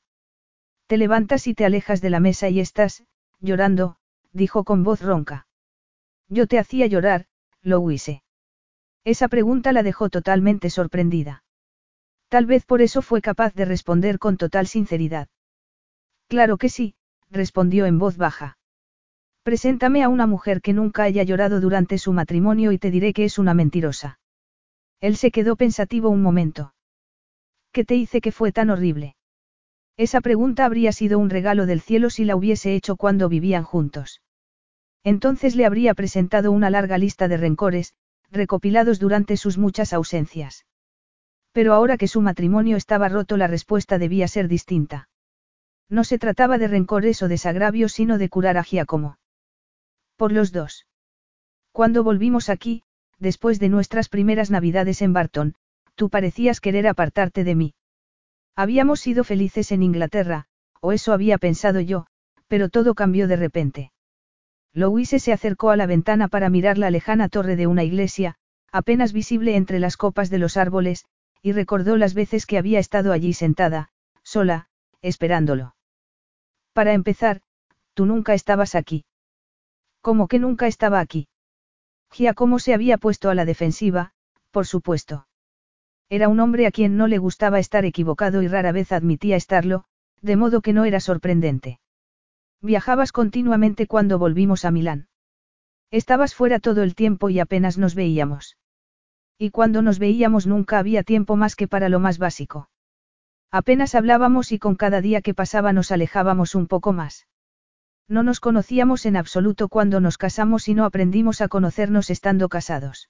Te 0.88 0.98
levantas 0.98 1.48
y 1.48 1.54
te 1.54 1.66
alejas 1.66 2.02
de 2.02 2.10
la 2.10 2.20
mesa 2.20 2.50
y 2.50 2.60
estás, 2.60 3.04
llorando, 3.40 3.98
dijo 4.32 4.64
con 4.64 4.84
voz 4.84 5.02
ronca. 5.02 5.48
Yo 6.30 6.48
te 6.48 6.60
hacía 6.60 6.88
llorar, 6.88 7.26
Louise. 7.62 8.24
Esa 9.04 9.28
pregunta 9.28 9.72
la 9.72 9.84
dejó 9.84 10.10
totalmente 10.10 10.70
sorprendida. 10.70 11.44
Tal 12.30 12.46
vez 12.46 12.66
por 12.66 12.82
eso 12.82 13.02
fue 13.02 13.22
capaz 13.22 13.54
de 13.54 13.66
responder 13.66 14.20
con 14.20 14.38
total 14.38 14.68
sinceridad. 14.68 15.28
Claro 16.28 16.58
que 16.58 16.70
sí, 16.70 16.96
respondió 17.30 17.86
en 17.86 18.00
voz 18.00 18.18
baja. 18.18 18.58
Preséntame 19.44 20.04
a 20.04 20.10
una 20.10 20.26
mujer 20.26 20.62
que 20.62 20.74
nunca 20.74 21.04
haya 21.04 21.24
llorado 21.24 21.62
durante 21.62 21.98
su 21.98 22.14
matrimonio 22.14 22.72
y 22.72 22.80
te 22.80 22.90
diré 22.90 23.14
que 23.14 23.26
es 23.26 23.38
una 23.38 23.54
mentirosa. 23.54 24.20
Él 25.02 25.18
se 25.18 25.30
quedó 25.32 25.56
pensativo 25.56 26.10
un 26.10 26.22
momento. 26.22 26.75
¿Qué 27.76 27.84
te 27.84 27.96
hice 27.96 28.22
que 28.22 28.32
fue 28.32 28.54
tan 28.54 28.70
horrible? 28.70 29.18
Esa 29.98 30.22
pregunta 30.22 30.64
habría 30.64 30.94
sido 30.94 31.20
un 31.20 31.30
regalo 31.30 31.66
del 31.66 31.82
cielo 31.82 32.10
si 32.10 32.24
la 32.24 32.38
hubiese 32.38 32.74
hecho 32.74 32.96
cuando 32.96 33.28
vivían 33.28 33.66
juntos. 33.66 34.22
Entonces 35.04 35.58
le 35.58 35.66
habría 35.66 35.94
presentado 35.94 36.54
una 36.54 36.70
larga 36.70 36.98
lista 36.98 37.28
de 37.28 37.36
rencores, 37.36 37.94
recopilados 38.32 38.98
durante 38.98 39.36
sus 39.36 39.58
muchas 39.58 39.92
ausencias. 39.92 40.66
Pero 41.52 41.74
ahora 41.74 41.98
que 41.98 42.08
su 42.08 42.22
matrimonio 42.22 42.78
estaba 42.78 43.10
roto 43.10 43.36
la 43.36 43.48
respuesta 43.48 43.98
debía 43.98 44.30
ser 44.30 44.48
distinta. 44.48 45.10
No 45.90 46.06
se 46.06 46.18
trataba 46.18 46.58
de 46.58 46.70
rencores 46.70 47.22
o 47.24 47.28
desagravios 47.28 47.92
sino 47.92 48.18
de 48.18 48.30
curar 48.30 48.56
a 48.56 48.64
Giacomo. 48.64 49.18
Por 50.16 50.32
los 50.32 50.54
dos. 50.54 50.88
Cuando 51.74 52.06
volvimos 52.06 52.48
aquí, 52.48 52.84
después 53.20 53.60
de 53.60 53.68
nuestras 53.68 54.08
primeras 54.08 54.50
navidades 54.50 55.02
en 55.02 55.12
Barton, 55.12 55.56
tú 55.96 56.10
parecías 56.10 56.60
querer 56.60 56.88
apartarte 56.88 57.44
de 57.44 57.56
mí. 57.56 57.74
Habíamos 58.56 59.00
sido 59.00 59.24
felices 59.24 59.72
en 59.72 59.84
Inglaterra, 59.84 60.46
o 60.82 60.92
eso 60.92 61.14
había 61.14 61.38
pensado 61.38 61.80
yo, 61.80 62.06
pero 62.48 62.70
todo 62.70 62.94
cambió 62.94 63.28
de 63.28 63.36
repente. 63.36 63.92
Louise 64.74 65.20
se 65.20 65.34
acercó 65.34 65.70
a 65.72 65.78
la 65.78 65.88
ventana 65.88 66.28
para 66.28 66.50
mirar 66.50 66.78
la 66.78 66.92
lejana 66.92 67.30
torre 67.30 67.56
de 67.56 67.68
una 67.68 67.84
iglesia, 67.84 68.36
apenas 68.72 69.14
visible 69.14 69.56
entre 69.56 69.80
las 69.80 69.98
copas 69.98 70.30
de 70.30 70.38
los 70.38 70.58
árboles, 70.58 71.06
y 71.42 71.54
recordó 71.54 71.96
las 71.96 72.14
veces 72.14 72.46
que 72.46 72.58
había 72.58 72.80
estado 72.80 73.12
allí 73.12 73.34
sentada, 73.34 73.90
sola, 74.24 74.68
esperándolo. 75.02 75.76
Para 76.74 76.94
empezar, 76.94 77.42
tú 77.94 78.06
nunca 78.06 78.34
estabas 78.34 78.76
aquí. 78.76 79.06
¿Cómo 80.02 80.28
que 80.28 80.40
nunca 80.40 80.68
estaba 80.68 81.00
aquí? 81.00 81.30
Giacomo 82.12 82.60
se 82.60 82.74
había 82.74 82.98
puesto 82.98 83.30
a 83.30 83.36
la 83.36 83.46
defensiva, 83.46 84.12
por 84.52 84.66
supuesto. 84.66 85.28
Era 86.10 86.30
un 86.30 86.40
hombre 86.40 86.68
a 86.68 86.72
quien 86.72 86.98
no 86.98 87.08
le 87.08 87.18
gustaba 87.18 87.60
estar 87.60 87.86
equivocado 87.86 88.42
y 88.42 88.48
rara 88.48 88.72
vez 88.72 88.92
admitía 88.92 89.36
estarlo, 89.36 89.86
de 90.22 90.36
modo 90.36 90.62
que 90.62 90.74
no 90.74 90.86
era 90.86 91.00
sorprendente. 91.00 91.80
Viajabas 92.62 93.12
continuamente 93.12 93.88
cuando 93.88 94.20
volvimos 94.20 94.66
a 94.66 94.72
Milán. 94.72 95.08
Estabas 95.92 96.36
fuera 96.36 96.60
todo 96.60 96.84
el 96.84 96.96
tiempo 96.96 97.30
y 97.30 97.40
apenas 97.40 97.78
nos 97.78 97.96
veíamos. 97.96 98.58
Y 99.38 99.52
cuando 99.52 99.82
nos 99.82 100.00
veíamos 100.00 100.48
nunca 100.48 100.80
había 100.80 101.04
tiempo 101.04 101.36
más 101.36 101.56
que 101.56 101.68
para 101.68 101.90
lo 101.90 102.00
más 102.00 102.18
básico. 102.18 102.70
Apenas 103.52 103.96
hablábamos 103.96 104.52
y 104.52 104.60
con 104.60 104.76
cada 104.76 105.02
día 105.02 105.22
que 105.22 105.34
pasaba 105.34 105.74
nos 105.74 105.92
alejábamos 105.92 106.56
un 106.56 106.68
poco 106.68 106.94
más. 106.94 107.28
No 108.08 108.22
nos 108.24 108.40
conocíamos 108.40 109.06
en 109.06 109.18
absoluto 109.18 109.68
cuando 109.68 110.00
nos 110.00 110.18
casamos 110.18 110.68
y 110.68 110.76
no 110.76 110.86
aprendimos 110.86 111.42
a 111.42 111.48
conocernos 111.48 112.10
estando 112.10 112.50
casados. 112.50 113.10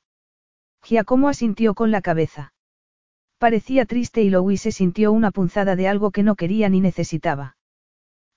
Giacomo 0.84 1.30
asintió 1.30 1.74
con 1.74 1.92
la 1.92 2.02
cabeza. 2.02 2.54
Parecía 3.38 3.86
triste 3.86 4.22
y 4.22 4.30
Louise 4.30 4.72
sintió 4.72 5.12
una 5.12 5.32
punzada 5.32 5.76
de 5.76 5.88
algo 5.88 6.12
que 6.12 6.24
no 6.24 6.36
quería 6.36 6.70
ni 6.70 6.82
necesitaba 6.82 7.56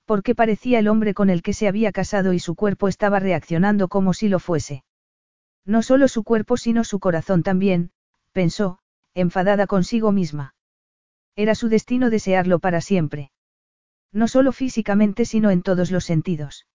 porque 0.09 0.35
parecía 0.35 0.79
el 0.79 0.89
hombre 0.89 1.13
con 1.13 1.29
el 1.29 1.43
que 1.43 1.53
se 1.53 1.69
había 1.69 1.93
casado 1.93 2.33
y 2.33 2.39
su 2.39 2.55
cuerpo 2.55 2.89
estaba 2.89 3.21
reaccionando 3.21 3.89
como 3.89 4.15
si 4.15 4.31
lo 4.31 4.39
fuese. 4.39 4.83
No 5.67 5.83
solo 5.83 6.09
su 6.09 6.25
cuerpo 6.25 6.57
sino 6.57 6.83
su 6.83 6.99
corazón 6.99 7.43
también, 7.43 7.91
pensó, 8.33 8.79
enfadada 9.13 9.67
consigo 9.67 10.11
misma. 10.11 10.55
Era 11.37 11.55
su 11.55 11.69
destino 11.69 12.09
desearlo 12.09 12.59
para 12.59 12.81
siempre. 12.81 13.33
No 14.11 14.29
solo 14.29 14.53
físicamente 14.53 15.27
sino 15.27 15.51
en 15.51 15.61
todos 15.61 15.91
los 15.91 16.07
sentidos. 16.07 16.67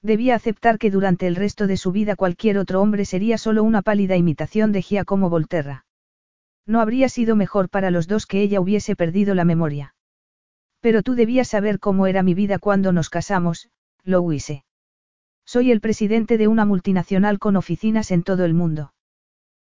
Debía 0.00 0.36
aceptar 0.36 0.78
que 0.78 0.92
durante 0.92 1.26
el 1.26 1.34
resto 1.34 1.66
de 1.66 1.76
su 1.76 1.90
vida 1.90 2.14
cualquier 2.14 2.58
otro 2.58 2.80
hombre 2.80 3.06
sería 3.06 3.38
solo 3.38 3.64
una 3.64 3.82
pálida 3.82 4.16
imitación 4.16 4.70
de 4.70 4.82
Giacomo 4.82 5.30
Volterra. 5.30 5.84
No 6.66 6.80
habría 6.80 7.08
sido 7.08 7.36
mejor 7.36 7.68
para 7.68 7.90
los 7.90 8.06
dos 8.06 8.26
que 8.26 8.40
ella 8.40 8.60
hubiese 8.60 8.96
perdido 8.96 9.34
la 9.34 9.44
memoria. 9.44 9.94
Pero 10.80 11.02
tú 11.02 11.14
debías 11.14 11.48
saber 11.48 11.78
cómo 11.78 12.06
era 12.06 12.22
mi 12.22 12.34
vida 12.34 12.58
cuando 12.58 12.92
nos 12.92 13.10
casamos, 13.10 13.70
Louise. 14.04 14.64
Soy 15.44 15.70
el 15.70 15.80
presidente 15.80 16.38
de 16.38 16.48
una 16.48 16.64
multinacional 16.64 17.38
con 17.38 17.56
oficinas 17.56 18.10
en 18.10 18.22
todo 18.22 18.44
el 18.44 18.54
mundo. 18.54 18.92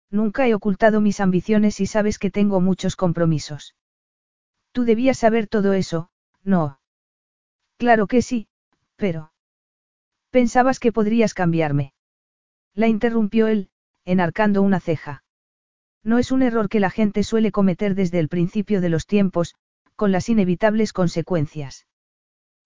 Nunca 0.10 0.48
he 0.48 0.54
ocultado 0.54 1.02
mis 1.02 1.20
ambiciones 1.20 1.80
y 1.80 1.86
sabes 1.86 2.18
que 2.18 2.32
tengo 2.32 2.62
muchos 2.62 2.96
compromisos. 2.96 3.76
Tú 4.72 4.86
debías 4.86 5.18
saber 5.18 5.48
todo 5.48 5.74
eso, 5.74 6.10
¿no? 6.44 6.80
Claro 7.78 8.08
que 8.08 8.22
sí, 8.22 8.48
pero... 8.96 9.32
Pensabas 10.30 10.80
que 10.80 10.92
podrías 10.92 11.34
cambiarme. 11.34 11.94
La 12.74 12.88
interrumpió 12.88 13.48
él, 13.48 13.70
enarcando 14.06 14.62
una 14.62 14.80
ceja. 14.80 15.24
No 16.04 16.18
es 16.18 16.32
un 16.32 16.42
error 16.42 16.70
que 16.70 16.80
la 16.80 16.90
gente 16.90 17.24
suele 17.24 17.52
cometer 17.52 17.96
desde 17.96 18.20
el 18.20 18.30
principio 18.30 18.82
de 18.82 18.90
los 18.90 19.06
tiempos, 19.06 19.56
con 19.96 20.12
las 20.12 20.30
inevitables 20.30 20.94
consecuencias. 20.94 21.88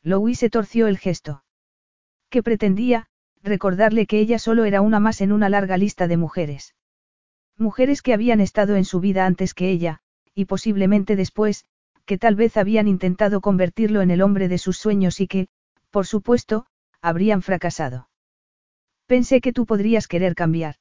Louis 0.04 0.46
torció 0.52 0.88
el 0.88 0.98
gesto. 0.98 1.44
¿Qué 2.30 2.44
pretendía? 2.44 3.08
Recordarle 3.44 4.06
que 4.06 4.20
ella 4.20 4.40
solo 4.40 4.66
era 4.66 4.82
una 4.82 5.00
más 5.00 5.22
en 5.22 5.32
una 5.32 5.50
larga 5.50 5.78
lista 5.78 6.08
de 6.08 6.18
mujeres. 6.18 6.76
Mujeres 7.58 8.02
que 8.02 8.14
habían 8.14 8.42
estado 8.42 8.76
en 8.76 8.86
su 8.86 9.00
vida 9.00 9.26
antes 9.26 9.54
que 9.54 9.70
ella, 9.70 10.00
y 10.34 10.46
posiblemente 10.46 11.16
después, 11.16 11.66
que 12.06 12.18
tal 12.18 12.36
vez 12.36 12.58
habían 12.58 12.88
intentado 12.88 13.42
convertirlo 13.42 14.02
en 14.02 14.12
el 14.12 14.22
hombre 14.22 14.48
de 14.48 14.58
sus 14.58 14.78
sueños 14.78 15.20
y 15.20 15.28
que, 15.28 15.48
por 15.90 16.08
supuesto, 16.08 16.66
habrían 17.02 17.42
fracasado. 17.42 18.10
Pensé 19.06 19.42
que 19.42 19.54
tú 19.54 19.66
podrías 19.66 20.08
querer 20.08 20.36
cambiar. 20.36 20.76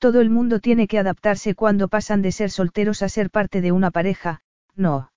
Todo 0.00 0.22
el 0.22 0.30
mundo 0.30 0.60
tiene 0.60 0.88
que 0.88 0.98
adaptarse 0.98 1.54
cuando 1.54 1.88
pasan 1.88 2.22
de 2.22 2.32
ser 2.32 2.50
solteros 2.50 3.02
a 3.02 3.10
ser 3.10 3.30
parte 3.30 3.60
de 3.60 3.70
una 3.70 3.90
pareja, 3.90 4.40
no. 4.74 5.12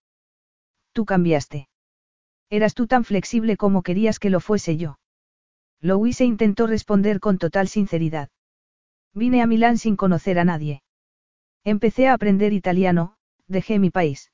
Tú 0.91 1.05
cambiaste. 1.05 1.69
Eras 2.49 2.73
tú 2.73 2.85
tan 2.85 3.05
flexible 3.05 3.55
como 3.55 3.81
querías 3.81 4.19
que 4.19 4.29
lo 4.29 4.41
fuese 4.41 4.75
yo. 4.75 4.99
Louise 5.79 6.25
intentó 6.25 6.67
responder 6.67 7.21
con 7.21 7.37
total 7.37 7.69
sinceridad. 7.69 8.29
Vine 9.13 9.41
a 9.41 9.47
Milán 9.47 9.77
sin 9.77 9.95
conocer 9.95 10.37
a 10.37 10.43
nadie. 10.43 10.83
Empecé 11.63 12.09
a 12.09 12.13
aprender 12.13 12.51
italiano, 12.51 13.15
dejé 13.47 13.79
mi 13.79 13.89
país. 13.89 14.33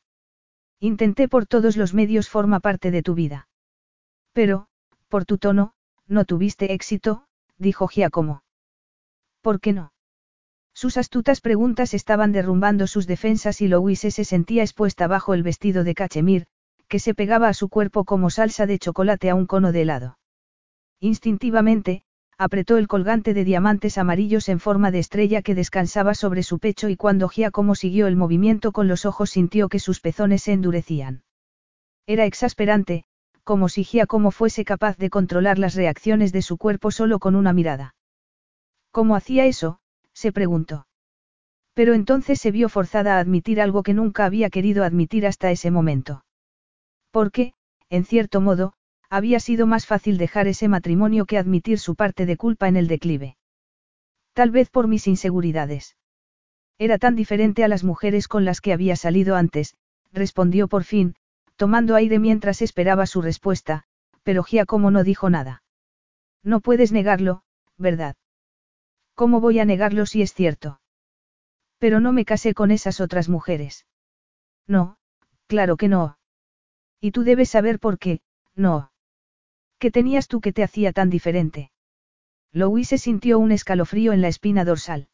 Intenté 0.80 1.28
por 1.28 1.46
todos 1.46 1.78
los 1.78 1.94
medios 1.94 2.28
forma 2.28 2.60
parte 2.60 2.90
de 2.90 3.04
tu 3.04 3.14
vida. 3.14 3.48
Pero, 4.34 4.68
por 5.10 5.26
tu 5.26 5.38
tono, 5.38 5.74
no 6.08 6.26
tuviste 6.26 6.74
éxito, 6.74 7.28
dijo 7.60 7.88
Giacomo. 7.88 8.42
¿Por 9.42 9.60
qué 9.60 9.74
no? 9.74 9.92
Sus 10.82 10.96
astutas 10.96 11.42
preguntas 11.42 11.94
estaban 11.94 12.32
derrumbando 12.32 12.88
sus 12.88 13.06
defensas 13.06 13.60
y 13.60 13.68
Louise 13.68 14.12
se 14.12 14.24
sentía 14.24 14.64
expuesta 14.64 15.08
bajo 15.08 15.34
el 15.34 15.44
vestido 15.44 15.84
de 15.84 15.94
cachemir, 15.94 16.46
que 16.88 17.00
se 17.00 17.14
pegaba 17.14 17.50
a 17.50 17.54
su 17.54 17.68
cuerpo 17.68 18.06
como 18.06 18.30
salsa 18.30 18.66
de 18.66 18.80
chocolate 18.80 19.30
a 19.30 19.36
un 19.36 19.46
cono 19.46 19.74
de 19.74 19.82
helado. 19.82 20.20
Instintivamente, 21.02 22.04
apretó 22.38 22.78
el 22.78 22.88
colgante 22.88 23.34
de 23.34 23.44
diamantes 23.44 23.98
amarillos 23.98 24.48
en 24.48 24.62
forma 24.62 24.90
de 24.90 25.00
estrella 25.00 25.42
que 25.42 25.54
descansaba 25.54 26.14
sobre 26.14 26.44
su 26.44 26.60
pecho 26.60 26.88
y 26.88 26.96
cuando 26.96 27.28
Giacomo 27.28 27.76
siguió 27.76 28.08
el 28.08 28.16
movimiento 28.16 28.72
con 28.72 28.88
los 28.88 29.06
ojos 29.06 29.32
sintió 29.32 29.68
que 29.68 29.80
sus 29.80 30.00
pezones 30.00 30.44
se 30.44 30.54
endurecían. 30.54 31.24
Era 32.08 32.24
exasperante, 32.24 33.04
como 33.44 33.68
si 33.68 33.84
Giacomo 33.84 34.32
fuese 34.32 34.64
capaz 34.64 34.96
de 34.96 35.10
controlar 35.10 35.60
las 35.60 35.76
reacciones 35.76 36.32
de 36.32 36.42
su 36.42 36.58
cuerpo 36.58 36.90
solo 36.90 37.20
con 37.20 37.36
una 37.36 37.52
mirada. 37.52 37.96
¿Cómo 38.92 39.18
hacía 39.18 39.46
eso? 39.46 39.82
Se 40.20 40.34
preguntó. 40.34 40.86
Pero 41.74 41.94
entonces 41.94 42.42
se 42.42 42.52
vio 42.52 42.68
forzada 42.68 43.16
a 43.16 43.20
admitir 43.20 43.62
algo 43.62 43.84
que 43.84 43.94
nunca 43.94 44.26
había 44.26 44.50
querido 44.50 44.84
admitir 44.84 45.26
hasta 45.26 45.50
ese 45.50 45.72
momento. 45.72 46.26
Porque, 47.12 47.54
en 47.90 48.04
cierto 48.04 48.42
modo, 48.42 48.74
había 49.10 49.40
sido 49.40 49.66
más 49.66 49.88
fácil 49.88 50.18
dejar 50.18 50.48
ese 50.48 50.68
matrimonio 50.68 51.26
que 51.26 51.38
admitir 51.38 51.80
su 51.80 51.96
parte 51.96 52.26
de 52.26 52.36
culpa 52.36 52.68
en 52.68 52.76
el 52.76 52.88
declive. 52.88 53.38
Tal 54.34 54.52
vez 54.52 54.70
por 54.70 54.88
mis 54.88 55.08
inseguridades. 55.08 55.96
Era 56.78 56.98
tan 56.98 57.16
diferente 57.16 57.64
a 57.64 57.70
las 57.70 57.86
mujeres 57.86 58.28
con 58.28 58.44
las 58.44 58.60
que 58.60 58.74
había 58.74 58.98
salido 58.98 59.38
antes, 59.38 59.76
respondió 60.12 60.68
por 60.68 60.84
fin, 60.84 61.16
tomando 61.56 61.96
aire 61.96 62.20
mientras 62.20 62.62
esperaba 62.62 63.06
su 63.06 63.22
respuesta, 63.22 63.86
pero 64.24 64.44
Giacomo 64.44 64.92
no 64.92 65.04
dijo 65.04 65.30
nada. 65.30 65.64
No 66.44 66.60
puedes 66.60 66.92
negarlo, 66.92 67.42
¿verdad? 67.78 68.16
¿Cómo 69.20 69.42
voy 69.42 69.60
a 69.60 69.66
negarlo 69.66 70.06
si 70.06 70.22
es 70.22 70.34
cierto? 70.34 70.80
Pero 71.78 72.00
no 72.00 72.14
me 72.14 72.24
casé 72.24 72.54
con 72.54 72.72
esas 72.72 73.02
otras 73.02 73.28
mujeres. 73.28 73.86
No, 74.66 74.96
claro 75.48 75.76
que 75.76 75.90
no. 75.90 76.18
Y 77.02 77.12
tú 77.12 77.26
debes 77.26 77.50
saber 77.50 77.80
por 77.82 78.00
qué, 78.00 78.22
no. 78.56 78.94
¿Qué 79.78 79.92
tenías 79.92 80.30
tú 80.30 80.40
que 80.40 80.54
te 80.54 80.64
hacía 80.64 80.94
tan 80.94 81.10
diferente? 81.10 81.70
Louis 82.54 82.88
se 82.88 82.98
sintió 82.98 83.40
un 83.40 83.52
escalofrío 83.52 84.14
en 84.14 84.22
la 84.22 84.30
espina 84.30 84.64
dorsal. 84.64 85.10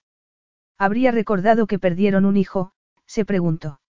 ¿Habría 0.78 1.10
recordado 1.10 1.66
que 1.66 1.80
perdieron 1.80 2.26
un 2.26 2.38
hijo? 2.38 2.74
se 3.08 3.26
preguntó. 3.26 3.82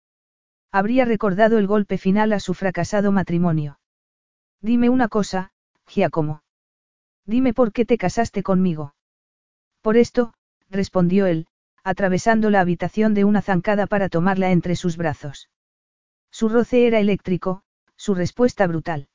Habría 0.72 1.04
recordado 1.04 1.58
el 1.58 1.68
golpe 1.68 1.98
final 1.98 2.32
a 2.32 2.40
su 2.40 2.54
fracasado 2.54 3.12
matrimonio. 3.12 3.82
Dime 4.62 4.88
una 4.88 5.10
cosa, 5.10 5.52
Giacomo. 5.88 6.42
Dime 7.26 7.54
por 7.54 7.74
qué 7.74 7.84
te 7.84 7.98
casaste 7.98 8.44
conmigo. 8.44 8.96
Por 9.86 9.98
esto, 9.98 10.34
respondió 10.68 11.28
él, 11.28 11.46
atravesando 11.84 12.50
la 12.50 12.60
habitación 12.60 13.14
de 13.14 13.24
una 13.24 13.44
zancada 13.44 13.86
para 13.86 14.10
tomarla 14.10 14.50
entre 14.50 14.76
sus 14.76 14.98
brazos. 14.98 15.52
Su 16.32 16.50
roce 16.50 16.88
era 16.88 17.00
eléctrico, 17.00 17.62
su 17.96 18.16
respuesta 18.16 18.66
brutal. 18.66 19.10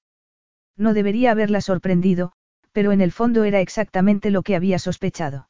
No 0.76 0.94
debería 0.94 1.32
haberla 1.32 1.60
sorprendido, 1.60 2.30
pero 2.70 2.92
en 2.92 3.00
el 3.00 3.10
fondo 3.10 3.42
era 3.42 3.60
exactamente 3.60 4.30
lo 4.30 4.42
que 4.42 4.54
había 4.54 4.78
sospechado. 4.78 5.48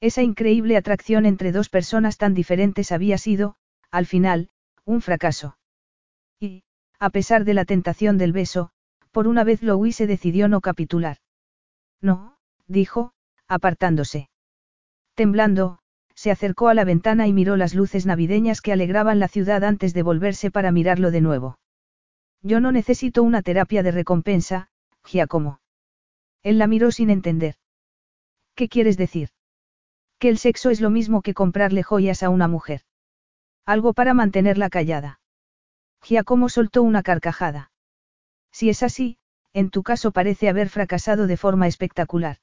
Esa 0.00 0.22
increíble 0.22 0.78
atracción 0.78 1.26
entre 1.26 1.52
dos 1.52 1.68
personas 1.68 2.16
tan 2.16 2.32
diferentes 2.32 2.92
había 2.92 3.18
sido, 3.18 3.56
al 3.90 4.06
final, 4.06 4.48
un 4.86 5.02
fracaso. 5.02 5.58
Y, 6.38 6.64
a 6.98 7.10
pesar 7.10 7.44
de 7.44 7.52
la 7.52 7.66
tentación 7.66 8.16
del 8.16 8.32
beso, 8.32 8.70
por 9.10 9.28
una 9.28 9.44
vez 9.44 9.62
Louis 9.62 9.94
se 9.94 10.06
decidió 10.06 10.48
no 10.48 10.62
capitular. 10.62 11.18
No, 12.00 12.38
dijo, 12.66 13.12
apartándose. 13.46 14.29
Temblando, 15.14 15.78
se 16.14 16.30
acercó 16.30 16.68
a 16.68 16.74
la 16.74 16.84
ventana 16.84 17.26
y 17.26 17.32
miró 17.32 17.56
las 17.56 17.74
luces 17.74 18.06
navideñas 18.06 18.60
que 18.60 18.72
alegraban 18.72 19.18
la 19.18 19.28
ciudad 19.28 19.64
antes 19.64 19.94
de 19.94 20.02
volverse 20.02 20.50
para 20.50 20.72
mirarlo 20.72 21.10
de 21.10 21.20
nuevo. 21.20 21.58
Yo 22.42 22.60
no 22.60 22.72
necesito 22.72 23.22
una 23.22 23.42
terapia 23.42 23.82
de 23.82 23.90
recompensa, 23.90 24.68
Giacomo. 25.04 25.60
Él 26.42 26.58
la 26.58 26.66
miró 26.66 26.90
sin 26.90 27.10
entender. 27.10 27.54
¿Qué 28.54 28.68
quieres 28.68 28.96
decir? 28.96 29.30
Que 30.18 30.28
el 30.28 30.38
sexo 30.38 30.70
es 30.70 30.80
lo 30.80 30.90
mismo 30.90 31.22
que 31.22 31.34
comprarle 31.34 31.82
joyas 31.82 32.22
a 32.22 32.28
una 32.28 32.48
mujer. 32.48 32.82
Algo 33.66 33.94
para 33.94 34.14
mantenerla 34.14 34.70
callada. 34.70 35.20
Giacomo 36.02 36.48
soltó 36.48 36.82
una 36.82 37.02
carcajada. 37.02 37.72
Si 38.52 38.68
es 38.68 38.82
así, 38.82 39.18
en 39.52 39.70
tu 39.70 39.82
caso 39.82 40.12
parece 40.12 40.48
haber 40.48 40.68
fracasado 40.68 41.26
de 41.26 41.36
forma 41.36 41.66
espectacular. 41.66 42.38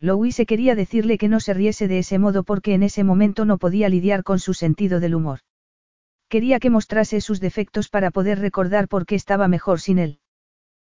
Se 0.00 0.46
quería 0.46 0.74
decirle 0.74 1.18
que 1.18 1.28
no 1.28 1.40
se 1.40 1.54
riese 1.54 1.88
de 1.88 1.98
ese 1.98 2.18
modo 2.18 2.44
porque 2.44 2.74
en 2.74 2.82
ese 2.82 3.04
momento 3.04 3.44
no 3.44 3.58
podía 3.58 3.88
lidiar 3.88 4.22
con 4.22 4.38
su 4.38 4.54
sentido 4.54 5.00
del 5.00 5.14
humor. 5.14 5.40
Quería 6.28 6.60
que 6.60 6.70
mostrase 6.70 7.20
sus 7.20 7.40
defectos 7.40 7.88
para 7.88 8.10
poder 8.10 8.38
recordar 8.38 8.86
por 8.88 9.06
qué 9.06 9.14
estaba 9.14 9.48
mejor 9.48 9.80
sin 9.80 9.98
él. 9.98 10.20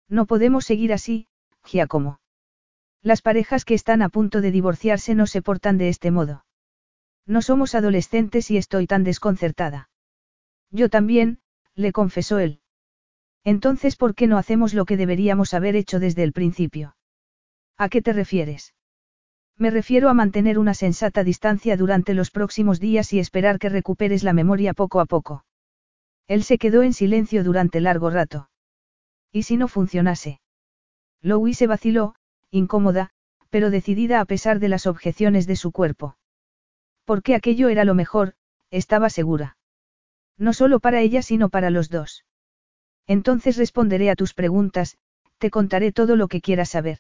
No 0.08 0.26
podemos 0.26 0.65
seguir 0.65 0.92
así, 0.92 1.26
Giacomo. 1.65 2.20
Las 3.02 3.20
parejas 3.20 3.65
que 3.65 3.74
están 3.74 4.00
a 4.00 4.08
punto 4.08 4.41
de 4.41 4.50
divorciarse 4.50 5.15
no 5.15 5.26
se 5.26 5.42
portan 5.42 5.76
de 5.76 5.89
este 5.89 6.10
modo. 6.10 6.44
No 7.26 7.42
somos 7.42 7.74
adolescentes 7.74 8.50
y 8.50 8.57
estoy 8.57 8.86
tan 8.86 9.02
desconcertada. 9.02 9.91
Yo 10.70 10.89
también, 10.89 11.41
le 11.74 11.92
confesó 11.92 12.39
él. 12.39 12.60
Entonces, 13.44 13.97
¿por 13.97 14.15
qué 14.15 14.26
no 14.26 14.39
hacemos 14.39 14.73
lo 14.73 14.84
que 14.84 14.97
deberíamos 14.97 15.52
haber 15.52 15.76
hecho 15.76 16.00
desde 16.00 16.23
el 16.23 16.33
principio? 16.33 16.97
¿A 17.76 17.89
qué 17.89 18.00
te 18.00 18.12
refieres? 18.12 18.73
Me 19.57 19.70
refiero 19.70 20.08
a 20.08 20.15
mantener 20.15 20.58
una 20.58 20.74
sensata 20.74 21.23
distancia 21.23 21.76
durante 21.76 22.12
los 22.15 22.31
próximos 22.31 22.81
días 22.81 23.12
y 23.12 23.20
esperar 23.20 23.58
que 23.58 23.68
recuperes 23.68 24.24
la 24.24 24.33
memoria 24.33 24.74
poco 24.74 25.00
a 25.00 25.07
poco. 25.07 25.44
Él 26.26 26.42
se 26.42 26.58
quedó 26.58 26.83
en 26.83 26.92
silencio 26.92 27.44
durante 27.44 27.81
largo 27.81 28.10
rato. 28.10 28.50
¿Y 29.31 29.44
si 29.44 29.57
no 29.57 29.68
funcionase? 29.68 30.41
Louis 31.20 31.57
se 31.57 31.66
vaciló, 31.66 32.15
incómoda, 32.50 33.10
pero 33.50 33.70
decidida 33.70 34.20
a 34.20 34.24
pesar 34.24 34.58
de 34.58 34.68
las 34.68 34.86
objeciones 34.86 35.47
de 35.47 35.57
su 35.57 35.70
cuerpo. 35.70 36.16
Porque 37.05 37.34
aquello 37.34 37.68
era 37.68 37.84
lo 37.84 37.94
mejor, 37.94 38.34
estaba 38.70 39.08
segura. 39.10 39.57
No 40.36 40.52
solo 40.52 40.81
para 40.81 41.00
ella 41.00 41.23
sino 41.23 41.49
para 41.49 41.70
los 41.70 41.89
dos. 41.89 42.24
Entonces 43.07 43.57
responderé 43.57 44.10
a 44.10 44.16
tus 44.16 44.34
preguntas, 44.34 44.99
te 45.39 45.50
contaré 45.50 45.92
todo 45.92 46.16
lo 46.16 46.26
que 46.26 46.41
quieras 46.41 46.70
saber. 46.70 46.99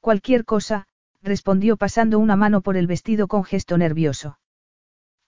Cualquier 0.00 0.44
cosa, 0.44 0.87
respondió 1.22 1.76
pasando 1.76 2.18
una 2.18 2.36
mano 2.36 2.60
por 2.60 2.76
el 2.76 2.86
vestido 2.86 3.28
con 3.28 3.44
gesto 3.44 3.78
nervioso. 3.78 4.38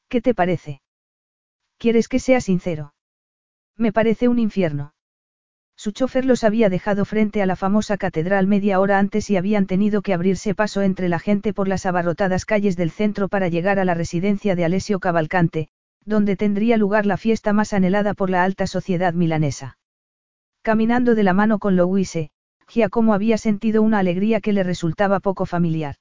¿Qué 0.08 0.20
te 0.20 0.34
parece? 0.34 0.82
¿Quieres 1.78 2.08
que 2.08 2.18
sea 2.18 2.40
sincero? 2.40 2.94
Me 3.76 3.92
parece 3.92 4.28
un 4.28 4.38
infierno. 4.38 4.92
Su 5.76 5.92
chofer 5.92 6.26
los 6.26 6.44
había 6.44 6.68
dejado 6.68 7.06
frente 7.06 7.40
a 7.40 7.46
la 7.46 7.56
famosa 7.56 7.96
catedral 7.96 8.46
media 8.46 8.80
hora 8.80 8.98
antes 8.98 9.30
y 9.30 9.38
habían 9.38 9.66
tenido 9.66 10.02
que 10.02 10.12
abrirse 10.12 10.54
paso 10.54 10.82
entre 10.82 11.08
la 11.08 11.18
gente 11.18 11.54
por 11.54 11.68
las 11.68 11.86
abarrotadas 11.86 12.44
calles 12.44 12.76
del 12.76 12.90
centro 12.90 13.28
para 13.28 13.48
llegar 13.48 13.78
a 13.78 13.86
la 13.86 13.94
residencia 13.94 14.54
de 14.54 14.66
Alessio 14.66 15.00
Cavalcante, 15.00 15.68
donde 16.04 16.36
tendría 16.36 16.76
lugar 16.76 17.06
la 17.06 17.16
fiesta 17.16 17.54
más 17.54 17.72
anhelada 17.72 18.12
por 18.12 18.28
la 18.28 18.44
alta 18.44 18.66
sociedad 18.66 19.14
milanesa. 19.14 19.78
Caminando 20.60 21.14
de 21.14 21.22
la 21.22 21.32
mano 21.32 21.58
con 21.58 21.76
Louise, 21.76 22.30
Giacomo 22.72 23.14
había 23.14 23.36
sentido 23.36 23.82
una 23.82 23.98
alegría 23.98 24.40
que 24.40 24.52
le 24.52 24.62
resultaba 24.62 25.18
poco 25.18 25.44
familiar. 25.44 25.96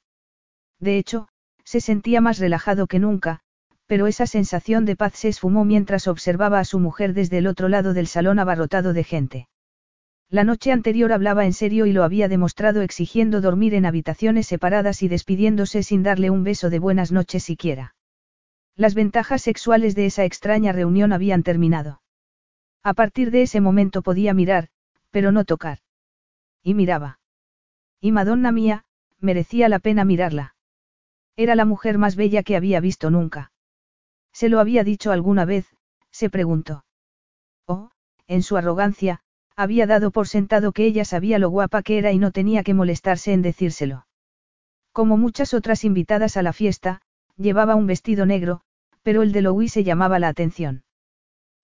De 0.80 0.98
hecho, 0.98 1.28
se 1.64 1.82
sentía 1.82 2.22
más 2.22 2.38
relajado 2.38 2.86
que 2.86 3.00
nunca, 3.00 3.40
pero 3.88 4.06
esa 4.06 4.28
sensación 4.28 4.86
de 4.86 4.96
paz 4.96 5.14
se 5.16 5.30
esfumó 5.30 5.66
mientras 5.66 6.08
observaba 6.08 6.60
a 6.60 6.66
su 6.66 6.80
mujer 6.80 7.14
desde 7.14 7.40
el 7.40 7.48
otro 7.48 7.70
lado 7.70 7.94
del 7.94 8.06
salón 8.06 8.38
abarrotado 8.38 8.94
de 8.94 9.04
gente. 9.04 9.48
La 10.30 10.44
noche 10.44 10.72
anterior 10.72 11.12
hablaba 11.12 11.46
en 11.46 11.54
serio 11.54 11.88
y 11.88 11.92
lo 11.92 12.04
había 12.04 12.28
demostrado 12.28 12.84
exigiendo 12.84 13.42
dormir 13.42 13.74
en 13.74 13.88
habitaciones 13.88 14.46
separadas 14.46 15.02
y 15.02 15.08
despidiéndose 15.08 15.82
sin 15.82 16.04
darle 16.04 16.30
un 16.30 16.44
beso 16.44 16.70
de 16.70 16.78
buenas 16.78 17.12
noches 17.12 17.44
siquiera. 17.44 17.96
Las 18.76 18.94
ventajas 18.94 19.42
sexuales 19.42 19.96
de 19.96 20.06
esa 20.06 20.24
extraña 20.26 20.72
reunión 20.72 21.14
habían 21.14 21.42
terminado. 21.42 22.04
A 22.84 22.94
partir 22.94 23.32
de 23.32 23.42
ese 23.42 23.60
momento 23.60 24.04
podía 24.04 24.36
mirar, 24.36 24.68
pero 25.10 25.32
no 25.32 25.46
tocar. 25.46 25.80
Y 26.64 26.74
miraba. 26.74 27.20
Y 28.02 28.12
Madonna 28.12 28.52
mía, 28.52 28.86
merecía 29.20 29.70
la 29.70 29.80
pena 29.80 30.06
mirarla. 30.06 30.56
Era 31.36 31.56
la 31.56 31.66
mujer 31.66 31.98
más 31.98 32.16
bella 32.16 32.44
que 32.44 32.56
había 32.56 32.80
visto 32.80 33.10
nunca. 33.10 33.52
¿Se 34.34 34.50
lo 34.50 34.60
había 34.60 34.84
dicho 34.84 35.12
alguna 35.12 35.46
vez? 35.46 35.68
se 36.12 36.30
preguntó. 36.30 36.86
Oh, 37.66 37.92
en 38.28 38.44
su 38.44 38.58
arrogancia, 38.58 39.22
había 39.56 39.88
dado 39.88 40.12
por 40.12 40.28
sentado 40.28 40.72
que 40.72 40.86
ella 40.86 41.06
sabía 41.06 41.40
lo 41.40 41.50
guapa 41.50 41.84
que 41.84 41.98
era 41.98 42.12
y 42.12 42.18
no 42.18 42.32
tenía 42.32 42.64
que 42.64 42.74
molestarse 42.74 43.34
en 43.34 43.42
decírselo. 43.42 44.08
Como 44.92 45.18
muchas 45.18 45.54
otras 45.54 45.84
invitadas 45.84 46.38
a 46.38 46.42
la 46.42 46.54
fiesta, 46.54 47.02
llevaba 47.36 47.76
un 47.76 47.88
vestido 47.88 48.26
negro, 48.26 48.62
pero 49.04 49.22
el 49.22 49.32
de 49.32 49.42
Louis 49.42 49.72
se 49.72 49.84
llamaba 49.84 50.20
la 50.20 50.30
atención. 50.30 50.84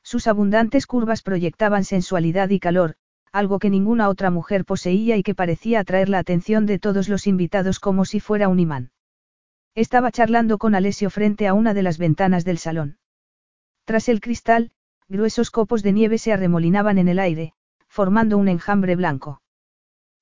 Sus 0.03 0.27
abundantes 0.27 0.87
curvas 0.87 1.21
proyectaban 1.21 1.83
sensualidad 1.83 2.49
y 2.49 2.59
calor, 2.59 2.95
algo 3.35 3.59
que 3.59 3.69
ninguna 3.69 4.07
otra 4.07 4.31
mujer 4.31 4.63
poseía 4.63 5.17
y 5.17 5.23
que 5.23 5.35
parecía 5.35 5.81
atraer 5.81 6.07
la 6.07 6.19
atención 6.19 6.65
de 6.65 6.79
todos 6.79 7.09
los 7.09 7.27
invitados 7.27 7.81
como 7.81 8.05
si 8.05 8.21
fuera 8.21 8.47
un 8.47 8.61
imán. 8.61 8.91
Estaba 9.75 10.09
charlando 10.09 10.57
con 10.57 10.73
Alessio 10.73 11.09
frente 11.09 11.45
a 11.45 11.53
una 11.53 11.73
de 11.73 11.83
las 11.83 11.97
ventanas 11.97 12.45
del 12.45 12.59
salón. 12.59 12.97
Tras 13.83 14.07
el 14.07 14.21
cristal, 14.21 14.71
gruesos 15.09 15.51
copos 15.51 15.83
de 15.83 15.91
nieve 15.91 16.17
se 16.17 16.31
arremolinaban 16.31 16.97
en 16.97 17.09
el 17.09 17.19
aire, 17.19 17.51
formando 17.89 18.37
un 18.37 18.47
enjambre 18.47 18.95
blanco. 18.95 19.41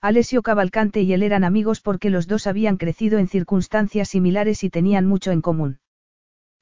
Alessio 0.01 0.41
Cavalcante 0.41 1.01
y 1.01 1.13
él 1.13 1.21
eran 1.21 1.43
amigos 1.43 1.81
porque 1.81 2.09
los 2.09 2.27
dos 2.27 2.47
habían 2.47 2.77
crecido 2.77 3.19
en 3.19 3.27
circunstancias 3.27 4.09
similares 4.09 4.63
y 4.63 4.71
tenían 4.71 5.05
mucho 5.05 5.29
en 5.29 5.41
común. 5.41 5.79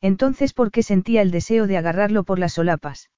Entonces, 0.01 0.51
¿por 0.53 0.69
qué 0.69 0.83
sentía 0.83 1.21
el 1.21 1.31
deseo 1.31 1.65
de 1.65 1.77
agarrarlo 1.77 2.25
por 2.25 2.39
las 2.39 2.53
solapas? 2.53 3.09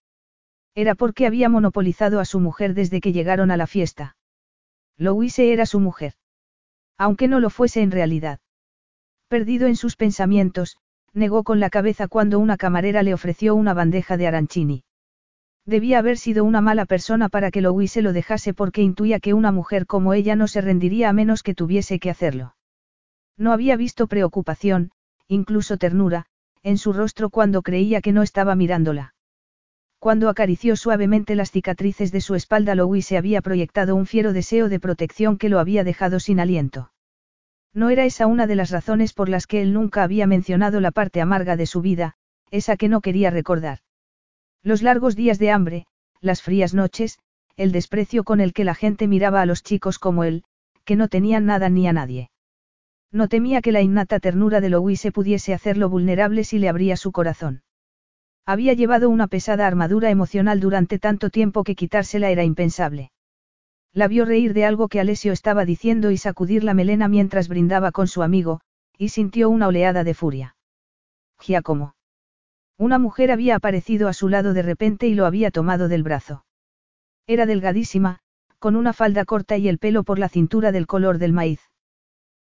Era 0.76 0.96
porque 0.96 1.28
había 1.28 1.50
monopolizado 1.50 2.20
a 2.20 2.26
su 2.26 2.40
mujer 2.40 2.74
desde 2.74 3.00
que 3.00 3.14
llegaron 3.14 3.52
a 3.52 3.58
la 3.58 3.68
fiesta. 3.68 4.16
Louise 4.98 5.54
era 5.54 5.66
su 5.66 5.80
mujer. 5.80 6.14
Aunque 6.98 7.28
no 7.28 7.40
lo 7.40 7.50
fuese 7.50 7.82
en 7.82 7.92
realidad. 7.92 8.40
Perdido 9.28 9.68
en 9.68 9.76
sus 9.76 9.96
pensamientos, 9.96 10.78
negó 11.14 11.44
con 11.44 11.60
la 11.60 11.70
cabeza 11.70 12.08
cuando 12.08 12.40
una 12.40 12.58
camarera 12.58 13.04
le 13.04 13.14
ofreció 13.14 13.56
una 13.56 13.74
bandeja 13.74 14.18
de 14.18 14.28
arancini. 14.28 14.84
Debía 15.66 16.00
haber 16.00 16.18
sido 16.18 16.44
una 16.44 16.60
mala 16.60 16.86
persona 16.86 17.30
para 17.30 17.50
que 17.50 17.62
Louis 17.62 17.92
se 17.92 18.02
lo 18.02 18.12
dejase 18.12 18.54
porque 18.54 18.82
intuía 18.82 19.20
que 19.20 19.34
una 19.34 19.52
mujer 19.52 19.86
como 19.86 20.14
ella 20.14 20.36
no 20.36 20.48
se 20.48 20.62
rendiría 20.62 21.10
a 21.10 21.14
menos 21.14 21.42
que 21.42 21.56
tuviese 21.56 22.00
que 22.00 22.10
hacerlo. 22.10 22.56
No 23.38 23.54
había 23.54 23.78
visto 23.78 24.08
preocupación, 24.08 24.92
incluso 25.28 25.78
ternura, 25.78 26.26
en 26.64 26.78
su 26.78 26.94
rostro 26.94 27.30
cuando 27.30 27.62
creía 27.62 28.02
que 28.02 28.12
no 28.12 28.24
estaba 28.24 28.56
mirándola. 28.56 29.13
Cuando 30.04 30.28
acarició 30.28 30.76
suavemente 30.76 31.34
las 31.34 31.50
cicatrices 31.50 32.12
de 32.12 32.20
su 32.20 32.36
espalda, 32.36 32.76
Louis 32.76 33.06
se 33.06 33.18
había 33.18 33.42
proyectado 33.42 33.96
un 33.96 34.06
fiero 34.06 34.34
deseo 34.34 34.68
de 34.68 34.78
protección 34.78 35.38
que 35.38 35.48
lo 35.48 35.60
había 35.60 35.86
dejado 35.86 36.20
sin 36.20 36.42
aliento. 36.42 36.92
No 37.74 37.90
era 37.90 38.04
esa 38.04 38.28
una 38.28 38.46
de 38.46 38.56
las 38.56 38.70
razones 38.70 39.14
por 39.14 39.30
las 39.30 39.48
que 39.48 39.62
él 39.62 39.72
nunca 39.72 40.04
había 40.04 40.28
mencionado 40.28 40.82
la 40.82 40.92
parte 40.92 41.22
amarga 41.22 41.56
de 41.56 41.68
su 41.68 41.80
vida, 41.80 42.16
esa 42.52 42.76
que 42.76 42.90
no 42.90 43.00
quería 43.00 43.30
recordar. 43.30 43.80
Los 44.62 44.82
largos 44.82 45.16
días 45.16 45.40
de 45.40 45.52
hambre, 45.52 45.86
las 46.20 46.42
frías 46.42 46.74
noches, 46.74 47.18
el 47.56 47.72
desprecio 47.72 48.26
con 48.26 48.42
el 48.42 48.52
que 48.52 48.66
la 48.66 48.76
gente 48.76 49.08
miraba 49.08 49.40
a 49.40 49.46
los 49.46 49.64
chicos 49.64 50.00
como 50.00 50.26
él, 50.26 50.44
que 50.84 50.98
no 50.98 51.08
tenían 51.08 51.46
nada 51.46 51.70
ni 51.70 51.88
a 51.88 51.94
nadie. 51.94 52.30
No 53.10 53.30
temía 53.30 53.62
que 53.62 53.72
la 53.72 53.80
innata 53.80 54.20
ternura 54.20 54.60
de 54.60 54.68
Louis 54.68 55.00
se 55.00 55.14
pudiese 55.14 55.54
hacerlo 55.54 55.88
vulnerable 55.88 56.44
si 56.44 56.60
le 56.60 56.68
abría 56.68 56.98
su 56.98 57.14
corazón. 57.14 57.64
Había 58.46 58.74
llevado 58.74 59.10
una 59.10 59.28
pesada 59.28 59.66
armadura 59.68 60.10
emocional 60.10 60.60
durante 60.60 61.00
tanto 61.00 61.30
tiempo 61.30 61.64
que 61.64 61.76
quitársela 61.76 62.30
era 62.30 62.44
impensable. 62.44 63.12
La 63.94 64.08
vio 64.08 64.26
reír 64.26 64.54
de 64.54 64.66
algo 64.66 64.88
que 64.88 65.00
Alessio 65.00 65.32
estaba 65.32 65.66
diciendo 65.66 66.12
y 66.12 66.18
sacudir 66.18 66.64
la 66.64 66.74
melena 66.74 67.08
mientras 67.08 67.48
brindaba 67.48 67.92
con 67.92 68.08
su 68.08 68.24
amigo, 68.24 68.60
y 68.98 69.10
sintió 69.10 69.50
una 69.50 69.68
oleada 69.68 70.04
de 70.04 70.14
furia. 70.14 70.56
Giacomo. 71.40 71.96
Una 72.78 73.00
mujer 73.00 73.32
había 73.32 73.56
aparecido 73.56 74.08
a 74.08 74.14
su 74.14 74.30
lado 74.30 74.54
de 74.54 74.64
repente 74.64 75.08
y 75.08 75.14
lo 75.14 75.26
había 75.26 75.52
tomado 75.52 75.88
del 75.88 76.04
brazo. 76.04 76.46
Era 77.28 77.46
delgadísima, 77.46 78.20
con 78.60 78.76
una 78.76 78.94
falda 78.94 79.26
corta 79.26 79.58
y 79.58 79.68
el 79.68 79.78
pelo 79.78 80.04
por 80.04 80.20
la 80.20 80.28
cintura 80.28 80.72
del 80.72 80.88
color 80.88 81.18
del 81.18 81.34
maíz. 81.34 81.60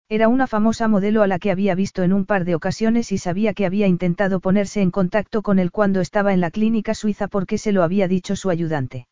Era 0.08 0.28
una 0.28 0.46
famosa 0.46 0.86
modelo 0.86 1.22
a 1.22 1.26
la 1.26 1.40
que 1.40 1.50
había 1.50 1.74
visto 1.74 2.04
en 2.04 2.12
un 2.12 2.26
par 2.26 2.44
de 2.44 2.54
ocasiones 2.54 3.10
y 3.10 3.18
sabía 3.18 3.54
que 3.54 3.66
había 3.66 3.88
intentado 3.88 4.38
ponerse 4.38 4.80
en 4.80 4.92
contacto 4.92 5.42
con 5.42 5.58
él 5.58 5.72
cuando 5.72 6.00
estaba 6.00 6.32
en 6.32 6.40
la 6.40 6.52
clínica 6.52 6.94
suiza 6.94 7.26
porque 7.26 7.58
se 7.58 7.72
lo 7.72 7.82
había 7.82 8.06
dicho 8.06 8.36
su 8.36 8.48
ayudante. 8.48 9.08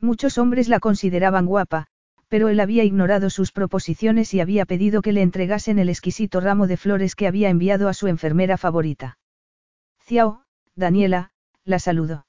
Muchos 0.00 0.38
hombres 0.38 0.68
la 0.68 0.80
consideraban 0.80 1.44
guapa, 1.44 1.88
pero 2.28 2.48
él 2.48 2.60
había 2.60 2.82
ignorado 2.82 3.28
sus 3.28 3.52
proposiciones 3.52 4.32
y 4.32 4.40
había 4.40 4.64
pedido 4.64 5.02
que 5.02 5.12
le 5.12 5.20
entregasen 5.20 5.78
el 5.78 5.90
exquisito 5.90 6.40
ramo 6.40 6.66
de 6.66 6.78
flores 6.78 7.14
que 7.14 7.26
había 7.26 7.50
enviado 7.50 7.86
a 7.88 7.94
su 7.94 8.06
enfermera 8.06 8.56
favorita. 8.56 9.18
Ciao, 10.06 10.44
Daniela, 10.74 11.30
la 11.64 11.78
saludó. 11.78 12.26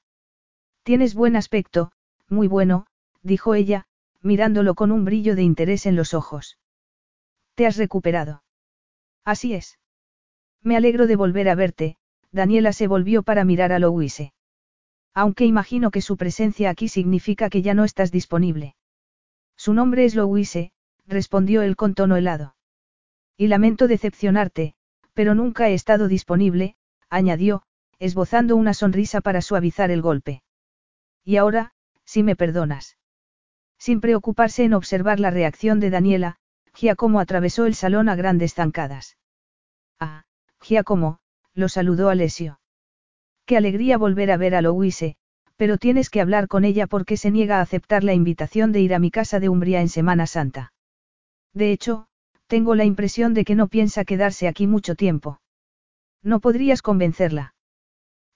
Tienes 0.83 1.15
buen 1.15 1.37
aspecto, 1.37 1.93
muy 2.27 2.47
bueno, 2.47 2.85
dijo 3.23 3.55
ella, 3.55 3.85
mirándolo 4.21 4.75
con 4.75 4.91
un 4.91 5.05
brillo 5.05 5.35
de 5.35 5.43
interés 5.43 5.85
en 5.85 5.95
los 5.95 6.13
ojos. 6.13 6.57
¿Te 7.57 7.65
has 7.65 7.75
recuperado? 7.75 8.43
Así 9.25 9.55
es. 9.55 9.79
Me 10.61 10.77
alegro 10.77 11.07
de 11.07 11.15
volver 11.15 11.49
a 11.49 11.55
verte, 11.55 11.97
Daniela 12.31 12.71
se 12.71 12.85
volvió 12.85 13.23
para 13.23 13.45
mirar 13.45 13.71
a 13.71 13.79
Louise. 13.79 14.31
Aunque 15.15 15.45
imagino 15.45 15.89
que 15.89 16.01
su 16.01 16.17
presencia 16.17 16.69
aquí 16.69 16.87
significa 16.87 17.49
que 17.49 17.63
ya 17.63 17.73
no 17.73 17.83
estás 17.83 18.11
disponible. 18.11 18.75
Su 19.55 19.73
nombre 19.73 20.05
es 20.05 20.13
Louise, 20.13 20.71
respondió 21.07 21.63
él 21.63 21.75
con 21.75 21.95
tono 21.95 22.15
helado. 22.15 22.55
Y 23.37 23.47
lamento 23.47 23.87
decepcionarte, 23.87 24.75
pero 25.15 25.33
nunca 25.33 25.67
he 25.67 25.73
estado 25.73 26.07
disponible, 26.07 26.75
añadió, 27.09 27.63
esbozando 27.97 28.55
una 28.55 28.75
sonrisa 28.75 29.19
para 29.19 29.41
suavizar 29.41 29.89
el 29.89 30.03
golpe. 30.03 30.43
Y 31.25 31.37
ahora, 31.37 31.73
si 32.05 32.21
me 32.21 32.35
perdonas. 32.35 32.97
Sin 33.79 33.99
preocuparse 33.99 34.63
en 34.63 34.75
observar 34.75 35.19
la 35.19 35.31
reacción 35.31 35.79
de 35.79 35.89
Daniela, 35.89 36.37
Giacomo 36.79 37.19
atravesó 37.19 37.65
el 37.65 37.73
salón 37.73 38.07
a 38.07 38.15
grandes 38.15 38.53
zancadas. 38.53 39.17
Ah, 39.99 40.25
Giacomo, 40.61 41.17
lo 41.55 41.69
saludó 41.69 42.09
Alessio. 42.09 42.59
Qué 43.47 43.57
alegría 43.57 43.97
volver 43.97 44.29
a 44.29 44.37
ver 44.37 44.53
a 44.53 44.61
Louise, 44.61 45.15
pero 45.55 45.79
tienes 45.79 46.11
que 46.11 46.21
hablar 46.21 46.47
con 46.47 46.65
ella 46.65 46.85
porque 46.85 47.17
se 47.17 47.31
niega 47.31 47.57
a 47.57 47.61
aceptar 47.61 48.03
la 48.03 48.13
invitación 48.13 48.71
de 48.71 48.81
ir 48.81 48.93
a 48.93 48.99
mi 48.99 49.09
casa 49.09 49.39
de 49.39 49.49
Umbria 49.49 49.81
en 49.81 49.89
Semana 49.89 50.27
Santa. 50.27 50.71
De 51.51 51.71
hecho, 51.71 52.05
tengo 52.45 52.75
la 52.75 52.85
impresión 52.85 53.33
de 53.33 53.43
que 53.43 53.55
no 53.55 53.69
piensa 53.69 54.05
quedarse 54.05 54.47
aquí 54.47 54.67
mucho 54.67 54.93
tiempo. 54.93 55.41
No 56.21 56.39
podrías 56.39 56.83
convencerla. 56.83 57.55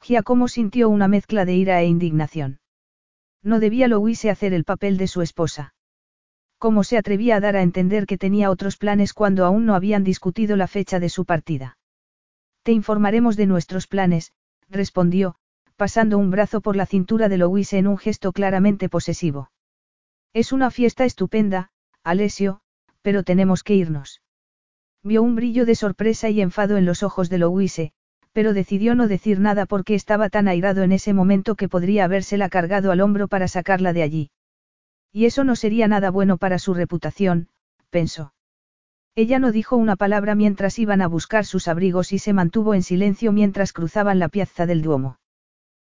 Giacomo 0.02 0.48
sintió 0.48 0.90
una 0.90 1.08
mezcla 1.08 1.46
de 1.46 1.54
ira 1.54 1.80
e 1.80 1.86
indignación. 1.86 2.60
No 3.44 3.60
debía 3.60 3.88
Louise 3.88 4.32
hacer 4.32 4.54
el 4.54 4.64
papel 4.64 4.98
de 4.98 5.06
su 5.06 5.22
esposa. 5.22 5.76
¿Cómo 6.62 6.84
se 6.84 7.00
atrevía 7.00 7.38
a 7.38 7.40
dar 7.40 7.56
a 7.56 7.64
entender 7.64 8.06
que 8.06 8.20
tenía 8.20 8.52
otros 8.52 8.78
planes 8.78 9.14
cuando 9.14 9.46
aún 9.46 9.66
no 9.66 9.74
habían 9.74 10.04
discutido 10.04 10.56
la 10.56 10.68
fecha 10.68 11.00
de 11.00 11.10
su 11.10 11.26
partida? 11.26 11.80
Te 12.62 12.72
informaremos 12.72 13.36
de 13.36 13.48
nuestros 13.48 13.88
planes, 13.88 14.32
respondió, 14.70 15.38
pasando 15.76 16.20
un 16.20 16.30
brazo 16.30 16.62
por 16.62 16.76
la 16.76 16.86
cintura 16.86 17.30
de 17.30 17.40
Louise 17.40 17.80
en 17.80 17.88
un 17.88 17.98
gesto 17.98 18.32
claramente 18.32 18.90
posesivo. 18.90 19.50
Es 20.34 20.52
una 20.52 20.70
fiesta 20.70 21.04
estupenda, 21.04 21.72
Alessio, 22.04 22.62
pero 23.02 23.24
tenemos 23.24 23.64
que 23.64 23.74
irnos. 23.74 24.22
Vio 25.02 25.24
un 25.24 25.34
brillo 25.34 25.66
de 25.66 25.74
sorpresa 25.74 26.30
y 26.30 26.42
enfado 26.42 26.78
en 26.78 26.86
los 26.86 27.02
ojos 27.02 27.32
de 27.32 27.40
Louise, 27.40 27.92
pero 28.34 28.54
decidió 28.54 28.94
no 28.94 29.08
decir 29.08 29.40
nada 29.40 29.66
porque 29.66 29.96
estaba 29.96 30.30
tan 30.30 30.48
airado 30.48 30.84
en 30.84 30.92
ese 30.92 31.12
momento 31.12 31.56
que 31.56 31.68
podría 31.68 32.06
habérsela 32.06 32.50
cargado 32.50 32.92
al 32.92 33.02
hombro 33.02 33.28
para 33.28 33.48
sacarla 33.48 33.94
de 33.94 34.04
allí. 34.04 34.32
Y 35.12 35.26
eso 35.26 35.44
no 35.44 35.56
sería 35.56 35.88
nada 35.88 36.10
bueno 36.10 36.38
para 36.38 36.60
su 36.60 36.74
reputación, 36.74 37.50
pensó. 37.90 38.34
Ella 39.14 39.40
no 39.40 39.52
dijo 39.52 39.76
una 39.76 39.98
palabra 39.98 40.36
mientras 40.36 40.80
iban 40.80 41.02
a 41.02 41.08
buscar 41.08 41.46
sus 41.46 41.68
abrigos 41.68 42.14
y 42.14 42.20
se 42.20 42.32
mantuvo 42.32 42.74
en 42.74 42.84
silencio 42.84 43.34
mientras 43.34 43.74
cruzaban 43.74 44.20
la 44.20 44.30
piazza 44.30 44.66
del 44.66 44.82
Duomo. 44.82 45.20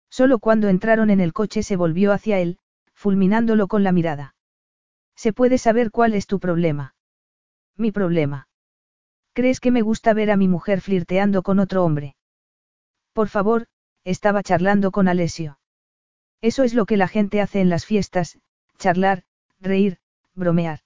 Solo 0.08 0.38
cuando 0.38 0.68
entraron 0.68 1.10
en 1.10 1.20
el 1.20 1.32
coche 1.34 1.62
se 1.62 1.76
volvió 1.76 2.12
hacia 2.12 2.38
él, 2.38 2.58
fulminándolo 2.94 3.68
con 3.68 3.84
la 3.84 3.92
mirada. 3.92 4.34
¿Se 5.14 5.34
puede 5.34 5.58
saber 5.58 5.90
cuál 5.90 6.14
es 6.14 6.26
tu 6.26 6.40
problema? 6.40 6.94
Mi 7.76 7.92
problema. 7.92 8.48
¿Crees 9.34 9.60
que 9.60 9.70
me 9.70 9.82
gusta 9.82 10.14
ver 10.14 10.30
a 10.30 10.36
mi 10.36 10.48
mujer 10.48 10.80
flirteando 10.80 11.42
con 11.42 11.58
otro 11.58 11.84
hombre? 11.84 12.16
Por 13.12 13.28
favor, 13.28 13.66
estaba 14.04 14.42
charlando 14.42 14.90
con 14.90 15.08
Alessio. 15.08 15.58
Eso 16.40 16.62
es 16.62 16.72
lo 16.72 16.86
que 16.86 16.96
la 16.96 17.06
gente 17.06 17.40
hace 17.42 17.60
en 17.60 17.68
las 17.68 17.84
fiestas, 17.84 18.38
charlar, 18.80 19.22
reír, 19.60 19.98
bromear. 20.34 20.80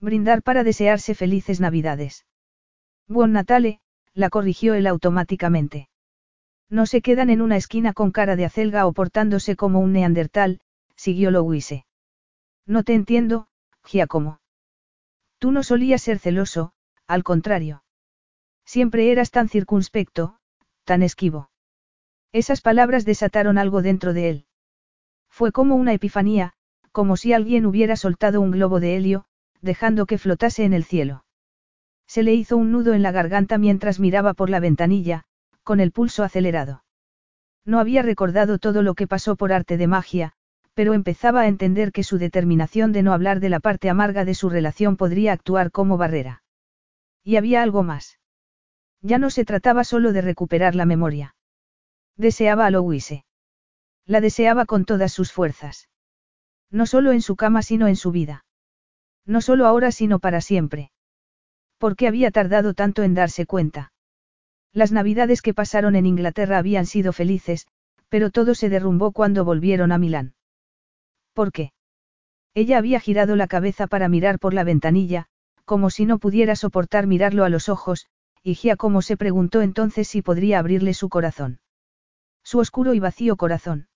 Brindar 0.00 0.42
para 0.42 0.62
desearse 0.62 1.14
felices 1.14 1.60
navidades. 1.60 2.26
Buon 3.08 3.32
Natale, 3.32 3.80
la 4.12 4.30
corrigió 4.30 4.74
él 4.74 4.86
automáticamente. 4.86 5.88
No 6.68 6.84
se 6.86 7.00
quedan 7.00 7.30
en 7.30 7.40
una 7.40 7.56
esquina 7.56 7.92
con 7.92 8.10
cara 8.12 8.36
de 8.36 8.44
acelga 8.44 8.86
o 8.86 8.92
portándose 8.92 9.56
como 9.56 9.80
un 9.80 9.92
neandertal, 9.92 10.60
siguió 10.94 11.30
Louise. 11.30 11.86
No 12.66 12.82
te 12.82 12.94
entiendo, 12.94 13.48
Giacomo. 13.84 14.40
Tú 15.38 15.52
no 15.52 15.62
solías 15.62 16.02
ser 16.02 16.18
celoso, 16.18 16.72
al 17.06 17.22
contrario. 17.22 17.82
Siempre 18.64 19.12
eras 19.12 19.30
tan 19.30 19.48
circunspecto, 19.48 20.38
tan 20.84 21.02
esquivo. 21.02 21.50
Esas 22.32 22.60
palabras 22.60 23.04
desataron 23.04 23.56
algo 23.56 23.80
dentro 23.80 24.12
de 24.12 24.28
él. 24.28 24.46
Fue 25.30 25.52
como 25.52 25.76
una 25.76 25.92
epifanía, 25.92 26.55
como 26.96 27.18
si 27.18 27.34
alguien 27.34 27.66
hubiera 27.66 27.94
soltado 27.94 28.40
un 28.40 28.52
globo 28.52 28.80
de 28.80 28.96
helio, 28.96 29.26
dejando 29.60 30.06
que 30.06 30.16
flotase 30.16 30.64
en 30.64 30.72
el 30.72 30.82
cielo. 30.82 31.26
Se 32.06 32.22
le 32.22 32.32
hizo 32.32 32.56
un 32.56 32.72
nudo 32.72 32.94
en 32.94 33.02
la 33.02 33.12
garganta 33.12 33.58
mientras 33.58 34.00
miraba 34.00 34.32
por 34.32 34.48
la 34.48 34.60
ventanilla, 34.60 35.24
con 35.62 35.80
el 35.80 35.92
pulso 35.92 36.24
acelerado. 36.24 36.84
No 37.66 37.80
había 37.80 38.00
recordado 38.00 38.56
todo 38.56 38.80
lo 38.80 38.94
que 38.94 39.06
pasó 39.06 39.36
por 39.36 39.52
arte 39.52 39.76
de 39.76 39.86
magia, 39.86 40.32
pero 40.72 40.94
empezaba 40.94 41.42
a 41.42 41.48
entender 41.48 41.92
que 41.92 42.02
su 42.02 42.16
determinación 42.16 42.92
de 42.92 43.02
no 43.02 43.12
hablar 43.12 43.40
de 43.40 43.50
la 43.50 43.60
parte 43.60 43.90
amarga 43.90 44.24
de 44.24 44.32
su 44.32 44.48
relación 44.48 44.96
podría 44.96 45.34
actuar 45.34 45.72
como 45.72 45.98
barrera. 45.98 46.44
Y 47.22 47.36
había 47.36 47.62
algo 47.62 47.82
más. 47.82 48.18
Ya 49.02 49.18
no 49.18 49.28
se 49.28 49.44
trataba 49.44 49.84
solo 49.84 50.14
de 50.14 50.22
recuperar 50.22 50.74
la 50.74 50.86
memoria. 50.86 51.34
Deseaba 52.16 52.64
a 52.64 52.70
Louise. 52.70 53.26
La 54.06 54.22
deseaba 54.22 54.64
con 54.64 54.86
todas 54.86 55.12
sus 55.12 55.30
fuerzas. 55.30 55.90
No 56.76 56.84
solo 56.84 57.12
en 57.12 57.22
su 57.22 57.36
cama 57.36 57.62
sino 57.62 57.88
en 57.88 57.96
su 57.96 58.12
vida. 58.12 58.44
No 59.24 59.40
solo 59.40 59.66
ahora 59.66 59.92
sino 59.92 60.18
para 60.18 60.42
siempre. 60.42 60.90
¿Por 61.78 61.96
qué 61.96 62.06
había 62.06 62.30
tardado 62.30 62.74
tanto 62.74 63.02
en 63.02 63.14
darse 63.14 63.46
cuenta? 63.46 63.94
Las 64.74 64.92
navidades 64.92 65.40
que 65.40 65.54
pasaron 65.54 65.96
en 65.96 66.04
Inglaterra 66.04 66.58
habían 66.58 66.84
sido 66.84 67.14
felices, 67.14 67.66
pero 68.10 68.30
todo 68.30 68.54
se 68.54 68.68
derrumbó 68.68 69.12
cuando 69.12 69.42
volvieron 69.42 69.90
a 69.90 69.96
Milán. 69.96 70.34
¿Por 71.32 71.50
qué? 71.50 71.72
Ella 72.52 72.76
había 72.76 73.00
girado 73.00 73.36
la 73.36 73.46
cabeza 73.46 73.86
para 73.86 74.10
mirar 74.10 74.38
por 74.38 74.52
la 74.52 74.62
ventanilla, 74.62 75.28
como 75.64 75.88
si 75.88 76.04
no 76.04 76.18
pudiera 76.18 76.56
soportar 76.56 77.06
mirarlo 77.06 77.44
a 77.44 77.48
los 77.48 77.70
ojos, 77.70 78.06
y 78.42 78.52
Giacomo 78.52 79.00
se 79.00 79.16
preguntó 79.16 79.62
entonces 79.62 80.08
si 80.08 80.20
podría 80.20 80.58
abrirle 80.58 80.92
su 80.92 81.08
corazón. 81.08 81.58
Su 82.44 82.58
oscuro 82.58 82.92
y 82.92 83.00
vacío 83.00 83.36
corazón. 83.36 83.88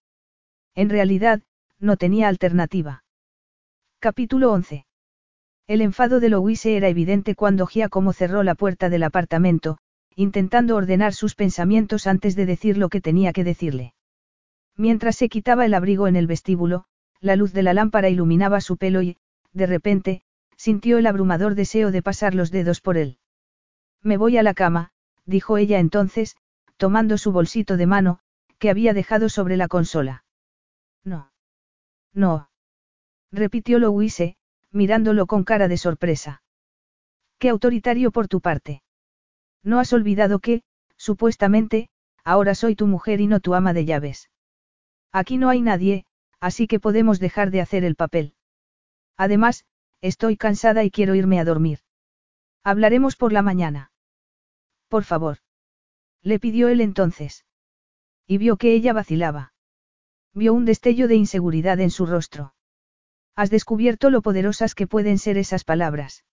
En 0.74 0.88
realidad, 0.88 1.42
no 1.80 1.96
tenía 1.96 2.28
alternativa. 2.28 3.04
Capítulo 3.98 4.52
11. 4.52 4.86
El 5.66 5.80
enfado 5.80 6.20
de 6.20 6.28
Louise 6.28 6.76
era 6.76 6.88
evidente 6.88 7.34
cuando 7.34 7.66
Giacomo 7.66 8.12
cerró 8.12 8.42
la 8.42 8.54
puerta 8.54 8.88
del 8.88 9.02
apartamento, 9.02 9.78
intentando 10.14 10.76
ordenar 10.76 11.14
sus 11.14 11.34
pensamientos 11.34 12.06
antes 12.06 12.36
de 12.36 12.46
decir 12.46 12.76
lo 12.76 12.88
que 12.88 13.00
tenía 13.00 13.32
que 13.32 13.44
decirle. 13.44 13.94
Mientras 14.76 15.16
se 15.16 15.28
quitaba 15.28 15.64
el 15.64 15.74
abrigo 15.74 16.06
en 16.06 16.16
el 16.16 16.26
vestíbulo, 16.26 16.84
la 17.20 17.36
luz 17.36 17.52
de 17.52 17.62
la 17.62 17.74
lámpara 17.74 18.08
iluminaba 18.08 18.60
su 18.60 18.76
pelo 18.76 19.02
y, 19.02 19.16
de 19.52 19.66
repente, 19.66 20.22
sintió 20.56 20.98
el 20.98 21.06
abrumador 21.06 21.54
deseo 21.54 21.90
de 21.90 22.02
pasar 22.02 22.34
los 22.34 22.50
dedos 22.50 22.80
por 22.80 22.96
él. 22.96 23.18
Me 24.02 24.16
voy 24.16 24.36
a 24.38 24.42
la 24.42 24.54
cama, 24.54 24.90
dijo 25.24 25.56
ella 25.56 25.78
entonces, 25.78 26.36
tomando 26.76 27.18
su 27.18 27.32
bolsito 27.32 27.76
de 27.76 27.86
mano, 27.86 28.20
que 28.58 28.70
había 28.70 28.92
dejado 28.94 29.28
sobre 29.28 29.56
la 29.56 29.68
consola. 29.68 30.24
No. 31.04 31.29
No. 32.12 32.50
Repitió 33.32 33.78
Louise, 33.78 34.36
mirándolo 34.70 35.26
con 35.26 35.44
cara 35.44 35.68
de 35.68 35.76
sorpresa. 35.76 36.42
Qué 37.38 37.48
autoritario 37.48 38.10
por 38.10 38.28
tu 38.28 38.40
parte. 38.40 38.82
No 39.62 39.78
has 39.78 39.92
olvidado 39.92 40.40
que, 40.40 40.62
supuestamente, 40.96 41.88
ahora 42.24 42.54
soy 42.54 42.74
tu 42.74 42.86
mujer 42.86 43.20
y 43.20 43.26
no 43.26 43.40
tu 43.40 43.54
ama 43.54 43.72
de 43.72 43.84
llaves. 43.84 44.30
Aquí 45.12 45.38
no 45.38 45.48
hay 45.48 45.60
nadie, 45.60 46.04
así 46.40 46.66
que 46.66 46.80
podemos 46.80 47.20
dejar 47.20 47.50
de 47.50 47.60
hacer 47.60 47.84
el 47.84 47.96
papel. 47.96 48.34
Además, 49.16 49.64
estoy 50.00 50.36
cansada 50.36 50.84
y 50.84 50.90
quiero 50.90 51.14
irme 51.14 51.40
a 51.40 51.44
dormir. 51.44 51.80
Hablaremos 52.62 53.16
por 53.16 53.32
la 53.32 53.42
mañana. 53.42 53.92
Por 54.88 55.04
favor. 55.04 55.38
Le 56.22 56.38
pidió 56.38 56.68
él 56.68 56.80
entonces. 56.80 57.46
Y 58.26 58.38
vio 58.38 58.56
que 58.56 58.74
ella 58.74 58.92
vacilaba. 58.92 59.52
Vio 60.34 60.54
un 60.54 60.64
destello 60.64 61.08
de 61.08 61.16
inseguridad 61.16 61.80
en 61.80 61.90
su 61.90 62.06
rostro. 62.06 62.54
Has 63.34 63.50
descubierto 63.50 64.10
lo 64.10 64.22
poderosas 64.22 64.74
que 64.74 64.86
pueden 64.86 65.18
ser 65.18 65.38
esas 65.38 65.64
palabras. 65.64 66.24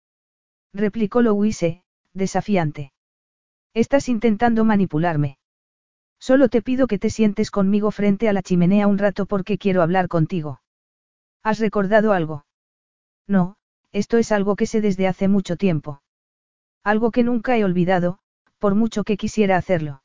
Replicó 0.73 1.21
Louise, 1.21 1.83
desafiante. 2.13 2.91
Estás 3.73 4.09
intentando 4.09 4.65
manipularme. 4.65 5.37
Solo 6.19 6.49
te 6.49 6.61
pido 6.61 6.87
que 6.87 6.99
te 6.99 7.09
sientes 7.09 7.51
conmigo 7.51 7.91
frente 7.91 8.27
a 8.27 8.33
la 8.33 8.41
chimenea 8.41 8.87
un 8.87 8.97
rato 8.97 9.25
porque 9.25 9.57
quiero 9.57 9.81
hablar 9.81 10.07
contigo. 10.07 10.61
¿Has 11.43 11.59
recordado 11.59 12.11
algo? 12.13 12.45
No, 13.27 13.55
esto 13.91 14.17
es 14.17 14.31
algo 14.31 14.55
que 14.55 14.65
sé 14.65 14.81
desde 14.81 15.07
hace 15.07 15.27
mucho 15.27 15.55
tiempo. 15.55 16.01
Algo 16.83 17.11
que 17.11 17.23
nunca 17.23 17.57
he 17.57 17.63
olvidado, 17.63 18.19
por 18.57 18.75
mucho 18.75 19.03
que 19.03 19.17
quisiera 19.17 19.57
hacerlo. 19.57 20.01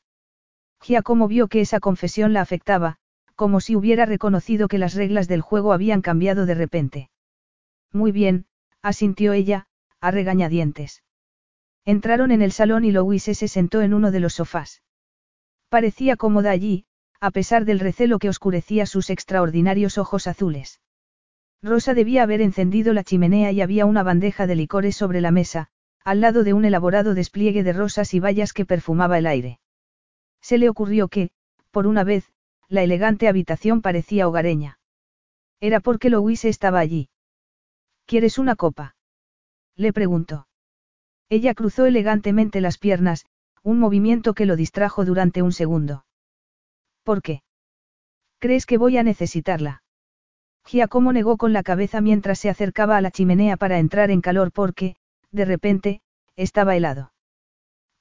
Giacomo 0.80 1.28
vio 1.28 1.48
que 1.48 1.60
esa 1.60 1.80
confesión 1.80 2.32
la 2.32 2.40
afectaba, 2.40 2.98
como 3.34 3.60
si 3.60 3.76
hubiera 3.76 4.06
reconocido 4.06 4.68
que 4.68 4.78
las 4.78 4.94
reglas 4.94 5.28
del 5.28 5.40
juego 5.40 5.72
habían 5.72 6.02
cambiado 6.02 6.46
de 6.46 6.54
repente. 6.54 7.10
Muy 7.92 8.12
bien, 8.12 8.46
asintió 8.82 9.32
ella, 9.32 9.66
a 10.00 10.10
regañadientes. 10.10 11.02
Entraron 11.84 12.30
en 12.30 12.42
el 12.42 12.52
salón 12.52 12.84
y 12.84 12.92
Louise 12.92 13.34
se 13.34 13.48
sentó 13.48 13.82
en 13.82 13.94
uno 13.94 14.10
de 14.10 14.20
los 14.20 14.34
sofás. 14.34 14.82
Parecía 15.68 16.16
cómoda 16.16 16.50
allí, 16.50 16.84
a 17.20 17.30
pesar 17.30 17.64
del 17.64 17.80
recelo 17.80 18.18
que 18.18 18.28
oscurecía 18.28 18.86
sus 18.86 19.10
extraordinarios 19.10 19.98
ojos 19.98 20.26
azules. 20.26 20.80
Rosa 21.62 21.94
debía 21.94 22.24
haber 22.24 22.40
encendido 22.40 22.92
la 22.92 23.04
chimenea 23.04 23.52
y 23.52 23.60
había 23.60 23.86
una 23.86 24.02
bandeja 24.02 24.46
de 24.46 24.56
licores 24.56 24.96
sobre 24.96 25.20
la 25.20 25.30
mesa, 25.30 25.68
al 26.04 26.20
lado 26.20 26.42
de 26.42 26.52
un 26.52 26.64
elaborado 26.64 27.14
despliegue 27.14 27.62
de 27.62 27.72
rosas 27.72 28.14
y 28.14 28.20
bayas 28.20 28.52
que 28.52 28.66
perfumaba 28.66 29.18
el 29.18 29.26
aire. 29.26 29.60
Se 30.40 30.58
le 30.58 30.68
ocurrió 30.68 31.06
que, 31.06 31.30
por 31.70 31.86
una 31.86 32.02
vez, 32.02 32.32
la 32.72 32.82
elegante 32.82 33.28
habitación 33.28 33.82
parecía 33.82 34.26
hogareña. 34.26 34.78
Era 35.60 35.80
porque 35.80 36.08
Louise 36.08 36.48
estaba 36.48 36.78
allí. 36.78 37.10
¿Quieres 38.06 38.38
una 38.38 38.56
copa? 38.56 38.96
Le 39.76 39.92
preguntó. 39.92 40.48
Ella 41.28 41.52
cruzó 41.52 41.84
elegantemente 41.84 42.62
las 42.62 42.78
piernas, 42.78 43.26
un 43.62 43.78
movimiento 43.78 44.32
que 44.32 44.46
lo 44.46 44.56
distrajo 44.56 45.04
durante 45.04 45.42
un 45.42 45.52
segundo. 45.52 46.06
¿Por 47.02 47.20
qué? 47.20 47.42
¿Crees 48.38 48.64
que 48.64 48.78
voy 48.78 48.96
a 48.96 49.02
necesitarla? 49.02 49.82
Giacomo 50.64 51.12
negó 51.12 51.36
con 51.36 51.52
la 51.52 51.62
cabeza 51.62 52.00
mientras 52.00 52.38
se 52.38 52.48
acercaba 52.48 52.96
a 52.96 53.02
la 53.02 53.10
chimenea 53.10 53.58
para 53.58 53.80
entrar 53.80 54.10
en 54.10 54.22
calor 54.22 54.50
porque, 54.50 54.96
de 55.30 55.44
repente, 55.44 56.00
estaba 56.36 56.74
helado. 56.74 57.11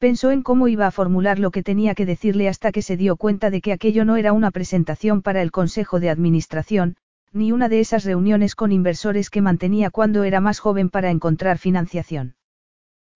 Pensó 0.02 0.32
en 0.32 0.42
cómo 0.42 0.68
iba 0.68 0.88
a 0.88 0.92
formular 0.92 1.38
lo 1.38 1.52
que 1.52 1.62
tenía 1.62 1.94
que 1.94 2.08
decirle 2.08 2.50
hasta 2.50 2.72
que 2.72 2.82
se 2.82 2.98
dio 2.98 3.18
cuenta 3.18 3.52
de 3.52 3.62
que 3.62 3.72
aquello 3.72 4.04
no 4.04 4.16
era 4.16 4.34
una 4.34 4.50
presentación 4.50 5.22
para 5.22 5.44
el 5.44 5.52
Consejo 5.52 6.00
de 6.00 6.10
Administración, 6.10 6.98
ni 7.32 7.52
una 7.52 7.70
de 7.70 7.82
esas 7.82 8.04
reuniones 8.04 8.56
con 8.56 8.72
inversores 8.72 9.30
que 9.30 9.42
mantenía 9.42 9.92
cuando 9.92 10.24
era 10.24 10.42
más 10.42 10.58
joven 10.58 10.90
para 10.90 11.12
encontrar 11.12 11.60
financiación. 11.60 12.36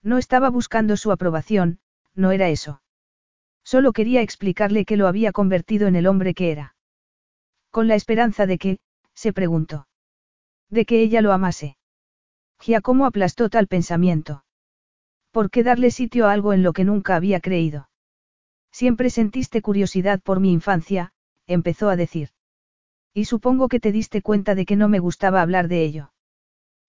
No 0.04 0.20
estaba 0.20 0.52
buscando 0.52 0.96
su 0.96 1.12
aprobación, 1.12 1.80
no 2.14 2.30
era 2.30 2.50
eso. 2.50 2.84
Solo 3.64 3.92
quería 3.92 4.22
explicarle 4.22 4.86
que 4.86 4.96
lo 4.96 5.08
había 5.08 5.32
convertido 5.32 5.88
en 5.88 5.96
el 5.96 6.06
hombre 6.06 6.36
que 6.36 6.52
era. 6.52 6.76
Con 7.72 7.88
la 7.88 7.96
esperanza 7.96 8.46
de 8.46 8.60
que, 8.60 8.78
se 9.16 9.34
preguntó. 9.34 9.88
De 10.70 10.86
que 10.86 11.02
ella 11.02 11.24
lo 11.24 11.34
amase. 11.34 11.78
Giacomo 12.60 13.08
aplastó 13.08 13.50
tal 13.50 13.66
pensamiento. 13.66 14.45
¿Por 15.36 15.52
qué 15.52 15.64
darle 15.64 15.92
sitio 15.92 16.28
a 16.28 16.32
algo 16.32 16.54
en 16.54 16.64
lo 16.64 16.72
que 16.72 16.86
nunca 16.86 17.18
había 17.18 17.42
creído? 17.42 17.90
Siempre 18.72 19.10
sentiste 19.10 19.62
curiosidad 19.62 20.22
por 20.22 20.40
mi 20.40 20.54
infancia, 20.54 21.12
empezó 21.46 21.90
a 21.90 21.98
decir. 21.98 22.30
Y 23.14 23.26
supongo 23.26 23.68
que 23.68 23.82
te 23.82 23.92
diste 23.92 24.22
cuenta 24.22 24.56
de 24.56 24.66
que 24.66 24.78
no 24.78 24.88
me 24.88 25.00
gustaba 25.00 25.42
hablar 25.42 25.68
de 25.68 25.84
ello. 25.84 26.14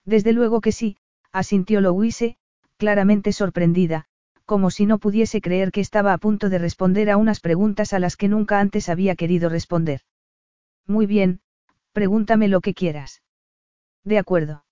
Desde 0.05 0.33
luego 0.33 0.61
que 0.61 0.71
sí, 0.71 0.97
asintió 1.33 1.81
Louise, 1.81 2.37
claramente 2.77 3.33
sorprendida, 3.33 4.05
como 4.45 4.71
si 4.71 4.87
no 4.87 4.99
pudiese 4.99 5.41
creer 5.41 5.73
que 5.73 5.81
estaba 5.81 6.13
a 6.13 6.19
punto 6.19 6.49
de 6.49 6.59
responder 6.59 7.11
a 7.11 7.17
unas 7.17 7.41
preguntas 7.41 7.93
a 7.93 7.99
las 7.99 8.17
que 8.17 8.29
nunca 8.29 8.61
antes 8.61 8.89
había 8.89 9.17
querido 9.17 9.49
responder. 9.49 10.03
Muy 10.87 11.07
bien, 11.07 11.41
Pregúntame 11.91 12.47
lo 12.47 12.61
que 12.61 12.75
quieras. 12.75 13.23
De 14.05 14.19
acuerdo. 14.19 14.65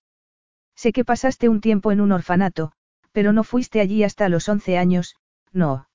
Sé 0.75 0.93
que 0.93 1.03
pasaste 1.03 1.49
un 1.49 1.59
tiempo 1.59 1.91
en 1.91 1.99
un 1.99 2.13
orfanato, 2.13 2.71
pero 3.15 3.31
no 3.31 3.45
fuiste 3.45 3.79
allí 3.79 4.03
hasta 4.03 4.27
los 4.27 4.49
once 4.49 4.77
años, 4.77 5.15
no. 5.53 5.87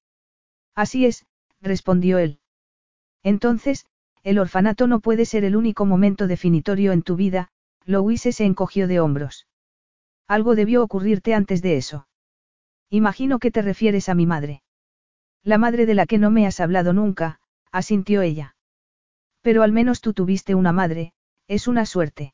Así 0.74 1.04
es, 1.04 1.26
respondió 1.60 2.16
él. 2.16 2.40
Entonces, 3.22 3.84
el 4.22 4.38
orfanato 4.38 4.86
no 4.86 5.00
puede 5.00 5.26
ser 5.26 5.44
el 5.44 5.54
único 5.54 5.84
momento 5.84 6.26
definitorio 6.26 6.92
en 6.92 7.02
tu 7.02 7.16
vida, 7.16 7.50
Louise 7.84 8.32
se 8.32 8.46
encogió 8.46 8.88
de 8.88 9.00
hombros. 9.00 9.46
Algo 10.28 10.54
debió 10.54 10.82
ocurrirte 10.82 11.34
antes 11.34 11.60
de 11.60 11.76
eso. 11.76 12.08
Imagino 12.88 13.38
que 13.38 13.50
te 13.50 13.60
refieres 13.60 14.08
a 14.08 14.14
mi 14.14 14.24
madre. 14.24 14.62
La 15.44 15.58
madre 15.58 15.84
de 15.84 15.92
la 15.92 16.06
que 16.06 16.16
no 16.16 16.30
me 16.30 16.46
has 16.46 16.58
hablado 16.58 16.94
nunca, 16.94 17.38
asintió 17.70 18.22
ella. 18.22 18.56
Pero 19.42 19.62
al 19.62 19.72
menos 19.72 20.00
tú 20.00 20.14
tuviste 20.14 20.54
una 20.54 20.72
madre, 20.72 21.12
es 21.48 21.68
una 21.68 21.84
suerte. 21.84 22.32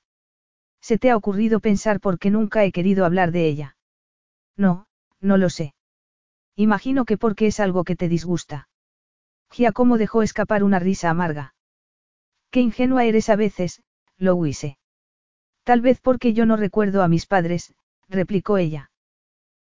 ¿Se 0.80 0.96
te 0.96 1.10
ha 1.10 1.16
ocurrido 1.16 1.58
pensar 1.58 1.98
por 1.98 2.20
qué 2.20 2.30
nunca 2.30 2.64
he 2.64 2.70
querido 2.70 3.04
hablar 3.04 3.32
de 3.32 3.48
ella? 3.48 3.75
No, 4.56 4.86
no 5.20 5.36
lo 5.36 5.50
sé. 5.50 5.74
Imagino 6.56 7.04
que 7.04 7.18
porque 7.18 7.48
es 7.48 7.60
algo 7.60 7.84
que 7.84 7.96
te 7.96 8.08
disgusta. 8.08 8.68
Giacomo 9.50 9.98
dejó 9.98 10.22
escapar 10.22 10.64
una 10.64 10.78
risa 10.78 11.10
amarga. 11.10 11.54
Qué 12.50 12.60
ingenua 12.60 13.04
eres 13.04 13.28
a 13.28 13.36
veces, 13.36 13.82
Louise. 14.16 14.78
Tal 15.64 15.80
vez 15.80 16.00
porque 16.00 16.32
yo 16.32 16.46
no 16.46 16.56
recuerdo 16.56 17.02
a 17.02 17.08
mis 17.08 17.26
padres, 17.26 17.74
replicó 18.08 18.56
ella. 18.56 18.90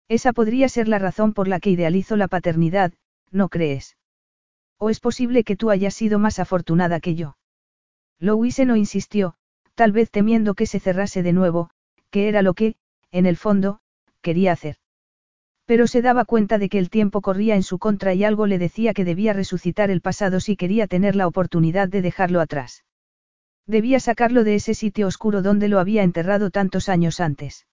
Esa 0.09 0.33
podría 0.33 0.69
ser 0.69 0.89
la 0.89 0.99
razón 0.99 1.33
por 1.33 1.49
la 1.49 1.61
que 1.61 1.71
idealizo 1.71 2.17
la 2.17 2.29
paternidad, 2.29 2.93
¿no 3.31 3.49
crees? 3.49 3.97
¿O 4.79 4.91
es 4.91 5.01
posible 5.01 5.45
que 5.45 5.57
tú 5.57 5.71
hayas 5.71 5.95
sido 5.95 6.19
más 6.19 6.39
afortunada 6.39 7.01
que 7.01 7.15
yo? 7.15 7.37
Louise 8.19 8.67
no 8.67 8.77
insistió, 8.77 9.37
tal 9.75 9.93
vez 9.93 10.11
temiendo 10.11 10.55
que 10.55 10.67
se 10.67 10.81
cerrase 10.81 11.23
de 11.23 11.33
nuevo, 11.33 11.71
que 12.11 12.29
era 12.29 12.43
lo 12.43 12.53
que, 12.55 12.77
en 13.11 13.27
el 13.27 13.37
fondo, 13.37 13.81
quería 14.21 14.53
hacer. 14.53 14.77
Pero 15.65 15.87
se 15.87 16.03
daba 16.03 16.25
cuenta 16.25 16.59
de 16.59 16.69
que 16.69 16.79
el 16.79 16.91
tiempo 16.91 17.21
corría 17.21 17.55
en 17.55 17.63
su 17.63 17.79
contra 17.79 18.15
y 18.15 18.25
algo 18.25 18.47
le 18.47 18.59
decía 18.59 18.95
que 18.95 19.05
debía 19.05 19.33
resucitar 19.33 19.91
el 19.91 20.01
pasado 20.01 20.41
si 20.41 20.57
quería 20.57 20.87
tener 20.87 21.17
la 21.17 21.27
oportunidad 21.27 21.89
de 21.89 22.03
dejarlo 22.03 22.41
atrás. 22.41 22.85
Debía 23.67 24.01
sacarlo 24.01 24.43
de 24.45 24.57
ese 24.57 24.75
sitio 24.75 25.07
oscuro 25.07 25.41
donde 25.41 25.69
lo 25.69 25.79
había 25.79 26.03
enterrado 26.03 26.51
tantos 26.51 26.89
años 26.89 27.21
antes. 27.21 27.67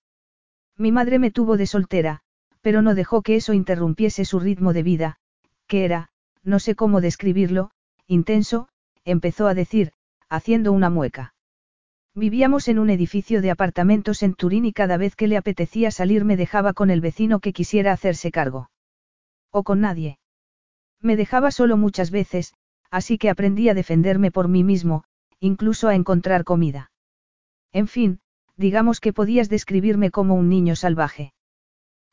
Mi 0.77 0.91
madre 0.91 1.19
me 1.19 1.31
tuvo 1.31 1.57
de 1.57 1.65
soltera, 1.65 2.21
pero 2.61 2.81
no 2.81 2.93
dejó 2.93 3.21
que 3.21 3.35
eso 3.35 3.53
interrumpiese 3.53 4.23
su 4.23 4.39
ritmo 4.39 4.71
de 4.73 4.83
vida, 4.83 5.19
que 5.67 5.83
era, 5.83 6.09
no 6.43 6.59
sé 6.59 6.75
cómo 6.75 7.01
describirlo, 7.01 7.71
intenso, 8.07 8.69
empezó 9.03 9.47
a 9.47 9.53
decir, 9.53 9.93
haciendo 10.29 10.71
una 10.71 10.89
mueca. 10.89 11.33
Vivíamos 12.19 12.67
en 12.67 12.79
un 12.79 12.89
edificio 12.89 13.41
de 13.41 13.49
apartamentos 13.49 14.23
en 14.23 14.33
Turín 14.33 14.65
y 14.65 14.73
cada 14.73 14.97
vez 14.97 15.15
que 15.15 15.29
le 15.29 15.37
apetecía 15.37 15.89
salir 15.89 16.25
me 16.25 16.35
dejaba 16.35 16.73
con 16.73 16.89
el 16.89 16.99
vecino 16.99 17.39
que 17.39 17.53
quisiera 17.53 17.93
hacerse 17.93 18.29
cargo. 18.29 18.69
O 19.51 19.63
con 19.63 19.79
nadie. 19.79 20.19
Me 20.99 21.15
dejaba 21.15 21.49
solo 21.51 21.77
muchas 21.77 22.11
veces, 22.11 22.53
así 22.91 23.17
que 23.17 23.29
aprendí 23.29 23.69
a 23.69 23.73
defenderme 23.73 24.31
por 24.31 24.49
mí 24.49 24.65
mismo, 24.65 25.05
incluso 25.39 25.87
a 25.87 25.95
encontrar 25.95 26.43
comida. 26.43 26.91
En 27.71 27.87
fin, 27.87 28.19
digamos 28.57 28.99
que 28.99 29.13
podías 29.13 29.47
describirme 29.47 30.11
como 30.11 30.35
un 30.35 30.49
niño 30.49 30.75
salvaje. 30.75 31.31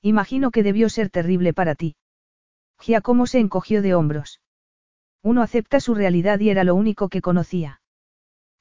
Imagino 0.03 0.53
que 0.53 0.63
debió 0.63 0.89
ser 0.89 1.11
terrible 1.11 1.53
para 1.53 1.75
ti. 1.75 1.97
Giacomo 2.79 3.27
se 3.27 3.41
encogió 3.41 3.83
de 3.83 3.97
hombros. 3.97 4.41
Uno 5.25 5.43
acepta 5.43 5.81
su 5.81 5.97
realidad 5.97 6.39
y 6.39 6.51
era 6.51 6.63
lo 6.63 6.77
único 6.77 7.09
que 7.09 7.21
conocía. 7.21 7.81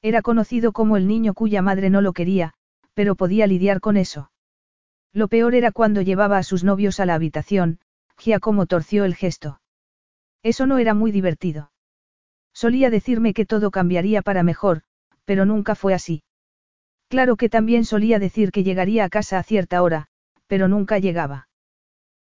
Era 0.02 0.22
conocido 0.22 0.72
como 0.72 0.96
el 0.96 1.06
niño 1.06 1.34
cuya 1.34 1.62
madre 1.62 1.90
no 1.90 2.00
lo 2.00 2.12
quería, 2.12 2.54
pero 2.94 3.14
podía 3.14 3.46
lidiar 3.46 3.80
con 3.80 3.96
eso. 3.96 4.30
Lo 5.12 5.28
peor 5.28 5.54
era 5.54 5.72
cuando 5.72 6.02
llevaba 6.02 6.38
a 6.38 6.42
sus 6.42 6.64
novios 6.64 7.00
a 7.00 7.06
la 7.06 7.14
habitación, 7.14 7.80
Giacomo 8.18 8.66
torció 8.66 9.04
el 9.04 9.14
gesto. 9.14 9.60
Eso 10.42 10.66
no 10.66 10.78
era 10.78 10.94
muy 10.94 11.10
divertido. 11.10 11.72
Solía 12.52 12.90
decirme 12.90 13.34
que 13.34 13.46
todo 13.46 13.70
cambiaría 13.70 14.22
para 14.22 14.42
mejor, 14.42 14.82
pero 15.24 15.44
nunca 15.44 15.74
fue 15.74 15.92
así. 15.92 16.22
Claro 17.08 17.36
que 17.36 17.48
también 17.48 17.84
solía 17.84 18.18
decir 18.18 18.50
que 18.50 18.64
llegaría 18.64 19.04
a 19.04 19.08
casa 19.08 19.38
a 19.38 19.42
cierta 19.42 19.82
hora, 19.82 20.08
pero 20.46 20.68
nunca 20.68 20.98
llegaba. 20.98 21.48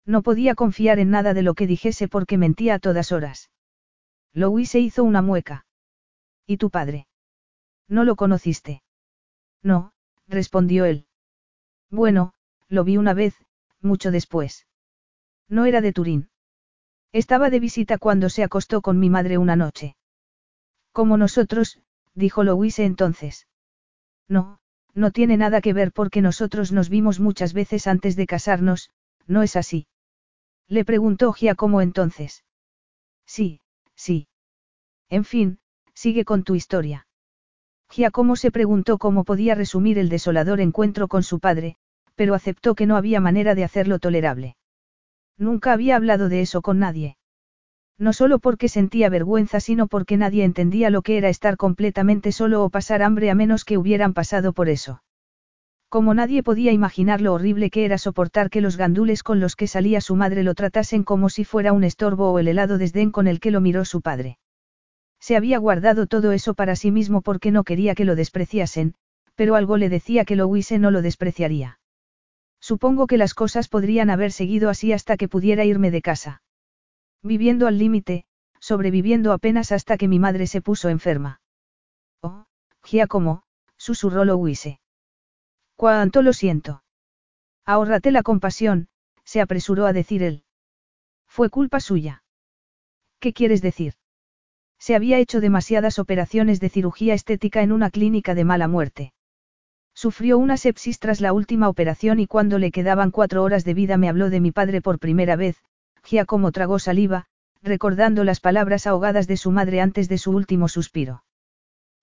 No 0.05 0.21
podía 0.21 0.55
confiar 0.55 0.99
en 0.99 1.09
nada 1.09 1.33
de 1.33 1.43
lo 1.43 1.53
que 1.53 1.67
dijese 1.67 2.07
porque 2.07 2.37
mentía 2.37 2.75
a 2.75 2.79
todas 2.79 3.11
horas. 3.11 3.51
Louis 4.33 4.69
se 4.69 4.79
hizo 4.79 5.03
una 5.03 5.21
mueca. 5.21 5.65
¿Y 6.45 6.57
tu 6.57 6.69
padre? 6.69 7.07
¿No 7.87 8.03
lo 8.03 8.15
conociste? 8.15 8.83
No, 9.61 9.93
respondió 10.27 10.85
él. 10.85 11.07
Bueno, 11.89 12.33
lo 12.67 12.83
vi 12.83 12.97
una 12.97 13.13
vez, 13.13 13.35
mucho 13.81 14.11
después. 14.11 14.67
No 15.47 15.65
era 15.65 15.81
de 15.81 15.93
Turín. 15.93 16.29
Estaba 17.11 17.49
de 17.49 17.59
visita 17.59 17.97
cuando 17.97 18.29
se 18.29 18.43
acostó 18.43 18.81
con 18.81 18.99
mi 18.99 19.09
madre 19.09 19.37
una 19.37 19.55
noche. 19.55 19.95
Como 20.91 21.17
nosotros, 21.17 21.79
dijo 22.15 22.43
Louise 22.43 22.83
entonces. 22.83 23.47
No, 24.27 24.59
no 24.93 25.11
tiene 25.11 25.37
nada 25.37 25.61
que 25.61 25.73
ver 25.73 25.91
porque 25.91 26.21
nosotros 26.21 26.71
nos 26.71 26.89
vimos 26.89 27.19
muchas 27.19 27.53
veces 27.53 27.87
antes 27.87 28.15
de 28.15 28.25
casarnos, 28.25 28.89
¿no 29.27 29.43
es 29.43 29.55
así? 29.55 29.87
Le 30.67 30.85
preguntó 30.85 31.33
Giacomo 31.33 31.81
entonces. 31.81 32.43
Sí, 33.25 33.59
sí. 33.95 34.27
En 35.09 35.25
fin, 35.25 35.59
sigue 35.93 36.25
con 36.25 36.43
tu 36.43 36.55
historia. 36.55 37.07
Giacomo 37.95 38.35
se 38.35 38.49
preguntó 38.49 38.97
cómo 38.97 39.23
podía 39.23 39.53
resumir 39.53 39.99
el 39.99 40.09
desolador 40.09 40.61
encuentro 40.61 41.07
con 41.07 41.21
su 41.21 41.39
padre, 41.39 41.75
pero 42.15 42.33
aceptó 42.33 42.73
que 42.73 42.87
no 42.87 42.97
había 42.97 43.19
manera 43.19 43.53
de 43.53 43.63
hacerlo 43.63 43.99
tolerable. 43.99 44.55
Nunca 45.37 45.73
había 45.73 45.95
hablado 45.95 46.27
de 46.27 46.41
eso 46.41 46.63
con 46.63 46.79
nadie. 46.79 47.17
No 47.99 48.11
solo 48.11 48.39
porque 48.39 48.67
sentía 48.67 49.09
vergüenza, 49.09 49.59
sino 49.59 49.85
porque 49.85 50.17
nadie 50.17 50.43
entendía 50.43 50.89
lo 50.89 51.03
que 51.03 51.19
era 51.19 51.29
estar 51.29 51.55
completamente 51.55 52.31
solo 52.31 52.63
o 52.63 52.71
pasar 52.71 53.03
hambre 53.03 53.29
a 53.29 53.35
menos 53.35 53.63
que 53.63 53.77
hubieran 53.77 54.15
pasado 54.15 54.53
por 54.53 54.69
eso. 54.69 55.03
Como 55.87 56.15
nadie 56.15 56.41
podía 56.41 56.71
imaginar 56.71 57.21
lo 57.21 57.33
horrible 57.33 57.69
que 57.69 57.85
era 57.85 57.99
soportar 57.99 58.49
que 58.49 58.61
los 58.61 58.75
gandules 58.75 59.21
con 59.21 59.39
los 59.39 59.55
que 59.55 59.67
salía 59.67 60.01
su 60.01 60.15
madre 60.15 60.41
lo 60.41 60.55
tratasen 60.55 61.03
como 61.03 61.29
si 61.29 61.45
fuera 61.45 61.73
un 61.73 61.83
estorbo 61.83 62.31
o 62.31 62.39
el 62.39 62.47
helado 62.47 62.79
desdén 62.79 63.11
con 63.11 63.27
el 63.27 63.39
que 63.39 63.51
lo 63.51 63.61
miró 63.61 63.85
su 63.85 64.01
padre. 64.01 64.39
Se 65.23 65.37
había 65.37 65.57
guardado 65.57 66.05
todo 66.05 66.33
eso 66.33 66.53
para 66.53 66.75
sí 66.75 66.91
mismo 66.91 67.21
porque 67.21 67.49
no 67.49 67.63
quería 67.63 67.95
que 67.95 68.03
lo 68.03 68.17
despreciasen, 68.17 68.93
pero 69.35 69.55
algo 69.55 69.77
le 69.77 69.87
decía 69.87 70.25
que 70.25 70.35
lo 70.35 70.47
huise 70.47 70.79
no 70.79 70.91
lo 70.91 71.01
despreciaría. 71.01 71.79
Supongo 72.59 73.07
que 73.07 73.17
las 73.17 73.33
cosas 73.33 73.69
podrían 73.69 74.09
haber 74.09 74.33
seguido 74.33 74.69
así 74.69 74.91
hasta 74.91 75.15
que 75.15 75.29
pudiera 75.29 75.63
irme 75.63 75.91
de 75.91 76.01
casa. 76.01 76.41
Viviendo 77.21 77.67
al 77.67 77.77
límite, 77.77 78.25
sobreviviendo 78.59 79.31
apenas 79.31 79.71
hasta 79.71 79.95
que 79.95 80.09
mi 80.09 80.19
madre 80.19 80.45
se 80.45 80.61
puso 80.61 80.89
enferma. 80.89 81.39
Oh, 82.21 82.43
Giacomo, 82.83 83.43
susurró 83.77 84.25
Louise. 84.25 84.81
Cuánto 85.77 86.21
lo 86.21 86.33
siento. 86.33 86.83
Ahórrate 87.63 88.11
la 88.11 88.23
compasión, 88.23 88.89
se 89.23 89.39
apresuró 89.39 89.85
a 89.85 89.93
decir 89.93 90.21
él. 90.21 90.43
Fue 91.27 91.49
culpa 91.49 91.79
suya. 91.79 92.25
¿Qué 93.21 93.31
quieres 93.31 93.61
decir? 93.61 93.93
Se 94.83 94.95
había 94.95 95.17
hecho 95.17 95.39
demasiadas 95.39 95.97
operaciones 95.97 96.59
de 96.59 96.67
cirugía 96.67 97.13
estética 97.13 97.61
en 97.61 97.71
una 97.71 97.89
clínica 97.89 98.35
de 98.35 98.43
mala 98.43 98.67
muerte. 98.67 99.13
Sufrió 99.93 100.37
una 100.37 100.57
sepsis 100.57 100.99
tras 100.99 101.21
la 101.21 101.31
última 101.31 101.69
operación 101.69 102.19
y 102.19 102.27
cuando 102.27 102.59
le 102.59 102.69
quedaban 102.69 103.09
cuatro 103.09 103.43
horas 103.43 103.63
de 103.63 103.73
vida 103.73 103.95
me 103.95 104.09
habló 104.09 104.29
de 104.29 104.41
mi 104.41 104.51
padre 104.51 104.81
por 104.81 104.99
primera 104.99 105.37
vez, 105.37 105.55
Giacomo 106.03 106.51
tragó 106.51 106.79
saliva, 106.79 107.27
recordando 107.61 108.25
las 108.25 108.41
palabras 108.41 108.85
ahogadas 108.85 109.25
de 109.25 109.37
su 109.37 109.51
madre 109.51 109.79
antes 109.79 110.09
de 110.09 110.17
su 110.17 110.31
último 110.31 110.67
suspiro. 110.67 111.23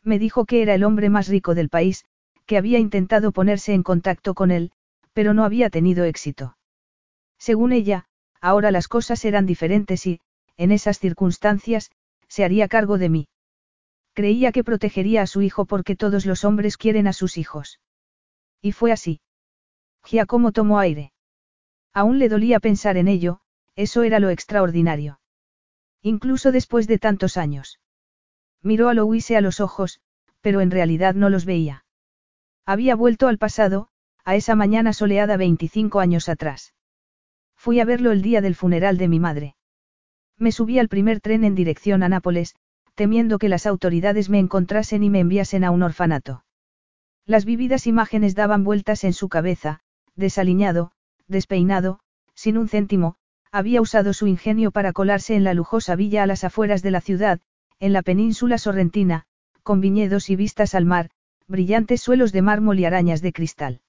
Me 0.02 0.18
dijo 0.18 0.46
que 0.46 0.62
era 0.62 0.72
el 0.72 0.82
hombre 0.82 1.10
más 1.10 1.28
rico 1.28 1.54
del 1.54 1.68
país, 1.68 2.06
que 2.46 2.56
había 2.56 2.78
intentado 2.78 3.30
ponerse 3.32 3.74
en 3.74 3.82
contacto 3.82 4.32
con 4.32 4.50
él, 4.50 4.72
pero 5.12 5.34
no 5.34 5.44
había 5.44 5.68
tenido 5.68 6.04
éxito. 6.04 6.56
Según 7.36 7.72
ella, 7.72 8.06
ahora 8.40 8.70
las 8.70 8.88
cosas 8.88 9.22
eran 9.26 9.44
diferentes 9.44 10.06
y, 10.06 10.20
en 10.56 10.72
esas 10.72 10.98
circunstancias, 10.98 11.90
se 12.30 12.44
haría 12.44 12.68
cargo 12.68 12.96
de 12.96 13.08
mí. 13.10 13.28
Creía 14.14 14.52
que 14.52 14.64
protegería 14.64 15.22
a 15.22 15.26
su 15.26 15.42
hijo 15.42 15.66
porque 15.66 15.96
todos 15.96 16.24
los 16.24 16.44
hombres 16.44 16.76
quieren 16.76 17.06
a 17.06 17.12
sus 17.12 17.36
hijos. 17.36 17.80
Y 18.62 18.72
fue 18.72 18.92
así. 18.92 19.20
Giacomo 20.04 20.52
tomó 20.52 20.78
aire. 20.78 21.12
Aún 21.92 22.18
le 22.18 22.28
dolía 22.28 22.60
pensar 22.60 22.96
en 22.96 23.08
ello, 23.08 23.40
eso 23.74 24.04
era 24.04 24.20
lo 24.20 24.30
extraordinario. 24.30 25.20
Incluso 26.02 26.52
después 26.52 26.86
de 26.86 26.98
tantos 26.98 27.36
años. 27.36 27.80
Miró 28.62 28.88
a 28.88 28.94
Louise 28.94 29.36
a 29.36 29.40
los 29.40 29.60
ojos, 29.60 30.00
pero 30.40 30.60
en 30.60 30.70
realidad 30.70 31.14
no 31.14 31.30
los 31.30 31.44
veía. 31.44 31.84
Había 32.64 32.94
vuelto 32.94 33.26
al 33.26 33.38
pasado, 33.38 33.88
a 34.24 34.36
esa 34.36 34.54
mañana 34.54 34.92
soleada 34.92 35.36
25 35.36 35.98
años 35.98 36.28
atrás. 36.28 36.74
Fui 37.56 37.80
a 37.80 37.84
verlo 37.84 38.12
el 38.12 38.22
día 38.22 38.40
del 38.40 38.54
funeral 38.54 38.96
de 38.98 39.08
mi 39.08 39.18
madre. 39.18 39.56
Me 40.40 40.52
subí 40.52 40.78
al 40.78 40.88
primer 40.88 41.20
tren 41.20 41.44
en 41.44 41.54
dirección 41.54 42.02
a 42.02 42.08
Nápoles, 42.08 42.56
temiendo 42.94 43.38
que 43.38 43.50
las 43.50 43.66
autoridades 43.66 44.30
me 44.30 44.38
encontrasen 44.38 45.04
y 45.04 45.10
me 45.10 45.20
enviasen 45.20 45.64
a 45.64 45.70
un 45.70 45.82
orfanato. 45.82 46.44
Las 47.26 47.44
vividas 47.44 47.86
imágenes 47.86 48.34
daban 48.34 48.64
vueltas 48.64 49.04
en 49.04 49.12
su 49.12 49.28
cabeza, 49.28 49.80
desaliñado, 50.16 50.92
despeinado, 51.28 52.00
sin 52.34 52.56
un 52.56 52.68
céntimo, 52.68 53.16
había 53.52 53.82
usado 53.82 54.14
su 54.14 54.26
ingenio 54.26 54.70
para 54.70 54.94
colarse 54.94 55.34
en 55.34 55.44
la 55.44 55.52
lujosa 55.52 55.94
villa 55.94 56.22
a 56.22 56.26
las 56.26 56.42
afueras 56.42 56.82
de 56.82 56.90
la 56.90 57.02
ciudad, 57.02 57.40
en 57.78 57.92
la 57.92 58.00
península 58.00 58.56
sorrentina, 58.56 59.26
con 59.62 59.82
viñedos 59.82 60.30
y 60.30 60.36
vistas 60.36 60.74
al 60.74 60.86
mar, 60.86 61.10
brillantes 61.48 62.00
suelos 62.00 62.32
de 62.32 62.40
mármol 62.40 62.78
y 62.78 62.86
arañas 62.86 63.20
de 63.20 63.34
cristal. 63.34 63.80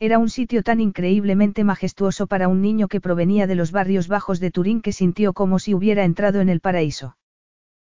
Era 0.00 0.18
un 0.18 0.28
sitio 0.28 0.62
tan 0.62 0.80
increíblemente 0.80 1.62
majestuoso 1.64 2.26
para 2.26 2.48
un 2.48 2.60
niño 2.60 2.88
que 2.88 3.00
provenía 3.00 3.46
de 3.46 3.54
los 3.54 3.70
barrios 3.70 4.08
bajos 4.08 4.40
de 4.40 4.50
Turín 4.50 4.80
que 4.80 4.92
sintió 4.92 5.32
como 5.32 5.58
si 5.58 5.74
hubiera 5.74 6.04
entrado 6.04 6.40
en 6.40 6.48
el 6.48 6.60
paraíso. 6.60 7.16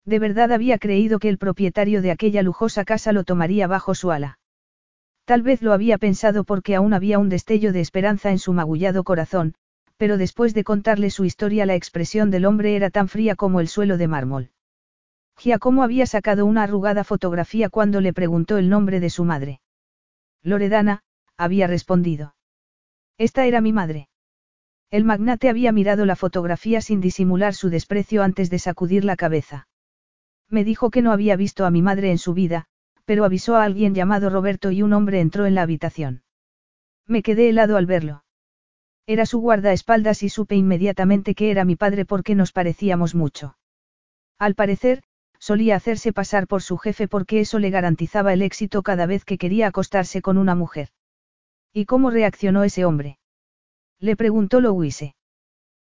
De 0.06 0.18
verdad 0.18 0.50
había 0.52 0.78
creído 0.78 1.18
que 1.18 1.28
el 1.28 1.38
propietario 1.38 2.00
de 2.00 2.10
aquella 2.10 2.42
lujosa 2.42 2.84
casa 2.84 3.12
lo 3.12 3.24
tomaría 3.24 3.66
bajo 3.66 3.94
su 3.94 4.10
ala. 4.10 4.38
Tal 5.26 5.42
vez 5.42 5.62
lo 5.62 5.72
había 5.72 5.98
pensado 5.98 6.44
porque 6.44 6.74
aún 6.74 6.94
había 6.94 7.18
un 7.18 7.28
destello 7.28 7.72
de 7.72 7.80
esperanza 7.80 8.30
en 8.30 8.38
su 8.38 8.52
magullado 8.52 9.04
corazón, 9.04 9.54
pero 9.96 10.16
después 10.16 10.54
de 10.54 10.64
contarle 10.64 11.10
su 11.10 11.26
historia 11.26 11.66
la 11.66 11.74
expresión 11.74 12.30
del 12.30 12.46
hombre 12.46 12.74
era 12.74 12.88
tan 12.88 13.06
fría 13.08 13.36
como 13.36 13.60
el 13.60 13.68
suelo 13.68 13.98
de 13.98 14.08
mármol. 14.08 14.50
Giacomo 15.38 15.82
había 15.82 16.06
sacado 16.06 16.46
una 16.46 16.62
arrugada 16.62 17.04
fotografía 17.04 17.68
cuando 17.68 18.00
le 18.00 18.14
preguntó 18.14 18.56
el 18.56 18.70
nombre 18.70 19.00
de 19.00 19.10
su 19.10 19.24
madre. 19.24 19.60
Loredana, 20.42 21.02
había 21.40 21.66
respondido. 21.66 22.34
Esta 23.16 23.46
era 23.46 23.62
mi 23.62 23.72
madre. 23.72 24.08
El 24.90 25.04
magnate 25.04 25.48
había 25.48 25.72
mirado 25.72 26.04
la 26.04 26.14
fotografía 26.14 26.82
sin 26.82 27.00
disimular 27.00 27.54
su 27.54 27.70
desprecio 27.70 28.22
antes 28.22 28.50
de 28.50 28.58
sacudir 28.58 29.04
la 29.04 29.16
cabeza. 29.16 29.66
Me 30.50 30.64
dijo 30.64 30.90
que 30.90 31.00
no 31.00 31.12
había 31.12 31.36
visto 31.36 31.64
a 31.64 31.70
mi 31.70 31.80
madre 31.80 32.10
en 32.10 32.18
su 32.18 32.34
vida, 32.34 32.66
pero 33.06 33.24
avisó 33.24 33.56
a 33.56 33.64
alguien 33.64 33.94
llamado 33.94 34.28
Roberto 34.28 34.70
y 34.70 34.82
un 34.82 34.92
hombre 34.92 35.20
entró 35.20 35.46
en 35.46 35.54
la 35.54 35.62
habitación. 35.62 36.22
Me 37.06 37.22
quedé 37.22 37.48
helado 37.48 37.78
al 37.78 37.86
verlo. 37.86 38.24
Era 39.06 39.24
su 39.24 39.40
guardaespaldas 39.40 40.22
y 40.22 40.28
supe 40.28 40.56
inmediatamente 40.56 41.34
que 41.34 41.50
era 41.50 41.64
mi 41.64 41.76
padre 41.76 42.04
porque 42.04 42.34
nos 42.34 42.52
parecíamos 42.52 43.14
mucho. 43.14 43.56
Al 44.38 44.54
parecer, 44.54 45.02
solía 45.38 45.76
hacerse 45.76 46.12
pasar 46.12 46.46
por 46.46 46.62
su 46.62 46.76
jefe 46.76 47.08
porque 47.08 47.40
eso 47.40 47.58
le 47.58 47.70
garantizaba 47.70 48.34
el 48.34 48.42
éxito 48.42 48.82
cada 48.82 49.06
vez 49.06 49.24
que 49.24 49.38
quería 49.38 49.68
acostarse 49.68 50.20
con 50.20 50.36
una 50.36 50.54
mujer. 50.54 50.90
¿Y 51.72 51.84
cómo 51.86 52.10
reaccionó 52.10 52.64
ese 52.64 52.84
hombre? 52.84 53.18
Le 54.00 54.16
preguntó 54.16 54.60
Louise. 54.60 55.14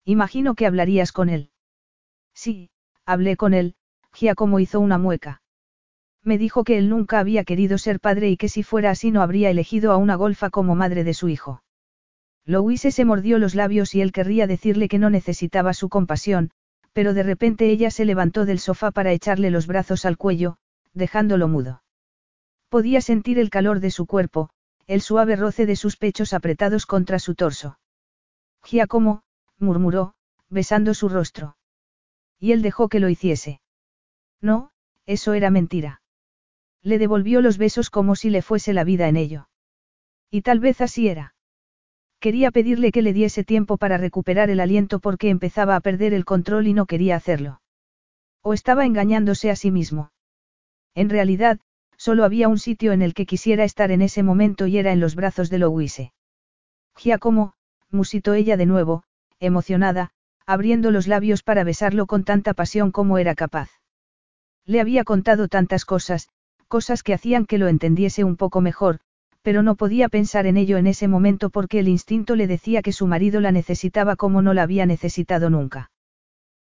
Imagino 0.04 0.54
que 0.54 0.66
hablarías 0.66 1.12
con 1.12 1.28
él. 1.28 1.50
Sí, 2.34 2.70
hablé 3.04 3.36
con 3.36 3.54
él, 3.54 3.74
Giacomo 4.12 4.58
hizo 4.60 4.80
una 4.80 4.98
mueca. 4.98 5.42
Me 6.24 6.38
dijo 6.38 6.64
que 6.64 6.78
él 6.78 6.88
nunca 6.88 7.20
había 7.20 7.44
querido 7.44 7.78
ser 7.78 8.00
padre 8.00 8.28
y 8.30 8.36
que 8.36 8.48
si 8.48 8.62
fuera 8.62 8.90
así 8.90 9.10
no 9.10 9.22
habría 9.22 9.50
elegido 9.50 9.92
a 9.92 9.96
una 9.96 10.16
golfa 10.16 10.50
como 10.50 10.74
madre 10.74 11.04
de 11.04 11.14
su 11.14 11.28
hijo. 11.28 11.62
Louise 12.44 12.90
se 12.90 13.04
mordió 13.04 13.38
los 13.38 13.54
labios 13.54 13.94
y 13.94 14.00
él 14.00 14.10
querría 14.10 14.46
decirle 14.46 14.88
que 14.88 14.98
no 14.98 15.10
necesitaba 15.10 15.74
su 15.74 15.88
compasión, 15.88 16.50
pero 16.92 17.14
de 17.14 17.22
repente 17.22 17.70
ella 17.70 17.90
se 17.90 18.04
levantó 18.04 18.46
del 18.46 18.58
sofá 18.58 18.90
para 18.90 19.12
echarle 19.12 19.50
los 19.50 19.66
brazos 19.66 20.04
al 20.04 20.16
cuello, 20.16 20.56
dejándolo 20.94 21.46
mudo. 21.46 21.82
Podía 22.68 23.00
sentir 23.00 23.38
el 23.38 23.50
calor 23.50 23.80
de 23.80 23.90
su 23.90 24.06
cuerpo, 24.06 24.50
el 24.88 25.02
suave 25.02 25.36
roce 25.36 25.66
de 25.66 25.76
sus 25.76 25.98
pechos 25.98 26.32
apretados 26.32 26.86
contra 26.86 27.18
su 27.18 27.34
torso. 27.34 27.78
Giacomo, 28.64 29.22
murmuró, 29.58 30.14
besando 30.48 30.94
su 30.94 31.10
rostro. 31.10 31.56
Y 32.38 32.52
él 32.52 32.62
dejó 32.62 32.88
que 32.88 32.98
lo 32.98 33.10
hiciese. 33.10 33.60
No, 34.40 34.70
eso 35.04 35.34
era 35.34 35.50
mentira. 35.50 36.00
Le 36.82 36.98
devolvió 36.98 37.42
los 37.42 37.58
besos 37.58 37.90
como 37.90 38.16
si 38.16 38.30
le 38.30 38.40
fuese 38.40 38.72
la 38.72 38.82
vida 38.82 39.08
en 39.08 39.16
ello. 39.16 39.50
Y 40.30 40.40
tal 40.40 40.58
vez 40.58 40.80
así 40.80 41.08
era. 41.08 41.34
Quería 42.18 42.50
pedirle 42.50 42.90
que 42.90 43.02
le 43.02 43.12
diese 43.12 43.44
tiempo 43.44 43.76
para 43.76 43.98
recuperar 43.98 44.48
el 44.48 44.58
aliento 44.58 45.00
porque 45.00 45.28
empezaba 45.28 45.76
a 45.76 45.80
perder 45.80 46.14
el 46.14 46.24
control 46.24 46.66
y 46.66 46.72
no 46.72 46.86
quería 46.86 47.14
hacerlo. 47.14 47.60
O 48.42 48.54
estaba 48.54 48.86
engañándose 48.86 49.50
a 49.50 49.56
sí 49.56 49.70
mismo. 49.70 50.12
En 50.94 51.10
realidad, 51.10 51.60
solo 52.08 52.24
había 52.24 52.48
un 52.48 52.58
sitio 52.58 52.92
en 52.92 53.02
el 53.02 53.12
que 53.12 53.26
quisiera 53.26 53.64
estar 53.64 53.90
en 53.90 54.00
ese 54.00 54.22
momento 54.22 54.66
y 54.66 54.78
era 54.78 54.92
en 54.92 54.98
los 54.98 55.14
brazos 55.14 55.50
de 55.50 55.58
Louise. 55.58 56.14
Giacomo, 56.96 57.52
musitó 57.90 58.32
ella 58.32 58.56
de 58.56 58.64
nuevo, 58.64 59.02
emocionada, 59.40 60.08
abriendo 60.46 60.90
los 60.90 61.06
labios 61.06 61.42
para 61.42 61.64
besarlo 61.64 62.06
con 62.06 62.24
tanta 62.24 62.54
pasión 62.54 62.92
como 62.92 63.18
era 63.18 63.34
capaz. 63.34 63.68
Le 64.64 64.80
había 64.80 65.04
contado 65.04 65.48
tantas 65.48 65.84
cosas, 65.84 66.30
cosas 66.66 67.02
que 67.02 67.12
hacían 67.12 67.44
que 67.44 67.58
lo 67.58 67.68
entendiese 67.68 68.24
un 68.24 68.36
poco 68.36 68.62
mejor, 68.62 69.00
pero 69.42 69.62
no 69.62 69.74
podía 69.74 70.08
pensar 70.08 70.46
en 70.46 70.56
ello 70.56 70.78
en 70.78 70.86
ese 70.86 71.08
momento 71.08 71.50
porque 71.50 71.78
el 71.78 71.88
instinto 71.88 72.36
le 72.36 72.46
decía 72.46 72.80
que 72.80 72.92
su 72.92 73.06
marido 73.06 73.42
la 73.42 73.52
necesitaba 73.52 74.16
como 74.16 74.40
no 74.40 74.54
la 74.54 74.62
había 74.62 74.86
necesitado 74.86 75.50
nunca. 75.50 75.90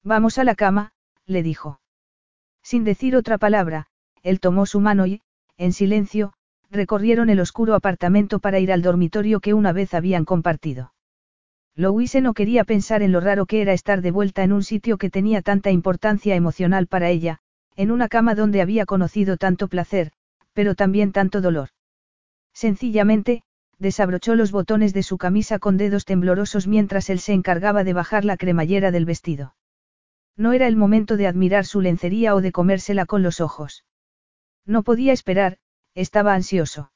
Vamos 0.03 0.37
a 0.37 0.43
la 0.43 0.55
cama, 0.55 0.91
le 1.25 1.43
dijo. 1.43 1.79
Sin 2.61 2.83
decir 2.83 3.15
otra 3.15 3.37
palabra, 3.37 3.87
él 4.21 4.41
tomó 4.41 4.65
su 4.65 4.81
mano 4.81 5.07
y, 5.07 5.21
en 5.59 5.73
silencio, 5.73 6.31
recorrieron 6.71 7.29
el 7.29 7.41
oscuro 7.41 7.75
apartamento 7.75 8.39
para 8.39 8.59
ir 8.59 8.71
al 8.71 8.81
dormitorio 8.81 9.41
que 9.41 9.53
una 9.53 9.73
vez 9.73 9.93
habían 9.93 10.23
compartido. 10.23 10.93
Louise 11.75 12.21
no 12.21 12.33
quería 12.33 12.63
pensar 12.63 13.03
en 13.03 13.11
lo 13.11 13.19
raro 13.19 13.45
que 13.45 13.61
era 13.61 13.73
estar 13.73 14.01
de 14.01 14.11
vuelta 14.11 14.43
en 14.43 14.53
un 14.53 14.63
sitio 14.63 14.97
que 14.97 15.09
tenía 15.09 15.41
tanta 15.41 15.69
importancia 15.69 16.35
emocional 16.35 16.87
para 16.87 17.09
ella, 17.09 17.39
en 17.75 17.91
una 17.91 18.07
cama 18.07 18.35
donde 18.35 18.61
había 18.61 18.85
conocido 18.85 19.35
tanto 19.35 19.67
placer, 19.67 20.11
pero 20.53 20.75
también 20.75 21.11
tanto 21.11 21.41
dolor. 21.41 21.69
Sencillamente, 22.53 23.43
desabrochó 23.79 24.35
los 24.35 24.51
botones 24.51 24.93
de 24.93 25.03
su 25.03 25.17
camisa 25.17 25.59
con 25.59 25.75
dedos 25.75 26.05
temblorosos 26.05 26.67
mientras 26.67 27.09
él 27.09 27.19
se 27.19 27.33
encargaba 27.33 27.83
de 27.83 27.93
bajar 27.93 28.23
la 28.23 28.37
cremallera 28.37 28.91
del 28.91 29.05
vestido. 29.05 29.55
No 30.37 30.53
era 30.53 30.67
el 30.67 30.77
momento 30.77 31.17
de 31.17 31.27
admirar 31.27 31.65
su 31.65 31.81
lencería 31.81 32.33
o 32.33 32.41
de 32.41 32.53
comérsela 32.53 33.05
con 33.05 33.23
los 33.23 33.41
ojos. 33.41 33.83
No 34.65 34.83
podía 34.83 35.13
esperar, 35.13 35.57
estaba 35.95 36.33
ansioso. 36.33 36.91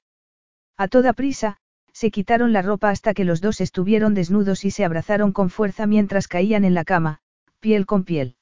A 0.78 0.88
toda 0.88 1.14
prisa, 1.14 1.58
se 1.92 2.10
quitaron 2.10 2.54
la 2.54 2.62
ropa 2.62 2.90
hasta 2.90 3.14
que 3.14 3.24
los 3.24 3.42
dos 3.42 3.62
estuvieron 3.62 4.14
desnudos 4.14 4.66
y 4.66 4.72
se 4.72 4.84
abrazaron 4.84 5.32
con 5.32 5.50
fuerza 5.50 5.86
mientras 5.86 6.28
caían 6.28 6.66
en 6.66 6.74
la 6.74 6.84
cama, 6.84 7.20
piel 7.60 7.86
con 7.86 8.04
piel. 8.04 8.36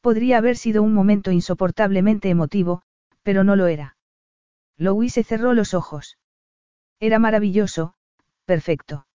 Podría 0.00 0.38
haber 0.38 0.56
sido 0.56 0.82
un 0.82 0.94
momento 0.94 1.30
insoportablemente 1.32 2.30
emotivo, 2.30 2.82
pero 3.22 3.44
no 3.44 3.56
lo 3.56 3.66
era. 3.66 3.96
Louise 4.78 5.24
cerró 5.24 5.52
los 5.52 5.74
ojos. 5.74 6.16
Era 7.00 7.18
maravilloso, 7.18 7.94
perfecto. 8.44 9.06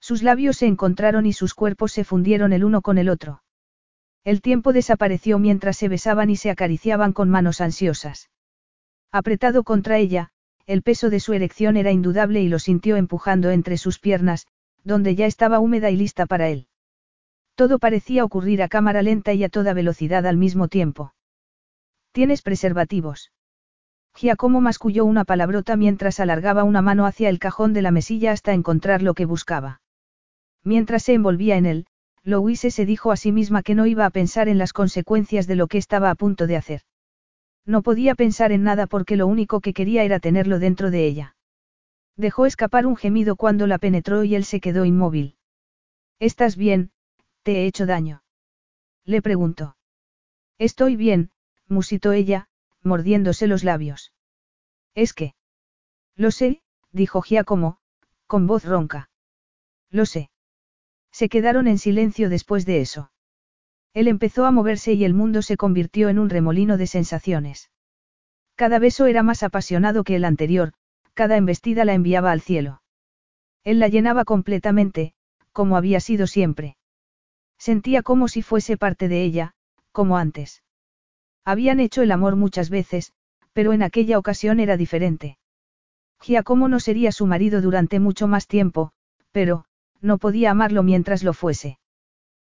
Sus 0.00 0.22
labios 0.22 0.56
se 0.56 0.66
encontraron 0.66 1.24
y 1.26 1.32
sus 1.32 1.54
cuerpos 1.54 1.92
se 1.92 2.04
fundieron 2.04 2.52
el 2.52 2.64
uno 2.64 2.82
con 2.82 2.98
el 2.98 3.08
otro. 3.08 3.42
El 4.24 4.42
tiempo 4.42 4.72
desapareció 4.72 5.38
mientras 5.38 5.76
se 5.76 5.88
besaban 5.88 6.28
y 6.28 6.36
se 6.36 6.50
acariciaban 6.50 7.12
con 7.12 7.30
manos 7.30 7.60
ansiosas. 7.60 8.28
Apretado 9.12 9.62
contra 9.62 9.98
ella, 9.98 10.30
el 10.66 10.82
peso 10.82 11.10
de 11.10 11.20
su 11.20 11.34
erección 11.34 11.76
era 11.76 11.92
indudable 11.92 12.40
y 12.40 12.48
lo 12.48 12.58
sintió 12.58 12.96
empujando 12.96 13.50
entre 13.50 13.76
sus 13.76 13.98
piernas, 13.98 14.46
donde 14.84 15.14
ya 15.14 15.26
estaba 15.26 15.60
húmeda 15.60 15.90
y 15.90 15.96
lista 15.96 16.24
para 16.24 16.48
él. 16.48 16.66
Todo 17.54 17.78
parecía 17.78 18.24
ocurrir 18.24 18.62
a 18.62 18.68
cámara 18.68 19.02
lenta 19.02 19.34
y 19.34 19.44
a 19.44 19.50
toda 19.50 19.74
velocidad 19.74 20.26
al 20.26 20.38
mismo 20.38 20.68
tiempo. 20.68 21.14
¿Tienes 22.12 22.40
preservativos? 22.40 23.32
Giacomo 24.14 24.62
masculló 24.62 25.04
una 25.04 25.24
palabrota 25.24 25.76
mientras 25.76 26.18
alargaba 26.18 26.64
una 26.64 26.80
mano 26.80 27.04
hacia 27.04 27.28
el 27.28 27.38
cajón 27.38 27.74
de 27.74 27.82
la 27.82 27.90
mesilla 27.90 28.32
hasta 28.32 28.54
encontrar 28.54 29.02
lo 29.02 29.12
que 29.14 29.26
buscaba. 29.26 29.82
Mientras 30.64 31.02
se 31.02 31.14
envolvía 31.14 31.56
en 31.56 31.66
él, 31.66 31.86
Louise 32.22 32.70
se 32.70 32.86
dijo 32.86 33.10
a 33.10 33.16
sí 33.16 33.32
misma 33.32 33.62
que 33.62 33.74
no 33.74 33.84
iba 33.86 34.06
a 34.06 34.10
pensar 34.10 34.48
en 34.48 34.58
las 34.58 34.72
consecuencias 34.72 35.46
de 35.46 35.56
lo 35.56 35.66
que 35.66 35.78
estaba 35.78 36.10
a 36.10 36.14
punto 36.14 36.46
de 36.46 36.56
hacer. 36.56 36.82
No 37.64 37.82
podía 37.82 38.14
pensar 38.14 38.52
en 38.52 38.64
nada 38.64 38.86
porque 38.86 39.16
lo 39.16 39.26
único 39.26 39.60
que 39.60 39.72
quería 39.72 40.04
era 40.04 40.20
tenerlo 40.20 40.58
dentro 40.58 40.90
de 40.90 41.06
ella. 41.06 41.36
Dejó 42.16 42.46
escapar 42.46 42.86
un 42.86 42.96
gemido 42.96 43.36
cuando 43.36 43.66
la 43.66 43.78
penetró 43.78 44.24
y 44.24 44.34
él 44.34 44.44
se 44.44 44.60
quedó 44.60 44.84
inmóvil. 44.84 45.36
¿Estás 46.18 46.56
bien? 46.56 46.90
¿Te 47.42 47.62
he 47.62 47.66
hecho 47.66 47.86
daño? 47.86 48.22
Le 49.04 49.22
preguntó. 49.22 49.76
Estoy 50.58 50.96
bien, 50.96 51.30
musitó 51.66 52.12
ella, 52.12 52.48
mordiéndose 52.82 53.46
los 53.46 53.64
labios. 53.64 54.12
Es 54.94 55.12
que. 55.12 55.34
Lo 56.16 56.30
sé, 56.30 56.62
dijo 56.92 57.22
Giacomo, 57.22 57.78
con 58.26 58.46
voz 58.46 58.64
ronca. 58.64 59.10
Lo 59.90 60.06
sé. 60.06 60.30
Se 61.10 61.28
quedaron 61.28 61.66
en 61.66 61.78
silencio 61.78 62.28
después 62.28 62.66
de 62.66 62.80
eso. 62.80 63.10
Él 63.94 64.08
empezó 64.08 64.46
a 64.46 64.50
moverse 64.50 64.94
y 64.94 65.04
el 65.04 65.14
mundo 65.14 65.42
se 65.42 65.56
convirtió 65.56 66.08
en 66.08 66.18
un 66.18 66.30
remolino 66.30 66.76
de 66.76 66.86
sensaciones. 66.86 67.70
Cada 68.54 68.78
beso 68.78 69.06
era 69.06 69.22
más 69.22 69.42
apasionado 69.42 70.04
que 70.04 70.16
el 70.16 70.24
anterior, 70.24 70.72
cada 71.14 71.36
embestida 71.36 71.84
la 71.84 71.94
enviaba 71.94 72.32
al 72.32 72.40
cielo. 72.40 72.82
Él 73.64 73.78
la 73.78 73.88
llenaba 73.88 74.24
completamente, 74.24 75.14
como 75.52 75.76
había 75.76 76.00
sido 76.00 76.26
siempre. 76.26 76.76
Sentía 77.58 78.02
como 78.02 78.28
si 78.28 78.42
fuese 78.42 78.76
parte 78.76 79.08
de 79.08 79.22
ella, 79.22 79.54
como 79.92 80.16
antes. 80.16 80.62
Habían 81.44 81.80
hecho 81.80 82.02
el 82.02 82.12
amor 82.12 82.36
muchas 82.36 82.70
veces, 82.70 83.12
pero 83.52 83.72
en 83.72 83.82
aquella 83.82 84.18
ocasión 84.18 84.58
era 84.58 84.76
diferente. 84.76 85.38
Giacomo 86.20 86.68
no 86.68 86.80
sería 86.80 87.12
su 87.12 87.26
marido 87.26 87.60
durante 87.60 88.00
mucho 88.00 88.26
más 88.26 88.46
tiempo, 88.46 88.92
pero, 89.32 89.64
no 90.00 90.18
podía 90.18 90.50
amarlo 90.50 90.82
mientras 90.82 91.22
lo 91.22 91.32
fuese. 91.32 91.78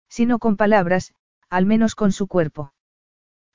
Si 0.09 0.25
no 0.25 0.39
con 0.39 0.57
palabras, 0.57 1.13
al 1.51 1.65
menos 1.65 1.95
con 1.95 2.13
su 2.13 2.27
cuerpo. 2.27 2.73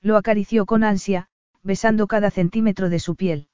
Lo 0.01 0.17
acarició 0.17 0.67
con 0.67 0.83
ansia, 0.83 1.29
besando 1.63 2.05
cada 2.05 2.29
centímetro 2.29 2.89
de 2.89 2.99
su 2.99 3.15
piel. 3.15 3.49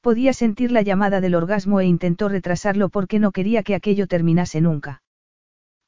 Podía 0.00 0.32
sentir 0.32 0.72
la 0.72 0.82
llamada 0.82 1.20
del 1.20 1.36
orgasmo 1.36 1.78
e 1.78 1.86
intentó 1.86 2.28
retrasarlo 2.28 2.88
porque 2.88 3.20
no 3.20 3.30
quería 3.30 3.62
que 3.62 3.76
aquello 3.76 4.08
terminase 4.08 4.60
nunca. 4.60 5.04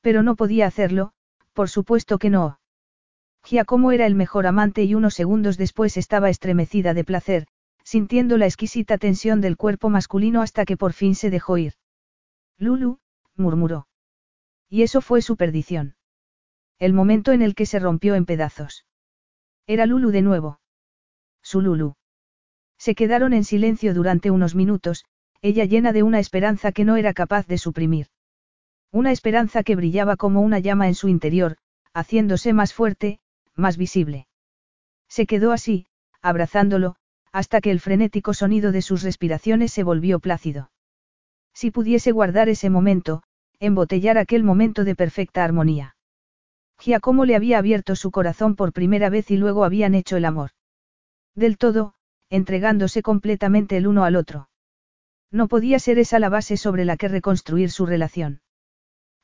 Pero 0.01 0.23
no 0.23 0.37
podía 0.37 0.69
hacerlo, 0.69 1.13
por 1.53 1.69
supuesto 1.69 2.19
que 2.19 2.31
no. 2.31 2.61
Giacomo 3.43 3.91
era 3.91 4.07
el 4.07 4.15
mejor 4.15 4.47
amante 4.47 4.85
y 4.85 4.95
unos 4.95 5.15
segundos 5.15 5.59
después 5.59 5.97
estaba 5.97 6.31
estremecida 6.31 6.95
de 6.95 7.03
placer, 7.03 7.47
sintiendo 7.83 8.39
la 8.39 8.47
exquisita 8.47 8.99
tensión 8.99 9.41
del 9.41 9.57
cuerpo 9.57 9.91
masculino 9.91 10.43
hasta 10.43 10.65
que 10.65 10.77
por 10.77 10.93
fin 10.93 11.17
se 11.17 11.29
dejó 11.29 11.59
ir. 11.59 11.73
Lulu, 12.57 13.01
murmuró. 13.35 13.89
Y 14.71 14.83
eso 14.83 15.01
fue 15.01 15.23
su 15.23 15.37
perdición. 15.37 15.97
El 16.85 16.93
momento 16.93 17.33
en 17.33 17.41
el 17.41 17.55
que 17.55 17.65
se 17.65 17.79
rompió 17.79 18.15
en 18.15 18.27
pedazos. 18.27 18.85
Era 19.67 19.87
Lulu 19.87 20.11
de 20.11 20.21
nuevo. 20.21 20.61
Su 21.43 21.63
Lulu. 21.63 21.95
Se 22.77 22.95
quedaron 22.95 23.33
en 23.33 23.45
silencio 23.45 23.95
durante 23.95 24.31
unos 24.31 24.55
minutos, 24.55 25.07
ella 25.41 25.65
llena 25.65 25.95
de 25.95 26.03
una 26.03 26.19
esperanza 26.19 26.73
que 26.73 26.85
no 26.85 26.97
era 26.97 27.15
capaz 27.15 27.47
de 27.47 27.57
suprimir. 27.57 28.09
Una 28.93 29.13
esperanza 29.13 29.63
que 29.63 29.77
brillaba 29.77 30.17
como 30.17 30.43
una 30.43 30.59
llama 30.59 30.87
en 30.87 30.95
su 30.95 31.09
interior, 31.09 31.57
haciéndose 31.95 32.53
más 32.53 32.75
fuerte, 32.75 33.19
más 33.55 33.79
visible. 33.79 34.27
Se 35.09 35.25
quedó 35.25 35.53
así, 35.53 35.87
abrazándolo, 36.21 36.97
hasta 37.33 37.63
que 37.63 37.71
el 37.71 37.81
frenético 37.81 38.35
sonido 38.35 38.73
de 38.73 38.83
sus 38.83 39.03
respiraciones 39.03 39.73
se 39.73 39.85
volvió 39.85 40.21
plácido. 40.21 40.71
Si 41.55 41.71
pudiese 41.71 42.13
guardar 42.13 42.51
ese 42.51 42.69
momento, 42.69 43.23
embotellar 43.59 44.19
aquel 44.19 44.45
momento 44.45 44.85
de 44.85 44.95
perfecta 44.95 45.45
armonía. 45.45 45.94
Giacomo 46.79 47.25
le 47.25 47.37
había 47.37 47.59
abierto 47.59 47.97
su 47.97 48.11
corazón 48.11 48.57
por 48.57 48.73
primera 48.73 49.09
vez 49.09 49.31
y 49.31 49.37
luego 49.37 49.65
habían 49.65 49.95
hecho 49.95 50.17
el 50.17 50.25
amor. 50.25 50.51
Del 51.35 51.59
todo, 51.59 51.95
entregándose 52.31 53.03
completamente 53.03 53.77
el 53.77 53.87
uno 53.87 54.05
al 54.05 54.17
otro. 54.17 54.49
No 55.31 55.49
podía 55.49 55.79
ser 55.79 55.99
esa 55.99 56.19
la 56.19 56.29
base 56.29 56.57
sobre 56.57 56.85
la 56.85 56.97
que 56.97 57.09
reconstruir 57.09 57.71
su 57.71 57.87
relación. 57.87 58.41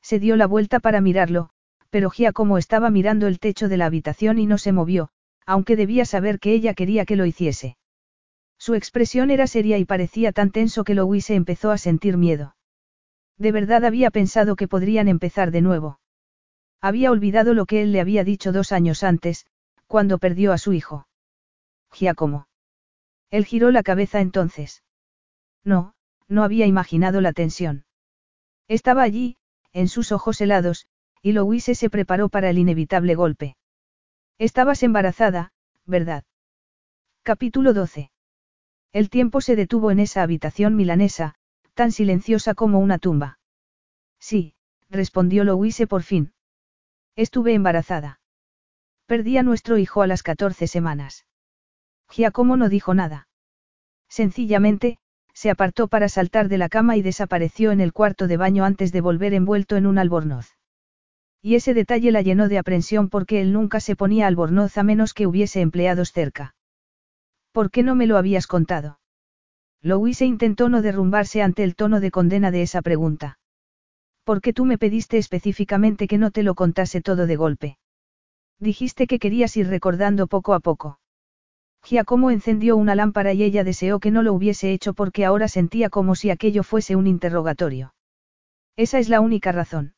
Se 0.01 0.19
dio 0.19 0.35
la 0.35 0.47
vuelta 0.47 0.79
para 0.79 1.01
mirarlo, 1.01 1.51
pero 1.89 2.09
Giacomo 2.09 2.57
estaba 2.57 2.89
mirando 2.89 3.27
el 3.27 3.39
techo 3.39 3.69
de 3.69 3.77
la 3.77 3.85
habitación 3.85 4.39
y 4.39 4.45
no 4.45 4.57
se 4.57 4.71
movió, 4.71 5.09
aunque 5.45 5.75
debía 5.75 6.05
saber 6.05 6.39
que 6.39 6.53
ella 6.53 6.73
quería 6.73 7.05
que 7.05 7.15
lo 7.15 7.25
hiciese. 7.25 7.77
Su 8.57 8.75
expresión 8.75 9.31
era 9.31 9.47
seria 9.47 9.77
y 9.77 9.85
parecía 9.85 10.31
tan 10.31 10.51
tenso 10.51 10.83
que 10.83 10.95
Louise 10.95 11.33
empezó 11.33 11.71
a 11.71 11.77
sentir 11.77 12.17
miedo. 12.17 12.55
De 13.37 13.51
verdad 13.51 13.85
había 13.85 14.11
pensado 14.11 14.55
que 14.55 14.67
podrían 14.67 15.07
empezar 15.07 15.51
de 15.51 15.61
nuevo. 15.61 15.99
Había 16.81 17.11
olvidado 17.11 17.53
lo 17.53 17.65
que 17.65 17.83
él 17.83 17.91
le 17.91 18.01
había 18.01 18.23
dicho 18.23 18.51
dos 18.51 18.71
años 18.71 19.03
antes, 19.03 19.45
cuando 19.87 20.17
perdió 20.17 20.51
a 20.51 20.57
su 20.57 20.73
hijo. 20.73 21.07
Giacomo. 21.91 22.47
Él 23.29 23.45
giró 23.45 23.71
la 23.71 23.83
cabeza 23.83 24.19
entonces. 24.19 24.83
No, 25.63 25.93
no 26.27 26.43
había 26.43 26.65
imaginado 26.65 27.21
la 27.21 27.33
tensión. 27.33 27.85
Estaba 28.67 29.03
allí, 29.03 29.37
en 29.73 29.87
sus 29.87 30.11
ojos 30.11 30.41
helados, 30.41 30.87
y 31.21 31.33
Louise 31.33 31.75
se 31.75 31.89
preparó 31.89 32.29
para 32.29 32.49
el 32.49 32.57
inevitable 32.57 33.15
golpe. 33.15 33.55
Estabas 34.39 34.81
embarazada, 34.81 35.53
¿verdad? 35.85 36.23
Capítulo 37.21 37.73
12. 37.73 38.11
El 38.91 39.09
tiempo 39.09 39.39
se 39.39 39.55
detuvo 39.55 39.91
en 39.91 39.99
esa 39.99 40.23
habitación 40.23 40.75
milanesa, 40.75 41.35
tan 41.75 41.91
silenciosa 41.91 42.55
como 42.55 42.79
una 42.79 42.97
tumba. 42.97 43.39
Sí, 44.19 44.55
respondió 44.89 45.43
Louise 45.43 45.85
por 45.85 46.01
fin. 46.01 46.33
Estuve 47.15 47.53
embarazada. 47.53 48.19
Perdí 49.05 49.37
a 49.37 49.43
nuestro 49.43 49.77
hijo 49.77 50.01
a 50.01 50.07
las 50.07 50.23
14 50.23 50.67
semanas. 50.67 51.25
Giacomo 52.09 52.57
no 52.57 52.69
dijo 52.69 52.93
nada. 52.93 53.27
Sencillamente, 54.07 54.97
se 55.33 55.49
apartó 55.49 55.87
para 55.87 56.09
saltar 56.09 56.49
de 56.49 56.57
la 56.57 56.69
cama 56.69 56.97
y 56.97 57.01
desapareció 57.01 57.71
en 57.71 57.81
el 57.81 57.93
cuarto 57.93 58.27
de 58.27 58.37
baño 58.37 58.63
antes 58.63 58.91
de 58.91 59.01
volver 59.01 59.33
envuelto 59.33 59.75
en 59.75 59.85
un 59.85 59.97
albornoz. 59.97 60.57
Y 61.41 61.55
ese 61.55 61.73
detalle 61.73 62.11
la 62.11 62.21
llenó 62.21 62.47
de 62.47 62.59
aprensión 62.59 63.09
porque 63.09 63.41
él 63.41 63.51
nunca 63.51 63.79
se 63.79 63.95
ponía 63.95 64.27
albornoz 64.27 64.77
a 64.77 64.83
menos 64.83 65.13
que 65.13 65.27
hubiese 65.27 65.61
empleados 65.61 66.11
cerca. 66.11 66.55
¿Por 67.51 67.71
qué 67.71 67.83
no 67.83 67.95
me 67.95 68.07
lo 68.07 68.17
habías 68.17 68.47
contado? 68.47 68.99
Louise 69.81 70.25
intentó 70.25 70.69
no 70.69 70.81
derrumbarse 70.81 71.41
ante 71.41 71.63
el 71.63 71.75
tono 71.75 71.99
de 71.99 72.11
condena 72.11 72.51
de 72.51 72.61
esa 72.61 72.81
pregunta. 72.81 73.39
¿Por 74.23 74.41
qué 74.41 74.53
tú 74.53 74.65
me 74.65 74.77
pediste 74.77 75.17
específicamente 75.17 76.07
que 76.07 76.17
no 76.17 76.31
te 76.31 76.43
lo 76.43 76.55
contase 76.55 77.01
todo 77.01 77.25
de 77.27 77.35
golpe? 77.35 77.77
Dijiste 78.59 79.07
que 79.07 79.19
querías 79.19 79.57
ir 79.57 79.67
recordando 79.67 80.27
poco 80.27 80.53
a 80.53 80.59
poco. 80.59 80.99
Giacomo 81.83 82.29
encendió 82.29 82.77
una 82.77 82.93
lámpara 82.93 83.33
y 83.33 83.43
ella 83.43 83.63
deseó 83.63 83.99
que 83.99 84.11
no 84.11 84.21
lo 84.21 84.33
hubiese 84.33 84.71
hecho 84.71 84.93
porque 84.93 85.25
ahora 85.25 85.47
sentía 85.47 85.89
como 85.89 86.13
si 86.13 86.29
aquello 86.29 86.63
fuese 86.63 86.95
un 86.95 87.07
interrogatorio. 87.07 87.95
Esa 88.75 88.99
es 88.99 89.09
la 89.09 89.19
única 89.19 89.51
razón. 89.51 89.95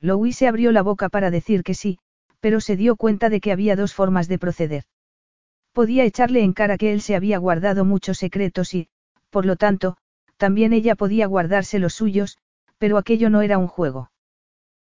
Louise 0.00 0.48
abrió 0.48 0.72
la 0.72 0.82
boca 0.82 1.10
para 1.10 1.30
decir 1.30 1.62
que 1.62 1.74
sí, 1.74 1.98
pero 2.40 2.60
se 2.60 2.76
dio 2.76 2.96
cuenta 2.96 3.28
de 3.28 3.40
que 3.40 3.52
había 3.52 3.76
dos 3.76 3.94
formas 3.94 4.28
de 4.28 4.38
proceder. 4.38 4.84
Podía 5.72 6.04
echarle 6.04 6.42
en 6.42 6.52
cara 6.52 6.78
que 6.78 6.92
él 6.92 7.00
se 7.00 7.16
había 7.16 7.38
guardado 7.38 7.84
muchos 7.84 8.18
secretos 8.18 8.74
y, 8.74 8.88
por 9.30 9.44
lo 9.44 9.56
tanto, 9.56 9.96
también 10.36 10.72
ella 10.72 10.94
podía 10.94 11.26
guardarse 11.26 11.78
los 11.78 11.94
suyos, 11.94 12.38
pero 12.78 12.98
aquello 12.98 13.30
no 13.30 13.42
era 13.42 13.58
un 13.58 13.68
juego. 13.68 14.10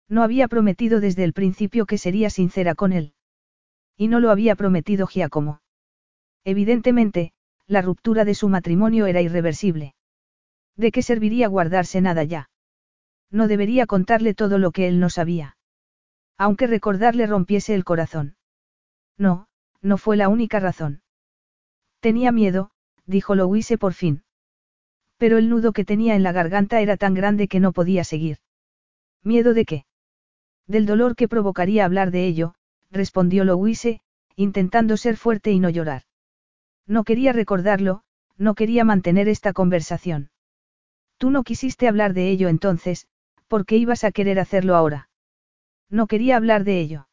No 0.08 0.22
había 0.22 0.48
prometido 0.48 1.00
desde 1.00 1.24
el 1.24 1.32
principio 1.32 1.86
que 1.86 1.98
sería 1.98 2.30
sincera 2.30 2.74
con 2.74 2.92
él. 2.92 3.14
Y 3.96 4.08
no 4.08 4.20
lo 4.20 4.30
había 4.30 4.56
prometido 4.56 5.06
Giacomo. 5.06 5.60
Evidentemente, 6.44 7.32
la 7.66 7.82
ruptura 7.82 8.24
de 8.24 8.34
su 8.34 8.48
matrimonio 8.48 9.06
era 9.06 9.20
irreversible. 9.20 9.94
¿De 10.76 10.90
qué 10.90 11.02
serviría 11.02 11.46
guardarse 11.48 12.00
nada 12.00 12.24
ya? 12.24 12.50
No 13.30 13.46
debería 13.46 13.86
contarle 13.86 14.34
todo 14.34 14.58
lo 14.58 14.72
que 14.72 14.88
él 14.88 14.98
no 14.98 15.10
sabía. 15.10 15.56
Aunque 16.36 16.66
recordarle 16.66 17.26
rompiese 17.26 17.74
el 17.74 17.84
corazón. 17.84 18.36
No, 19.16 19.46
no 19.82 19.98
fue 19.98 20.16
la 20.16 20.28
única 20.28 20.58
razón. 20.58 21.02
Tenía 22.00 22.32
miedo, 22.32 22.70
dijo 23.06 23.34
Louise 23.34 23.76
por 23.78 23.92
fin. 23.92 24.24
Pero 25.20 25.36
el 25.36 25.50
nudo 25.50 25.74
que 25.74 25.84
tenía 25.84 26.14
en 26.16 26.22
la 26.22 26.32
garganta 26.32 26.80
era 26.80 26.96
tan 26.96 27.12
grande 27.12 27.46
que 27.46 27.60
no 27.60 27.72
podía 27.72 28.04
seguir. 28.04 28.38
¿Miedo 29.22 29.52
de 29.52 29.66
qué? 29.66 29.84
Del 30.66 30.86
dolor 30.86 31.14
que 31.14 31.28
provocaría 31.28 31.84
hablar 31.84 32.10
de 32.10 32.24
ello, 32.24 32.54
respondió 32.90 33.44
Louise, 33.44 34.00
intentando 34.34 34.96
ser 34.96 35.18
fuerte 35.18 35.52
y 35.52 35.60
no 35.60 35.68
llorar. 35.68 36.04
No 36.86 37.04
quería 37.04 37.34
recordarlo, 37.34 38.00
no 38.38 38.54
quería 38.54 38.82
mantener 38.86 39.28
esta 39.28 39.52
conversación. 39.52 40.30
Tú 41.18 41.30
no 41.30 41.42
quisiste 41.42 41.86
hablar 41.86 42.14
de 42.14 42.30
ello 42.30 42.48
entonces, 42.48 43.06
¿por 43.46 43.66
qué 43.66 43.76
ibas 43.76 44.04
a 44.04 44.12
querer 44.12 44.40
hacerlo 44.40 44.74
ahora? 44.74 45.10
No 45.90 46.06
quería 46.06 46.38
hablar 46.38 46.64
de 46.64 46.80
ello. 46.80 47.08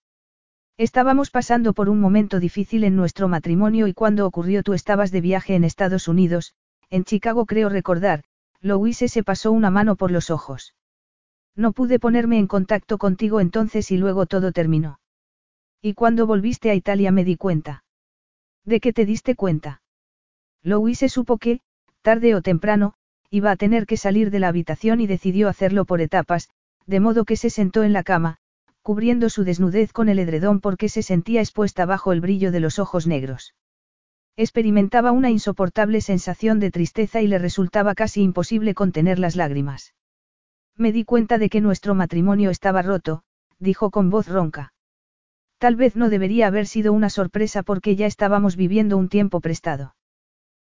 Estábamos 0.77 1.29
pasando 1.29 1.73
por 1.73 1.89
un 1.89 1.99
momento 1.99 2.39
difícil 2.39 2.85
en 2.85 2.95
nuestro 2.95 3.27
matrimonio 3.27 3.85
y 3.85 3.93
cuando 3.93 4.25
ocurrió 4.25 4.63
tú 4.63 4.73
estabas 4.73 5.11
de 5.11 5.19
viaje 5.19 5.55
en 5.55 5.65
Estados 5.65 6.07
Unidos, 6.07 6.53
en 6.89 7.03
Chicago 7.03 7.45
creo 7.45 7.69
recordar, 7.69 8.23
Louise 8.61 9.07
se 9.07 9.23
pasó 9.23 9.51
una 9.51 9.69
mano 9.69 9.95
por 9.95 10.11
los 10.11 10.29
ojos. 10.29 10.75
No 11.55 11.71
pude 11.71 11.99
ponerme 11.99 12.37
en 12.37 12.47
contacto 12.47 12.97
contigo 12.97 13.39
entonces 13.39 13.91
y 13.91 13.97
luego 13.97 14.25
todo 14.25 14.51
terminó. 14.51 14.99
Y 15.81 15.93
cuando 15.93 16.27
volviste 16.27 16.69
a 16.69 16.75
Italia 16.75 17.11
me 17.11 17.23
di 17.23 17.35
cuenta. 17.35 17.83
¿De 18.63 18.79
qué 18.79 18.93
te 18.93 19.05
diste 19.05 19.35
cuenta? 19.35 19.81
Louise 20.63 21.09
supo 21.09 21.37
que, 21.37 21.61
tarde 22.01 22.35
o 22.35 22.41
temprano, 22.41 22.93
iba 23.29 23.51
a 23.51 23.55
tener 23.55 23.85
que 23.85 23.97
salir 23.97 24.31
de 24.31 24.39
la 24.39 24.47
habitación 24.47 25.01
y 25.01 25.07
decidió 25.07 25.49
hacerlo 25.49 25.85
por 25.85 26.01
etapas, 26.01 26.49
de 26.85 26.99
modo 26.99 27.25
que 27.25 27.35
se 27.35 27.49
sentó 27.49 27.83
en 27.83 27.93
la 27.93 28.03
cama, 28.03 28.37
cubriendo 28.81 29.29
su 29.29 29.43
desnudez 29.43 29.91
con 29.91 30.09
el 30.09 30.19
edredón 30.19 30.61
porque 30.61 30.89
se 30.89 31.03
sentía 31.03 31.41
expuesta 31.41 31.85
bajo 31.85 32.13
el 32.13 32.21
brillo 32.21 32.51
de 32.51 32.61
los 32.61 32.79
ojos 32.79 33.05
negros. 33.05 33.53
Experimentaba 34.39 35.11
una 35.11 35.31
insoportable 35.31 35.99
sensación 35.99 36.59
de 36.59 36.69
tristeza 36.69 37.21
y 37.21 37.27
le 37.27 37.39
resultaba 37.39 37.95
casi 37.95 38.21
imposible 38.21 38.75
contener 38.75 39.17
las 39.17 39.35
lágrimas. 39.35 39.95
Me 40.75 40.91
di 40.91 41.05
cuenta 41.05 41.39
de 41.39 41.49
que 41.49 41.59
nuestro 41.59 41.95
matrimonio 41.95 42.51
estaba 42.51 42.83
roto, 42.83 43.23
dijo 43.57 43.89
con 43.89 44.11
voz 44.11 44.27
ronca. 44.27 44.73
Tal 45.57 45.75
vez 45.75 45.95
no 45.95 46.09
debería 46.09 46.45
haber 46.45 46.67
sido 46.67 46.93
una 46.93 47.09
sorpresa 47.09 47.63
porque 47.63 47.95
ya 47.95 48.05
estábamos 48.05 48.55
viviendo 48.55 48.95
un 48.95 49.09
tiempo 49.09 49.41
prestado. 49.41 49.95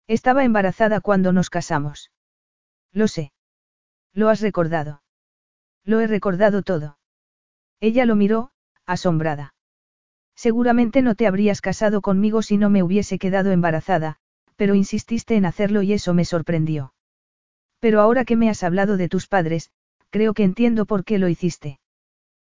Estaba 0.08 0.46
embarazada 0.46 1.02
cuando 1.02 1.34
nos 1.34 1.50
casamos. 1.50 2.10
Lo 2.94 3.10
sé. 3.10 3.34
Lo 4.14 4.30
has 4.30 4.40
recordado. 4.40 5.02
Lo 5.84 6.00
he 6.00 6.08
recordado 6.08 6.62
todo. 6.62 6.98
Ella 7.82 8.06
lo 8.06 8.16
miró, 8.16 8.52
asombrada. 8.86 9.56
Seguramente 10.38 11.02
no 11.02 11.16
te 11.16 11.26
habrías 11.26 11.62
casado 11.62 12.00
conmigo 12.02 12.44
si 12.44 12.58
no 12.58 12.70
me 12.70 12.84
hubiese 12.84 13.18
quedado 13.18 13.52
embarazada, 13.52 14.18
pero 14.56 14.76
insististe 14.76 15.36
en 15.36 15.46
hacerlo 15.46 15.82
y 15.82 15.94
eso 15.94 16.14
me 16.14 16.26
sorprendió. 16.26 16.94
Pero 17.80 18.02
ahora 18.02 18.24
que 18.24 18.36
me 18.36 18.48
has 18.48 18.62
hablado 18.62 18.98
de 18.98 19.10
tus 19.10 19.28
padres, 19.28 19.72
creo 20.12 20.36
que 20.36 20.44
entiendo 20.44 20.86
por 20.86 21.04
qué 21.06 21.18
lo 21.18 21.28
hiciste. 21.28 21.80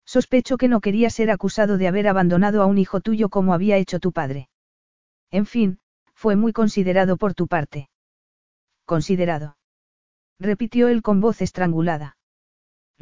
Sospecho 0.05 0.59
que 0.59 0.69
no 0.69 0.81
quería 0.81 1.11
ser 1.11 1.31
acusado 1.33 1.77
de 1.77 1.89
haber 1.89 2.07
abandonado 2.07 2.63
a 2.63 2.67
un 2.67 2.79
hijo 2.79 3.01
tuyo 3.01 3.29
como 3.29 3.53
había 3.53 3.77
hecho 3.79 3.99
tu 3.99 4.13
padre. 4.13 4.49
En 5.33 5.45
fin, 5.45 5.81
fue 6.15 6.37
muy 6.37 6.53
considerado 6.53 7.17
por 7.17 7.35
tu 7.35 7.49
parte. 7.49 7.89
Considerado. 8.85 9.57
Repitió 10.39 10.87
él 10.87 11.03
con 11.03 11.21
voz 11.21 11.43
estrangulada. 11.43 12.17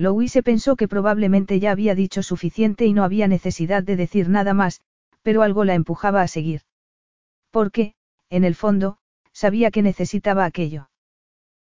Louise 0.00 0.42
pensó 0.42 0.76
que 0.76 0.88
probablemente 0.88 1.60
ya 1.60 1.72
había 1.72 1.94
dicho 1.94 2.22
suficiente 2.22 2.86
y 2.86 2.94
no 2.94 3.04
había 3.04 3.28
necesidad 3.28 3.82
de 3.82 3.96
decir 3.96 4.30
nada 4.30 4.54
más, 4.54 4.80
pero 5.20 5.42
algo 5.42 5.64
la 5.64 5.74
empujaba 5.74 6.22
a 6.22 6.26
seguir. 6.26 6.62
Porque, 7.50 7.92
en 8.30 8.44
el 8.44 8.54
fondo, 8.54 8.96
sabía 9.34 9.70
que 9.70 9.82
necesitaba 9.82 10.46
aquello. 10.46 10.88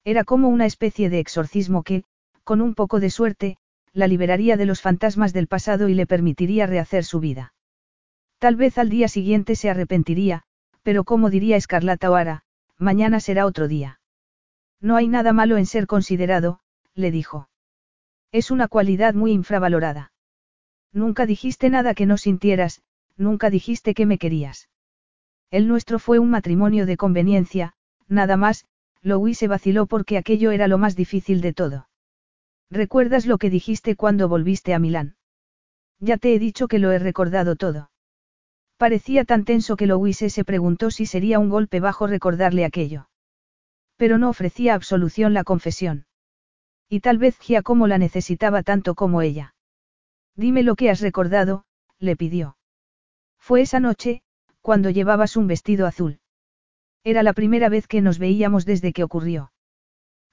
Era 0.03 0.25
como 0.25 0.49
una 0.49 0.65
especie 0.65 1.11
de 1.11 1.19
exorcismo 1.19 1.83
que, 1.83 2.05
con 2.43 2.63
un 2.63 2.75
poco 2.75 3.01
de 3.01 3.11
suerte, 3.11 3.59
la 3.93 4.07
liberaría 4.07 4.57
de 4.57 4.65
los 4.65 4.81
fantasmas 4.81 5.35
del 5.35 5.47
pasado 5.47 5.91
y 5.91 5.95
le 5.95 6.07
permitiría 6.07 6.67
rehacer 6.67 7.05
su 7.05 7.21
vida. 7.21 7.53
Tal 8.39 8.57
vez 8.57 8.79
al 8.79 8.89
día 8.89 9.09
siguiente 9.09 9.57
se 9.57 9.69
arrepentiría, 9.69 10.45
pero 10.83 11.05
como 11.05 11.29
diría 11.29 11.57
Escarlata 11.57 12.11
O'Hara, 12.11 12.45
mañana 12.79 13.21
será 13.21 13.45
otro 13.45 13.69
día. 13.69 14.01
No 14.81 14.97
hay 14.97 15.07
nada 15.07 15.35
malo 15.35 15.59
en 15.59 15.67
ser 15.67 15.87
considerado, 15.87 16.61
le 16.95 17.11
dijo. 17.11 17.51
Es 18.33 18.51
una 18.51 18.67
cualidad 18.67 19.13
muy 19.13 19.33
infravalorada. 19.33 20.13
Nunca 20.93 21.27
dijiste 21.27 21.69
nada 21.69 21.95
que 21.95 22.07
no 22.07 22.17
sintieras, 22.17 22.83
nunca 23.17 23.51
dijiste 23.51 23.93
que 23.93 24.07
me 24.07 24.17
querías. 24.17 24.71
El 25.51 25.69
nuestro 25.69 25.99
fue 25.99 26.19
un 26.19 26.31
matrimonio 26.31 26.87
de 26.87 26.97
conveniencia, 26.97 27.75
nada 28.09 28.39
más, 28.39 28.65
se 29.35 29.49
vaciló 29.49 29.87
porque 29.87 30.17
aquello 30.17 30.51
era 30.51 30.67
lo 30.67 30.79
más 30.79 30.97
difícil 30.97 31.43
de 31.43 31.53
todo. 31.53 31.89
¿Recuerdas 32.71 33.27
lo 33.27 33.37
que 33.37 33.51
dijiste 33.51 33.97
cuando 33.97 34.29
volviste 34.29 34.73
a 34.73 34.79
Milán? 34.79 35.17
Ya 36.01 36.17
te 36.17 36.35
he 36.35 36.39
dicho 36.39 36.69
que 36.69 36.79
lo 36.79 36.91
he 36.91 36.99
recordado 36.99 37.55
todo. 37.57 37.91
Parecía 38.79 39.25
tan 39.25 39.45
tenso 39.45 39.77
que 39.77 39.87
Louise 39.87 40.31
se 40.31 40.45
preguntó 40.45 40.91
si 40.91 41.05
sería 41.05 41.39
un 41.39 41.51
golpe 41.51 41.81
bajo 41.81 42.07
recordarle 42.07 42.65
aquello. 42.65 43.09
Pero 43.97 44.17
no 44.17 44.31
ofrecía 44.31 44.75
absolución 44.75 45.35
la 45.35 45.45
confesión. 45.45 46.07
Y 46.93 47.01
tal 47.01 47.17
vez 47.17 47.39
Giacomo 47.39 47.87
la 47.87 47.97
necesitaba 47.97 48.63
tanto 48.63 48.95
como 48.95 49.23
ella. 49.23 49.55
Dime 50.37 50.63
lo 50.63 50.77
que 50.77 50.91
has 50.91 51.01
recordado, 51.01 51.65
le 51.99 52.17
pidió. 52.17 52.59
Fue 53.39 53.63
esa 53.63 53.81
noche, 53.81 54.21
cuando 54.61 54.91
llevabas 54.91 55.39
un 55.39 55.47
vestido 55.47 55.87
azul. 55.87 56.21
Era 57.03 57.23
la 57.23 57.33
primera 57.33 57.71
vez 57.71 57.87
que 57.87 58.03
nos 58.03 58.19
veíamos 58.19 58.67
desde 58.67 58.93
que 58.93 59.05
ocurrió. 59.05 59.53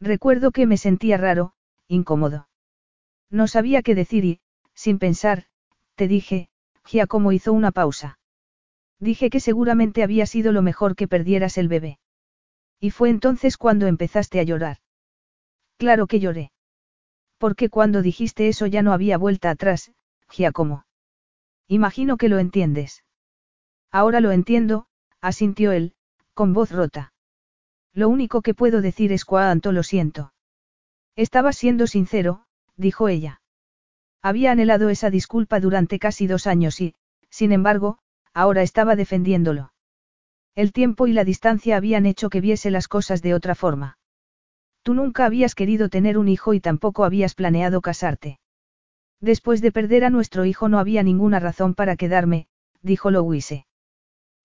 Recuerdo 0.01 0.51
que 0.51 0.65
me 0.65 0.75
sentía 0.75 1.15
raro, 1.15 1.53
incómodo. 1.87 2.49
No 3.29 3.47
sabía 3.47 3.81
qué 3.81 3.95
decir 3.95 4.25
y, 4.25 4.41
sin 4.73 4.99
pensar, 4.99 5.45
te 5.95 6.09
dije, 6.09 6.49
Giacomo 6.83 7.31
hizo 7.31 7.53
una 7.53 7.71
pausa. 7.71 8.19
Dije 8.99 9.29
que 9.29 9.39
seguramente 9.39 10.03
había 10.03 10.25
sido 10.25 10.51
lo 10.51 10.61
mejor 10.61 10.97
que 10.97 11.07
perdieras 11.07 11.57
el 11.57 11.69
bebé. 11.69 11.99
Y 12.81 12.89
fue 12.89 13.09
entonces 13.09 13.55
cuando 13.55 13.87
empezaste 13.87 14.41
a 14.41 14.43
llorar. 14.43 14.79
Claro 15.79 16.07
que 16.07 16.19
lloré. 16.19 16.51
Porque 17.37 17.69
cuando 17.69 18.01
dijiste 18.01 18.49
eso 18.49 18.67
ya 18.67 18.81
no 18.83 18.91
había 18.91 19.17
vuelta 19.17 19.49
atrás, 19.49 19.93
Giacomo. 20.29 20.85
Imagino 21.69 22.17
que 22.17 22.27
lo 22.27 22.37
entiendes. 22.37 23.05
Ahora 23.89 24.19
lo 24.19 24.31
entiendo, 24.31 24.87
asintió 25.21 25.71
él, 25.71 25.93
con 26.33 26.51
voz 26.51 26.71
rota. 26.71 27.13
Lo 27.93 28.09
único 28.09 28.41
que 28.41 28.53
puedo 28.53 28.81
decir 28.81 29.13
es 29.13 29.23
cuánto 29.23 29.71
lo 29.71 29.83
siento. 29.83 30.33
Estaba 31.15 31.53
siendo 31.53 31.87
sincero, 31.87 32.43
dijo 32.75 33.07
ella. 33.07 33.41
Había 34.21 34.51
anhelado 34.51 34.89
esa 34.89 35.09
disculpa 35.09 35.61
durante 35.61 35.97
casi 35.97 36.27
dos 36.27 36.45
años 36.45 36.81
y, 36.81 36.93
sin 37.29 37.53
embargo, 37.53 37.99
ahora 38.33 38.63
estaba 38.63 38.97
defendiéndolo. 38.97 39.71
El 40.55 40.73
tiempo 40.73 41.07
y 41.07 41.13
la 41.13 41.23
distancia 41.23 41.77
habían 41.77 42.05
hecho 42.05 42.29
que 42.29 42.41
viese 42.41 42.69
las 42.69 42.89
cosas 42.89 43.21
de 43.21 43.33
otra 43.33 43.55
forma. 43.55 43.98
Tú 44.89 44.95
nunca 44.95 45.27
habías 45.27 45.53
querido 45.53 45.87
tener 45.87 46.17
un 46.17 46.27
hijo 46.27 46.55
y 46.55 46.59
tampoco 46.59 47.03
habías 47.03 47.35
planeado 47.35 47.79
casarte. 47.79 48.39
Después 49.21 49.61
de 49.61 49.71
perder 49.71 50.03
a 50.03 50.09
nuestro 50.09 50.45
hijo 50.45 50.67
no 50.67 50.79
había 50.79 51.03
ninguna 51.03 51.39
razón 51.39 51.75
para 51.75 51.95
quedarme, 51.95 52.47
dijo 52.81 53.11
Louise. 53.11 53.67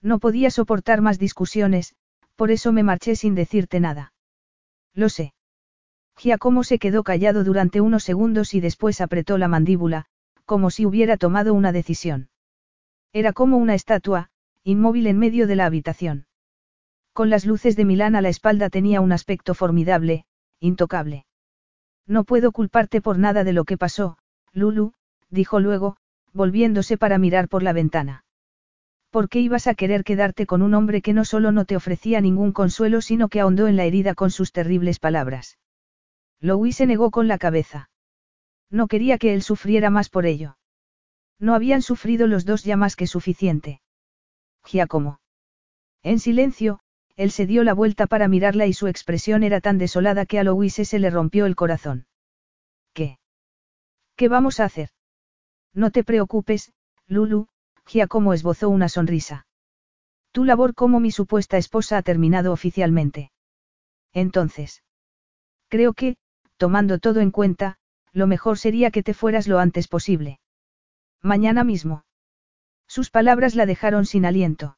No 0.03 0.19
podía 0.19 0.51
soportar 0.51 1.01
más 1.01 1.19
discusiones, 1.19 1.95
por 2.37 2.51
eso 2.51 2.73
me 2.73 2.83
marché 2.83 3.17
sin 3.17 3.35
decirte 3.35 3.81
nada. 3.81 4.13
Lo 4.93 5.09
sé. 5.09 5.33
Giacomo 6.19 6.63
se 6.63 6.79
quedó 6.79 7.05
callado 7.05 7.43
durante 7.43 7.81
unos 7.81 8.05
segundos 8.05 8.53
y 8.53 8.61
después 8.61 9.01
apretó 9.01 9.39
la 9.39 9.49
mandíbula, 9.49 10.05
como 10.45 10.69
si 10.69 10.85
hubiera 10.85 11.17
tomado 11.17 11.55
una 11.55 11.73
decisión. 11.73 12.29
Era 13.15 13.33
como 13.33 13.57
una 13.57 13.75
estatua, 13.75 14.29
inmóvil 14.63 15.07
en 15.07 15.19
medio 15.19 15.47
de 15.47 15.57
la 15.57 15.65
habitación. 15.65 16.27
Con 17.15 17.31
las 17.31 17.47
luces 17.47 17.77
de 17.77 17.87
Milán 17.87 18.15
a 18.15 18.21
la 18.21 18.29
espalda 18.29 18.69
tenía 18.69 19.01
un 19.01 19.13
aspecto 19.13 19.55
formidable, 19.55 20.27
intocable. 20.65 21.27
No 22.07 22.25
puedo 22.25 22.53
culparte 22.53 23.01
por 23.01 23.19
nada 23.19 23.45
de 23.45 23.53
lo 23.53 23.65
que 23.65 23.77
pasó, 23.77 24.19
Lulu, 24.53 24.93
dijo 25.31 25.61
luego, 25.61 25.97
volviéndose 26.33 26.97
para 26.97 27.19
mirar 27.19 27.49
por 27.49 27.63
la 27.63 27.73
ventana. 27.73 28.25
¿Por 29.11 29.29
qué 29.29 29.41
ibas 29.41 29.67
a 29.67 29.75
querer 29.75 30.05
quedarte 30.05 30.47
con 30.47 30.63
un 30.63 30.75
hombre 30.75 31.03
que 31.03 31.13
no 31.13 31.25
solo 31.25 31.53
no 31.53 31.65
te 31.67 31.77
ofrecía 31.77 32.21
ningún 32.21 32.53
consuelo, 32.53 33.01
sino 33.01 33.29
que 33.29 33.41
ahondó 33.41 33.69
en 33.69 33.77
la 33.77 33.85
herida 33.85 34.15
con 34.15 34.31
sus 34.31 34.53
terribles 34.53 34.99
palabras? 34.99 35.59
Louis 36.41 36.75
se 36.75 36.87
negó 36.87 37.11
con 37.11 37.29
la 37.29 37.39
cabeza. 37.39 37.91
No 38.71 38.89
quería 38.89 39.19
que 39.19 39.35
él 39.35 39.43
sufriera 39.43 39.91
más 39.91 40.09
por 40.09 40.27
ello. 40.27 40.57
No 41.39 41.55
habían 41.55 41.83
sufrido 41.83 42.27
los 42.27 42.45
dos 42.45 42.65
ya 42.65 42.77
más 42.77 42.97
que 42.97 43.07
suficiente. 43.07 43.81
Giacomo. 44.65 45.21
En 46.03 46.19
silencio, 46.19 46.81
él 47.17 47.31
se 47.31 47.47
dio 47.47 47.63
la 47.65 47.75
vuelta 47.75 48.07
para 48.07 48.29
mirarla 48.29 48.67
y 48.67 48.73
su 48.73 48.87
expresión 48.89 49.43
era 49.43 49.61
tan 49.61 49.79
desolada 49.79 50.27
que 50.27 50.39
a 50.39 50.45
Louise 50.45 50.85
se 50.85 50.99
le 50.99 51.11
rompió 51.11 51.47
el 51.47 51.57
corazón. 51.57 52.07
¿Qué? 52.93 53.19
¿Qué 54.17 54.29
vamos 54.29 54.61
a 54.61 54.65
hacer? 54.65 54.91
No 55.73 55.91
te 55.91 56.05
preocupes, 56.05 56.73
Lulu, 57.07 57.49
Giacomo 57.87 58.33
esbozó 58.33 58.69
una 58.69 58.89
sonrisa. 58.89 59.47
Tu 60.33 60.45
labor 60.45 60.75
como 60.75 61.01
mi 61.01 61.11
supuesta 61.11 61.59
esposa 61.59 61.99
ha 61.99 62.03
terminado 62.03 62.53
oficialmente. 62.53 63.31
Entonces. 64.13 64.83
Creo 65.69 65.93
que, 65.93 66.17
tomando 66.57 66.99
todo 66.99 67.21
en 67.21 67.31
cuenta, 67.31 67.79
lo 68.13 68.27
mejor 68.27 68.59
sería 68.59 68.91
que 68.91 69.03
te 69.03 69.15
fueras 69.15 69.47
lo 69.49 69.59
antes 69.59 69.89
posible. 69.89 70.41
Mañana 71.23 71.65
mismo. 71.65 72.05
Sus 72.87 73.11
palabras 73.11 73.55
la 73.55 73.67
dejaron 73.67 74.07
sin 74.07 74.25
aliento. 74.25 74.77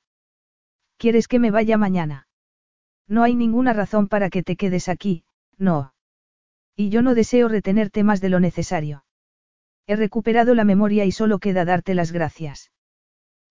¿Quieres 0.97 1.29
que 1.29 1.39
me 1.39 1.51
vaya 1.51 1.77
mañana? 1.77 2.26
No 3.09 3.23
hay 3.23 3.35
ninguna 3.35 3.73
razón 3.73 4.09
para 4.09 4.31
que 4.31 4.43
te 4.43 4.57
quedes 4.57 4.89
aquí, 4.89 5.25
no. 5.59 5.95
Y 6.75 6.89
yo 6.91 7.03
no 7.03 7.15
deseo 7.15 7.49
retenerte 7.49 8.03
más 8.03 8.21
de 8.21 8.29
lo 8.29 8.41
necesario. 8.41 9.05
He 9.87 9.97
recuperado 9.97 10.55
la 10.55 10.65
memoria 10.65 11.05
y 11.05 11.13
solo 11.13 11.39
queda 11.39 11.65
darte 11.65 11.95
las 11.95 12.13
gracias. 12.13 12.73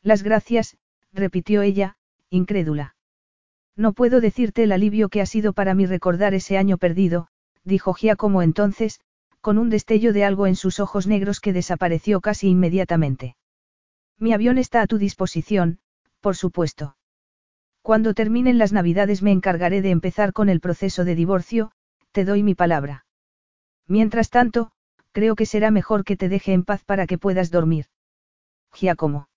Las 0.01 0.22
gracias, 0.22 0.77
repitió 1.14 1.61
ella, 1.61 1.98
incrédula. 2.30 2.95
No 3.75 3.93
puedo 3.93 4.22
decirte 4.22 4.64
el 4.64 4.72
alivio 4.72 5.09
que 5.09 5.22
ha 5.22 5.25
sido 5.25 5.53
para 5.53 5.74
mí 5.74 5.85
recordar 5.85 6.34
ese 6.34 6.58
año 6.58 6.77
perdido, 6.77 7.27
dijo 7.64 7.93
Giacomo 7.93 8.42
entonces, 8.42 9.00
con 9.42 9.58
un 9.58 9.69
destello 9.69 10.14
de 10.14 10.25
algo 10.25 10.48
en 10.48 10.56
sus 10.56 10.80
ojos 10.80 11.08
negros 11.08 11.40
que 11.40 11.53
desapareció 11.53 12.22
casi 12.22 12.50
inmediatamente. 12.50 13.35
Mi 14.17 14.34
avión 14.34 14.58
está 14.58 14.82
a 14.82 14.88
tu 14.88 14.98
disposición, 14.98 15.80
por 16.19 16.35
supuesto. 16.35 16.95
Cuando 17.85 18.15
terminen 18.15 18.57
las 18.57 18.73
navidades 18.73 19.22
me 19.22 19.31
encargaré 19.31 19.83
de 19.83 19.91
empezar 19.91 20.33
con 20.33 20.49
el 20.49 20.59
proceso 20.59 21.05
de 21.05 21.14
divorcio, 21.14 21.72
te 22.14 22.25
doy 22.25 22.41
mi 22.41 22.55
palabra. 22.55 23.05
Mientras 23.88 24.31
tanto, 24.31 24.72
creo 25.11 25.35
que 25.35 25.45
será 25.45 25.69
mejor 25.69 26.03
que 26.03 26.17
te 26.17 26.27
deje 26.27 26.53
en 26.53 26.64
paz 26.64 26.83
para 26.83 27.05
que 27.05 27.19
puedas 27.19 27.51
dormir. 27.51 27.85
Giacomo. 28.73 29.30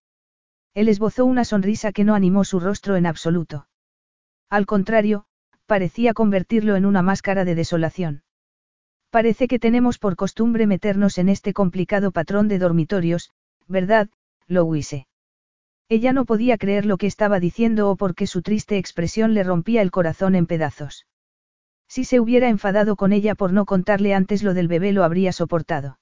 Él 0.73 0.89
esbozó 0.89 1.27
una 1.27 1.45
sonrisa 1.45 1.93
que 1.93 2.05
no 2.05 2.15
animó 2.15 2.43
su 2.43 2.59
rostro 2.59 2.97
en 2.97 3.05
absoluto. 3.05 3.69
Al 4.49 4.65
contrario, 4.65 5.27
parecía 5.67 6.15
convertirlo 6.15 6.77
en 6.77 6.87
una 6.87 7.03
máscara 7.03 7.45
de 7.45 7.55
desolación. 7.55 8.23
Parece 9.11 9.47
que 9.47 9.59
tenemos 9.59 9.99
por 9.99 10.17
costumbre 10.17 10.67
meternos 10.67 11.19
en 11.19 11.29
este 11.29 11.53
complicado 11.53 12.13
patrón 12.13 12.49
de 12.49 12.59
dormitorios, 12.59 13.31
¿verdad, 13.67 14.09
Louise? 14.47 15.07
Ella 15.91 16.13
no 16.13 16.27
podía 16.27 16.59
creer 16.59 16.85
lo 16.85 16.99
que 16.99 17.07
estaba 17.07 17.41
diciendo 17.41 17.91
o 17.91 17.97
porque 17.97 18.27
su 18.27 18.43
triste 18.43 18.77
expresión 18.77 19.33
le 19.33 19.43
rompía 19.43 19.81
el 19.81 19.91
corazón 19.91 20.35
en 20.35 20.47
pedazos. 20.47 21.07
Si 21.89 22.05
se 22.05 22.21
hubiera 22.21 22.51
enfadado 22.51 22.95
con 22.95 23.13
ella 23.13 23.35
por 23.35 23.55
no 23.55 23.65
contarle 23.65 24.13
antes 24.13 24.43
lo 24.43 24.53
del 24.53 24.69
bebé 24.69 24.93
lo 24.93 25.03
habría 25.03 25.33
soportado. 25.33 25.99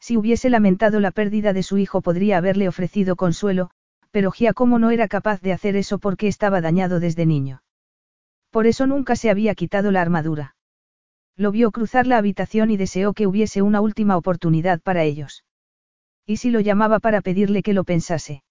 Si 0.00 0.16
hubiese 0.16 0.50
lamentado 0.50 0.98
la 0.98 1.12
pérdida 1.12 1.52
de 1.52 1.62
su 1.62 1.78
hijo 1.78 2.02
podría 2.02 2.38
haberle 2.38 2.66
ofrecido 2.66 3.14
consuelo, 3.14 3.70
pero 4.10 4.32
Giacomo 4.32 4.80
no 4.80 4.90
era 4.90 5.06
capaz 5.06 5.40
de 5.40 5.52
hacer 5.52 5.76
eso 5.76 5.98
porque 5.98 6.26
estaba 6.26 6.60
dañado 6.60 6.98
desde 6.98 7.26
niño. 7.26 7.62
Por 8.50 8.66
eso 8.66 8.88
nunca 8.88 9.14
se 9.14 9.30
había 9.30 9.54
quitado 9.54 9.92
la 9.92 10.02
armadura. 10.02 10.56
Lo 11.36 11.52
vio 11.52 11.70
cruzar 11.70 12.06
la 12.06 12.16
habitación 12.16 12.70
y 12.70 12.76
deseó 12.76 13.12
que 13.12 13.26
hubiese 13.26 13.62
una 13.62 13.80
última 13.80 14.16
oportunidad 14.16 14.80
para 14.80 15.04
ellos. 15.04 15.44
¿Y 16.24 16.38
si 16.38 16.50
lo 16.50 16.60
llamaba 16.60 16.98
para 16.98 17.20
pedirle 17.20 17.62
que 17.62 17.74
lo 17.74 17.84
pensase? 17.84 18.42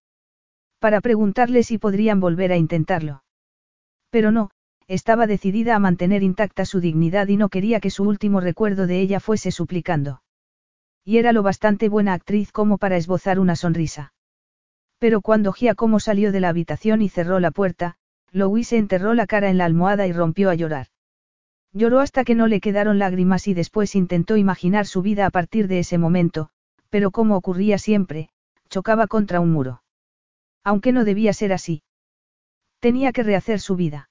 Para 0.79 1.01
preguntarle 1.01 1.63
si 1.63 1.77
podrían 1.77 2.19
volver 2.19 2.51
a 2.51 2.57
intentarlo. 2.57 3.23
Pero 4.09 4.31
no, 4.31 4.51
estaba 4.87 5.27
decidida 5.27 5.75
a 5.75 5.79
mantener 5.79 6.21
intacta 6.21 6.65
su 6.65 6.79
dignidad 6.79 7.27
y 7.27 7.37
no 7.37 7.49
quería 7.49 7.79
que 7.79 7.89
su 7.89 8.03
último 8.03 8.39
recuerdo 8.39 8.87
de 8.87 8.99
ella 8.99 9.19
fuese 9.19 9.51
suplicando. 9.51 10.21
Y 11.03 11.17
era 11.17 11.33
lo 11.33 11.43
bastante 11.43 11.89
buena 11.89 12.13
actriz 12.13 12.51
como 12.51 12.77
para 12.77 12.97
esbozar 12.97 13.39
una 13.39 13.55
sonrisa. 13.55 14.13
Pero 14.99 15.21
cuando 15.21 15.53
Giacomo 15.53 15.99
salió 15.99 16.31
de 16.31 16.39
la 16.39 16.49
habitación 16.49 17.01
y 17.01 17.09
cerró 17.09 17.39
la 17.39 17.51
puerta, 17.51 17.97
Louise 18.31 18.77
enterró 18.77 19.13
la 19.13 19.27
cara 19.27 19.49
en 19.49 19.57
la 19.57 19.65
almohada 19.65 20.07
y 20.07 20.13
rompió 20.13 20.49
a 20.49 20.55
llorar. 20.55 20.87
Lloró 21.73 21.99
hasta 21.99 22.23
que 22.23 22.35
no 22.35 22.47
le 22.47 22.61
quedaron 22.61 22.99
lágrimas 22.99 23.47
y 23.47 23.53
después 23.53 23.95
intentó 23.95 24.37
imaginar 24.37 24.85
su 24.85 25.01
vida 25.01 25.25
a 25.25 25.29
partir 25.29 25.67
de 25.67 25.79
ese 25.79 25.97
momento, 25.97 26.49
pero 26.89 27.11
como 27.11 27.35
ocurría 27.35 27.77
siempre, 27.77 28.29
chocaba 28.69 29.07
contra 29.07 29.39
un 29.39 29.51
muro. 29.51 29.81
Aunque 30.65 30.91
no 30.91 31.05
debía 31.05 31.31
ser 31.31 31.53
así. 31.53 31.83
Tenía 32.79 33.13
que 33.13 33.23
rehacer 33.23 33.61
su 33.61 33.77
vida. 33.77 34.09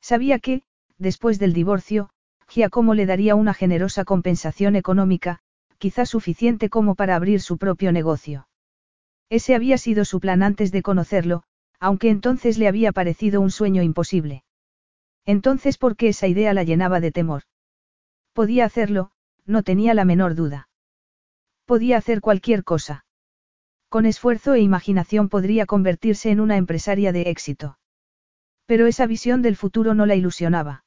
Sabía 0.00 0.40
que, 0.40 0.62
después 0.98 1.38
del 1.38 1.52
divorcio, 1.52 2.10
Giacomo 2.48 2.94
le 2.94 3.06
daría 3.06 3.36
una 3.36 3.54
generosa 3.54 4.04
compensación 4.04 4.74
económica, 4.74 5.40
quizás 5.78 6.08
suficiente 6.08 6.68
como 6.68 6.94
para 6.94 7.14
abrir 7.14 7.40
su 7.40 7.58
propio 7.58 7.92
negocio. 7.92 8.48
Ese 9.28 9.54
había 9.54 9.78
sido 9.78 10.04
su 10.04 10.20
plan 10.20 10.42
antes 10.42 10.72
de 10.72 10.82
conocerlo, 10.82 11.42
aunque 11.78 12.10
entonces 12.10 12.58
le 12.58 12.68
había 12.68 12.92
parecido 12.92 13.40
un 13.40 13.50
sueño 13.50 13.82
imposible. 13.82 14.44
Entonces, 15.24 15.76
¿por 15.78 15.96
qué 15.96 16.08
esa 16.08 16.28
idea 16.28 16.54
la 16.54 16.62
llenaba 16.62 17.00
de 17.00 17.12
temor? 17.12 17.42
Podía 18.32 18.64
hacerlo, 18.64 19.10
no 19.44 19.62
tenía 19.62 19.92
la 19.94 20.04
menor 20.04 20.34
duda. 20.34 20.68
Podía 21.64 21.96
hacer 21.96 22.20
cualquier 22.20 22.62
cosa. 22.62 23.05
Con 23.96 24.04
esfuerzo 24.04 24.52
e 24.52 24.60
imaginación 24.60 25.30
podría 25.30 25.64
convertirse 25.64 26.30
en 26.30 26.40
una 26.40 26.58
empresaria 26.58 27.12
de 27.12 27.30
éxito. 27.30 27.78
Pero 28.66 28.86
esa 28.86 29.06
visión 29.06 29.40
del 29.40 29.56
futuro 29.56 29.94
no 29.94 30.04
la 30.04 30.14
ilusionaba. 30.14 30.84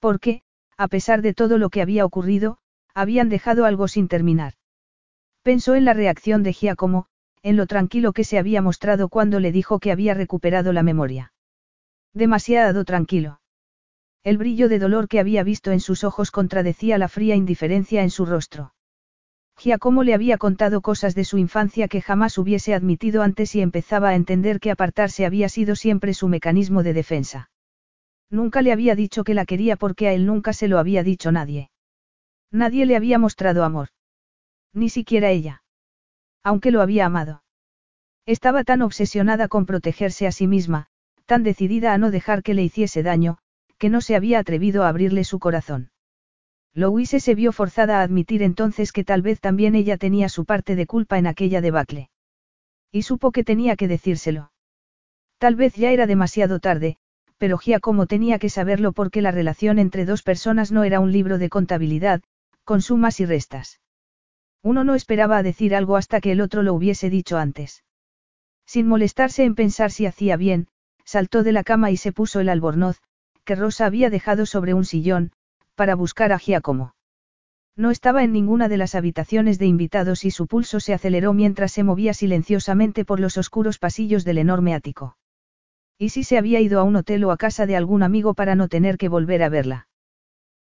Porque, 0.00 0.42
a 0.76 0.88
pesar 0.88 1.22
de 1.22 1.34
todo 1.34 1.56
lo 1.56 1.70
que 1.70 1.82
había 1.82 2.04
ocurrido, 2.04 2.58
habían 2.94 3.28
dejado 3.28 3.64
algo 3.64 3.86
sin 3.86 4.08
terminar. 4.08 4.54
Pensó 5.44 5.76
en 5.76 5.84
la 5.84 5.94
reacción 5.94 6.42
de 6.42 6.52
Giacomo, 6.52 7.06
en 7.44 7.56
lo 7.56 7.68
tranquilo 7.68 8.12
que 8.12 8.24
se 8.24 8.38
había 8.38 8.60
mostrado 8.60 9.08
cuando 9.08 9.38
le 9.38 9.52
dijo 9.52 9.78
que 9.78 9.92
había 9.92 10.12
recuperado 10.12 10.72
la 10.72 10.82
memoria. 10.82 11.32
Demasiado 12.12 12.84
tranquilo. 12.84 13.40
El 14.24 14.36
brillo 14.36 14.68
de 14.68 14.80
dolor 14.80 15.06
que 15.06 15.20
había 15.20 15.44
visto 15.44 15.70
en 15.70 15.78
sus 15.78 16.02
ojos 16.02 16.32
contradecía 16.32 16.98
la 16.98 17.06
fría 17.06 17.36
indiferencia 17.36 18.02
en 18.02 18.10
su 18.10 18.26
rostro. 18.26 18.72
Giacomo 19.58 20.02
le 20.04 20.14
había 20.14 20.38
contado 20.38 20.80
cosas 20.82 21.14
de 21.14 21.24
su 21.24 21.38
infancia 21.38 21.88
que 21.88 22.02
jamás 22.02 22.36
hubiese 22.38 22.74
admitido 22.74 23.22
antes 23.22 23.54
y 23.54 23.62
empezaba 23.62 24.10
a 24.10 24.14
entender 24.14 24.60
que 24.60 24.70
apartarse 24.70 25.24
había 25.24 25.48
sido 25.48 25.76
siempre 25.76 26.14
su 26.14 26.28
mecanismo 26.28 26.82
de 26.82 26.92
defensa. 26.92 27.50
Nunca 28.30 28.60
le 28.60 28.72
había 28.72 28.94
dicho 28.94 29.24
que 29.24 29.34
la 29.34 29.46
quería 29.46 29.76
porque 29.76 30.08
a 30.08 30.12
él 30.12 30.26
nunca 30.26 30.52
se 30.52 30.68
lo 30.68 30.78
había 30.78 31.02
dicho 31.02 31.32
nadie. 31.32 31.70
Nadie 32.50 32.86
le 32.86 32.96
había 32.96 33.18
mostrado 33.18 33.64
amor. 33.64 33.88
Ni 34.72 34.88
siquiera 34.88 35.30
ella. 35.30 35.62
Aunque 36.42 36.70
lo 36.70 36.82
había 36.82 37.06
amado. 37.06 37.42
Estaba 38.26 38.64
tan 38.64 38.82
obsesionada 38.82 39.48
con 39.48 39.66
protegerse 39.66 40.26
a 40.26 40.32
sí 40.32 40.46
misma, 40.46 40.88
tan 41.24 41.42
decidida 41.42 41.94
a 41.94 41.98
no 41.98 42.10
dejar 42.10 42.42
que 42.42 42.54
le 42.54 42.62
hiciese 42.62 43.02
daño, 43.02 43.38
que 43.78 43.88
no 43.88 44.00
se 44.00 44.16
había 44.16 44.38
atrevido 44.38 44.84
a 44.84 44.88
abrirle 44.88 45.24
su 45.24 45.38
corazón. 45.38 45.90
Louise 46.76 47.20
se 47.20 47.34
vio 47.34 47.52
forzada 47.52 48.00
a 48.00 48.02
admitir 48.02 48.42
entonces 48.42 48.92
que 48.92 49.02
tal 49.02 49.22
vez 49.22 49.40
también 49.40 49.74
ella 49.74 49.96
tenía 49.96 50.28
su 50.28 50.44
parte 50.44 50.76
de 50.76 50.86
culpa 50.86 51.16
en 51.16 51.26
aquella 51.26 51.62
debacle. 51.62 52.10
Y 52.92 53.00
supo 53.00 53.32
que 53.32 53.44
tenía 53.44 53.76
que 53.76 53.88
decírselo. 53.88 54.52
Tal 55.38 55.56
vez 55.56 55.74
ya 55.74 55.90
era 55.90 56.06
demasiado 56.06 56.60
tarde, 56.60 56.98
pero 57.38 57.56
Giacomo 57.56 58.04
tenía 58.04 58.38
que 58.38 58.50
saberlo 58.50 58.92
porque 58.92 59.22
la 59.22 59.30
relación 59.30 59.78
entre 59.78 60.04
dos 60.04 60.22
personas 60.22 60.70
no 60.70 60.84
era 60.84 61.00
un 61.00 61.12
libro 61.12 61.38
de 61.38 61.48
contabilidad, 61.48 62.22
con 62.64 62.82
sumas 62.82 63.20
y 63.20 63.24
restas. 63.24 63.80
Uno 64.62 64.84
no 64.84 64.94
esperaba 64.94 65.38
a 65.38 65.42
decir 65.42 65.74
algo 65.74 65.96
hasta 65.96 66.20
que 66.20 66.32
el 66.32 66.42
otro 66.42 66.62
lo 66.62 66.74
hubiese 66.74 67.08
dicho 67.08 67.38
antes. 67.38 67.84
Sin 68.66 68.86
molestarse 68.86 69.44
en 69.44 69.54
pensar 69.54 69.92
si 69.92 70.04
hacía 70.04 70.36
bien, 70.36 70.68
saltó 71.04 71.42
de 71.42 71.52
la 71.52 71.64
cama 71.64 71.90
y 71.90 71.96
se 71.96 72.12
puso 72.12 72.40
el 72.40 72.50
albornoz, 72.50 73.00
que 73.44 73.54
Rosa 73.54 73.86
había 73.86 74.10
dejado 74.10 74.44
sobre 74.44 74.74
un 74.74 74.84
sillón, 74.84 75.32
para 75.76 75.94
buscar 75.94 76.32
a 76.32 76.38
Giacomo. 76.38 76.94
No 77.76 77.90
estaba 77.90 78.24
en 78.24 78.32
ninguna 78.32 78.68
de 78.68 78.78
las 78.78 78.94
habitaciones 78.94 79.58
de 79.58 79.66
invitados 79.66 80.24
y 80.24 80.30
su 80.30 80.46
pulso 80.46 80.80
se 80.80 80.94
aceleró 80.94 81.34
mientras 81.34 81.72
se 81.72 81.84
movía 81.84 82.14
silenciosamente 82.14 83.04
por 83.04 83.20
los 83.20 83.36
oscuros 83.36 83.78
pasillos 83.78 84.24
del 84.24 84.38
enorme 84.38 84.74
ático. 84.74 85.18
¿Y 85.98 86.08
si 86.08 86.24
se 86.24 86.38
había 86.38 86.60
ido 86.60 86.80
a 86.80 86.82
un 86.82 86.96
hotel 86.96 87.24
o 87.24 87.30
a 87.30 87.36
casa 87.36 87.66
de 87.66 87.76
algún 87.76 88.02
amigo 88.02 88.34
para 88.34 88.54
no 88.54 88.68
tener 88.68 88.96
que 88.96 89.08
volver 89.08 89.42
a 89.42 89.50
verla? 89.50 89.88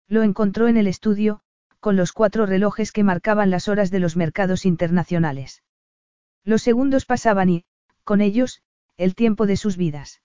Lo 0.08 0.24
encontró 0.24 0.68
en 0.68 0.78
el 0.78 0.88
estudio, 0.88 1.40
con 1.80 1.96
los 1.96 2.12
cuatro 2.12 2.46
relojes 2.46 2.92
que 2.92 3.04
marcaban 3.04 3.50
las 3.50 3.68
horas 3.68 3.92
de 3.92 4.00
los 4.00 4.18
mercados 4.18 4.66
internacionales. 4.66 5.64
Los 6.44 6.62
segundos 6.62 7.06
pasaban 7.06 7.50
y, 7.50 7.66
con 8.04 8.22
ellos, 8.22 8.62
el 8.98 9.16
tiempo 9.16 9.46
de 9.46 9.58
sus 9.58 9.78
vidas. 9.78 10.22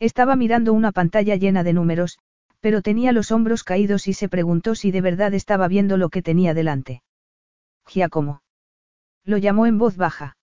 Estaba 0.00 0.36
mirando 0.36 0.72
una 0.72 0.92
pantalla 0.92 1.36
llena 1.36 1.62
de 1.62 1.72
números, 1.72 2.18
pero 2.60 2.82
tenía 2.82 3.12
los 3.12 3.32
hombros 3.32 3.64
caídos 3.64 4.06
y 4.06 4.12
se 4.12 4.28
preguntó 4.28 4.74
si 4.74 4.90
de 4.90 5.00
verdad 5.00 5.34
estaba 5.34 5.66
viendo 5.68 5.96
lo 5.96 6.10
que 6.10 6.22
tenía 6.22 6.54
delante. 6.54 7.02
Giacomo. 7.86 8.42
Lo 9.24 9.38
llamó 9.38 9.66
en 9.66 9.78
voz 9.78 9.96
baja. 9.96 10.36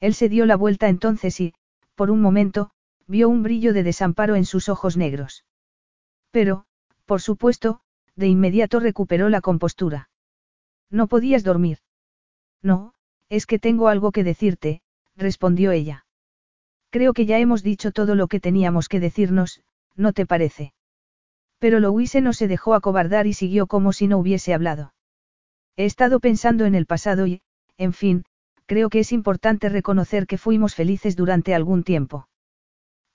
Él 0.00 0.14
se 0.14 0.28
dio 0.28 0.46
la 0.46 0.56
vuelta 0.56 0.88
entonces 0.88 1.40
y, 1.40 1.54
por 1.94 2.10
un 2.10 2.20
momento, 2.20 2.70
vio 3.06 3.28
un 3.28 3.42
brillo 3.42 3.72
de 3.72 3.82
desamparo 3.82 4.36
en 4.36 4.44
sus 4.44 4.68
ojos 4.68 4.96
negros. 4.96 5.44
Pero, 6.30 6.64
por 7.04 7.20
supuesto, 7.20 7.80
de 8.16 8.28
inmediato 8.28 8.80
recuperó 8.80 9.28
la 9.28 9.40
compostura. 9.40 10.08
No 10.90 11.06
podías 11.06 11.44
dormir. 11.44 11.78
No, 12.62 12.94
es 13.28 13.46
que 13.46 13.58
tengo 13.58 13.88
algo 13.88 14.12
que 14.12 14.24
decirte, 14.24 14.82
respondió 15.16 15.72
ella. 15.72 16.06
Creo 16.90 17.12
que 17.12 17.26
ya 17.26 17.38
hemos 17.38 17.62
dicho 17.62 17.90
todo 17.90 18.14
lo 18.14 18.28
que 18.28 18.40
teníamos 18.40 18.88
que 18.88 19.00
decirnos, 19.00 19.62
¿no 19.96 20.12
te 20.12 20.26
parece? 20.26 20.74
Pero 21.62 21.78
Louise 21.78 22.20
no 22.20 22.32
se 22.32 22.48
dejó 22.48 22.74
acobardar 22.74 23.28
y 23.28 23.34
siguió 23.34 23.68
como 23.68 23.92
si 23.92 24.08
no 24.08 24.18
hubiese 24.18 24.52
hablado. 24.52 24.94
He 25.76 25.84
estado 25.84 26.18
pensando 26.18 26.64
en 26.64 26.74
el 26.74 26.86
pasado 26.86 27.28
y, 27.28 27.40
en 27.78 27.92
fin, 27.92 28.24
creo 28.66 28.90
que 28.90 28.98
es 28.98 29.12
importante 29.12 29.68
reconocer 29.68 30.26
que 30.26 30.38
fuimos 30.38 30.74
felices 30.74 31.14
durante 31.14 31.54
algún 31.54 31.84
tiempo. 31.84 32.26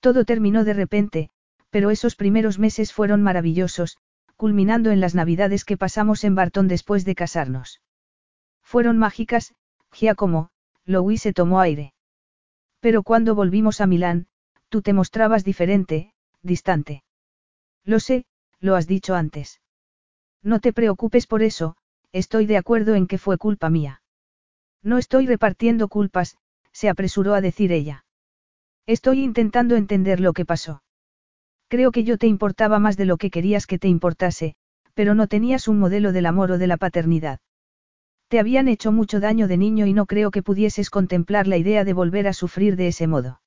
Todo 0.00 0.24
terminó 0.24 0.64
de 0.64 0.72
repente, 0.72 1.28
pero 1.68 1.90
esos 1.90 2.16
primeros 2.16 2.58
meses 2.58 2.94
fueron 2.94 3.22
maravillosos, 3.22 3.98
culminando 4.34 4.92
en 4.92 5.00
las 5.00 5.14
navidades 5.14 5.66
que 5.66 5.76
pasamos 5.76 6.24
en 6.24 6.34
Barton 6.34 6.68
después 6.68 7.04
de 7.04 7.14
casarnos. 7.14 7.82
Fueron 8.62 8.96
mágicas, 8.96 9.52
Giacomo, 9.92 10.48
Louise 10.86 11.34
tomó 11.34 11.60
aire. 11.60 11.92
Pero 12.80 13.02
cuando 13.02 13.34
volvimos 13.34 13.82
a 13.82 13.86
Milán, 13.86 14.26
tú 14.70 14.80
te 14.80 14.94
mostrabas 14.94 15.44
diferente, 15.44 16.14
distante. 16.40 17.02
Lo 17.84 18.00
sé, 18.00 18.24
lo 18.60 18.76
has 18.76 18.86
dicho 18.86 19.14
antes. 19.14 19.60
No 20.42 20.60
te 20.60 20.72
preocupes 20.72 21.26
por 21.26 21.42
eso, 21.42 21.76
estoy 22.12 22.46
de 22.46 22.56
acuerdo 22.56 22.94
en 22.94 23.06
que 23.06 23.18
fue 23.18 23.38
culpa 23.38 23.70
mía. 23.70 24.02
No 24.82 24.98
estoy 24.98 25.26
repartiendo 25.26 25.88
culpas, 25.88 26.36
se 26.72 26.88
apresuró 26.88 27.34
a 27.34 27.40
decir 27.40 27.72
ella. 27.72 28.04
Estoy 28.86 29.22
intentando 29.22 29.76
entender 29.76 30.20
lo 30.20 30.32
que 30.32 30.44
pasó. 30.44 30.82
Creo 31.68 31.92
que 31.92 32.04
yo 32.04 32.16
te 32.16 32.26
importaba 32.26 32.78
más 32.78 32.96
de 32.96 33.04
lo 33.04 33.18
que 33.18 33.30
querías 33.30 33.66
que 33.66 33.78
te 33.78 33.88
importase, 33.88 34.54
pero 34.94 35.14
no 35.14 35.26
tenías 35.26 35.68
un 35.68 35.78
modelo 35.78 36.12
del 36.12 36.26
amor 36.26 36.52
o 36.52 36.58
de 36.58 36.66
la 36.66 36.76
paternidad. 36.76 37.40
Te 38.28 38.38
habían 38.38 38.68
hecho 38.68 38.92
mucho 38.92 39.20
daño 39.20 39.48
de 39.48 39.56
niño 39.56 39.86
y 39.86 39.92
no 39.92 40.06
creo 40.06 40.30
que 40.30 40.42
pudieses 40.42 40.90
contemplar 40.90 41.46
la 41.46 41.56
idea 41.56 41.84
de 41.84 41.92
volver 41.92 42.28
a 42.28 42.32
sufrir 42.32 42.76
de 42.76 42.88
ese 42.88 43.06
modo. 43.06 43.40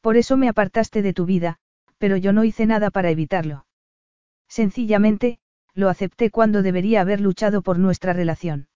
Por 0.00 0.16
eso 0.16 0.36
me 0.36 0.48
apartaste 0.48 1.02
de 1.02 1.12
tu 1.12 1.24
vida, 1.24 1.58
pero 1.98 2.16
yo 2.16 2.32
no 2.32 2.44
hice 2.44 2.66
nada 2.66 2.90
para 2.90 3.10
evitarlo. 3.10 3.64
Sencillamente, 4.52 5.38
lo 5.72 5.88
acepté 5.88 6.30
cuando 6.30 6.60
debería 6.60 7.00
haber 7.00 7.22
luchado 7.22 7.62
por 7.62 7.78
nuestra 7.78 8.12
relación. 8.12 8.68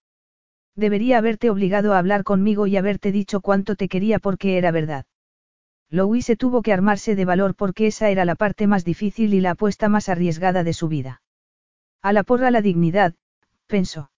Debería 0.75 1.19
haberte 1.19 1.51
obligado 1.51 1.93
a 1.93 1.99
hablar 1.99 2.25
conmigo 2.25 2.67
y 2.67 2.79
haberte 2.79 3.13
dicho 3.13 3.43
cuánto 3.43 3.77
te 3.77 3.87
quería 3.87 4.19
porque 4.19 4.57
era 4.57 4.71
verdad. 4.71 5.05
Louise 5.91 6.35
tuvo 6.35 6.63
que 6.63 6.73
armarse 6.73 7.15
de 7.15 7.27
valor 7.27 7.55
porque 7.55 7.89
esa 7.89 8.09
era 8.09 8.25
la 8.25 8.37
parte 8.37 8.67
más 8.67 8.87
difícil 8.87 9.35
y 9.35 9.43
la 9.43 9.51
apuesta 9.51 9.91
más 9.91 10.09
arriesgada 10.09 10.65
de 10.65 10.73
su 10.73 10.89
vida. 10.89 11.21
A 12.01 12.15
la 12.15 12.23
porra 12.23 12.51
la 12.51 12.63
dignidad, 12.63 13.15
pensó. 13.67 14.11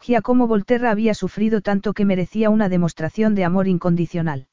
Giacomo 0.00 0.48
Volterra 0.48 0.90
había 0.90 1.14
sufrido 1.14 1.60
tanto 1.60 1.92
que 1.92 2.04
merecía 2.04 2.50
una 2.50 2.68
demostración 2.68 3.36
de 3.36 3.44
amor 3.44 3.68
incondicional. 3.68 4.48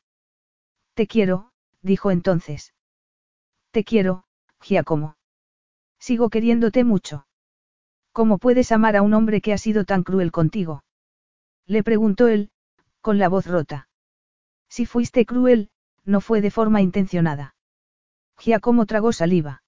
Te 0.93 1.07
quiero, 1.07 1.53
dijo 1.81 2.11
entonces. 2.11 2.75
Te 3.71 3.83
quiero, 3.83 4.25
Giacomo. 4.61 5.15
Sigo 5.99 6.29
queriéndote 6.29 6.83
mucho. 6.83 7.27
¿Cómo 8.11 8.37
puedes 8.37 8.71
amar 8.71 8.95
a 8.95 9.01
un 9.01 9.13
hombre 9.13 9.41
que 9.41 9.53
ha 9.53 9.57
sido 9.57 9.85
tan 9.85 10.03
cruel 10.03 10.31
contigo? 10.31 10.83
Le 11.65 11.83
preguntó 11.83 12.27
él, 12.27 12.49
con 13.01 13.19
la 13.19 13.29
voz 13.29 13.45
rota. 13.45 13.87
Si 14.69 14.85
fuiste 14.85 15.25
cruel, 15.25 15.69
no 16.05 16.21
fue 16.21 16.41
de 16.41 16.51
forma 16.51 16.81
intencionada. 16.81 17.55
Giacomo 18.37 18.85
tragó 18.85 19.11
saliva. 19.11 19.63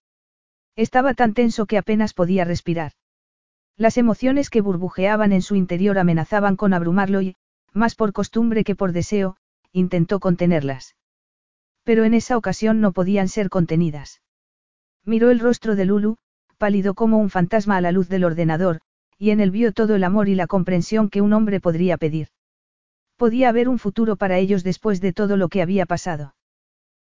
Estaba 0.75 1.13
tan 1.13 1.33
tenso 1.33 1.65
que 1.65 1.77
apenas 1.77 2.13
podía 2.13 2.45
respirar. 2.45 2.93
Las 3.77 3.97
emociones 3.97 4.49
que 4.49 4.61
burbujeaban 4.61 5.33
en 5.33 5.41
su 5.41 5.55
interior 5.55 5.97
amenazaban 5.97 6.55
con 6.55 6.73
abrumarlo 6.73 7.21
y, 7.21 7.35
más 7.73 7.95
por 7.95 8.13
costumbre 8.13 8.63
que 8.63 8.75
por 8.75 8.91
deseo, 8.91 9.37
intentó 9.71 10.19
contenerlas. 10.19 10.95
Pero 11.83 12.03
en 12.03 12.13
esa 12.13 12.37
ocasión 12.37 12.79
no 12.79 12.91
podían 12.91 13.27
ser 13.27 13.49
contenidas. 13.49 14.20
Miró 15.05 15.31
el 15.31 15.39
rostro 15.39 15.75
de 15.75 15.85
Lulu, 15.85 16.17
pálido 16.57 16.93
como 16.93 17.17
un 17.17 17.29
fantasma 17.29 17.77
a 17.77 17.81
la 17.81 17.91
luz 17.91 18.07
del 18.07 18.23
ordenador, 18.23 18.81
y 19.17 19.31
en 19.31 19.39
él 19.39 19.51
vio 19.51 19.71
todo 19.71 19.95
el 19.95 20.03
amor 20.03 20.29
y 20.29 20.35
la 20.35 20.47
comprensión 20.47 21.09
que 21.09 21.21
un 21.21 21.33
hombre 21.33 21.59
podría 21.59 21.97
pedir. 21.97 22.27
Podía 23.17 23.49
haber 23.49 23.69
un 23.69 23.79
futuro 23.79 24.15
para 24.15 24.37
ellos 24.37 24.63
después 24.63 25.01
de 25.01 25.13
todo 25.13 25.37
lo 25.37 25.49
que 25.49 25.61
había 25.61 25.85
pasado. 25.85 26.35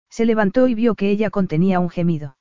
Se 0.10 0.26
levantó 0.26 0.68
y 0.68 0.76
vio 0.76 0.96
que 0.96 1.10
ella 1.10 1.30
contenía 1.30 1.80
un 1.80 1.90
gemido. 1.90 2.38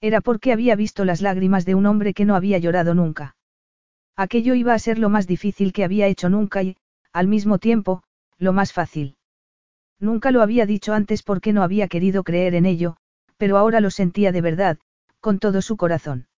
Era 0.00 0.20
porque 0.20 0.52
había 0.52 0.76
visto 0.76 1.04
las 1.04 1.20
lágrimas 1.20 1.64
de 1.64 1.74
un 1.74 1.86
hombre 1.86 2.14
que 2.14 2.24
no 2.24 2.36
había 2.36 2.58
llorado 2.58 2.94
nunca. 2.94 3.36
Aquello 4.16 4.54
iba 4.54 4.74
a 4.74 4.78
ser 4.78 4.98
lo 4.98 5.08
más 5.08 5.26
difícil 5.26 5.72
que 5.72 5.82
había 5.82 6.06
hecho 6.06 6.28
nunca 6.28 6.62
y, 6.62 6.76
al 7.12 7.26
mismo 7.26 7.58
tiempo, 7.58 8.02
lo 8.38 8.52
más 8.52 8.72
fácil. 8.72 9.16
Nunca 9.98 10.30
lo 10.30 10.42
había 10.42 10.66
dicho 10.66 10.92
antes 10.92 11.22
porque 11.22 11.52
no 11.52 11.62
había 11.62 11.88
querido 11.88 12.22
creer 12.22 12.54
en 12.54 12.66
ello, 12.66 12.96
pero 13.44 13.58
ahora 13.58 13.82
lo 13.82 13.90
sentía 13.90 14.32
de 14.32 14.40
verdad, 14.40 14.78
con 15.20 15.38
todo 15.38 15.60
su 15.60 15.76
corazón. 15.76 16.28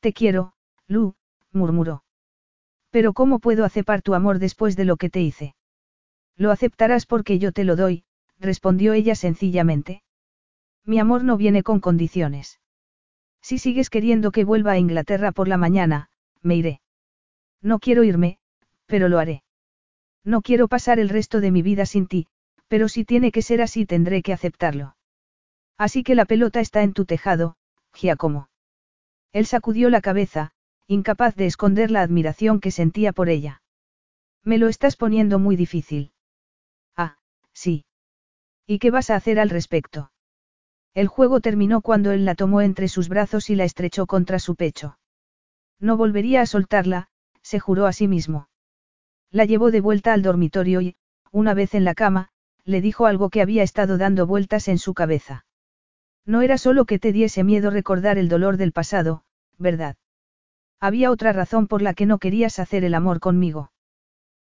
Te 0.00 0.12
quiero, 0.12 0.52
Lu, 0.88 1.14
murmuró. 1.52 2.02
Pero 2.90 3.12
¿cómo 3.12 3.38
puedo 3.38 3.64
aceptar 3.64 4.02
tu 4.02 4.14
amor 4.14 4.40
después 4.40 4.74
de 4.74 4.84
lo 4.84 4.96
que 4.96 5.10
te 5.10 5.20
hice? 5.20 5.54
Lo 6.36 6.50
aceptarás 6.50 7.06
porque 7.06 7.38
yo 7.38 7.52
te 7.52 7.62
lo 7.62 7.76
doy, 7.76 8.02
respondió 8.40 8.94
ella 8.94 9.14
sencillamente. 9.14 10.02
Mi 10.84 10.98
amor 10.98 11.22
no 11.22 11.36
viene 11.36 11.62
con 11.62 11.78
condiciones. 11.78 12.58
Si 13.40 13.58
sigues 13.58 13.88
queriendo 13.88 14.32
que 14.32 14.42
vuelva 14.42 14.72
a 14.72 14.78
Inglaterra 14.78 15.30
por 15.30 15.46
la 15.46 15.56
mañana, 15.56 16.10
me 16.42 16.56
iré. 16.56 16.80
No 17.62 17.78
quiero 17.78 18.02
irme, 18.02 18.40
pero 18.86 19.08
lo 19.08 19.20
haré. 19.20 19.44
No 20.24 20.42
quiero 20.42 20.66
pasar 20.66 20.98
el 20.98 21.10
resto 21.10 21.40
de 21.40 21.52
mi 21.52 21.62
vida 21.62 21.86
sin 21.86 22.08
ti, 22.08 22.26
pero 22.66 22.88
si 22.88 23.04
tiene 23.04 23.30
que 23.30 23.42
ser 23.42 23.62
así 23.62 23.86
tendré 23.86 24.20
que 24.20 24.32
aceptarlo. 24.32 24.96
Así 25.78 26.02
que 26.02 26.16
la 26.16 26.24
pelota 26.24 26.60
está 26.60 26.82
en 26.82 26.92
tu 26.92 27.04
tejado, 27.04 27.56
Giacomo. 27.94 28.50
Él 29.32 29.46
sacudió 29.46 29.90
la 29.90 30.00
cabeza, 30.00 30.50
incapaz 30.88 31.36
de 31.36 31.46
esconder 31.46 31.90
la 31.90 32.02
admiración 32.02 32.60
que 32.60 32.72
sentía 32.72 33.12
por 33.12 33.28
ella. 33.28 33.62
Me 34.42 34.58
lo 34.58 34.68
estás 34.68 34.96
poniendo 34.96 35.38
muy 35.38 35.54
difícil. 35.54 36.12
Ah, 36.96 37.18
sí. 37.52 37.84
¿Y 38.66 38.80
qué 38.80 38.90
vas 38.90 39.10
a 39.10 39.16
hacer 39.16 39.38
al 39.38 39.50
respecto? 39.50 40.10
El 40.94 41.06
juego 41.06 41.40
terminó 41.40 41.80
cuando 41.80 42.10
él 42.10 42.24
la 42.24 42.34
tomó 42.34 42.60
entre 42.60 42.88
sus 42.88 43.08
brazos 43.08 43.50
y 43.50 43.54
la 43.54 43.64
estrechó 43.64 44.06
contra 44.06 44.38
su 44.38 44.56
pecho. 44.56 44.98
No 45.78 45.96
volvería 45.96 46.40
a 46.40 46.46
soltarla, 46.46 47.08
se 47.42 47.60
juró 47.60 47.86
a 47.86 47.92
sí 47.92 48.08
mismo. 48.08 48.48
La 49.30 49.44
llevó 49.44 49.70
de 49.70 49.80
vuelta 49.80 50.12
al 50.12 50.22
dormitorio 50.22 50.80
y, 50.80 50.96
una 51.30 51.54
vez 51.54 51.74
en 51.74 51.84
la 51.84 51.94
cama, 51.94 52.30
le 52.64 52.80
dijo 52.80 53.06
algo 53.06 53.30
que 53.30 53.42
había 53.42 53.62
estado 53.62 53.96
dando 53.96 54.26
vueltas 54.26 54.66
en 54.68 54.78
su 54.78 54.92
cabeza. 54.94 55.44
No 56.26 56.42
era 56.42 56.58
solo 56.58 56.84
que 56.84 56.98
te 56.98 57.12
diese 57.12 57.44
miedo 57.44 57.70
recordar 57.70 58.18
el 58.18 58.28
dolor 58.28 58.56
del 58.56 58.72
pasado, 58.72 59.22
¿verdad? 59.58 59.96
Había 60.80 61.10
otra 61.10 61.32
razón 61.32 61.66
por 61.66 61.82
la 61.82 61.94
que 61.94 62.06
no 62.06 62.18
querías 62.18 62.58
hacer 62.58 62.84
el 62.84 62.94
amor 62.94 63.20
conmigo. 63.20 63.72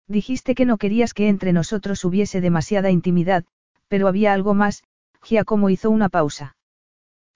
Dijiste 0.08 0.54
que 0.54 0.64
no 0.64 0.78
querías 0.78 1.14
que 1.14 1.28
entre 1.28 1.52
nosotros 1.52 2.04
hubiese 2.04 2.40
demasiada 2.40 2.90
intimidad, 2.90 3.44
pero 3.88 4.08
había 4.08 4.32
algo 4.32 4.54
más, 4.54 4.82
Giacomo 5.22 5.70
hizo 5.70 5.90
una 5.90 6.08
pausa. 6.08 6.56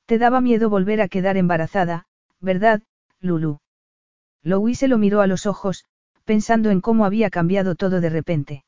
Te 0.07 0.19
daba 0.19 0.41
miedo 0.41 0.71
volver 0.71 1.01
a 1.01 1.09
quedar 1.09 1.37
embarazada, 1.37 2.07
¿verdad, 2.41 2.83
Lulu? 3.21 3.59
Louis 4.43 4.79
se 4.79 4.89
lo 4.89 4.99
miró 4.99 5.21
a 5.21 5.27
los 5.27 5.47
ojos, 5.47 5.85
pensando 6.25 6.71
en 6.71 6.81
cómo 6.81 7.05
había 7.05 7.31
cambiado 7.31 7.75
todo 7.75 8.01
de 8.01 8.11
repente. 8.11 8.65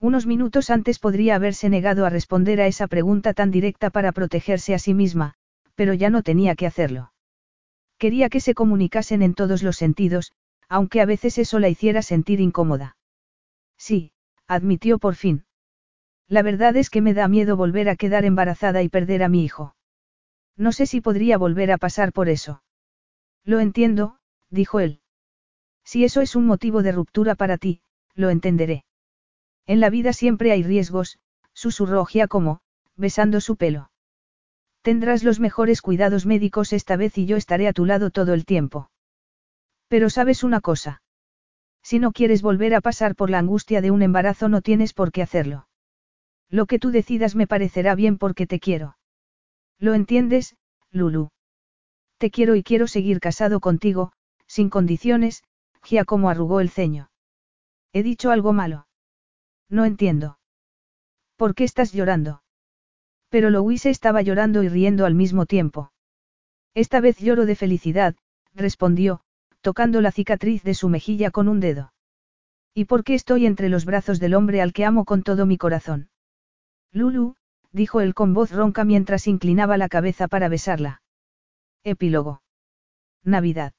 Unos 0.00 0.24
minutos 0.26 0.70
antes 0.70 0.98
podría 0.98 1.34
haberse 1.34 1.68
negado 1.68 2.06
a 2.06 2.10
responder 2.10 2.62
a 2.62 2.66
esa 2.66 2.86
pregunta 2.86 3.34
tan 3.34 3.50
directa 3.50 3.90
para 3.90 4.12
protegerse 4.12 4.72
a 4.72 4.78
sí 4.78 4.94
misma, 4.94 5.34
pero 5.74 5.92
ya 5.92 6.08
no 6.08 6.22
tenía 6.22 6.54
que 6.54 6.66
hacerlo. 6.66 7.12
Quería 7.98 8.30
que 8.30 8.40
se 8.40 8.54
comunicasen 8.54 9.20
en 9.20 9.34
todos 9.34 9.62
los 9.62 9.76
sentidos, 9.76 10.32
aunque 10.70 11.02
a 11.02 11.04
veces 11.04 11.36
eso 11.36 11.58
la 11.58 11.68
hiciera 11.68 12.00
sentir 12.00 12.40
incómoda. 12.40 12.96
Sí, 13.76 14.12
admitió 14.46 14.98
por 14.98 15.16
fin. 15.16 15.44
La 16.28 16.40
verdad 16.42 16.76
es 16.76 16.88
que 16.88 17.02
me 17.02 17.12
da 17.12 17.28
miedo 17.28 17.56
volver 17.56 17.90
a 17.90 17.96
quedar 17.96 18.24
embarazada 18.24 18.82
y 18.82 18.88
perder 18.88 19.22
a 19.22 19.28
mi 19.28 19.44
hijo. 19.44 19.74
No 20.56 20.72
sé 20.72 20.86
si 20.86 21.02
podría 21.02 21.36
volver 21.36 21.72
a 21.72 21.78
pasar 21.78 22.12
por 22.12 22.30
eso. 22.30 22.62
Lo 23.44 23.60
entiendo, 23.60 24.16
dijo 24.48 24.80
él. 24.80 25.00
Si 25.84 26.04
eso 26.04 26.22
es 26.22 26.36
un 26.36 26.46
motivo 26.46 26.82
de 26.82 26.92
ruptura 26.92 27.34
para 27.34 27.58
ti, 27.58 27.82
lo 28.14 28.30
entenderé. 28.30 28.84
En 29.66 29.80
la 29.80 29.90
vida 29.90 30.12
siempre 30.12 30.52
hay 30.52 30.62
riesgos, 30.62 31.18
susurró 31.52 32.06
como, 32.28 32.60
besando 32.96 33.40
su 33.40 33.56
pelo. 33.56 33.90
Tendrás 34.82 35.24
los 35.24 35.40
mejores 35.40 35.82
cuidados 35.82 36.26
médicos 36.26 36.72
esta 36.72 36.96
vez 36.96 37.18
y 37.18 37.26
yo 37.26 37.36
estaré 37.36 37.68
a 37.68 37.72
tu 37.72 37.84
lado 37.84 38.10
todo 38.10 38.32
el 38.32 38.44
tiempo. 38.44 38.90
Pero 39.88 40.08
sabes 40.08 40.42
una 40.42 40.60
cosa. 40.60 41.02
Si 41.82 41.98
no 41.98 42.12
quieres 42.12 42.42
volver 42.42 42.74
a 42.74 42.80
pasar 42.80 43.14
por 43.14 43.30
la 43.30 43.38
angustia 43.38 43.80
de 43.80 43.90
un 43.90 44.02
embarazo 44.02 44.48
no 44.48 44.62
tienes 44.62 44.92
por 44.92 45.12
qué 45.12 45.22
hacerlo. 45.22 45.66
Lo 46.48 46.66
que 46.66 46.78
tú 46.78 46.90
decidas 46.90 47.34
me 47.34 47.46
parecerá 47.46 47.94
bien 47.94 48.18
porque 48.18 48.46
te 48.46 48.58
quiero. 48.58 48.96
¿Lo 49.78 49.94
entiendes, 49.94 50.56
Lulu? 50.90 51.30
Te 52.18 52.30
quiero 52.30 52.54
y 52.54 52.62
quiero 52.62 52.86
seguir 52.86 53.20
casado 53.20 53.60
contigo, 53.60 54.12
sin 54.46 54.68
condiciones, 54.68 55.42
Giacomo 55.82 56.28
arrugó 56.28 56.60
el 56.60 56.70
ceño. 56.70 57.10
¿He 57.92 58.02
dicho 58.02 58.30
algo 58.30 58.52
malo? 58.52 58.86
No 59.70 59.84
entiendo. 59.84 60.38
¿Por 61.36 61.54
qué 61.54 61.64
estás 61.64 61.92
llorando? 61.92 62.42
Pero 63.30 63.50
Louise 63.50 63.88
estaba 63.88 64.20
llorando 64.20 64.62
y 64.64 64.68
riendo 64.68 65.06
al 65.06 65.14
mismo 65.14 65.46
tiempo. 65.46 65.92
Esta 66.74 67.00
vez 67.00 67.18
lloro 67.18 67.46
de 67.46 67.54
felicidad, 67.54 68.16
respondió, 68.52 69.20
tocando 69.60 70.00
la 70.00 70.10
cicatriz 70.10 70.64
de 70.64 70.74
su 70.74 70.88
mejilla 70.88 71.30
con 71.30 71.48
un 71.48 71.60
dedo. 71.60 71.92
¿Y 72.74 72.86
por 72.86 73.04
qué 73.04 73.14
estoy 73.14 73.46
entre 73.46 73.68
los 73.68 73.84
brazos 73.84 74.20
del 74.20 74.34
hombre 74.34 74.60
al 74.60 74.72
que 74.72 74.84
amo 74.84 75.04
con 75.04 75.22
todo 75.22 75.46
mi 75.46 75.56
corazón? 75.56 76.10
Lulu, 76.92 77.36
dijo 77.72 78.00
él 78.00 78.14
con 78.14 78.34
voz 78.34 78.50
ronca 78.50 78.84
mientras 78.84 79.28
inclinaba 79.28 79.76
la 79.76 79.88
cabeza 79.88 80.26
para 80.28 80.48
besarla. 80.48 81.02
Epílogo. 81.84 82.42
Navidad. 83.22 83.72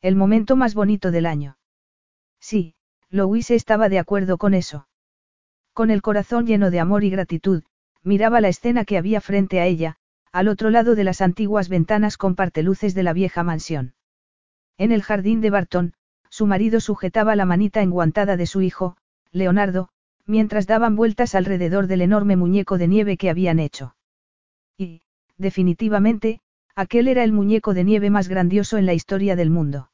El 0.00 0.16
momento 0.16 0.56
más 0.56 0.74
bonito 0.74 1.10
del 1.10 1.26
año. 1.26 1.56
Sí, 2.40 2.74
Louise 3.10 3.54
estaba 3.54 3.88
de 3.88 3.98
acuerdo 3.98 4.38
con 4.38 4.54
eso. 4.54 4.88
Con 5.74 5.90
el 5.90 6.02
corazón 6.02 6.46
lleno 6.46 6.70
de 6.70 6.78
amor 6.78 7.02
y 7.02 7.10
gratitud, 7.10 7.64
miraba 8.04 8.40
la 8.40 8.48
escena 8.48 8.84
que 8.84 8.96
había 8.96 9.20
frente 9.20 9.60
a 9.60 9.66
ella, 9.66 9.96
al 10.30 10.46
otro 10.46 10.70
lado 10.70 10.94
de 10.94 11.02
las 11.02 11.20
antiguas 11.20 11.68
ventanas 11.68 12.16
con 12.16 12.36
parteluces 12.36 12.94
de 12.94 13.02
la 13.02 13.12
vieja 13.12 13.42
mansión. 13.42 13.94
En 14.78 14.92
el 14.92 15.02
jardín 15.02 15.40
de 15.40 15.50
Barton, 15.50 15.94
su 16.30 16.46
marido 16.46 16.80
sujetaba 16.80 17.34
la 17.34 17.44
manita 17.44 17.82
enguantada 17.82 18.36
de 18.36 18.46
su 18.46 18.60
hijo, 18.60 18.96
Leonardo, 19.32 19.88
mientras 20.26 20.68
daban 20.68 20.94
vueltas 20.94 21.34
alrededor 21.34 21.88
del 21.88 22.02
enorme 22.02 22.36
muñeco 22.36 22.78
de 22.78 22.88
nieve 22.88 23.16
que 23.16 23.28
habían 23.28 23.58
hecho. 23.58 23.96
Y, 24.78 25.02
definitivamente, 25.38 26.40
aquel 26.76 27.08
era 27.08 27.24
el 27.24 27.32
muñeco 27.32 27.74
de 27.74 27.82
nieve 27.82 28.10
más 28.10 28.28
grandioso 28.28 28.78
en 28.78 28.86
la 28.86 28.94
historia 28.94 29.34
del 29.34 29.50
mundo. 29.50 29.90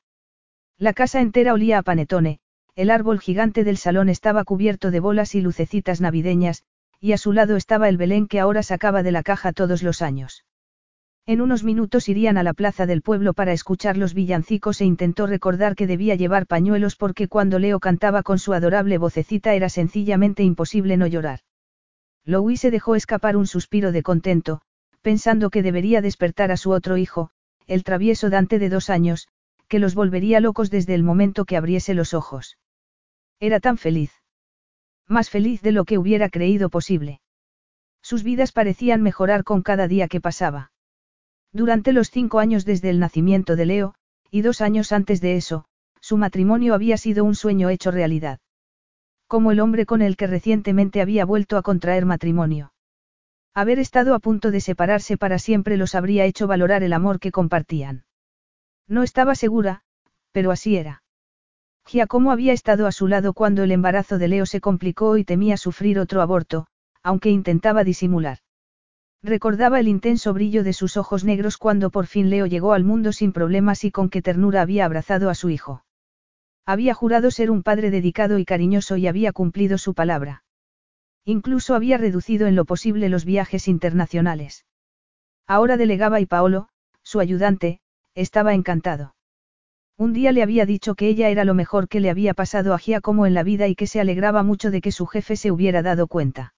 La 0.79 0.93
casa 0.93 1.23
entera 1.23 1.55
olía 1.55 1.79
a 1.79 1.83
panetone, 1.83 2.41
el 2.81 2.89
árbol 2.89 3.21
gigante 3.21 3.63
del 3.63 3.77
salón 3.77 4.09
estaba 4.09 4.43
cubierto 4.43 4.91
de 4.91 5.01
bolas 5.01 5.35
y 5.35 5.43
lucecitas 5.43 6.01
navideñas, 6.01 6.63
y 6.99 7.13
a 7.13 7.19
su 7.19 7.35
lado 7.35 7.57
estaba 7.57 7.91
el 7.91 7.99
Belén 7.99 8.27
que 8.27 8.41
ahora 8.41 8.63
sacaba 8.63 9.03
de 9.03 9.13
la 9.13 9.23
caja 9.23 9.53
todos 9.53 9.83
los 9.83 10.01
años. 10.01 10.47
En 11.27 11.43
unos 11.43 11.63
minutos 11.63 12.09
irían 12.09 12.39
a 12.39 12.43
la 12.43 12.55
plaza 12.55 12.87
del 12.87 13.03
pueblo 13.03 13.35
para 13.35 13.53
escuchar 13.53 13.99
los 13.99 14.15
villancicos 14.15 14.81
e 14.81 14.87
intentó 14.87 15.27
recordar 15.27 15.77
que 15.77 15.87
debía 15.87 16.15
llevar 16.15 16.47
pañuelos 16.47 16.97
porque 16.97 17.29
cuando 17.29 17.59
Leo 17.59 17.81
cantaba 17.81 18.23
con 18.23 18.39
su 18.39 18.55
adorable 18.55 18.97
vocecita 18.97 19.53
era 19.53 19.69
sencillamente 19.69 20.43
imposible 20.43 20.97
no 20.97 21.07
llorar. 21.07 21.41
Louis 22.25 22.59
se 22.59 22.71
dejó 22.71 22.97
escapar 22.97 23.37
un 23.37 23.47
suspiro 23.47 23.93
de 23.93 24.03
contento, 24.03 24.63
pensando 25.03 25.51
que 25.51 25.63
debería 25.63 26.01
despertar 26.01 26.51
a 26.51 26.57
su 26.57 26.71
otro 26.71 26.97
hijo, 26.97 27.29
el 27.67 27.85
travieso 27.85 28.31
Dante 28.31 28.59
de 28.59 28.71
dos 28.71 28.89
años, 28.89 29.29
que 29.69 29.81
los 29.81 29.95
volvería 29.95 30.41
locos 30.41 30.71
desde 30.71 30.95
el 30.95 31.03
momento 31.03 31.45
que 31.45 31.59
abriese 31.59 31.93
los 31.93 32.15
ojos. 32.15 32.57
Era 33.41 33.59
tan 33.59 33.79
feliz. 33.79 34.13
Más 35.09 35.31
feliz 35.31 35.63
de 35.63 35.73
lo 35.73 35.85
que 35.87 35.97
hubiera 35.97 36.29
creído 36.29 36.69
posible. 36.69 37.21
Sus 38.03 38.23
vidas 38.23 38.53
parecían 38.53 39.03
mejorar 39.03 39.45
con 39.45 39.63
cada 39.63 39.89
día 39.89 40.09
que 40.09 40.21
pasaba. 40.21 40.73
Durante 41.53 41.93
los 41.93 42.11
cinco 42.11 42.39
años 42.39 42.65
desde 42.65 42.91
el 42.91 43.01
nacimiento 43.01 43.57
de 43.57 43.67
Leo, 43.67 43.95
y 44.31 44.43
dos 44.43 44.61
años 44.61 44.93
antes 44.93 45.21
de 45.21 45.37
eso, 45.37 45.65
su 46.01 46.17
matrimonio 46.17 46.75
había 46.75 46.97
sido 46.97 47.25
un 47.25 47.35
sueño 47.35 47.71
hecho 47.71 47.91
realidad. 47.91 48.39
Como 49.27 49.53
el 49.53 49.61
hombre 49.61 49.87
con 49.87 50.03
el 50.03 50.17
que 50.17 50.27
recientemente 50.27 51.01
había 51.01 51.25
vuelto 51.25 51.57
a 51.57 51.63
contraer 51.63 52.05
matrimonio. 52.05 52.73
Haber 53.55 53.79
estado 53.79 54.15
a 54.15 54.21
punto 54.21 54.51
de 54.51 54.61
separarse 54.61 55.17
para 55.17 55.39
siempre 55.39 55.77
los 55.77 55.95
habría 55.95 56.25
hecho 56.25 56.47
valorar 56.47 56.83
el 56.83 56.93
amor 56.93 57.19
que 57.19 57.33
compartían. 57.33 58.05
No 58.87 59.03
estaba 59.03 59.35
segura, 59.35 59.83
pero 60.31 60.51
así 60.51 60.77
era. 60.77 61.03
Giacomo 61.91 62.31
había 62.31 62.53
estado 62.53 62.87
a 62.87 62.93
su 62.93 63.09
lado 63.09 63.33
cuando 63.33 63.65
el 63.65 63.73
embarazo 63.73 64.17
de 64.19 64.29
Leo 64.29 64.47
se 64.47 64.61
complicó 64.61 65.17
y 65.17 65.25
temía 65.25 65.57
sufrir 65.57 65.99
otro 65.99 66.23
aborto, 66.23 66.69
aunque 67.03 67.31
intentaba 67.31 67.83
disimular. 67.83 68.39
Recordaba 69.25 69.81
el 69.81 69.89
intenso 69.89 70.33
brillo 70.33 70.63
de 70.63 70.73
sus 70.73 70.97
ojos 70.97 71.25
negros 71.25 71.59
cuando 71.59 71.91
por 71.91 72.07
fin 72.07 72.31
Leo 72.31 72.47
llegó 72.47 72.75
al 72.75 72.85
mundo 72.85 73.11
sin 73.13 73.33
problemas 73.33 73.83
y 73.83 73.91
con 73.91 74.09
qué 74.09 74.23
ternura 74.23 74.63
había 74.63 74.85
abrazado 74.85 75.31
a 75.31 75.35
su 75.35 75.51
hijo. 75.51 75.85
Había 76.65 76.95
jurado 76.95 77.33
ser 77.33 77.51
un 77.51 77.65
padre 77.65 77.91
dedicado 77.91 78.39
y 78.39 78.45
cariñoso 78.45 78.97
y 78.97 79.09
había 79.09 79.33
cumplido 79.33 79.77
su 79.77 79.93
palabra. 79.93 80.45
Incluso 81.25 81.75
había 81.75 81.99
reducido 81.99 82.47
en 82.47 82.55
lo 82.55 82.67
posible 82.67 83.09
los 83.09 83.25
viajes 83.25 83.67
internacionales. 83.67 84.65
Ahora 85.45 85.77
delegaba 85.77 86.21
y 86.21 86.27
Paolo, 86.27 86.69
su 87.03 87.19
ayudante, 87.19 87.81
estaba 88.15 88.55
encantado. 88.55 89.17
Un 90.01 90.15
día 90.15 90.33
le 90.33 90.43
había 90.43 90.65
dicho 90.65 90.95
que 90.95 91.09
ella 91.09 91.29
era 91.29 91.45
lo 91.45 91.53
mejor 91.53 91.87
que 91.87 92.01
le 92.01 92.09
había 92.09 92.33
pasado 92.33 92.73
a 92.73 92.79
Giacomo 92.79 93.27
en 93.27 93.35
la 93.35 93.43
vida 93.43 93.69
y 93.69 93.75
que 93.75 93.87
se 93.87 94.01
alegraba 94.01 94.43
mucho 94.43 94.71
de 94.71 94.81
que 94.81 94.93
su 94.93 95.05
jefe 95.05 95.37
se 95.37 95.51
hubiera 95.51 95.83
dado 95.83 96.07
cuenta. 96.07 96.55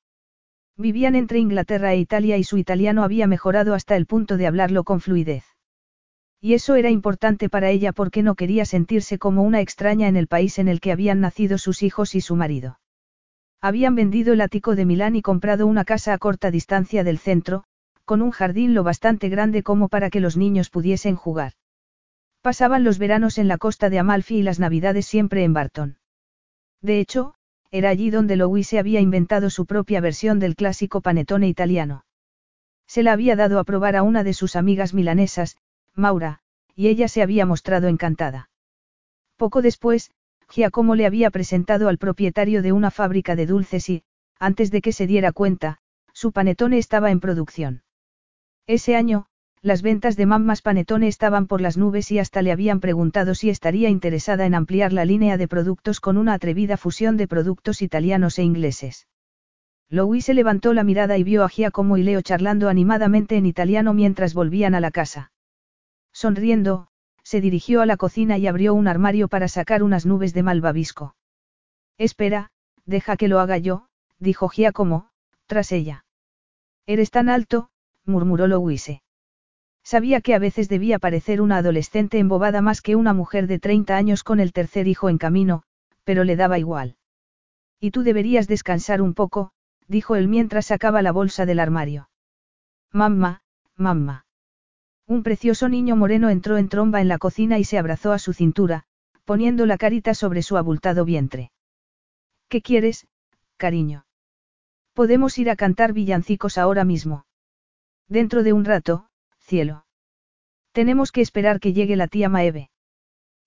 Vivían 0.76 1.16
entre 1.16 1.40
Inglaterra 1.40 1.92
e 1.92 1.98
Italia 1.98 2.36
y 2.36 2.44
su 2.44 2.56
italiano 2.56 3.02
había 3.02 3.26
mejorado 3.26 3.74
hasta 3.74 3.96
el 3.96 4.06
punto 4.06 4.36
de 4.36 4.46
hablarlo 4.46 4.84
con 4.84 5.00
fluidez. 5.00 5.42
Y 6.40 6.54
eso 6.54 6.76
era 6.76 6.90
importante 6.90 7.48
para 7.48 7.70
ella 7.70 7.90
porque 7.90 8.22
no 8.22 8.36
quería 8.36 8.64
sentirse 8.64 9.18
como 9.18 9.42
una 9.42 9.60
extraña 9.60 10.06
en 10.06 10.14
el 10.14 10.28
país 10.28 10.60
en 10.60 10.68
el 10.68 10.78
que 10.78 10.92
habían 10.92 11.18
nacido 11.18 11.58
sus 11.58 11.82
hijos 11.82 12.14
y 12.14 12.20
su 12.20 12.36
marido. 12.36 12.78
Habían 13.60 13.96
vendido 13.96 14.34
el 14.34 14.40
ático 14.40 14.76
de 14.76 14.84
Milán 14.84 15.16
y 15.16 15.22
comprado 15.22 15.66
una 15.66 15.84
casa 15.84 16.12
a 16.12 16.18
corta 16.18 16.52
distancia 16.52 17.02
del 17.02 17.18
centro, 17.18 17.64
con 18.04 18.22
un 18.22 18.30
jardín 18.30 18.72
lo 18.72 18.84
bastante 18.84 19.28
grande 19.28 19.64
como 19.64 19.88
para 19.88 20.10
que 20.10 20.20
los 20.20 20.36
niños 20.36 20.70
pudiesen 20.70 21.16
jugar. 21.16 21.54
Pasaban 22.42 22.82
los 22.82 22.98
veranos 22.98 23.38
en 23.38 23.46
la 23.46 23.56
costa 23.56 23.88
de 23.88 24.00
Amalfi 24.00 24.38
y 24.38 24.42
las 24.42 24.58
navidades 24.58 25.06
siempre 25.06 25.44
en 25.44 25.52
Barton. 25.52 25.98
De 26.80 26.98
hecho, 26.98 27.34
era 27.70 27.88
allí 27.88 28.10
donde 28.10 28.34
Louise 28.34 28.80
había 28.80 29.00
inventado 29.00 29.48
su 29.48 29.64
propia 29.64 30.00
versión 30.00 30.40
del 30.40 30.56
clásico 30.56 31.00
panetone 31.00 31.48
italiano. 31.48 32.04
Se 32.86 33.04
la 33.04 33.12
había 33.12 33.36
dado 33.36 33.60
a 33.60 33.64
probar 33.64 33.94
a 33.94 34.02
una 34.02 34.24
de 34.24 34.34
sus 34.34 34.56
amigas 34.56 34.92
milanesas, 34.92 35.56
Maura, 35.94 36.40
y 36.74 36.88
ella 36.88 37.06
se 37.06 37.22
había 37.22 37.46
mostrado 37.46 37.86
encantada. 37.86 38.50
Poco 39.36 39.62
después, 39.62 40.10
Giacomo 40.50 40.96
le 40.96 41.06
había 41.06 41.30
presentado 41.30 41.88
al 41.88 41.96
propietario 41.96 42.60
de 42.60 42.72
una 42.72 42.90
fábrica 42.90 43.36
de 43.36 43.46
dulces 43.46 43.88
y, 43.88 44.02
antes 44.38 44.70
de 44.72 44.82
que 44.82 44.92
se 44.92 45.06
diera 45.06 45.30
cuenta, 45.32 45.78
su 46.12 46.32
panetone 46.32 46.78
estaba 46.78 47.12
en 47.12 47.20
producción. 47.20 47.84
Ese 48.66 48.96
año, 48.96 49.26
las 49.62 49.80
ventas 49.80 50.16
de 50.16 50.26
Mammas 50.26 50.60
Panetone 50.60 51.06
estaban 51.06 51.46
por 51.46 51.60
las 51.60 51.76
nubes 51.76 52.10
y 52.10 52.18
hasta 52.18 52.42
le 52.42 52.50
habían 52.50 52.80
preguntado 52.80 53.36
si 53.36 53.48
estaría 53.48 53.88
interesada 53.88 54.44
en 54.44 54.56
ampliar 54.56 54.92
la 54.92 55.04
línea 55.04 55.36
de 55.36 55.46
productos 55.46 56.00
con 56.00 56.16
una 56.16 56.34
atrevida 56.34 56.76
fusión 56.76 57.16
de 57.16 57.28
productos 57.28 57.80
italianos 57.80 58.40
e 58.40 58.42
ingleses. 58.42 59.06
Louis 59.88 60.24
se 60.24 60.34
levantó 60.34 60.74
la 60.74 60.82
mirada 60.82 61.16
y 61.16 61.22
vio 61.22 61.44
a 61.44 61.48
Giacomo 61.48 61.96
y 61.96 62.02
Leo 62.02 62.22
charlando 62.22 62.68
animadamente 62.68 63.36
en 63.36 63.46
italiano 63.46 63.94
mientras 63.94 64.34
volvían 64.34 64.74
a 64.74 64.80
la 64.80 64.90
casa. 64.90 65.30
Sonriendo, 66.12 66.88
se 67.22 67.40
dirigió 67.40 67.82
a 67.82 67.86
la 67.86 67.96
cocina 67.96 68.38
y 68.38 68.48
abrió 68.48 68.74
un 68.74 68.88
armario 68.88 69.28
para 69.28 69.46
sacar 69.46 69.84
unas 69.84 70.06
nubes 70.06 70.34
de 70.34 70.42
malvavisco. 70.42 71.14
Espera, 71.98 72.50
deja 72.84 73.16
que 73.16 73.28
lo 73.28 73.38
haga 73.38 73.58
yo, 73.58 73.86
dijo 74.18 74.48
Giacomo, 74.48 75.10
tras 75.46 75.70
ella. 75.70 76.04
Eres 76.86 77.12
tan 77.12 77.28
alto, 77.28 77.70
murmuró 78.04 78.48
Louise. 78.48 79.01
Sabía 79.84 80.20
que 80.20 80.34
a 80.34 80.38
veces 80.38 80.68
debía 80.68 80.98
parecer 80.98 81.40
una 81.40 81.58
adolescente 81.58 82.18
embobada 82.18 82.60
más 82.60 82.80
que 82.80 82.96
una 82.96 83.12
mujer 83.12 83.46
de 83.46 83.58
30 83.58 83.96
años 83.96 84.22
con 84.22 84.40
el 84.40 84.52
tercer 84.52 84.86
hijo 84.86 85.08
en 85.08 85.18
camino, 85.18 85.64
pero 86.04 86.24
le 86.24 86.36
daba 86.36 86.58
igual. 86.58 86.96
Y 87.80 87.90
tú 87.90 88.02
deberías 88.02 88.46
descansar 88.46 89.02
un 89.02 89.14
poco, 89.14 89.50
dijo 89.88 90.14
él 90.16 90.28
mientras 90.28 90.66
sacaba 90.66 91.02
la 91.02 91.12
bolsa 91.12 91.46
del 91.46 91.58
armario. 91.58 92.08
Mamma, 92.92 93.42
mamma. 93.76 94.26
Un 95.06 95.22
precioso 95.22 95.68
niño 95.68 95.96
moreno 95.96 96.30
entró 96.30 96.56
en 96.58 96.68
tromba 96.68 97.00
en 97.00 97.08
la 97.08 97.18
cocina 97.18 97.58
y 97.58 97.64
se 97.64 97.78
abrazó 97.78 98.12
a 98.12 98.18
su 98.18 98.32
cintura, 98.32 98.84
poniendo 99.24 99.66
la 99.66 99.78
carita 99.78 100.14
sobre 100.14 100.42
su 100.42 100.56
abultado 100.56 101.04
vientre. 101.04 101.50
¿Qué 102.48 102.62
quieres, 102.62 103.06
cariño? 103.56 104.06
Podemos 104.94 105.38
ir 105.38 105.50
a 105.50 105.56
cantar 105.56 105.92
villancicos 105.92 106.58
ahora 106.58 106.84
mismo. 106.84 107.24
Dentro 108.08 108.42
de 108.42 108.52
un 108.52 108.64
rato, 108.64 109.06
cielo. 109.42 109.84
Tenemos 110.72 111.12
que 111.12 111.20
esperar 111.20 111.60
que 111.60 111.72
llegue 111.72 111.96
la 111.96 112.08
tía 112.08 112.28
Maeve. 112.28 112.70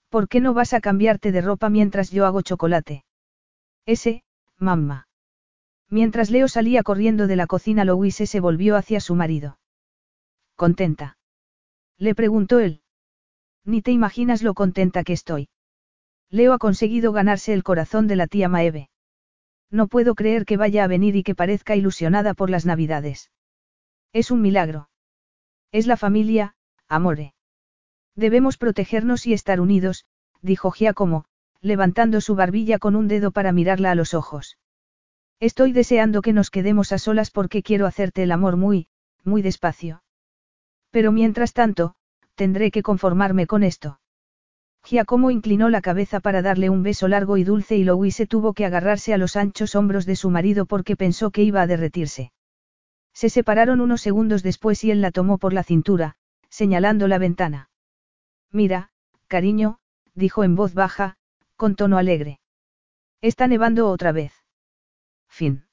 ¿Por 0.09 0.27
qué 0.27 0.39
no 0.39 0.53
vas 0.53 0.73
a 0.73 0.81
cambiarte 0.81 1.31
de 1.31 1.41
ropa 1.41 1.69
mientras 1.69 2.11
yo 2.11 2.25
hago 2.25 2.41
chocolate? 2.41 3.03
Ese, 3.85 4.23
mamma. 4.57 5.07
Mientras 5.89 6.29
Leo 6.29 6.47
salía 6.47 6.83
corriendo 6.83 7.27
de 7.27 7.35
la 7.35 7.47
cocina, 7.47 7.85
Louise 7.85 8.25
se 8.25 8.39
volvió 8.39 8.75
hacia 8.75 8.99
su 8.99 9.15
marido. 9.15 9.59
¿Contenta? 10.55 11.17
Le 11.97 12.15
preguntó 12.15 12.59
él. 12.59 12.81
Ni 13.63 13.81
te 13.81 13.91
imaginas 13.91 14.43
lo 14.43 14.53
contenta 14.53 15.03
que 15.03 15.13
estoy. 15.13 15.49
Leo 16.29 16.53
ha 16.53 16.57
conseguido 16.57 17.11
ganarse 17.11 17.53
el 17.53 17.63
corazón 17.63 18.07
de 18.07 18.15
la 18.15 18.27
tía 18.27 18.49
Maeve. 18.49 18.89
No 19.71 19.87
puedo 19.87 20.15
creer 20.15 20.45
que 20.45 20.57
vaya 20.57 20.83
a 20.83 20.87
venir 20.87 21.15
y 21.15 21.23
que 21.23 21.35
parezca 21.35 21.75
ilusionada 21.75 22.33
por 22.33 22.49
las 22.49 22.65
navidades. 22.65 23.31
Es 24.13 24.31
un 24.31 24.41
milagro. 24.41 24.89
Es 25.71 25.87
la 25.87 25.97
familia, 25.97 26.55
amore. 26.87 27.33
Debemos 28.15 28.57
protegernos 28.57 29.27
y 29.27 29.33
estar 29.33 29.59
unidos, 29.59 30.05
dijo 30.41 30.71
Giacomo, 30.71 31.25
levantando 31.61 32.21
su 32.21 32.35
barbilla 32.35 32.79
con 32.79 32.95
un 32.95 33.07
dedo 33.07 33.31
para 33.31 33.51
mirarla 33.51 33.91
a 33.91 33.95
los 33.95 34.13
ojos. 34.13 34.57
Estoy 35.39 35.73
deseando 35.73 36.21
que 36.21 36.31
nos 36.31 36.49
quedemos 36.49 36.91
a 36.91 36.97
solas 36.97 37.29
porque 37.29 37.61
quiero 37.61 37.87
hacerte 37.87 38.23
el 38.23 38.31
amor 38.31 38.55
muy, 38.55 38.87
muy 39.23 39.41
despacio. 39.41 40.03
Pero 40.91 41.11
mientras 41.11 41.53
tanto, 41.53 41.95
tendré 42.35 42.71
que 42.71 42.83
conformarme 42.83 43.47
con 43.47 43.63
esto. 43.63 43.99
Giacomo 44.85 45.31
inclinó 45.31 45.69
la 45.69 45.81
cabeza 45.81 46.19
para 46.19 46.41
darle 46.41 46.69
un 46.69 46.83
beso 46.83 47.07
largo 47.07 47.37
y 47.37 47.43
dulce 47.43 47.75
y 47.75 47.83
Louise 47.83 48.27
tuvo 48.27 48.53
que 48.53 48.65
agarrarse 48.65 49.13
a 49.13 49.17
los 49.17 49.35
anchos 49.35 49.75
hombros 49.75 50.05
de 50.05 50.15
su 50.15 50.29
marido 50.29 50.67
porque 50.67 50.95
pensó 50.95 51.31
que 51.31 51.41
iba 51.41 51.61
a 51.61 51.67
derretirse. 51.67 52.31
Se 53.15 53.29
separaron 53.29 53.79
unos 53.79 54.01
segundos 54.01 54.43
después 54.43 54.83
y 54.83 54.91
él 54.91 55.01
la 55.01 55.09
tomó 55.09 55.37
por 55.37 55.53
la 55.53 55.63
cintura, 55.63 56.17
señalando 56.49 57.07
la 57.07 57.17
ventana. 57.17 57.69
Mira, 58.51 58.91
cariño, 59.27 59.79
dijo 60.13 60.43
en 60.43 60.55
voz 60.55 60.73
baja, 60.73 61.15
con 61.55 61.75
tono 61.77 61.97
alegre. 61.97 62.41
Está 63.21 63.47
nevando 63.47 63.87
otra 63.87 64.11
vez. 64.11 64.33
Fin. 65.29 65.64